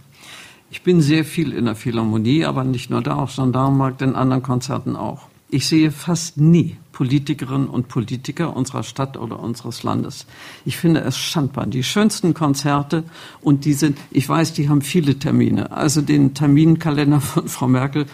Ich 0.70 0.82
bin 0.82 1.00
sehr 1.00 1.24
viel 1.24 1.52
in 1.52 1.64
der 1.64 1.74
Philharmonie, 1.74 2.44
aber 2.44 2.62
nicht 2.64 2.90
nur 2.90 3.02
da, 3.02 3.16
auch 3.16 3.34
Gendarmenmarkt, 3.34 4.02
in 4.02 4.14
anderen 4.14 4.42
Konzerten 4.42 4.96
auch. 4.96 5.29
Ich 5.52 5.66
sehe 5.66 5.90
fast 5.90 6.36
nie 6.36 6.76
Politikerinnen 6.92 7.68
und 7.68 7.88
Politiker 7.88 8.54
unserer 8.54 8.82
Stadt 8.82 9.16
oder 9.16 9.40
unseres 9.40 9.82
Landes. 9.82 10.26
Ich 10.64 10.76
finde 10.76 11.00
es 11.00 11.16
schandbar. 11.16 11.66
Die 11.66 11.82
schönsten 11.82 12.34
Konzerte 12.34 13.04
und 13.40 13.64
die 13.64 13.72
sind, 13.72 13.98
ich 14.10 14.28
weiß, 14.28 14.52
die 14.52 14.68
haben 14.68 14.82
viele 14.82 15.18
Termine. 15.18 15.72
Also 15.72 16.02
den 16.02 16.34
Terminkalender 16.34 17.20
von 17.20 17.48
Frau 17.48 17.68
Merkel, 17.68 18.06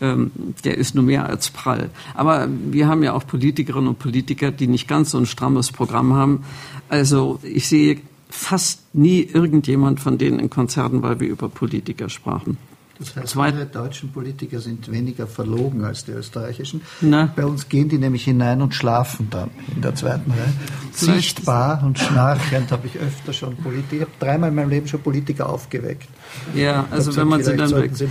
ähm, 0.00 0.30
der 0.64 0.78
ist 0.78 0.94
nur 0.94 1.04
mehr 1.04 1.26
als 1.26 1.50
prall. 1.50 1.90
Aber 2.14 2.48
wir 2.70 2.88
haben 2.88 3.02
ja 3.02 3.12
auch 3.12 3.26
Politikerinnen 3.26 3.88
und 3.88 3.98
Politiker, 3.98 4.50
die 4.50 4.66
nicht 4.66 4.88
ganz 4.88 5.10
so 5.10 5.18
ein 5.18 5.26
strammes 5.26 5.70
Programm 5.70 6.14
haben. 6.14 6.44
Also 6.88 7.40
ich 7.42 7.68
sehe 7.68 8.00
fast 8.30 8.94
nie 8.94 9.20
irgendjemand 9.20 10.00
von 10.00 10.18
denen 10.18 10.40
in 10.40 10.50
Konzerten, 10.50 11.02
weil 11.02 11.20
wir 11.20 11.28
über 11.28 11.48
Politiker 11.48 12.08
sprachen. 12.08 12.56
Das 13.00 13.16
heißt, 13.16 13.28
Zweit- 13.28 13.54
unsere 13.54 13.70
deutschen 13.70 14.12
Politiker 14.12 14.60
sind 14.60 14.92
weniger 14.92 15.26
verlogen 15.26 15.84
als 15.84 16.04
die 16.04 16.12
österreichischen. 16.12 16.82
Na. 17.00 17.32
Bei 17.34 17.46
uns 17.46 17.68
gehen 17.68 17.88
die 17.88 17.96
nämlich 17.98 18.24
hinein 18.24 18.60
und 18.60 18.74
schlafen 18.74 19.28
dann 19.30 19.50
in 19.74 19.80
der 19.80 19.94
zweiten 19.94 20.30
Reihe. 20.30 20.52
Sichtbar 20.92 21.82
und 21.82 21.98
schnarchend 21.98 22.70
habe 22.70 22.86
ich 22.86 22.98
öfter 22.98 23.32
schon 23.32 23.56
Politiker, 23.56 24.06
dreimal 24.18 24.50
in 24.50 24.54
meinem 24.54 24.68
Leben 24.68 24.86
schon 24.86 25.00
Politiker 25.00 25.48
aufgeweckt. 25.48 26.08
Ja, 26.54 26.84
also 26.90 27.16
wenn 27.16 27.26
man 27.26 27.42
sie 27.42 27.56
dann 27.56 27.70
weg. 27.74 27.96
sie. 27.96 28.06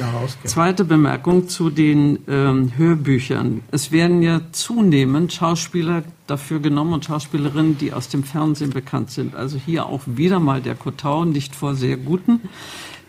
Zweite 0.45 0.85
Bemerkung 0.85 1.47
zu 1.47 1.69
den 1.69 2.19
ähm, 2.27 2.71
Hörbüchern. 2.75 3.61
Es 3.71 3.91
werden 3.91 4.23
ja 4.23 4.41
zunehmend 4.51 5.33
Schauspieler 5.33 6.03
dafür 6.25 6.59
genommen 6.59 6.93
und 6.93 7.05
Schauspielerinnen, 7.05 7.77
die 7.77 7.93
aus 7.93 8.09
dem 8.09 8.23
Fernsehen 8.23 8.71
bekannt 8.71 9.11
sind. 9.11 9.35
Also 9.35 9.57
hier 9.63 9.85
auch 9.85 10.01
wieder 10.05 10.39
mal 10.39 10.61
der 10.61 10.75
Kotau, 10.75 11.25
nicht 11.25 11.55
vor 11.55 11.75
sehr 11.75 11.97
guten 11.97 12.41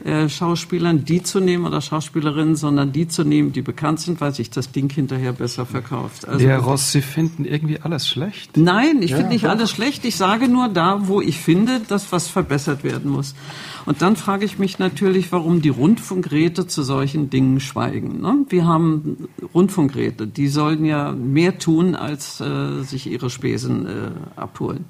äh, 0.05 0.29
Schauspielern 0.29 1.05
die 1.05 1.23
zu 1.23 1.41
nehmen 1.41 1.67
oder 1.67 1.81
Schauspielerinnen, 1.81 2.57
sondern 2.57 2.93
die 2.93 3.07
zu 3.09 3.25
nehmen, 3.25 3.53
die 3.53 3.63
bekannt 3.63 4.01
sind, 4.01 4.21
weil 4.21 4.35
sich 4.35 4.51
das 4.51 4.73
Ding 4.73 4.91
hinterher 4.93 5.33
besser 5.33 5.67
verkauft. 5.67 6.27
Also 6.27 6.39
Der 6.45 6.59
Ross, 6.59 6.93
Sie 6.93 7.03
finden 7.03 7.45
irgendwie 7.45 7.81
alles 7.81 8.09
schlecht? 8.09 8.57
Nein, 8.57 9.03
ich 9.03 9.11
Ja, 9.11 9.17
finde 9.19 9.33
nicht 9.33 9.45
doch. 9.45 9.51
alles 9.51 9.71
schlecht. 9.71 10.05
Ich 10.05 10.17
sage 10.17 10.49
nur 10.49 10.69
da, 10.69 11.07
wo 11.09 11.21
ich 11.21 11.39
finde, 11.39 11.81
dass 11.89 12.13
was 12.13 12.29
verbessert 12.29 12.85
werden 12.85 13.11
muss. 13.11 13.35
Und 13.87 14.03
dann 14.03 14.17
frage 14.17 14.45
ich 14.45 14.59
mich 14.59 14.79
natürlich, 14.79 15.33
warum 15.33 15.63
die 15.63 15.69
Rundfunkräte 15.69 16.67
zu 16.67 16.83
solchen 16.83 17.31
Dingen 17.31 17.61
schweigen. 17.61 18.21
Ne? 18.21 18.45
Wir 18.49 18.67
haben 18.67 19.29
Rundfunkräte, 19.55 20.27
die 20.27 20.49
sollen 20.49 20.85
ja 20.85 21.13
mehr 21.13 21.59
tun, 21.59 21.95
als 21.95 22.41
äh, 22.41 22.83
sich 22.83 23.07
ihre 23.07 23.31
Spesen 23.31 23.87
äh, 23.87 24.11
abholen 24.37 24.85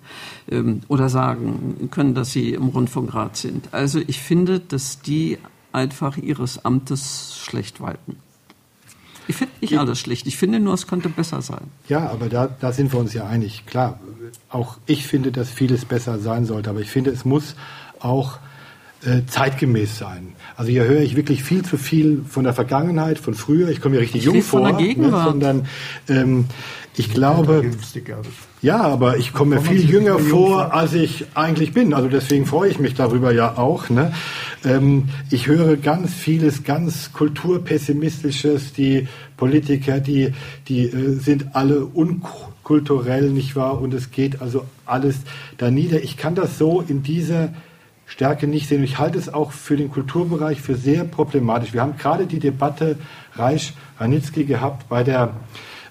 ähm, 0.51 0.81
oder 0.89 1.09
sagen 1.09 1.89
können, 1.91 2.15
dass 2.15 2.33
sie 2.33 2.53
im 2.53 2.69
Rundfunkrat 2.69 3.37
sind. 3.37 3.69
Also 3.73 4.01
ich 4.07 4.21
finde, 4.21 4.61
dass 4.61 5.01
die 5.01 5.39
einfach 5.73 6.17
ihres 6.17 6.65
Amtes 6.65 7.39
schlecht 7.39 7.81
walten. 7.81 8.17
Ich 9.29 9.37
finde 9.37 9.55
nicht 9.61 9.79
alles 9.79 10.01
schlecht. 10.01 10.27
Ich 10.27 10.37
finde 10.37 10.59
nur, 10.59 10.75
es 10.75 10.89
könnte 10.89 11.09
besser 11.09 11.41
sein. 11.41 11.71
Ja, 11.89 12.11
aber 12.11 12.29
da, 12.29 12.49
da 12.49 12.73
sind 12.73 12.93
wir 12.93 12.99
uns 12.99 13.15
ja 13.15 13.27
einig. 13.27 13.65
Klar, 13.65 14.01
auch 14.49 14.79
ich 14.87 15.07
finde, 15.07 15.31
dass 15.31 15.51
vieles 15.51 15.85
besser 15.85 16.19
sein 16.19 16.47
sollte. 16.47 16.71
Aber 16.71 16.81
ich 16.81 16.91
finde, 16.91 17.11
es 17.11 17.25
muss 17.25 17.55
auch 18.01 18.39
äh, 19.05 19.23
zeitgemäß 19.27 19.99
sein. 19.99 20.35
Also 20.57 20.71
hier 20.71 20.85
höre 20.85 21.01
ich 21.01 21.17
wirklich 21.17 21.43
viel 21.43 21.65
zu 21.65 21.79
viel 21.79 22.23
von 22.29 22.45
der 22.45 22.53
Vergangenheit, 22.53 23.19
von 23.19 23.35
früher. 23.35 23.69
Ich 23.69 23.81
komme 23.81 23.95
mir 23.95 24.03
richtig 24.03 24.21
Ich 24.21 24.25
jung 24.27 24.35
rede 24.35 24.47
von 24.47 24.61
vor, 24.61 24.73
der 24.73 24.87
Gegenwart. 24.87 25.13
Ne, 25.13 25.25
sondern 25.25 25.67
ähm, 26.09 26.45
ich 26.97 27.15
glaube, 27.15 27.65
ja, 28.61 28.81
aber 28.83 29.17
ich 29.17 29.33
komme 29.33 29.57
mir 29.57 29.63
viel 29.63 29.89
jünger 29.89 30.19
vor, 30.19 30.75
als 30.75 30.93
ich 30.93 31.25
eigentlich 31.35 31.73
bin. 31.73 31.95
Also 31.95 32.09
deswegen 32.09 32.45
freue 32.45 32.69
ich 32.69 32.79
mich 32.79 32.95
darüber 32.95 33.33
ja 33.33 33.57
auch. 33.57 33.89
Ne? 33.89 34.13
Ähm, 34.65 35.09
ich 35.31 35.47
höre 35.47 35.77
ganz 35.77 36.13
vieles, 36.13 36.65
ganz 36.65 37.13
kulturpessimistisches. 37.13 38.75
Die 38.75 39.09
Politiker, 39.39 40.01
die, 40.01 40.35
die 40.69 40.83
äh, 40.83 41.15
sind 41.15 41.55
alle 41.55 41.87
unkulturell, 41.87 43.31
nicht 43.31 43.57
wahr? 43.57 43.81
Und 43.81 43.95
es 43.95 44.11
geht 44.11 44.43
also 44.43 44.67
alles 44.85 45.17
da 45.57 45.71
nieder. 45.71 46.03
Ich 46.03 46.19
kann 46.19 46.35
das 46.35 46.59
so 46.59 46.83
in 46.87 47.03
dieser 47.03 47.51
Stärke 48.11 48.49
nicht 48.49 48.69
sehen. 48.69 48.83
Ich 48.83 48.99
halte 48.99 49.19
es 49.19 49.33
auch 49.33 49.53
für 49.53 49.77
den 49.77 49.91
Kulturbereich 49.91 50.61
für 50.61 50.75
sehr 50.75 51.05
problematisch. 51.05 51.73
Wir 51.73 51.81
haben 51.81 51.97
gerade 51.97 52.27
die 52.27 52.41
Debatte 52.41 52.97
Reich-Ranitzky 53.35 54.45
gehabt 54.45 54.89
bei 54.89 55.05
der 55.05 55.31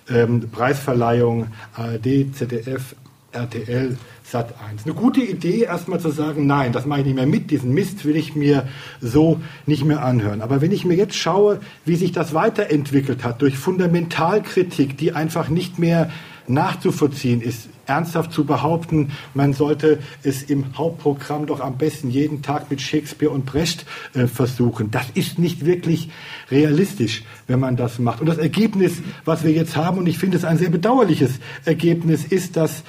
ähm, 0.09 0.49
Preisverleihung 0.51 1.47
ARD, 1.73 2.35
ZDF, 2.35 2.95
RTL, 3.31 3.97
Sat 4.23 4.53
1. 4.69 4.83
Eine 4.85 4.93
gute 4.93 5.21
Idee, 5.21 5.61
erstmal 5.61 5.99
zu 5.99 6.09
sagen, 6.09 6.45
nein, 6.45 6.73
das 6.73 6.85
mache 6.85 6.99
ich 6.99 7.05
nicht 7.05 7.15
mehr 7.15 7.25
mit, 7.25 7.51
diesen 7.51 7.73
Mist 7.73 8.03
will 8.03 8.17
ich 8.17 8.35
mir 8.35 8.67
so 8.99 9.39
nicht 9.65 9.85
mehr 9.85 10.03
anhören. 10.03 10.41
Aber 10.41 10.61
wenn 10.61 10.71
ich 10.71 10.83
mir 10.83 10.95
jetzt 10.95 11.15
schaue, 11.15 11.61
wie 11.85 11.95
sich 11.95 12.11
das 12.11 12.33
weiterentwickelt 12.33 13.23
hat 13.23 13.41
durch 13.41 13.57
Fundamentalkritik, 13.57 14.97
die 14.97 15.13
einfach 15.13 15.47
nicht 15.47 15.79
mehr 15.79 16.11
nachzuvollziehen 16.47 17.41
ist, 17.41 17.69
ernsthaft 17.89 18.31
zu 18.31 18.45
behaupten, 18.45 19.11
man 19.33 19.53
sollte 19.53 19.99
es 20.23 20.43
im 20.43 20.77
Hauptprogramm 20.77 21.45
doch 21.45 21.59
am 21.59 21.77
besten 21.77 22.09
jeden 22.09 22.41
Tag 22.41 22.69
mit 22.69 22.81
Shakespeare 22.81 23.31
und 23.31 23.45
Brecht 23.45 23.85
äh, 24.13 24.27
versuchen. 24.27 24.91
Das 24.91 25.07
ist 25.13 25.39
nicht 25.39 25.65
wirklich 25.65 26.09
realistisch, 26.51 27.23
wenn 27.47 27.59
man 27.59 27.75
das 27.75 27.99
macht. 27.99 28.21
Und 28.21 28.27
das 28.27 28.37
Ergebnis, 28.37 29.01
was 29.25 29.43
wir 29.43 29.51
jetzt 29.51 29.75
haben, 29.75 29.97
und 29.97 30.07
ich 30.07 30.17
finde 30.17 30.37
es 30.37 30.45
ein 30.45 30.57
sehr 30.57 30.69
bedauerliches 30.69 31.39
Ergebnis, 31.65 32.23
ist, 32.23 32.55
dass 32.55 32.83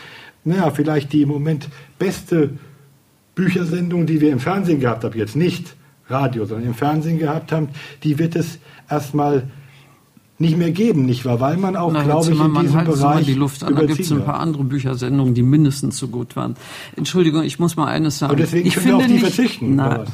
naja, 0.44 0.70
vielleicht 0.70 1.12
die 1.12 1.22
im 1.22 1.28
Moment 1.28 1.68
beste 1.98 2.50
Büchersendung, 3.34 4.06
die 4.06 4.20
wir 4.20 4.32
im 4.32 4.40
Fernsehen 4.40 4.80
gehabt 4.80 5.04
haben, 5.04 5.18
jetzt 5.18 5.36
nicht 5.36 5.76
Radio, 6.08 6.44
sondern 6.44 6.68
im 6.68 6.74
Fernsehen 6.74 7.18
gehabt 7.18 7.52
haben, 7.52 7.68
die 8.02 8.18
wird 8.18 8.36
es 8.36 8.58
erstmal 8.88 9.44
nicht 10.40 10.56
mehr 10.56 10.70
geben, 10.70 11.04
nicht 11.06 11.24
wahr? 11.24 11.38
Weil 11.40 11.56
man 11.56 11.76
auch, 11.76 11.94
Herr 11.94 12.04
glaube 12.04 12.32
ich, 12.32 12.40
in 12.40 12.54
diesem 12.60 12.74
mal 12.76 12.84
Bereich 12.84 13.26
die 13.26 13.34
Luft 13.34 13.62
an. 13.62 13.74
Da 13.74 13.84
gibt 13.84 14.00
es 14.00 14.10
ein 14.10 14.24
paar 14.24 14.40
andere 14.40 14.64
Büchersendungen, 14.64 15.34
die 15.34 15.42
mindestens 15.42 15.98
so 15.98 16.08
gut 16.08 16.34
waren. 16.34 16.56
Entschuldigung, 16.96 17.42
ich 17.42 17.58
muss 17.58 17.76
mal 17.76 17.86
eines 17.86 18.18
sagen. 18.18 18.32
Und 18.32 18.40
deswegen 18.40 18.66
ich 18.66 18.74
können 18.74 18.86
wir 18.86 18.96
auf 18.96 19.06
die 19.06 19.12
nicht, 19.12 19.20
verzichten, 19.20 19.76
Na? 19.76 20.04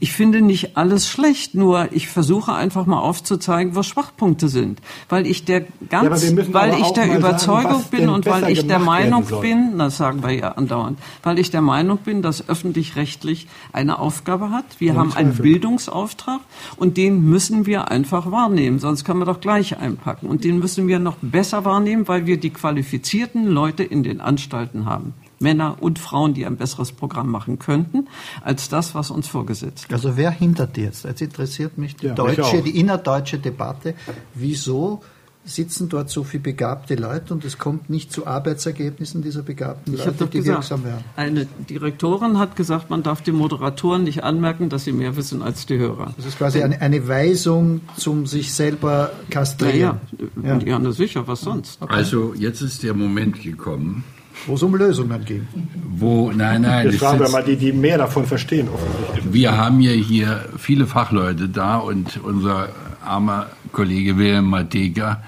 Ich 0.00 0.12
finde 0.12 0.40
nicht 0.40 0.76
alles 0.76 1.08
schlecht, 1.08 1.54
nur 1.54 1.88
ich 1.92 2.08
versuche 2.08 2.52
einfach 2.52 2.86
mal 2.86 3.00
aufzuzeigen, 3.00 3.74
wo 3.74 3.82
Schwachpunkte 3.82 4.48
sind, 4.48 4.80
weil 5.08 5.26
ich 5.26 5.44
der 5.44 5.60
Ja, 5.60 5.66
ganz, 5.88 6.32
müssen 6.32 6.54
weil 6.54 6.74
ich 6.74 6.92
der 6.92 7.06
sagen, 7.06 7.16
Überzeugung 7.16 7.80
was 7.80 7.88
bin 7.90 8.08
und 8.08 8.26
weil 8.26 8.50
ich 8.50 8.66
der 8.66 8.78
Meinung 8.78 9.24
bin, 9.40 9.78
das 9.78 9.96
sagen 9.96 10.22
wir 10.22 10.32
ja 10.32 10.52
andauernd, 10.52 10.98
weil 11.22 11.38
ich 11.38 11.50
der 11.50 11.62
Meinung 11.62 11.98
bin, 11.98 12.22
dass 12.22 12.48
öffentlich-rechtlich 12.48 13.48
eine 13.72 13.98
Aufgabe 13.98 14.50
hat. 14.50 14.64
Wir 14.78 14.92
Ohne 14.92 15.00
haben 15.00 15.12
einen. 15.14 15.34
Bildungsauftrag 15.34 16.40
und 16.76 16.96
den 16.96 17.24
müssen 17.28 17.66
wir 17.66 17.90
einfach 17.90 18.30
wahrnehmen, 18.30 18.78
sonst 18.78 19.04
können 19.04 19.20
wir 19.20 19.26
doch 19.26 19.40
gleich 19.40 19.78
einpacken 19.78 20.26
und 20.26 20.44
den 20.44 20.58
müssen 20.58 20.88
wir 20.88 20.98
noch 20.98 21.16
besser 21.22 21.64
wahrnehmen, 21.64 22.06
weil 22.08 22.26
wir 22.26 22.38
die 22.38 22.50
qualifizierten 22.50 23.46
Leute 23.46 23.82
in 23.82 24.02
den 24.02 24.20
Anstalten 24.20 24.84
haben. 24.84 25.14
Männer 25.40 25.76
und 25.80 25.98
Frauen, 25.98 26.34
die 26.34 26.46
ein 26.46 26.56
besseres 26.56 26.92
Programm 26.92 27.30
machen 27.30 27.58
könnten, 27.58 28.08
als 28.42 28.68
das, 28.68 28.94
was 28.94 29.10
uns 29.10 29.28
vorgesetzt 29.28 29.88
wird. 29.88 29.92
Also 29.92 30.16
wer 30.16 30.30
hindert 30.30 30.76
jetzt? 30.76 31.04
Jetzt 31.04 31.22
interessiert 31.22 31.78
mich 31.78 31.96
die 31.96 32.06
Ja, 32.06 32.14
deutsche, 32.14 32.62
die 32.62 32.78
innerdeutsche 32.78 33.38
Debatte. 33.38 33.94
Wieso 34.34 35.02
sitzen 35.44 35.88
dort 35.88 36.10
so 36.10 36.24
viele 36.24 36.42
begabte 36.42 36.94
Leute 36.94 37.32
und 37.32 37.44
es 37.44 37.56
kommt 37.56 37.88
nicht 37.88 38.12
zu 38.12 38.26
Arbeitsergebnissen 38.26 39.22
dieser 39.22 39.42
begabten 39.42 39.94
Ich 39.94 40.04
Leute, 40.04 40.26
die 40.26 40.38
gesagt, 40.38 40.58
wirksam 40.58 40.84
werden? 40.84 41.04
eine 41.16 41.46
Direktorin 41.70 42.38
hat 42.38 42.54
gesagt, 42.54 42.90
man 42.90 43.02
darf 43.02 43.22
den 43.22 43.34
Moderatoren 43.36 44.04
nicht 44.04 44.24
anmerken, 44.24 44.68
dass 44.68 44.84
sie 44.84 44.92
mehr 44.92 45.16
wissen 45.16 45.42
als 45.42 45.64
die 45.64 45.78
Hörer. 45.78 46.12
Das 46.16 46.26
ist 46.26 46.38
quasi 46.38 46.62
eine, 46.62 46.80
eine 46.82 47.08
Weisung 47.08 47.80
zum 47.96 48.26
sich 48.26 48.52
selber 48.52 49.12
kastrieren. 49.30 50.00
Ja, 50.42 50.58
ja. 50.58 50.78
na 50.78 50.92
sicher, 50.92 51.26
was 51.26 51.40
sonst? 51.40 51.80
Also 51.80 52.34
jetzt 52.34 52.60
ist 52.60 52.82
der 52.82 52.92
Moment 52.92 53.42
gekommen, 53.42 54.04
Wo 54.46 54.54
es 54.54 54.62
um 54.62 54.74
Lösungen 54.74 55.24
ging. 55.24 55.46
wo, 55.90 56.30
nein, 56.30 56.62
nein, 56.62 56.86
Jetzt 56.86 57.00
fragen 57.00 57.20
wir 57.20 57.28
mal 57.28 57.42
die, 57.42 57.56
die 57.56 57.72
mehr 57.72 57.98
davon 57.98 58.24
verstehen, 58.26 58.68
offensichtlich. 58.68 59.32
Wir 59.32 59.56
haben 59.56 59.80
ja 59.80 59.92
hier 59.92 60.44
viele 60.56 60.86
Fachleute 60.86 61.48
da 61.48 61.76
und 61.78 62.20
unser 62.22 62.68
armer 63.04 63.46
Kollege 63.72 64.16
Wilhelm 64.16 64.50
Mateka 64.50 65.22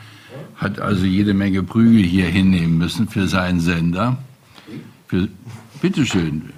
hat 0.57 0.79
also 0.79 1.07
jede 1.07 1.35
Menge 1.35 1.63
Prügel 1.63 2.03
hier 2.03 2.27
hinnehmen 2.27 2.79
müssen 2.79 3.09
für 3.09 3.27
seinen 3.27 3.61
Sender. 3.61 4.19
Für, 5.07 5.29
bitteschön. 5.81 6.51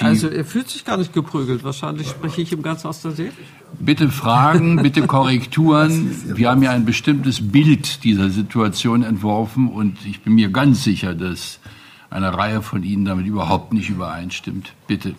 Also 0.00 0.28
er 0.28 0.44
fühlt 0.44 0.68
sich 0.68 0.84
gar 0.84 0.96
nicht 0.96 1.12
geprügelt. 1.12 1.64
Wahrscheinlich 1.64 2.08
spreche 2.08 2.42
ich 2.42 2.52
ihm 2.52 2.62
ganz 2.62 2.84
aus 2.84 3.02
der 3.02 3.12
Seele. 3.12 3.32
Bitte 3.78 4.10
Fragen, 4.10 4.76
bitte 4.82 5.06
Korrekturen. 5.06 6.36
Wir 6.36 6.50
haben 6.50 6.62
ja 6.62 6.70
ein 6.70 6.84
bestimmtes 6.84 7.50
Bild 7.50 8.04
dieser 8.04 8.30
Situation 8.30 9.02
entworfen 9.02 9.68
und 9.68 10.04
ich 10.06 10.22
bin 10.22 10.34
mir 10.34 10.50
ganz 10.50 10.84
sicher, 10.84 11.14
dass 11.14 11.58
eine 12.10 12.36
Reihe 12.36 12.62
von 12.62 12.82
Ihnen 12.82 13.04
damit 13.04 13.26
überhaupt 13.26 13.72
nicht 13.72 13.90
übereinstimmt. 13.90 14.72
Bitte. 14.86 15.14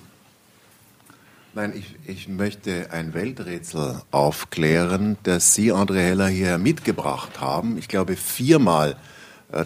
Nein, 1.53 1.73
ich, 1.75 1.95
ich 2.05 2.27
möchte 2.27 2.91
ein 2.91 3.13
Welträtsel 3.13 4.01
aufklären, 4.11 5.17
das 5.23 5.55
Sie, 5.55 5.73
André 5.73 6.01
Heller, 6.01 6.27
hier 6.27 6.57
mitgebracht 6.59 7.41
haben. 7.41 7.77
Ich 7.77 7.87
glaube, 7.87 8.15
viermal 8.15 8.91
äh, 8.91 8.95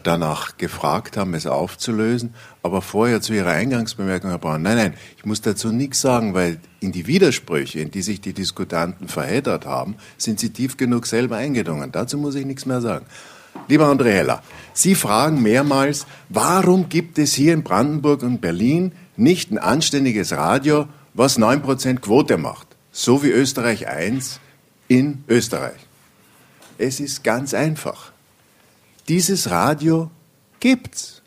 danach 0.03 0.57
gefragt 0.57 1.17
haben, 1.17 1.33
es 1.33 1.47
aufzulösen. 1.47 2.33
Aber 2.61 2.81
vorher 2.81 3.21
zu 3.21 3.33
Ihrer 3.33 3.51
Eingangsbemerkung, 3.51 4.29
Herr 4.29 4.39
Braun, 4.39 4.61
nein, 4.61 4.77
nein, 4.77 4.93
ich 5.17 5.25
muss 5.25 5.41
dazu 5.41 5.71
nichts 5.71 6.01
sagen, 6.01 6.33
weil 6.33 6.59
in 6.79 6.91
die 6.91 7.07
Widersprüche, 7.07 7.79
in 7.79 7.91
die 7.91 8.01
sich 8.01 8.21
die 8.21 8.33
Diskutanten 8.33 9.07
verheddert 9.07 9.65
haben, 9.65 9.95
sind 10.17 10.39
Sie 10.39 10.51
tief 10.51 10.77
genug 10.77 11.07
selber 11.07 11.37
eingedrungen. 11.37 11.91
Dazu 11.91 12.17
muss 12.17 12.35
ich 12.35 12.45
nichts 12.45 12.65
mehr 12.65 12.81
sagen. 12.81 13.05
Lieber 13.67 13.87
André 13.87 14.11
Heller, 14.11 14.43
Sie 14.73 14.95
fragen 14.95 15.41
mehrmals, 15.41 16.05
warum 16.29 16.87
gibt 16.87 17.17
es 17.17 17.33
hier 17.33 17.53
in 17.53 17.63
Brandenburg 17.63 18.23
und 18.23 18.39
Berlin 18.39 18.93
nicht 19.17 19.51
ein 19.51 19.57
anständiges 19.57 20.31
Radio, 20.31 20.87
was 21.13 21.37
9% 21.37 21.99
Quote 21.99 22.37
macht, 22.37 22.67
so 22.91 23.23
wie 23.23 23.29
Österreich 23.29 23.87
1 23.87 24.39
in 24.87 25.23
Österreich? 25.27 25.75
Es 26.77 26.99
ist 26.99 27.23
ganz 27.23 27.53
einfach. 27.53 28.11
Dieses 29.11 29.49
Radio 29.49 30.09
gibt's. 30.61 31.21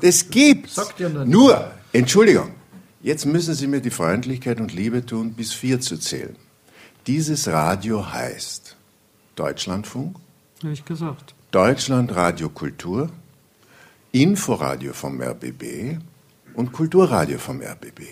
Es 0.00 0.30
gibt's. 0.30 0.76
Nur 0.76 1.08
nicht. 1.08 1.26
Nur, 1.26 1.72
Entschuldigung, 1.92 2.52
jetzt 3.02 3.26
müssen 3.26 3.54
Sie 3.54 3.66
mir 3.66 3.80
die 3.80 3.90
Freundlichkeit 3.90 4.60
und 4.60 4.72
Liebe 4.72 5.04
tun, 5.04 5.32
bis 5.32 5.52
vier 5.52 5.80
zu 5.80 5.98
zählen. 5.98 6.36
Dieses 7.08 7.48
Radio 7.48 8.08
heißt 8.12 8.76
Deutschlandfunk, 9.34 10.14
Habe 10.62 10.74
ich 10.74 10.84
gesagt. 10.84 11.34
Deutschland 11.50 12.14
Radio 12.14 12.50
Kultur, 12.50 13.10
Inforadio 14.12 14.92
vom 14.92 15.20
RBB 15.20 15.98
und 16.54 16.70
Kulturradio 16.70 17.38
vom 17.38 17.62
RBB. 17.62 18.02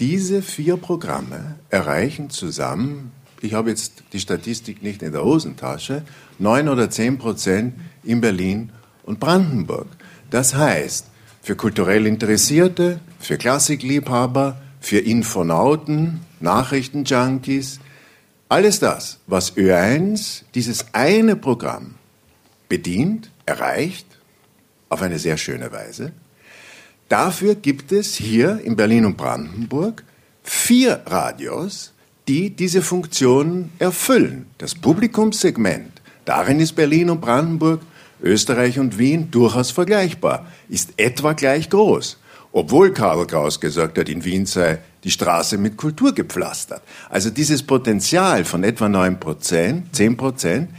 Diese 0.00 0.42
vier 0.42 0.76
Programme 0.76 1.54
erreichen 1.70 2.30
zusammen, 2.30 3.12
ich 3.44 3.54
habe 3.54 3.70
jetzt 3.70 4.02
die 4.12 4.20
Statistik 4.20 4.82
nicht 4.82 5.02
in 5.02 5.12
der 5.12 5.24
Hosentasche, 5.24 6.02
neun 6.38 6.68
oder 6.68 6.90
zehn 6.90 7.18
Prozent 7.18 7.74
in 8.02 8.20
Berlin 8.20 8.70
und 9.04 9.20
Brandenburg. 9.20 9.86
Das 10.30 10.54
heißt, 10.54 11.06
für 11.42 11.56
kulturell 11.56 12.06
Interessierte, 12.06 13.00
für 13.18 13.36
Klassikliebhaber, 13.36 14.60
für 14.80 14.98
Infonauten, 14.98 16.20
Nachrichtenjunkies, 16.40 17.80
alles 18.48 18.80
das, 18.80 19.18
was 19.26 19.56
Ö1, 19.56 20.42
dieses 20.54 20.86
eine 20.92 21.36
Programm 21.36 21.94
bedient, 22.68 23.30
erreicht, 23.46 24.06
auf 24.88 25.02
eine 25.02 25.18
sehr 25.18 25.36
schöne 25.36 25.72
Weise. 25.72 26.12
Dafür 27.08 27.54
gibt 27.54 27.92
es 27.92 28.14
hier 28.14 28.60
in 28.64 28.76
Berlin 28.76 29.04
und 29.04 29.16
Brandenburg 29.16 30.04
vier 30.42 31.02
Radios, 31.06 31.93
die 32.28 32.50
diese 32.50 32.82
Funktionen 32.82 33.72
erfüllen. 33.78 34.46
Das 34.58 34.74
Publikumssegment, 34.74 36.00
darin 36.24 36.60
ist 36.60 36.72
Berlin 36.72 37.10
und 37.10 37.20
Brandenburg, 37.20 37.80
Österreich 38.22 38.78
und 38.78 38.98
Wien 38.98 39.30
durchaus 39.30 39.70
vergleichbar, 39.70 40.46
ist 40.68 40.94
etwa 40.96 41.34
gleich 41.34 41.68
groß. 41.68 42.18
Obwohl 42.52 42.92
Karl 42.92 43.26
Kraus 43.26 43.60
gesagt 43.60 43.98
hat, 43.98 44.08
in 44.08 44.24
Wien 44.24 44.46
sei 44.46 44.78
die 45.02 45.10
Straße 45.10 45.58
mit 45.58 45.76
Kultur 45.76 46.14
gepflastert. 46.14 46.82
Also 47.10 47.28
dieses 47.28 47.62
Potenzial 47.62 48.44
von 48.44 48.64
etwa 48.64 48.88
9 48.88 49.18
Prozent, 49.18 49.94
10 49.94 50.16
Prozent, 50.16 50.70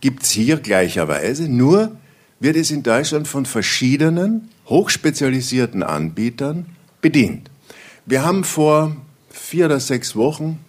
gibt 0.00 0.22
es 0.22 0.30
hier 0.30 0.58
gleicherweise, 0.58 1.48
nur 1.48 1.96
wird 2.40 2.56
es 2.56 2.70
in 2.70 2.82
Deutschland 2.82 3.26
von 3.26 3.46
verschiedenen 3.46 4.50
hochspezialisierten 4.66 5.82
Anbietern 5.82 6.66
bedient. 7.00 7.50
Wir 8.04 8.22
haben 8.22 8.44
vor 8.44 8.94
vier 9.30 9.66
oder 9.66 9.80
sechs 9.80 10.14
Wochen 10.14 10.60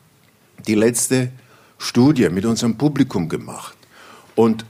die 0.67 0.75
letzte 0.75 1.29
Studie 1.77 2.29
mit 2.29 2.45
unserem 2.45 2.77
Publikum 2.77 3.29
gemacht 3.29 3.77
und 4.35 4.65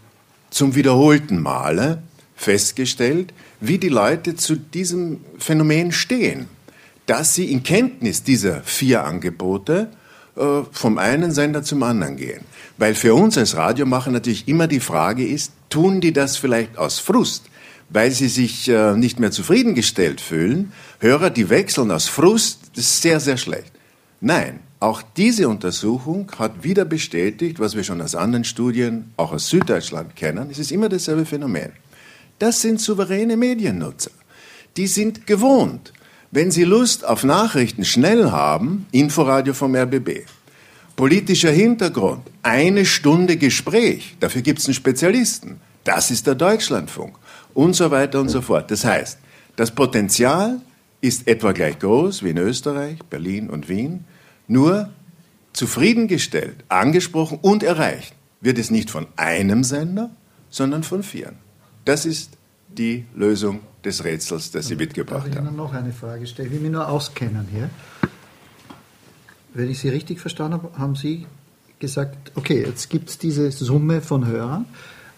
zum 0.50 0.76
wiederholten 0.76 1.42
Male 1.42 2.02
festgestellt, 2.36 3.34
wie 3.60 3.78
die 3.78 3.90
Leute 3.90 4.36
zu 4.36 4.56
diesem 4.56 5.22
Phänomen 5.38 5.92
stehen, 5.92 6.48
dass 7.06 7.34
sie 7.34 7.52
in 7.52 7.64
Kenntnis 7.64 8.24
dieser 8.24 8.62
vier 8.62 9.04
Angebote 9.04 9.90
äh, 10.36 10.62
vom 10.72 10.98
einen 10.98 11.32
Sender 11.32 11.64
zum 11.64 11.84
anderen 11.84 12.18
gehen. 12.18 12.42
Weil 12.78 12.96
für 12.96 13.14
uns 13.14 13.38
als 13.38 13.56
Radiomacher 13.56 14.12
natürlich 14.12 14.48
immer 14.48 14.68
die 14.68 14.80
Frage 14.80 15.26
ist, 15.26 15.54
tun 15.70 16.02
die 16.02 16.14
das 16.14 16.38
vielleicht 16.38 16.78
aus 16.78 17.00
Frust, 17.00 17.46
weil 17.90 18.12
sie 18.12 18.28
sich 18.28 18.68
äh, 18.68 18.96
nicht 18.96 19.20
mehr 19.20 19.32
zufriedengestellt 19.32 20.20
fühlen? 20.20 20.74
Hörer, 21.00 21.30
die 21.30 21.50
wechseln 21.50 21.92
aus 21.92 22.08
Frust, 22.08 22.60
das 22.76 22.86
ist 22.86 23.02
sehr, 23.02 23.20
sehr 23.20 23.38
schlecht. 23.38 23.72
Nein, 24.20 24.60
auch 24.80 25.02
diese 25.02 25.48
Untersuchung 25.48 26.32
hat 26.38 26.64
wieder 26.64 26.86
bestätigt, 26.86 27.60
was 27.60 27.76
wir 27.76 27.84
schon 27.84 28.02
aus 28.02 28.16
anderen 28.16 28.44
Studien, 28.44 29.12
auch 29.18 29.32
aus 29.32 29.50
Süddeutschland 29.50 30.16
kennen. 30.16 30.50
Es 30.52 30.60
ist 30.60 30.72
immer 30.72 30.90
dasselbe 30.90 31.26
Phänomen. 31.26 31.72
Das 32.40 32.62
sind 32.62 32.82
souveräne 32.82 33.38
Mediennutzer. 33.38 34.12
Die 34.78 34.88
sind 34.88 35.26
gewohnt, 35.26 35.94
wenn 36.32 36.52
sie 36.52 36.66
Lust 36.66 37.06
auf 37.06 37.24
Nachrichten 37.24 37.86
schnell 37.86 38.32
haben, 38.32 38.88
Inforadio 38.92 39.54
vom 39.54 39.74
RBB. 39.74 40.26
Politischer 40.98 41.52
Hintergrund, 41.52 42.24
eine 42.44 42.86
Stunde 42.86 43.38
Gespräch, 43.38 44.18
dafür 44.20 44.42
gibt 44.42 44.60
es 44.60 44.66
einen 44.66 44.74
Spezialisten. 44.74 45.60
Das 45.86 46.12
ist 46.12 46.28
der 46.28 46.36
Deutschlandfunk 46.36 47.16
und 47.54 47.74
so 47.76 47.92
weiter 47.92 48.20
und 48.20 48.30
so 48.30 48.42
fort. 48.42 48.72
Das 48.72 48.84
heißt, 48.84 49.18
das 49.56 49.72
Potenzial 49.72 50.60
ist 51.00 51.28
etwa 51.28 51.52
gleich 51.52 51.80
groß 51.80 52.24
wie 52.24 52.32
in 52.32 52.38
Österreich, 52.38 53.00
Berlin 53.10 53.50
und 53.50 53.70
Wien, 53.70 54.04
nur 54.48 54.90
zufriedengestellt, 55.54 56.64
angesprochen 56.70 57.40
und 57.42 57.64
erreicht 57.64 58.14
wird 58.42 58.58
es 58.58 58.70
nicht 58.70 58.90
von 58.90 59.08
einem 59.16 59.64
Sender, 59.64 60.12
sondern 60.50 60.84
von 60.84 61.04
vieren. 61.04 61.36
Das 61.84 62.06
ist 62.06 62.38
die 62.68 63.06
Lösung 63.16 63.62
des 63.84 64.04
Rätsels, 64.04 64.52
das 64.52 64.68
Sie 64.68 64.76
mitgebracht 64.76 65.28
Darf 65.28 65.34
ich 65.34 65.40
Ihnen 65.40 65.56
noch 65.56 65.74
eine 65.74 65.94
Frage 65.94 66.28
stellen? 66.28 66.50
Ich 66.50 66.54
will 66.54 66.62
mich 66.62 66.72
nur 66.72 66.88
auskennen 66.88 67.48
hier. 67.52 67.70
Wenn 69.54 69.70
ich 69.70 69.80
Sie 69.80 69.90
richtig 69.90 70.20
verstanden 70.20 70.54
habe, 70.54 70.78
haben 70.78 70.96
Sie 70.96 71.26
gesagt, 71.80 72.32
okay, 72.36 72.64
jetzt 72.66 72.90
gibt 72.90 73.10
es 73.10 73.18
diese 73.18 73.52
Summe 73.52 74.02
von 74.02 74.28
Hörern, 74.28 74.66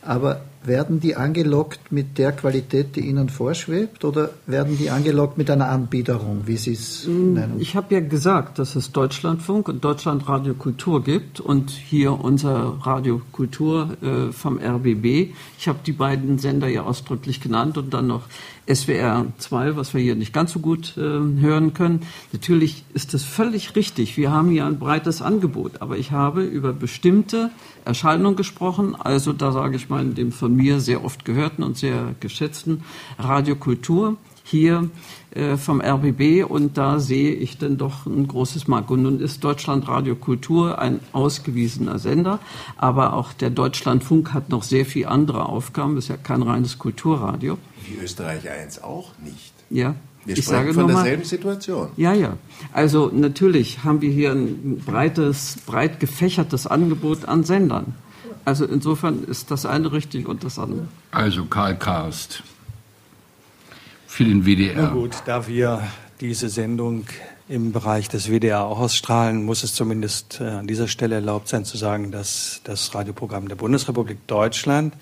aber 0.07 0.41
werden 0.63 0.99
die 0.99 1.15
angelockt 1.15 1.91
mit 1.91 2.17
der 2.17 2.31
Qualität, 2.31 2.95
die 2.95 3.01
Ihnen 3.01 3.29
vorschwebt, 3.29 4.03
oder 4.03 4.31
werden 4.45 4.77
die 4.77 4.89
angelockt 4.89 5.37
mit 5.37 5.49
einer 5.49 5.69
Anbiederung, 5.69 6.43
wie 6.45 6.57
Sie 6.57 6.73
es 6.73 7.07
mm, 7.07 7.33
nennen? 7.33 7.55
Ich 7.59 7.75
habe 7.75 7.93
ja 7.93 8.01
gesagt, 8.01 8.59
dass 8.59 8.75
es 8.75 8.91
Deutschlandfunk 8.91 9.69
und 9.69 9.83
Deutschlandradio 9.83 10.53
Kultur 10.55 11.03
gibt 11.03 11.39
und 11.39 11.69
hier 11.69 12.19
unser 12.19 12.77
Radio 12.81 13.21
Kultur 13.31 13.97
äh, 14.01 14.31
vom 14.31 14.59
RBB. 14.59 15.33
Ich 15.57 15.67
habe 15.67 15.79
die 15.85 15.93
beiden 15.93 16.37
Sender 16.37 16.67
ja 16.67 16.83
ausdrücklich 16.83 17.39
genannt 17.39 17.77
und 17.77 17.93
dann 17.93 18.07
noch 18.07 18.23
SWR 18.71 19.27
2, 19.37 19.77
was 19.77 19.93
wir 19.93 20.01
hier 20.01 20.15
nicht 20.15 20.33
ganz 20.33 20.51
so 20.51 20.59
gut 20.59 20.97
äh, 20.97 21.01
hören 21.01 21.73
können. 21.73 22.01
Natürlich 22.33 22.83
ist 22.93 23.13
das 23.13 23.23
völlig 23.23 23.75
richtig. 23.75 24.17
Wir 24.17 24.31
haben 24.31 24.49
hier 24.49 24.65
ein 24.65 24.79
breites 24.79 25.21
Angebot, 25.21 25.81
aber 25.81 25.97
ich 25.97 26.11
habe 26.11 26.43
über 26.43 26.73
bestimmte 26.73 27.49
Erscheinungen 27.87 28.35
gesprochen. 28.35 28.95
Also 28.95 29.33
da 29.33 29.51
sage 29.51 29.77
ich 29.77 29.89
mal 29.89 30.01
in 30.01 30.13
dem 30.13 30.31
von 30.31 30.55
mir 30.55 30.79
sehr 30.79 31.03
oft 31.03 31.25
gehörten 31.25 31.63
und 31.63 31.77
sehr 31.77 32.15
geschätzten 32.19 32.83
Radiokultur 33.17 34.17
hier 34.43 34.89
äh, 35.31 35.57
vom 35.57 35.81
RBB 35.81 36.45
und 36.49 36.77
da 36.77 36.99
sehe 36.99 37.33
ich 37.33 37.57
dann 37.57 37.77
doch 37.77 38.05
ein 38.05 38.27
großes 38.27 38.67
Markt. 38.67 38.91
Und 38.91 39.03
nun 39.03 39.19
ist 39.19 39.43
Deutschland 39.43 39.87
Radio 39.87 40.15
Kultur 40.15 40.79
ein 40.79 40.99
ausgewiesener 41.11 41.99
Sender, 41.99 42.39
aber 42.77 43.13
auch 43.13 43.33
der 43.33 43.49
Deutschlandfunk 43.49 44.33
hat 44.33 44.49
noch 44.49 44.63
sehr 44.63 44.85
viele 44.85 45.09
andere 45.09 45.47
Aufgaben, 45.47 45.97
ist 45.97 46.07
ja 46.07 46.17
kein 46.17 46.41
reines 46.43 46.79
Kulturradio. 46.79 47.57
Wie 47.85 48.03
Österreich 48.03 48.49
1 48.49 48.83
auch 48.83 49.11
nicht. 49.23 49.53
Ja. 49.69 49.95
Wir 50.27 50.37
ich 50.37 50.43
sprechen 50.43 50.59
sage 50.59 50.73
von 50.73 50.87
noch 50.87 50.93
mal, 50.93 51.03
derselben 51.03 51.23
Situation. 51.23 51.87
Ja, 51.95 52.13
ja. 52.13 52.37
Also 52.73 53.09
natürlich 53.13 53.83
haben 53.85 54.01
wir 54.01 54.11
hier 54.11 54.31
ein 54.31 54.83
breites, 54.85 55.55
breit 55.65 56.01
gefächertes 56.01 56.67
Angebot 56.67 57.25
an 57.25 57.45
Sendern. 57.45 57.95
Also 58.43 58.65
insofern 58.65 59.23
ist 59.23 59.51
das 59.51 59.65
eine 59.65 59.91
richtig 59.91 60.27
und 60.27 60.43
das 60.43 60.59
andere. 60.59 60.87
Also 61.11 61.45
Karl 61.45 61.77
Karst 61.77 62.43
für 64.05 64.25
den 64.25 64.45
WDR. 64.45 64.73
Na 64.75 64.89
gut, 64.89 65.15
da 65.25 65.47
wir 65.47 65.81
diese 66.19 66.49
Sendung 66.49 67.05
im 67.47 67.71
Bereich 67.71 68.09
des 68.09 68.29
WDR 68.29 68.63
auch 68.63 68.79
ausstrahlen, 68.79 69.45
muss 69.45 69.63
es 69.63 69.73
zumindest 69.73 70.41
äh, 70.41 70.45
an 70.45 70.67
dieser 70.67 70.89
Stelle 70.89 71.15
erlaubt 71.15 71.47
sein 71.47 71.63
zu 71.63 71.77
sagen, 71.77 72.11
dass 72.11 72.59
das 72.65 72.93
Radioprogramm 72.93 73.47
der 73.47 73.55
Bundesrepublik 73.55 74.27
Deutschland 74.27 74.93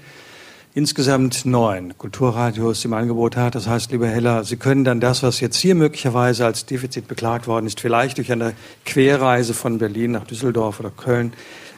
insgesamt 0.76 1.46
neun 1.46 1.98
Kulturradios 1.98 2.84
im 2.84 2.94
Angebot 2.94 3.38
hat. 3.38 3.56
Das 3.56 3.66
heißt, 3.66 3.92
lieber 3.92 4.08
Heller, 4.08 4.44
Sie 4.44 4.58
können 4.58 4.84
dann 4.84 5.00
das, 5.00 5.24
was 5.24 5.40
jetzt 5.40 5.56
hier 5.56 5.74
möglicherweise 5.74 6.46
als 6.46 6.66
Defizit 6.66 7.08
beklagt 7.08 7.48
worden 7.48 7.66
ist, 7.66 7.80
vielleicht 7.80 8.18
durch 8.18 8.32
eine 8.32 8.54
Querreise 8.86 9.54
von 9.54 9.78
Berlin 9.78 10.12
nach 10.12 10.26
Düsseldorf 10.26 10.82
oder 10.82 10.92
Köln 10.92 11.32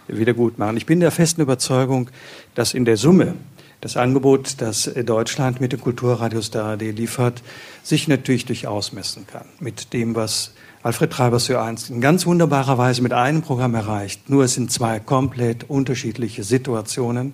wieder 0.08 0.34
gut 0.34 0.58
machen. 0.58 0.78
Ich 0.78 0.88
bin 0.88 1.00
der 1.00 1.12
festen 1.12 1.42
Überzeugung, 1.42 2.10
dass 2.56 2.74
in 2.74 2.86
der 2.86 2.98
Summe 2.98 3.36
das 3.82 3.98
Angebot, 3.98 4.56
das 4.62 4.92
Deutschland 5.06 5.62
mit 5.62 5.74
den 5.74 5.80
Kulturradios 5.80 6.50
der 6.50 6.64
ARD 6.64 6.82
liefert, 6.82 7.44
sich 7.84 8.08
natürlich 8.08 8.46
durchaus 8.46 8.94
messen 8.94 9.28
kann 9.28 9.46
mit 9.60 9.94
dem, 9.94 10.16
was 10.16 10.54
Alfred 10.88 11.12
Treibers 11.12 11.48
für 11.48 11.62
eins 11.62 11.90
in 11.90 12.00
ganz 12.00 12.26
wunderbarer 12.26 12.78
Weise 12.78 13.02
mit 13.02 13.12
einem 13.12 13.42
Programm 13.42 13.76
erreicht. 13.76 14.30
Nur 14.30 14.46
es 14.46 14.54
sind 14.54 14.72
zwei 14.72 15.02
komplett 15.02 15.70
unterschiedliche 15.70 16.46
Situationen. 16.46 17.34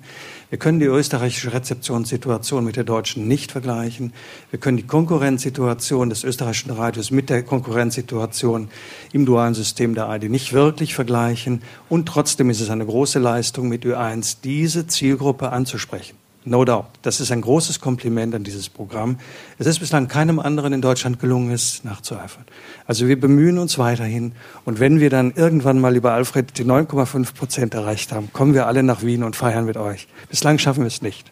Wir 0.49 0.57
können 0.57 0.79
die 0.79 0.87
österreichische 0.87 1.53
Rezeptionssituation 1.53 2.65
mit 2.65 2.77
der 2.77 2.83
deutschen 2.83 3.27
nicht 3.27 3.51
vergleichen. 3.51 4.11
Wir 4.49 4.59
können 4.59 4.77
die 4.77 4.87
Konkurrenzsituation 4.87 6.09
des 6.09 6.23
österreichischen 6.23 6.71
Radios 6.71 7.11
mit 7.11 7.29
der 7.29 7.43
Konkurrenzsituation 7.43 8.69
im 9.11 9.23
dualen 9.27 9.53
System 9.53 9.93
der 9.93 10.07
ARD 10.07 10.31
nicht 10.31 10.53
wirklich 10.53 10.95
vergleichen. 10.95 11.61
Und 11.89 12.07
trotzdem 12.07 12.49
ist 12.49 12.59
es 12.59 12.71
eine 12.71 12.87
große 12.87 13.19
Leistung, 13.19 13.69
mit 13.69 13.85
Ö1 13.85 14.37
diese 14.43 14.87
Zielgruppe 14.87 15.51
anzusprechen. 15.51 16.22
No 16.45 16.65
doubt. 16.65 16.87
Das 17.03 17.21
ist 17.21 17.31
ein 17.31 17.41
großes 17.41 17.79
Kompliment 17.79 18.35
an 18.35 18.43
dieses 18.43 18.67
Programm. 18.67 19.17
Es 19.57 19.65
ist 19.65 19.79
bislang 19.79 20.07
keinem 20.09 20.39
anderen 20.39 20.73
in 20.73 20.81
Deutschland 20.81 21.19
gelungen, 21.19 21.51
es 21.51 21.83
nachzueifern. 21.83 22.43
Also 22.85 23.07
wir 23.07 23.19
bemühen 23.19 23.57
uns 23.57 23.77
weiterhin. 23.77 24.33
Und 24.65 24.79
wenn 24.79 24.99
wir 24.99 25.09
dann 25.09 25.31
irgendwann 25.31 25.79
mal 25.79 25.95
über 25.95 26.13
Alfred 26.13 26.57
die 26.57 26.65
9,5 26.65 27.33
Prozent 27.33 27.73
erreicht 27.73 28.11
haben, 28.11 28.31
kommen 28.33 28.53
wir 28.53 28.67
alle 28.67 28.83
nach 28.83 29.03
Wien 29.03 29.23
und 29.23 29.35
feiern 29.35 29.65
mit 29.65 29.77
euch. 29.77 30.07
Bislang 30.29 30.59
schaffen 30.59 30.81
wir 30.81 30.87
es 30.87 31.01
nicht. 31.01 31.31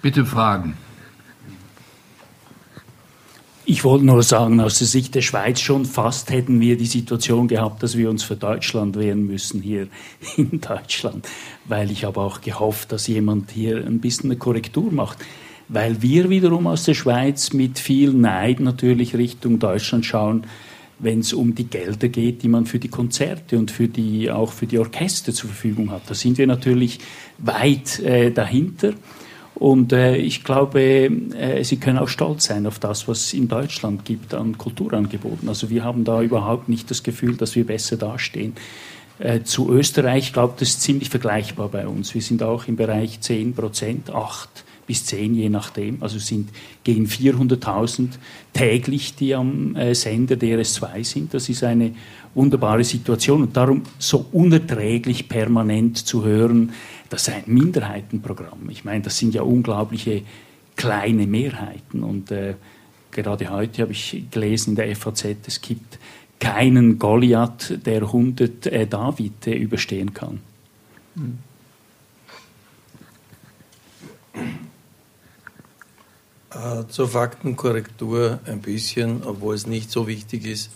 Bitte 0.00 0.24
Fragen. 0.24 0.76
Ich 3.74 3.82
wollte 3.82 4.06
nur 4.06 4.22
sagen, 4.22 4.60
aus 4.60 4.78
der 4.78 4.86
Sicht 4.86 5.16
der 5.16 5.20
Schweiz 5.20 5.58
schon 5.58 5.84
fast 5.84 6.30
hätten 6.30 6.60
wir 6.60 6.76
die 6.76 6.86
Situation 6.86 7.48
gehabt, 7.48 7.82
dass 7.82 7.98
wir 7.98 8.08
uns 8.08 8.22
für 8.22 8.36
Deutschland 8.36 8.96
wehren 8.96 9.26
müssen 9.26 9.60
hier 9.60 9.88
in 10.36 10.60
Deutschland, 10.60 11.26
weil 11.64 11.90
ich 11.90 12.04
habe 12.04 12.20
auch 12.20 12.40
gehofft, 12.40 12.92
dass 12.92 13.08
jemand 13.08 13.50
hier 13.50 13.84
ein 13.84 13.98
bisschen 13.98 14.30
eine 14.30 14.38
Korrektur 14.38 14.92
macht, 14.92 15.18
weil 15.66 16.00
wir 16.02 16.30
wiederum 16.30 16.68
aus 16.68 16.84
der 16.84 16.94
Schweiz 16.94 17.52
mit 17.52 17.80
viel 17.80 18.12
Neid 18.12 18.60
natürlich 18.60 19.16
Richtung 19.16 19.58
Deutschland 19.58 20.06
schauen, 20.06 20.46
wenn 21.00 21.18
es 21.18 21.32
um 21.32 21.56
die 21.56 21.66
Gelder 21.66 22.06
geht, 22.06 22.44
die 22.44 22.48
man 22.48 22.66
für 22.66 22.78
die 22.78 22.86
Konzerte 22.86 23.58
und 23.58 23.72
für 23.72 23.88
die 23.88 24.30
auch 24.30 24.52
für 24.52 24.68
die 24.68 24.78
Orchester 24.78 25.32
zur 25.32 25.50
Verfügung 25.50 25.90
hat. 25.90 26.02
Da 26.06 26.14
sind 26.14 26.38
wir 26.38 26.46
natürlich 26.46 27.00
weit 27.38 27.98
äh, 27.98 28.30
dahinter. 28.30 28.94
Und 29.54 29.92
äh, 29.92 30.16
ich 30.16 30.42
glaube, 30.42 30.80
äh, 30.80 31.62
Sie 31.62 31.76
können 31.76 31.98
auch 31.98 32.08
stolz 32.08 32.46
sein 32.46 32.66
auf 32.66 32.78
das, 32.78 33.06
was 33.06 33.26
es 33.26 33.34
in 33.34 33.46
Deutschland 33.46 34.04
gibt 34.04 34.34
an 34.34 34.58
Kulturangeboten. 34.58 35.48
Also 35.48 35.70
wir 35.70 35.84
haben 35.84 36.04
da 36.04 36.22
überhaupt 36.22 36.68
nicht 36.68 36.90
das 36.90 37.02
Gefühl, 37.02 37.36
dass 37.36 37.54
wir 37.54 37.64
besser 37.64 37.96
dastehen. 37.96 38.54
Äh, 39.20 39.42
zu 39.42 39.70
Österreich, 39.70 40.24
ich 40.26 40.32
glaube, 40.32 40.54
das 40.58 40.70
ist 40.70 40.82
ziemlich 40.82 41.08
vergleichbar 41.08 41.68
bei 41.68 41.86
uns. 41.86 42.14
Wir 42.14 42.22
sind 42.22 42.42
auch 42.42 42.66
im 42.66 42.74
Bereich 42.74 43.20
10 43.20 43.54
Prozent, 43.54 44.10
8 44.10 44.64
bis 44.86 45.06
10 45.06 45.34
je 45.34 45.48
nachdem. 45.48 46.02
Also 46.02 46.18
sind 46.18 46.50
gegen 46.82 47.06
400.000 47.06 48.08
täglich, 48.52 49.14
die 49.14 49.34
am 49.34 49.76
äh, 49.76 49.94
Sender 49.94 50.34
DRS2 50.34 51.04
sind. 51.04 51.34
Das 51.34 51.48
ist 51.48 51.62
eine 51.62 51.92
wunderbare 52.34 52.82
Situation 52.82 53.42
und 53.42 53.56
darum 53.56 53.82
so 53.98 54.26
unerträglich 54.32 55.28
permanent 55.28 55.98
zu 55.98 56.24
hören, 56.24 56.72
das 57.14 57.28
ist 57.28 57.34
ein 57.34 57.44
Minderheitenprogramm. 57.46 58.68
Ich 58.70 58.84
meine, 58.84 59.02
das 59.02 59.16
sind 59.16 59.34
ja 59.34 59.42
unglaubliche 59.42 60.22
kleine 60.74 61.28
Mehrheiten 61.28 62.02
und 62.02 62.32
äh, 62.32 62.54
gerade 63.12 63.50
heute 63.50 63.82
habe 63.82 63.92
ich 63.92 64.24
gelesen 64.32 64.70
in 64.70 64.76
der 64.76 64.96
FAZ, 64.96 65.24
es 65.46 65.60
gibt 65.60 66.00
keinen 66.40 66.98
Goliath, 66.98 67.86
der 67.86 68.02
100 68.02 68.66
äh, 68.66 68.88
David 68.88 69.46
äh, 69.46 69.54
überstehen 69.54 70.12
kann. 70.12 70.40
Äh, 76.50 76.88
zur 76.88 77.08
Faktenkorrektur 77.08 78.40
ein 78.44 78.60
bisschen, 78.60 79.22
obwohl 79.22 79.54
es 79.54 79.68
nicht 79.68 79.92
so 79.92 80.08
wichtig 80.08 80.46
ist. 80.46 80.70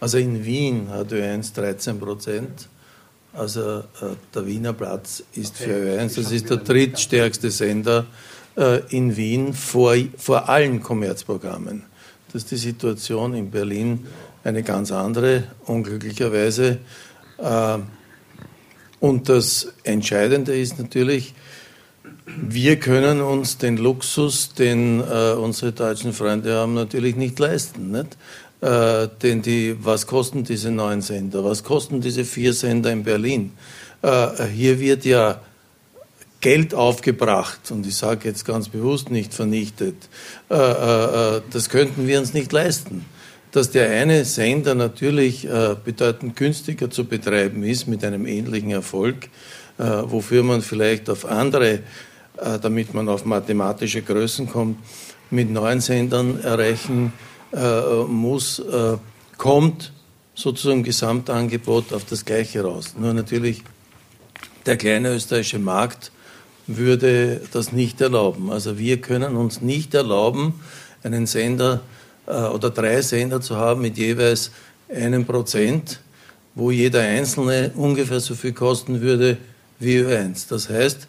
Also 0.00 0.18
in 0.18 0.44
Wien 0.44 0.90
hat 0.90 1.12
Ö1 1.12 1.54
13 1.54 1.98
Prozent. 1.98 2.68
Also 3.38 3.78
äh, 3.78 4.16
der 4.34 4.46
Wiener 4.46 4.72
Platz 4.72 5.22
ist 5.34 5.56
für 5.56 5.70
Ö1, 5.70 6.16
das 6.16 6.32
ist 6.32 6.50
der 6.50 6.56
drittstärkste 6.56 7.50
Sender 7.52 8.06
äh, 8.56 8.80
in 8.88 9.16
Wien 9.16 9.54
vor, 9.54 9.94
vor 10.16 10.48
allen 10.48 10.82
Kommerzprogrammen. 10.82 11.84
Das 12.32 12.42
ist 12.42 12.50
die 12.50 12.56
Situation 12.56 13.34
in 13.34 13.50
Berlin 13.50 14.06
eine 14.42 14.64
ganz 14.64 14.90
andere, 14.90 15.44
unglücklicherweise. 15.66 16.78
Äh, 17.38 17.78
und 18.98 19.28
das 19.28 19.72
Entscheidende 19.84 20.58
ist 20.58 20.78
natürlich, 20.80 21.34
wir 22.26 22.76
können 22.80 23.20
uns 23.20 23.58
den 23.58 23.76
Luxus, 23.76 24.54
den 24.54 25.00
äh, 25.00 25.34
unsere 25.34 25.72
deutschen 25.72 26.12
Freunde 26.12 26.56
haben, 26.56 26.74
natürlich 26.74 27.14
nicht 27.14 27.38
leisten. 27.38 27.92
Nicht? 27.92 28.16
Äh, 28.60 29.08
denn 29.22 29.42
die, 29.42 29.76
was 29.80 30.06
kosten 30.06 30.42
diese 30.42 30.70
neuen 30.70 31.00
Sender? 31.00 31.44
Was 31.44 31.62
kosten 31.62 32.00
diese 32.00 32.24
vier 32.24 32.52
Sender 32.52 32.90
in 32.90 33.04
Berlin? 33.04 33.52
Äh, 34.02 34.46
hier 34.46 34.80
wird 34.80 35.04
ja 35.04 35.40
Geld 36.40 36.72
aufgebracht 36.72 37.70
und 37.70 37.84
ich 37.86 37.96
sage 37.96 38.28
jetzt 38.28 38.44
ganz 38.44 38.68
bewusst 38.68 39.10
nicht 39.10 39.34
vernichtet. 39.34 39.96
Äh, 40.50 40.54
äh, 40.54 41.36
äh, 41.36 41.42
das 41.50 41.68
könnten 41.68 42.06
wir 42.06 42.20
uns 42.20 42.32
nicht 42.32 42.52
leisten. 42.52 43.04
Dass 43.50 43.70
der 43.70 43.90
eine 43.90 44.26
Sender 44.26 44.74
natürlich 44.74 45.48
bedeutend 45.82 46.36
günstiger 46.36 46.90
zu 46.90 47.06
betreiben 47.06 47.62
ist 47.62 47.88
mit 47.88 48.04
einem 48.04 48.26
ähnlichen 48.26 48.72
Erfolg, 48.72 49.30
wofür 49.78 50.42
man 50.42 50.60
vielleicht 50.60 51.08
auf 51.08 51.24
andere, 51.24 51.78
damit 52.60 52.92
man 52.92 53.08
auf 53.08 53.24
mathematische 53.24 54.02
Größen 54.02 54.50
kommt, 54.50 54.76
mit 55.30 55.50
neuen 55.50 55.80
Sendern 55.80 56.38
erreichen 56.42 57.14
muss, 57.52 58.62
kommt 59.36 59.92
sozusagen 60.34 60.84
Gesamtangebot 60.84 61.92
auf 61.92 62.04
das 62.04 62.24
Gleiche 62.24 62.62
raus. 62.62 62.94
Nur 62.98 63.12
natürlich 63.12 63.64
der 64.66 64.76
kleine 64.76 65.14
österreichische 65.14 65.58
Markt 65.58 66.12
würde 66.68 67.40
das 67.52 67.72
nicht 67.72 68.00
erlauben. 68.00 68.52
Also 68.52 68.78
wir 68.78 69.00
können 69.00 69.34
uns 69.34 69.62
nicht 69.62 69.94
erlauben, 69.94 70.60
einen 71.02 71.26
Sender 71.26 71.80
äh, 72.26 72.32
oder 72.32 72.70
drei 72.70 73.00
Sender 73.02 73.40
zu 73.40 73.56
haben 73.56 73.80
mit 73.80 73.96
jeweils 73.96 74.52
einem 74.88 75.24
Prozent, 75.24 76.00
wo 76.54 76.70
jeder 76.70 77.00
einzelne 77.00 77.72
ungefähr 77.74 78.20
so 78.20 78.34
viel 78.34 78.52
kosten 78.52 79.00
würde 79.00 79.38
wie 79.78 79.98
Ö1. 79.98 80.48
Das 80.50 80.68
heißt, 80.68 81.08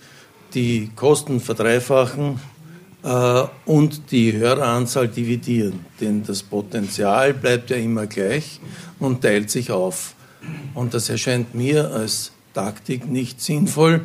die 0.54 0.90
Kosten 0.96 1.40
verdreifachen 1.40 2.36
äh, 2.36 2.59
und 3.02 4.12
die 4.12 4.34
Höreranzahl 4.34 5.08
dividieren. 5.08 5.86
Denn 6.02 6.24
das 6.24 6.44
Potenzial 6.44 7.34
bleibt 7.34 7.70
ja 7.70 7.78
immer 7.78 8.08
gleich 8.08 8.60
und 9.00 9.22
teilt 9.22 9.50
sich 9.50 9.72
auf. 9.72 10.16
Und 10.74 10.94
das 10.94 11.10
erscheint 11.10 11.56
mir 11.56 11.92
als 11.92 12.32
Taktik 12.54 13.10
nicht 13.10 13.42
sinnvoll. 13.42 14.02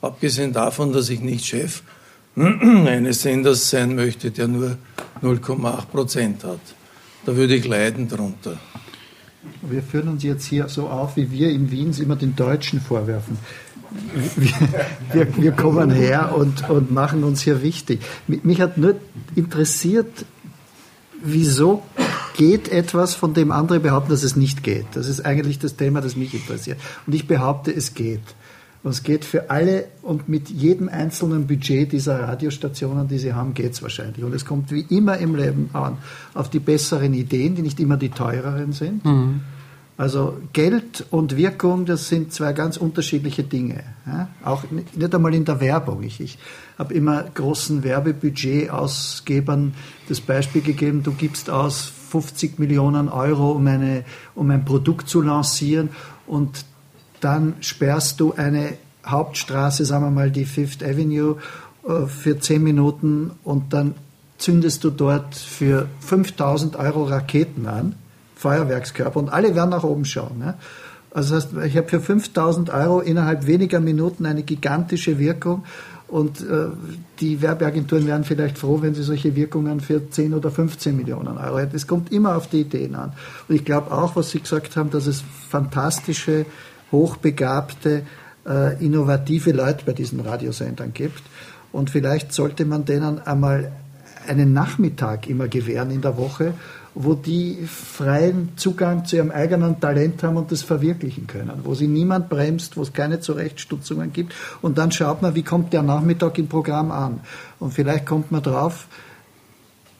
Abgesehen 0.00 0.52
davon, 0.52 0.92
dass 0.92 1.08
ich 1.10 1.20
nicht 1.20 1.46
Chef 1.46 1.82
eines 2.36 3.22
Senders 3.22 3.70
sein 3.70 3.94
möchte, 3.94 4.30
der 4.30 4.48
nur 4.48 4.76
0,8 5.22 5.86
Prozent 5.86 6.44
hat. 6.44 6.60
Da 7.24 7.36
würde 7.36 7.54
ich 7.54 7.66
leiden 7.66 8.08
drunter. 8.08 8.58
Wir 9.62 9.82
führen 9.82 10.08
uns 10.08 10.22
jetzt 10.22 10.46
hier 10.46 10.68
so 10.68 10.88
auf, 10.88 11.16
wie 11.16 11.30
wir 11.30 11.50
in 11.50 11.70
Wien 11.70 11.94
immer 11.98 12.16
den 12.16 12.34
Deutschen 12.34 12.80
vorwerfen. 12.80 13.38
Wir, 15.12 15.36
wir, 15.36 15.52
kommen 15.52 15.90
her 15.90 16.34
und, 16.36 16.68
und 16.68 16.90
machen 16.90 17.24
uns 17.24 17.42
hier 17.42 17.62
wichtig. 17.62 18.00
Mich 18.26 18.60
hat 18.60 18.78
nur 18.78 18.96
interessiert, 19.34 20.24
wieso 21.22 21.82
geht 22.36 22.68
etwas, 22.68 23.14
von 23.14 23.34
dem 23.34 23.52
andere 23.52 23.80
behaupten, 23.80 24.10
dass 24.10 24.22
es 24.22 24.36
nicht 24.36 24.62
geht. 24.62 24.86
Das 24.94 25.08
ist 25.08 25.24
eigentlich 25.24 25.58
das 25.58 25.76
Thema, 25.76 26.00
das 26.00 26.16
mich 26.16 26.34
interessiert. 26.34 26.78
Und 27.06 27.14
ich 27.14 27.26
behaupte, 27.26 27.72
es 27.72 27.94
geht. 27.94 28.22
Und 28.82 28.90
es 28.90 29.02
geht 29.02 29.24
für 29.24 29.48
alle 29.50 29.86
und 30.02 30.28
mit 30.28 30.50
jedem 30.50 30.90
einzelnen 30.90 31.46
Budget 31.46 31.92
dieser 31.92 32.20
Radiostationen, 32.20 33.08
die 33.08 33.18
sie 33.18 33.32
haben, 33.32 33.54
geht 33.54 33.72
es 33.72 33.82
wahrscheinlich. 33.82 34.22
Und 34.22 34.34
es 34.34 34.44
kommt 34.44 34.70
wie 34.72 34.84
immer 34.90 35.16
im 35.16 35.34
Leben 35.34 35.70
an 35.72 35.96
auf 36.34 36.50
die 36.50 36.58
besseren 36.58 37.14
Ideen, 37.14 37.54
die 37.54 37.62
nicht 37.62 37.80
immer 37.80 37.96
die 37.96 38.10
teureren 38.10 38.72
sind. 38.72 39.04
Mhm. 39.04 39.40
Also 39.96 40.38
Geld 40.52 41.06
und 41.10 41.36
Wirkung, 41.36 41.86
das 41.86 42.08
sind 42.08 42.32
zwei 42.32 42.52
ganz 42.52 42.76
unterschiedliche 42.76 43.44
Dinge. 43.44 43.84
Ja? 44.06 44.28
Auch 44.44 44.64
nicht 44.70 45.14
einmal 45.14 45.34
in 45.34 45.44
der 45.44 45.60
Werbung. 45.60 46.02
Ich, 46.02 46.20
ich 46.20 46.38
habe 46.76 46.94
immer 46.94 47.22
großen 47.22 47.84
Werbebudgetausgebern 47.84 49.74
das 50.08 50.20
Beispiel 50.20 50.62
gegeben, 50.62 51.04
du 51.04 51.12
gibst 51.12 51.48
aus 51.48 51.92
50 52.10 52.58
Millionen 52.58 53.08
Euro, 53.08 53.52
um, 53.52 53.66
eine, 53.66 54.04
um 54.34 54.50
ein 54.50 54.64
Produkt 54.64 55.08
zu 55.08 55.20
lancieren 55.22 55.90
und 56.26 56.64
dann 57.20 57.54
sperrst 57.60 58.20
du 58.20 58.34
eine 58.34 58.74
Hauptstraße, 59.06 59.84
sagen 59.84 60.04
wir 60.04 60.10
mal 60.10 60.30
die 60.30 60.44
Fifth 60.44 60.82
Avenue, 60.82 61.36
äh, 61.86 62.06
für 62.06 62.38
zehn 62.38 62.62
Minuten 62.62 63.30
und 63.44 63.72
dann 63.72 63.94
zündest 64.38 64.84
du 64.84 64.90
dort 64.90 65.34
für 65.34 65.88
5000 66.00 66.76
Euro 66.76 67.04
Raketen 67.04 67.66
an, 67.66 67.94
Feuerwerkskörper, 68.44 69.18
und 69.18 69.30
alle 69.30 69.54
werden 69.54 69.70
nach 69.70 69.84
oben 69.84 70.04
schauen. 70.04 70.38
Ne? 70.38 70.54
Also 71.10 71.34
das 71.34 71.46
heißt, 71.46 71.64
ich 71.64 71.76
habe 71.78 71.88
für 71.88 72.00
5000 72.00 72.70
Euro 72.70 73.00
innerhalb 73.00 73.46
weniger 73.46 73.80
Minuten 73.80 74.26
eine 74.26 74.42
gigantische 74.42 75.18
Wirkung 75.18 75.64
und 76.08 76.42
äh, 76.42 76.66
die 77.20 77.40
Werbeagenturen 77.40 78.06
wären 78.06 78.24
vielleicht 78.24 78.58
froh, 78.58 78.82
wenn 78.82 78.94
sie 78.94 79.02
solche 79.02 79.34
Wirkungen 79.34 79.80
für 79.80 80.10
10 80.10 80.34
oder 80.34 80.50
15 80.50 80.94
Millionen 80.94 81.38
Euro 81.38 81.58
hätten. 81.58 81.74
Es 81.74 81.86
kommt 81.86 82.12
immer 82.12 82.36
auf 82.36 82.48
die 82.48 82.60
Ideen 82.60 82.94
an. 82.94 83.12
Und 83.48 83.54
ich 83.54 83.64
glaube 83.64 83.90
auch, 83.90 84.14
was 84.14 84.30
Sie 84.30 84.40
gesagt 84.40 84.76
haben, 84.76 84.90
dass 84.90 85.06
es 85.06 85.24
fantastische 85.48 86.44
hochbegabte, 86.92 88.02
äh, 88.46 88.84
innovative 88.84 89.52
Leute 89.52 89.84
bei 89.86 89.92
diesen 89.92 90.20
Radiosendern 90.20 90.92
gibt. 90.92 91.22
Und 91.72 91.90
vielleicht 91.90 92.32
sollte 92.34 92.66
man 92.66 92.84
denen 92.84 93.20
einmal 93.26 93.72
einen 94.28 94.52
Nachmittag 94.52 95.28
immer 95.28 95.48
gewähren 95.48 95.90
in 95.90 96.02
der 96.02 96.16
Woche, 96.16 96.54
wo 96.94 97.14
die 97.14 97.66
freien 97.66 98.50
Zugang 98.56 99.04
zu 99.04 99.16
ihrem 99.16 99.30
eigenen 99.30 99.80
Talent 99.80 100.22
haben 100.22 100.36
und 100.36 100.52
das 100.52 100.62
verwirklichen 100.62 101.26
können, 101.26 101.60
wo 101.64 101.74
sie 101.74 101.88
niemand 101.88 102.28
bremst, 102.28 102.76
wo 102.76 102.82
es 102.82 102.92
keine 102.92 103.20
Zurechtstutzungen 103.20 104.12
gibt. 104.12 104.32
Und 104.62 104.78
dann 104.78 104.92
schaut 104.92 105.20
man, 105.20 105.34
wie 105.34 105.42
kommt 105.42 105.72
der 105.72 105.82
Nachmittag 105.82 106.38
im 106.38 106.46
Programm 106.46 106.92
an. 106.92 107.20
Und 107.58 107.74
vielleicht 107.74 108.06
kommt 108.06 108.30
man 108.30 108.42
drauf, 108.42 108.86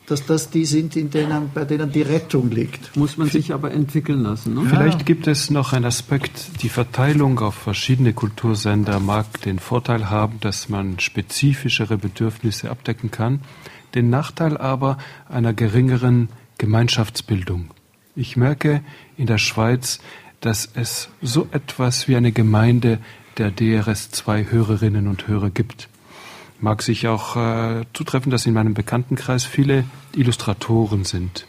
dass 0.06 0.26
das 0.26 0.50
die 0.50 0.66
sind, 0.66 0.96
in 0.96 1.10
denen, 1.10 1.50
bei 1.54 1.64
denen 1.64 1.90
die 1.90 2.02
Rettung 2.02 2.50
liegt. 2.50 2.94
Muss 2.96 3.16
man 3.16 3.28
sich 3.28 3.54
aber 3.54 3.72
entwickeln 3.72 4.22
lassen. 4.22 4.54
Ne? 4.54 4.66
Vielleicht 4.68 4.98
ja. 5.00 5.04
gibt 5.04 5.26
es 5.26 5.50
noch 5.50 5.72
einen 5.72 5.86
Aspekt, 5.86 6.62
die 6.62 6.68
Verteilung 6.68 7.38
auf 7.40 7.54
verschiedene 7.54 8.12
Kultursender 8.12 9.00
mag 9.00 9.40
den 9.42 9.58
Vorteil 9.58 10.10
haben, 10.10 10.38
dass 10.40 10.68
man 10.68 11.00
spezifischere 11.00 11.96
Bedürfnisse 11.96 12.70
abdecken 12.70 13.10
kann, 13.10 13.40
den 13.94 14.10
Nachteil 14.10 14.58
aber 14.58 14.98
einer 15.28 15.54
geringeren 15.54 16.28
Gemeinschaftsbildung. 16.58 17.70
Ich 18.16 18.36
merke 18.36 18.82
in 19.16 19.26
der 19.26 19.38
Schweiz, 19.38 20.00
dass 20.40 20.68
es 20.74 21.08
so 21.20 21.48
etwas 21.52 22.06
wie 22.08 22.16
eine 22.16 22.32
Gemeinde 22.32 22.98
der 23.38 23.50
DRS2 23.50 24.50
Hörerinnen 24.50 25.08
und 25.08 25.26
Hörer 25.26 25.50
gibt 25.50 25.88
mag 26.64 26.82
sich 26.82 27.06
auch 27.06 27.36
äh, 27.36 27.84
zutreffen, 27.92 28.30
dass 28.30 28.46
in 28.46 28.54
meinem 28.54 28.74
Bekanntenkreis 28.74 29.44
viele 29.44 29.84
Illustratoren 30.16 31.04
sind. 31.04 31.46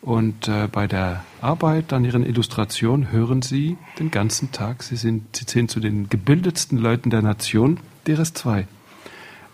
Und 0.00 0.48
äh, 0.48 0.68
bei 0.70 0.86
der 0.86 1.24
Arbeit 1.40 1.92
an 1.92 2.04
ihren 2.04 2.24
Illustrationen 2.24 3.10
hören 3.10 3.42
sie 3.42 3.78
den 3.98 4.10
ganzen 4.10 4.52
Tag, 4.52 4.82
sie, 4.82 4.96
sind, 4.96 5.36
sie 5.36 5.46
zählen 5.46 5.68
zu 5.68 5.80
den 5.80 6.08
gebildetsten 6.08 6.76
Leuten 6.78 7.10
der 7.10 7.22
Nation, 7.22 7.80
DRS2. 8.06 8.64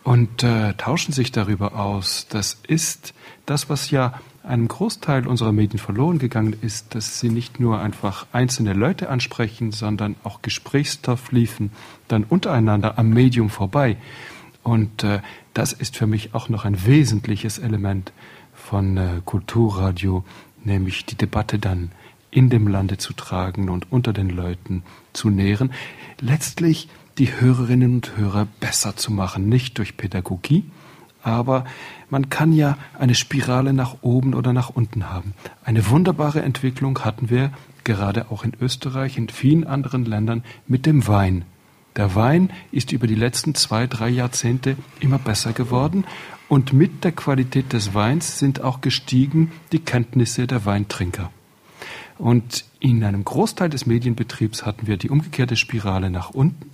Und 0.03 0.43
äh, 0.43 0.75
tauschen 0.75 1.13
sich 1.13 1.33
darüber 1.33 1.79
aus. 1.79 2.27
Das 2.29 2.59
ist 2.67 3.15
das, 3.47 3.71
was 3.71 3.91
ja 3.91 4.21
einem 4.45 4.69
Großteil 4.69 5.27
unserer 5.27 5.53
Medien 5.53 5.79
verloren 5.79 6.19
gegangen 6.19 6.55
ist, 6.61 6.95
dass 6.95 7.19
sie 7.19 7.31
nicht 7.31 7.61
nur 7.61 7.81
einfach 7.81 8.27
einzelne 8.33 8.75
Leute 8.75 9.09
ansprechen, 9.09 9.73
sondern 9.73 10.17
auch 10.23 10.43
Gesprächsstoff 10.43 11.33
liefen, 11.33 11.73
dann 12.09 12.25
untereinander 12.25 12.99
am 12.99 13.11
Medium 13.11 13.51
vorbei. 13.51 13.97
Und 14.63 15.03
äh, 15.03 15.21
das 15.55 15.73
ist 15.73 15.97
für 15.97 16.07
mich 16.07 16.35
auch 16.35 16.49
noch 16.49 16.65
ein 16.65 16.87
wesentliches 16.87 17.59
Element 17.59 18.13
von 18.55 18.97
äh, 18.97 19.09
Kulturradio, 19.25 20.25
nämlich 20.63 21.07
die 21.07 21.17
Debatte 21.17 21.59
dann 21.59 21.93
in 22.31 22.51
dem 22.51 22.67
Lande 22.67 22.99
zu 22.99 23.13
tragen 23.13 23.69
und 23.69 23.93
unter 23.93 24.13
den 24.13 24.29
Leuten 24.29 24.83
zu 25.13 25.31
nähren. 25.31 25.73
Letztlich 26.21 26.89
die 27.19 27.41
Hörerinnen 27.41 27.95
und 27.95 28.17
Hörer 28.17 28.49
besser 28.61 28.97
zu 28.97 29.13
machen, 29.13 29.49
nicht 29.49 29.79
durch 29.79 29.97
Pädagogie, 29.97 30.65
aber 31.25 31.65
man 32.11 32.29
kann 32.29 32.53
ja 32.53 32.77
eine 32.99 33.15
Spirale 33.15 33.73
nach 33.73 33.97
oben 34.03 34.35
oder 34.35 34.53
nach 34.53 34.71
unten 34.71 35.11
haben. 35.11 35.35
Eine 35.65 35.89
wunderbare 35.89 36.43
Entwicklung 36.43 37.01
hatten 37.01 37.31
wir 37.31 37.51
gerade 37.83 38.31
auch 38.31 38.45
in 38.45 38.53
Österreich, 38.61 39.19
in 39.19 39.29
vielen 39.29 39.65
anderen 39.65 40.05
Ländern 40.05 40.45
mit 40.67 40.87
dem 40.87 41.09
Wein. 41.09 41.45
Der 41.97 42.15
Wein 42.15 42.51
ist 42.73 42.93
über 42.93 43.07
die 43.07 43.15
letzten 43.15 43.55
zwei, 43.55 43.87
drei 43.87 44.09
Jahrzehnte 44.09 44.77
immer 45.01 45.19
besser 45.19 45.53
geworden 45.53 46.05
und 46.49 46.73
mit 46.73 47.05
der 47.05 47.13
Qualität 47.13 47.73
des 47.73 47.95
Weins 47.95 48.39
sind 48.39 48.61
auch 48.61 48.81
gestiegen 48.81 49.53
die 49.73 49.79
Kenntnisse 49.79 50.47
der 50.47 50.67
Weintrinker. 50.67 51.31
Und 52.19 52.65
in 52.81 53.03
einem 53.03 53.25
Großteil 53.25 53.71
des 53.71 53.87
Medienbetriebs 53.87 54.67
hatten 54.67 54.87
wir 54.87 54.97
die 54.97 55.11
umgekehrte 55.11 55.57
Spirale 55.57 56.11
nach 56.11 56.31
unten. 56.31 56.71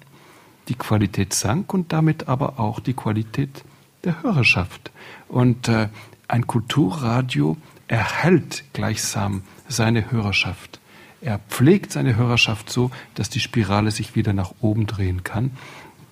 Die 0.69 0.75
Qualität 0.75 1.33
sank 1.33 1.73
und 1.73 1.93
damit 1.93 2.29
aber 2.29 2.59
auch 2.59 2.81
die 2.81 2.95
Qualität 2.95 3.65
der 4.05 4.23
Hörerschaft. 4.23 4.91
Und 5.29 5.69
äh, 5.69 5.89
ein 6.29 6.47
Kulturradio 6.47 7.57
erhält 7.89 8.65
gleichsam 8.73 9.43
seine 9.69 10.11
Hörerschaft. 10.11 10.81
Er 11.21 11.39
pflegt 11.39 11.93
seine 11.93 12.17
Hörerschaft 12.17 12.71
so, 12.71 12.91
dass 13.15 13.29
die 13.29 13.41
Spirale 13.41 13.91
sich 13.91 14.15
wieder 14.15 14.33
nach 14.33 14.53
oben 14.61 14.87
drehen 14.87 15.23
kann. 15.23 15.51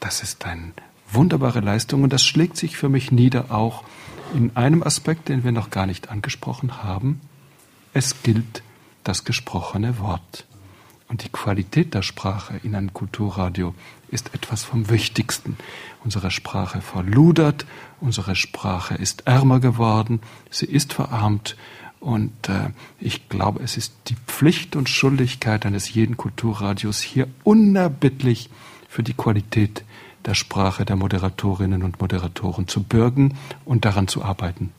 Das 0.01 0.23
ist 0.23 0.45
eine 0.45 0.73
wunderbare 1.11 1.61
Leistung 1.61 2.03
und 2.03 2.13
das 2.13 2.25
schlägt 2.25 2.57
sich 2.57 2.77
für 2.77 2.89
mich 2.89 3.11
nieder 3.11 3.51
auch 3.51 3.85
in 4.35 4.55
einem 4.57 4.83
Aspekt, 4.83 5.29
den 5.29 5.45
wir 5.45 5.53
noch 5.53 5.71
gar 5.71 5.87
nicht 5.87 6.11
angesprochen 6.11 6.83
haben. 6.83 7.21
Es 7.95 8.23
gilt 8.23 8.63
das 9.05 9.25
gesprochene 9.25 9.99
Wort. 9.99 10.47
Und 11.09 11.25
die 11.25 11.31
Qualität 11.31 11.95
der 11.95 12.03
Sprache 12.03 12.61
in 12.63 12.75
einem 12.75 12.93
Kulturradio 12.93 13.75
ist 14.09 14.35
etwas 14.35 14.65
vom 14.65 14.91
Wichtigsten. 14.91 15.57
Unsere 16.05 16.31
Sprache 16.31 16.81
verludert, 16.81 17.67
unsere 18.01 18.37
Sprache 18.37 18.95
ist 18.95 19.27
ärmer 19.27 19.61
geworden, 19.61 20.21
sie 20.51 20.67
ist 20.67 20.93
verarmt. 20.93 21.57
Und 22.01 22.49
äh, 22.49 22.71
ich 23.01 23.29
glaube, 23.29 23.63
es 23.63 23.77
ist 23.77 23.93
die 24.07 24.17
Pflicht 24.27 24.77
und 24.77 24.89
Schuldigkeit 24.89 25.67
eines 25.67 25.93
jeden 25.93 26.17
Kulturradios, 26.17 27.01
hier 27.01 27.29
unerbittlich 27.43 28.51
für 28.89 29.03
die 29.03 29.15
Qualität 29.15 29.85
der 30.25 30.35
Sprache 30.35 30.85
der 30.85 30.97
Moderatorinnen 30.97 31.83
und 31.83 32.01
Moderatoren 32.01 32.69
zu 32.69 32.83
bürgen 32.83 33.37
und 33.65 33.85
daran 33.85 34.09
zu 34.09 34.23
arbeiten. 34.23 34.73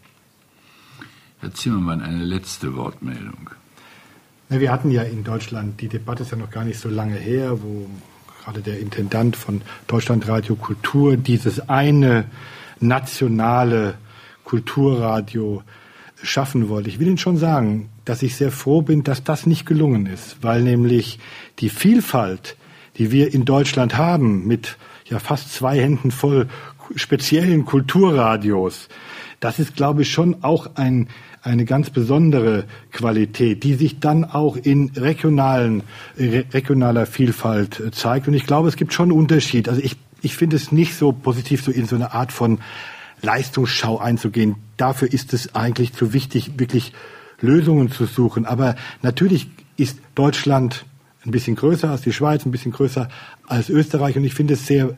Herr 1.40 1.54
Zimmermann, 1.54 2.02
eine 2.02 2.24
letzte 2.24 2.76
Wortmeldung. 2.76 3.50
Wir 4.50 4.72
hatten 4.72 4.90
ja 4.90 5.04
in 5.04 5.24
Deutschland, 5.24 5.80
die 5.80 5.88
Debatte 5.88 6.24
ist 6.24 6.32
ja 6.32 6.38
noch 6.38 6.50
gar 6.50 6.66
nicht 6.66 6.80
so 6.80 6.90
lange 6.90 7.16
her, 7.16 7.62
wo 7.62 7.88
gerade 8.44 8.62
der 8.62 8.80
Intendant 8.80 9.36
von 9.36 9.62
Deutschlandradio 9.88 10.56
Kultur 10.56 11.18
dieses 11.18 11.70
eine 11.70 12.26
nationale 12.80 13.96
Kulturradio 14.44 15.64
schaffen 16.22 16.70
wollte. 16.70 16.90
Ich 16.90 17.00
will 17.00 17.08
Ihnen 17.08 17.18
schon 17.18 17.38
sagen, 17.38 17.90
dass 18.06 18.24
ich 18.24 18.36
sehr 18.36 18.52
froh 18.52 18.82
bin, 18.82 19.04
dass 19.04 19.24
das 19.24 19.46
nicht 19.46 19.66
gelungen 19.66 20.06
ist, 20.06 20.38
weil 20.42 20.62
nämlich 20.62 21.20
die 21.60 21.70
Vielfalt, 21.70 22.58
die 22.98 23.12
wir 23.12 23.34
in 23.34 23.46
Deutschland 23.46 23.98
haben, 23.98 24.48
mit 24.48 24.78
ja 25.06 25.20
fast 25.20 25.54
zwei 25.54 25.80
Händen 25.80 26.12
voll 26.12 26.48
speziellen 26.96 27.66
Kulturradios, 27.66 28.90
das 29.40 29.60
ist, 29.60 29.76
glaube 29.76 30.02
ich, 30.02 30.12
schon 30.12 30.44
auch 30.44 30.76
ein 30.76 31.08
eine 31.50 31.66
ganz 31.66 31.90
besondere 31.90 32.66
Qualität, 32.92 33.64
die 33.64 33.74
sich 33.74 34.00
dann 34.00 34.24
auch 34.24 34.56
in 34.56 34.92
regionalen, 34.96 35.84
regionaler 36.18 37.06
Vielfalt 37.06 37.80
äh, 37.80 37.92
zeigt. 37.92 38.28
Und 38.28 38.36
ich 38.36 38.46
glaube, 38.46 38.68
es 38.68 38.76
gibt 38.76 38.94
schon 38.94 39.10
einen 39.10 39.20
Unterschied. 39.20 39.68
Also 39.68 39.82
ich, 39.82 39.98
ich 40.22 40.36
finde 40.36 40.56
es 40.56 40.72
nicht 40.72 40.96
so 40.96 41.12
positiv, 41.12 41.64
so 41.64 41.72
in 41.72 41.86
so 41.86 41.96
eine 41.96 42.14
Art 42.14 42.32
von 42.32 42.60
Leistungsschau 43.22 43.98
einzugehen. 43.98 44.56
Dafür 44.78 45.12
ist 45.12 45.34
es 45.34 45.56
eigentlich 45.56 45.94
zu 45.94 46.14
wichtig, 46.14 46.52
wirklich 46.58 46.94
Lösungen 47.42 47.92
zu 47.92 48.06
suchen. 48.06 48.46
Aber 48.46 48.76
natürlich 49.02 49.50
ist 49.76 49.98
Deutschland 50.16 50.86
ein 51.26 51.32
bisschen 51.32 51.56
größer 51.56 51.90
als 51.90 52.02
die 52.02 52.14
Schweiz, 52.14 52.46
ein 52.46 52.52
bisschen 52.52 52.72
größer 52.72 53.10
als 53.48 53.70
Österreich. 53.70 54.16
Und 54.16 54.24
ich 54.24 54.34
finde 54.34 54.54
es 54.54 54.68
sehr, 54.68 54.96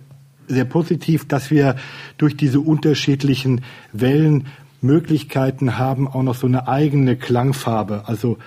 sehr 0.48 0.66
positiv, 0.66 1.28
dass 1.28 1.50
wir 1.50 1.76
durch 2.18 2.36
diese 2.36 2.60
unterschiedlichen 2.60 3.62
Wellen 3.94 4.48
Möglichkeiten 4.82 5.78
haben, 5.78 6.08
auch 6.08 6.24
noch 6.24 6.36
so 6.36 6.48
eine 6.48 6.68
eigene 6.68 7.16
Klangfarbe, 7.16 8.04
also 8.08 8.38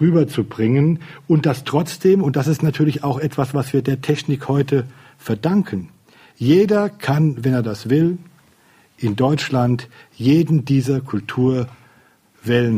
rüberzubringen 0.00 1.00
und 1.28 1.46
das 1.46 1.64
trotzdem, 1.64 2.22
und 2.22 2.36
das 2.36 2.46
ist 2.46 2.62
natürlich 2.62 3.04
auch 3.04 3.18
etwas, 3.18 3.54
was 3.54 3.72
wir 3.72 3.82
der 3.82 4.00
Technik 4.00 4.48
heute 4.48 4.84
verdanken. 5.18 5.90
Jeder 6.36 6.88
kann, 6.88 7.44
wenn 7.44 7.52
er 7.52 7.62
das 7.62 7.90
will, 7.90 8.18
in 8.96 9.16
Deutschland 9.16 9.88
jeden 10.14 10.64
dieser 10.64 11.00
Kulturwellen 11.00 11.68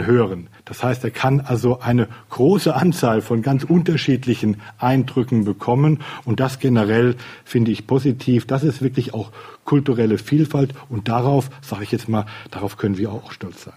hören. 0.06 0.48
Das 0.64 0.82
heißt, 0.82 1.02
er 1.02 1.10
kann 1.10 1.40
also 1.40 1.80
eine 1.80 2.08
große 2.30 2.74
Anzahl 2.74 3.20
von 3.20 3.42
ganz 3.42 3.64
unterschiedlichen 3.64 4.58
Eindrücken 4.78 5.44
bekommen 5.44 6.00
und 6.24 6.38
das 6.38 6.60
generell 6.60 7.16
finde 7.44 7.72
ich 7.72 7.86
positiv. 7.86 8.46
Das 8.46 8.62
ist 8.62 8.80
wirklich 8.80 9.12
auch 9.12 9.32
kulturelle 9.64 10.18
Vielfalt 10.18 10.74
und 10.88 11.08
darauf, 11.08 11.50
sage 11.62 11.82
ich 11.84 11.92
jetzt 11.92 12.08
mal, 12.08 12.26
darauf 12.50 12.76
können 12.76 12.96
wir 12.96 13.10
auch 13.10 13.32
stolz 13.32 13.64
sein. 13.64 13.74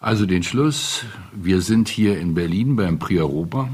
Also 0.00 0.26
den 0.26 0.42
Schluss, 0.42 1.04
wir 1.32 1.60
sind 1.60 1.88
hier 1.88 2.18
in 2.18 2.34
Berlin 2.34 2.76
beim 2.76 2.98
Prix 2.98 3.20
Europa, 3.20 3.68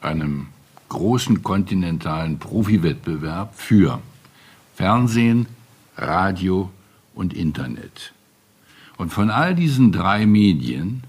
einem 0.00 0.48
großen 0.88 1.42
kontinentalen 1.42 2.38
Profiwettbewerb 2.38 3.54
für 3.54 4.00
Fernsehen, 4.74 5.46
Radio 5.96 6.70
und 7.14 7.34
Internet. 7.34 8.12
Und 8.98 9.10
von 9.12 9.30
all 9.30 9.54
diesen 9.54 9.92
drei 9.92 10.26
Medien 10.26 11.04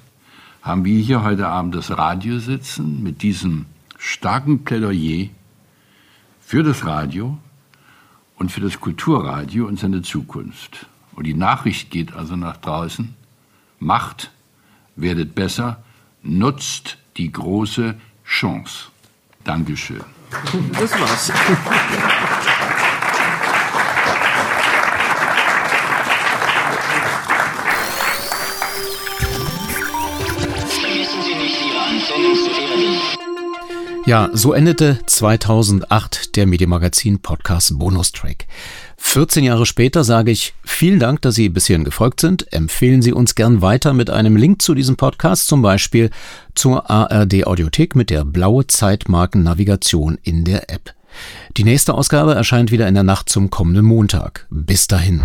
haben 0.61 0.85
wir 0.85 1.01
hier 1.01 1.23
heute 1.23 1.47
Abend 1.47 1.73
das 1.73 1.97
Radio 1.97 2.37
sitzen 2.37 3.01
mit 3.01 3.23
diesem 3.23 3.65
starken 3.97 4.63
Plädoyer 4.63 5.29
für 6.39 6.61
das 6.61 6.85
Radio 6.85 7.37
und 8.37 8.51
für 8.51 8.61
das 8.61 8.79
Kulturradio 8.79 9.65
und 9.65 9.79
seine 9.79 10.03
Zukunft. 10.03 10.85
Und 11.13 11.25
die 11.25 11.33
Nachricht 11.33 11.89
geht 11.89 12.13
also 12.13 12.35
nach 12.35 12.57
draußen. 12.57 13.15
Macht, 13.79 14.31
werdet 14.95 15.33
besser, 15.33 15.83
nutzt 16.21 16.97
die 17.17 17.31
große 17.31 17.95
Chance. 18.23 18.89
Dankeschön. 19.43 20.03
Das 20.73 20.91
war's. 20.91 21.31
Ja, 34.09 34.31
so 34.33 34.53
endete 34.53 34.97
2008 35.05 36.35
der 36.35 36.47
Medienmagazin 36.47 37.19
Podcast 37.21 37.77
Bonustrack. 37.77 38.47
14 38.97 39.43
Jahre 39.43 39.67
später 39.67 40.03
sage 40.03 40.31
ich 40.31 40.55
vielen 40.65 40.99
Dank, 40.99 41.21
dass 41.21 41.35
Sie 41.35 41.47
bis 41.47 41.67
hierhin 41.67 41.83
gefolgt 41.83 42.19
sind. 42.19 42.51
Empfehlen 42.51 43.03
Sie 43.03 43.13
uns 43.13 43.35
gern 43.35 43.61
weiter 43.61 43.93
mit 43.93 44.09
einem 44.09 44.35
Link 44.35 44.63
zu 44.63 44.73
diesem 44.73 44.95
Podcast, 44.95 45.45
zum 45.45 45.61
Beispiel 45.61 46.09
zur 46.55 46.89
ARD 46.89 47.45
Audiothek 47.45 47.95
mit 47.95 48.09
der 48.09 48.25
blaue 48.25 48.65
Zeitmarken-Navigation 48.65 50.17
in 50.23 50.43
der 50.43 50.71
App. 50.71 50.95
Die 51.57 51.63
nächste 51.63 51.93
Ausgabe 51.93 52.33
erscheint 52.33 52.71
wieder 52.71 52.87
in 52.87 52.95
der 52.95 53.03
Nacht 53.03 53.29
zum 53.29 53.51
kommenden 53.51 53.85
Montag. 53.85 54.47
Bis 54.49 54.87
dahin. 54.87 55.21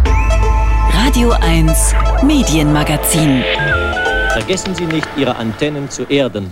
Radio 0.92 1.30
1 1.30 1.94
Medienmagazin. 2.22 3.44
Vergessen 4.34 4.74
Sie 4.74 4.84
nicht, 4.84 5.08
Ihre 5.16 5.36
Antennen 5.36 5.88
zu 5.88 6.02
erden. 6.02 6.50